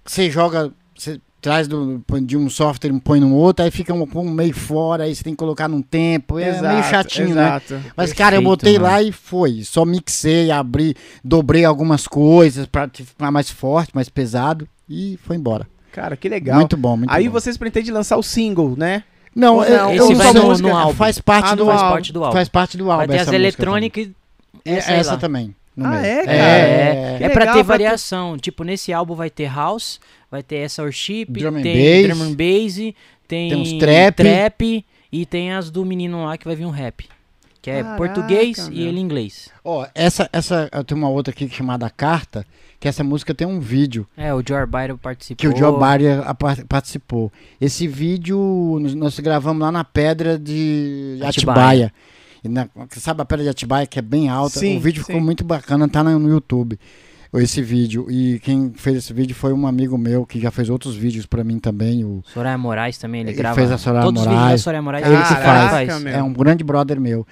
você 0.04 0.30
joga, 0.30 0.70
você 0.96 1.20
traz 1.46 1.68
do, 1.68 2.02
de 2.22 2.36
um 2.36 2.50
software 2.50 2.90
e 2.90 3.00
põe 3.00 3.20
no 3.20 3.32
outro, 3.32 3.64
aí 3.64 3.70
fica 3.70 3.94
um, 3.94 4.04
um 4.16 4.30
meio 4.30 4.52
fora, 4.52 5.04
aí 5.04 5.14
você 5.14 5.22
tem 5.22 5.32
que 5.32 5.36
colocar 5.38 5.68
num 5.68 5.80
tempo, 5.80 6.40
é 6.40 6.46
meio 6.60 6.78
Exato, 6.80 6.88
chatinho, 6.90 7.34
né? 7.36 7.42
exato. 7.46 7.80
Mas, 7.96 8.12
cara, 8.12 8.34
eu 8.34 8.40
Perfeito, 8.40 8.44
botei 8.44 8.72
mano. 8.80 8.84
lá 8.92 9.02
e 9.02 9.12
foi. 9.12 9.62
Só 9.62 9.84
mixei, 9.84 10.50
abri, 10.50 10.96
dobrei 11.22 11.64
algumas 11.64 12.08
coisas 12.08 12.66
pra 12.66 12.88
ficar 12.92 13.30
mais 13.30 13.48
forte, 13.48 13.92
mais 13.94 14.08
pesado 14.08 14.66
e 14.88 15.16
foi 15.22 15.36
embora. 15.36 15.68
Cara, 15.92 16.16
que 16.16 16.28
legal. 16.28 16.56
Muito 16.56 16.76
bom, 16.76 16.96
muito 16.96 17.10
Aí 17.12 17.26
bom. 17.28 17.32
vocês 17.32 17.56
pretendem 17.56 17.92
lançar 17.92 18.16
o 18.16 18.22
single, 18.24 18.74
né? 18.76 19.04
Não, 19.34 19.56
Ou 19.56 19.64
eu, 19.64 19.76
não, 19.78 19.92
eu 19.94 20.04
esse 20.04 20.14
vai 20.14 20.32
no- 20.32 20.58
no 20.58 20.76
álbum. 20.76 20.94
faz 20.94 21.20
parte 21.20 21.52
Ah, 21.52 21.54
do 21.54 21.66
Faz 21.66 21.80
álbum. 21.80 21.92
parte 21.92 22.12
do 22.12 22.24
álbum. 22.24 22.36
Faz 22.36 22.48
parte 22.48 22.76
do 22.76 22.84
álbum. 22.90 22.96
Vai 23.06 23.08
ter 23.08 23.14
essa 23.22 23.30
as 23.30 23.34
eletrônicas 23.34 24.08
essa, 24.64 24.90
É, 24.90 24.94
aí 24.94 25.00
essa 25.00 25.12
lá. 25.12 25.16
também. 25.18 25.54
No 25.76 25.86
Ah, 25.86 25.90
meio. 25.90 26.04
é, 26.04 26.24
cara? 26.24 26.36
É, 26.36 27.18
Que 27.18 27.24
É 27.24 27.28
pra 27.28 27.40
legal, 27.40 27.40
ter 27.40 27.44
pra 27.44 27.54
ter- 27.54 27.62
variação. 27.64 28.36
Tipo, 28.38 28.64
nesse 28.64 28.92
álbum 28.92 29.14
vai 29.14 29.28
ter 29.30 29.46
house, 29.52 30.00
vai 30.30 30.42
ter 30.42 30.56
essa 30.56 30.82
worship, 30.82 31.26
Drum 31.26 31.60
tem 31.62 32.06
bass. 32.08 32.16
drum 32.16 32.24
and 32.24 32.34
bass, 32.34 32.76
tem, 33.28 33.50
Tem 33.50 33.54
uns 33.56 33.72
trap. 33.74 34.16
trap 34.16 34.84
e 35.12 35.26
tem 35.26 35.52
as 35.52 35.70
do 35.70 35.84
menino 35.84 36.24
lá 36.24 36.36
que 36.38 36.44
vai 36.46 36.56
vir 36.56 36.64
um 36.66 36.70
rap. 36.70 37.04
Que 37.60 37.70
é 37.70 37.82
Caraca, 37.82 37.96
português 37.96 38.58
e 38.68 38.70
meu. 38.70 38.88
ele 38.88 39.00
inglês. 39.00 39.50
Ó, 39.64 39.84
essa, 39.92 40.28
essa, 40.32 40.68
eu 40.72 40.84
tenho 40.84 41.00
uma 41.00 41.08
outra 41.08 41.32
aqui 41.32 41.48
chamada 41.48 41.90
Carta, 41.90 42.46
que 42.78 42.86
essa 42.86 43.02
música 43.02 43.34
tem 43.34 43.44
um 43.44 43.58
vídeo 43.58 44.06
É, 44.16 44.32
o 44.32 44.40
Joe 44.46 44.64
Byron 44.66 44.96
participou. 44.96 45.36
que 45.40 45.48
o 45.48 45.56
Joe 45.58 45.72
par- 46.38 46.64
participou. 46.68 47.32
Esse 47.60 47.88
vídeo 47.88 48.78
nós, 48.80 48.94
nós 48.94 49.18
gravamos 49.18 49.60
lá 49.60 49.72
na 49.72 49.82
pedra 49.82 50.38
de 50.38 51.18
Atibaia. 51.22 51.28
Atibaia. 51.28 51.92
Na- 52.48 52.68
sabe 52.92 53.22
a 53.22 53.24
pedra 53.24 53.44
de 53.44 53.50
Atibaia 53.50 53.86
que 53.86 53.98
é 53.98 54.02
bem 54.02 54.28
alta? 54.28 54.58
Sim, 54.60 54.76
o 54.76 54.80
vídeo 54.80 55.02
sim. 55.02 55.06
ficou 55.06 55.20
muito 55.20 55.44
bacana, 55.44 55.88
tá 55.88 56.02
no 56.02 56.28
YouTube. 56.28 56.78
Esse 57.34 57.60
vídeo. 57.60 58.06
E 58.10 58.38
quem 58.38 58.72
fez 58.74 58.96
esse 58.98 59.12
vídeo 59.12 59.34
foi 59.34 59.52
um 59.52 59.66
amigo 59.66 59.98
meu 59.98 60.24
que 60.24 60.40
já 60.40 60.50
fez 60.50 60.70
outros 60.70 60.94
vídeos 60.96 61.26
pra 61.26 61.44
mim 61.44 61.58
também. 61.58 62.02
O, 62.04 62.22
Soraya 62.32 62.56
Moraes 62.56 62.96
também, 62.96 63.20
ele, 63.20 63.30
Ele 63.30 63.36
grava. 63.36 63.56
fez 63.56 63.70
a 63.70 63.76
Soraya 63.76 64.04
Todos 64.04 64.22
os 64.22 64.26
vídeos 64.26 64.38
da 64.40 64.44
Moraes. 64.46 64.62
Soraya 64.62 64.82
Moraes 64.82 65.06
Ele 65.06 65.16
que 65.16 65.34
faz. 65.34 66.02
meu. 66.02 66.14
É 66.14 66.22
um 66.22 66.32
grande 66.32 66.64
brother 66.64 66.98
meu. 67.00 67.26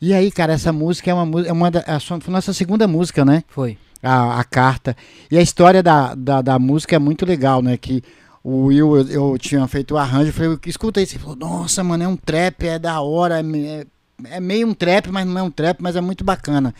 E 0.00 0.12
aí, 0.12 0.32
cara, 0.32 0.54
essa 0.54 0.72
música 0.72 1.10
é 1.10 1.14
uma 1.14 1.24
música. 1.24 1.48
É 1.50 1.52
uma 1.52 1.70
da, 1.70 1.80
a 1.80 2.00
sua- 2.00 2.20
foi 2.20 2.32
nossa 2.32 2.52
segunda 2.52 2.88
música, 2.88 3.24
né? 3.24 3.44
Foi. 3.48 3.78
a, 4.02 4.40
a 4.40 4.44
carta. 4.44 4.96
E 5.30 5.38
a 5.38 5.42
história 5.42 5.82
da, 5.82 6.14
da, 6.14 6.42
da 6.42 6.58
música 6.58 6.96
é 6.96 6.98
muito 6.98 7.24
legal, 7.24 7.62
né? 7.62 7.76
Que 7.76 8.02
o 8.42 8.64
Will, 8.66 8.96
eu, 8.96 9.08
eu 9.32 9.38
tinha 9.38 9.66
feito 9.68 9.94
o 9.94 9.98
arranjo, 9.98 10.30
eu 10.30 10.32
falei, 10.32 10.58
escuta 10.66 11.00
isso. 11.00 11.14
Ele 11.14 11.22
falou, 11.22 11.36
nossa, 11.36 11.84
mano, 11.84 12.02
é 12.04 12.08
um 12.08 12.16
trap, 12.16 12.66
é 12.66 12.78
da 12.78 13.00
hora, 13.00 13.38
é, 13.38 13.42
me- 13.42 13.86
é, 14.24 14.40
meio 14.40 14.66
um 14.68 14.74
trap, 14.74 15.08
mas 15.10 15.26
não 15.26 15.38
é 15.38 15.42
um 15.42 15.50
trap, 15.50 15.78
mas 15.80 15.96
é 15.96 16.00
muito 16.00 16.24
bacana. 16.24 16.74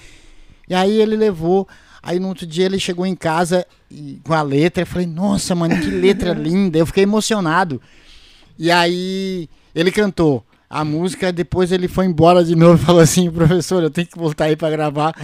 E 0.69 0.75
aí 0.75 1.01
ele 1.01 1.17
levou, 1.17 1.69
aí 2.03 2.19
no 2.19 2.29
outro 2.29 2.47
dia 2.47 2.67
ele 2.67 2.79
chegou 2.79 3.07
em 3.07 3.15
casa 3.15 3.65
e- 3.91 4.19
com 4.25 4.33
a 4.35 4.43
letra, 4.43 4.83
eu 4.83 4.87
falei, 4.87 5.07
nossa, 5.07 5.55
mano, 5.55 5.79
que 5.79 5.89
letra 5.91 6.33
linda. 6.35 6.79
Eu 6.79 6.87
fiquei 6.87 7.03
emocionado. 7.05 7.81
E 8.59 8.71
aí 8.71 9.49
ele 9.75 9.93
cantou. 9.93 10.45
A 10.69 10.85
música, 10.85 11.33
depois 11.33 11.71
ele 11.71 11.87
foi 11.87 12.07
embora 12.07 12.43
de 12.45 12.57
novo 12.57 12.75
e 12.83 12.85
falou 12.85 13.01
assim, 13.01 13.31
professor, 13.31 13.81
eu 13.85 13.91
tenho 13.91 14.09
que 14.09 14.19
voltar 14.19 14.47
aí 14.47 14.57
pra 14.57 14.69
gravar, 14.69 15.15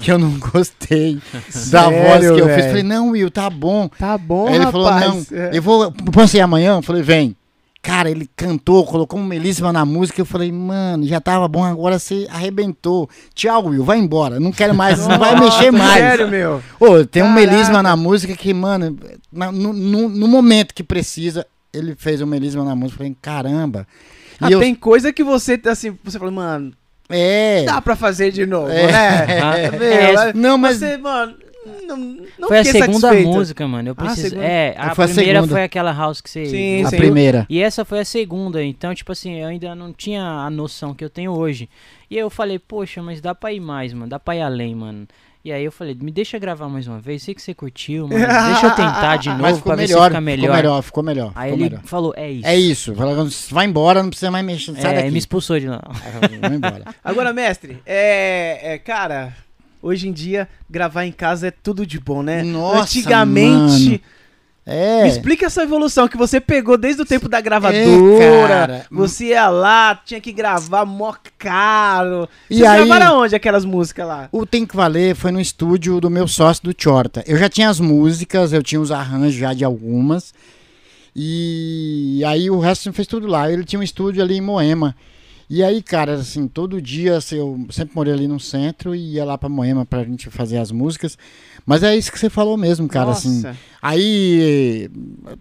que 0.00 0.10
eu 0.10 0.18
não 0.18 0.36
gostei 0.40 1.20
da 1.70 1.84
Sério, 1.84 2.02
voz 2.02 2.20
que 2.20 2.26
eu 2.40 2.46
fiz. 2.46 2.56
velho? 2.56 2.68
Falei, 2.68 2.82
não, 2.82 3.10
Will, 3.10 3.30
tá 3.30 3.48
bom. 3.48 3.88
Tá 3.96 4.18
bom, 4.18 4.48
Aí 4.48 4.56
ele 4.56 4.64
rapaz. 4.64 4.72
falou, 4.72 4.90
não, 5.30 5.38
É. 5.38 5.50
eu 5.56 5.62
vou, 5.62 5.92
posso 5.92 6.36
ir 6.36 6.40
amanhã? 6.40 6.72
Eu 6.78 6.82
falei, 6.82 7.02
vem. 7.02 7.36
Cara, 7.80 8.10
ele 8.10 8.28
cantou, 8.36 8.84
colocou 8.84 9.18
um 9.20 9.24
melisma 9.24 9.72
na 9.72 9.84
música. 9.84 10.20
Eu 10.20 10.26
falei, 10.26 10.50
mano, 10.52 11.06
já 11.06 11.20
tava 11.20 11.46
bom, 11.46 11.64
agora 11.64 11.98
você 11.98 12.26
arrebentou. 12.30 13.08
Tchau, 13.34 13.66
Will, 13.66 13.84
vai 13.84 13.98
embora. 13.98 14.40
Não 14.40 14.50
quero 14.52 14.74
mais, 14.74 14.98
não 15.06 15.18
vai 15.18 15.38
mexer 15.40 15.70
mais. 15.70 15.94
Sério, 16.02 16.28
meu. 16.28 16.62
Ô, 16.80 17.04
tem 17.06 17.22
um 17.22 17.32
melisma 17.32 17.82
na 17.82 17.96
música 17.96 18.34
que, 18.36 18.52
mano, 18.52 18.96
no, 19.32 19.72
no- 19.72 20.08
no 20.08 20.28
momento 20.28 20.74
que 20.74 20.82
precisa, 20.82 21.46
ele 21.72 21.94
fez 21.96 22.20
um 22.20 22.26
melisma 22.26 22.64
na 22.64 22.74
música. 22.74 22.96
Eu 22.96 22.98
falei, 22.98 23.16
caramba. 23.22 23.86
E 24.40 24.44
Ah, 24.46 24.50
eu, 24.50 24.60
tem 24.60 24.74
coisa 24.74 25.12
que 25.12 25.22
você, 25.24 25.58
assim, 25.66 25.96
você 26.04 26.18
fala, 26.18 26.30
mano, 26.32 26.72
é. 27.08 27.64
dá 27.64 27.80
pra 27.80 27.94
fazer 27.96 28.32
de 28.32 28.44
novo, 28.44 28.70
É. 28.70 28.86
né? 28.90 29.40
Ah, 29.40 29.70
Meu, 29.78 29.82
é, 29.82 30.32
Não, 30.34 30.58
mas 30.58 30.78
Você, 30.78 30.96
mano, 30.98 31.34
não, 31.86 31.96
não 32.38 32.48
foi 32.48 32.58
a 32.58 32.64
segunda 32.64 32.98
satisfeito. 33.00 33.28
música, 33.28 33.68
mano. 33.68 33.88
Eu 33.90 33.92
Ah, 33.96 34.04
preciso. 34.04 34.28
segunda. 34.30 34.46
É, 34.46 34.74
a 34.76 34.94
Foi 34.94 35.04
a 35.04 35.08
primeira 35.08 35.38
segunda. 35.40 35.54
foi 35.54 35.62
aquela 35.64 35.92
house 35.92 36.20
que 36.20 36.30
você. 36.30 36.46
Sim, 36.46 36.84
a 36.84 36.90
sim. 36.90 36.96
primeira. 36.96 37.46
E 37.48 37.60
essa 37.62 37.84
foi 37.84 38.00
a 38.00 38.04
segunda, 38.04 38.62
então, 38.62 38.94
tipo 38.94 39.12
assim, 39.12 39.34
eu 39.40 39.48
ainda 39.48 39.74
não 39.74 39.92
tinha 39.92 40.22
a 40.22 40.50
noção 40.50 40.94
que 40.94 41.04
eu 41.04 41.10
tenho 41.10 41.32
hoje. 41.32 41.68
E 42.10 42.16
aí 42.16 42.20
eu 42.22 42.30
falei, 42.30 42.58
poxa, 42.58 43.02
mas 43.02 43.20
dá 43.20 43.34
pra 43.34 43.52
ir 43.52 43.60
mais, 43.60 43.92
mano, 43.92 44.08
dá 44.08 44.18
pra 44.18 44.36
ir 44.36 44.42
além, 44.42 44.74
mano. 44.74 45.06
E 45.44 45.52
aí 45.52 45.64
eu 45.64 45.70
falei, 45.72 45.94
me 45.98 46.10
deixa 46.10 46.36
gravar 46.38 46.68
mais 46.68 46.86
uma 46.88 46.98
vez, 46.98 47.22
sei 47.22 47.32
que 47.32 47.40
você 47.40 47.54
curtiu, 47.54 48.08
mano, 48.08 48.18
deixa 48.20 48.66
eu 48.66 48.70
tentar 48.74 49.16
de 49.16 49.28
novo 49.30 49.42
Mas 49.42 49.56
ficou 49.56 49.72
pra 49.72 49.76
ver 49.76 49.88
melhor, 49.88 50.02
se 50.02 50.08
fica 50.08 50.20
melhor. 50.20 50.42
ficou 50.42 50.56
melhor, 50.56 50.82
ficou 50.82 51.02
melhor. 51.02 51.32
Aí 51.34 51.50
ficou 51.52 51.64
ele 51.64 51.70
melhor. 51.70 51.86
falou, 51.86 52.12
é 52.16 52.30
isso. 52.30 52.46
É 52.46 52.56
isso. 52.56 52.94
Falou, 52.94 53.28
Vai 53.50 53.66
embora, 53.66 54.02
não 54.02 54.10
precisa 54.10 54.30
mais 54.30 54.44
mexer. 54.44 54.74
Sai 54.76 54.92
É, 54.92 54.96
daqui. 54.96 55.10
me 55.12 55.18
expulsou 55.18 55.58
de 55.60 55.68
lá. 55.68 55.80
Vai 56.42 56.54
embora. 56.54 56.84
Agora, 57.04 57.32
mestre, 57.32 57.80
é, 57.86 58.74
é, 58.74 58.78
cara, 58.78 59.32
hoje 59.82 60.08
em 60.08 60.12
dia 60.12 60.48
gravar 60.68 61.04
em 61.04 61.12
casa 61.12 61.48
é 61.48 61.50
tudo 61.50 61.86
de 61.86 61.98
bom, 61.98 62.22
né? 62.22 62.42
Nossa, 62.42 62.82
Antigamente, 62.82 63.84
mano. 63.90 64.00
É. 64.70 65.04
me 65.04 65.08
explica 65.08 65.46
essa 65.46 65.62
evolução 65.62 66.06
que 66.06 66.16
você 66.18 66.38
pegou 66.38 66.76
desde 66.76 67.00
o 67.00 67.06
tempo 67.06 67.26
da 67.26 67.40
gravadora. 67.40 68.84
É. 68.84 68.86
Você 68.90 69.28
ia 69.28 69.48
lá, 69.48 69.98
tinha 70.04 70.20
que 70.20 70.30
gravar 70.30 70.84
mó 70.84 71.14
caro. 71.38 72.28
E 72.50 72.66
aí- 72.66 72.84
gravaram 72.86 73.22
onde 73.22 73.34
aquelas 73.34 73.64
músicas 73.64 74.06
lá? 74.06 74.28
O 74.30 74.44
Tem 74.44 74.66
Que 74.66 74.76
Valer 74.76 75.16
foi 75.16 75.30
no 75.30 75.40
estúdio 75.40 75.98
do 76.02 76.10
meu 76.10 76.28
sócio 76.28 76.62
do 76.64 76.74
Chorta. 76.76 77.24
Eu 77.26 77.38
já 77.38 77.48
tinha 77.48 77.70
as 77.70 77.80
músicas, 77.80 78.52
eu 78.52 78.62
tinha 78.62 78.78
os 78.78 78.92
arranjos 78.92 79.36
já 79.40 79.54
de 79.54 79.64
algumas. 79.64 80.34
E 81.16 82.22
aí 82.26 82.50
o 82.50 82.58
resto 82.60 82.92
fez 82.92 83.08
tudo 83.08 83.26
lá. 83.26 83.50
Ele 83.50 83.64
tinha 83.64 83.80
um 83.80 83.82
estúdio 83.82 84.22
ali 84.22 84.36
em 84.36 84.40
Moema. 84.42 84.94
E 85.50 85.62
aí, 85.64 85.82
cara, 85.82 86.14
assim, 86.14 86.46
todo 86.46 86.80
dia 86.82 87.16
assim, 87.16 87.36
eu 87.36 87.66
sempre 87.70 87.94
morei 87.94 88.12
ali 88.12 88.28
no 88.28 88.38
centro 88.38 88.94
e 88.94 89.14
ia 89.14 89.24
lá 89.24 89.38
pra 89.38 89.48
Moema 89.48 89.86
pra 89.86 90.04
gente 90.04 90.28
fazer 90.28 90.58
as 90.58 90.70
músicas. 90.70 91.16
Mas 91.64 91.82
é 91.82 91.96
isso 91.96 92.12
que 92.12 92.18
você 92.18 92.28
falou 92.28 92.56
mesmo, 92.56 92.86
cara, 92.86 93.10
assim. 93.10 93.42
Nossa. 93.42 93.56
Aí, 93.80 94.90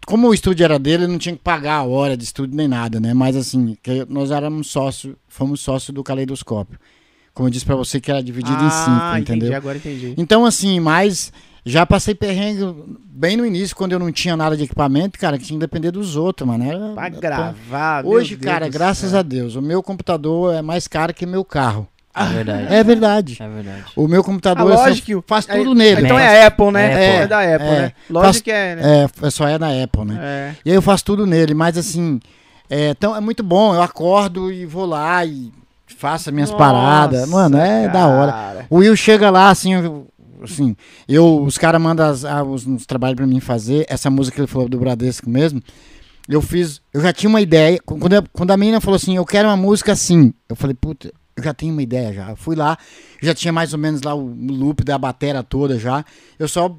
como 0.06 0.30
o 0.30 0.34
estúdio 0.34 0.64
era 0.64 0.80
dele, 0.80 1.03
eu 1.03 1.10
não 1.10 1.18
tinha 1.18 1.36
que 1.36 1.42
pagar 1.42 1.76
a 1.76 1.84
hora 1.84 2.16
de 2.16 2.24
estúdio 2.24 2.56
nem 2.56 2.68
nada, 2.68 3.00
né? 3.00 3.14
Mas 3.14 3.36
assim, 3.36 3.77
que 3.84 4.06
nós 4.08 4.32
éramos 4.32 4.68
sócio, 4.68 5.18
fomos 5.27 5.60
sócio 5.60 5.92
do 5.92 6.03
Caleidoscópio. 6.03 6.80
Como 7.38 7.48
eu 7.48 7.51
disse 7.51 7.64
pra 7.66 7.75
você 7.75 8.01
que 8.01 8.09
era 8.09 8.22
dividido 8.24 8.57
em 8.64 8.69
cinco, 8.72 8.90
Ah, 8.99 9.19
entendi, 9.19 9.38
entendeu? 9.41 9.56
agora 9.57 9.77
entendi. 9.77 10.16
Então, 10.17 10.43
assim, 10.43 10.80
mas 10.80 11.32
já 11.64 11.85
passei 11.85 12.16
perrengue 12.16 12.66
bem 13.06 13.38
no 13.38 13.45
início, 13.45 13.75
quando 13.75 13.91
eu 13.91 13.99
não 13.99 14.11
tinha 14.11 14.35
nada 14.35 14.57
de 14.57 14.64
equipamento, 14.64 15.19
cara, 15.19 15.38
que 15.38 15.45
tinha 15.45 15.59
que 15.59 15.61
depender 15.64 15.91
dos 15.91 16.16
outros, 16.16 16.48
mano. 16.49 16.64
Era, 16.67 16.93
Pra 16.95 17.09
gravar, 17.09 18.03
Hoje, 18.03 18.35
Deus 18.35 18.51
cara, 18.51 18.67
graças 18.67 19.11
céu. 19.11 19.19
a 19.19 19.22
Deus, 19.22 19.53
o 19.56 19.61
meu 19.61 19.83
computador 19.83 20.56
é 20.56 20.64
mais 20.64 20.88
caro 20.88 21.14
que 21.14 21.27
meu 21.27 21.45
carro. 21.45 21.88
É 22.16 22.25
verdade. 22.25 22.74
É 22.74 22.83
verdade. 22.83 23.38
É 23.40 23.48
verdade. 23.48 23.83
O 23.95 24.07
meu 24.07 24.22
Ah, 24.22 24.24
computador 24.24 24.66
lógico 24.74 25.11
eu 25.11 25.22
que 25.22 25.27
faz 25.27 25.48
aí- 25.48 25.59
tudo 25.59 25.75
nele. 25.75 26.01
Então 26.01 26.17
é 26.17 26.43
Apple, 26.48 26.72
né? 26.72 26.85
Apple. 26.88 27.03
É, 27.06 27.27
da 27.27 27.40
Apple, 27.56 27.67
É. 27.67 27.82
né? 27.82 27.91
Lógico 28.09 28.25
Faz- 28.33 28.41
que 28.41 28.51
é, 28.51 28.75
né? 28.75 29.07
É, 29.22 29.30
só 29.30 29.48
é 29.48 29.59
da 29.59 29.67
Apple, 29.83 30.06
né? 30.06 30.17
É. 30.19 30.56
E 30.66 30.72
aí 30.72 30.75
eu 30.75 30.82
faço 30.82 31.06
tudo 31.06 31.27
nele, 31.27 31.53
mas 31.53 31.77
assim, 31.77 32.19
é, 32.67 32.90
então 32.90 33.16
é 33.16 33.19
muito 33.22 33.43
bom. 33.43 33.75
Eu 33.75 33.83
acordo 33.83 34.51
e 34.51 34.66
vou 34.66 34.88
lá 34.88 35.24
e 35.24 35.51
faço 35.95 36.30
as 36.30 36.33
minhas 36.33 36.49
Nossa, 36.51 36.64
paradas. 36.64 37.30
Mano, 37.30 37.57
é 37.57 37.88
da 37.90 38.07
hora. 38.07 38.32
cara. 38.32 38.66
O 38.69 38.77
Will 38.77 38.95
chega 38.95 39.30
lá, 39.30 39.49
assim, 39.49 39.74
eu- 39.74 40.07
assim, 40.43 40.75
eu, 41.07 41.41
os 41.43 41.57
caras 41.57 41.82
mandam 41.82 42.07
as- 42.09 42.25
ah, 42.25 42.43
os, 42.43 42.66
os 42.67 42.85
trabalhos 42.85 43.16
pra 43.16 43.25
mim 43.27 43.40
fazer. 43.40 43.85
Essa 43.90 44.09
música 44.09 44.35
que 44.35 44.41
ele 44.41 44.48
falou 44.48 44.67
do 44.69 44.77
Bradesco 44.80 45.30
mesmo. 45.30 45.61
eu 46.30 46.41
fiz, 46.41 46.82
eu 46.93 46.99
já 47.01 47.14
tinha 47.14 47.30
uma 47.30 47.40
ideia. 47.41 47.80
Quando 47.85 48.14
a, 48.14 48.22
quando 48.33 48.51
a 48.51 48.57
menina 48.57 48.82
falou 48.82 48.98
assim, 48.98 49.16
eu 49.16 49.25
quero 49.25 49.48
uma 49.48 49.56
música 49.56 49.93
assim, 49.93 50.33
eu 50.49 50.56
falei, 50.57 50.75
puta, 50.75 51.11
eu 51.38 51.41
já 51.43 51.53
tenho 51.53 51.72
uma 51.72 51.82
ideia 51.82 52.11
já. 52.14 52.30
Eu 52.32 52.35
fui 52.35 52.53
lá, 52.56 52.77
já 53.22 53.33
tinha 53.33 53.53
mais 53.53 53.72
ou 53.72 53.80
menos 53.80 54.01
lá 54.01 54.14
o 54.14 54.35
loop 54.49 54.83
da 54.83 54.98
bateria 54.98 55.41
toda 55.41 55.80
já. 55.80 56.03
Eu 56.38 56.48
só 56.49 56.75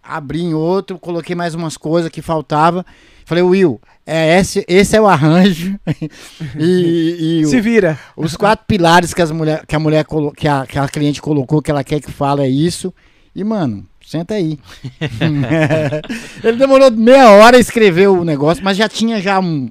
abri 0.00 0.42
em 0.42 0.54
outro, 0.54 0.98
coloquei 0.98 1.34
mais 1.34 1.54
umas 1.56 1.76
coisas 1.76 2.08
que 2.10 2.22
faltava. 2.22 2.86
Falei, 3.24 3.42
Will, 3.42 3.80
é 4.06 4.38
esse, 4.38 4.64
esse 4.68 4.96
é 4.96 5.00
o 5.00 5.06
arranjo. 5.06 5.78
e, 6.58 7.40
e 7.40 7.44
o- 7.44 7.48
Se 7.48 7.60
vira. 7.60 7.98
os 8.16 8.36
quatro 8.36 8.66
pilares 8.66 9.14
que, 9.14 9.22
as 9.22 9.30
mulher, 9.30 9.64
que 9.66 9.74
a 9.74 9.78
mulher 9.78 10.04
colo- 10.04 10.32
que, 10.32 10.46
a, 10.46 10.66
que 10.66 10.78
a 10.78 10.88
cliente 10.88 11.22
colocou, 11.22 11.62
que 11.62 11.70
ela 11.70 11.82
quer 11.84 12.00
que 12.00 12.10
fale 12.12 12.42
é 12.42 12.48
isso. 12.48 12.92
E, 13.34 13.42
mano, 13.42 13.86
senta 14.04 14.34
aí. 14.34 14.58
Ele 16.42 16.56
demorou 16.56 16.90
meia 16.90 17.30
hora 17.30 17.56
a 17.56 17.60
escrever 17.60 18.08
o 18.08 18.24
negócio, 18.24 18.62
mas 18.62 18.76
já 18.76 18.88
tinha 18.88 19.20
já 19.20 19.38
um 19.40 19.70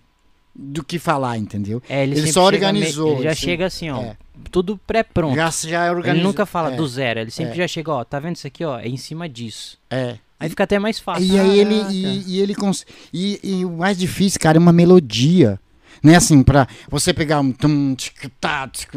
do 0.55 0.83
que 0.83 0.99
falar, 0.99 1.37
entendeu? 1.37 1.81
É, 1.89 2.03
ele, 2.03 2.17
Ele 2.19 2.31
só 2.31 2.43
organizou, 2.43 3.13
Ele 3.13 3.23
já 3.23 3.31
assim, 3.31 3.41
chega 3.41 3.65
assim, 3.65 3.89
ó. 3.89 4.01
é. 4.01 4.17
Tudo 4.51 4.79
pré-pronto. 4.85 5.35
Já, 5.35 5.49
já 5.49 5.89
organizou. 5.91 6.15
Ele 6.15 6.23
nunca 6.23 6.45
fala 6.45 6.73
é, 6.73 6.75
do 6.75 6.87
zero, 6.87 7.19
ele 7.21 7.31
sempre 7.31 7.53
é. 7.53 7.55
já 7.57 7.67
chega, 7.67 7.91
ó, 7.91 8.03
tá 8.03 8.19
vendo 8.19 8.35
isso 8.35 8.45
aqui, 8.45 8.63
ó? 8.63 8.77
É 8.79 8.87
em 8.87 8.97
cima 8.97 9.27
disso. 9.27 9.79
É. 9.89 10.17
Aí 10.43 10.49
fica 10.49 10.65
até 10.65 10.77
mais 10.77 10.99
fácil. 10.99 11.25
E 11.25 11.39
aí 11.39 11.57
ele, 11.57 11.81
e, 11.89 12.23
e 12.33 12.39
ele 12.41 12.53
cons... 12.53 12.85
e, 13.13 13.39
e 13.41 13.63
o 13.65 13.71
mais 13.77 13.97
difícil, 13.97 14.41
cara, 14.41 14.57
é 14.57 14.59
uma 14.59 14.73
melodia. 14.73 15.57
Né, 16.03 16.17
assim, 16.17 16.43
pra 16.43 16.67
você 16.89 17.13
pegar 17.13 17.39
um 17.39 17.49
tum, 17.53 17.95
tic, 17.95 18.25
tá, 18.41 18.67
tic, 18.67 18.89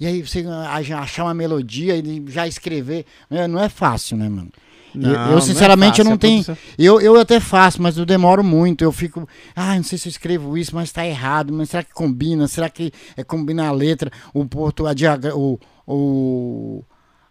e 0.00 0.04
aí 0.04 0.20
você 0.26 0.44
ah, 0.48 0.74
achar 0.98 1.22
uma 1.22 1.34
melodia 1.34 1.96
e 1.96 2.24
já 2.26 2.48
escrever, 2.48 3.06
né, 3.30 3.46
não 3.46 3.62
é 3.62 3.68
fácil, 3.68 4.16
né, 4.16 4.28
mano? 4.28 4.50
Eu- 4.92 5.00
Não, 5.02 5.10
eu, 5.10 5.28
não 5.32 5.38
é 5.38 5.40
sinceramente, 5.40 6.00
eu 6.00 6.04
fácil, 6.04 6.08
não 6.10 6.14
a 6.14 6.18
tenho. 6.18 6.44
produção- 6.44 6.74
Eu, 6.76 7.00
eu 7.00 7.20
até 7.20 7.38
faço, 7.38 7.80
mas 7.80 7.96
eu 7.96 8.04
demoro 8.04 8.42
muito. 8.42 8.82
Eu 8.82 8.90
fico, 8.90 9.28
ah, 9.54 9.76
não 9.76 9.84
sei 9.84 9.98
se 9.98 10.08
eu 10.08 10.10
escrevo 10.10 10.58
isso, 10.58 10.74
mas 10.74 10.90
tá 10.90 11.06
errado. 11.06 11.52
Mas 11.52 11.68
será 11.70 11.84
que 11.84 11.92
combina? 11.92 12.48
Será 12.48 12.68
que 12.68 12.90
é, 13.16 13.22
combina 13.22 13.68
a 13.68 13.70
letra? 13.70 14.10
O 14.34 14.44
porto, 14.44 14.84
a 14.86 14.94
diagra, 14.94 15.36
o, 15.36 15.60
o 15.86 16.82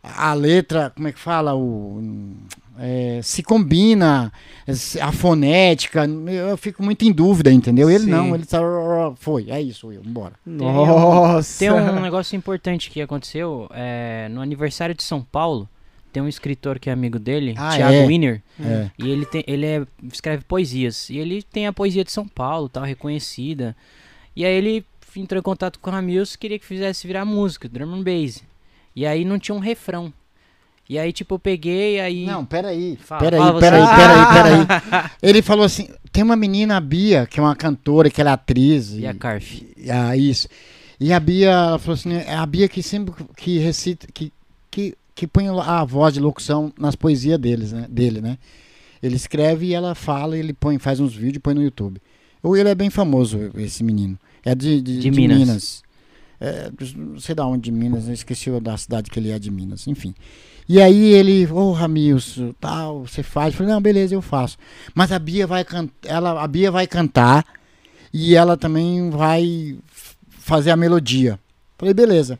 a 0.03 0.33
letra, 0.33 0.91
como 0.95 1.07
é 1.09 1.11
que 1.11 1.19
fala? 1.19 1.53
O 1.53 2.01
é, 2.79 3.19
se 3.23 3.41
combina 3.43 4.31
se- 4.67 4.99
a 4.99 5.11
fonética. 5.11 6.05
Eu 6.49 6.57
fico 6.57 6.83
muito 6.83 7.03
em 7.05 7.11
dúvida, 7.11 7.51
entendeu? 7.51 7.89
Ele 7.89 8.05
Sim. 8.05 8.09
não, 8.11 8.35
ele 8.35 8.45
tá, 8.45 8.59
foi, 9.15 9.49
é 9.49 9.61
isso, 9.61 9.91
eu, 9.91 10.01
bora. 10.03 10.33
Nossa. 10.45 11.59
Tem 11.59 11.71
um 11.71 11.99
negócio 12.01 12.35
importante 12.35 12.89
que 12.89 13.01
aconteceu 13.01 13.67
é, 13.73 14.27
no 14.29 14.41
aniversário 14.41 14.95
de 14.95 15.03
São 15.03 15.21
Paulo. 15.21 15.67
Tem 16.11 16.23
um 16.23 16.27
escritor 16.27 16.79
que 16.79 16.89
é 16.89 16.93
amigo 16.93 17.19
dele, 17.19 17.53
Ah, 17.57 17.75
Thiago 17.75 17.93
é? 17.93 18.05
Wiener, 18.05 18.41
É. 18.59 18.89
e 18.97 19.09
ele, 19.09 19.25
tem, 19.25 19.43
ele 19.45 19.65
é- 19.65 19.85
escreve 20.11 20.43
poesias. 20.45 21.09
E 21.09 21.17
ele 21.17 21.43
tem 21.43 21.67
a 21.67 21.73
poesia 21.73 22.03
de 22.03 22.11
São 22.11 22.27
Paulo, 22.27 22.67
tal, 22.69 22.83
reconhecida. 22.83 23.75
E 24.35 24.45
aí 24.45 24.53
ele 24.53 24.85
entrou 25.15 25.39
em 25.39 25.43
contato 25.43 25.79
com 25.79 25.89
o 25.89 25.93
Ramils, 25.93 26.35
queria 26.35 26.57
que 26.57 26.65
fizesse 26.65 27.05
virar 27.05 27.25
música, 27.25 27.67
drum 27.67 27.93
and 27.93 28.03
bass. 28.03 28.43
E 28.95 29.05
aí 29.05 29.25
não 29.25 29.37
tinha 29.37 29.53
um 29.53 29.59
refrão. 29.59 30.11
E 30.89 30.97
aí, 30.97 31.11
tipo, 31.11 31.35
eu 31.35 31.39
peguei, 31.39 31.99
aí... 31.99 32.25
Não, 32.25 32.45
peraí. 32.45 32.97
Fala, 33.01 33.21
peraí, 33.21 33.39
fala 33.39 33.53
você. 33.53 33.59
peraí, 33.59 33.87
peraí, 33.87 34.65
peraí. 34.91 35.09
Ele 35.21 35.41
falou 35.41 35.65
assim: 35.65 35.89
tem 36.13 36.23
uma 36.23 36.35
menina, 36.35 36.77
a 36.77 36.79
Bia, 36.79 37.25
que 37.25 37.39
é 37.39 37.43
uma 37.43 37.55
cantora, 37.55 38.09
que 38.09 38.21
ela 38.21 38.29
é 38.29 38.33
atriz. 38.33 38.93
E 38.93 39.05
a 39.05 39.13
Carf. 39.13 39.63
E- 39.75 39.91
Ah, 39.91 40.15
isso. 40.15 40.47
E 40.99 41.11
a 41.11 41.19
Bia, 41.19 41.49
ela 41.51 41.77
falou 41.79 41.93
assim, 41.95 42.13
é 42.13 42.33
a 42.35 42.45
Bia 42.45 42.67
que 42.69 42.81
sempre 42.81 43.13
que 43.35 43.59
recita, 43.59 44.07
que, 44.13 44.31
que, 44.71 44.95
que 45.13 45.27
põe 45.27 45.47
a 45.47 45.83
voz 45.83 46.13
de 46.13 46.19
locução 46.19 46.71
nas 46.79 46.95
poesias 46.95 47.37
deles, 47.37 47.71
né, 47.73 47.85
dele, 47.89 48.19
né? 48.21 48.37
Ele 49.03 49.15
escreve 49.15 49.67
e 49.67 49.73
ela 49.75 49.93
fala, 49.93 50.35
e 50.35 50.39
ele 50.39 50.53
põe, 50.53 50.79
faz 50.79 50.99
uns 50.99 51.13
vídeos 51.13 51.35
e 51.35 51.39
põe 51.39 51.53
no 51.53 51.61
YouTube. 51.61 52.01
Ou 52.41 52.55
ele 52.57 52.69
é 52.69 52.73
bem 52.75 52.89
famoso, 52.89 53.51
esse 53.57 53.83
menino. 53.83 54.17
É 54.43 54.55
de, 54.55 54.81
de, 54.81 54.93
De 54.95 54.99
de 55.01 55.11
Minas. 55.11 55.37
Minas. 55.37 55.83
É, 56.39 56.71
não 56.95 57.19
sei 57.19 57.35
da 57.35 57.45
onde 57.45 57.63
de 57.63 57.71
Minas, 57.71 58.07
eu 58.07 58.13
esqueci 58.13 58.49
da 58.59 58.75
cidade 58.77 59.11
que 59.11 59.19
ele 59.19 59.29
é 59.29 59.37
de 59.37 59.51
Minas, 59.51 59.85
enfim. 59.87 60.15
E 60.69 60.81
aí 60.81 61.13
ele, 61.13 61.47
ô 61.51 61.71
Ramilson, 61.71 62.53
tal, 62.59 63.05
você 63.07 63.23
faz? 63.23 63.53
Eu 63.53 63.57
falei, 63.59 63.73
não, 63.73 63.81
beleza, 63.81 64.13
eu 64.13 64.21
faço. 64.21 64.57
Mas 64.93 65.11
a 65.11 65.19
Bia 65.19 65.47
vai 65.47 65.63
cantar, 65.63 65.93
ela, 66.03 66.41
a 66.43 66.47
Bia 66.47 66.69
vai 66.69 66.85
cantar 66.85 67.45
e 68.13 68.35
ela 68.35 68.57
também 68.57 69.09
vai 69.09 69.77
fazer 70.29 70.71
a 70.71 70.75
melodia. 70.75 71.39
Falei, 71.77 71.93
beleza. 71.93 72.37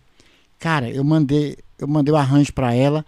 Cara, 0.59 0.89
eu 0.89 1.03
mandei, 1.03 1.55
eu 1.79 1.87
mandei 1.87 2.13
o 2.13 2.17
arranjo 2.17 2.51
pra 2.51 2.73
ela 2.73 3.05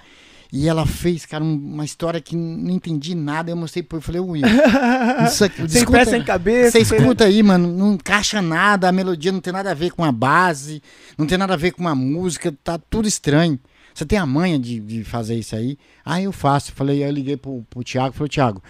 e 0.54 0.70
ela 0.70 0.86
fez, 0.86 1.26
cara, 1.26 1.44
um- 1.44 1.54
uma 1.74 1.84
história 1.84 2.22
que 2.22 2.36
não 2.36 2.72
entendi 2.76 3.14
nada. 3.14 3.52
Eu 3.52 3.58
mostrei 3.58 3.84
pro 3.84 3.98
eu 3.98 4.02
falei, 4.02 4.22
Will, 4.22 4.44
isso 5.28 5.44
aqui, 5.44 5.68
Sem 5.70 5.82
escuta- 5.82 5.98
pé, 6.00 6.06
sem 6.06 6.24
cabeça. 6.24 6.72
você 6.72 6.96
escuta 6.96 7.26
aí, 7.26 7.44
mano, 7.44 7.68
não 7.68 7.94
encaixa 7.96 8.42
nada, 8.42 8.88
a 8.88 8.92
melodia 8.92 9.32
não 9.34 9.42
tem 9.42 9.52
nada 9.52 9.72
a 9.72 9.74
ver 9.74 9.92
com 9.92 10.04
a 10.04 10.12
base, 10.14 10.82
não 11.18 11.28
tem 11.28 11.38
nada 11.38 11.56
a 11.56 11.58
ver 11.58 11.72
com 11.72 11.88
a 11.88 11.94
música, 11.96 12.54
tá 12.64 12.78
tudo 12.90 13.06
estranho. 13.08 13.60
Você 14.00 14.06
tem 14.06 14.18
a 14.18 14.26
manha 14.26 14.58
de, 14.58 14.80
de 14.80 15.04
fazer 15.04 15.36
isso 15.36 15.54
aí? 15.56 15.78
Ah, 16.06 16.22
eu 16.22 16.32
faço. 16.32 16.72
Falei, 16.72 17.04
eu 17.04 17.12
liguei 17.12 17.36
pro, 17.36 17.66
pro 17.70 17.84
Thiago, 17.84 18.16
falei, 18.16 18.30
Thiago, 18.30 18.64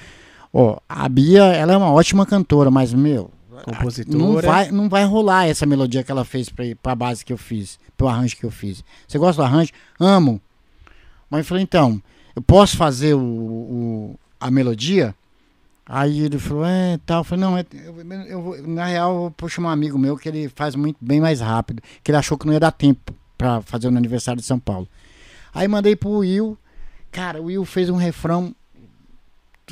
ó, 0.52 0.80
a 0.90 1.08
Bia, 1.08 1.44
ela 1.44 1.72
é 1.74 1.78
uma 1.78 1.92
ótima 1.92 2.26
cantora, 2.26 2.72
mas, 2.72 2.92
meu, 2.96 3.30
Compositora. 3.64 4.18
não 4.18 4.42
vai, 4.42 4.72
não 4.72 4.90
vai 4.90 5.06
rolar 5.06 5.48
essa 5.48 5.68
melodia 5.68 6.04
que 6.04 6.12
ela 6.12 6.26
fez 6.26 6.50
pra, 6.50 6.66
pra 6.82 6.96
base 6.96 7.24
que 7.24 7.32
eu 7.32 7.38
fiz, 7.38 7.78
pro 7.96 8.08
arranjo 8.08 8.36
que 8.38 8.44
eu 8.44 8.50
fiz. 8.50 8.84
Você 9.08 9.20
gosta 9.20 9.40
do 9.42 9.46
arranjo? 9.46 9.72
Amo. 10.00 10.42
Mas 11.30 11.42
eu 11.42 11.46
falei, 11.46 11.62
então, 11.64 12.02
eu 12.36 12.42
posso 12.42 12.76
fazer 12.76 13.14
o, 13.14 13.20
o- 13.22 14.20
a 14.40 14.50
melodia? 14.50 15.14
Aí 15.86 16.22
ele 16.22 16.40
falou, 16.40 16.66
é, 16.66 17.00
tal. 17.06 17.20
Eu 17.20 17.24
falei, 17.24 17.46
não, 17.46 17.56
é- 17.56 17.66
eu, 17.72 18.26
eu 18.28 18.42
vou- 18.42 18.68
na 18.68 18.86
real, 18.86 19.26
eu 19.26 19.34
vou 19.40 19.48
chamar 19.48 19.70
um 19.70 19.74
amigo 19.74 20.00
meu 20.00 20.18
que 20.18 20.28
ele 20.28 20.50
faz 20.50 20.74
muito 20.76 20.98
bem 21.00 21.22
mais 21.22 21.40
rápido, 21.40 21.84
que 22.04 22.10
ele 22.10 22.18
achou 22.18 22.36
que 22.36 22.48
não 22.48 22.54
ia 22.54 22.60
dar 22.60 22.72
tempo 22.72 23.14
pra 23.38 23.62
fazer 23.62 23.92
no 23.92 23.98
aniversário 23.98 24.42
de 24.42 24.48
São 24.48 24.58
Paulo. 24.60 24.88
Aí 25.54 25.68
mandei 25.68 25.96
pro 25.96 26.10
Will, 26.20 26.58
cara, 27.12 27.42
o 27.42 27.46
Will 27.46 27.66
fez 27.66 27.90
um 27.90 27.96
refrão 27.96 28.54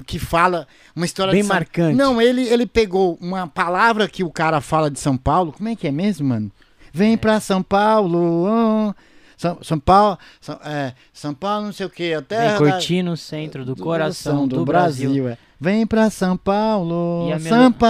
que 0.06 0.20
fala 0.20 0.68
uma 0.96 1.06
história 1.06 1.32
Bem 1.32 1.42
de 1.42 1.48
São- 1.48 1.56
marcante. 1.56 1.98
Não, 1.98 2.22
ele, 2.22 2.44
ele 2.48 2.66
pegou 2.68 3.18
uma 3.20 3.48
palavra 3.48 4.08
que 4.08 4.24
o 4.24 4.32
cara 4.32 4.62
fala 4.62 4.92
de 4.92 5.00
São 5.00 5.18
Paulo, 5.18 5.52
como 5.52 5.70
é 5.70 5.76
que 5.76 5.88
é 5.88 5.92
mesmo, 5.92 6.28
mano? 6.28 6.52
Vem 6.94 7.18
pra 7.18 7.40
São 7.40 7.64
Paulo, 7.64 8.46
ah, 8.48 8.96
São, 9.36 9.58
São 9.64 9.80
Paulo, 9.80 10.18
São, 10.40 10.60
é, 10.64 10.94
São 11.12 11.34
Paulo 11.34 11.66
não 11.66 11.74
sei 11.74 11.86
o 11.86 11.90
que, 11.90 12.14
até 12.14 12.50
Vem 12.50 12.58
curtir 12.58 13.02
no 13.04 13.18
centro 13.18 13.66
do, 13.66 13.76
coração 13.76 14.48
do, 14.48 14.64
Brasil. 14.64 15.28
é. 15.28 15.38
Vem 15.60 15.86
pra 15.88 16.10
São 16.12 16.38
Paulo, 16.38 17.28
melo- 17.30 17.42
Sampa, 17.42 17.88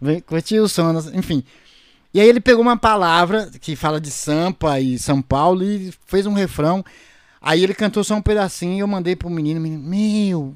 vem 0.00 0.20
curtir 0.20 0.60
o 0.60 0.68
som, 0.68 0.92
enfim. 1.14 1.42
E 2.16 2.20
aí 2.20 2.26
ele 2.30 2.40
pegou 2.40 2.62
uma 2.62 2.78
palavra 2.78 3.50
que 3.60 3.76
fala 3.76 4.00
de 4.00 4.10
Sampa 4.10 4.80
e 4.80 4.98
São 4.98 5.20
Paulo 5.20 5.62
e 5.62 5.92
fez 6.06 6.24
um 6.24 6.32
refrão. 6.32 6.82
Aí 7.42 7.62
ele 7.62 7.74
cantou 7.74 8.02
só 8.02 8.14
um 8.14 8.22
pedacinho 8.22 8.72
e 8.74 8.78
eu 8.78 8.86
mandei 8.86 9.14
pro 9.14 9.28
menino, 9.28 9.60
menino, 9.60 9.82
meu, 9.86 10.54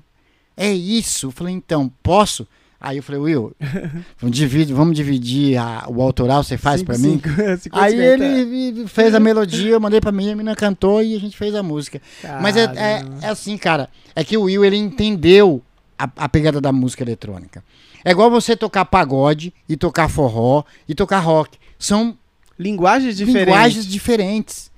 é 0.56 0.72
isso. 0.72 1.26
Eu 1.26 1.30
falei, 1.30 1.52
então, 1.52 1.92
posso? 2.02 2.48
Aí 2.80 2.96
eu 2.96 3.02
falei, 3.02 3.20
Will, 3.20 3.54
vamos 4.18 4.34
dividir, 4.34 4.74
vamos 4.74 4.96
dividir 4.96 5.58
a- 5.58 5.84
o 5.86 6.00
autoral, 6.00 6.42
você 6.42 6.56
faz 6.56 6.82
pra 6.82 6.96
mim? 6.96 7.20
cinco, 7.20 7.28
Aí 7.78 7.94
ele 7.94 8.88
fez 8.88 9.14
a 9.14 9.20
melodia, 9.20 9.68
eu 9.72 9.80
mandei 9.80 10.00
pra 10.00 10.10
mim, 10.10 10.30
a 10.30 10.34
menina 10.34 10.56
cantou 10.56 11.02
e 11.02 11.14
a 11.14 11.20
gente 11.20 11.36
fez 11.36 11.54
a 11.54 11.62
música. 11.62 12.00
Mas 12.40 12.56
é, 12.56 12.62
é, 12.62 12.66
Caramba. 12.68 13.18
é 13.20 13.28
assim, 13.28 13.58
cara, 13.58 13.90
é 14.16 14.24
que 14.24 14.34
o 14.34 14.44
Will, 14.44 14.64
ele 14.64 14.78
entendeu 14.78 15.60
a, 15.98 16.08
a 16.16 16.26
pegada 16.26 16.58
da 16.58 16.72
música 16.72 17.02
eletrônica. 17.04 17.62
É 18.04 18.10
igual 18.10 18.30
você 18.30 18.56
tocar 18.56 18.84
pagode 18.84 19.52
e 19.68 19.76
tocar 19.76 20.08
forró 20.08 20.64
e 20.88 20.94
tocar 20.94 21.20
rock. 21.20 21.58
São 21.78 22.16
Linguagens 22.58 23.16
diferentes. 23.16 23.46
linguagens 23.46 23.86
diferentes. 23.86 24.70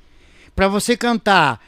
Pra 0.55 0.69
você 0.69 0.97
cantar 0.97 1.61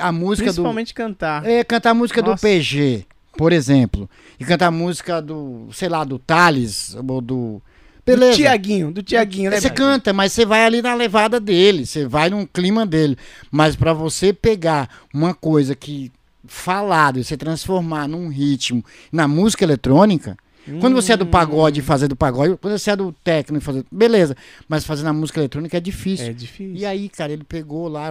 a 0.00 0.10
música 0.10 0.46
do... 0.46 0.54
Principalmente 0.54 0.92
cantar. 0.92 1.46
É, 1.46 1.62
cantar 1.62 1.90
a 1.90 1.94
música 1.94 2.20
Nossa. 2.20 2.34
do 2.34 2.40
PG, 2.40 3.06
por 3.36 3.52
exemplo. 3.52 4.10
E 4.38 4.44
cantar 4.44 4.66
a 4.66 4.70
música 4.72 5.22
do, 5.22 5.68
sei 5.72 5.88
lá, 5.88 6.02
do 6.02 6.18
Thales, 6.18 6.96
ou 6.96 7.20
do... 7.20 7.62
Beleza. 8.04 8.32
Do 8.32 8.36
Tiaguinho, 8.36 8.90
do 8.90 9.02
Tiaguinho, 9.02 9.50
né? 9.50 9.60
Você 9.60 9.70
canta, 9.70 10.12
mas 10.12 10.32
você 10.32 10.44
vai 10.44 10.64
ali 10.64 10.82
na 10.82 10.94
levada 10.94 11.38
dele, 11.38 11.86
você 11.86 12.06
vai 12.06 12.30
num 12.30 12.44
clima 12.44 12.84
dele. 12.84 13.16
Mas 13.50 13.76
pra 13.76 13.92
você 13.92 14.32
pegar 14.32 14.88
uma 15.14 15.34
coisa 15.34 15.76
que 15.76 16.10
falado 16.44 17.20
e 17.20 17.24
você 17.24 17.36
transformar 17.36 18.08
num 18.08 18.28
ritmo 18.28 18.84
na 19.12 19.28
música 19.28 19.62
eletrônica, 19.62 20.36
quando 20.80 20.94
você 20.94 21.12
é 21.12 21.16
do 21.16 21.26
pagode 21.26 21.80
e 21.80 21.82
fazer 21.82 22.06
do 22.08 22.14
pagode, 22.16 22.56
quando 22.56 22.78
você 22.78 22.90
é 22.90 22.96
do 22.96 23.12
técnico 23.24 23.62
e 23.62 23.64
fazer, 23.64 23.84
beleza, 23.90 24.36
mas 24.68 24.84
fazer 24.84 25.02
na 25.02 25.12
música 25.12 25.40
eletrônica 25.40 25.76
é 25.76 25.80
difícil. 25.80 26.26
É 26.26 26.32
difícil. 26.32 26.74
E 26.76 26.84
aí, 26.86 27.08
cara, 27.08 27.32
ele 27.32 27.44
pegou 27.44 27.88
lá 27.88 28.08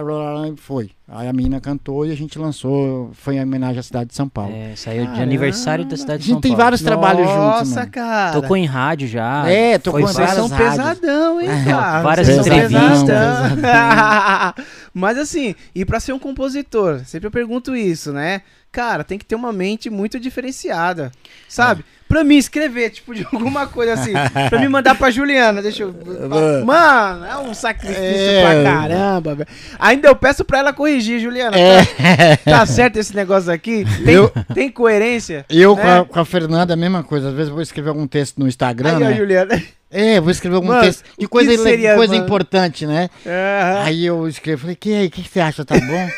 e 0.52 0.56
foi. 0.56 0.90
Aí 1.12 1.26
a 1.26 1.32
menina 1.32 1.60
cantou 1.60 2.06
e 2.06 2.12
a 2.12 2.16
gente 2.16 2.38
lançou, 2.38 3.10
foi 3.14 3.34
em 3.36 3.42
homenagem 3.42 3.80
à 3.80 3.82
cidade 3.82 4.10
de 4.10 4.14
São 4.16 4.28
Paulo. 4.28 4.54
É, 4.54 4.76
saiu 4.76 5.00
de 5.00 5.06
Caramba. 5.06 5.22
aniversário 5.24 5.84
da 5.84 5.94
a 5.94 5.98
cidade 5.98 6.22
de 6.22 6.28
gente 6.28 6.34
São 6.34 6.40
tem 6.40 6.52
Paulo. 6.52 6.64
vários 6.64 6.82
trabalhos 6.82 7.26
juntos, 7.28 7.70
Nossa, 7.74 7.86
cara. 7.86 8.40
Tocou 8.40 8.56
em 8.56 8.66
rádio 8.66 9.08
já. 9.08 9.48
É, 9.48 9.78
tocou 9.78 10.00
foi 10.00 10.02
em 10.10 10.12
Vocês 10.14 10.28
várias 10.28 10.46
são 10.48 10.56
rádios. 10.56 10.76
pesadão, 11.00 11.40
hein, 11.40 11.48
É, 11.48 11.64
cara? 11.64 12.02
várias 12.02 12.26
Vocês 12.28 12.46
entrevistas. 12.46 13.18
Mas 14.94 15.18
assim, 15.18 15.54
e 15.74 15.84
pra 15.84 16.00
ser 16.00 16.12
um 16.12 16.18
compositor, 16.18 17.00
sempre 17.04 17.26
eu 17.26 17.30
pergunto 17.30 17.74
isso, 17.74 18.12
né? 18.12 18.42
Cara, 18.72 19.02
tem 19.02 19.18
que 19.18 19.24
ter 19.24 19.34
uma 19.34 19.52
mente 19.52 19.90
muito 19.90 20.18
diferenciada, 20.20 21.10
sabe? 21.48 21.84
Pra 22.10 22.24
mim 22.24 22.36
escrever, 22.36 22.90
tipo, 22.90 23.14
de 23.14 23.24
alguma 23.32 23.66
coisa 23.68 23.94
assim. 23.94 24.12
pra 24.50 24.58
me 24.58 24.68
mandar 24.68 24.96
pra 24.96 25.10
Juliana. 25.10 25.62
Deixa 25.62 25.84
eu. 25.84 25.94
Mano, 26.66 27.24
é 27.24 27.38
um 27.38 27.54
sacrifício 27.54 28.02
É. 28.04 28.42
pra 28.42 28.70
caramba, 28.72 29.34
velho. 29.36 29.48
Ainda 29.78 30.08
eu 30.08 30.16
peço 30.16 30.44
pra 30.44 30.58
ela 30.58 30.72
corrigir, 30.72 31.20
Juliana. 31.20 31.56
É. 31.56 32.36
Tá, 32.36 32.50
tá 32.58 32.66
certo 32.66 32.96
esse 32.98 33.14
negócio 33.14 33.50
aqui? 33.52 33.84
Tem, 34.04 34.14
Eu- 34.14 34.32
tem 34.52 34.70
coerência? 34.70 35.46
Eu 35.48 35.76
né? 35.76 35.82
com, 35.82 35.88
a, 35.88 36.04
com 36.04 36.20
a 36.20 36.24
Fernanda, 36.24 36.74
a 36.74 36.76
mesma 36.76 37.02
coisa. 37.04 37.28
Às 37.28 37.34
vezes 37.34 37.48
eu 37.48 37.54
vou 37.54 37.62
escrever 37.62 37.90
algum 37.90 38.06
texto 38.06 38.38
no 38.38 38.48
Instagram, 38.48 38.96
Aí, 38.96 39.04
né? 39.04 39.14
Juliana. 39.14 39.62
É, 39.92 40.20
vou 40.20 40.30
escrever 40.30 40.54
algum 40.54 40.68
Mano, 40.68 40.82
texto. 40.82 41.02
Que 41.18 41.26
coisa, 41.26 41.50
que 41.50 41.58
seria, 41.58 41.96
coisa 41.96 42.12
mano? 42.12 42.24
importante, 42.24 42.86
né? 42.86 43.10
Aí 43.84 44.06
eu 44.06 44.28
escrevo, 44.28 44.60
falei, 44.62 44.76
que 44.76 44.92
aí, 44.94 45.06
o 45.08 45.10
que, 45.10 45.22
que 45.22 45.28
você 45.28 45.40
acha, 45.40 45.64
tá 45.64 45.74
bom? 45.74 46.08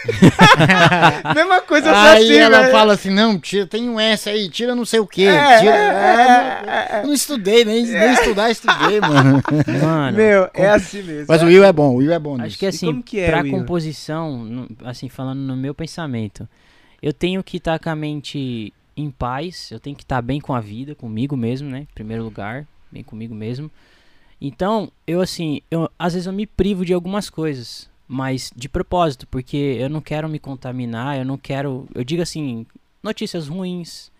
Mesma 1.34 1.60
coisa 1.62 1.90
aí 1.90 2.24
assim, 2.24 2.36
ela 2.36 2.60
velho. 2.60 2.72
fala 2.72 2.92
assim, 2.92 3.10
não, 3.10 3.38
tira, 3.38 3.66
tem 3.66 3.88
um 3.88 3.98
S 3.98 4.28
aí, 4.28 4.50
tira 4.50 4.74
não 4.74 4.84
sei 4.84 5.00
o 5.00 5.06
quê. 5.06 5.22
É, 5.22 5.58
tira... 5.60 5.74
é, 5.74 5.78
É, 5.78 6.86
é, 6.90 6.92
não, 6.92 7.00
eu 7.00 7.06
não 7.06 7.14
estudei, 7.14 7.64
nem, 7.64 7.86
nem 7.86 8.12
estudar 8.12 8.50
estudei, 8.50 9.00
mano. 9.00 9.42
Mano, 9.82 10.16
Meu, 10.16 10.50
é 10.52 10.68
assim 10.68 11.02
mesmo. 11.02 11.26
Mas 11.28 11.42
o 11.42 11.46
Will 11.46 11.64
é 11.64 11.72
bom, 11.72 11.94
o 11.94 11.96
Will 11.96 12.12
é 12.12 12.18
bom 12.18 12.34
nisso. 12.34 12.46
acho 12.48 12.58
que 12.58 12.66
assim, 12.66 13.00
que 13.00 13.20
é, 13.20 13.30
pra 13.30 13.40
Will? 13.42 13.52
composição, 13.52 14.66
assim, 14.84 15.08
falando 15.08 15.40
no 15.40 15.56
meu 15.56 15.74
pensamento, 15.74 16.46
eu 17.02 17.12
tenho 17.12 17.42
que 17.42 17.56
estar 17.56 17.78
com 17.78 17.88
a 17.88 17.96
mente 17.96 18.72
em 18.96 19.10
paz, 19.10 19.70
eu 19.70 19.80
tenho 19.80 19.96
que 19.96 20.02
estar 20.02 20.20
bem 20.20 20.40
com 20.40 20.52
a 20.54 20.60
vida, 20.60 20.94
comigo 20.94 21.36
mesmo, 21.36 21.70
né? 21.70 21.86
Em 21.90 21.94
primeiro 21.94 22.22
lugar, 22.22 22.66
bem 22.92 23.02
comigo 23.02 23.34
mesmo. 23.34 23.70
Então, 24.40 24.90
eu 25.06 25.20
assim, 25.20 25.60
eu, 25.70 25.88
às 25.98 26.14
vezes 26.14 26.26
eu 26.26 26.32
me 26.32 26.46
privo 26.46 26.84
de 26.84 26.92
algumas 26.92 27.30
coisas, 27.30 27.88
mas 28.08 28.52
de 28.54 28.68
propósito, 28.68 29.26
porque 29.28 29.56
eu 29.56 29.88
não 29.88 30.00
quero 30.00 30.28
me 30.28 30.38
contaminar, 30.38 31.16
eu 31.16 31.24
não 31.24 31.38
quero, 31.38 31.86
eu 31.94 32.04
digo 32.04 32.22
assim, 32.22 32.66
notícias 33.02 33.48
ruins, 33.48 34.10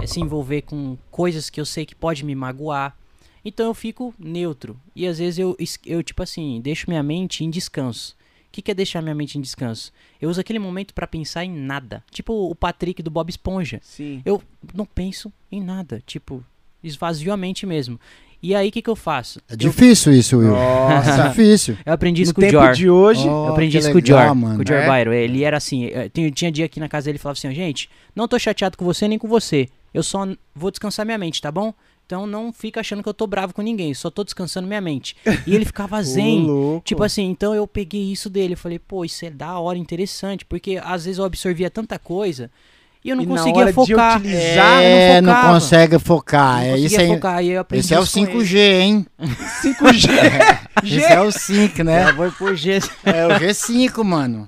é, 0.00 0.06
se 0.06 0.20
envolver 0.20 0.62
com 0.62 0.96
coisas 1.10 1.48
que 1.48 1.60
eu 1.60 1.66
sei 1.66 1.84
que 1.84 1.94
pode 1.94 2.24
me 2.24 2.34
magoar. 2.34 2.96
Então 3.44 3.66
eu 3.66 3.74
fico 3.74 4.14
neutro. 4.18 4.78
E 4.94 5.06
às 5.06 5.18
vezes 5.18 5.38
eu, 5.38 5.56
eu 5.86 6.02
tipo 6.02 6.22
assim, 6.22 6.60
deixo 6.60 6.88
minha 6.88 7.02
mente 7.02 7.44
em 7.44 7.50
descanso. 7.50 8.16
O 8.48 8.50
que, 8.50 8.62
que 8.62 8.70
é 8.70 8.74
deixar 8.74 9.02
minha 9.02 9.14
mente 9.14 9.38
em 9.38 9.40
descanso? 9.40 9.92
Eu 10.20 10.30
uso 10.30 10.40
aquele 10.40 10.58
momento 10.58 10.94
pra 10.94 11.06
pensar 11.06 11.44
em 11.44 11.52
nada. 11.52 12.02
Tipo 12.10 12.50
o 12.50 12.54
Patrick 12.54 13.02
do 13.02 13.10
Bob 13.10 13.28
Esponja. 13.28 13.80
Sim. 13.82 14.22
Eu 14.24 14.42
não 14.74 14.86
penso 14.86 15.32
em 15.52 15.60
nada. 15.60 16.02
Tipo, 16.06 16.44
esvazio 16.82 17.32
a 17.32 17.36
mente 17.36 17.66
mesmo. 17.66 17.98
E 18.40 18.54
aí 18.54 18.68
o 18.68 18.72
que, 18.72 18.80
que 18.80 18.88
eu 18.88 18.94
faço? 18.94 19.40
É 19.48 19.56
difícil 19.56 20.12
isso, 20.12 20.38
Will. 20.38 20.50
Nossa. 20.50 21.24
É 21.26 21.28
difícil. 21.28 21.76
Eu 21.84 21.92
aprendi 21.92 22.22
isso 22.22 22.30
No 22.30 22.34
com 22.36 22.40
o 22.40 22.44
tempo 22.44 22.52
Jor. 22.62 22.72
de 22.72 22.88
hoje. 22.88 23.28
Oh, 23.28 23.46
Eu 23.46 23.48
aprendi 23.48 23.78
isso 23.78 23.88
com 23.90 23.98
o 23.98 24.00
legal, 24.00 24.26
Jor, 24.26 24.34
mano. 24.36 24.56
com 24.56 24.62
o 24.62 24.66
Jor 24.66 24.76
É? 24.76 24.86
Byron. 24.86 25.12
Ele 25.12 25.42
era 25.42 25.56
assim, 25.56 25.86
eh, 25.86 26.08
tinha, 26.08 26.30
tinha 26.30 26.52
dia 26.52 26.64
aqui 26.66 26.78
na 26.78 26.88
casa 26.88 27.06
dele 27.06 27.16
ele 27.16 27.18
falava 27.22 27.36
assim, 27.36 27.48
ó, 27.48 27.50
gente, 27.52 27.90
não 28.14 28.28
tô 28.28 28.38
chateado 28.38 28.76
com 28.78 28.84
você 28.84 29.08
nem 29.08 29.18
com 29.18 29.26
você. 29.26 29.68
Eu 29.92 30.04
só 30.04 30.24
vou 30.54 30.70
descansar 30.70 31.04
minha 31.04 31.18
mente, 31.18 31.40
tá 31.42 31.50
bom? 31.50 31.74
Então 32.06 32.26
não 32.28 32.52
fica 32.52 32.78
achando 32.80 33.02
que 33.02 33.08
eu 33.08 33.12
tô 33.12 33.26
bravo 33.26 33.52
com 33.52 33.60
ninguém, 33.60 33.92
só 33.92 34.08
tô 34.08 34.22
descansando 34.22 34.68
minha 34.68 34.80
mente. 34.80 35.16
E 35.46 35.54
ele 35.54 35.64
ficava 35.64 36.00
zen. 36.04 36.46
Tipo 36.84 37.02
assim, 37.02 37.24
então 37.24 37.52
eu 37.54 37.66
peguei 37.66 38.12
isso 38.12 38.30
dele. 38.30 38.54
Eu 38.54 38.58
falei, 38.58 38.78
pô, 38.78 39.04
isso 39.04 39.24
é 39.26 39.30
da 39.30 39.58
hora, 39.58 39.76
interessante. 39.76 40.44
Porque 40.44 40.80
às 40.82 41.04
vezes 41.06 41.18
eu 41.18 41.24
absorvia 41.24 41.68
tanta 41.68 41.98
coisa 41.98 42.50
e 43.04 43.10
eu 43.10 43.16
não 43.16 43.22
E 43.22 43.26
na 43.26 43.36
conseguia 43.36 43.72
focar. 43.72 44.18
utilizar, 44.18 44.82
É, 44.82 45.18
eu 45.18 45.22
não, 45.22 45.32
focava. 45.34 45.54
consegue 45.54 45.98
focar. 45.98 46.54
Não 46.56 46.62
É, 46.62 46.78
isso 46.78 47.00
aí, 47.00 47.08
focar. 47.08 47.44
Eu 47.44 47.60
aprendi 47.60 47.84
esse 47.84 47.94
é 47.94 47.98
o 48.00 48.02
isso 48.02 48.12
com 48.14 48.26
ele. 48.26 48.32
5G, 48.44 48.56
hein? 48.80 49.06
5G. 49.62 50.08
G. 50.82 50.96
Esse 50.98 51.12
é 51.12 51.20
o 51.20 51.30
5, 51.32 51.82
né? 51.82 52.04
Já 52.04 52.14
foi 52.14 52.30
por 52.30 52.54
G. 52.56 52.78
É 53.04 53.26
o 53.26 53.30
G5, 53.30 54.04
mano. 54.04 54.46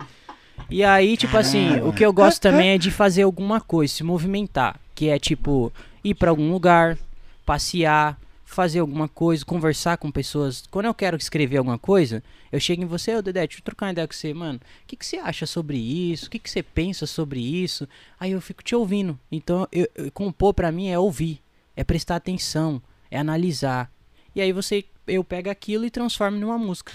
E 0.70 0.84
aí, 0.84 1.16
tipo 1.16 1.36
assim, 1.36 1.80
o 1.80 1.92
que 1.92 2.04
eu 2.06 2.12
gosto 2.12 2.40
também 2.40 2.70
é 2.70 2.78
de 2.78 2.90
fazer 2.92 3.22
alguma 3.22 3.60
coisa, 3.60 3.92
se 3.92 4.04
movimentar. 4.04 4.76
Que 4.94 5.08
é 5.08 5.18
tipo, 5.18 5.72
ir 6.04 6.14
pra 6.14 6.30
algum 6.30 6.52
lugar, 6.52 6.96
passear, 7.44 8.16
fazer 8.50 8.80
alguma 8.80 9.06
coisa, 9.08 9.44
conversar 9.44 9.96
com 9.96 10.10
pessoas. 10.10 10.64
Quando 10.70 10.86
eu 10.86 10.94
quero 10.94 11.16
escrever 11.16 11.58
alguma 11.58 11.78
coisa, 11.78 12.20
eu 12.50 12.58
chego 12.58 12.82
em 12.82 12.86
você, 12.86 13.14
ô 13.14 13.22
Dedé, 13.22 13.46
deixa 13.46 13.60
eu 13.60 13.64
trocar 13.64 13.86
uma 13.86 13.92
ideia 13.92 14.08
com 14.08 14.12
você, 14.12 14.34
mano. 14.34 14.58
O 14.82 14.86
que, 14.88 14.96
que 14.96 15.06
você 15.06 15.18
acha 15.18 15.46
sobre 15.46 15.78
isso? 15.78 16.26
O 16.26 16.30
que, 16.30 16.38
que 16.38 16.50
você 16.50 16.62
pensa 16.62 17.06
sobre 17.06 17.40
isso? 17.40 17.88
Aí 18.18 18.32
eu 18.32 18.40
fico 18.40 18.62
te 18.62 18.74
ouvindo. 18.74 19.18
Então, 19.30 19.68
eu, 19.70 19.86
eu- 19.94 20.10
compor 20.10 20.52
pra 20.52 20.72
mim 20.72 20.88
é 20.88 20.98
ouvir, 20.98 21.40
é 21.76 21.84
prestar 21.84 22.16
atenção, 22.16 22.82
é 23.08 23.18
analisar. 23.18 23.88
E 24.34 24.40
aí 24.40 24.52
você, 24.52 24.84
eu 25.06 25.22
pego 25.22 25.48
aquilo 25.48 25.84
e 25.84 25.90
transformo 25.90 26.36
numa 26.38 26.58
música. 26.58 26.92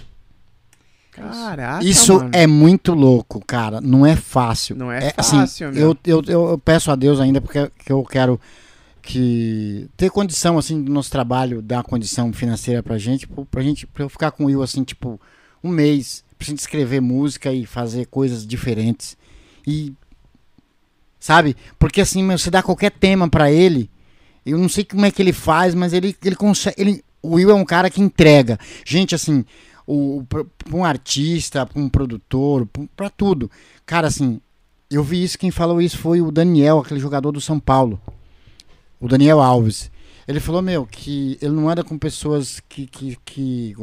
Caraca, 1.11 1.85
Isso 1.85 2.15
mano. 2.15 2.31
é 2.33 2.45
muito 2.45 2.93
louco, 2.93 3.41
cara. 3.45 3.79
Não 3.79 4.05
é 4.05 4.17
fácil. 4.17 4.75
Não 4.75 4.91
é 4.91 5.13
assim, 5.15 5.37
fácil, 5.37 5.71
meu. 5.71 5.81
eu, 5.81 5.97
eu, 6.05 6.23
eu, 6.27 6.49
eu 6.49 6.57
peço 6.57 6.91
a 6.91 6.95
Deus 6.95 7.21
ainda 7.21 7.39
porque 7.39 7.71
que 7.85 7.91
eu 7.93 8.03
quero 8.03 8.39
que 9.05 9.87
ter 9.95 10.09
condição 10.09 10.57
assim 10.57 10.81
do 10.81 10.91
nosso 10.91 11.11
trabalho, 11.11 11.61
dar 11.61 11.83
condição 11.83 12.33
financeira 12.33 12.81
pra 12.81 12.97
gente, 12.97 13.27
pra 13.27 13.61
gente 13.61 13.85
pra 13.85 14.03
eu 14.03 14.09
ficar 14.09 14.31
com 14.31 14.43
o 14.43 14.47
Will 14.47 14.63
assim, 14.63 14.83
tipo, 14.83 15.19
um 15.63 15.69
mês, 15.69 16.23
pra 16.37 16.47
gente 16.47 16.59
escrever 16.59 17.01
música 17.01 17.53
e 17.53 17.65
fazer 17.65 18.07
coisas 18.07 18.45
diferentes. 18.45 19.15
E 19.65 19.93
sabe? 21.19 21.55
Porque 21.79 22.01
assim, 22.01 22.23
meu, 22.23 22.37
você 22.37 22.49
dá 22.49 22.63
qualquer 22.63 22.91
tema 22.91 23.29
pra 23.29 23.51
ele, 23.51 23.89
eu 24.45 24.57
não 24.57 24.67
sei 24.67 24.83
como 24.83 25.05
é 25.05 25.11
que 25.11 25.21
ele 25.21 25.33
faz, 25.33 25.75
mas 25.75 25.93
ele 25.93 26.15
ele 26.23 26.35
consegue, 26.35 26.75
ele 26.81 27.03
o 27.21 27.35
Will 27.35 27.49
é 27.49 27.55
um 27.55 27.65
cara 27.65 27.89
que 27.89 28.01
entrega. 28.01 28.59
Gente, 28.85 29.15
assim, 29.15 29.43
o, 29.87 30.23
pra 30.27 30.45
um 30.71 30.85
artista, 30.85 31.65
pra 31.65 31.81
um 31.81 31.89
produtor, 31.89 32.67
pra 32.95 33.09
tudo. 33.09 33.49
Cara, 33.85 34.07
assim, 34.07 34.39
eu 34.89 35.03
vi 35.03 35.23
isso, 35.23 35.37
quem 35.37 35.51
falou 35.51 35.81
isso 35.81 35.97
foi 35.97 36.21
o 36.21 36.31
Daniel, 36.31 36.79
aquele 36.79 36.99
jogador 36.99 37.31
do 37.31 37.41
São 37.41 37.59
Paulo. 37.59 37.99
O 38.99 39.07
Daniel 39.07 39.41
Alves. 39.41 39.91
Ele 40.27 40.39
falou, 40.39 40.61
meu, 40.61 40.85
que 40.87 41.37
ele 41.41 41.53
não 41.53 41.69
anda 41.69 41.83
com 41.83 41.99
pessoas 41.99 42.59
que, 42.67 42.87
que, 42.87 43.17
que 43.23 43.75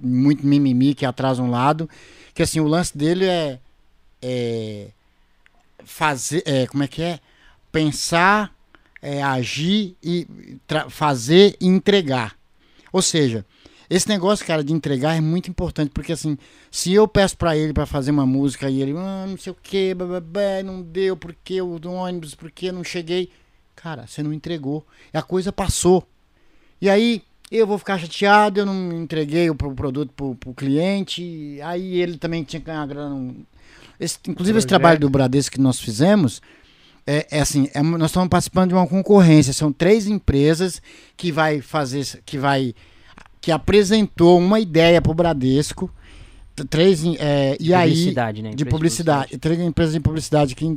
muito 0.00 0.46
mimimi, 0.46 0.94
que 0.94 1.06
atrasam 1.06 1.46
um 1.46 1.50
lado. 1.50 1.88
Que 2.34 2.42
assim, 2.42 2.60
o 2.60 2.66
lance 2.66 2.96
dele 2.96 3.24
é, 3.24 3.58
é 4.20 4.88
fazer, 5.84 6.42
é, 6.44 6.66
como 6.66 6.82
é 6.82 6.88
que 6.88 7.02
é? 7.02 7.18
Pensar, 7.72 8.54
é, 9.00 9.22
agir 9.22 9.96
e 10.02 10.26
fazer 10.90 11.56
e 11.58 11.66
entregar. 11.66 12.36
Ou 12.92 13.00
seja, 13.00 13.44
esse 13.88 14.06
negócio, 14.08 14.44
cara, 14.44 14.62
de 14.62 14.72
entregar 14.72 15.16
é 15.16 15.20
muito 15.20 15.48
importante, 15.48 15.90
porque 15.90 16.12
assim, 16.12 16.36
se 16.70 16.92
eu 16.92 17.08
peço 17.08 17.36
pra 17.38 17.56
ele 17.56 17.72
pra 17.72 17.86
fazer 17.86 18.10
uma 18.10 18.26
música 18.26 18.68
e 18.68 18.82
ele, 18.82 18.92
ah, 18.96 19.24
não 19.26 19.38
sei 19.38 19.52
o 19.52 19.56
que, 19.56 19.94
não 20.64 20.82
deu, 20.82 21.16
porque 21.16 21.62
o 21.62 21.78
do 21.78 21.90
ônibus, 21.90 22.34
porque 22.34 22.70
não 22.70 22.84
cheguei. 22.84 23.30
Cara, 23.80 24.06
você 24.06 24.22
não 24.22 24.32
entregou. 24.32 24.84
E 25.14 25.16
a 25.16 25.22
coisa 25.22 25.52
passou. 25.52 26.04
E 26.80 26.90
aí, 26.90 27.22
eu 27.50 27.66
vou 27.66 27.78
ficar 27.78 27.96
chateado, 27.98 28.60
eu 28.60 28.66
não 28.66 28.92
entreguei 29.02 29.48
o 29.48 29.54
pro- 29.54 29.72
produto 29.74 30.12
pro, 30.14 30.34
pro 30.34 30.52
cliente, 30.52 31.58
aí 31.62 32.00
ele 32.00 32.18
também 32.18 32.42
tinha 32.42 32.58
que 32.60 32.66
ganhar 32.66 32.86
grana. 32.86 33.34
Esse, 33.98 34.18
inclusive, 34.26 34.58
esse 34.58 34.66
trabalho 34.66 34.98
do 34.98 35.08
Bradesco 35.08 35.54
que 35.54 35.60
nós 35.60 35.80
fizemos, 35.80 36.42
é, 37.06 37.26
é 37.30 37.40
assim, 37.40 37.68
é 37.72 37.80
nós 37.82 38.10
estamos 38.10 38.28
participando 38.28 38.70
de 38.70 38.74
uma 38.74 38.86
concorrência. 38.86 39.52
São 39.52 39.72
três 39.72 40.06
empresas 40.06 40.82
que 41.16 41.30
vai 41.30 41.60
fazer, 41.60 42.04
que 42.26 42.36
vai, 42.36 42.74
que 43.40 43.50
apresentou 43.52 44.38
uma 44.38 44.58
ideia 44.60 45.00
para 45.00 45.12
o 45.12 45.14
Bradesco. 45.14 45.88
Três, 46.68 47.04
é, 47.20 47.56
e 47.60 47.72
aí 47.72 47.90
Publicidade, 47.90 48.42
né? 48.42 48.48
de 48.48 48.54
Empresa 48.54 48.70
publicidade, 48.70 49.38
três 49.38 49.60
empresas 49.60 49.94
de 49.94 50.00
publicidade 50.00 50.54
que, 50.56 50.76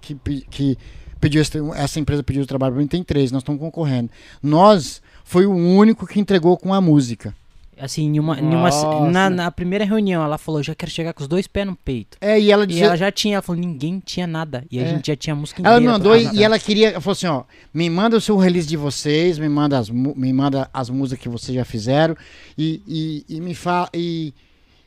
que, 0.00 0.14
que 0.48 0.78
pediu 1.20 1.40
esse- 1.42 1.58
essa 1.74 1.98
empresa 2.00 2.22
pediu 2.22 2.42
o 2.42 2.46
trabalho 2.46 2.74
para 2.74 2.82
mim 2.82 2.88
tem 2.88 3.02
três, 3.02 3.30
nós 3.32 3.42
estamos 3.42 3.60
concorrendo. 3.60 4.10
Nós 4.42 5.00
foi 5.24 5.46
o 5.46 5.52
único 5.54 6.06
que 6.06 6.20
entregou 6.20 6.56
com 6.56 6.72
a 6.72 6.80
música. 6.80 7.34
Assim, 7.78 8.04
em 8.14 8.18
uma, 8.18 8.40
em 8.40 8.54
uma- 8.54 9.10
na, 9.10 9.28
na 9.28 9.50
primeira 9.50 9.84
reunião, 9.84 10.24
ela 10.24 10.38
falou: 10.38 10.62
já 10.62 10.74
quero 10.74 10.90
chegar 10.90 11.12
com 11.12 11.20
os 11.22 11.28
dois 11.28 11.46
pés 11.46 11.66
no 11.66 11.76
peito. 11.76 12.16
É, 12.22 12.40
e 12.40 12.50
ela 12.50 12.64
E 12.64 12.68
dizia, 12.68 12.86
ela 12.86 12.96
já 12.96 13.12
tinha, 13.12 13.34
ela 13.34 13.42
falou: 13.42 13.60
ninguém 13.60 14.00
tinha 14.02 14.26
nada. 14.26 14.64
E 14.70 14.78
a 14.78 14.82
É. 14.82 14.88
gente 14.88 15.08
já 15.08 15.14
tinha 15.16 15.34
a 15.34 15.36
música 15.36 15.60
Ela 15.62 15.78
me 15.78 15.86
mandou 15.86 16.16
e, 16.16 16.26
e 16.36 16.42
ela 16.42 16.58
queria, 16.58 16.92
ela 16.92 17.00
falou 17.02 17.12
assim, 17.12 17.26
ó, 17.26 17.42
me 17.74 17.90
manda 17.90 18.16
o 18.16 18.20
seu 18.20 18.34
release 18.38 18.66
de 18.66 18.78
vocês, 18.78 19.38
me 19.38 19.46
manda 19.46 19.76
as, 19.78 19.90
me 19.90 20.32
manda 20.32 20.70
as 20.72 20.88
músicas 20.88 21.22
que 21.22 21.28
vocês 21.28 21.54
já 21.54 21.66
fizeram 21.66 22.16
e, 22.56 22.80
e, 22.88 23.36
e 23.36 23.40
me 23.42 23.54
fala 23.54 23.90
e, 23.92 24.32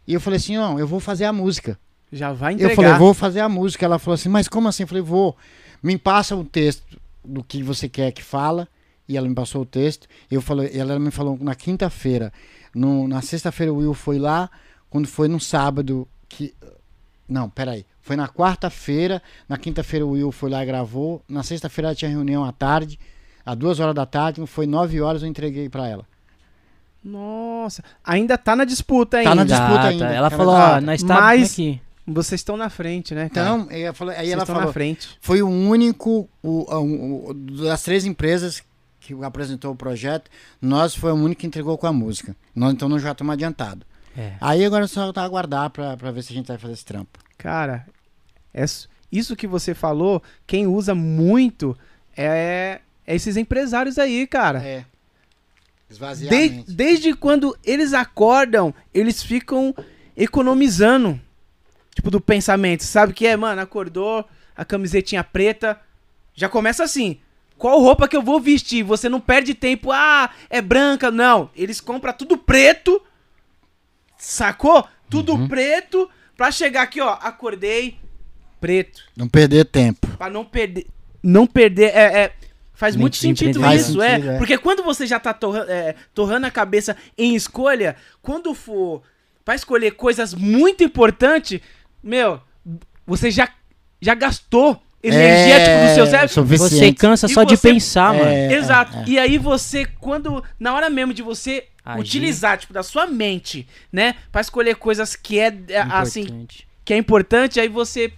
e 0.08 0.14
eu 0.16 0.19
falei 0.19 0.38
assim, 0.38 0.58
não, 0.58 0.80
eu 0.80 0.88
vou 0.88 0.99
fazer 0.99 1.25
a 1.25 1.33
música. 1.33 1.77
Já 2.11 2.33
vai 2.33 2.53
entregar. 2.53 2.72
Eu 2.72 2.75
falei, 2.75 2.93
vou 2.93 3.14
fazer 3.14 3.41
a 3.41 3.48
música. 3.48 3.85
Ela 3.85 3.99
falou 3.99 4.16
assim, 4.16 4.30
mas 4.30 4.48
como 4.48 4.67
assim? 4.67 4.82
Eu 4.82 4.88
falei, 4.88 5.03
vou. 5.03 5.38
Me 5.82 5.98
passa 5.98 6.35
o 6.35 6.43
texto 6.43 6.83
do 7.24 7.43
que 7.43 7.61
você 7.64 7.88
quer 7.90 8.11
que 8.11 8.24
fala. 8.24 8.67
E 9.08 9.17
ela 9.17 9.27
me 9.27 9.33
passou 9.33 9.64
o 9.64 9.66
texto. 9.66 10.08
Eu 10.30 10.41
falei, 10.41 10.69
ela 10.77 10.99
me 10.99 11.09
falou 11.09 11.38
na 11.41 11.56
quinta-feira. 11.56 12.32
Na 12.75 13.22
sexta-feira 13.22 13.74
o 13.74 13.77
Will 13.77 13.93
foi 13.95 14.19
lá. 14.19 14.49
Quando 14.90 15.08
foi 15.08 15.27
no 15.27 15.40
sábado 15.40 16.08
que. 16.27 16.53
Não, 17.27 17.49
peraí. 17.49 17.85
Foi 18.01 18.16
na 18.16 18.27
quarta-feira. 18.27 19.22
Na 19.48 19.58
quinta-feira 19.58 20.06
o 20.06 20.11
Will 20.11 20.32
foi 20.32 20.49
lá 20.49 20.61
e 20.64 20.66
gravou. 20.66 21.24
Na 21.27 21.41
sexta-feira 21.43 21.88
ela 21.90 21.95
tinha 21.95 22.09
reunião 22.11 22.43
à 22.45 22.51
tarde. 22.51 22.99
Às 23.45 23.56
duas 23.58 23.80
horas 23.80 23.95
da 23.95 24.06
tarde. 24.06 24.45
Foi 24.45 24.67
nove 24.67 25.01
horas 25.01 25.24
eu 25.24 25.27
entreguei 25.27 25.69
pra 25.69 25.88
ela. 25.88 26.06
Nossa, 27.03 27.83
ainda 28.03 28.38
tá 28.38 28.56
na 28.56 28.66
disputa 28.66 29.17
ainda. 29.17 29.30
Tá 29.32 29.35
na 29.35 29.43
disputa 29.43 29.74
Tá, 29.75 29.88
ainda. 29.88 30.06
tá. 30.08 30.14
Ela 30.14 30.30
Tá 30.30 30.38
falou: 30.38 30.53
ó, 30.53 30.82
nós 30.82 31.01
estamos 31.01 31.24
Mas- 31.24 31.53
aqui. 31.53 31.82
Vocês 32.09 32.39
estão 32.41 32.57
na 32.57 32.69
frente, 32.69 33.13
né, 33.15 33.29
cara? 33.29 33.47
Então, 33.61 33.67
aí 33.69 33.81
ela 33.83 33.93
falou, 33.93 34.13
aí 34.15 34.31
ela 34.31 34.45
falou, 34.45 34.63
na 34.65 34.73
frente. 34.73 35.17
foi 35.21 35.41
o 35.41 35.47
único 35.49 36.29
o, 36.41 36.75
o- 36.75 37.29
o- 37.29 37.33
das 37.33 37.83
três 37.83 38.05
empresas 38.05 38.63
que 38.99 39.13
apresentou 39.23 39.71
o 39.71 39.75
projeto, 39.75 40.29
nós 40.61 40.93
foi 40.95 41.11
o 41.11 41.15
único 41.15 41.41
que 41.41 41.47
entregou 41.47 41.77
com 41.77 41.88
a 41.88 41.93
música. 41.93 42.35
Nós 42.55 42.73
então 42.73 42.89
nós 42.89 43.01
já 43.01 43.11
estamos 43.11 43.33
adiantado. 43.33 43.85
É. 44.17 44.33
Aí 44.41 44.65
agora 44.65 44.88
só 44.88 45.11
tá 45.13 45.23
aguardar 45.23 45.69
pra 45.69 45.95
ver 45.95 46.21
se 46.23 46.33
a 46.33 46.35
gente 46.35 46.47
vai 46.47 46.57
fazer 46.57 46.73
esse 46.73 46.85
trampo. 46.85 47.19
Cara, 47.38 47.85
é 48.53 48.65
isso 49.11 49.35
que 49.35 49.47
você 49.47 49.73
falou, 49.73 50.21
quem 50.45 50.67
usa 50.67 50.93
muito 50.93 51.77
é, 52.17 52.81
é 53.07 53.15
esses 53.15 53.38
empresários 53.38 53.97
aí, 53.97 54.27
cara. 54.27 54.59
É. 54.63 54.85
Esvaziar 55.89 56.29
De- 56.31 56.63
desde 56.67 57.15
quando 57.15 57.57
eles 57.63 57.93
acordam, 57.93 58.73
eles 58.93 59.23
ficam 59.23 59.73
economizando. 60.15 61.19
Tipo, 61.99 62.09
do 62.11 62.21
pensamento. 62.21 62.83
Sabe 62.85 63.11
o 63.11 63.15
que 63.15 63.27
é, 63.27 63.35
mano? 63.35 63.59
Acordou, 63.61 64.23
a 64.55 64.63
camisetinha 64.63 65.21
preta. 65.21 65.77
Já 66.33 66.47
começa 66.47 66.81
assim. 66.81 67.19
Qual 67.57 67.77
roupa 67.81 68.07
que 68.07 68.15
eu 68.15 68.21
vou 68.21 68.39
vestir? 68.39 68.83
Você 68.83 69.09
não 69.09 69.19
perde 69.19 69.53
tempo. 69.53 69.91
Ah, 69.91 70.29
é 70.49 70.61
branca. 70.61 71.11
Não. 71.11 71.49
Eles 71.53 71.81
compram 71.81 72.13
tudo 72.13 72.37
preto. 72.37 73.01
Sacou? 74.17 74.87
Tudo 75.09 75.33
Uhum. 75.33 75.47
preto. 75.49 76.09
Pra 76.37 76.51
chegar 76.51 76.83
aqui, 76.83 77.01
ó. 77.01 77.17
Acordei. 77.21 77.97
Preto. 78.61 79.01
Não 79.13 79.27
perder 79.27 79.65
tempo. 79.65 80.07
Pra 80.17 80.29
não 80.29 80.45
perder. 80.45 80.87
Não 81.21 81.45
perder. 81.45 81.89
É, 81.93 82.21
é, 82.23 82.33
faz 82.73 82.95
muito 82.95 83.17
sentido 83.17 83.59
isso, 83.73 84.01
é. 84.01 84.11
sentido, 84.15 84.31
é. 84.31 84.37
Porque 84.37 84.57
quando 84.57 84.83
você 84.83 85.05
já 85.05 85.19
tá 85.19 85.33
torra- 85.33 85.65
é, 85.67 85.95
torrando 86.13 86.47
a 86.47 86.51
cabeça 86.51 86.95
em 87.17 87.35
escolha, 87.35 87.97
quando 88.21 88.53
for 88.53 89.01
pra 89.43 89.55
escolher 89.55 89.91
coisas 89.91 90.33
muito 90.33 90.81
importantes, 90.83 91.59
meu, 92.03 92.39
você 93.05 93.29
já, 93.31 93.49
já 94.01 94.13
gastou 94.13 94.81
energia 95.01 95.59
tipo, 95.59 95.87
do 95.87 95.95
seu 95.95 96.05
cérebro. 96.07 96.57
Você 96.57 96.93
cansa 96.93 97.25
E 97.25 97.29
só 97.29 97.43
de 97.43 97.55
você- 97.57 97.69
pensar, 97.71 98.13
mano. 98.13 98.29
É, 98.29 98.53
Exato. 98.53 98.97
é, 98.97 99.01
é. 99.01 99.03
E 99.07 99.19
aí 99.19 99.37
você, 99.37 99.85
quando. 99.99 100.43
Na 100.59 100.73
hora 100.73 100.89
mesmo 100.89 101.13
de 101.13 101.21
você 101.21 101.65
Agir. 101.85 102.01
utilizar, 102.01 102.57
tipo, 102.57 102.73
da 102.73 102.83
sua 102.83 103.07
mente, 103.07 103.67
né? 103.91 104.15
Pra 104.31 104.41
escolher 104.41 104.75
coisas 104.75 105.15
que 105.15 105.39
é, 105.39 105.53
é, 105.69 105.79
assim, 105.89 106.21
Importante. 106.21 106.67
que 106.85 106.93
é 106.93 106.97
importante, 106.97 107.59
aí 107.59 107.67
você 107.69 108.11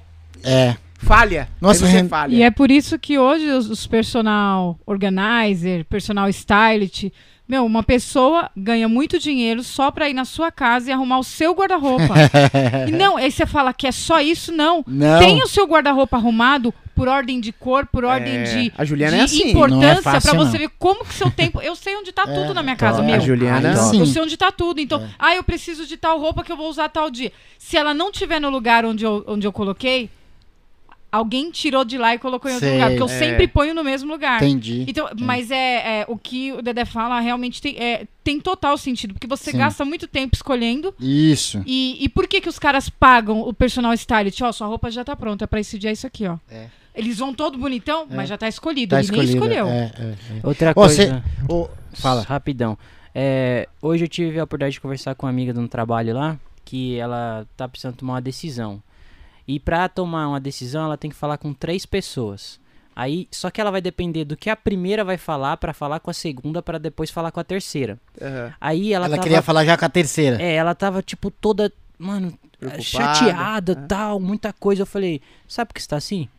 É. 0.43 0.75
falha. 0.97 1.47
Nossa, 1.61 1.85
aí 1.85 1.91
você 1.91 2.03
falha. 2.07 2.35
E 2.35 2.41
é 2.43 2.49
por 2.51 2.71
isso 2.71 2.97
que 2.97 3.17
hoje 3.19 3.47
os, 3.51 3.69
os 3.69 3.85
personal 3.87 4.79
organizer, 4.85 5.85
personal 5.85 6.27
stylist, 6.29 7.05
meu, 7.51 7.65
uma 7.65 7.83
pessoa 7.83 8.49
ganha 8.55 8.87
muito 8.87 9.19
dinheiro 9.19 9.61
só 9.61 9.91
pra 9.91 10.09
ir 10.09 10.13
na 10.13 10.23
sua 10.23 10.49
casa 10.53 10.89
e 10.89 10.93
arrumar 10.93 11.19
o 11.19 11.23
seu 11.23 11.51
guarda-roupa. 11.53 12.13
e 12.87 12.91
não, 12.93 13.17
aí 13.17 13.29
você 13.29 13.45
fala 13.45 13.73
que 13.73 13.85
é 13.85 13.91
só 13.91 14.21
isso, 14.21 14.53
não. 14.53 14.85
Não. 14.87 15.19
Tem 15.19 15.43
o 15.43 15.47
seu 15.47 15.65
guarda-roupa 15.67 16.15
arrumado 16.15 16.73
por 16.95 17.09
ordem 17.09 17.41
de 17.41 17.51
cor, 17.51 17.85
por 17.87 18.05
ordem 18.05 18.37
É, 18.37 18.43
de, 18.43 18.73
a 18.77 18.85
Juliana 18.85 19.15
de 19.17 19.21
é 19.21 19.25
assim. 19.25 19.49
importância 19.49 20.09
é 20.11 20.19
pra 20.21 20.31
você 20.33 20.33
não. 20.33 20.59
ver 20.59 20.69
como 20.79 21.03
que 21.03 21.13
seu 21.13 21.29
tempo. 21.29 21.59
Eu 21.61 21.75
sei 21.75 21.93
onde 21.97 22.13
tá 22.13 22.23
tudo 22.25 22.53
na 22.53 22.63
minha 22.63 22.77
casa, 22.77 23.01
meu. 23.03 23.15
A 23.15 23.19
Juliana- 23.19 23.69
Aí 23.71 23.75
Top. 23.75 23.89
sim. 23.89 23.99
Eu 23.99 24.05
sei 24.05 24.21
onde 24.21 24.37
tá 24.37 24.49
tudo. 24.49 24.79
Então, 24.79 25.05
ah, 25.19 25.35
eu 25.35 25.43
preciso 25.43 25.85
de 25.85 25.97
tal 25.97 26.17
roupa 26.21 26.45
que 26.45 26.53
eu 26.53 26.55
vou 26.57 26.69
usar 26.69 26.87
tal 26.87 27.11
dia. 27.11 27.33
Se 27.59 27.75
ela 27.75 27.93
não 27.93 28.13
tiver 28.13 28.39
no 28.39 28.49
lugar 28.49 28.85
onde 28.85 29.03
eu, 29.03 29.25
onde 29.27 29.45
eu 29.45 29.51
coloquei, 29.51 30.09
alguém 31.11 31.51
tirou 31.51 31.83
de 31.83 31.97
lá 31.97 32.15
e 32.15 32.19
colocou 32.19 32.49
em 32.49 32.53
outro 32.53 32.67
Sei. 32.69 32.77
lugar. 32.77 32.89
Porque 32.91 33.03
eu 33.03 33.15
É. 33.15 33.19
sempre 33.19 33.47
ponho 33.47 33.73
no 33.75 33.83
mesmo 33.83 34.09
lugar. 34.11 34.41
Entendi. 34.41 34.85
Então, 34.87 35.09
mas 35.19 35.51
é, 35.51 36.01
é, 36.01 36.05
o 36.07 36.17
que 36.17 36.53
o 36.53 36.61
Dedé 36.61 36.85
fala 36.85 37.19
realmente 37.19 37.61
tem, 37.61 37.75
é, 37.77 38.07
tem 38.23 38.39
total 38.39 38.77
sentido, 38.77 39.13
porque 39.13 39.27
você 39.27 39.51
Sim. 39.51 39.57
gasta 39.57 39.83
muito 39.83 40.07
tempo 40.07 40.35
escolhendo. 40.35 40.93
Isso. 40.99 41.61
E, 41.65 41.97
e 42.03 42.07
por 42.09 42.27
que 42.27 42.39
que 42.39 42.49
os 42.49 42.57
caras 42.57 42.89
pagam 42.89 43.41
o 43.41 43.53
personal 43.53 43.93
stylist? 43.93 44.39
Ó, 44.41 44.51
sua 44.51 44.67
roupa 44.67 44.89
já 44.89 45.03
tá 45.03 45.15
pronta, 45.15 45.47
pra 45.47 45.59
esse 45.59 45.77
dia 45.77 45.89
é 45.89 45.93
isso 45.93 46.07
aqui, 46.07 46.25
ó. 46.27 46.37
É. 46.49 46.67
Eles 46.93 47.17
vão 47.19 47.33
todo 47.33 47.57
bonitão, 47.57 48.05
mas 48.09 48.27
já 48.27 48.37
tá 48.37 48.47
escolhido. 48.47 48.89
Tá 48.91 48.97
Ele 48.97 49.05
escolhido. 49.05 49.27
nem 49.27 49.35
escolheu. 49.35 49.67
É, 49.67 49.91
é, 49.97 50.03
é. 50.03 50.15
Outra 50.47 50.73
coisa. 50.73 50.93
cê- 50.95 51.23
ô, 51.53 51.69
fala. 51.93 52.21
Rapidão. 52.23 52.77
É, 53.15 53.67
hoje 53.81 54.03
eu 54.05 54.07
tive 54.09 54.39
a 54.39 54.43
oportunidade 54.43 54.73
de 54.73 54.81
conversar 54.81 55.15
com 55.15 55.25
uma 55.25 55.29
amiga 55.29 55.53
de 55.53 55.59
um 55.59 55.67
trabalho 55.67 56.13
lá, 56.13 56.37
que 56.65 56.97
ela 56.97 57.45
tá 57.57 57.67
precisando 57.67 57.95
tomar 57.95 58.13
uma 58.13 58.21
decisão. 58.21 58.81
E 59.53 59.59
pra 59.59 59.89
tomar 59.89 60.29
uma 60.29 60.39
decisão, 60.39 60.85
ela 60.85 60.97
tem 60.97 61.11
que 61.11 61.15
falar 61.17 61.37
com 61.37 61.53
três 61.53 61.85
pessoas. 61.85 62.57
Aí, 62.95 63.27
só 63.31 63.49
que 63.49 63.59
ela 63.59 63.69
vai 63.71 63.81
depender 63.81 64.23
do 64.23 64.37
que 64.37 64.49
a 64.49 64.55
primeira 64.55 65.03
vai 65.03 65.17
falar 65.17 65.57
pra 65.57 65.73
falar 65.73 65.99
com 65.99 66.09
a 66.09 66.13
segunda 66.13 66.61
pra 66.61 66.77
depois 66.77 67.09
falar 67.09 67.31
com 67.31 67.39
a 67.39 67.43
terceira. 67.43 67.97
Aham. 68.21 68.53
Aí 68.61 68.93
ela, 68.93 69.07
Ela, 69.07 69.15
tava, 69.15 69.23
queria 69.27 69.41
falar 69.41 69.65
já 69.65 69.77
com 69.77 69.85
a 69.85 69.89
terceira. 69.89 70.41
é, 70.41 70.55
ela 70.55 70.73
tava 70.73 71.01
tipo 71.01 71.29
toda, 71.29 71.71
mano, 71.97 72.37
Preocupada, 72.57 72.81
chateada, 72.83 73.75
né? 73.75 73.85
tal, 73.89 74.19
muita 74.21 74.53
coisa. 74.53 74.83
Eu 74.83 74.85
falei, 74.85 75.21
sabe 75.47 75.67
por 75.69 75.73
que 75.75 75.81
você 75.81 75.87
tá 75.89 75.97
assim? 75.97 76.29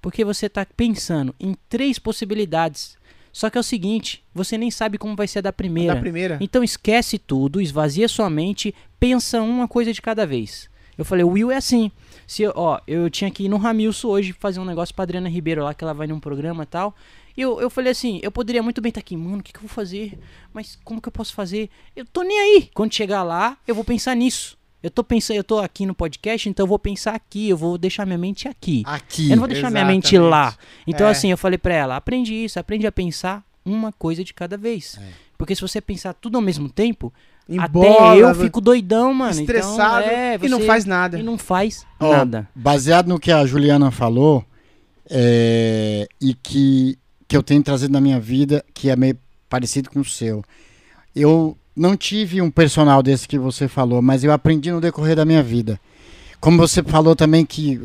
Porque 0.00 0.24
você 0.24 0.48
tá 0.48 0.66
pensando 0.76 1.34
em 1.38 1.54
três 1.68 1.98
possibilidades. 1.98 2.96
Só 3.32 3.50
que 3.50 3.58
é 3.58 3.60
o 3.60 3.64
seguinte, 3.64 4.22
você 4.32 4.56
nem 4.56 4.70
sabe 4.70 4.96
como 4.96 5.16
vai 5.16 5.26
ser 5.26 5.40
a 5.40 5.42
da 5.42 5.52
primeira. 5.52 5.94
Da 5.94 6.00
primeira? 6.00 6.38
Então 6.40 6.62
esquece 6.62 7.18
tudo, 7.18 7.60
esvazia 7.60 8.08
sua 8.08 8.30
mente, 8.30 8.74
pensa 8.98 9.42
uma 9.42 9.66
coisa 9.66 9.92
de 9.92 10.00
cada 10.00 10.26
vez. 10.26 10.70
Eu 10.96 11.04
falei, 11.04 11.24
o 11.24 11.30
Will 11.30 11.50
é 11.50 11.56
assim. 11.56 11.90
Se, 12.26 12.42
eu- 12.42 12.52
ó, 12.56 12.80
eu 12.86 13.08
tinha 13.10 13.30
que 13.30 13.44
ir 13.44 13.48
no 13.48 13.56
Ramilson 13.56 14.08
hoje 14.08 14.32
fazer 14.32 14.60
um 14.60 14.64
negócio 14.64 14.94
pra 14.94 15.02
Adriana 15.04 15.28
Ribeiro 15.28 15.62
lá, 15.64 15.74
que 15.74 15.84
ela 15.84 15.94
vai 15.94 16.06
num 16.06 16.20
programa 16.20 16.62
e 16.62 16.66
tal. 16.66 16.94
E 17.36 17.40
eu, 17.40 17.60
eu 17.60 17.68
falei 17.68 17.90
assim, 17.92 18.20
eu 18.22 18.30
poderia 18.30 18.62
muito 18.62 18.80
bem 18.80 18.90
estar 18.90 19.00
aqui, 19.00 19.16
mano, 19.16 19.38
o 19.38 19.42
que, 19.42 19.52
que 19.52 19.58
eu 19.58 19.62
vou 19.62 19.68
fazer? 19.70 20.18
Mas 20.52 20.78
como 20.84 21.00
que 21.00 21.08
eu 21.08 21.12
posso 21.12 21.34
fazer? 21.34 21.68
Eu 21.96 22.04
tô 22.06 22.22
nem 22.22 22.38
aí. 22.38 22.70
Quando 22.72 22.94
chegar 22.94 23.22
lá, 23.24 23.56
eu 23.66 23.74
vou 23.74 23.84
pensar 23.84 24.14
nisso. 24.14 24.56
Eu 24.82 24.90
tô 24.90 25.02
pensando, 25.02 25.36
eu 25.38 25.44
tô 25.44 25.58
aqui 25.58 25.86
no 25.86 25.94
podcast, 25.94 26.48
então 26.48 26.64
eu 26.64 26.68
vou 26.68 26.78
pensar 26.78 27.14
aqui, 27.14 27.48
eu 27.48 27.56
vou 27.56 27.76
deixar 27.78 28.04
minha 28.06 28.18
mente 28.18 28.46
aqui. 28.46 28.82
Aqui. 28.86 29.24
Eu 29.24 29.30
não 29.30 29.38
vou 29.38 29.48
deixar 29.48 29.70
minha 29.70 29.84
mente 29.84 30.14
Exatamente. 30.14 30.30
lá. 30.30 30.56
Então, 30.86 31.08
É. 31.08 31.10
assim, 31.10 31.30
eu 31.30 31.38
falei 31.38 31.56
pra 31.58 31.74
ela: 31.74 31.96
aprende 31.96 32.34
isso, 32.34 32.60
aprende 32.60 32.86
a 32.86 32.92
pensar 32.92 33.42
uma 33.64 33.90
coisa 33.92 34.22
de 34.22 34.34
cada 34.34 34.58
vez. 34.58 35.00
Porque 35.38 35.54
se 35.56 35.62
você 35.62 35.80
pensar 35.80 36.12
tudo 36.12 36.36
ao 36.36 36.42
mesmo 36.42 36.68
tempo, 36.68 37.12
Embola, 37.48 38.12
até 38.12 38.22
eu 38.22 38.34
fico 38.34 38.60
doidão, 38.60 39.12
mano. 39.12 39.38
estressado 39.38 40.06
então, 40.06 40.16
é, 40.18 40.38
e 40.42 40.48
não 40.48 40.60
você- 40.60 40.66
faz 40.66 40.84
nada. 40.84 41.18
E 41.18 41.22
não 41.22 41.36
faz 41.36 41.86
Ó, 42.00 42.10
nada. 42.12 42.48
Baseado 42.54 43.08
no 43.08 43.18
que 43.20 43.30
a 43.30 43.44
Juliana 43.44 43.90
falou, 43.90 44.44
é, 45.10 46.06
e 46.20 46.34
que, 46.34 46.98
que 47.28 47.36
eu 47.36 47.42
tenho 47.42 47.62
trazido 47.62 47.92
na 47.92 48.00
minha 48.00 48.18
vida, 48.18 48.64
que 48.72 48.88
é 48.88 48.96
meio 48.96 49.18
parecido 49.48 49.90
com 49.90 50.00
o 50.00 50.04
seu. 50.04 50.42
Eu 51.14 51.56
não 51.76 51.96
tive 51.96 52.40
um 52.40 52.50
personal 52.50 53.02
desse 53.02 53.28
que 53.28 53.38
você 53.38 53.68
falou, 53.68 54.00
mas 54.00 54.24
eu 54.24 54.32
aprendi 54.32 54.70
no 54.72 54.80
decorrer 54.80 55.14
da 55.16 55.24
minha 55.24 55.42
vida. 55.42 55.78
Como 56.40 56.56
você 56.58 56.82
falou 56.82 57.14
também 57.16 57.44
que 57.44 57.80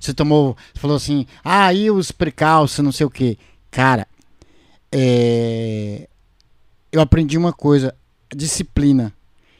você 0.00 0.12
tomou, 0.14 0.56
você 0.72 0.80
falou 0.80 0.96
assim, 0.96 1.26
ah, 1.44 1.66
aí 1.66 1.90
os 1.90 2.10
precalços, 2.10 2.84
não 2.84 2.92
sei 2.92 3.06
o 3.06 3.10
quê. 3.10 3.38
Cara, 3.70 4.06
é, 4.90 6.06
eu 6.90 7.00
aprendi 7.00 7.38
uma 7.38 7.52
coisa, 7.52 7.94
disciplina. 8.34 9.12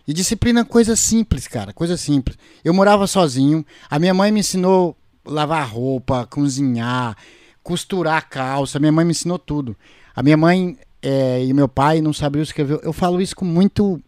E 0.07 0.13
disciplina 0.13 0.61
é 0.61 0.65
coisa 0.65 0.97
simples, 0.97 1.47
cara, 1.47 1.73
coisa 1.73 1.97
simples. 1.97 2.37
Eu 2.65 2.75
morava 2.75 3.07
sozinho, 3.07 3.65
a 3.89 3.99
minha 3.99 4.13
mãe 4.13 4.33
me 4.33 4.41
ensinou 4.41 4.97
lavar 5.25 5.69
roupa, 5.69 6.27
cozinhar, 6.27 7.17
costurar 7.63 8.29
calça, 8.29 8.81
minha 8.81 8.91
mãe 8.91 9.05
me 9.05 9.13
ensinou 9.13 9.39
tudo. 9.39 9.77
A 10.15 10.23
minha 10.23 10.37
mãe 10.37 10.77
é, 11.01 11.45
e 11.45 11.53
meu 11.53 11.69
pai 11.69 12.01
não 12.01 12.13
sabiam 12.13 12.43
escrever. 12.43 12.81
Eu 12.83 12.93
falo 12.93 13.21
isso 13.21 13.37
com 13.37 13.45
muito, 13.45 14.01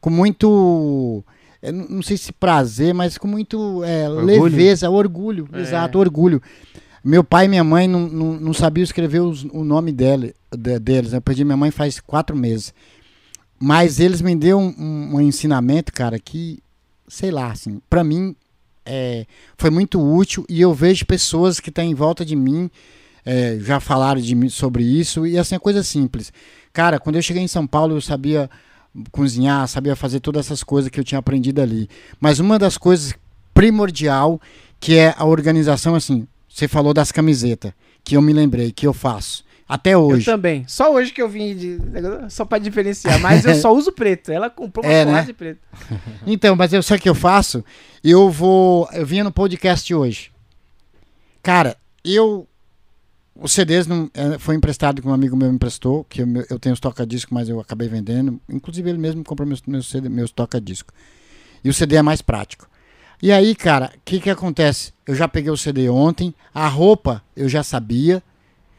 com 0.00 0.10
muito, 0.10 1.24
não 1.62 1.86
não 1.88 2.02
sei 2.02 2.16
se 2.18 2.30
prazer, 2.32 2.92
mas 2.92 3.16
com 3.16 3.26
muito 3.26 3.82
é, 3.84 4.08
Orgulho? 4.08 4.42
leveza, 4.44 4.90
orgulho, 4.90 5.48
É. 5.54 5.60
exato, 5.60 5.98
orgulho. 5.98 6.42
Meu 7.02 7.22
pai 7.24 7.46
e 7.46 7.48
minha 7.48 7.64
mãe 7.64 7.86
não, 7.88 8.00
não, 8.08 8.32
não 8.34 8.52
sabiam 8.54 8.82
escrever 8.82 9.20
os- 9.20 9.44
o 9.52 9.62
nome 9.64 9.92
dele, 9.92 10.34
de- 10.56 10.78
deles. 10.78 11.12
né? 11.12 11.18
Eu 11.18 11.22
perdi 11.22 11.44
minha 11.44 11.56
mãe 11.56 11.70
faz 11.70 12.00
quatro 12.00 12.34
meses. 12.36 12.72
Mas 13.66 13.98
eles 13.98 14.20
me 14.20 14.36
deu 14.36 14.58
um, 14.58 14.74
um- 14.78 15.14
um 15.16 15.20
ensinamento, 15.22 15.90
cara, 15.90 16.18
que, 16.18 16.58
sei 17.08 17.30
lá, 17.30 17.50
assim, 17.50 17.80
pra 17.88 18.04
mim 18.04 18.36
é, 18.84 19.24
foi 19.56 19.70
muito 19.70 19.98
útil 19.98 20.44
e 20.50 20.60
eu 20.60 20.74
vejo 20.74 21.06
pessoas 21.06 21.58
que 21.58 21.70
estão 21.70 21.82
em 21.82 21.94
volta 21.94 22.26
de 22.26 22.36
mim, 22.36 22.70
é, 23.24 23.56
já 23.62 23.80
falaram 23.80 24.20
de 24.20 24.34
mim 24.34 24.50
sobre 24.50 24.82
isso, 24.84 25.26
e 25.26 25.38
assim, 25.38 25.54
é 25.54 25.58
coisa 25.58 25.82
simples. 25.82 26.30
Cara, 26.74 26.98
quando 27.00 27.16
eu 27.16 27.22
cheguei 27.22 27.42
em 27.42 27.48
São 27.48 27.66
Paulo, 27.66 27.96
eu 27.96 28.02
sabia 28.02 28.50
cozinhar, 29.10 29.66
sabia 29.66 29.96
fazer 29.96 30.20
todas 30.20 30.44
essas 30.44 30.62
coisas 30.62 30.90
que 30.90 31.00
eu 31.00 31.04
tinha 31.04 31.18
aprendido 31.18 31.62
ali. 31.62 31.88
Mas 32.20 32.38
uma 32.40 32.58
das 32.58 32.76
coisas 32.76 33.14
primordial, 33.54 34.38
que 34.78 34.94
é 34.98 35.14
a 35.16 35.24
organização, 35.24 35.94
assim, 35.94 36.28
você 36.46 36.68
falou 36.68 36.92
das 36.92 37.10
camisetas, 37.10 37.72
que 38.04 38.14
eu 38.16 38.20
me 38.20 38.34
lembrei, 38.34 38.70
que 38.72 38.86
eu 38.86 38.92
faço. 38.92 39.42
Até 39.66 39.90
Eu 39.94 40.02
hoje. 40.02 40.24
também. 40.26 40.64
Só 40.68 40.92
hoje 40.92 41.10
que 41.12 41.22
eu 41.22 41.28
vim 41.28 41.56
de. 41.56 41.78
Só 42.28 42.44
pra 42.44 42.58
diferenciar. 42.58 43.18
Mas 43.20 43.44
eu 43.46 43.54
só 43.54 43.72
uso 43.74 43.90
preto. 43.92 44.30
Ela 44.30 44.50
comprou 44.50 44.84
uma 44.84 44.92
É, 44.92 45.04
né? 45.04 45.22
de 45.22 45.32
preto. 45.32 45.60
Então, 46.26 46.54
mas 46.54 46.72
eu 46.72 46.82
sei 46.82 46.96
o 46.96 47.00
que 47.00 47.08
eu 47.08 47.14
faço. 47.14 47.64
Eu 48.02 48.28
vou. 48.30 48.88
Eu 48.92 49.06
vinha 49.06 49.24
no 49.24 49.32
podcast 49.32 49.92
hoje. 49.94 50.30
Cara, 51.42 51.76
eu. 52.04 52.46
Os 53.36 53.52
CDs 53.52 53.86
não, 53.88 54.08
é, 54.14 54.38
foi 54.38 54.54
emprestado 54.54 55.02
que 55.02 55.08
um 55.08 55.12
amigo 55.12 55.36
meu 55.36 55.48
me 55.48 55.56
emprestou, 55.56 56.04
que 56.04 56.22
eu, 56.22 56.26
eu 56.48 56.58
tenho 56.58 56.72
os 56.72 56.78
toca-disco, 56.78 57.34
mas 57.34 57.48
eu 57.48 57.58
acabei 57.58 57.88
vendendo. 57.88 58.40
Inclusive 58.48 58.88
ele 58.88 58.98
mesmo 58.98 59.24
comprou 59.24 59.46
meus, 59.48 59.60
meus, 59.66 59.88
CD, 59.88 60.08
meus 60.08 60.30
toca-disco. 60.30 60.92
E 61.64 61.68
o 61.68 61.74
CD 61.74 61.96
é 61.96 62.02
mais 62.02 62.22
prático. 62.22 62.68
E 63.20 63.32
aí, 63.32 63.54
cara, 63.56 63.90
o 63.96 63.98
que 64.04 64.20
que 64.20 64.30
acontece? 64.30 64.92
Eu 65.06 65.14
já 65.16 65.26
peguei 65.26 65.50
o 65.50 65.56
CD 65.56 65.88
ontem, 65.88 66.32
a 66.54 66.68
roupa 66.68 67.22
eu 67.34 67.48
já 67.48 67.62
sabia. 67.64 68.22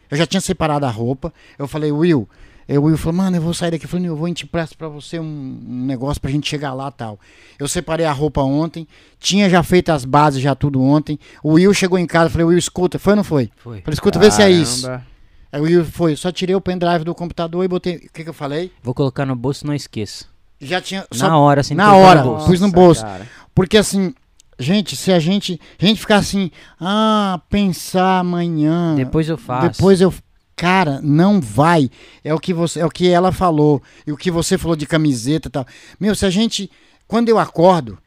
Eu 0.10 0.18
já 0.18 0.26
tinha 0.26 0.42
separado 0.42 0.86
a 0.86 0.90
roupa. 0.90 1.34
Eu 1.58 1.68
falei, 1.68 1.92
Will. 1.92 2.28
Eu, 2.68 2.82
o 2.82 2.86
Will 2.86 2.98
falou, 2.98 3.18
mano, 3.18 3.38
eu 3.38 3.42
vou 3.42 3.54
sair 3.54 3.72
daqui. 3.72 3.86
Eu 3.86 3.90
falei, 3.90 4.08
eu 4.08 4.16
vou 4.16 4.28
emprestar 4.28 4.76
pra 4.78 4.88
você 4.88 5.20
um, 5.20 5.24
um 5.24 5.86
negócio 5.86 6.20
pra 6.20 6.32
gente 6.32 6.50
chegar 6.50 6.74
lá 6.74 6.90
tal. 6.90 7.20
Eu 7.60 7.68
separei 7.68 8.06
a 8.06 8.12
roupa 8.12 8.42
ontem. 8.42 8.88
Tinha 9.20 9.48
já 9.50 9.62
feito 9.62 9.92
as 9.92 10.04
bases, 10.04 10.42
já 10.42 10.56
tudo 10.56 10.82
ontem. 10.82 11.20
O 11.44 11.54
Will 11.54 11.74
chegou 11.74 12.00
em 12.00 12.08
casa. 12.08 12.26
eu 12.26 12.30
Falei, 12.32 12.46
Will, 12.48 12.58
escuta. 12.58 12.98
Foi 12.98 13.14
ou 13.14 13.18
não 13.18 13.24
foi? 13.24 13.52
Foi. 13.58 13.82
Falei, 13.82 13.94
escuta, 13.94 14.18
vê 14.20 14.32
se 14.32 14.42
é 14.42 14.50
isso. 14.50 14.84
Caramba. 14.88 15.06
Aí 15.52 15.62
o 15.62 15.64
Will 15.64 15.86
foi. 15.86 16.16
Só 16.16 16.32
tirei 16.32 16.56
o 16.56 16.60
pendrive 16.62 17.04
do 17.04 17.14
computador 17.14 17.64
e 17.64 17.68
botei. 17.68 17.98
O 17.98 18.00
que, 18.12 18.24
que 18.24 18.30
eu 18.30 18.34
falei? 18.34 18.72
Vou 18.82 18.94
colocar 18.94 19.26
no 19.26 19.36
bolso, 19.36 19.66
não 19.68 19.74
esqueça. 19.74 20.26
Já 20.60 20.82
tinha. 20.82 21.06
Só 21.12 21.28
Na 21.28 21.38
hora, 21.38 21.62
sem 21.62 21.78
na 21.78 21.94
hora. 21.96 22.24
no 22.24 22.32
bolso. 22.32 22.46
Pus 22.48 22.60
no 22.62 22.72
bolso. 22.72 23.02
cara. 23.04 23.28
Porque 23.54 23.78
assim, 23.78 24.14
gente, 24.60 24.96
se 24.96 25.12
a 25.12 25.20
gente, 25.20 25.60
a 25.80 25.86
gente 25.86 26.00
ficar 26.00 26.18
assim, 26.18 26.52
ah, 26.80 27.42
pensar 27.50 28.20
amanhã, 28.20 28.96
Depois 28.96 29.28
eu 29.28 29.38
faço. 29.38 29.70
depois 29.70 30.02
eu, 30.02 30.14
cara, 30.56 31.00
não 31.02 31.40
vai. 31.42 31.90
É 32.24 32.34
o 32.34 32.40
que 32.40 32.54
você, 32.54 32.80
é 32.80 32.86
o 32.86 32.90
que 32.90 33.10
ela 33.10 33.32
falou 33.32 33.82
e 34.06 34.12
o 34.12 34.18
que 34.18 34.32
você 34.32 34.58
falou 34.58 34.76
de 34.76 34.86
camiseta 34.86 35.48
e 35.48 35.52
tal. 35.52 35.66
Meu, 36.00 36.16
se 36.16 36.26
a 36.26 36.30
gente, 36.30 36.70
quando 37.08 37.30
eu 37.30 37.38
acordo, 37.38 37.98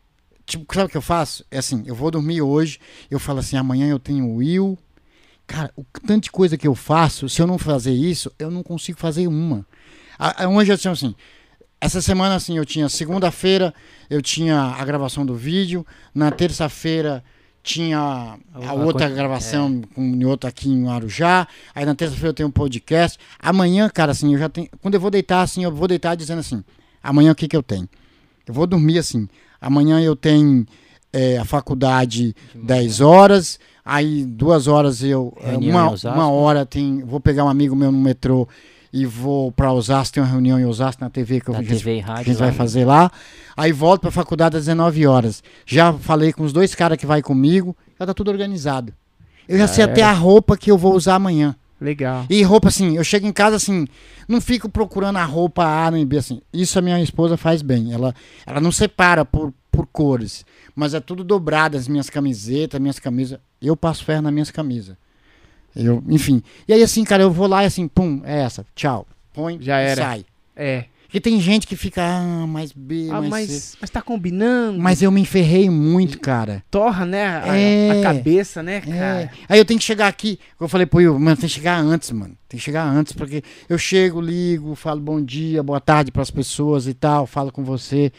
tipo, 0.47 0.75
sabe 0.75 0.87
o 0.87 0.91
que 0.91 0.97
eu 0.97 1.03
faço? 1.03 1.45
É 1.51 1.59
assim, 1.59 1.83
eu 1.87 1.95
vou 1.95 2.11
dormir 2.11 2.43
hoje, 2.43 2.79
eu 3.11 3.19
falo 3.19 3.41
assim, 3.41 3.57
amanhã 3.57 3.89
eu 3.89 3.99
tenho 3.99 4.35
Will. 4.35 4.79
Cara, 5.47 5.73
o 5.77 5.85
tanto 6.07 6.25
de 6.25 6.31
coisa 6.31 6.59
que 6.59 6.69
eu 6.69 6.75
faço, 6.75 7.27
se 7.29 7.41
eu 7.41 7.47
não 7.47 7.57
fazer 7.57 7.93
isso, 7.93 8.31
eu 8.39 8.51
não 8.51 8.63
consigo 8.63 8.99
fazer 8.99 9.27
uma. 9.27 9.65
Hoje 10.55 10.73
eu 10.85 10.93
assim, 10.93 11.15
essa 11.81 12.01
semana 12.03 12.35
assim, 12.35 12.57
eu 12.57 12.65
tinha 12.65 12.89
segunda-feira, 12.89 13.73
eu 14.11 14.21
tinha 14.21 14.61
a 14.61 14.85
gravação 14.85 15.25
do 15.25 15.35
vídeo, 15.35 15.87
na 16.15 16.31
terça-feira 16.31 17.23
tinha 17.63 17.99
a 17.99 18.69
A 18.69 18.73
outra 18.73 19.07
coisa- 19.07 19.15
gravação 19.15 19.83
com 19.95 20.25
outra 20.27 20.49
aqui 20.49 20.69
em 20.71 20.89
Arujá, 20.89 21.47
aí 21.75 21.85
na 21.85 21.95
terça-feira 21.95 22.29
eu 22.31 22.35
tenho 22.35 22.49
um 22.49 22.53
podcast. 22.53 23.19
Amanhã, 23.39 23.89
cara, 23.91 24.13
assim, 24.13 24.33
eu 24.33 24.39
já 24.39 24.49
tenho, 24.49 24.69
quando 24.81 24.95
eu 24.95 25.01
vou 25.01 25.11
deitar 25.11 25.43
assim, 25.43 25.65
eu 25.65 25.73
vou 25.73 25.87
deitar 25.87 26.15
dizendo 26.15 26.39
assim, 26.39 26.65
amanhã 27.03 27.33
o 27.33 27.35
que 27.35 27.47
que 27.47 27.57
eu 27.57 27.63
tenho? 27.63 27.89
Eu 28.47 28.55
vou 28.55 28.67
dormir 28.67 28.99
assim, 28.99 29.29
amanhã 29.61 30.01
eu 30.01 30.17
tenho 30.17 30.65
é, 31.13 31.37
a 31.39 31.45
faculdade 31.45 32.35
10 32.55 33.01
horas, 33.01 33.59
aí 33.85 34.25
duas 34.25 34.67
horas 34.67 35.03
eu, 35.03 35.37
é, 35.43 35.51
Reunião 35.51 35.71
uma, 35.89 35.91
uma 36.15 36.31
hora 36.31 36.65
tem, 36.65 37.01
vou 37.05 37.21
pegar 37.21 37.45
um 37.45 37.49
amigo 37.49 37.77
meu 37.77 37.93
no 37.93 37.99
metrô 37.99 38.49
e 38.93 39.05
vou 39.07 39.53
pra 39.53 39.73
Osasco, 39.73 40.15
tem 40.15 40.23
uma 40.23 40.29
reunião 40.29 40.59
em 40.59 40.65
Osasco 40.65 41.03
na 41.03 41.11
TV 41.11 41.41
que 41.41 41.49
eu 41.51 41.53
Na 41.55 41.61
a 41.61 41.63
gente- 41.63 41.77
TV 41.79 41.97
que 41.97 42.03
a 42.03 42.07
rádio. 42.15 42.25
gente 42.33 42.39
vai 42.39 42.49
lá. 42.49 42.55
fazer 42.55 42.85
lá. 42.85 43.11
Aí 43.57 43.73
volto 43.73 44.03
pra 44.03 44.11
faculdade 44.11 44.57
às 44.57 44.65
19 44.65 45.07
horas. 45.07 45.43
Já 45.67 45.93
falei 45.93 46.33
com 46.33 46.43
os 46.45 46.53
dois 46.53 46.75
caras 46.75 46.97
que 46.97 47.07
vai 47.07 47.21
comigo, 47.23 47.77
já 47.99 48.07
tá 48.07 48.15
tudo 48.15 48.31
organizado. 48.31 48.93
Eu 49.49 49.59
já 49.59 49.67
sei 49.67 49.85
Já 49.85 49.91
até 49.91 50.03
a 50.03 50.13
roupa 50.13 50.57
que 50.57 50.71
eu 50.71 50.77
vou 50.79 50.95
usar 50.95 51.15
amanhã. 51.17 51.55
Legal. 51.81 52.27
E 52.29 52.43
roupa 52.43 52.69
assim, 52.69 52.97
eu 52.97 53.05
chego 53.05 53.27
em 53.27 53.33
casa 53.33 53.57
assim, 53.57 53.87
não 54.27 54.41
fico 54.41 54.69
procurando 54.69 55.17
a 55.17 55.25
roupa 55.25 55.65
A 55.65 55.91
nem 55.91 56.05
B 56.05 56.19
assim. 56.19 56.41
Isso 56.53 56.79
a 56.79 56.83
minha 56.83 57.01
esposa 57.01 57.37
faz 57.37 57.63
bem. 57.63 57.93
Ela, 57.93 58.15
ela 58.45 58.61
não 58.61 58.73
separa 58.73 59.25
por, 59.25 59.55
por 59.71 59.87
cores, 59.87 60.45
mas 60.75 60.93
é 60.93 60.99
tudo 61.01 61.23
dobrado 61.23 61.77
as 61.77 61.87
minhas 61.87 62.11
camisetas, 62.11 62.81
minhas 62.81 62.99
camisas. 62.99 63.39
Eu 63.63 63.77
passo 63.77 64.05
ferro 64.05 64.23
nas 64.23 64.33
minhas 64.33 64.51
camisas. 64.51 64.97
Eu, 65.79 66.03
enfim. 66.09 66.43
E 66.67 66.73
aí 66.73 66.83
assim, 66.83 67.05
cara, 67.05 67.23
eu 67.23 67.31
vou 67.31 67.47
lá 67.47 67.63
e 67.63 67.67
assim, 67.67 67.87
pum, 67.89 68.21
é 68.25 68.41
essa. 68.43 68.67
Tchau. 68.75 69.07
Põe 69.33 69.59
Já 69.61 69.81
e 69.81 69.87
era. 69.87 70.03
sai. 70.03 70.25
É. 70.57 70.85
Porque 71.05 71.21
tem 71.21 71.41
gente 71.41 71.67
que 71.67 71.75
fica, 71.75 72.03
ah, 72.05 72.47
mais 72.47 72.71
B, 72.71 73.09
Ah, 73.11 73.23
mais 73.23 73.47
C. 73.47 73.53
mas, 73.53 73.77
mas 73.81 73.91
tá 73.91 74.03
combinando. 74.03 74.79
Mas 74.79 75.01
eu 75.01 75.11
me 75.11 75.23
enferrei 75.23 75.71
muito, 75.71 76.21
cara. 76.21 76.63
torra, 76.71 77.07
né? 77.07 77.25
A, 77.45 77.57
É. 77.57 77.91
a 77.93 78.03
cabeça, 78.03 78.63
né, 78.63 78.77
É. 78.77 78.81
cara? 78.81 79.31
Aí 79.49 79.59
eu 79.59 79.65
tenho 79.65 79.81
que 79.81 79.87
chegar 79.87 80.07
aqui. 80.07 80.39
Eu 80.61 80.69
falei 80.69 80.85
pro 80.85 80.99
Will, 80.99 81.19
mano, 81.19 81.35
tem 81.37 81.49
que 81.49 81.55
chegar 81.55 81.79
antes, 81.81 82.11
mano. 82.11 82.37
Tem 82.47 82.59
que 82.59 82.65
chegar 82.65 82.85
antes, 82.85 83.15
porque 83.15 83.43
eu 83.71 83.79
chego, 83.79 84.21
ligo, 84.21 84.75
falo 84.75 85.01
bom 85.01 85.19
dia, 85.23 85.63
boa 85.63 85.81
tarde 85.81 86.13
pras 86.13 86.31
pessoas 86.31 86.87
e 86.87 86.93
tal, 86.93 87.27
falo 87.27 87.51
com 87.51 87.65
você. 87.65 88.13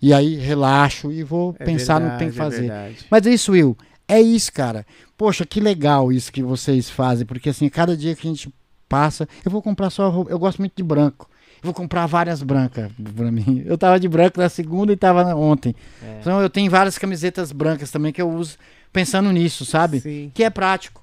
E 0.00 0.12
aí 0.12 0.36
relaxo 0.36 1.10
e 1.10 1.24
vou 1.24 1.56
É 1.58 1.64
pensar 1.64 1.98
no 2.00 2.10
que 2.12 2.18
tem 2.18 2.30
que 2.30 2.36
verdade, 2.36 2.54
é 2.54 2.58
fazer. 2.58 2.68
verdade. 2.68 2.96
Mas 3.10 3.26
é 3.26 3.30
isso, 3.34 3.52
Will. 3.52 3.76
É 4.06 4.20
isso, 4.20 4.52
cara. 4.52 4.86
Poxa, 5.16 5.46
que 5.46 5.60
legal 5.60 6.12
isso 6.12 6.30
que 6.32 6.42
vocês 6.42 6.90
fazem, 6.90 7.26
porque 7.26 7.48
assim, 7.48 7.68
cada 7.68 7.96
dia 7.96 8.14
que 8.14 8.26
a 8.26 8.30
gente 8.30 8.52
passa, 8.88 9.28
eu 9.44 9.50
vou 9.50 9.62
comprar 9.62 9.90
só 9.90 10.08
roupa. 10.08 10.30
Eu 10.30 10.38
gosto 10.38 10.58
muito 10.58 10.74
de 10.76 10.82
branco. 10.82 11.28
Eu 11.56 11.66
vou 11.66 11.74
comprar 11.74 12.06
várias 12.06 12.42
brancas 12.42 12.90
pra 13.14 13.32
mim. 13.32 13.62
Eu 13.66 13.78
tava 13.78 13.98
de 13.98 14.06
branco 14.08 14.38
na 14.38 14.48
segunda 14.48 14.92
e 14.92 14.96
tava 14.96 15.34
ontem. 15.34 15.74
É. 16.02 16.18
Então 16.20 16.40
eu 16.40 16.50
tenho 16.50 16.70
várias 16.70 16.98
camisetas 16.98 17.50
brancas 17.50 17.90
também 17.90 18.12
que 18.12 18.20
eu 18.20 18.30
uso 18.30 18.58
pensando 18.92 19.32
nisso, 19.32 19.64
sabe? 19.64 20.00
Sim. 20.00 20.30
Que 20.34 20.44
é 20.44 20.50
prático. 20.50 21.02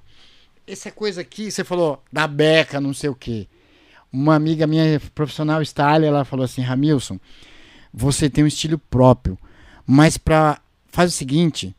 Essa 0.66 0.90
coisa 0.90 1.20
aqui, 1.20 1.50
você 1.50 1.64
falou 1.64 2.02
da 2.10 2.26
beca, 2.26 2.80
não 2.80 2.94
sei 2.94 3.10
o 3.10 3.14
quê. 3.14 3.46
Uma 4.12 4.36
amiga 4.36 4.66
minha, 4.66 5.00
profissional 5.14 5.60
style, 5.62 6.06
ela 6.06 6.24
falou 6.24 6.44
assim: 6.44 6.62
Ramilson, 6.62 7.18
você 7.92 8.30
tem 8.30 8.44
um 8.44 8.46
estilo 8.46 8.78
próprio, 8.78 9.36
mas 9.86 10.16
pra. 10.16 10.60
Faz 10.88 11.12
o 11.12 11.16
seguinte. 11.16 11.74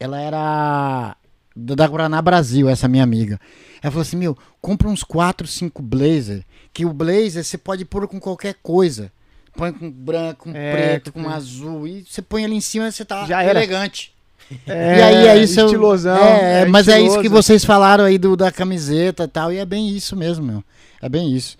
Ela 0.00 0.20
era 0.20 1.15
da 1.56 1.86
Guaraná 1.86 2.20
Brasil, 2.20 2.68
essa 2.68 2.86
minha 2.86 3.02
amiga. 3.02 3.40
Ela 3.82 3.90
falou 3.90 4.02
assim: 4.02 4.16
Meu, 4.16 4.36
compra 4.60 4.88
uns 4.88 5.02
4, 5.02 5.46
5 5.46 5.80
blazer, 5.82 6.44
que 6.72 6.84
o 6.84 6.92
blazer 6.92 7.42
você 7.44 7.56
pode 7.56 7.84
pôr 7.84 8.06
com 8.06 8.20
qualquer 8.20 8.54
coisa. 8.62 9.10
Põe 9.56 9.72
com 9.72 9.90
branco, 9.90 10.50
com 10.50 10.56
É, 10.56 10.72
preto, 10.72 11.12
com- 11.12 11.22
com 11.24 11.30
azul. 11.30 11.88
E 11.88 12.04
você 12.06 12.20
põe 12.20 12.44
ali 12.44 12.54
em 12.54 12.60
cima 12.60 12.88
e 12.88 12.92
você 12.92 13.04
tá 13.04 13.24
Já 13.26 13.42
elegante. 13.44 14.12
É, 14.64 14.98
e 14.98 15.02
aí 15.02 15.26
é 15.26 15.42
isso. 15.42 15.58
Estilosão. 15.60 16.16
É, 16.16 16.66
mas 16.66 16.86
é 16.86 17.00
isso 17.00 17.14
que 17.14 17.22
estiloso. 17.22 17.42
vocês 17.42 17.64
falaram 17.64 18.04
aí 18.04 18.16
do, 18.16 18.36
da 18.36 18.52
camiseta 18.52 19.24
e 19.24 19.28
tal. 19.28 19.52
E 19.52 19.56
é 19.56 19.64
bem 19.64 19.88
isso 19.88 20.14
mesmo, 20.14 20.44
meu. 20.46 20.62
É 21.02 21.08
bem 21.08 21.34
isso. 21.34 21.56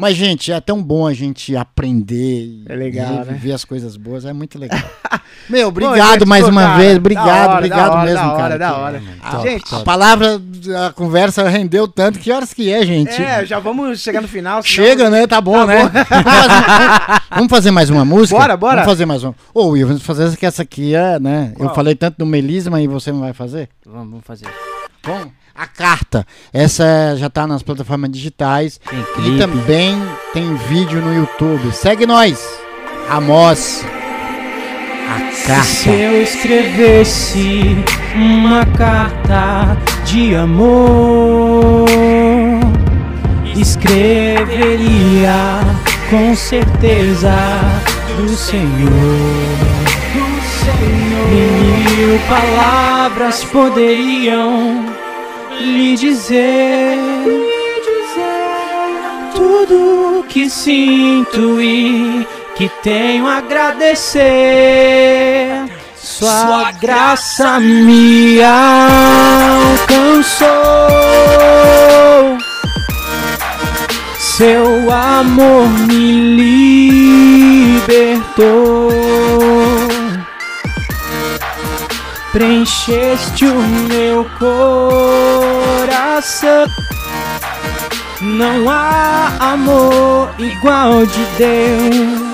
Mas, 0.00 0.16
gente, 0.16 0.52
é 0.52 0.60
tão 0.60 0.80
bom 0.80 1.08
a 1.08 1.12
gente 1.12 1.56
aprender 1.56 2.14
e 2.44 2.64
É 2.68 2.76
legal, 2.76 3.14
né? 3.24 3.24
viver 3.32 3.52
as 3.52 3.64
coisas 3.64 3.96
boas. 3.96 4.24
É 4.24 4.32
muito 4.32 4.56
legal. 4.56 4.78
meu, 5.50 5.62
Bom, 5.72 5.86
obrigado 5.86 6.20
gente, 6.20 6.24
mais 6.28 6.44
pô, 6.44 6.50
uma 6.52 6.62
cara, 6.62 6.76
vez. 6.78 6.92
da 6.92 6.98
Obrigado, 6.98 7.28
hora, 7.48 7.54
obrigado 7.56 7.88
da 7.90 7.94
hora, 7.96 8.04
mesmo, 8.04 8.16
da 8.20 8.32
hora, 8.32 8.38
cara. 8.42 8.58
da 8.58 8.68
Que- 8.68 8.80
hora. 8.80 9.02
A, 9.20 9.38
Gente, 9.40 9.74
a 9.74 9.80
palavra, 9.80 10.40
a 10.86 10.92
conversa 10.92 11.48
rendeu 11.48 11.88
tanto. 11.88 12.20
Que 12.20 12.30
horas 12.30 12.54
que 12.54 12.72
é, 12.72 12.86
gente? 12.86 13.20
É, 13.20 13.44
já 13.44 13.58
vamos 13.58 13.98
chegar 14.00 14.20
no 14.20 14.28
final. 14.28 14.62
senão- 14.62 14.86
Chega, 14.86 15.10
né? 15.10 15.26
Tá 15.26 15.40
bom, 15.40 15.66
né? 15.66 15.78
Vamos, 15.88 16.08
fazer, 16.08 17.22
vamos 17.30 17.50
fazer 17.50 17.70
mais 17.72 17.90
uma 17.90 18.04
música? 18.04 18.38
Bora, 18.38 18.56
bora. 18.56 18.74
Vamos 18.76 18.90
fazer 18.92 19.04
mais 19.04 19.24
uma. 19.24 19.34
Ô, 19.52 19.66
Will, 19.70 19.84
vamos 19.88 20.02
fazer 20.04 20.24
essa 20.28 20.36
que 20.36 20.46
essa 20.46 20.62
aqui 20.62 20.94
é, 20.94 21.18
né? 21.18 21.50
Eu 21.58 21.64
Qual? 21.66 21.74
falei 21.74 21.96
tanto 21.96 22.18
do 22.18 22.24
melisma 22.26 22.80
e 22.80 22.86
você 22.86 23.10
não 23.10 23.18
vai 23.18 23.32
fazer? 23.32 23.68
Vamos, 23.84 24.10
vamos 24.10 24.24
fazer. 24.24 24.46
Bom, 25.04 25.26
a 25.58 25.66
carta. 25.66 26.26
Essa 26.52 26.84
é- 26.84 27.16
já 27.16 27.28
tá 27.28 27.46
nas 27.46 27.62
plataformas 27.62 28.10
digitais. 28.10 28.78
Tem 28.88 29.00
E 29.00 29.04
clipe. 29.14 29.38
também 29.38 30.00
tem 30.32 30.54
vídeo 30.54 31.00
no 31.00 31.14
YouTube. 31.14 31.72
Segue 31.72 32.06
nós. 32.06 32.38
Amos. 33.10 33.82
A 35.10 35.32
Se 35.32 35.46
carta. 35.46 35.90
eu 35.90 36.22
escrevesse 36.22 37.76
uma 38.14 38.66
carta 38.66 39.74
de 40.04 40.34
amor, 40.34 41.86
escreveria 43.56 45.32
com 46.10 46.36
certeza 46.36 47.32
do 48.18 48.28
Senhor. 48.28 48.68
Mil 51.30 52.18
palavras 52.28 53.44
poderiam 53.44 54.84
lhe 55.60 55.96
dizer 55.96 56.98
tudo 59.34 60.24
que 60.28 60.48
sinto 60.50 61.60
e 61.60 62.26
que 62.56 62.68
tenho 62.82 63.26
a 63.26 63.38
agradecer. 63.38 64.18
Sua 65.96 66.72
graça 66.72 67.60
me 67.60 68.40
alcançou. 68.42 69.88
Seu 74.18 74.92
amor 74.92 75.68
me 75.86 76.36
libertou. 77.86 79.07
Preencheste 82.38 83.46
o 83.46 83.60
meu 83.88 84.24
coração. 84.38 84.68
Não 88.20 88.70
há 88.70 89.32
amor 89.40 90.32
igual 90.38 91.04
de 91.04 91.24
Deus. 91.36 92.28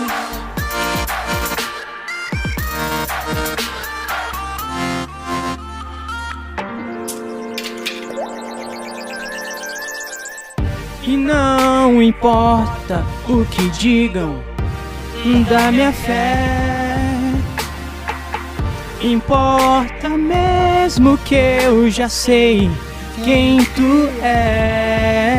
E 11.02 11.16
não 11.16 12.02
importa 12.02 13.02
o 13.26 13.42
que 13.46 13.70
digam 13.70 14.44
da 15.48 15.72
minha 15.72 15.94
fé 15.94 16.73
importa 19.04 20.08
mesmo 20.08 21.18
que 21.18 21.34
eu 21.34 21.90
já 21.90 22.08
sei 22.08 22.70
quem 23.22 23.62
tu 23.64 24.08
és. 24.22 25.34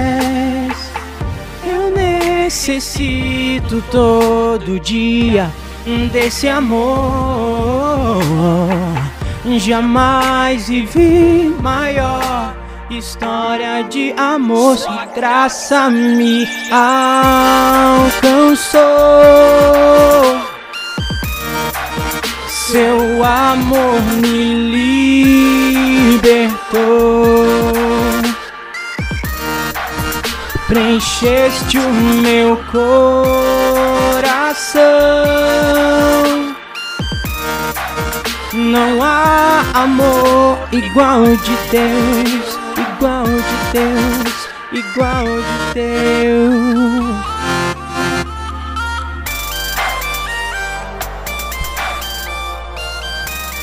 Eu 1.65 1.91
necessito 1.91 3.83
todo 3.91 4.79
dia 4.79 5.51
desse 6.11 6.47
amor. 6.47 8.21
Jamais 9.57 10.67
vivi 10.67 11.55
maior 11.61 12.55
história 12.89 13.83
de 13.83 14.13
amor. 14.17 14.77
Sua 14.77 15.05
graça 15.05 15.89
me 15.89 16.47
alcançou. 16.71 17.25
Seu 22.75 23.23
amor 23.23 24.01
me 24.21 25.23
libertou. 26.19 27.71
Preencheste 30.67 31.77
o 31.77 31.89
meu 31.89 32.57
coração. 32.73 34.83
Não 38.51 39.01
há 39.01 39.63
amor 39.73 40.57
igual 40.73 41.23
de 41.23 41.55
Deus, 41.71 42.59
igual 42.77 43.23
de 43.23 43.55
Deus, 43.71 44.49
igual 44.73 45.23
de 45.23 45.73
Deus. 45.75 47.34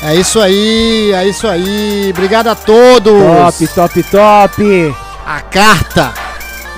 É 0.05 0.15
isso 0.15 0.39
aí, 0.39 1.13
é 1.13 1.25
isso 1.25 1.47
aí. 1.47 2.09
Obrigado 2.11 2.47
a 2.47 2.55
todos. 2.55 3.13
Top, 3.13 3.67
top, 3.67 4.03
top. 4.03 4.95
A 5.25 5.39
carta. 5.39 6.13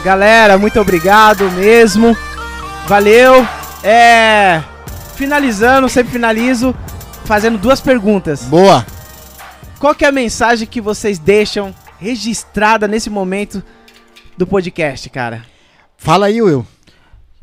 Galera, 0.04 0.60
muito 0.60 0.80
obrigado 0.80 1.50
mesmo. 1.52 2.16
Valeu. 2.86 3.46
É. 3.84 4.62
Finalizando, 5.16 5.90
sempre 5.90 6.12
finalizo 6.12 6.76
fazendo 7.26 7.58
duas 7.58 7.82
perguntas. 7.82 8.44
Boa. 8.44 8.86
Qual 9.80 9.96
que 9.96 10.06
é 10.06 10.08
a 10.08 10.12
mensagem 10.12 10.68
que 10.68 10.80
vocês 10.80 11.18
deixam 11.18 11.74
registrada 12.00 12.88
nesse 12.88 13.10
momento 13.10 13.64
do 14.38 14.46
podcast, 14.46 15.10
cara? 15.10 15.44
Fala 15.98 16.28
aí, 16.28 16.42
Will. 16.42 16.66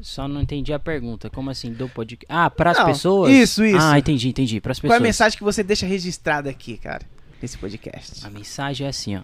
Só 0.03 0.27
não 0.29 0.43
entendi 0.43 0.73
a 0.73 0.79
pergunta. 0.79 1.31
Como 1.31 1.49
assim, 1.51 1.73
do 1.73 1.89
podcast? 1.89 2.27
Ah, 2.29 2.51
pras 2.51 2.77
Não, 2.79 2.87
pessoas? 2.87 3.33
isso, 3.33 3.65
isso. 3.65 3.79
Ah, 3.81 3.99
entendi, 3.99 4.29
entendi. 4.29 4.61
Pras 4.61 4.79
Qual 4.79 4.87
é 4.87 4.91
pessoas. 4.91 5.01
a 5.01 5.05
mensagem 5.09 5.39
que 5.39 5.45
você 5.45 5.63
deixa 5.63 5.87
registrada 5.87 6.51
aqui, 6.51 6.77
cara, 6.77 7.07
nesse 7.41 7.57
podcast? 7.57 8.27
A 8.27 8.31
mensagem 8.31 8.87
é 8.87 8.91
assim, 8.91 9.17
ó. 9.17 9.23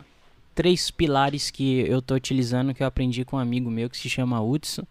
Três 0.55 0.91
pilares 0.91 1.51
que 1.51 1.81
eu 1.81 2.01
tô 2.03 2.15
utilizando 2.15 2.73
que 2.75 2.83
eu 2.83 2.87
aprendi 2.87 3.25
com 3.25 3.37
um 3.37 3.41
amigo 3.41 3.71
meu 3.71 3.91
que 3.91 3.97
se 3.97 4.09
chama 4.09 4.41
Hudson. 4.41 4.85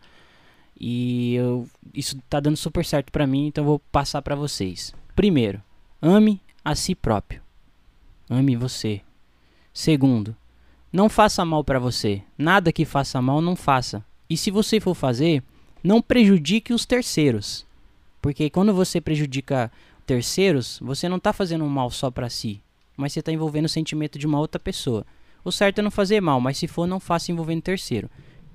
E 0.80 1.36
eu, 1.36 1.68
isso 1.94 2.18
tá 2.30 2.40
dando 2.40 2.56
super 2.56 2.86
certo 2.86 3.12
pra 3.12 3.26
mim, 3.26 3.48
então 3.48 3.64
eu 3.64 3.68
vou 3.68 3.80
passar 3.92 4.22
pra 4.22 4.36
vocês. 4.36 4.94
Primeiro, 5.16 5.62
ame 6.02 6.40
a 6.64 6.76
si 6.76 6.94
próprio. 6.94 7.42
Ame 8.30 8.56
você. 8.56 9.02
Segundo, 9.74 10.36
não 10.92 11.10
faça 11.10 11.44
mal 11.44 11.64
pra 11.64 11.80
você. 11.80 12.22
Nada 12.38 12.72
que 12.72 12.86
faça 12.86 13.22
mal, 13.22 13.42
não 13.42 13.56
faça. 13.56 14.04
E 14.30 14.36
se 14.38 14.52
você 14.52 14.80
for 14.80 14.94
fazer, 14.94 15.42
não 15.84 16.02
prejudique 16.02 16.74
os 16.74 16.86
terceiros. 16.86 17.66
Porque 18.22 18.50
quando 18.50 18.74
você 18.74 19.00
prejudica 19.00 19.72
terceiros, 20.06 20.80
você 20.82 21.08
não 21.10 21.20
tá 21.20 21.32
fazendo 21.34 21.64
um 21.64 21.70
mal 21.70 21.90
só 21.92 22.10
pra 22.10 22.30
si, 22.30 22.62
mas 22.96 23.14
você 23.14 23.22
tá 23.22 23.32
envolvendo 23.32 23.66
o 23.66 23.70
sentimento 23.70 24.18
de 24.18 24.26
uma 24.26 24.40
outra 24.40 24.60
pessoa. 24.60 25.06
O 25.44 25.52
certo 25.52 25.80
é 25.80 25.82
não 25.82 25.92
fazer 25.92 26.22
mal, 26.22 26.42
mas 26.42 26.58
se 26.58 26.68
for, 26.68 26.88
não 26.88 27.00
faça 27.00 27.32
envolvendo 27.32 27.62
terceiro. 27.62 28.10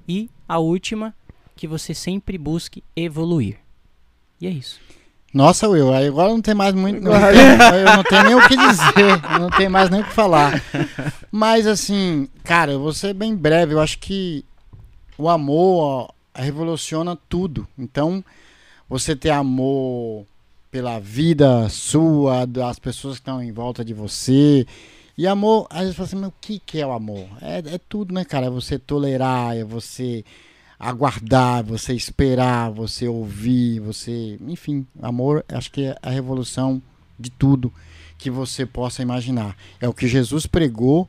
E 0.08 0.28
a 0.48 0.58
última, 0.58 1.14
que 1.56 1.66
você 1.66 1.94
sempre 1.94 2.36
busque 2.36 2.82
evoluir. 2.96 3.56
E 4.40 4.46
é 4.46 4.50
isso. 4.50 4.80
Nossa, 5.32 5.66
Will, 5.68 5.94
aí 5.94 6.08
agora 6.08 6.28
não 6.28 6.42
tem 6.42 6.54
mais 6.54 6.74
muito. 6.74 7.00
Não 7.02 7.12
tem- 7.12 7.20
eu 7.80 7.96
não 7.96 8.02
tenho 8.04 8.24
nem 8.24 8.34
o 8.34 8.48
que 8.48 8.56
dizer. 8.56 9.38
Não 9.40 9.48
tenho 9.48 9.70
mais 9.70 9.88
nem 9.88 10.00
o 10.00 10.04
que 10.04 10.12
falar. 10.12 10.62
Mas 11.30 11.66
assim, 11.66 12.28
cara, 12.44 12.72
eu 12.72 12.80
vou 12.80 12.92
ser 12.92 13.14
bem 13.14 13.34
breve. 13.34 13.72
Eu 13.72 13.80
acho 13.80 13.98
que 13.98 14.44
o 15.16 15.30
amor 15.30 15.82
ó, 15.82 16.08
revoluciona 16.34 17.16
tudo. 17.28 17.66
Então, 17.78 18.24
você 18.88 19.14
ter 19.14 19.30
amor 19.30 20.26
pela 20.70 20.98
vida 20.98 21.68
sua, 21.68 22.46
das 22.46 22.78
pessoas 22.78 23.14
que 23.16 23.20
estão 23.20 23.42
em 23.42 23.52
volta 23.52 23.84
de 23.84 23.92
você. 23.92 24.66
E 25.16 25.26
amor, 25.26 25.66
às 25.68 25.80
vezes 25.80 25.96
fala 25.96 26.06
assim, 26.06 26.16
mas 26.16 26.30
o 26.30 26.34
que, 26.40 26.58
que 26.58 26.80
é 26.80 26.86
o 26.86 26.92
amor? 26.92 27.28
É, 27.42 27.74
é 27.74 27.78
tudo, 27.88 28.14
né, 28.14 28.24
cara? 28.24 28.46
É 28.46 28.50
você 28.50 28.78
tolerar, 28.78 29.56
é 29.56 29.64
você 29.64 30.24
aguardar, 30.80 31.62
você 31.62 31.94
esperar, 31.94 32.70
você 32.70 33.06
ouvir, 33.06 33.78
você. 33.80 34.38
Enfim, 34.48 34.86
amor, 35.00 35.44
acho 35.48 35.70
que 35.70 35.84
é 35.84 35.96
a 36.02 36.10
revolução 36.10 36.82
de 37.18 37.30
tudo 37.30 37.72
que 38.18 38.30
você 38.30 38.64
possa 38.64 39.02
imaginar. 39.02 39.56
É 39.80 39.88
o 39.88 39.94
que 39.94 40.08
Jesus 40.08 40.46
pregou 40.46 41.08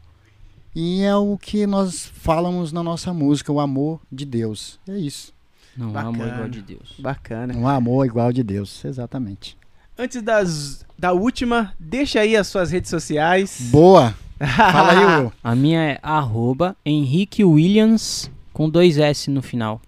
e 0.75 1.01
é 1.03 1.15
o 1.15 1.37
que 1.37 1.67
nós 1.67 2.05
falamos 2.05 2.71
na 2.71 2.81
nossa 2.81 3.13
música, 3.13 3.51
o 3.51 3.59
amor 3.59 4.01
de 4.11 4.25
Deus. 4.25 4.79
É 4.87 4.97
isso. 4.97 5.33
Não 5.75 5.95
há 5.97 6.01
amor 6.01 6.27
igual 6.27 6.49
de 6.49 6.61
Deus. 6.61 6.95
Bacana. 6.99 7.55
Um 7.55 7.67
amor 7.67 8.05
igual 8.05 8.31
de 8.31 8.43
Deus, 8.43 8.83
exatamente. 8.85 9.57
Antes 9.97 10.21
das, 10.21 10.85
da 10.97 11.13
última, 11.13 11.73
deixa 11.79 12.19
aí 12.19 12.35
as 12.35 12.47
suas 12.47 12.71
redes 12.71 12.89
sociais. 12.89 13.69
Boa! 13.71 14.15
Fala 14.39 14.91
aí, 14.91 15.21
Will. 15.21 15.33
A 15.43 15.55
minha 15.55 15.79
é 15.79 15.99
arroba 16.01 16.75
Henrique 16.85 17.43
Williams 17.43 18.29
com 18.51 18.69
dois 18.69 18.97
S 18.97 19.29
no 19.29 19.41
final. 19.41 19.81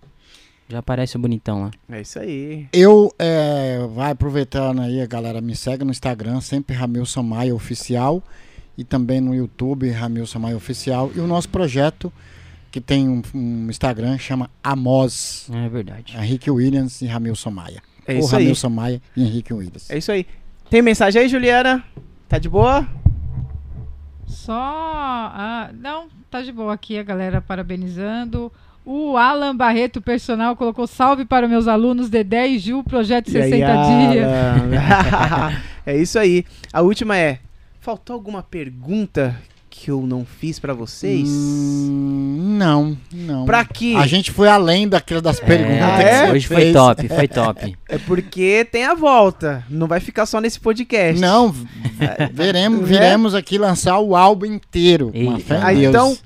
Já 0.67 0.79
aparece 0.79 1.15
o 1.15 1.19
bonitão 1.19 1.63
lá. 1.63 1.71
É 1.89 2.01
isso 2.01 2.17
aí. 2.17 2.67
Eu, 2.73 3.13
é, 3.19 3.85
vai 3.93 4.11
aproveitando 4.11 4.81
aí, 4.81 4.99
a 4.99 5.05
galera 5.05 5.39
me 5.39 5.55
segue 5.55 5.83
no 5.83 5.91
Instagram, 5.91 6.41
sempre 6.41 6.75
Ramilson 6.75 7.21
Maia 7.21 7.53
Oficial. 7.53 8.23
E 8.77 8.83
também 8.83 9.21
no 9.21 9.33
YouTube, 9.33 9.89
Ramilson 9.89 10.39
Maia 10.39 10.57
Oficial. 10.57 11.11
E 11.15 11.19
o 11.19 11.27
nosso 11.27 11.47
projeto, 11.49 12.11
que 12.71 12.81
tem 12.81 13.07
um, 13.07 13.21
um 13.33 13.69
Instagram, 13.69 14.17
chama 14.17 14.49
Amos. 14.63 15.49
É 15.51 15.69
verdade. 15.69 16.15
Henrique 16.17 16.51
Williams 16.51 17.01
e 17.01 17.05
Ramilson 17.05 17.51
Maia. 17.51 17.81
É 18.05 18.13
Ou 18.13 18.19
isso 18.19 18.35
aí. 18.35 18.43
Ramilson 18.43 18.69
Maia 18.69 19.01
e 19.15 19.23
Henrique 19.23 19.53
Williams. 19.53 19.89
É 19.89 19.97
isso 19.97 20.11
aí. 20.11 20.25
Tem 20.69 20.81
mensagem 20.81 21.21
aí, 21.21 21.29
Juliana? 21.29 21.83
Tá 22.27 22.37
de 22.37 22.49
boa? 22.49 22.87
Só. 24.27 24.53
ah, 24.53 25.69
não, 25.79 26.07
tá 26.29 26.41
de 26.41 26.51
boa 26.51 26.73
aqui 26.73 26.97
a 26.97 27.03
galera 27.03 27.41
parabenizando. 27.41 28.51
O 28.85 29.17
Alan 29.17 29.55
Barreto, 29.55 29.99
personal, 29.99 30.55
colocou 30.55 30.85
salve 30.85 31.25
para 31.25 31.47
meus 31.47 31.67
alunos 31.67 32.07
Dedé 32.09 32.47
e 32.47 32.59
Ju, 32.59 32.83
projeto 32.83 33.31
60 33.31 33.55
E 33.57 33.63
aí, 33.63 34.11
dias. 34.11 34.27
É 35.87 35.95
isso 35.97 36.17
aí. 36.17 36.43
A 36.73 36.81
última 36.81 37.15
é: 37.15 37.39
faltou 37.85 38.15
alguma 38.15 38.41
pergunta 38.41 39.35
que 39.69 39.91
eu 39.91 40.01
não 40.07 40.25
fiz 40.25 40.57
pra 40.57 40.73
vocês? 40.73 41.29
Hum, 41.29 42.55
não, 42.57 42.97
não. 43.13 43.45
Pra 43.45 43.63
quê? 43.63 43.93
A 43.95 44.07
gente 44.07 44.31
foi 44.31 44.47
além 44.49 44.87
daquelas 44.87 45.21
das 45.21 45.39
perguntas 45.39 45.83
Ah, 45.83 45.97
que 45.97 46.03
é? 46.03 46.31
Hoje 46.31 46.47
foi 46.47 46.71
top, 46.73 47.07
foi 47.07 47.27
top. 47.29 47.77
É 47.87 47.97
porque 47.99 48.65
tem 48.71 48.85
a 48.85 48.95
volta. 48.95 49.63
Não 49.69 49.85
vai 49.85 49.99
ficar 49.99 50.25
só 50.25 50.41
nesse 50.41 50.59
podcast. 50.59 51.21
Não, 51.21 51.51
v- 51.51 51.67
veremos, 52.33 52.81
Né? 52.81 52.87
viremos 52.87 53.35
aqui 53.35 53.59
lançar 53.59 53.99
o 53.99 54.15
álbum 54.15 54.45
inteiro. 54.47 55.11
Ah, 55.61 55.71
Deus. 55.71 55.89
então, 55.89 56.17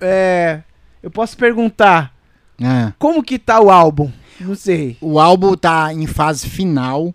é, 0.00 0.60
eu 1.02 1.10
posso 1.10 1.36
perguntar: 1.36 2.14
Ah. 2.62 2.92
como 3.00 3.20
que 3.22 3.36
tá 3.36 3.60
o 3.60 3.68
álbum? 3.70 4.10
Não 4.38 4.54
sei. 4.54 4.96
O 5.00 5.18
álbum 5.18 5.56
tá 5.56 5.92
em 5.92 6.06
fase 6.06 6.48
final. 6.48 7.12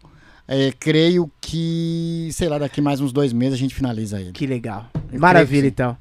É, 0.47 0.71
creio 0.79 1.29
que, 1.41 2.29
sei 2.31 2.47
lá, 2.47 2.57
daqui 2.59 2.79
mais 2.79 3.01
uns 3.01 3.11
dois 3.11 3.33
meses 3.33 3.55
a 3.55 3.57
gente 3.57 3.73
finaliza 3.73 4.19
ele. 4.19 4.31
Que 4.31 4.45
legal. 4.45 4.87
Eu 5.11 5.19
Maravilha, 5.19 5.63
que 5.63 5.67
então. 5.69 5.97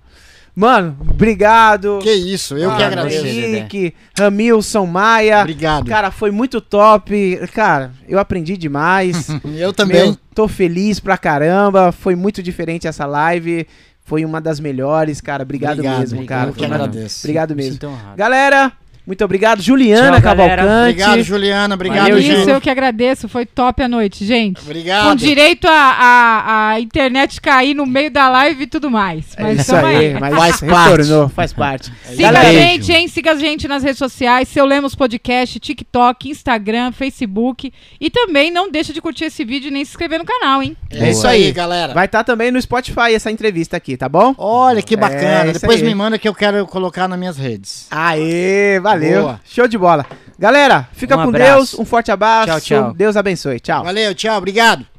Mano, 0.55 0.97
obrigado. 1.00 1.98
Que 2.00 2.12
isso, 2.12 2.56
eu 2.56 2.76
que 2.76 2.82
Ah, 2.82 2.86
agradeço. 2.86 3.23
você, 3.23 3.28
Henrique, 3.28 3.94
Ramilson 4.16 4.86
Maia. 4.86 5.40
Obrigado. 5.40 5.86
Cara, 5.86 6.12
foi 6.12 6.31
muito 6.31 6.60
top. 6.60 7.40
Cara, 7.52 7.90
eu 8.06 8.20
aprendi 8.20 8.56
demais. 8.56 9.28
eu 9.58 9.73
também. 9.73 10.02
Meu, 10.02 10.18
tô 10.32 10.47
feliz 10.47 11.00
pra 11.00 11.18
caramba. 11.18 11.90
Foi 11.90 12.14
muito 12.14 12.40
diferente 12.40 12.86
essa 12.86 13.05
live. 13.05 13.66
Foi 14.05 14.24
uma 14.24 14.40
das 14.40 14.60
melhores, 14.60 15.20
cara. 15.20 15.42
Obrigado, 15.42 15.82
mesmo, 15.82 16.18
obrigado, 16.18 16.26
cara. 16.26 16.50
Eu 16.50 16.55
que 16.55 16.64
agradeço. 16.64 17.20
Obrigado 17.24 17.56
Me 17.56 17.64
mesmo. 17.64 17.78
Galera, 18.16 18.70
muito 19.07 19.24
obrigado. 19.24 19.60
Juliana 19.62 20.12
Tchau, 20.12 20.20
galera. 20.20 20.62
Cavalcante. 20.62 20.91
Obrigado, 20.91 21.23
Juliana. 21.23 21.74
Obrigado, 21.74 22.00
Valeu, 22.02 22.18
Isso, 22.18 22.36
gente. 22.36 22.50
eu 22.50 22.60
que 22.60 22.70
agradeço. 22.70 23.28
Foi 23.28 23.44
top 23.47 23.83
a 23.83 23.89
noite, 23.89 24.24
gente. 24.24 24.60
Obrigado. 24.62 25.08
Com 25.08 25.15
direito 25.15 25.66
a, 25.68 25.70
a, 25.73 26.68
a 26.70 26.81
internet 26.81 27.41
cair 27.41 27.74
no 27.74 27.84
meio 27.86 28.10
da 28.10 28.28
live 28.28 28.62
e 28.65 28.66
tudo 28.66 28.91
mais. 28.91 29.24
É 29.36 29.42
Mas 29.42 29.60
isso 29.60 29.70
tamo 29.70 29.86
aí, 29.86 29.97
aí. 29.97 30.20
mas 30.20 30.34
Faz 30.34 30.60
retornou, 30.60 31.28
faz 31.28 31.52
parte. 31.52 31.92
Siga 32.05 32.23
Galera, 32.33 32.49
a 32.49 32.52
gente, 32.52 32.92
hein? 32.92 33.08
Siga 33.08 33.33
a 33.33 33.36
gente 33.36 33.68
nas 33.68 33.83
redes 33.83 33.99
sociais, 33.99 34.49
Seu 34.49 34.65
Lemos 34.65 34.94
Podcast, 34.94 35.58
TikTok, 35.60 36.28
Instagram, 36.31 36.92
Facebook. 36.92 37.73
E 38.00 38.10
também 38.10 38.50
não 38.50 38.70
deixa 38.70 38.92
de 38.92 39.00
curtir 39.00 39.24
esse 39.24 39.44
vídeo 39.44 39.68
e 39.68 39.70
nem 39.70 39.84
se 39.84 39.91
inscrever 39.92 40.18
no 40.18 40.24
canal, 40.24 40.62
hein? 40.62 40.76
É 40.91 41.10
isso 41.10 41.26
aí, 41.26 41.52
galera. 41.52 41.92
Vai 41.92 42.07
estar 42.07 42.24
também 42.24 42.50
no 42.50 42.60
Spotify 42.60 43.15
essa 43.15 43.31
entrevista 43.31 43.76
aqui, 43.76 43.97
tá 43.97 44.08
bom? 44.08 44.34
Olha 44.39 44.83
que 44.83 44.97
bacana. 44.97 45.47
É, 45.47 45.50
isso 45.50 45.60
Depois 45.60 45.81
aí. 45.81 45.86
me 45.86 45.94
manda 45.94 46.18
que 46.18 46.28
eu 46.28 46.34
quero 46.34 46.66
colocar 46.66 47.07
nas 47.08 47.18
minhas 47.18 47.36
redes. 47.36 47.86
Aê, 47.91 48.81
valeu. 48.94 49.23
Boa. 49.23 49.40
Show 49.44 49.68
de 49.68 49.78
bola. 49.78 50.06
Galera, 50.39 50.89
fica 50.92 51.16
Um 51.16 51.23
com 51.23 51.28
abraço. 51.28 51.55
Deus. 51.55 51.78
Um 51.78 51.84
forte 51.84 52.10
abraço. 52.10 52.47
Tchau, 52.47 52.60
tchau. 52.60 52.94
Deus 52.94 53.16
abençoe. 53.16 53.60
Tchau. 53.60 53.84
Valeu, 53.84 54.14
tchau, 54.14 54.36
obrigado. 54.39 54.93